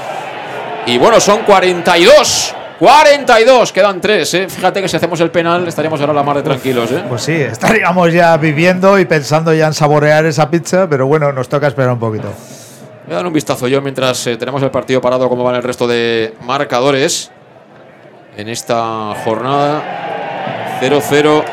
Y 0.87 0.99
bueno, 0.99 1.21
son 1.21 1.41
42. 1.43 2.55
42, 2.79 3.71
quedan 3.73 4.01
3, 4.01 4.35
¿eh? 4.35 4.47
Fíjate 4.49 4.83
que 4.83 4.89
si 4.89 4.97
hacemos 4.97 5.21
el 5.21 5.31
penal 5.31 5.69
estaríamos 5.69 6.01
ahora 6.01 6.13
la 6.13 6.25
mar 6.25 6.37
de 6.37 6.43
tranquilos, 6.43 6.91
¿eh? 6.91 7.05
Pues 7.09 7.23
sí, 7.23 7.33
estaríamos 7.33 8.13
ya 8.13 8.37
viviendo 8.39 8.99
y 8.99 9.05
pensando 9.05 9.55
ya 9.55 9.69
en 9.69 9.75
saborear 9.75 10.27
esa 10.27 10.51
pizza, 10.51 10.89
pero 10.89 11.07
bueno, 11.07 11.31
nos 11.33 11.49
toca 11.49 11.69
esperar 11.69 11.93
un 11.93 12.01
poquito. 12.01 12.33
Voy 13.07 13.13
a 13.13 13.17
dar 13.19 13.27
un 13.27 13.33
vistazo 13.33 13.69
yo 13.69 13.81
mientras 13.83 14.27
eh, 14.27 14.37
tenemos 14.37 14.61
el 14.63 14.71
partido 14.73 15.01
parado, 15.01 15.29
cómo 15.29 15.45
van 15.45 15.55
el 15.55 15.63
resto 15.63 15.87
de 15.87 16.35
marcadores 16.45 17.31
en 18.37 18.49
esta 18.49 19.15
jornada. 19.25 20.79
0-0 20.81 21.45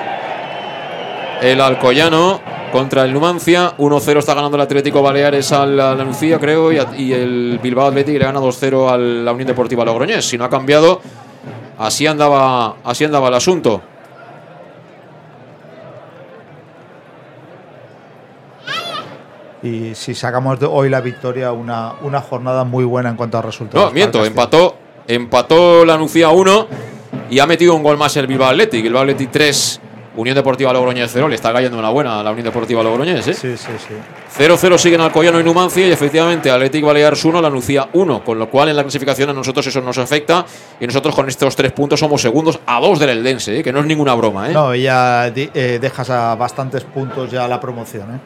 el 1.41 1.61
Alcoyano 1.61 2.41
contra 2.71 3.03
el 3.05 3.13
Numancia. 3.13 3.73
1-0 3.77 4.19
está 4.19 4.33
ganando 4.33 4.55
el 4.57 4.61
Atlético 4.61 5.01
Baleares 5.01 5.51
al 5.51 5.79
Anuncia, 5.79 6.39
creo, 6.39 6.71
y, 6.71 6.77
a- 6.77 6.87
y 6.97 7.13
el 7.13 7.59
Bilbao 7.61 7.87
Athletic 7.87 8.17
le 8.19 8.25
gana 8.25 8.39
2-0 8.39 8.89
a 8.89 8.97
la 8.97 9.31
Unión 9.31 9.47
Deportiva 9.47 9.83
Logroñés. 9.85 10.25
Si 10.27 10.37
no 10.37 10.43
ha 10.45 10.49
cambiado, 10.49 11.01
así 11.77 12.05
andaba, 12.07 12.75
así 12.83 13.03
andaba 13.05 13.29
el 13.29 13.33
asunto. 13.35 13.81
Y 19.61 19.93
si 19.95 20.15
sacamos 20.15 20.59
de 20.59 20.65
hoy 20.67 20.89
la 20.89 21.01
victoria, 21.01 21.51
una, 21.51 21.93
una 22.01 22.21
jornada 22.21 22.63
muy 22.63 22.85
buena 22.85 23.09
en 23.09 23.15
cuanto 23.17 23.37
a 23.37 23.41
resultados. 23.41 23.87
No, 23.89 23.93
miento, 23.93 24.25
empató, 24.25 24.77
empató 25.07 25.83
la 25.83 25.97
Nucía 25.97 26.29
1 26.29 26.67
y 27.29 27.39
ha 27.39 27.45
metido 27.45 27.75
un 27.75 27.83
gol 27.83 27.97
más 27.97 28.15
el 28.15 28.27
Bilbao 28.27 28.47
Athletic. 28.49 28.77
El 28.77 28.83
Bilbao 28.83 29.01
Athletic 29.01 29.31
3, 29.31 29.81
Unión 30.19 30.35
Deportiva 30.35 30.73
Logroñés 30.73 31.09
0. 31.13 31.29
Le 31.29 31.35
está 31.35 31.53
cayendo 31.53 31.79
una 31.79 31.89
buena 31.89 32.19
a 32.19 32.23
la 32.23 32.31
Unión 32.31 32.43
Deportiva 32.43 32.83
Logroñés, 32.83 33.25
¿eh? 33.27 33.33
Sí, 33.33 33.55
sí, 33.55 33.71
sí. 33.77 34.43
0-0 34.43 34.77
siguen 34.77 35.01
Alcoyano 35.01 35.39
y 35.39 35.43
Numancia 35.43 35.87
y 35.87 35.91
efectivamente 35.91 36.51
Athletic 36.51 36.83
Baleares 36.83 37.23
1, 37.23 37.41
la 37.41 37.49
Nucía 37.49 37.87
1, 37.93 38.23
con 38.25 38.37
lo 38.37 38.49
cual 38.49 38.69
en 38.69 38.75
la 38.75 38.83
clasificación 38.83 39.29
a 39.29 39.33
nosotros 39.33 39.65
eso 39.65 39.79
nos 39.81 39.97
afecta 39.97 40.45
y 40.79 40.85
nosotros 40.85 41.15
con 41.15 41.29
estos 41.29 41.55
tres 41.55 41.71
puntos 41.71 42.01
somos 42.01 42.21
segundos 42.21 42.59
a 42.65 42.81
dos 42.81 42.99
del 42.99 43.09
Eldense, 43.11 43.59
¿eh? 43.59 43.63
que 43.63 43.71
no 43.71 43.79
es 43.79 43.85
ninguna 43.85 44.13
broma. 44.13 44.49
¿eh? 44.49 44.53
No, 44.53 44.75
y 44.75 44.83
ya 44.83 45.27
eh, 45.27 45.79
dejas 45.81 46.09
a 46.09 46.35
bastantes 46.35 46.83
puntos 46.83 47.31
ya 47.31 47.47
la 47.47 47.59
promoción, 47.61 48.15
¿eh? 48.15 48.19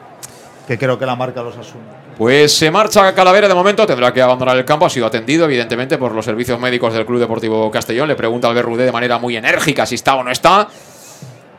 que 0.66 0.76
creo 0.76 0.98
que 0.98 1.06
la 1.06 1.14
marca 1.14 1.42
los 1.42 1.56
asume. 1.56 1.84
Pues 2.18 2.56
se 2.56 2.70
marcha 2.70 3.12
Calavera 3.14 3.48
de 3.48 3.54
momento, 3.54 3.86
tendrá 3.86 4.12
que 4.12 4.22
abandonar 4.22 4.56
el 4.56 4.64
campo. 4.64 4.86
Ha 4.86 4.90
sido 4.90 5.06
atendido, 5.06 5.44
evidentemente, 5.44 5.98
por 5.98 6.12
los 6.12 6.24
servicios 6.24 6.58
médicos 6.60 6.94
del 6.94 7.04
Club 7.04 7.20
Deportivo 7.20 7.70
Castellón. 7.70 8.08
Le 8.08 8.14
pregunta 8.14 8.48
al 8.48 8.54
Berrudé 8.54 8.84
de 8.84 8.92
manera 8.92 9.18
muy 9.18 9.36
enérgica 9.36 9.84
si 9.84 9.96
está 9.96 10.14
o 10.14 10.22
no 10.22 10.30
está. 10.30 10.68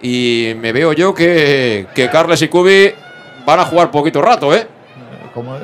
Y 0.08 0.54
me 0.54 0.72
veo 0.72 0.94
yo 0.94 1.16
que, 1.16 1.88
que 1.96 2.12
Carles 2.12 2.40
y 2.44 2.48
Cubi 2.48 2.94
van 3.44 3.60
a 3.60 3.66
jugar 3.66 3.90
poquito 3.90 4.22
rato, 4.22 4.54
¿eh? 4.54 4.68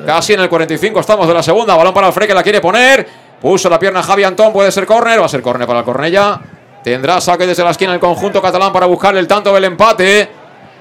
Casi 0.04 0.32
en 0.32 0.40
el 0.40 0.48
45 0.48 0.98
estamos 0.98 1.28
de 1.28 1.34
la 1.34 1.44
segunda. 1.44 1.76
Balón 1.76 1.94
para 1.94 2.08
Alfred 2.08 2.26
que 2.26 2.34
la 2.34 2.42
quiere 2.42 2.60
poner. 2.60 3.06
Puso 3.40 3.70
la 3.70 3.78
pierna 3.78 4.02
Javi 4.02 4.24
Antón, 4.24 4.52
puede 4.52 4.72
ser 4.72 4.84
córner. 4.84 5.20
Va 5.20 5.26
a 5.26 5.28
ser 5.28 5.42
córner 5.42 5.68
para 5.68 5.78
el 5.78 5.84
Cornella. 5.84 6.40
Tendrá 6.82 7.20
saque 7.20 7.46
desde 7.46 7.62
la 7.62 7.70
esquina 7.70 7.94
el 7.94 8.00
conjunto 8.00 8.42
catalán 8.42 8.72
para 8.72 8.86
buscar 8.86 9.16
el 9.16 9.28
tanto 9.28 9.54
del 9.54 9.62
empate. 9.62 10.28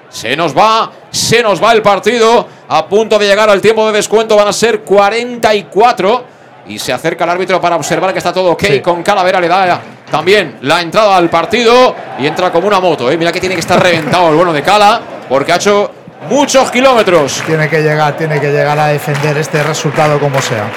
Se 0.09 0.35
nos 0.35 0.57
va, 0.57 0.91
se 1.11 1.43
nos 1.43 1.63
va 1.63 1.71
el 1.73 1.83
partido. 1.83 2.47
A 2.67 2.87
punto 2.87 3.19
de 3.19 3.27
llegar 3.27 3.47
al 3.47 3.61
tiempo 3.61 3.85
de 3.85 3.93
descuento 3.93 4.35
van 4.35 4.47
a 4.47 4.53
ser 4.53 4.81
44. 4.81 6.23
Y 6.65 6.79
se 6.79 6.91
acerca 6.91 7.25
el 7.25 7.29
árbitro 7.29 7.61
para 7.61 7.75
observar 7.75 8.11
que 8.11 8.17
está 8.17 8.33
todo 8.33 8.53
ok. 8.53 8.81
Con 8.81 9.03
Calavera 9.03 9.39
le 9.39 9.47
da 9.47 9.81
también 10.11 10.57
la 10.61 10.81
entrada 10.81 11.17
al 11.17 11.29
partido. 11.29 11.95
Y 12.19 12.27
entra 12.27 12.51
como 12.51 12.67
una 12.67 12.79
moto. 12.79 13.09
¿eh? 13.09 13.17
Mira 13.17 13.31
que 13.31 13.39
tiene 13.39 13.55
que 13.55 13.61
estar 13.61 13.81
reventado 13.81 14.29
el 14.29 14.35
bueno 14.35 14.53
de 14.53 14.61
Cala. 14.61 15.01
Porque 15.27 15.53
ha 15.53 15.55
hecho 15.55 15.91
muchos 16.29 16.69
kilómetros. 16.69 17.41
Tiene 17.45 17.67
que 17.69 17.81
llegar, 17.81 18.15
tiene 18.17 18.39
que 18.39 18.51
llegar 18.51 18.77
a 18.77 18.87
defender 18.87 19.37
este 19.37 19.63
resultado 19.63 20.19
como 20.19 20.39
sea. 20.41 20.69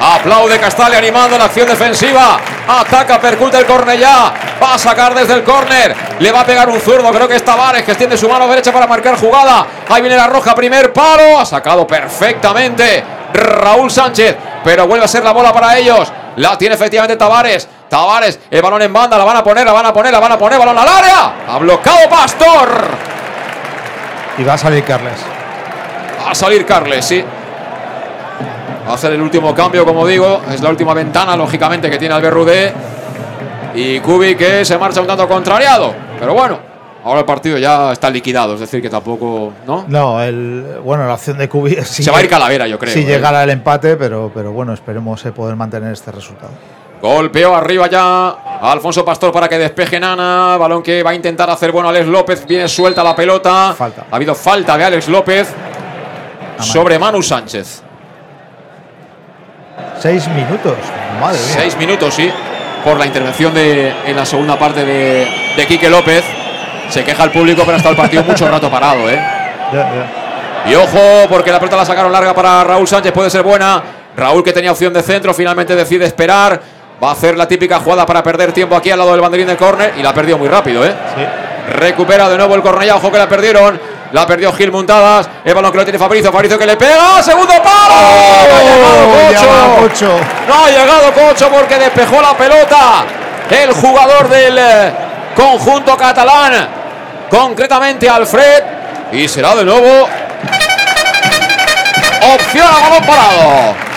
Aplaude 0.00 0.58
Castale 0.58 0.96
animando 0.96 1.36
la 1.36 1.44
acción 1.44 1.66
defensiva. 1.66 2.38
Ataca, 2.68 3.20
percute 3.20 3.58
el 3.58 3.66
Cornellá. 3.66 4.32
Va 4.62 4.74
a 4.74 4.78
sacar 4.78 5.14
desde 5.14 5.34
el 5.34 5.44
córner. 5.44 5.94
Le 6.18 6.32
va 6.32 6.40
a 6.40 6.44
pegar 6.44 6.68
un 6.68 6.80
zurdo. 6.80 7.10
Creo 7.10 7.28
que 7.28 7.36
es 7.36 7.44
Tavares 7.44 7.84
que 7.84 7.92
extiende 7.92 8.16
su 8.16 8.28
mano 8.28 8.46
derecha 8.48 8.72
para 8.72 8.86
marcar 8.86 9.16
jugada. 9.16 9.66
Ahí 9.88 10.00
viene 10.00 10.16
la 10.16 10.26
roja, 10.26 10.54
primer 10.54 10.92
palo. 10.92 11.38
Ha 11.38 11.44
sacado 11.44 11.86
perfectamente 11.86 13.02
Raúl 13.32 13.90
Sánchez. 13.90 14.36
Pero 14.64 14.86
vuelve 14.86 15.04
a 15.04 15.08
ser 15.08 15.24
la 15.24 15.32
bola 15.32 15.52
para 15.52 15.76
ellos. 15.78 16.12
La 16.36 16.56
tiene 16.58 16.74
efectivamente 16.74 17.16
Tavares. 17.16 17.68
Tavares, 17.88 18.38
el 18.50 18.62
balón 18.62 18.82
en 18.82 18.92
banda. 18.92 19.16
La 19.18 19.24
van 19.24 19.36
a 19.36 19.44
poner, 19.44 19.64
la 19.64 19.72
van 19.72 19.86
a 19.86 19.92
poner, 19.92 20.12
la 20.12 20.20
van 20.20 20.32
a 20.32 20.38
poner. 20.38 20.58
Balón 20.58 20.78
al 20.78 20.88
área. 20.88 21.32
Ha 21.48 21.58
bloqueado 21.58 22.08
Pastor. 22.08 22.68
Y 24.38 24.44
va 24.44 24.54
a 24.54 24.58
salir 24.58 24.84
Carles. 24.84 25.18
Va 26.24 26.30
a 26.30 26.34
salir 26.34 26.64
Carles, 26.66 27.04
sí. 27.04 27.24
Va 28.88 28.92
a 28.92 28.94
hacer 28.94 29.12
el 29.12 29.20
último 29.20 29.54
cambio, 29.54 29.84
como 29.84 30.06
digo. 30.06 30.40
Es 30.50 30.62
la 30.62 30.70
última 30.70 30.94
ventana, 30.94 31.36
lógicamente, 31.36 31.90
que 31.90 31.98
tiene 31.98 32.14
Albert 32.14 32.32
Rudé. 32.34 32.72
Y 33.74 34.00
Kubi 34.00 34.34
que 34.34 34.64
se 34.64 34.78
marcha 34.78 35.02
un 35.02 35.06
tanto 35.06 35.28
contrariado. 35.28 35.92
Pero 36.18 36.32
bueno, 36.32 36.58
ahora 37.04 37.20
el 37.20 37.26
partido 37.26 37.58
ya 37.58 37.92
está 37.92 38.08
liquidado. 38.08 38.54
Es 38.54 38.60
decir, 38.60 38.80
que 38.80 38.88
tampoco. 38.88 39.52
¿No? 39.66 39.84
No, 39.88 40.22
el, 40.22 40.78
bueno, 40.82 41.06
la 41.06 41.14
opción 41.14 41.36
de 41.36 41.50
si 41.84 42.02
Se 42.02 42.10
va 42.10 42.16
a 42.16 42.22
ir 42.22 42.30
Calavera, 42.30 42.66
yo 42.66 42.78
creo, 42.78 42.94
Si 42.94 43.00
¿eh? 43.00 43.04
llegara 43.04 43.44
el 43.44 43.50
empate, 43.50 43.96
pero, 43.96 44.32
pero 44.34 44.52
bueno, 44.52 44.72
esperemos 44.72 45.22
eh, 45.26 45.32
poder 45.32 45.54
mantener 45.54 45.92
este 45.92 46.10
resultado. 46.10 46.52
Golpeó 47.02 47.54
arriba 47.54 47.88
ya 47.90 48.28
a 48.30 48.72
Alfonso 48.72 49.04
Pastor 49.04 49.30
para 49.32 49.50
que 49.50 49.58
despeje 49.58 50.00
Nana. 50.00 50.56
Balón 50.56 50.82
que 50.82 51.02
va 51.02 51.10
a 51.10 51.14
intentar 51.14 51.50
hacer 51.50 51.72
bueno 51.72 51.90
Alex 51.90 52.06
López. 52.06 52.46
Viene 52.46 52.66
suelta 52.68 53.04
la 53.04 53.14
pelota. 53.14 53.76
Ha 53.78 54.16
habido 54.16 54.34
falta 54.34 54.78
de 54.78 54.84
Alex 54.84 55.08
López 55.08 55.52
sobre 56.58 56.98
Manu 56.98 57.22
Sánchez. 57.22 57.82
Seis 59.98 60.28
minutos. 60.28 60.74
Madre 61.20 61.38
mía. 61.38 61.54
Seis 61.54 61.76
minutos, 61.76 62.14
sí. 62.14 62.30
Por 62.84 62.98
la 62.98 63.06
intervención 63.06 63.52
de, 63.52 63.92
en 64.06 64.16
la 64.16 64.24
segunda 64.24 64.58
parte 64.58 64.84
de, 64.84 65.28
de 65.56 65.66
Quique 65.66 65.90
López. 65.90 66.24
Se 66.88 67.04
queja 67.04 67.24
el 67.24 67.30
público, 67.30 67.62
pero 67.62 67.74
ha 67.74 67.76
estado 67.76 67.92
el 67.92 68.00
partido 68.00 68.22
mucho 68.24 68.48
rato 68.48 68.70
parado, 68.70 69.10
¿eh? 69.10 69.20
Y 70.66 70.74
ojo, 70.74 70.98
porque 71.28 71.50
la 71.50 71.58
pelota 71.58 71.76
la 71.76 71.84
sacaron 71.84 72.10
larga 72.10 72.34
para 72.34 72.64
Raúl 72.64 72.88
Sánchez, 72.88 73.12
puede 73.12 73.30
ser 73.30 73.42
buena. 73.42 73.82
Raúl 74.16 74.42
que 74.42 74.52
tenía 74.52 74.72
opción 74.72 74.92
de 74.92 75.02
centro, 75.02 75.34
finalmente 75.34 75.76
decide 75.76 76.06
esperar. 76.06 76.60
Va 77.02 77.10
a 77.10 77.12
hacer 77.12 77.36
la 77.36 77.46
típica 77.46 77.78
jugada 77.78 78.04
para 78.06 78.22
perder 78.22 78.52
tiempo 78.52 78.74
aquí 78.74 78.90
al 78.90 78.98
lado 78.98 79.12
del 79.12 79.20
banderín 79.20 79.46
de 79.46 79.56
córner 79.56 79.94
y 79.96 80.02
la 80.02 80.10
ha 80.10 80.14
perdido 80.14 80.38
muy 80.38 80.48
rápido, 80.48 80.84
¿eh? 80.84 80.92
Recupera 81.68 82.28
de 82.28 82.36
nuevo 82.36 82.54
el 82.54 82.62
Cornellá, 82.62 82.96
ojo 82.96 83.12
que 83.12 83.18
la 83.18 83.28
perdieron. 83.28 83.80
La 84.12 84.26
perdió 84.26 84.52
Gil 84.54 84.72
Muntadas. 84.72 85.28
El 85.44 85.54
balón 85.54 85.70
que 85.70 85.78
lo 85.78 85.84
tiene 85.84 85.98
Fabricio. 85.98 86.32
Fabricio 86.32 86.58
que 86.58 86.66
le 86.66 86.76
pega. 86.76 87.22
¡Segundo 87.22 87.54
palo! 87.62 87.94
no 89.32 89.74
ha. 89.74 89.80
Cocho. 89.80 90.10
No 90.48 90.64
ha 90.64 90.70
llegado 90.70 91.12
Cocho 91.12 91.50
porque 91.50 91.78
despejó 91.78 92.22
la 92.22 92.34
pelota. 92.34 93.04
El 93.50 93.72
jugador 93.72 94.28
del 94.28 94.58
eh, 94.58 94.92
conjunto 95.36 95.96
catalán. 95.96 96.68
Concretamente 97.28 98.08
Alfred. 98.08 98.62
Y 99.12 99.28
será 99.28 99.54
de 99.54 99.64
nuevo. 99.64 100.08
Opción 102.34 102.66
a 102.66 102.88
balón 102.88 103.06
parado. 103.06 103.87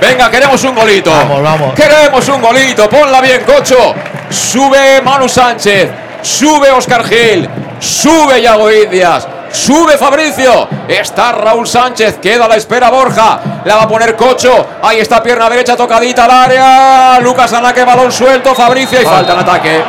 Venga, 0.00 0.30
queremos 0.30 0.62
un 0.64 0.74
golito. 0.74 1.10
Vamos, 1.10 1.42
vamos. 1.42 1.74
Queremos 1.74 2.28
un 2.28 2.40
golito. 2.40 2.88
Ponla 2.88 3.20
bien, 3.20 3.42
Cocho. 3.44 3.94
Sube 4.30 5.02
Manu 5.02 5.28
Sánchez. 5.28 5.90
Sube 6.22 6.70
Oscar 6.70 7.04
Gil. 7.04 7.48
Sube 7.80 8.40
Yago 8.40 8.70
Indias. 8.70 9.26
Sube 9.50 9.96
Fabricio. 9.96 10.68
Está 10.86 11.32
Raúl 11.32 11.66
Sánchez. 11.66 12.18
Queda 12.18 12.44
a 12.44 12.48
la 12.48 12.56
espera 12.56 12.90
Borja. 12.90 13.40
La 13.64 13.76
va 13.76 13.82
a 13.82 13.88
poner 13.88 14.14
Cocho. 14.14 14.66
Ahí 14.82 15.00
está 15.00 15.22
pierna 15.22 15.48
derecha 15.48 15.76
tocadita 15.76 16.24
al 16.24 16.30
área. 16.30 17.20
Lucas 17.20 17.52
Anaque, 17.52 17.84
balón 17.84 18.12
suelto. 18.12 18.54
Fabricio 18.54 19.00
y 19.00 19.04
falta 19.04 19.32
en 19.32 19.38
ataque. 19.40 19.82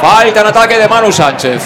Falta 0.00 0.40
en 0.40 0.46
ataque 0.46 0.78
de 0.78 0.88
Manu 0.88 1.10
Sánchez. 1.10 1.62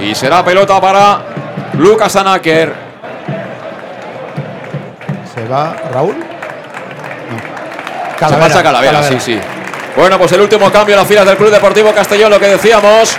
Y 0.00 0.14
será 0.14 0.42
pelota 0.42 0.80
para 0.80 1.18
Lucas 1.74 2.16
Anaker. 2.16 2.89
¿Se 5.34 5.46
va 5.46 5.76
Raúl? 5.92 6.16
Se 8.18 8.36
marcha 8.36 8.62
Calavera, 8.62 9.02
sí, 9.02 9.16
sí. 9.18 9.40
Bueno, 9.96 10.18
pues 10.18 10.32
el 10.32 10.40
último 10.40 10.70
cambio 10.70 10.94
en 10.94 11.00
las 11.00 11.08
filas 11.08 11.24
del 11.24 11.36
Club 11.36 11.50
Deportivo 11.50 11.92
Castellón, 11.92 12.30
lo 12.30 12.38
que 12.38 12.48
decíamos. 12.48 13.16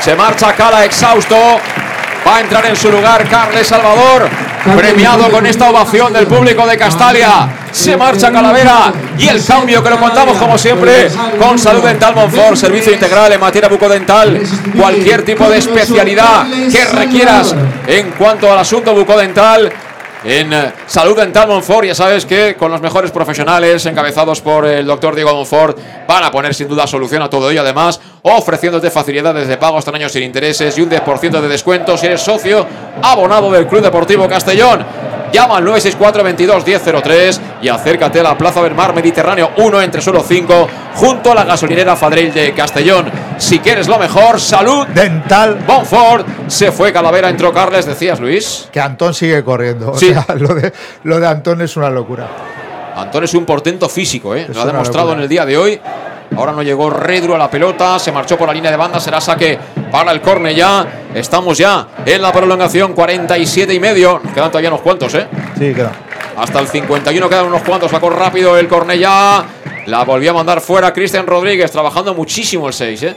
Se 0.00 0.14
marcha 0.14 0.52
Cala 0.52 0.84
exhausto. 0.84 1.36
Va 2.26 2.36
a 2.36 2.40
entrar 2.40 2.66
en 2.66 2.76
su 2.76 2.90
lugar 2.90 3.28
Carles 3.28 3.68
Salvador, 3.68 4.28
premiado 4.76 5.30
con 5.30 5.46
esta 5.46 5.70
ovación 5.70 6.12
del 6.12 6.26
público 6.26 6.66
de 6.66 6.76
Castalia. 6.76 7.48
Se 7.70 7.96
marcha 7.96 8.32
Calavera 8.32 8.92
y 9.16 9.28
el 9.28 9.44
cambio 9.44 9.82
que 9.82 9.90
lo 9.90 9.98
contamos 9.98 10.36
como 10.36 10.58
siempre 10.58 11.08
con 11.38 11.58
Salud 11.58 11.84
Dental 11.84 12.14
Monfort, 12.14 12.56
servicio 12.56 12.92
integral 12.92 13.32
en 13.32 13.40
materia 13.40 13.68
bucodental, 13.68 14.40
cualquier 14.76 15.24
tipo 15.24 15.48
de 15.48 15.58
especialidad 15.58 16.46
que 16.70 16.84
requieras 16.84 17.54
en 17.86 18.10
cuanto 18.12 18.52
al 18.52 18.58
asunto 18.58 18.92
bucodental. 18.92 19.72
En 20.28 20.52
eh, 20.52 20.72
Salud 20.88 21.16
Dental 21.16 21.46
Monfort, 21.46 21.86
ya 21.86 21.94
sabes 21.94 22.26
que 22.26 22.56
con 22.56 22.72
los 22.72 22.80
mejores 22.80 23.12
profesionales 23.12 23.86
encabezados 23.86 24.40
por 24.40 24.66
el 24.66 24.84
doctor 24.84 25.14
Diego 25.14 25.32
Monfort 25.32 25.78
van 26.04 26.24
a 26.24 26.32
poner 26.32 26.52
sin 26.52 26.66
duda 26.66 26.84
solución 26.88 27.22
a 27.22 27.30
todo 27.30 27.48
ello. 27.48 27.60
Además, 27.60 28.00
ofreciéndote 28.22 28.90
facilidades 28.90 29.46
de 29.46 29.56
pago 29.56 29.78
hasta 29.78 29.92
años 29.92 30.10
sin 30.10 30.24
intereses 30.24 30.76
y 30.76 30.82
un 30.82 30.90
10% 30.90 31.40
de 31.40 31.46
descuento 31.46 31.96
si 31.96 32.06
eres 32.06 32.22
socio 32.22 32.66
abonado 33.02 33.52
del 33.52 33.68
Club 33.68 33.82
Deportivo 33.82 34.26
Castellón. 34.26 34.84
Llama 35.32 35.58
al 35.58 35.64
964 35.64 36.22
22 36.24 36.64
1003 36.66 37.40
y 37.62 37.68
acércate 37.68 38.20
a 38.20 38.22
la 38.22 38.38
Plaza 38.38 38.62
del 38.62 38.74
Mar 38.74 38.94
Mediterráneo 38.94 39.50
1 39.56 39.82
entre 39.82 40.00
solo 40.00 40.22
5 40.26 40.68
junto 40.94 41.32
a 41.32 41.34
la 41.34 41.44
gasolinera 41.44 41.96
Fadril 41.96 42.32
de 42.32 42.52
Castellón. 42.54 43.10
Si 43.38 43.58
quieres 43.58 43.88
lo 43.88 43.98
mejor, 43.98 44.40
salud 44.40 44.86
dental. 44.88 45.58
Bonfort 45.66 46.26
se 46.48 46.72
fue 46.72 46.92
Calavera, 46.92 47.28
entró 47.28 47.52
Carles, 47.52 47.84
decías 47.86 48.18
Luis. 48.20 48.68
Que 48.72 48.80
Antón 48.80 49.12
sigue 49.14 49.42
corriendo. 49.44 49.92
O 49.92 49.98
Sí. 49.98 50.12
sea, 50.12 50.26
lo 50.36 50.54
de, 50.54 50.72
lo 51.04 51.20
de 51.20 51.26
Antón 51.26 51.60
es 51.60 51.76
una 51.76 51.90
locura. 51.90 52.26
Antón 52.96 53.24
es 53.24 53.34
un 53.34 53.44
portento 53.44 53.88
físico, 53.90 54.34
¿eh? 54.34 54.46
lo 54.52 54.60
ha 54.62 54.66
demostrado 54.66 55.08
locura. 55.08 55.18
en 55.18 55.22
el 55.24 55.28
día 55.28 55.44
de 55.44 55.58
hoy. 55.58 55.80
Ahora 56.36 56.52
no 56.52 56.62
llegó 56.62 56.90
Redru 56.90 57.34
a 57.34 57.38
la 57.38 57.50
pelota, 57.50 57.98
se 57.98 58.12
marchó 58.12 58.36
por 58.36 58.46
la 58.46 58.52
línea 58.54 58.70
de 58.70 58.76
banda, 58.76 59.00
será 59.00 59.20
saque 59.20 59.58
para 59.90 60.12
el 60.12 60.20
córner 60.20 60.54
ya. 60.54 60.86
Estamos 61.14 61.56
ya 61.56 61.88
en 62.04 62.20
la 62.20 62.30
prolongación, 62.30 62.92
47 62.92 63.72
y 63.72 63.80
medio. 63.80 64.20
Nos 64.22 64.32
Quedan 64.34 64.50
todavía 64.50 64.68
unos 64.68 64.82
cuantos, 64.82 65.14
¿eh? 65.14 65.26
Sí, 65.58 65.72
queda. 65.72 65.92
Hasta 66.36 66.60
el 66.60 66.68
51 66.68 67.28
quedan 67.28 67.46
unos 67.46 67.62
cuantos. 67.62 67.90
Sacó 67.90 68.10
rápido 68.10 68.58
el 68.58 68.68
córner 68.68 68.98
ya. 68.98 69.44
La 69.86 70.04
volvió 70.04 70.32
a 70.32 70.34
mandar 70.34 70.60
fuera 70.60 70.92
Cristian 70.92 71.26
Rodríguez, 71.26 71.70
trabajando 71.70 72.12
muchísimo 72.12 72.66
el 72.66 72.74
6, 72.74 73.02
¿eh? 73.04 73.16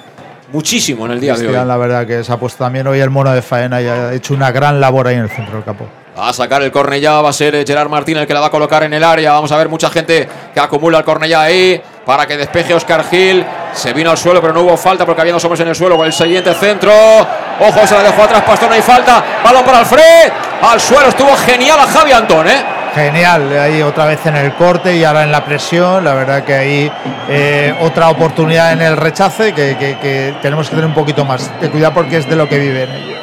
Muchísimo 0.54 1.06
en 1.06 1.12
el 1.12 1.20
día 1.20 1.34
de 1.34 1.40
Cristian, 1.40 1.64
hoy. 1.64 1.68
la 1.68 1.78
verdad 1.78 2.08
que 2.08 2.24
se 2.24 2.32
ha 2.32 2.38
puesto 2.38 2.64
también 2.64 2.88
hoy 2.88 3.00
el 3.00 3.10
mono 3.10 3.32
de 3.32 3.42
faena 3.42 3.82
y 3.82 3.88
ha 3.88 4.14
hecho 4.14 4.34
una 4.34 4.52
gran 4.52 4.80
labor 4.80 5.08
ahí 5.08 5.16
en 5.16 5.22
el 5.22 5.30
centro 5.30 5.56
del 5.56 5.64
campo. 5.64 5.88
Va 6.18 6.30
a 6.30 6.34
sacar 6.34 6.62
el 6.64 6.72
Cornellá, 6.72 7.22
va 7.22 7.30
a 7.30 7.34
ser 7.34 7.56
eh, 7.56 7.64
Gerard 7.66 7.88
Martín 7.90 8.18
el 8.18 8.28
que 8.28 8.34
la 8.34 8.42
va 8.42 8.48
a 8.48 8.52
colocar 8.52 8.84
en 8.84 8.94
el 8.94 9.04
área. 9.04 9.32
Vamos 9.32 9.52
a 9.52 9.58
ver 9.58 9.70
mucha 9.70 9.90
gente 9.90 10.28
que 10.54 10.60
acumula 10.60 10.98
el 10.98 11.04
Cornellá 11.06 11.42
ahí 11.44 11.82
para 12.06 12.26
que 12.28 12.36
despeje 12.36 12.74
Oscar 12.74 13.06
Gil. 13.10 13.46
Se 13.74 13.94
vino 13.94 14.12
al 14.12 14.18
suelo, 14.18 14.42
pero 14.42 14.54
no 14.54 14.62
hubo 14.62 14.76
falta 14.76 15.06
porque 15.06 15.22
había 15.22 15.34
dos 15.34 15.44
hombres 15.46 15.62
en 15.62 15.70
el 15.70 15.76
suelo. 15.76 16.04
El 16.04 16.12
siguiente 16.12 16.54
centro. 16.56 16.92
Ojo, 16.92 17.88
se 17.88 17.94
la 17.96 18.04
dejó 18.04 18.24
atrás 18.24 18.44
Pastor, 18.44 18.68
no 18.70 18.76
hay 18.76 18.82
falta. 18.82 19.24
Balón 19.44 19.64
para 19.64 19.80
Alfred. 19.80 20.32
Al 20.62 20.80
suelo 20.82 21.08
estuvo 21.08 21.34
genial 21.38 21.80
a 21.80 21.88
Javi 21.88 22.12
Antón, 22.12 22.48
¿eh? 22.50 22.64
Genial, 22.94 23.58
ahí 23.58 23.82
otra 23.84 24.06
vez 24.06 24.26
en 24.26 24.36
el 24.36 24.54
corte 24.56 24.96
y 24.98 25.04
ahora 25.06 25.24
en 25.24 25.32
la 25.32 25.46
presión. 25.46 26.04
La 26.04 26.16
verdad 26.16 26.44
que 26.44 26.54
ahí 26.56 26.92
eh, 27.30 27.74
otra 27.82 28.10
oportunidad 28.10 28.74
en 28.74 28.82
el 28.82 28.98
rechace 28.98 29.54
que, 29.54 29.78
que- 29.78 29.98
que 30.00 30.34
tenemos 30.42 30.68
que 30.68 30.72
tener 30.76 30.88
un 30.88 30.96
poquito 30.96 31.24
más 31.24 31.50
de 31.62 31.70
cuidado 31.70 31.94
porque 31.94 32.18
es 32.18 32.28
de 32.28 32.36
lo 32.36 32.50
que 32.50 32.58
viven 32.58 32.90
ellos. 32.92 33.20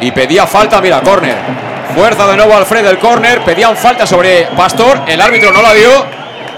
Y 0.00 0.10
pedía 0.10 0.46
falta, 0.46 0.80
mira, 0.80 1.00
córner. 1.02 1.36
Fuerza 1.94 2.26
de 2.26 2.36
nuevo 2.36 2.54
Alfred 2.56 2.84
del 2.84 2.98
córner. 2.98 3.42
Pedían 3.42 3.76
falta 3.76 4.06
sobre 4.06 4.46
Pastor. 4.56 5.02
El 5.06 5.20
árbitro 5.20 5.52
no 5.52 5.62
la 5.62 5.72
dio. 5.74 5.90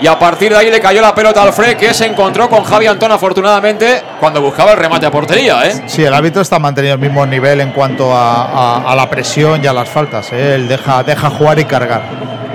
Y 0.00 0.06
a 0.06 0.18
partir 0.18 0.52
de 0.52 0.58
ahí 0.58 0.70
le 0.70 0.80
cayó 0.80 1.00
la 1.00 1.14
pelota 1.14 1.40
a 1.40 1.44
Alfred, 1.44 1.76
que 1.76 1.94
se 1.94 2.04
encontró 2.06 2.48
con 2.48 2.62
Javi 2.64 2.86
Antón 2.86 3.12
afortunadamente 3.12 4.02
cuando 4.20 4.40
buscaba 4.42 4.72
el 4.72 4.76
remate 4.78 5.06
a 5.06 5.10
portería, 5.10 5.64
¿eh? 5.66 5.84
Sí, 5.86 6.04
el 6.04 6.12
árbitro 6.12 6.42
está 6.42 6.58
manteniendo 6.58 6.96
el 7.02 7.10
mismo 7.10 7.24
nivel 7.24 7.60
en 7.60 7.70
cuanto 7.70 8.14
a, 8.14 8.42
a- 8.44 8.92
a 8.92 8.94
la 8.96 9.08
presión 9.08 9.62
y 9.62 9.66
a 9.66 9.72
las 9.72 9.88
faltas. 9.88 10.30
¿eh? 10.32 10.56
Él 10.56 10.68
deja, 10.68 11.02
deja 11.04 11.30
jugar 11.30 11.58
y 11.60 11.64
cargar. 11.64 12.02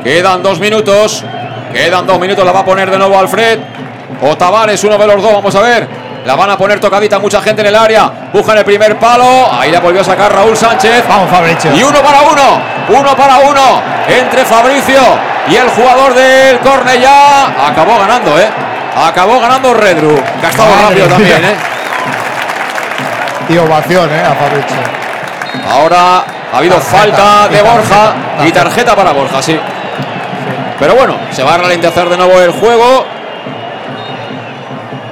Quedan 0.04 0.44
dos 0.44 0.60
minutos. 0.60 1.24
Quedan 1.74 2.06
dos 2.06 2.20
minutos. 2.20 2.46
La 2.46 2.52
va 2.52 2.60
a 2.60 2.66
poner 2.66 2.92
de 2.92 2.98
nuevo 2.98 3.18
Alfred. 3.18 3.60
O 4.22 4.36
Tavares, 4.36 4.84
uno 4.84 4.98
de 4.98 5.08
los 5.08 5.22
dos. 5.22 5.34
Vamos 5.34 5.56
a 5.56 5.62
ver. 5.62 5.88
La 6.26 6.36
van 6.36 6.50
a 6.50 6.58
poner 6.58 6.80
tocadita 6.80 7.18
mucha 7.20 7.42
gente 7.42 7.62
en 7.62 7.68
el 7.68 7.76
área. 7.76 8.12
Buscan 8.34 8.58
el 8.58 8.66
primer 8.66 8.98
palo. 9.00 9.50
Ahí 9.52 9.72
la 9.72 9.80
volvió 9.80 10.02
a 10.02 10.04
sacar 10.04 10.32
Raúl 10.34 10.56
Sánchez. 10.56 11.06
Vamos, 11.08 11.30
Fabricio. 11.30 11.74
Y 11.74 11.84
uno 11.84 12.02
para 12.02 12.22
uno. 12.22 12.62
Uno 12.90 13.16
para 13.16 13.38
uno. 13.40 13.82
Entre 14.08 14.46
Fabricio 14.46 15.02
y 15.48 15.56
el 15.56 15.70
jugador 15.70 16.14
del 16.14 16.60
Cornellá. 16.60 17.68
Acabó 17.68 17.98
ganando, 18.00 18.38
¿eh? 18.40 18.48
Acabó 18.96 19.40
ganando 19.40 19.74
Redru. 19.74 20.16
Que 20.40 20.46
ha 20.46 20.50
estado 20.50 20.70
rápido 20.84 21.08
también, 21.08 21.44
¿eh? 21.46 21.56
Y 23.50 23.58
ovación, 23.58 24.10
¿eh? 24.14 24.22
A 24.22 24.36
Fabricio. 24.36 24.78
Ahora 25.68 26.24
ha 26.54 26.58
habido 26.58 26.76
Tarjeta, 26.76 26.98
falta 26.98 27.48
y 27.50 27.54
de 27.56 27.62
tarjeta, 27.62 27.74
Borja 27.74 28.14
y 28.14 28.52
tarjeta. 28.52 28.64
tarjeta 28.64 28.96
para 28.96 29.12
Borja, 29.14 29.42
sí. 29.42 29.60
Pero 30.80 30.96
bueno, 30.96 31.16
se 31.32 31.44
va 31.44 31.56
a 31.56 31.58
ralentizar 31.58 32.10
de 32.10 32.18
nuevo 32.18 32.40
el 32.40 32.52
juego. 32.52 33.06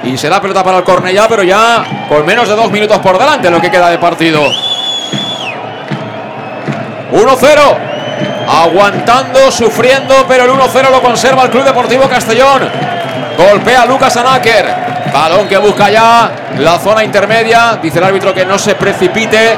Y 0.04 0.16
será 0.16 0.40
pelota 0.40 0.62
para 0.62 0.78
el 0.78 0.84
Cornellá, 0.84 1.26
pero 1.28 1.42
ya 1.42 1.84
con 2.08 2.24
menos 2.24 2.48
de 2.48 2.54
dos 2.54 2.70
minutos 2.70 2.98
por 2.98 3.18
delante 3.18 3.50
lo 3.50 3.60
que 3.60 3.70
queda 3.70 3.90
de 3.90 3.98
partido. 3.98 4.42
1-0. 7.12 7.78
Aguantando, 8.48 9.50
sufriendo, 9.50 10.24
pero 10.26 10.44
el 10.44 10.50
1-0 10.50 10.90
lo 10.90 11.02
conserva 11.02 11.42
el 11.44 11.50
Club 11.50 11.64
Deportivo 11.64 12.08
Castellón. 12.08 12.68
Golpea 13.36 13.84
Lucas 13.86 14.16
Anáker. 14.16 14.66
Balón 15.12 15.48
que 15.48 15.58
busca 15.58 15.90
ya 15.90 16.30
la 16.58 16.78
zona 16.78 17.04
intermedia. 17.04 17.78
Dice 17.80 17.98
el 17.98 18.04
árbitro 18.04 18.32
que 18.34 18.44
no 18.44 18.58
se 18.58 18.74
precipite, 18.74 19.54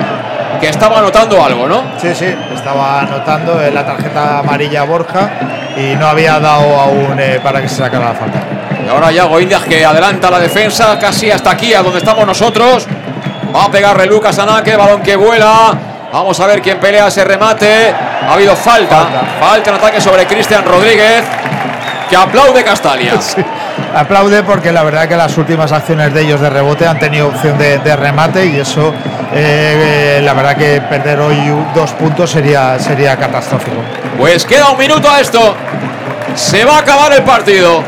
que 0.61 0.69
estaba 0.69 0.99
anotando 0.99 1.43
algo, 1.43 1.69
¿no? 1.69 1.83
Sí, 1.99 2.15
sí, 2.15 2.35
estaba 2.55 3.01
anotando 3.01 3.61
la 3.73 3.85
tarjeta 3.85 4.41
amarilla 4.41 4.83
Borja 4.85 5.31
y 5.77 5.97
no 5.97 6.07
había 6.07 6.39
dado 6.39 6.79
aún 6.79 7.19
eh, 7.19 7.41
para 7.43 7.63
que 7.63 7.69
se 7.69 7.77
sacara 7.77 8.07
la 8.07 8.15
falta. 8.15 8.60
Ahora 8.91 9.13
Yago 9.13 9.41
Indias 9.41 9.63
que 9.63 9.85
adelanta 9.85 10.31
la 10.31 10.41
defensa 10.41 10.99
casi 10.99 11.31
hasta 11.31 11.51
aquí, 11.51 11.73
a 11.75 11.83
donde 11.83 11.99
estamos 11.99 12.27
nosotros. 12.27 12.87
Va 13.55 13.65
a 13.65 13.71
pegarle 13.71 14.07
Lucas 14.07 14.39
Anáker, 14.39 14.77
balón 14.77 15.01
que 15.01 15.15
vuela. 15.17 15.73
Vamos 16.13 16.39
a 16.41 16.47
ver 16.47 16.61
quién 16.61 16.79
pelea 16.79 17.07
ese 17.07 17.25
remate. 17.25 17.91
Ha 17.93 18.33
habido 18.33 18.57
falta. 18.57 19.07
Falta, 19.39 19.71
en 19.71 19.77
ataque 19.77 20.01
sobre 20.01 20.27
Cristian 20.27 20.65
Rodríguez. 20.65 21.25
Que 22.09 22.17
aplaude 22.17 22.65
Castalia. 22.65 23.15
Aplaude 23.95 24.43
porque 24.45 24.73
la 24.73 24.85
verdad 24.85 25.09
que 25.09 25.17
las 25.17 25.37
últimas 25.37 25.73
acciones 25.73 26.13
de 26.15 26.23
ellos 26.23 26.41
de 26.41 26.49
rebote 26.51 26.87
han 26.87 26.99
tenido 26.99 27.29
opción 27.29 27.59
de, 27.59 27.79
de 27.79 27.97
remate 27.97 28.47
y 28.47 28.61
eso, 28.61 28.95
eh, 29.33 30.19
eh, 30.19 30.21
la 30.23 30.33
verdad 30.35 30.57
que 30.57 30.81
perder 30.83 31.19
hoy 31.19 31.37
dos 31.75 31.91
puntos 31.93 32.31
sería, 32.31 32.79
sería 32.79 33.17
catastrófico. 33.17 33.79
Pues 34.17 34.45
queda 34.45 34.71
un 34.71 34.79
minuto 34.79 35.11
a 35.11 35.21
esto. 35.21 35.57
Se 36.37 36.65
va 36.65 36.77
a 36.77 36.81
acabar 36.81 37.13
el 37.13 37.23
partido. 37.23 37.83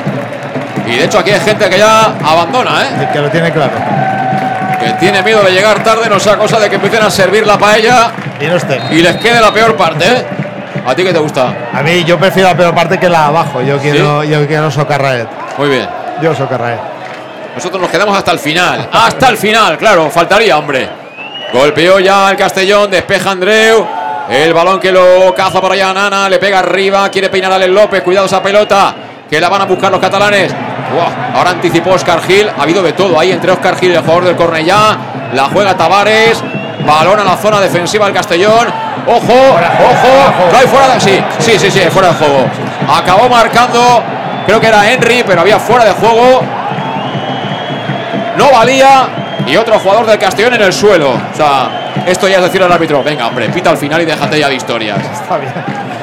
Y 0.87 0.97
de 0.97 1.05
hecho 1.05 1.19
aquí 1.19 1.31
hay 1.31 1.41
gente 1.41 1.69
que 1.71 1.79
ya 1.79 2.15
abandona, 2.25 2.83
¿eh? 2.83 3.09
Que 3.13 3.21
lo 3.21 3.31
tiene 3.31 3.53
claro. 3.53 3.73
Que 4.81 4.93
tiene 4.95 5.23
miedo 5.23 5.43
de 5.43 5.53
llegar 5.53 5.83
tarde, 5.85 6.09
no 6.09 6.19
sea 6.19 6.37
cosa 6.37 6.59
de 6.59 6.69
que 6.69 6.75
empiecen 6.77 7.03
a 7.03 7.11
servir 7.11 7.47
la 7.47 7.57
paella 7.57 8.11
Y 8.41 8.47
no 8.47 8.57
esté. 8.57 8.81
y 8.91 8.97
les 9.03 9.17
quede 9.17 9.41
la 9.41 9.53
peor 9.53 9.77
parte, 9.77 10.05
¿eh? 10.05 10.25
¿A 10.85 10.95
ti 10.95 11.05
qué 11.05 11.13
te 11.13 11.19
gusta? 11.21 11.55
A 11.73 11.83
mí 11.83 12.03
yo 12.03 12.19
prefiero 12.19 12.49
la 12.49 12.57
peor 12.57 12.75
parte 12.75 12.99
que 12.99 13.09
la 13.09 13.27
abajo. 13.27 13.63
Yo 13.63 13.79
quiero, 13.79 14.25
yo 14.25 14.45
quiero 14.49 14.69
socarraet. 14.71 15.29
Muy 15.57 15.69
bien. 15.69 15.89
Yo 16.21 16.35
socarraet. 16.35 16.81
Nosotros 17.55 17.81
nos 17.81 17.91
quedamos 17.91 18.17
hasta 18.19 18.33
el 18.33 18.39
final. 18.41 18.89
Hasta 18.91 19.29
el 19.29 19.37
final, 19.37 19.79
claro, 19.79 20.11
faltaría, 20.11 20.59
hombre. 20.59 20.89
Golpeó 21.53 22.01
ya 22.01 22.31
el 22.31 22.37
Castellón, 22.37 22.91
despeja 22.91 23.31
Andreu. 23.31 23.87
El 24.29 24.53
balón 24.55 24.81
que 24.81 24.91
lo 24.91 25.33
caza 25.35 25.61
por 25.61 25.71
allá 25.71 25.93
Nana, 25.93 26.29
le 26.29 26.39
pega 26.39 26.61
arriba, 26.61 27.09
quiere 27.11 27.29
peinar 27.29 27.53
a 27.53 27.57
Alex 27.57 27.71
López, 27.73 28.03
cuidado 28.03 28.27
esa 28.27 28.43
pelota, 28.43 28.95
que 29.33 29.41
la 29.41 29.49
van 29.49 29.63
a 29.63 29.65
buscar 29.65 29.91
los 29.91 29.99
catalanes. 29.99 30.55
Ahora 31.35 31.53
anticipó 31.53 31.93
Oscar 31.93 32.21
Gil, 32.21 32.51
ha 32.51 32.65
habido 32.65 32.83
de 32.83 32.93
todo 32.93 33.19
ahí 33.19 33.33
entre 33.33 33.51
Oscar 33.51 33.79
Gil 33.79 33.93
y 33.93 33.95
el 33.95 34.03
jugador 34.03 34.27
del 34.27 34.37
Cornellá. 34.37 34.99
La 35.33 35.45
juega 35.45 35.75
Tavares, 35.75 36.45
balón 36.87 37.19
a 37.19 37.25
la 37.25 37.35
zona 37.39 37.59
defensiva 37.59 38.05
del 38.05 38.15
Castellón. 38.15 38.69
Ojo, 39.07 39.17
ojo, 39.17 40.53
no 40.53 40.59
hay 40.59 40.67
fuera 40.67 40.89
de 40.93 41.01
sí, 41.01 41.19
sí, 41.39 41.59
sí, 41.59 41.71
sí, 41.71 41.81
fuera 41.89 42.09
de 42.09 42.15
juego. 42.15 42.45
Acabó 42.95 43.27
marcando, 43.31 44.03
creo 44.45 44.61
que 44.61 44.67
era 44.67 44.93
Henry, 44.93 45.25
pero 45.27 45.41
había 45.41 45.59
fuera 45.59 45.87
de 45.87 45.93
juego. 45.93 46.43
No 48.37 48.51
valía. 48.51 49.09
y 49.47 49.57
otro 49.57 49.79
jugador 49.79 50.05
del 50.05 50.19
Castellón 50.19 50.53
en 50.53 50.63
el 50.63 50.75
suelo. 50.75 51.13
O 51.13 51.35
sea, 51.35 51.95
esto 52.05 52.29
ya 52.29 52.37
es 52.37 52.43
decir 52.43 52.63
al 52.63 52.71
árbitro, 52.71 53.03
venga, 53.03 53.29
hombre, 53.29 53.49
pita 53.49 53.71
al 53.71 53.79
final 53.79 54.03
y 54.03 54.05
déjate 54.05 54.39
ya 54.39 54.51
de 54.51 54.57
historias. 54.57 54.99
Está 55.23 55.39
bien. 55.39 56.02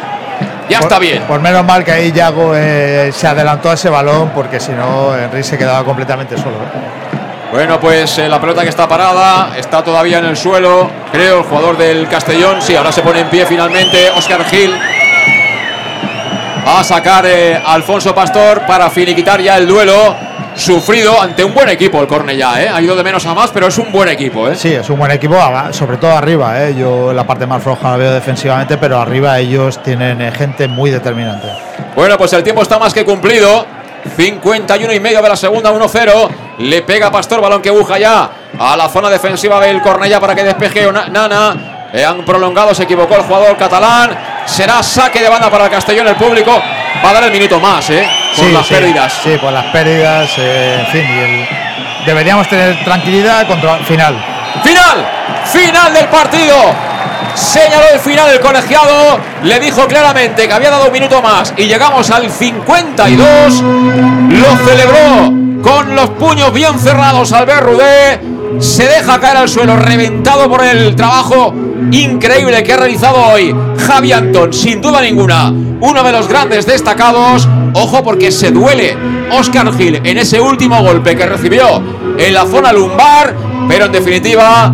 Ya 0.69 0.79
está 0.79 0.99
bien. 0.99 1.23
Pues 1.27 1.41
menos 1.41 1.65
mal 1.65 1.83
que 1.83 1.91
ahí 1.91 2.11
Yago 2.11 2.55
eh, 2.55 3.11
se 3.11 3.27
adelantó 3.27 3.71
a 3.71 3.73
ese 3.73 3.89
balón 3.89 4.31
porque 4.35 4.59
si 4.59 4.71
no 4.71 5.17
Henry 5.17 5.43
se 5.43 5.57
quedaba 5.57 5.83
completamente 5.83 6.37
solo. 6.37 6.57
¿eh? 6.57 7.09
Bueno, 7.51 7.79
pues 7.79 8.19
eh, 8.19 8.29
la 8.29 8.39
pelota 8.39 8.61
que 8.61 8.69
está 8.69 8.87
parada 8.87 9.57
está 9.57 9.83
todavía 9.83 10.19
en 10.19 10.25
el 10.25 10.37
suelo. 10.37 10.89
Creo 11.11 11.39
el 11.39 11.43
jugador 11.45 11.77
del 11.77 12.07
Castellón. 12.07 12.61
Sí, 12.61 12.75
ahora 12.75 12.91
se 12.91 13.01
pone 13.01 13.21
en 13.21 13.29
pie 13.29 13.45
finalmente. 13.47 14.11
Oscar 14.11 14.45
Gil. 14.45 14.71
Va 16.67 16.79
a 16.81 16.83
sacar 16.83 17.25
eh, 17.25 17.59
a 17.65 17.73
Alfonso 17.73 18.13
Pastor 18.13 18.61
para 18.67 18.91
finiquitar 18.91 19.41
ya 19.41 19.57
el 19.57 19.67
duelo. 19.67 20.28
Sufrido 20.59 21.19
ante 21.21 21.41
un 21.41 21.53
buen 21.53 21.69
equipo 21.69 22.01
el 22.01 22.07
Cornellá, 22.07 22.61
¿eh? 22.61 22.67
Ha 22.67 22.81
ido 22.81 22.93
de 22.93 23.01
menos 23.01 23.25
a 23.25 23.33
más, 23.33 23.49
pero 23.49 23.67
es 23.67 23.77
un 23.77 23.93
buen 23.93 24.09
equipo, 24.09 24.49
¿eh? 24.49 24.57
Sí, 24.57 24.73
es 24.73 24.89
un 24.89 24.99
buen 24.99 25.09
equipo, 25.09 25.37
sobre 25.71 25.95
todo 25.95 26.11
arriba. 26.11 26.61
¿eh? 26.61 26.75
Yo 26.77 27.13
la 27.13 27.25
parte 27.25 27.47
más 27.47 27.63
floja 27.63 27.91
la 27.91 27.95
veo 27.95 28.11
defensivamente, 28.11 28.77
pero 28.77 28.99
arriba 28.99 29.39
ellos 29.39 29.81
tienen 29.81 30.21
eh, 30.21 30.33
gente 30.33 30.67
muy 30.67 30.91
determinante. 30.91 31.47
Bueno, 31.95 32.17
pues 32.17 32.33
el 32.33 32.43
tiempo 32.43 32.61
está 32.61 32.77
más 32.77 32.93
que 32.93 33.05
cumplido. 33.05 33.65
51 34.17 34.93
y 34.93 34.99
medio 34.99 35.21
de 35.21 35.29
la 35.29 35.37
segunda, 35.37 35.71
1-0. 35.71 36.29
Le 36.59 36.81
pega 36.81 37.09
Pastor, 37.09 37.39
balón 37.39 37.61
que 37.61 37.69
buja 37.69 37.97
ya 37.97 38.29
a 38.59 38.75
la 38.75 38.89
zona 38.89 39.09
defensiva 39.09 39.61
del 39.61 39.81
Cornellá 39.81 40.19
para 40.19 40.35
que 40.35 40.43
despeje 40.43 40.91
Nana. 40.91 41.87
Eh, 41.93 42.03
han 42.03 42.25
prolongado, 42.25 42.75
se 42.75 42.83
equivocó 42.83 43.15
el 43.15 43.21
jugador 43.21 43.55
catalán. 43.55 44.11
Será 44.45 44.83
saque 44.83 45.21
de 45.21 45.29
banda 45.29 45.49
para 45.49 45.65
el 45.65 45.71
Castellón. 45.71 46.07
El 46.07 46.15
público 46.15 46.51
va 47.03 47.09
a 47.09 47.13
dar 47.13 47.23
el 47.25 47.31
minuto 47.31 47.59
más, 47.59 47.89
¿eh? 47.89 48.07
Por 48.35 48.45
Sí, 48.45 48.51
las 48.51 48.65
sí, 48.67 48.73
pérdidas. 48.73 49.13
Sí, 49.23 49.37
por 49.41 49.51
las 49.53 49.65
pérdidas. 49.65 50.29
eh, 50.37 50.77
en 50.85 50.87
fin, 50.91 51.05
y 51.09 51.19
el- 51.19 51.47
deberíamos 52.05 52.47
tener 52.47 52.83
tranquilidad 52.83 53.47
contra 53.47 53.75
el 53.77 53.85
final. 53.85 54.15
Final, 54.63 55.05
final 55.45 55.93
del 55.93 56.05
partido. 56.05 56.55
Señaló 57.35 57.83
el 57.93 57.99
final 57.99 58.29
el 58.31 58.39
colegiado, 58.39 59.19
le 59.43 59.59
dijo 59.59 59.87
claramente 59.87 60.47
que 60.47 60.53
había 60.53 60.71
dado 60.71 60.87
un 60.87 60.91
minuto 60.91 61.21
más 61.21 61.53
y 61.55 61.65
llegamos 61.65 62.09
al 62.09 62.29
52. 62.29 63.61
Lo 63.61 64.57
celebró 64.67 65.31
con 65.61 65.95
los 65.95 66.09
puños 66.11 66.51
bien 66.53 66.77
cerrados 66.79 67.31
Albert 67.31 67.63
Rudé. 67.63 68.19
Se 68.57 68.83
deja 68.83 69.19
caer 69.19 69.37
al 69.37 69.49
suelo, 69.49 69.77
reventado 69.77 70.49
por 70.49 70.63
el 70.63 70.95
trabajo 70.95 71.53
increíble 71.91 72.63
que 72.63 72.73
ha 72.73 72.77
realizado 72.77 73.17
hoy 73.33 73.55
Javi 73.77 74.11
Antón, 74.11 74.51
sin 74.51 74.81
duda 74.81 75.01
ninguna, 75.01 75.49
uno 75.49 76.03
de 76.03 76.11
los 76.11 76.27
grandes 76.27 76.65
destacados. 76.65 77.47
Ojo 77.73 78.03
porque 78.03 78.31
se 78.31 78.51
duele 78.51 78.97
Oscar 79.31 79.71
Gil 79.77 80.01
en 80.03 80.17
ese 80.17 80.41
último 80.41 80.81
golpe 80.81 81.15
que 81.15 81.25
recibió 81.25 81.81
en 82.17 82.33
la 82.33 82.45
zona 82.45 82.73
lumbar, 82.73 83.35
pero 83.67 83.85
en 83.85 83.91
definitiva 83.91 84.73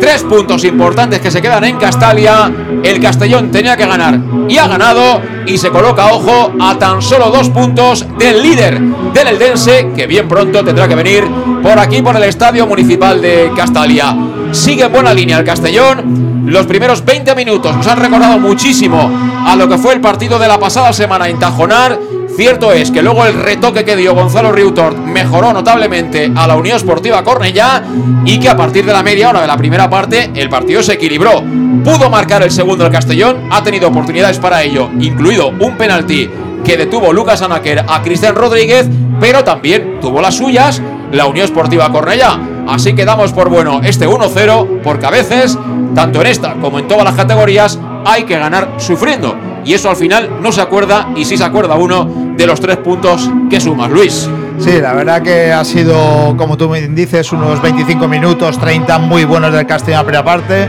Tres 0.00 0.22
puntos 0.24 0.64
importantes 0.64 1.20
que 1.20 1.30
se 1.30 1.40
quedan 1.40 1.64
en 1.64 1.76
Castalia. 1.76 2.52
El 2.82 3.00
Castellón 3.00 3.50
tenía 3.50 3.76
que 3.76 3.86
ganar 3.86 4.18
y 4.48 4.58
ha 4.58 4.68
ganado. 4.68 5.20
Y 5.46 5.58
se 5.58 5.70
coloca, 5.70 6.06
ojo, 6.12 6.52
a 6.60 6.78
tan 6.78 7.00
solo 7.00 7.30
dos 7.30 7.48
puntos 7.50 8.06
del 8.18 8.42
líder 8.42 8.80
del 8.80 9.28
Eldense, 9.28 9.92
que 9.94 10.06
bien 10.06 10.28
pronto 10.28 10.64
tendrá 10.64 10.88
que 10.88 10.94
venir 10.94 11.24
por 11.62 11.78
aquí, 11.78 12.02
por 12.02 12.16
el 12.16 12.24
Estadio 12.24 12.66
Municipal 12.66 13.20
de 13.22 13.50
Castalia. 13.56 14.16
Sigue 14.52 14.84
en 14.84 14.92
buena 14.92 15.14
línea 15.14 15.38
el 15.38 15.44
Castellón. 15.44 16.44
Los 16.46 16.66
primeros 16.66 17.04
20 17.04 17.34
minutos 17.34 17.74
nos 17.74 17.86
han 17.86 17.98
recordado 17.98 18.38
muchísimo 18.38 19.10
a 19.44 19.56
lo 19.56 19.68
que 19.68 19.78
fue 19.78 19.94
el 19.94 20.00
partido 20.00 20.38
de 20.38 20.48
la 20.48 20.58
pasada 20.58 20.92
semana 20.92 21.28
en 21.28 21.38
Tajonar. 21.38 21.98
Cierto 22.36 22.70
es 22.70 22.90
que 22.90 23.00
luego 23.00 23.24
el 23.24 23.32
retoque 23.32 23.82
que 23.82 23.96
dio 23.96 24.14
Gonzalo 24.14 24.52
Riutort 24.52 24.98
mejoró 24.98 25.54
notablemente 25.54 26.30
a 26.36 26.46
la 26.46 26.56
Unión 26.56 26.76
Esportiva 26.76 27.24
Cornellá 27.24 27.82
y 28.26 28.38
que 28.38 28.50
a 28.50 28.56
partir 28.56 28.84
de 28.84 28.92
la 28.92 29.02
media 29.02 29.30
hora 29.30 29.40
de 29.40 29.46
la 29.46 29.56
primera 29.56 29.88
parte 29.88 30.30
el 30.34 30.50
partido 30.50 30.82
se 30.82 30.94
equilibró. 30.94 31.42
Pudo 31.82 32.10
marcar 32.10 32.42
el 32.42 32.50
segundo 32.50 32.84
el 32.84 32.92
Castellón, 32.92 33.48
ha 33.50 33.62
tenido 33.62 33.88
oportunidades 33.88 34.38
para 34.38 34.62
ello, 34.62 34.90
incluido 35.00 35.48
un 35.48 35.78
penalti 35.78 36.28
que 36.62 36.76
detuvo 36.76 37.10
Lucas 37.10 37.40
Anaquer 37.40 37.86
a 37.88 38.02
Cristian 38.02 38.34
Rodríguez, 38.34 38.86
pero 39.18 39.42
también 39.42 39.98
tuvo 40.02 40.20
las 40.20 40.36
suyas 40.36 40.82
la 41.12 41.26
Unión 41.26 41.46
Esportiva 41.46 41.90
Cornellá. 41.90 42.38
Así 42.68 42.94
que 42.94 43.06
damos 43.06 43.32
por 43.32 43.48
bueno 43.48 43.80
este 43.82 44.06
1-0 44.06 44.82
porque 44.82 45.06
a 45.06 45.10
veces, 45.10 45.58
tanto 45.94 46.20
en 46.20 46.26
esta 46.26 46.52
como 46.54 46.80
en 46.80 46.86
todas 46.86 47.04
las 47.04 47.14
categorías, 47.14 47.78
hay 48.04 48.24
que 48.24 48.38
ganar 48.38 48.74
sufriendo. 48.76 49.34
Y 49.64 49.74
eso 49.74 49.88
al 49.88 49.96
final 49.96 50.38
no 50.42 50.52
se 50.52 50.60
acuerda 50.60 51.08
y 51.16 51.24
sí 51.24 51.36
se 51.36 51.44
acuerda 51.44 51.76
uno 51.76 52.25
de 52.36 52.46
los 52.46 52.60
tres 52.60 52.76
puntos 52.78 53.30
que 53.48 53.60
sumas, 53.60 53.90
Luis. 53.90 54.28
Sí, 54.58 54.80
la 54.80 54.94
verdad 54.94 55.22
que 55.22 55.52
ha 55.52 55.64
sido, 55.64 56.34
como 56.36 56.56
tú 56.56 56.68
me 56.68 56.80
dices, 56.88 57.32
unos 57.32 57.60
25 57.60 58.08
minutos, 58.08 58.58
30 58.58 58.98
muy 58.98 59.24
buenos 59.24 59.52
del 59.52 59.66
Castellón 59.66 59.98
la 59.98 60.04
primera 60.04 60.24
parte, 60.24 60.68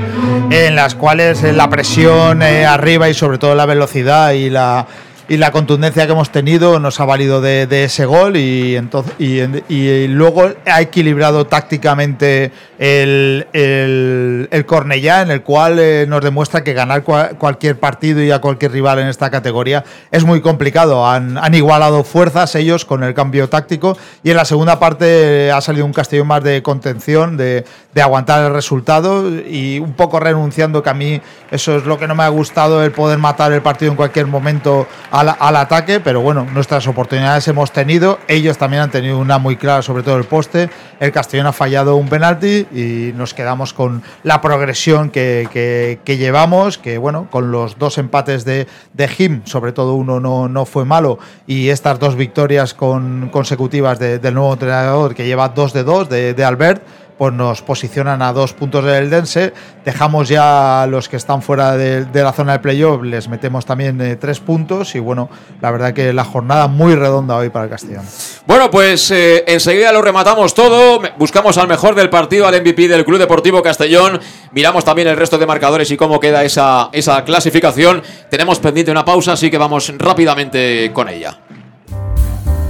en 0.49 0.75
las 0.75 0.95
cuales 0.95 1.43
eh, 1.43 1.53
la 1.53 1.69
presión 1.69 2.41
eh, 2.41 2.65
arriba 2.65 3.09
y 3.09 3.13
sobre 3.13 3.37
todo 3.37 3.55
la 3.55 3.65
velocidad 3.65 4.31
y 4.31 4.49
la, 4.49 4.85
y 5.29 5.37
la 5.37 5.51
contundencia 5.51 6.05
que 6.05 6.13
hemos 6.13 6.31
tenido 6.31 6.79
nos 6.79 6.99
ha 6.99 7.05
valido 7.05 7.41
de, 7.41 7.67
ese 7.83 8.05
gol 8.05 8.37
y, 8.37 8.75
entonces, 8.75 9.13
y, 9.19 10.07
luego 10.07 10.49
ha 10.65 10.81
equilibrado 10.81 11.47
tácticamente 11.47 12.51
el, 12.79 13.47
el, 13.53 14.47
el 14.51 14.65
Cornellá, 14.65 15.21
en 15.21 15.31
el 15.31 15.41
cual 15.41 15.79
eh, 15.79 16.05
nos 16.07 16.21
demuestra 16.21 16.63
que 16.63 16.73
ganar 16.73 17.03
cua- 17.03 17.37
cualquier 17.37 17.79
partido 17.79 18.21
y 18.23 18.31
a 18.31 18.39
cualquier 18.39 18.71
rival 18.71 18.99
en 18.99 19.07
esta 19.07 19.29
categoría 19.29 19.83
es 20.11 20.23
muy 20.23 20.41
complicado. 20.41 21.05
Han, 21.05 21.37
igualado 21.53 22.03
fuerzas 22.03 22.53
ellos 22.55 22.85
con 22.85 23.03
el 23.03 23.13
cambio 23.13 23.49
táctico 23.49 23.97
y 24.23 24.29
en 24.29 24.37
la 24.37 24.45
segunda 24.45 24.79
parte 24.79 25.47
eh, 25.47 25.51
ha 25.51 25.59
salido 25.59 25.85
un 25.85 25.93
Castellón 25.93 26.27
más 26.27 26.43
de 26.43 26.61
contención, 26.61 27.35
de, 27.35 27.65
de 27.93 28.01
aguantar 28.01 28.45
el 28.45 28.53
resultado 28.53 29.29
y 29.29 29.79
un 29.79 29.93
poco 29.93 30.19
renunciando 30.19 30.83
que 30.83 30.89
a 30.89 30.93
mí 30.93 31.19
eso 31.51 31.77
es 31.77 31.85
lo 31.85 31.97
que 31.97 32.07
no 32.07 32.15
me 32.15 32.23
ha 32.23 32.29
gustado, 32.29 32.83
el 32.83 32.91
poder 32.91 33.17
matar 33.17 33.51
el 33.51 33.61
partido 33.61 33.91
en 33.91 33.97
cualquier 33.97 34.27
momento 34.27 34.87
al, 35.19 35.35
al 35.39 35.55
ataque, 35.55 35.99
pero 35.99 36.21
bueno, 36.21 36.45
nuestras 36.53 36.85
oportunidades 36.87 37.47
hemos 37.47 37.71
tenido, 37.71 38.19
ellos 38.27 38.57
también 38.57 38.83
han 38.83 38.91
tenido 38.91 39.17
una 39.17 39.37
muy 39.39 39.55
clara, 39.57 39.81
sobre 39.81 40.03
todo 40.03 40.17
el 40.17 40.25
poste, 40.25 40.69
el 40.99 41.11
Castellón 41.11 41.47
ha 41.47 41.53
fallado 41.53 41.95
un 41.95 42.07
penalti 42.07 42.67
y 42.71 43.13
nos 43.15 43.33
quedamos 43.33 43.73
con 43.73 44.03
la 44.23 44.41
progresión 44.41 45.09
que, 45.09 45.47
que- 45.51 45.99
que 46.03 46.17
llevamos, 46.17 46.77
que 46.77 46.97
bueno, 46.97 47.27
con 47.31 47.51
los 47.51 47.77
dos 47.79 47.97
empates 47.97 48.45
de, 48.45 48.67
de 48.93 49.07
Jim, 49.07 49.41
sobre 49.45 49.71
todo 49.71 49.95
uno 49.95 50.19
no, 50.19 50.47
no 50.47 50.65
fue 50.65 50.85
malo, 50.85 51.17
y 51.47 51.69
estas 51.69 51.99
dos 51.99 52.15
victorias 52.15 52.73
con, 52.73 53.29
consecutivas 53.29 53.99
de- 53.99 54.19
del 54.19 54.33
nuevo 54.35 54.53
entrenador 54.53 55.15
que 55.15 55.25
lleva 55.25 55.49
dos 55.49 55.73
de 55.73 55.83
dos 55.83 56.09
de, 56.09 56.33
de 56.33 56.43
Albert, 56.43 56.83
pues 57.17 57.33
nos 57.33 57.61
posicionan 57.61 58.21
a 58.21 58.31
dos 58.33 58.53
puntos 58.53 58.85
del 58.85 59.09
Dense. 59.09 59.53
Dejamos 59.83 60.29
ya 60.29 60.83
a 60.83 60.87
los 60.87 61.09
que 61.09 61.17
están 61.17 61.41
fuera 61.41 61.75
de, 61.75 62.05
la 62.13 62.31
zona 62.33 62.53
de 62.53 62.59
playoff, 62.59 63.03
les 63.03 63.27
metemos 63.27 63.65
también 63.65 63.99
eh, 64.01 64.15
tres 64.15 64.39
puntos. 64.39 64.93
Y 64.95 64.99
bueno, 64.99 65.29
la 65.61 65.71
verdad 65.71 65.93
que 65.93 66.13
la 66.13 66.23
jornada 66.23 66.67
muy 66.67 66.95
redonda 66.95 67.35
hoy 67.35 67.49
para 67.49 67.65
el 67.65 67.71
Castellón. 67.71 68.05
Bueno, 68.45 68.69
pues 68.69 69.09
eh, 69.11 69.43
enseguida 69.47 69.91
lo 69.91 70.01
rematamos 70.01 70.53
todo. 70.53 71.01
Buscamos 71.17 71.57
al 71.57 71.67
mejor 71.67 71.95
del 71.95 72.09
partido, 72.09 72.47
al 72.47 72.61
MVP 72.61 72.87
del 72.87 73.05
Club 73.05 73.19
Deportivo 73.19 73.61
Castellón. 73.61 74.19
Miramos 74.51 74.85
también 74.85 75.07
el 75.07 75.17
resto 75.17 75.37
de 75.37 75.45
marcadores 75.45 75.89
y 75.91 75.97
cómo 75.97 76.19
queda 76.19 76.43
esa, 76.43 76.89
esa 76.91 77.23
clasificación. 77.23 78.03
Tenemos 78.29 78.59
pendiente 78.59 78.91
una 78.91 79.05
pausa, 79.05 79.33
así 79.33 79.49
que 79.49 79.57
vamos 79.57 79.91
rápidamente 79.97 80.91
con 80.93 81.09
ella. 81.09 81.37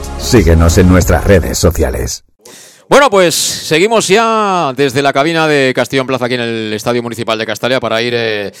Síguenos 0.21 0.77
en 0.77 0.87
nuestras 0.87 1.25
redes 1.25 1.57
sociales. 1.57 2.23
Bueno, 2.87 3.09
pues 3.09 3.35
seguimos 3.35 4.07
ya 4.07 4.73
desde 4.75 5.01
la 5.01 5.13
cabina 5.13 5.47
de 5.47 5.73
Castellón 5.73 6.07
Plaza 6.07 6.25
aquí 6.25 6.35
en 6.35 6.41
el 6.41 6.73
Estadio 6.73 7.01
Municipal 7.01 7.37
de 7.39 7.45
Castalia 7.45 7.79
para 7.79 8.01
ir 8.01 8.13
eh, 8.15 8.51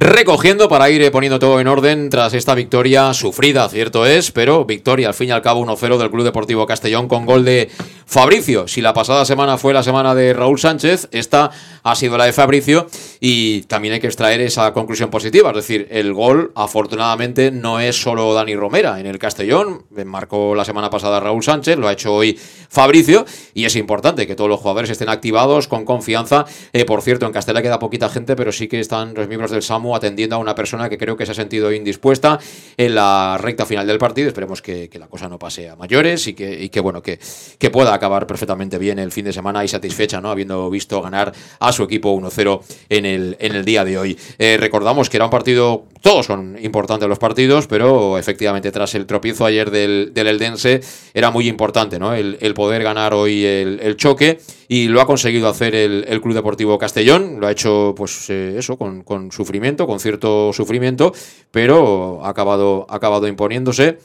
recogiendo, 0.00 0.68
para 0.68 0.90
ir 0.90 1.02
eh, 1.02 1.10
poniendo 1.10 1.38
todo 1.38 1.60
en 1.60 1.66
orden 1.66 2.08
tras 2.08 2.32
esta 2.32 2.54
victoria 2.54 3.12
sufrida, 3.14 3.68
cierto 3.68 4.06
es, 4.06 4.30
pero 4.30 4.64
victoria 4.64 5.08
al 5.08 5.14
fin 5.14 5.28
y 5.28 5.32
al 5.32 5.42
cabo 5.42 5.64
1-0 5.64 5.98
del 5.98 6.10
Club 6.10 6.24
Deportivo 6.24 6.66
Castellón 6.66 7.08
con 7.08 7.26
gol 7.26 7.44
de 7.44 7.68
Fabricio. 8.06 8.68
Si 8.68 8.80
la 8.80 8.94
pasada 8.94 9.24
semana 9.24 9.58
fue 9.58 9.74
la 9.74 9.82
semana 9.82 10.14
de 10.14 10.32
Raúl 10.32 10.58
Sánchez, 10.58 11.08
esta 11.10 11.50
ha 11.82 11.94
sido 11.96 12.16
la 12.16 12.26
de 12.26 12.32
Fabricio 12.32 12.86
y 13.20 13.62
también 13.62 13.94
hay 13.94 14.00
que 14.00 14.06
extraer 14.06 14.40
esa 14.40 14.72
conclusión 14.72 15.10
positiva, 15.10 15.50
es 15.50 15.56
decir, 15.56 15.88
el 15.90 16.12
gol 16.12 16.52
afortunadamente 16.54 17.50
no 17.50 17.80
es 17.80 18.00
solo 18.00 18.32
Dani 18.34 18.54
Romera 18.54 19.00
en 19.00 19.06
el 19.06 19.18
Castellón, 19.18 19.84
marcó 20.04 20.54
la 20.54 20.64
semana 20.64 20.90
pasada 20.90 21.18
Raúl 21.18 21.42
Sánchez, 21.42 21.76
lo 21.76 21.88
ha 21.88 21.92
hecho 21.92 22.14
hoy 22.14 22.38
Fabricio 22.68 23.24
y 23.54 23.64
es 23.64 23.74
importante 23.76 24.26
que 24.26 24.36
todos 24.36 24.48
los 24.48 24.60
jugadores 24.60 24.90
estén 24.90 25.08
activados 25.08 25.68
con 25.68 25.84
confianza. 25.84 26.44
Eh, 26.72 26.84
por 26.84 27.02
cierto, 27.02 27.26
en 27.26 27.32
Castella 27.32 27.62
queda 27.62 27.78
poquita 27.78 28.08
gente, 28.08 28.36
pero 28.36 28.52
sí 28.52 28.68
que 28.68 28.80
están 28.80 29.14
los 29.14 29.26
miembros 29.26 29.50
del 29.50 29.62
SAMU 29.62 29.87
atendiendo 29.96 30.36
a 30.36 30.38
una 30.38 30.54
persona 30.54 30.88
que 30.88 30.98
creo 30.98 31.16
que 31.16 31.26
se 31.26 31.32
ha 31.32 31.34
sentido 31.34 31.72
indispuesta 31.72 32.38
en 32.76 32.94
la 32.94 33.38
recta 33.40 33.66
final 33.66 33.86
del 33.86 33.98
partido. 33.98 34.28
Esperemos 34.28 34.62
que, 34.62 34.90
la 34.98 35.06
cosa 35.06 35.28
no 35.28 35.38
pase 35.38 35.68
a 35.68 35.76
mayores 35.76 36.26
y 36.26 36.34
que, 36.34 36.80
bueno, 36.80 37.02
que, 37.02 37.18
pueda 37.70 37.92
acabar 37.92 38.26
perfectamente 38.26 38.78
bien 38.78 38.98
el 38.98 39.12
fin 39.12 39.24
de 39.24 39.32
semana 39.32 39.64
y 39.64 39.68
satisfecha, 39.68 40.20
¿no? 40.20 40.30
Habiendo 40.30 40.68
visto 40.70 41.00
ganar 41.02 41.32
a 41.60 41.72
su 41.72 41.82
equipo 41.82 42.14
1-0 42.14 42.60
en 42.88 43.04
el, 43.06 43.64
día 43.64 43.84
de 43.84 43.98
hoy. 43.98 44.18
Eh, 44.38 44.56
recordamos 44.58 45.10
que 45.10 45.18
era 45.18 45.26
un 45.26 45.30
partido, 45.30 45.84
todos 46.00 46.26
son 46.26 46.56
importantes 46.60 47.08
los 47.08 47.18
partidos, 47.18 47.66
pero 47.66 48.18
efectivamente 48.18 48.72
tras 48.72 48.94
el 48.94 49.06
tropiezo 49.06 49.44
ayer 49.44 49.70
del, 49.70 50.12
del 50.14 50.26
Eldense 50.28 50.80
era 51.14 51.30
muy 51.30 51.48
importante, 51.48 51.98
¿no? 51.98 52.14
El, 52.14 52.54
poder 52.54 52.82
ganar 52.82 53.14
hoy 53.14 53.44
el, 53.44 53.96
choque 53.96 54.40
y 54.68 54.88
lo 54.88 55.00
ha 55.00 55.06
conseguido 55.06 55.48
hacer 55.48 55.74
el, 55.74 56.20
Club 56.20 56.34
Deportivo 56.34 56.78
Castellón, 56.78 57.40
lo 57.40 57.46
ha 57.46 57.52
hecho 57.52 57.94
pues 57.96 58.28
eh, 58.30 58.56
eso, 58.58 58.76
con, 58.76 59.30
sufrimiento, 59.30 59.77
con 59.86 60.00
cierto 60.00 60.52
sufrimiento, 60.52 61.12
pero 61.50 62.20
ha 62.24 62.30
acabado, 62.30 62.86
ha 62.88 62.96
acabado 62.96 63.26
imponiéndose. 63.28 63.98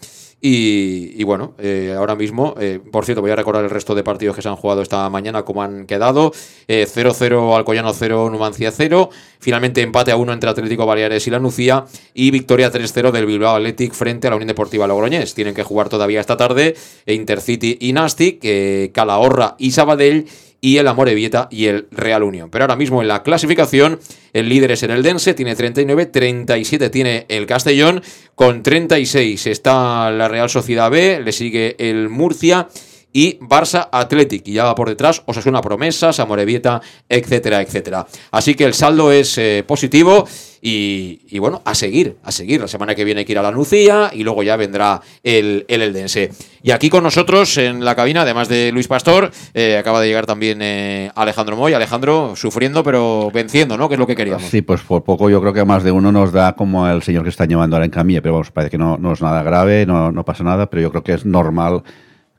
Y, 0.45 1.23
bueno, 1.23 1.53
eh, 1.57 1.95
ahora 1.97 2.15
mismo, 2.15 2.53
eh, 2.59 2.81
por 2.91 3.05
cierto, 3.05 3.21
voy 3.21 3.31
a 3.31 3.35
recordar 3.37 3.63
el 3.63 3.69
resto 3.69 3.95
de 3.95 4.03
partidos 4.03 4.35
que 4.35 4.41
se 4.41 4.49
han 4.49 4.57
jugado 4.57 4.81
esta 4.81 5.09
mañana, 5.09 5.43
cómo 5.43 5.63
han 5.63 5.85
quedado. 5.85 6.33
0-0 6.67 7.55
Alcoyano 7.55 7.93
0, 7.93 8.29
Numancia 8.29 8.69
0. 8.69 9.09
Finalmente 9.39 9.81
empate 9.81 10.11
a 10.11 10.17
1 10.17 10.33
entre 10.33 10.49
Atlético 10.49 10.85
Baleares 10.85 11.25
y 11.27 11.29
la 11.29 11.39
Nucía. 11.39 11.85
Y 12.13 12.29
victoria 12.31 12.69
3-0 12.69 13.11
del 13.11 13.25
Bilbao 13.25 13.55
Athletic 13.55 13.93
frente 13.93 14.27
a 14.27 14.31
la 14.31 14.35
Unión 14.35 14.49
Deportiva 14.49 14.85
Logroñés. 14.85 15.33
Tienen 15.33 15.55
que 15.55 15.63
jugar 15.63 15.87
todavía 15.87 16.19
esta 16.19 16.35
tarde 16.35 16.75
Intercity 17.05 17.77
y 17.79 17.93
Nastic, 17.93 18.91
Calahorra 18.91 19.55
y 19.57 19.71
Sabadell 19.71 20.25
y 20.63 20.77
el 20.77 20.87
Amorebieta 20.87 21.49
y 21.51 21.65
el 21.65 21.87
Real 21.91 22.23
Unión. 22.23 22.49
Pero 22.49 22.63
ahora 22.63 22.77
mismo 22.77 23.01
en 23.01 23.09
la 23.09 23.21
clasificación, 23.21 23.99
el 24.31 24.47
líder 24.47 24.71
es 24.71 24.83
el 24.83 24.91
Eldense, 24.91 25.33
tiene 25.33 25.57
39, 25.57 26.05
37 26.05 26.89
tiene 26.89 27.25
el 27.27 27.45
Castellón, 27.45 28.01
con 28.33 28.63
36 28.63 29.45
está 29.47 30.09
la 30.09 30.29
Real 30.29 30.49
Sociedad 30.49 30.89
B, 30.89 31.19
le 31.19 31.33
sigue 31.33 31.75
el 31.79 32.07
Murcia 32.07 32.69
y 33.13 33.37
Barça 33.39 33.87
Athletic. 33.91 34.47
Y 34.47 34.53
ya 34.53 34.65
va 34.65 34.75
por 34.75 34.89
detrás 34.89 35.21
Osasuna 35.25 35.61
Promesas, 35.61 36.19
Amorebieta, 36.19 36.81
etcétera, 37.07 37.61
etcétera. 37.61 38.07
Así 38.31 38.55
que 38.55 38.65
el 38.65 38.73
saldo 38.73 39.11
es 39.11 39.37
eh, 39.37 39.63
positivo 39.65 40.27
y, 40.65 41.21
y, 41.29 41.39
bueno, 41.39 41.61
a 41.65 41.75
seguir, 41.75 42.17
a 42.23 42.31
seguir. 42.31 42.61
La 42.61 42.69
semana 42.69 42.95
que 42.95 43.03
viene 43.03 43.19
hay 43.19 43.25
que 43.25 43.33
ir 43.33 43.37
a 43.37 43.41
la 43.41 43.51
Nucía 43.51 44.11
y 44.13 44.23
luego 44.23 44.43
ya 44.43 44.55
vendrá 44.55 45.01
el, 45.21 45.65
el 45.67 45.81
Eldense. 45.81 46.31
Y 46.63 46.71
aquí 46.71 46.89
con 46.89 47.03
nosotros 47.03 47.57
en 47.57 47.83
la 47.83 47.95
cabina, 47.95 48.21
además 48.21 48.47
de 48.47 48.71
Luis 48.71 48.87
Pastor, 48.87 49.29
eh, 49.53 49.77
acaba 49.77 49.99
de 49.99 50.07
llegar 50.07 50.25
también 50.25 50.59
eh, 50.61 51.11
Alejandro 51.15 51.57
Moy. 51.57 51.73
Alejandro 51.73 52.35
sufriendo 52.35 52.81
pero 52.83 53.29
venciendo, 53.31 53.77
¿no? 53.77 53.89
Que 53.89 53.95
es 53.95 53.99
lo 53.99 54.07
que 54.07 54.15
queríamos. 54.15 54.43
Sí, 54.43 54.61
pues 54.61 54.81
por 54.81 55.03
poco 55.03 55.29
yo 55.29 55.41
creo 55.41 55.53
que 55.53 55.65
más 55.65 55.83
de 55.83 55.91
uno 55.91 56.11
nos 56.11 56.31
da 56.31 56.55
como 56.55 56.87
el 56.87 57.03
señor 57.03 57.23
que 57.23 57.29
está 57.29 57.45
llevando 57.45 57.75
ahora 57.75 57.85
en 57.85 57.91
camilla, 57.91 58.21
pero 58.21 58.35
vamos, 58.35 58.51
parece 58.51 58.71
que 58.71 58.77
no, 58.77 58.97
no 58.97 59.11
es 59.11 59.21
nada 59.21 59.43
grave, 59.43 59.85
no, 59.85 60.13
no 60.13 60.23
pasa 60.23 60.45
nada, 60.45 60.69
pero 60.69 60.81
yo 60.81 60.91
creo 60.91 61.03
que 61.03 61.13
es 61.13 61.25
normal 61.25 61.83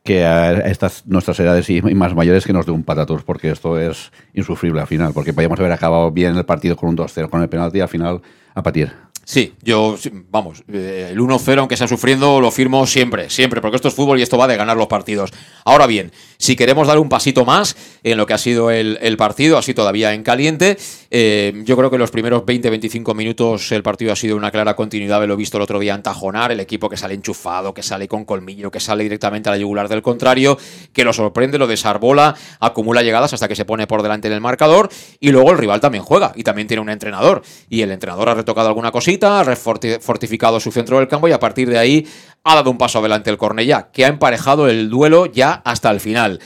que 0.05 0.27
a 0.27 0.53
estas 0.69 1.07
nuestras 1.07 1.41
edades 1.41 1.71
y 1.71 1.81
más 1.81 2.15
mayores 2.15 2.45
que 2.45 2.53
nos 2.53 2.67
dé 2.67 2.73
un 2.73 2.85
patatus, 2.85 3.23
porque 3.23 3.51
esto 3.51 3.81
es 3.81 4.13
insufrible 4.35 4.83
al 4.83 4.87
final, 4.87 5.13
porque 5.15 5.33
podríamos 5.33 5.59
haber 5.59 5.73
acabado 5.73 6.11
bien 6.11 6.37
el 6.37 6.45
partido 6.45 6.77
con 6.77 6.91
un 6.91 6.97
2-0 6.97 7.31
con 7.31 7.41
el 7.41 7.49
penalti 7.49 7.81
al 7.81 7.89
final 7.89 8.21
a 8.55 8.63
patir. 8.63 9.04
Sí, 9.25 9.55
yo, 9.63 9.97
vamos, 10.31 10.65
eh, 10.71 11.09
el 11.11 11.19
1-0, 11.19 11.59
aunque 11.59 11.77
sea 11.77 11.89
sufriendo, 11.89 12.41
lo 12.41 12.51
firmo 12.51 12.87
siempre, 12.87 13.31
siempre, 13.31 13.63
porque 13.63 13.77
esto 13.77 13.89
es 13.89 13.95
fútbol 13.95 14.19
y 14.19 14.23
esto 14.23 14.37
va 14.37 14.47
de 14.47 14.57
ganar 14.57 14.77
los 14.77 14.87
partidos. 14.87 15.31
Ahora 15.65 15.87
bien, 15.87 16.13
si 16.37 16.57
queremos 16.57 16.87
dar 16.87 16.99
un 16.99 17.09
pasito 17.09 17.47
más 17.47 17.75
en 18.03 18.19
lo 18.19 18.27
que 18.27 18.35
ha 18.35 18.39
sido 18.39 18.71
el, 18.71 19.17
partido, 19.17 19.57
así 19.57 19.73
todavía 19.73 20.13
en 20.13 20.23
caliente, 20.23 20.77
eh, 21.11 21.63
yo 21.65 21.77
creo 21.77 21.91
que 21.91 21.97
los 21.97 22.11
primeros 22.11 22.43
20-25 22.43 23.15
minutos 23.15 23.73
el 23.73 23.83
partido 23.83 24.13
ha 24.13 24.17
sido 24.17 24.37
una 24.37 24.51
clara 24.51 24.77
continuidad, 24.77 25.25
lo 25.27 25.35
he 25.35 25.37
visto 25.37 25.57
el 25.57 25.63
otro 25.63 25.79
día 25.79 25.95
en 25.95 26.03
Tajonar, 26.03 26.53
el 26.53 26.61
equipo 26.61 26.91
que 26.91 26.97
sale 26.97 27.15
enchufado, 27.15 27.73
que 27.73 27.83
sale 27.83 28.09
con 28.09 28.25
colmillo, 28.25 28.71
que 28.71 28.81
sale 28.81 29.05
directamente 29.05 29.49
a 29.49 29.53
la 29.53 29.59
yugular 29.59 29.89
del 29.89 30.03
contrario, 30.03 30.59
que 30.93 31.05
lo 31.05 31.13
sorprende, 31.13 31.59
lo 31.59 31.67
desarbola, 31.67 32.35
acumula 32.61 33.03
llegadas 33.03 33.33
hasta 33.33 33.49
que 33.49 33.57
se 33.57 33.65
pone 33.65 33.87
por 33.87 34.03
delante 34.03 34.29
en 34.29 34.35
el 34.35 34.41
marcador 34.41 34.91
y 35.21 35.31
luego 35.31 35.53
el 35.53 35.59
rival 35.59 35.81
también 35.81 36.05
juega 36.05 36.33
y 36.35 36.43
también 36.43 36.69
tiene 36.69 36.83
un 36.83 36.91
entrenador 36.91 37.43
y 37.71 37.81
el 37.81 37.91
entrenador 37.91 38.29
ha 38.29 38.35
retocado 38.35 38.69
alguna 38.69 38.91
cosita 38.91 39.14
ha 39.23 39.45
fortificado 39.57 40.61
su 40.61 40.73
centro 40.73 40.99
del 40.99 41.09
campo 41.09 41.29
y 41.29 41.33
a 41.33 41.41
partir 41.41 41.69
de 41.69 41.79
ahí 41.79 42.07
ha 42.43 42.55
dado 42.55 42.71
un 42.71 42.79
paso 42.79 42.99
adelante 42.99 43.31
el 43.31 43.39
Cornellá, 43.39 43.91
que 43.93 44.05
ha 44.05 44.09
emparejado 44.09 44.69
el 44.69 44.91
duelo 44.91 45.27
ya 45.27 45.63
hasta 45.65 45.91
el 45.91 46.01
final. 46.01 46.41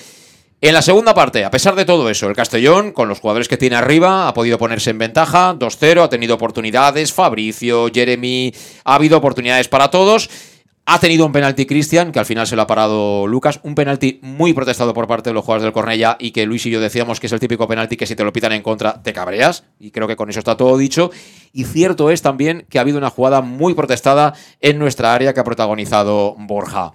En 0.60 0.74
la 0.74 0.82
segunda 0.82 1.14
parte, 1.14 1.44
a 1.44 1.52
pesar 1.52 1.76
de 1.76 1.84
todo 1.84 2.10
eso, 2.10 2.28
el 2.28 2.34
Castellón, 2.34 2.90
con 2.90 3.08
los 3.08 3.20
jugadores 3.20 3.46
que 3.46 3.56
tiene 3.56 3.76
arriba, 3.76 4.26
ha 4.26 4.34
podido 4.34 4.58
ponerse 4.58 4.90
en 4.90 4.98
ventaja, 4.98 5.54
2-0, 5.54 6.02
ha 6.02 6.08
tenido 6.08 6.34
oportunidades, 6.34 7.12
Fabricio, 7.12 7.88
Jeremy, 7.94 8.52
ha 8.84 8.96
habido 8.96 9.18
oportunidades 9.18 9.68
para 9.68 9.88
todos 9.88 10.28
ha 10.90 10.98
tenido 11.00 11.26
un 11.26 11.32
penalti 11.32 11.66
Cristian, 11.66 12.12
que 12.12 12.18
al 12.18 12.24
final 12.24 12.46
se 12.46 12.56
lo 12.56 12.62
ha 12.62 12.66
parado 12.66 13.26
Lucas. 13.26 13.60
Un 13.62 13.74
penalti 13.74 14.20
muy 14.22 14.54
protestado 14.54 14.94
por 14.94 15.06
parte 15.06 15.28
de 15.28 15.34
los 15.34 15.44
jugadores 15.44 15.64
del 15.64 15.74
Cornella 15.74 16.16
y 16.18 16.30
que 16.30 16.46
Luis 16.46 16.64
y 16.64 16.70
yo 16.70 16.80
decíamos 16.80 17.20
que 17.20 17.26
es 17.26 17.32
el 17.34 17.40
típico 17.40 17.68
penalti 17.68 17.98
que 17.98 18.06
si 18.06 18.16
te 18.16 18.24
lo 18.24 18.32
pitan 18.32 18.52
en 18.52 18.62
contra 18.62 19.02
te 19.02 19.12
cabreas. 19.12 19.64
Y 19.78 19.90
creo 19.90 20.08
que 20.08 20.16
con 20.16 20.30
eso 20.30 20.38
está 20.38 20.56
todo 20.56 20.78
dicho. 20.78 21.10
Y 21.52 21.64
cierto 21.64 22.10
es 22.10 22.22
también 22.22 22.64
que 22.70 22.78
ha 22.78 22.80
habido 22.80 22.96
una 22.96 23.10
jugada 23.10 23.42
muy 23.42 23.74
protestada 23.74 24.32
en 24.62 24.78
nuestra 24.78 25.12
área 25.12 25.34
que 25.34 25.40
ha 25.40 25.44
protagonizado 25.44 26.34
Borja. 26.38 26.94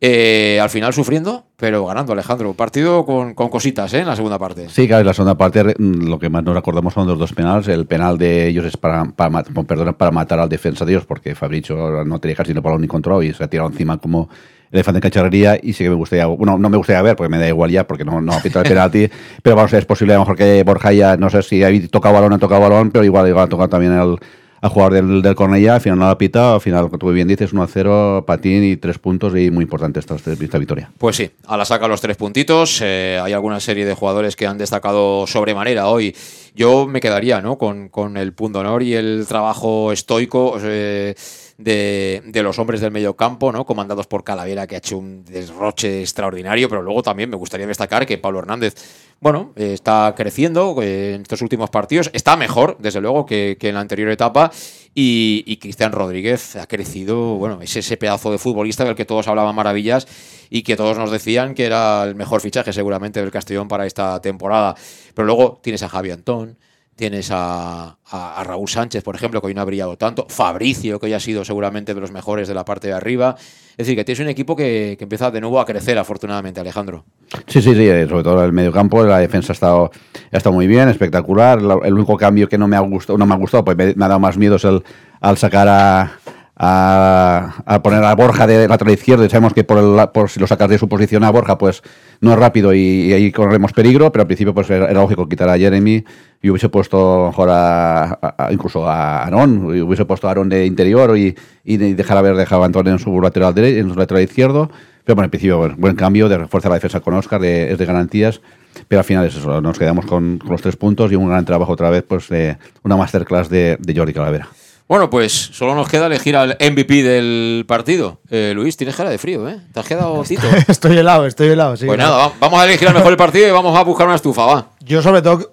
Eh, 0.00 0.60
al 0.62 0.70
final 0.70 0.92
sufriendo, 0.92 1.46
pero 1.56 1.84
ganando 1.86 2.12
Alejandro. 2.12 2.54
Partido 2.54 3.04
con, 3.04 3.34
con 3.34 3.48
cositas 3.48 3.92
¿eh? 3.94 4.00
en 4.00 4.06
la 4.06 4.14
segunda 4.14 4.38
parte. 4.38 4.68
Sí, 4.68 4.86
claro, 4.86 5.00
en 5.00 5.06
la 5.06 5.12
segunda 5.12 5.36
parte 5.36 5.74
lo 5.78 6.18
que 6.20 6.28
más 6.28 6.44
nos 6.44 6.56
acordamos 6.56 6.94
son 6.94 7.08
los 7.08 7.18
dos 7.18 7.32
penales. 7.32 7.66
El 7.66 7.86
penal 7.86 8.16
de 8.16 8.46
ellos 8.46 8.64
es 8.64 8.76
para, 8.76 9.04
para, 9.06 9.42
perdón, 9.42 9.94
para 9.94 10.10
matar 10.12 10.38
al 10.38 10.48
defensa 10.48 10.84
de 10.84 10.92
ellos, 10.92 11.04
porque 11.04 11.34
Fabricio 11.34 12.04
no 12.04 12.20
tenía 12.20 12.36
casi 12.36 12.54
ni 12.54 12.60
balón 12.60 12.80
ni 12.80 12.86
control 12.86 13.24
y 13.24 13.34
se 13.34 13.42
ha 13.42 13.48
tirado 13.48 13.68
encima 13.68 13.98
como 13.98 14.28
elefante 14.70 14.98
en 14.98 15.02
cacharrería 15.02 15.58
y 15.60 15.72
sí 15.72 15.84
que 15.84 15.90
me 15.90 15.96
gustaría, 15.96 16.26
bueno, 16.26 16.58
no 16.58 16.68
me 16.68 16.76
gustaría 16.76 17.02
ver 17.02 17.16
porque 17.16 17.30
me 17.30 17.38
da 17.38 17.48
igual 17.48 17.70
ya 17.70 17.86
porque 17.86 18.04
no, 18.04 18.20
no 18.20 18.34
ha 18.34 18.40
pitado 18.40 18.64
el 18.64 18.68
penalti, 18.68 19.08
pero 19.42 19.56
vamos, 19.56 19.72
es 19.72 19.84
posible 19.86 20.12
a 20.12 20.16
lo 20.16 20.22
mejor 20.22 20.36
que 20.36 20.62
Borja 20.62 20.92
ya, 20.92 21.16
no 21.16 21.30
sé 21.30 21.42
si 21.42 21.64
ha 21.64 21.70
tocado 21.88 22.14
balón 22.14 22.32
o 22.32 22.36
ha 22.36 22.38
tocado 22.38 22.60
balón, 22.60 22.90
pero 22.90 23.04
igual, 23.04 23.26
igual 23.28 23.46
ha 23.46 23.48
tocado 23.48 23.68
también 23.68 23.94
el 23.94 24.18
a 24.60 24.68
jugador 24.68 24.94
del, 24.94 25.22
del 25.22 25.34
Cornellá, 25.34 25.76
al 25.76 25.80
final 25.80 25.98
no 25.98 26.06
la 26.06 26.18
pita, 26.18 26.54
al 26.54 26.60
final, 26.60 26.84
como 26.84 26.98
tú 26.98 27.10
bien 27.12 27.28
dices, 27.28 27.54
1-0, 27.54 28.24
patín 28.24 28.64
y 28.64 28.76
tres 28.76 28.98
puntos 28.98 29.36
y 29.36 29.50
muy 29.50 29.62
importante 29.62 30.00
esta, 30.00 30.16
esta 30.16 30.58
victoria. 30.58 30.90
Pues 30.98 31.16
sí, 31.16 31.30
a 31.46 31.56
la 31.56 31.64
saca 31.64 31.88
los 31.88 32.00
tres 32.00 32.16
puntitos, 32.16 32.80
eh, 32.82 33.20
hay 33.22 33.32
alguna 33.32 33.60
serie 33.60 33.84
de 33.84 33.94
jugadores 33.94 34.36
que 34.36 34.46
han 34.46 34.58
destacado 34.58 35.26
sobremanera 35.26 35.88
hoy 35.88 36.14
yo 36.58 36.88
me 36.88 37.00
quedaría 37.00 37.40
¿no? 37.40 37.56
con, 37.56 37.88
con 37.88 38.16
el 38.16 38.32
pundonor 38.32 38.82
y 38.82 38.94
el 38.94 39.26
trabajo 39.28 39.92
estoico 39.92 40.58
eh, 40.60 41.14
de, 41.58 42.22
los 42.42 42.58
hombres 42.60 42.80
del 42.80 42.92
medio 42.92 43.16
campo, 43.16 43.50
¿no? 43.50 43.66
comandados 43.66 44.06
por 44.06 44.22
Calavera, 44.22 44.66
que 44.66 44.76
ha 44.76 44.78
hecho 44.78 44.96
un 44.96 45.24
desroche 45.24 46.00
extraordinario, 46.00 46.68
pero 46.68 46.82
luego 46.82 47.02
también 47.02 47.28
me 47.28 47.36
gustaría 47.36 47.66
destacar 47.66 48.06
que 48.06 48.16
Pablo 48.16 48.38
Hernández 48.38 48.74
bueno, 49.20 49.52
eh, 49.56 49.72
está 49.72 50.14
creciendo 50.16 50.80
eh, 50.80 51.14
en 51.14 51.22
estos 51.22 51.42
últimos 51.42 51.70
partidos, 51.70 52.08
está 52.12 52.36
mejor, 52.36 52.76
desde 52.78 53.00
luego, 53.00 53.26
que, 53.26 53.56
que 53.58 53.70
en 53.70 53.74
la 53.74 53.80
anterior 53.80 54.08
etapa. 54.10 54.52
Y, 54.94 55.42
y 55.46 55.56
Cristian 55.58 55.92
Rodríguez 55.92 56.56
ha 56.56 56.66
crecido, 56.66 57.34
bueno, 57.36 57.60
es 57.60 57.76
ese 57.76 57.96
pedazo 57.96 58.30
de 58.30 58.38
futbolista 58.38 58.84
del 58.84 58.94
que 58.94 59.04
todos 59.04 59.26
hablaban 59.28 59.54
maravillas 59.54 60.06
y 60.50 60.62
que 60.62 60.76
todos 60.76 60.96
nos 60.96 61.10
decían 61.10 61.54
que 61.54 61.66
era 61.66 62.04
el 62.04 62.14
mejor 62.14 62.40
fichaje 62.40 62.72
seguramente 62.72 63.20
del 63.20 63.30
Castellón 63.30 63.68
para 63.68 63.86
esta 63.86 64.20
temporada. 64.20 64.76
Pero 65.14 65.26
luego 65.26 65.60
tienes 65.62 65.82
a 65.82 65.88
Javi 65.88 66.10
Antón, 66.10 66.56
tienes 66.98 67.30
a, 67.32 67.96
Raúl 68.44 68.68
Sánchez, 68.68 69.02
por 69.04 69.14
ejemplo, 69.14 69.40
que 69.40 69.46
hoy 69.46 69.54
no 69.54 69.62
ha 69.62 69.64
brillado 69.64 69.96
tanto, 69.96 70.26
Fabricio, 70.28 70.98
que 70.98 71.06
hoy 71.06 71.12
ha 71.14 71.20
sido 71.20 71.44
seguramente 71.44 71.94
de 71.94 72.00
los 72.00 72.10
mejores 72.10 72.48
de 72.48 72.54
la 72.54 72.64
parte 72.64 72.88
de 72.88 72.92
arriba. 72.92 73.36
Es 73.38 73.86
decir, 73.86 73.94
que 73.94 74.04
tienes 74.04 74.20
un 74.20 74.28
equipo 74.28 74.56
que, 74.56 74.98
empieza 74.98 75.30
de 75.30 75.40
nuevo 75.40 75.60
a 75.60 75.64
crecer, 75.64 75.96
afortunadamente, 75.96 76.60
Alejandro. 76.60 77.04
Sí, 77.46 77.62
sí, 77.62 77.74
sí, 77.74 77.88
eh, 77.88 78.06
sobre 78.08 78.24
todo 78.24 78.44
el 78.44 78.52
medio 78.52 78.72
campo, 78.72 79.04
la 79.04 79.18
defensa 79.18 79.52
ha 79.52 79.54
estado, 79.54 79.90
ha 80.32 80.36
estado 80.36 80.54
muy 80.54 80.66
bien, 80.66 80.88
espectacular. 80.88 81.62
La- 81.62 81.78
El 81.84 81.94
único 81.94 82.16
cambio 82.16 82.48
que 82.48 82.58
no 82.58 82.66
me 82.66 82.76
ha 82.76 82.80
gustado, 82.80 83.16
no 83.16 83.26
me 83.26 83.34
ha 83.34 83.38
gustado, 83.38 83.64
pues 83.64 83.76
me, 83.76 83.84
ha 83.84 84.08
dado 84.08 84.18
más 84.18 84.36
miedo 84.36 84.56
es 84.56 84.64
el 84.64 84.82
al 85.20 85.36
sacar 85.36 85.68
a, 85.68 86.12
a, 86.58 87.80
poner 87.82 88.02
a 88.02 88.14
Borja 88.14 88.46
de 88.46 88.66
lateral 88.66 88.94
izquierdo. 88.94 89.24
Y 89.24 89.30
sabemos 89.30 89.54
que 89.54 89.64
por, 89.64 89.78
el- 89.78 90.08
por 90.10 90.28
si 90.28 90.40
lo 90.40 90.46
sacas 90.46 90.68
de 90.68 90.78
su 90.78 90.88
posición 90.88 91.24
a 91.24 91.30
Borja, 91.30 91.56
pues 91.56 91.82
no 92.20 92.32
es 92.32 92.38
rápido 92.38 92.74
y, 92.74 93.12
ahí 93.12 93.30
corremos 93.30 93.72
peligro, 93.72 94.10
pero 94.10 94.22
al 94.22 94.26
principio 94.26 94.52
pues 94.52 94.68
era, 94.70 94.92
lógico 94.92 95.28
quitar 95.28 95.48
a 95.48 95.56
Jeremy 95.56 96.04
y 96.42 96.50
hubiese 96.50 96.68
puesto 96.68 97.28
mejor 97.28 97.48
a, 97.50 98.18
incluso 98.50 98.86
a 98.88 99.24
Aaron, 99.24 99.74
y 99.76 99.80
hubiese 99.80 100.04
puesto 100.04 100.26
a 100.28 100.32
Aaron 100.32 100.48
de 100.48 100.66
interior 100.66 101.16
y, 101.16 101.36
y 101.64 101.76
de- 101.76 101.94
dejar 101.94 102.18
haber 102.18 102.34
dejado 102.36 102.62
a 102.62 102.66
Antonio 102.66 102.92
en 102.92 102.98
su 102.98 103.20
lateral 103.20 103.54
derecho, 103.54 103.80
en 103.80 103.92
su 103.92 103.98
lateral 103.98 104.24
izquierdo. 104.24 104.70
Pero 105.04 105.14
bueno, 105.14 105.24
en 105.26 105.30
principio, 105.30 105.58
bueno, 105.58 105.74
buen 105.78 105.96
cambio, 105.96 106.28
de 106.28 106.36
refuerza 106.36 106.68
la 106.68 106.74
defensa 106.74 107.00
con 107.00 107.14
Oscar, 107.14 107.40
de- 107.40 107.72
es 107.72 107.78
de 107.78 107.86
garantías. 107.86 108.40
Pero 108.86 109.00
al 109.00 109.04
final 109.04 109.26
es 109.26 109.34
eso, 109.36 109.60
nos 109.60 109.78
quedamos 109.78 110.06
con, 110.06 110.38
los 110.48 110.60
tres 110.60 110.76
puntos 110.76 111.10
y 111.10 111.16
un 111.16 111.28
gran 111.28 111.44
trabajo 111.44 111.72
otra 111.72 111.88
vez, 111.90 112.04
pues 112.06 112.28
de 112.28 112.58
una 112.84 112.96
masterclass 112.96 113.48
de, 113.48 113.76
de 113.80 113.96
Jordi 113.96 114.12
Calavera. 114.12 114.48
Bueno, 114.88 115.10
pues 115.10 115.32
solo 115.52 115.74
nos 115.74 115.86
queda 115.88 116.06
elegir 116.06 116.34
al 116.34 116.56
MVP 116.58 117.02
del 117.02 117.64
partido. 117.68 118.20
Eh, 118.30 118.52
Luis, 118.54 118.74
tienes 118.76 118.96
cara 118.96 119.10
de 119.10 119.18
frío, 119.18 119.46
¿eh? 119.46 119.58
¿Te 119.72 119.80
has 119.80 119.86
quedado 119.86 120.22
tito? 120.26 120.46
estoy 120.66 120.96
helado, 120.96 121.26
estoy 121.26 121.48
helado. 121.48 121.76
Sí, 121.76 121.84
Pues 121.84 121.96
claro. 121.98 122.12
nada, 122.12 122.26
va- 122.28 122.32
vamos 122.40 122.60
a 122.60 122.64
elegir 122.64 122.88
al 122.88 122.94
mejor 122.94 123.14
partido 123.18 123.46
y 123.46 123.50
vamos 123.50 123.76
a 123.76 123.82
buscar 123.84 124.06
una 124.06 124.16
estufa, 124.16 124.46
va. 124.46 124.70
Yo 124.80 125.02
sobre 125.02 125.20
todo, 125.20 125.52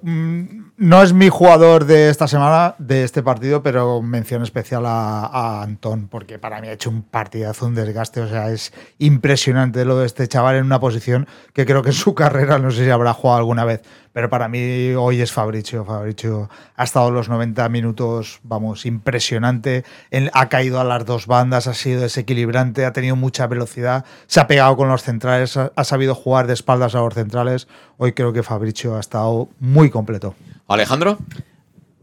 no 0.77 1.01
es 1.01 1.13
mi 1.13 1.29
jugador 1.29 1.85
de 1.85 2.09
esta 2.09 2.27
semana, 2.27 2.75
de 2.79 3.05
este 3.05 3.23
partido, 3.23 3.63
pero 3.63 4.01
mención 4.01 4.43
especial 4.43 4.85
a, 4.85 5.25
a 5.25 5.63
Antón, 5.63 6.09
porque 6.09 6.37
para 6.37 6.59
mí 6.59 6.67
ha 6.67 6.73
hecho 6.73 6.89
un 6.89 7.01
partidazo, 7.01 7.67
un 7.67 7.75
desgaste, 7.75 8.19
o 8.19 8.27
sea, 8.27 8.51
es 8.51 8.73
impresionante 8.99 9.85
lo 9.85 9.97
de 9.97 10.05
este 10.05 10.27
chaval 10.27 10.57
en 10.57 10.65
una 10.65 10.81
posición 10.81 11.27
que 11.53 11.65
creo 11.65 11.81
que 11.81 11.89
en 11.89 11.95
su 11.95 12.13
carrera 12.15 12.59
no 12.59 12.71
sé 12.71 12.83
si 12.83 12.89
habrá 12.89 13.13
jugado 13.13 13.39
alguna 13.39 13.63
vez, 13.63 13.83
pero 14.11 14.29
para 14.29 14.49
mí 14.49 14.91
hoy 14.95 15.21
es 15.21 15.31
Fabricio, 15.31 15.85
Fabricio 15.85 16.49
ha 16.75 16.83
estado 16.83 17.09
los 17.09 17.29
90 17.29 17.69
minutos, 17.69 18.41
vamos, 18.43 18.85
impresionante, 18.85 19.85
ha 20.33 20.49
caído 20.49 20.81
a 20.81 20.83
las 20.83 21.05
dos 21.05 21.25
bandas, 21.25 21.67
ha 21.67 21.73
sido 21.73 22.01
desequilibrante, 22.01 22.85
ha 22.85 22.91
tenido 22.91 23.15
mucha 23.15 23.47
velocidad, 23.47 24.03
se 24.27 24.41
ha 24.41 24.47
pegado 24.47 24.75
con 24.75 24.89
los 24.89 25.03
centrales, 25.03 25.55
ha 25.57 25.83
sabido 25.85 26.15
jugar 26.15 26.47
de 26.47 26.53
espaldas 26.53 26.95
a 26.95 26.99
los 26.99 27.13
centrales, 27.13 27.69
hoy 27.97 28.11
creo 28.11 28.33
que 28.33 28.43
Fabricio 28.43 28.97
ha 28.97 28.99
estado 28.99 29.47
muy 29.59 29.89
completo. 29.89 30.35
Alejandro. 30.67 31.17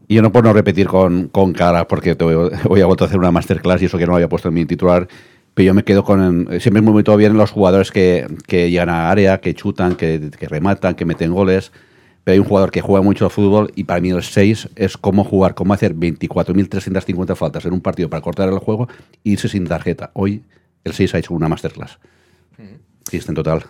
Yo 0.08 0.20
no 0.20 0.30
puedo 0.30 0.44
no 0.44 0.52
repetir 0.52 0.88
con, 0.88 1.28
con 1.28 1.52
cara, 1.52 1.88
porque 1.88 2.14
te 2.14 2.24
voy, 2.24 2.50
voy 2.68 2.80
a 2.80 2.86
vuelto 2.86 3.04
a 3.04 3.06
hacer 3.06 3.18
una 3.18 3.30
masterclass 3.30 3.82
y 3.82 3.86
eso 3.86 3.98
que 3.98 4.04
no 4.04 4.10
lo 4.10 4.16
había 4.16 4.28
puesto 4.28 4.48
en 4.48 4.54
mi 4.54 4.66
titular. 4.66 5.08
Pero 5.54 5.66
yo 5.66 5.74
me 5.74 5.84
quedo 5.84 6.04
con. 6.04 6.48
Siempre 6.60 6.80
me 6.82 6.90
muy 6.90 7.02
bien 7.16 7.36
los 7.36 7.50
jugadores 7.50 7.90
que, 7.90 8.26
que 8.46 8.70
llegan 8.70 8.88
a 8.88 9.10
área, 9.10 9.40
que 9.40 9.54
chutan, 9.54 9.96
que, 9.96 10.30
que 10.38 10.48
rematan, 10.48 10.94
que 10.94 11.04
meten 11.04 11.32
goles. 11.32 11.72
Pero 12.24 12.34
hay 12.34 12.38
un 12.38 12.46
jugador 12.46 12.70
que 12.70 12.80
juega 12.80 13.02
mucho 13.02 13.24
al 13.24 13.30
fútbol 13.30 13.72
y 13.74 13.84
para 13.84 14.00
mí 14.00 14.10
el 14.10 14.22
6 14.22 14.70
es 14.76 14.96
cómo 14.96 15.24
jugar, 15.24 15.54
cómo 15.54 15.74
hacer 15.74 15.94
24.350 15.94 17.34
faltas 17.34 17.64
en 17.66 17.72
un 17.72 17.80
partido 17.80 18.08
para 18.08 18.22
cortar 18.22 18.48
el 18.48 18.58
juego 18.58 18.88
e 19.24 19.30
irse 19.30 19.48
sin 19.48 19.66
tarjeta. 19.66 20.10
Hoy 20.14 20.42
el 20.84 20.92
6 20.92 21.14
ha 21.14 21.18
hecho 21.18 21.34
una 21.34 21.48
masterclass. 21.48 21.98
Sí, 23.10 23.16
está 23.16 23.32
en 23.32 23.36
total. 23.36 23.64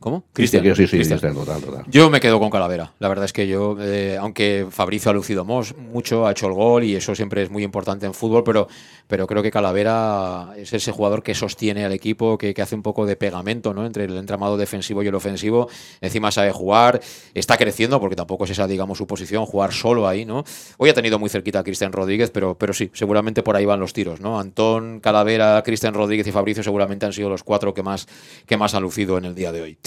¿Cómo? 0.00 0.24
Cristian, 0.32 0.62
Cristian, 0.62 0.88
sí, 0.88 1.04
sí, 1.04 1.34
total, 1.34 1.60
total. 1.60 1.84
Yo 1.88 2.08
me 2.08 2.20
quedo 2.20 2.40
con 2.40 2.48
Calavera. 2.48 2.94
La 3.00 3.08
verdad 3.08 3.26
es 3.26 3.34
que 3.34 3.46
yo, 3.46 3.76
eh, 3.78 4.16
aunque 4.18 4.66
Fabricio 4.70 5.10
ha 5.10 5.14
lucido 5.14 5.44
mucho, 5.44 6.26
ha 6.26 6.30
hecho 6.30 6.46
el 6.46 6.54
gol 6.54 6.84
y 6.84 6.96
eso 6.96 7.14
siempre 7.14 7.42
es 7.42 7.50
muy 7.50 7.62
importante 7.62 8.06
en 8.06 8.14
fútbol, 8.14 8.42
pero, 8.42 8.66
pero 9.10 9.26
creo 9.26 9.42
que 9.42 9.50
Calavera 9.50 10.52
es 10.56 10.72
ese 10.72 10.92
jugador 10.92 11.24
que 11.24 11.34
sostiene 11.34 11.84
al 11.84 11.92
equipo, 11.92 12.38
que, 12.38 12.54
que 12.54 12.62
hace 12.62 12.76
un 12.76 12.82
poco 12.82 13.04
de 13.04 13.16
pegamento 13.16 13.74
¿no? 13.74 13.84
entre 13.84 14.04
el 14.04 14.16
entramado 14.16 14.56
defensivo 14.56 15.02
y 15.02 15.08
el 15.08 15.14
ofensivo. 15.16 15.68
Encima 16.00 16.30
sabe 16.30 16.52
jugar, 16.52 17.00
está 17.34 17.58
creciendo, 17.58 17.98
porque 18.00 18.14
tampoco 18.14 18.44
es 18.44 18.50
esa, 18.50 18.68
digamos, 18.68 18.98
su 18.98 19.08
posición, 19.08 19.44
jugar 19.46 19.72
solo 19.72 20.06
ahí, 20.06 20.24
¿no? 20.24 20.44
Hoy 20.78 20.90
ha 20.90 20.94
tenido 20.94 21.18
muy 21.18 21.28
cerquita 21.28 21.58
a 21.58 21.64
Cristian 21.64 21.92
Rodríguez, 21.92 22.30
pero, 22.30 22.56
pero 22.56 22.72
sí, 22.72 22.90
seguramente 22.94 23.42
por 23.42 23.56
ahí 23.56 23.66
van 23.66 23.80
los 23.80 23.92
tiros, 23.92 24.20
¿no? 24.20 24.38
Antón, 24.38 25.00
Calavera, 25.00 25.60
Cristian 25.64 25.92
Rodríguez 25.92 26.28
y 26.28 26.32
Fabricio 26.32 26.62
seguramente 26.62 27.04
han 27.04 27.12
sido 27.12 27.28
los 27.28 27.42
cuatro 27.42 27.74
que 27.74 27.82
más, 27.82 28.06
que 28.46 28.56
más 28.56 28.74
han 28.74 28.84
lucido 28.84 29.18
en 29.18 29.24
el 29.24 29.34
día 29.34 29.50
de 29.50 29.62
hoy. 29.62 29.78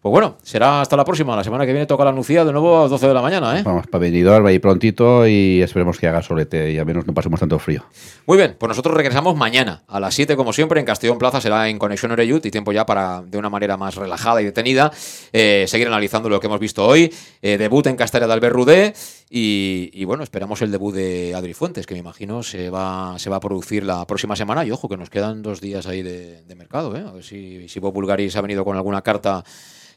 Pues 0.00 0.12
bueno, 0.12 0.36
será 0.44 0.80
hasta 0.80 0.96
la 0.96 1.04
próxima. 1.04 1.34
La 1.34 1.42
semana 1.42 1.66
que 1.66 1.72
viene 1.72 1.86
toca 1.86 2.04
la 2.04 2.12
Lucía 2.12 2.44
de 2.44 2.52
nuevo 2.52 2.78
a 2.78 2.82
las 2.82 2.90
12 2.90 3.08
de 3.08 3.14
la 3.14 3.20
mañana, 3.20 3.58
¿eh? 3.58 3.62
Vamos 3.64 3.88
para 3.88 4.02
venidor, 4.02 4.44
va 4.44 4.50
a 4.50 4.52
ir 4.52 4.60
prontito 4.60 5.26
y 5.26 5.60
esperemos 5.60 5.98
que 5.98 6.06
haga 6.06 6.22
solete 6.22 6.70
y 6.70 6.78
al 6.78 6.86
menos 6.86 7.04
no 7.04 7.12
pasemos 7.12 7.40
tanto 7.40 7.58
frío. 7.58 7.84
Muy 8.24 8.36
bien, 8.36 8.54
pues 8.56 8.68
nosotros 8.68 8.96
regresamos 8.96 9.36
mañana 9.36 9.82
a 9.88 9.98
las 9.98 10.14
7 10.14 10.36
como 10.36 10.52
siempre 10.52 10.78
en 10.78 10.86
Castellón 10.86 11.18
Plaza, 11.18 11.40
será 11.40 11.68
en 11.68 11.78
Conexión 11.78 12.12
Oreyut 12.12 12.46
y 12.46 12.50
tiempo 12.52 12.70
ya 12.70 12.86
para, 12.86 13.22
de 13.22 13.38
una 13.38 13.50
manera 13.50 13.76
más 13.76 13.96
relajada 13.96 14.40
y 14.40 14.44
detenida, 14.44 14.92
eh, 15.32 15.64
seguir 15.66 15.88
analizando 15.88 16.28
lo 16.28 16.38
que 16.38 16.46
hemos 16.46 16.60
visto 16.60 16.86
hoy. 16.86 17.12
Eh, 17.42 17.58
debut 17.58 17.86
en 17.88 17.96
Castellà 17.96 18.28
de 18.28 18.32
Albert 18.32 18.54
Rudé 18.54 18.94
y, 19.30 19.90
y 19.92 20.04
bueno, 20.04 20.22
esperamos 20.22 20.62
el 20.62 20.70
debut 20.70 20.94
de 20.94 21.34
Adri 21.34 21.54
Fuentes, 21.54 21.86
que 21.86 21.94
me 21.94 22.00
imagino 22.00 22.42
se 22.42 22.70
va, 22.70 23.14
se 23.18 23.30
va 23.30 23.36
a 23.36 23.40
producir 23.40 23.84
la 23.84 24.06
próxima 24.06 24.36
semana 24.36 24.64
y 24.64 24.70
ojo 24.70 24.88
que 24.88 24.96
nos 24.96 25.10
quedan 25.10 25.42
dos 25.42 25.60
días 25.60 25.86
ahí 25.86 26.02
de, 26.02 26.42
de 26.42 26.54
mercado, 26.54 26.96
¿eh? 26.96 27.04
A 27.06 27.12
ver 27.12 27.24
si, 27.24 27.68
si 27.68 27.80
Bob 27.80 27.92
Bulgaris 27.92 28.36
ha 28.36 28.40
venido 28.40 28.64
con 28.64 28.76
alguna 28.76 29.02
carta 29.02 29.44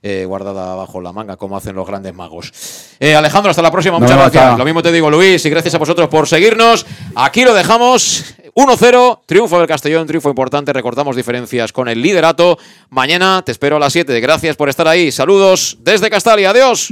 eh, 0.03 0.25
guardada 0.25 0.73
bajo 0.75 0.99
la 0.99 1.13
manga, 1.13 1.37
como 1.37 1.55
hacen 1.55 1.75
los 1.75 1.85
grandes 1.87 2.13
magos. 2.13 2.51
Eh, 2.99 3.15
Alejandro, 3.15 3.51
hasta 3.51 3.61
la 3.61 3.71
próxima. 3.71 3.99
Muchas 3.99 4.17
gracias. 4.17 4.57
Lo 4.57 4.65
mismo 4.65 4.81
te 4.81 4.91
digo, 4.91 5.11
Luis, 5.11 5.45
y 5.45 5.49
gracias 5.49 5.75
a 5.75 5.77
vosotros 5.77 6.09
por 6.09 6.27
seguirnos. 6.27 6.85
Aquí 7.15 7.43
lo 7.43 7.53
dejamos. 7.53 8.35
1-0, 8.53 9.19
triunfo 9.25 9.59
del 9.59 9.67
Castellón, 9.67 10.07
triunfo 10.07 10.29
importante. 10.29 10.73
Recortamos 10.73 11.15
diferencias 11.15 11.71
con 11.71 11.87
el 11.87 12.01
liderato. 12.01 12.57
Mañana 12.89 13.43
te 13.45 13.51
espero 13.51 13.75
a 13.75 13.79
las 13.79 13.93
7. 13.93 14.19
Gracias 14.19 14.55
por 14.55 14.69
estar 14.69 14.87
ahí. 14.87 15.11
Saludos 15.11 15.77
desde 15.81 16.09
Castalia. 16.09 16.49
Adiós. 16.49 16.91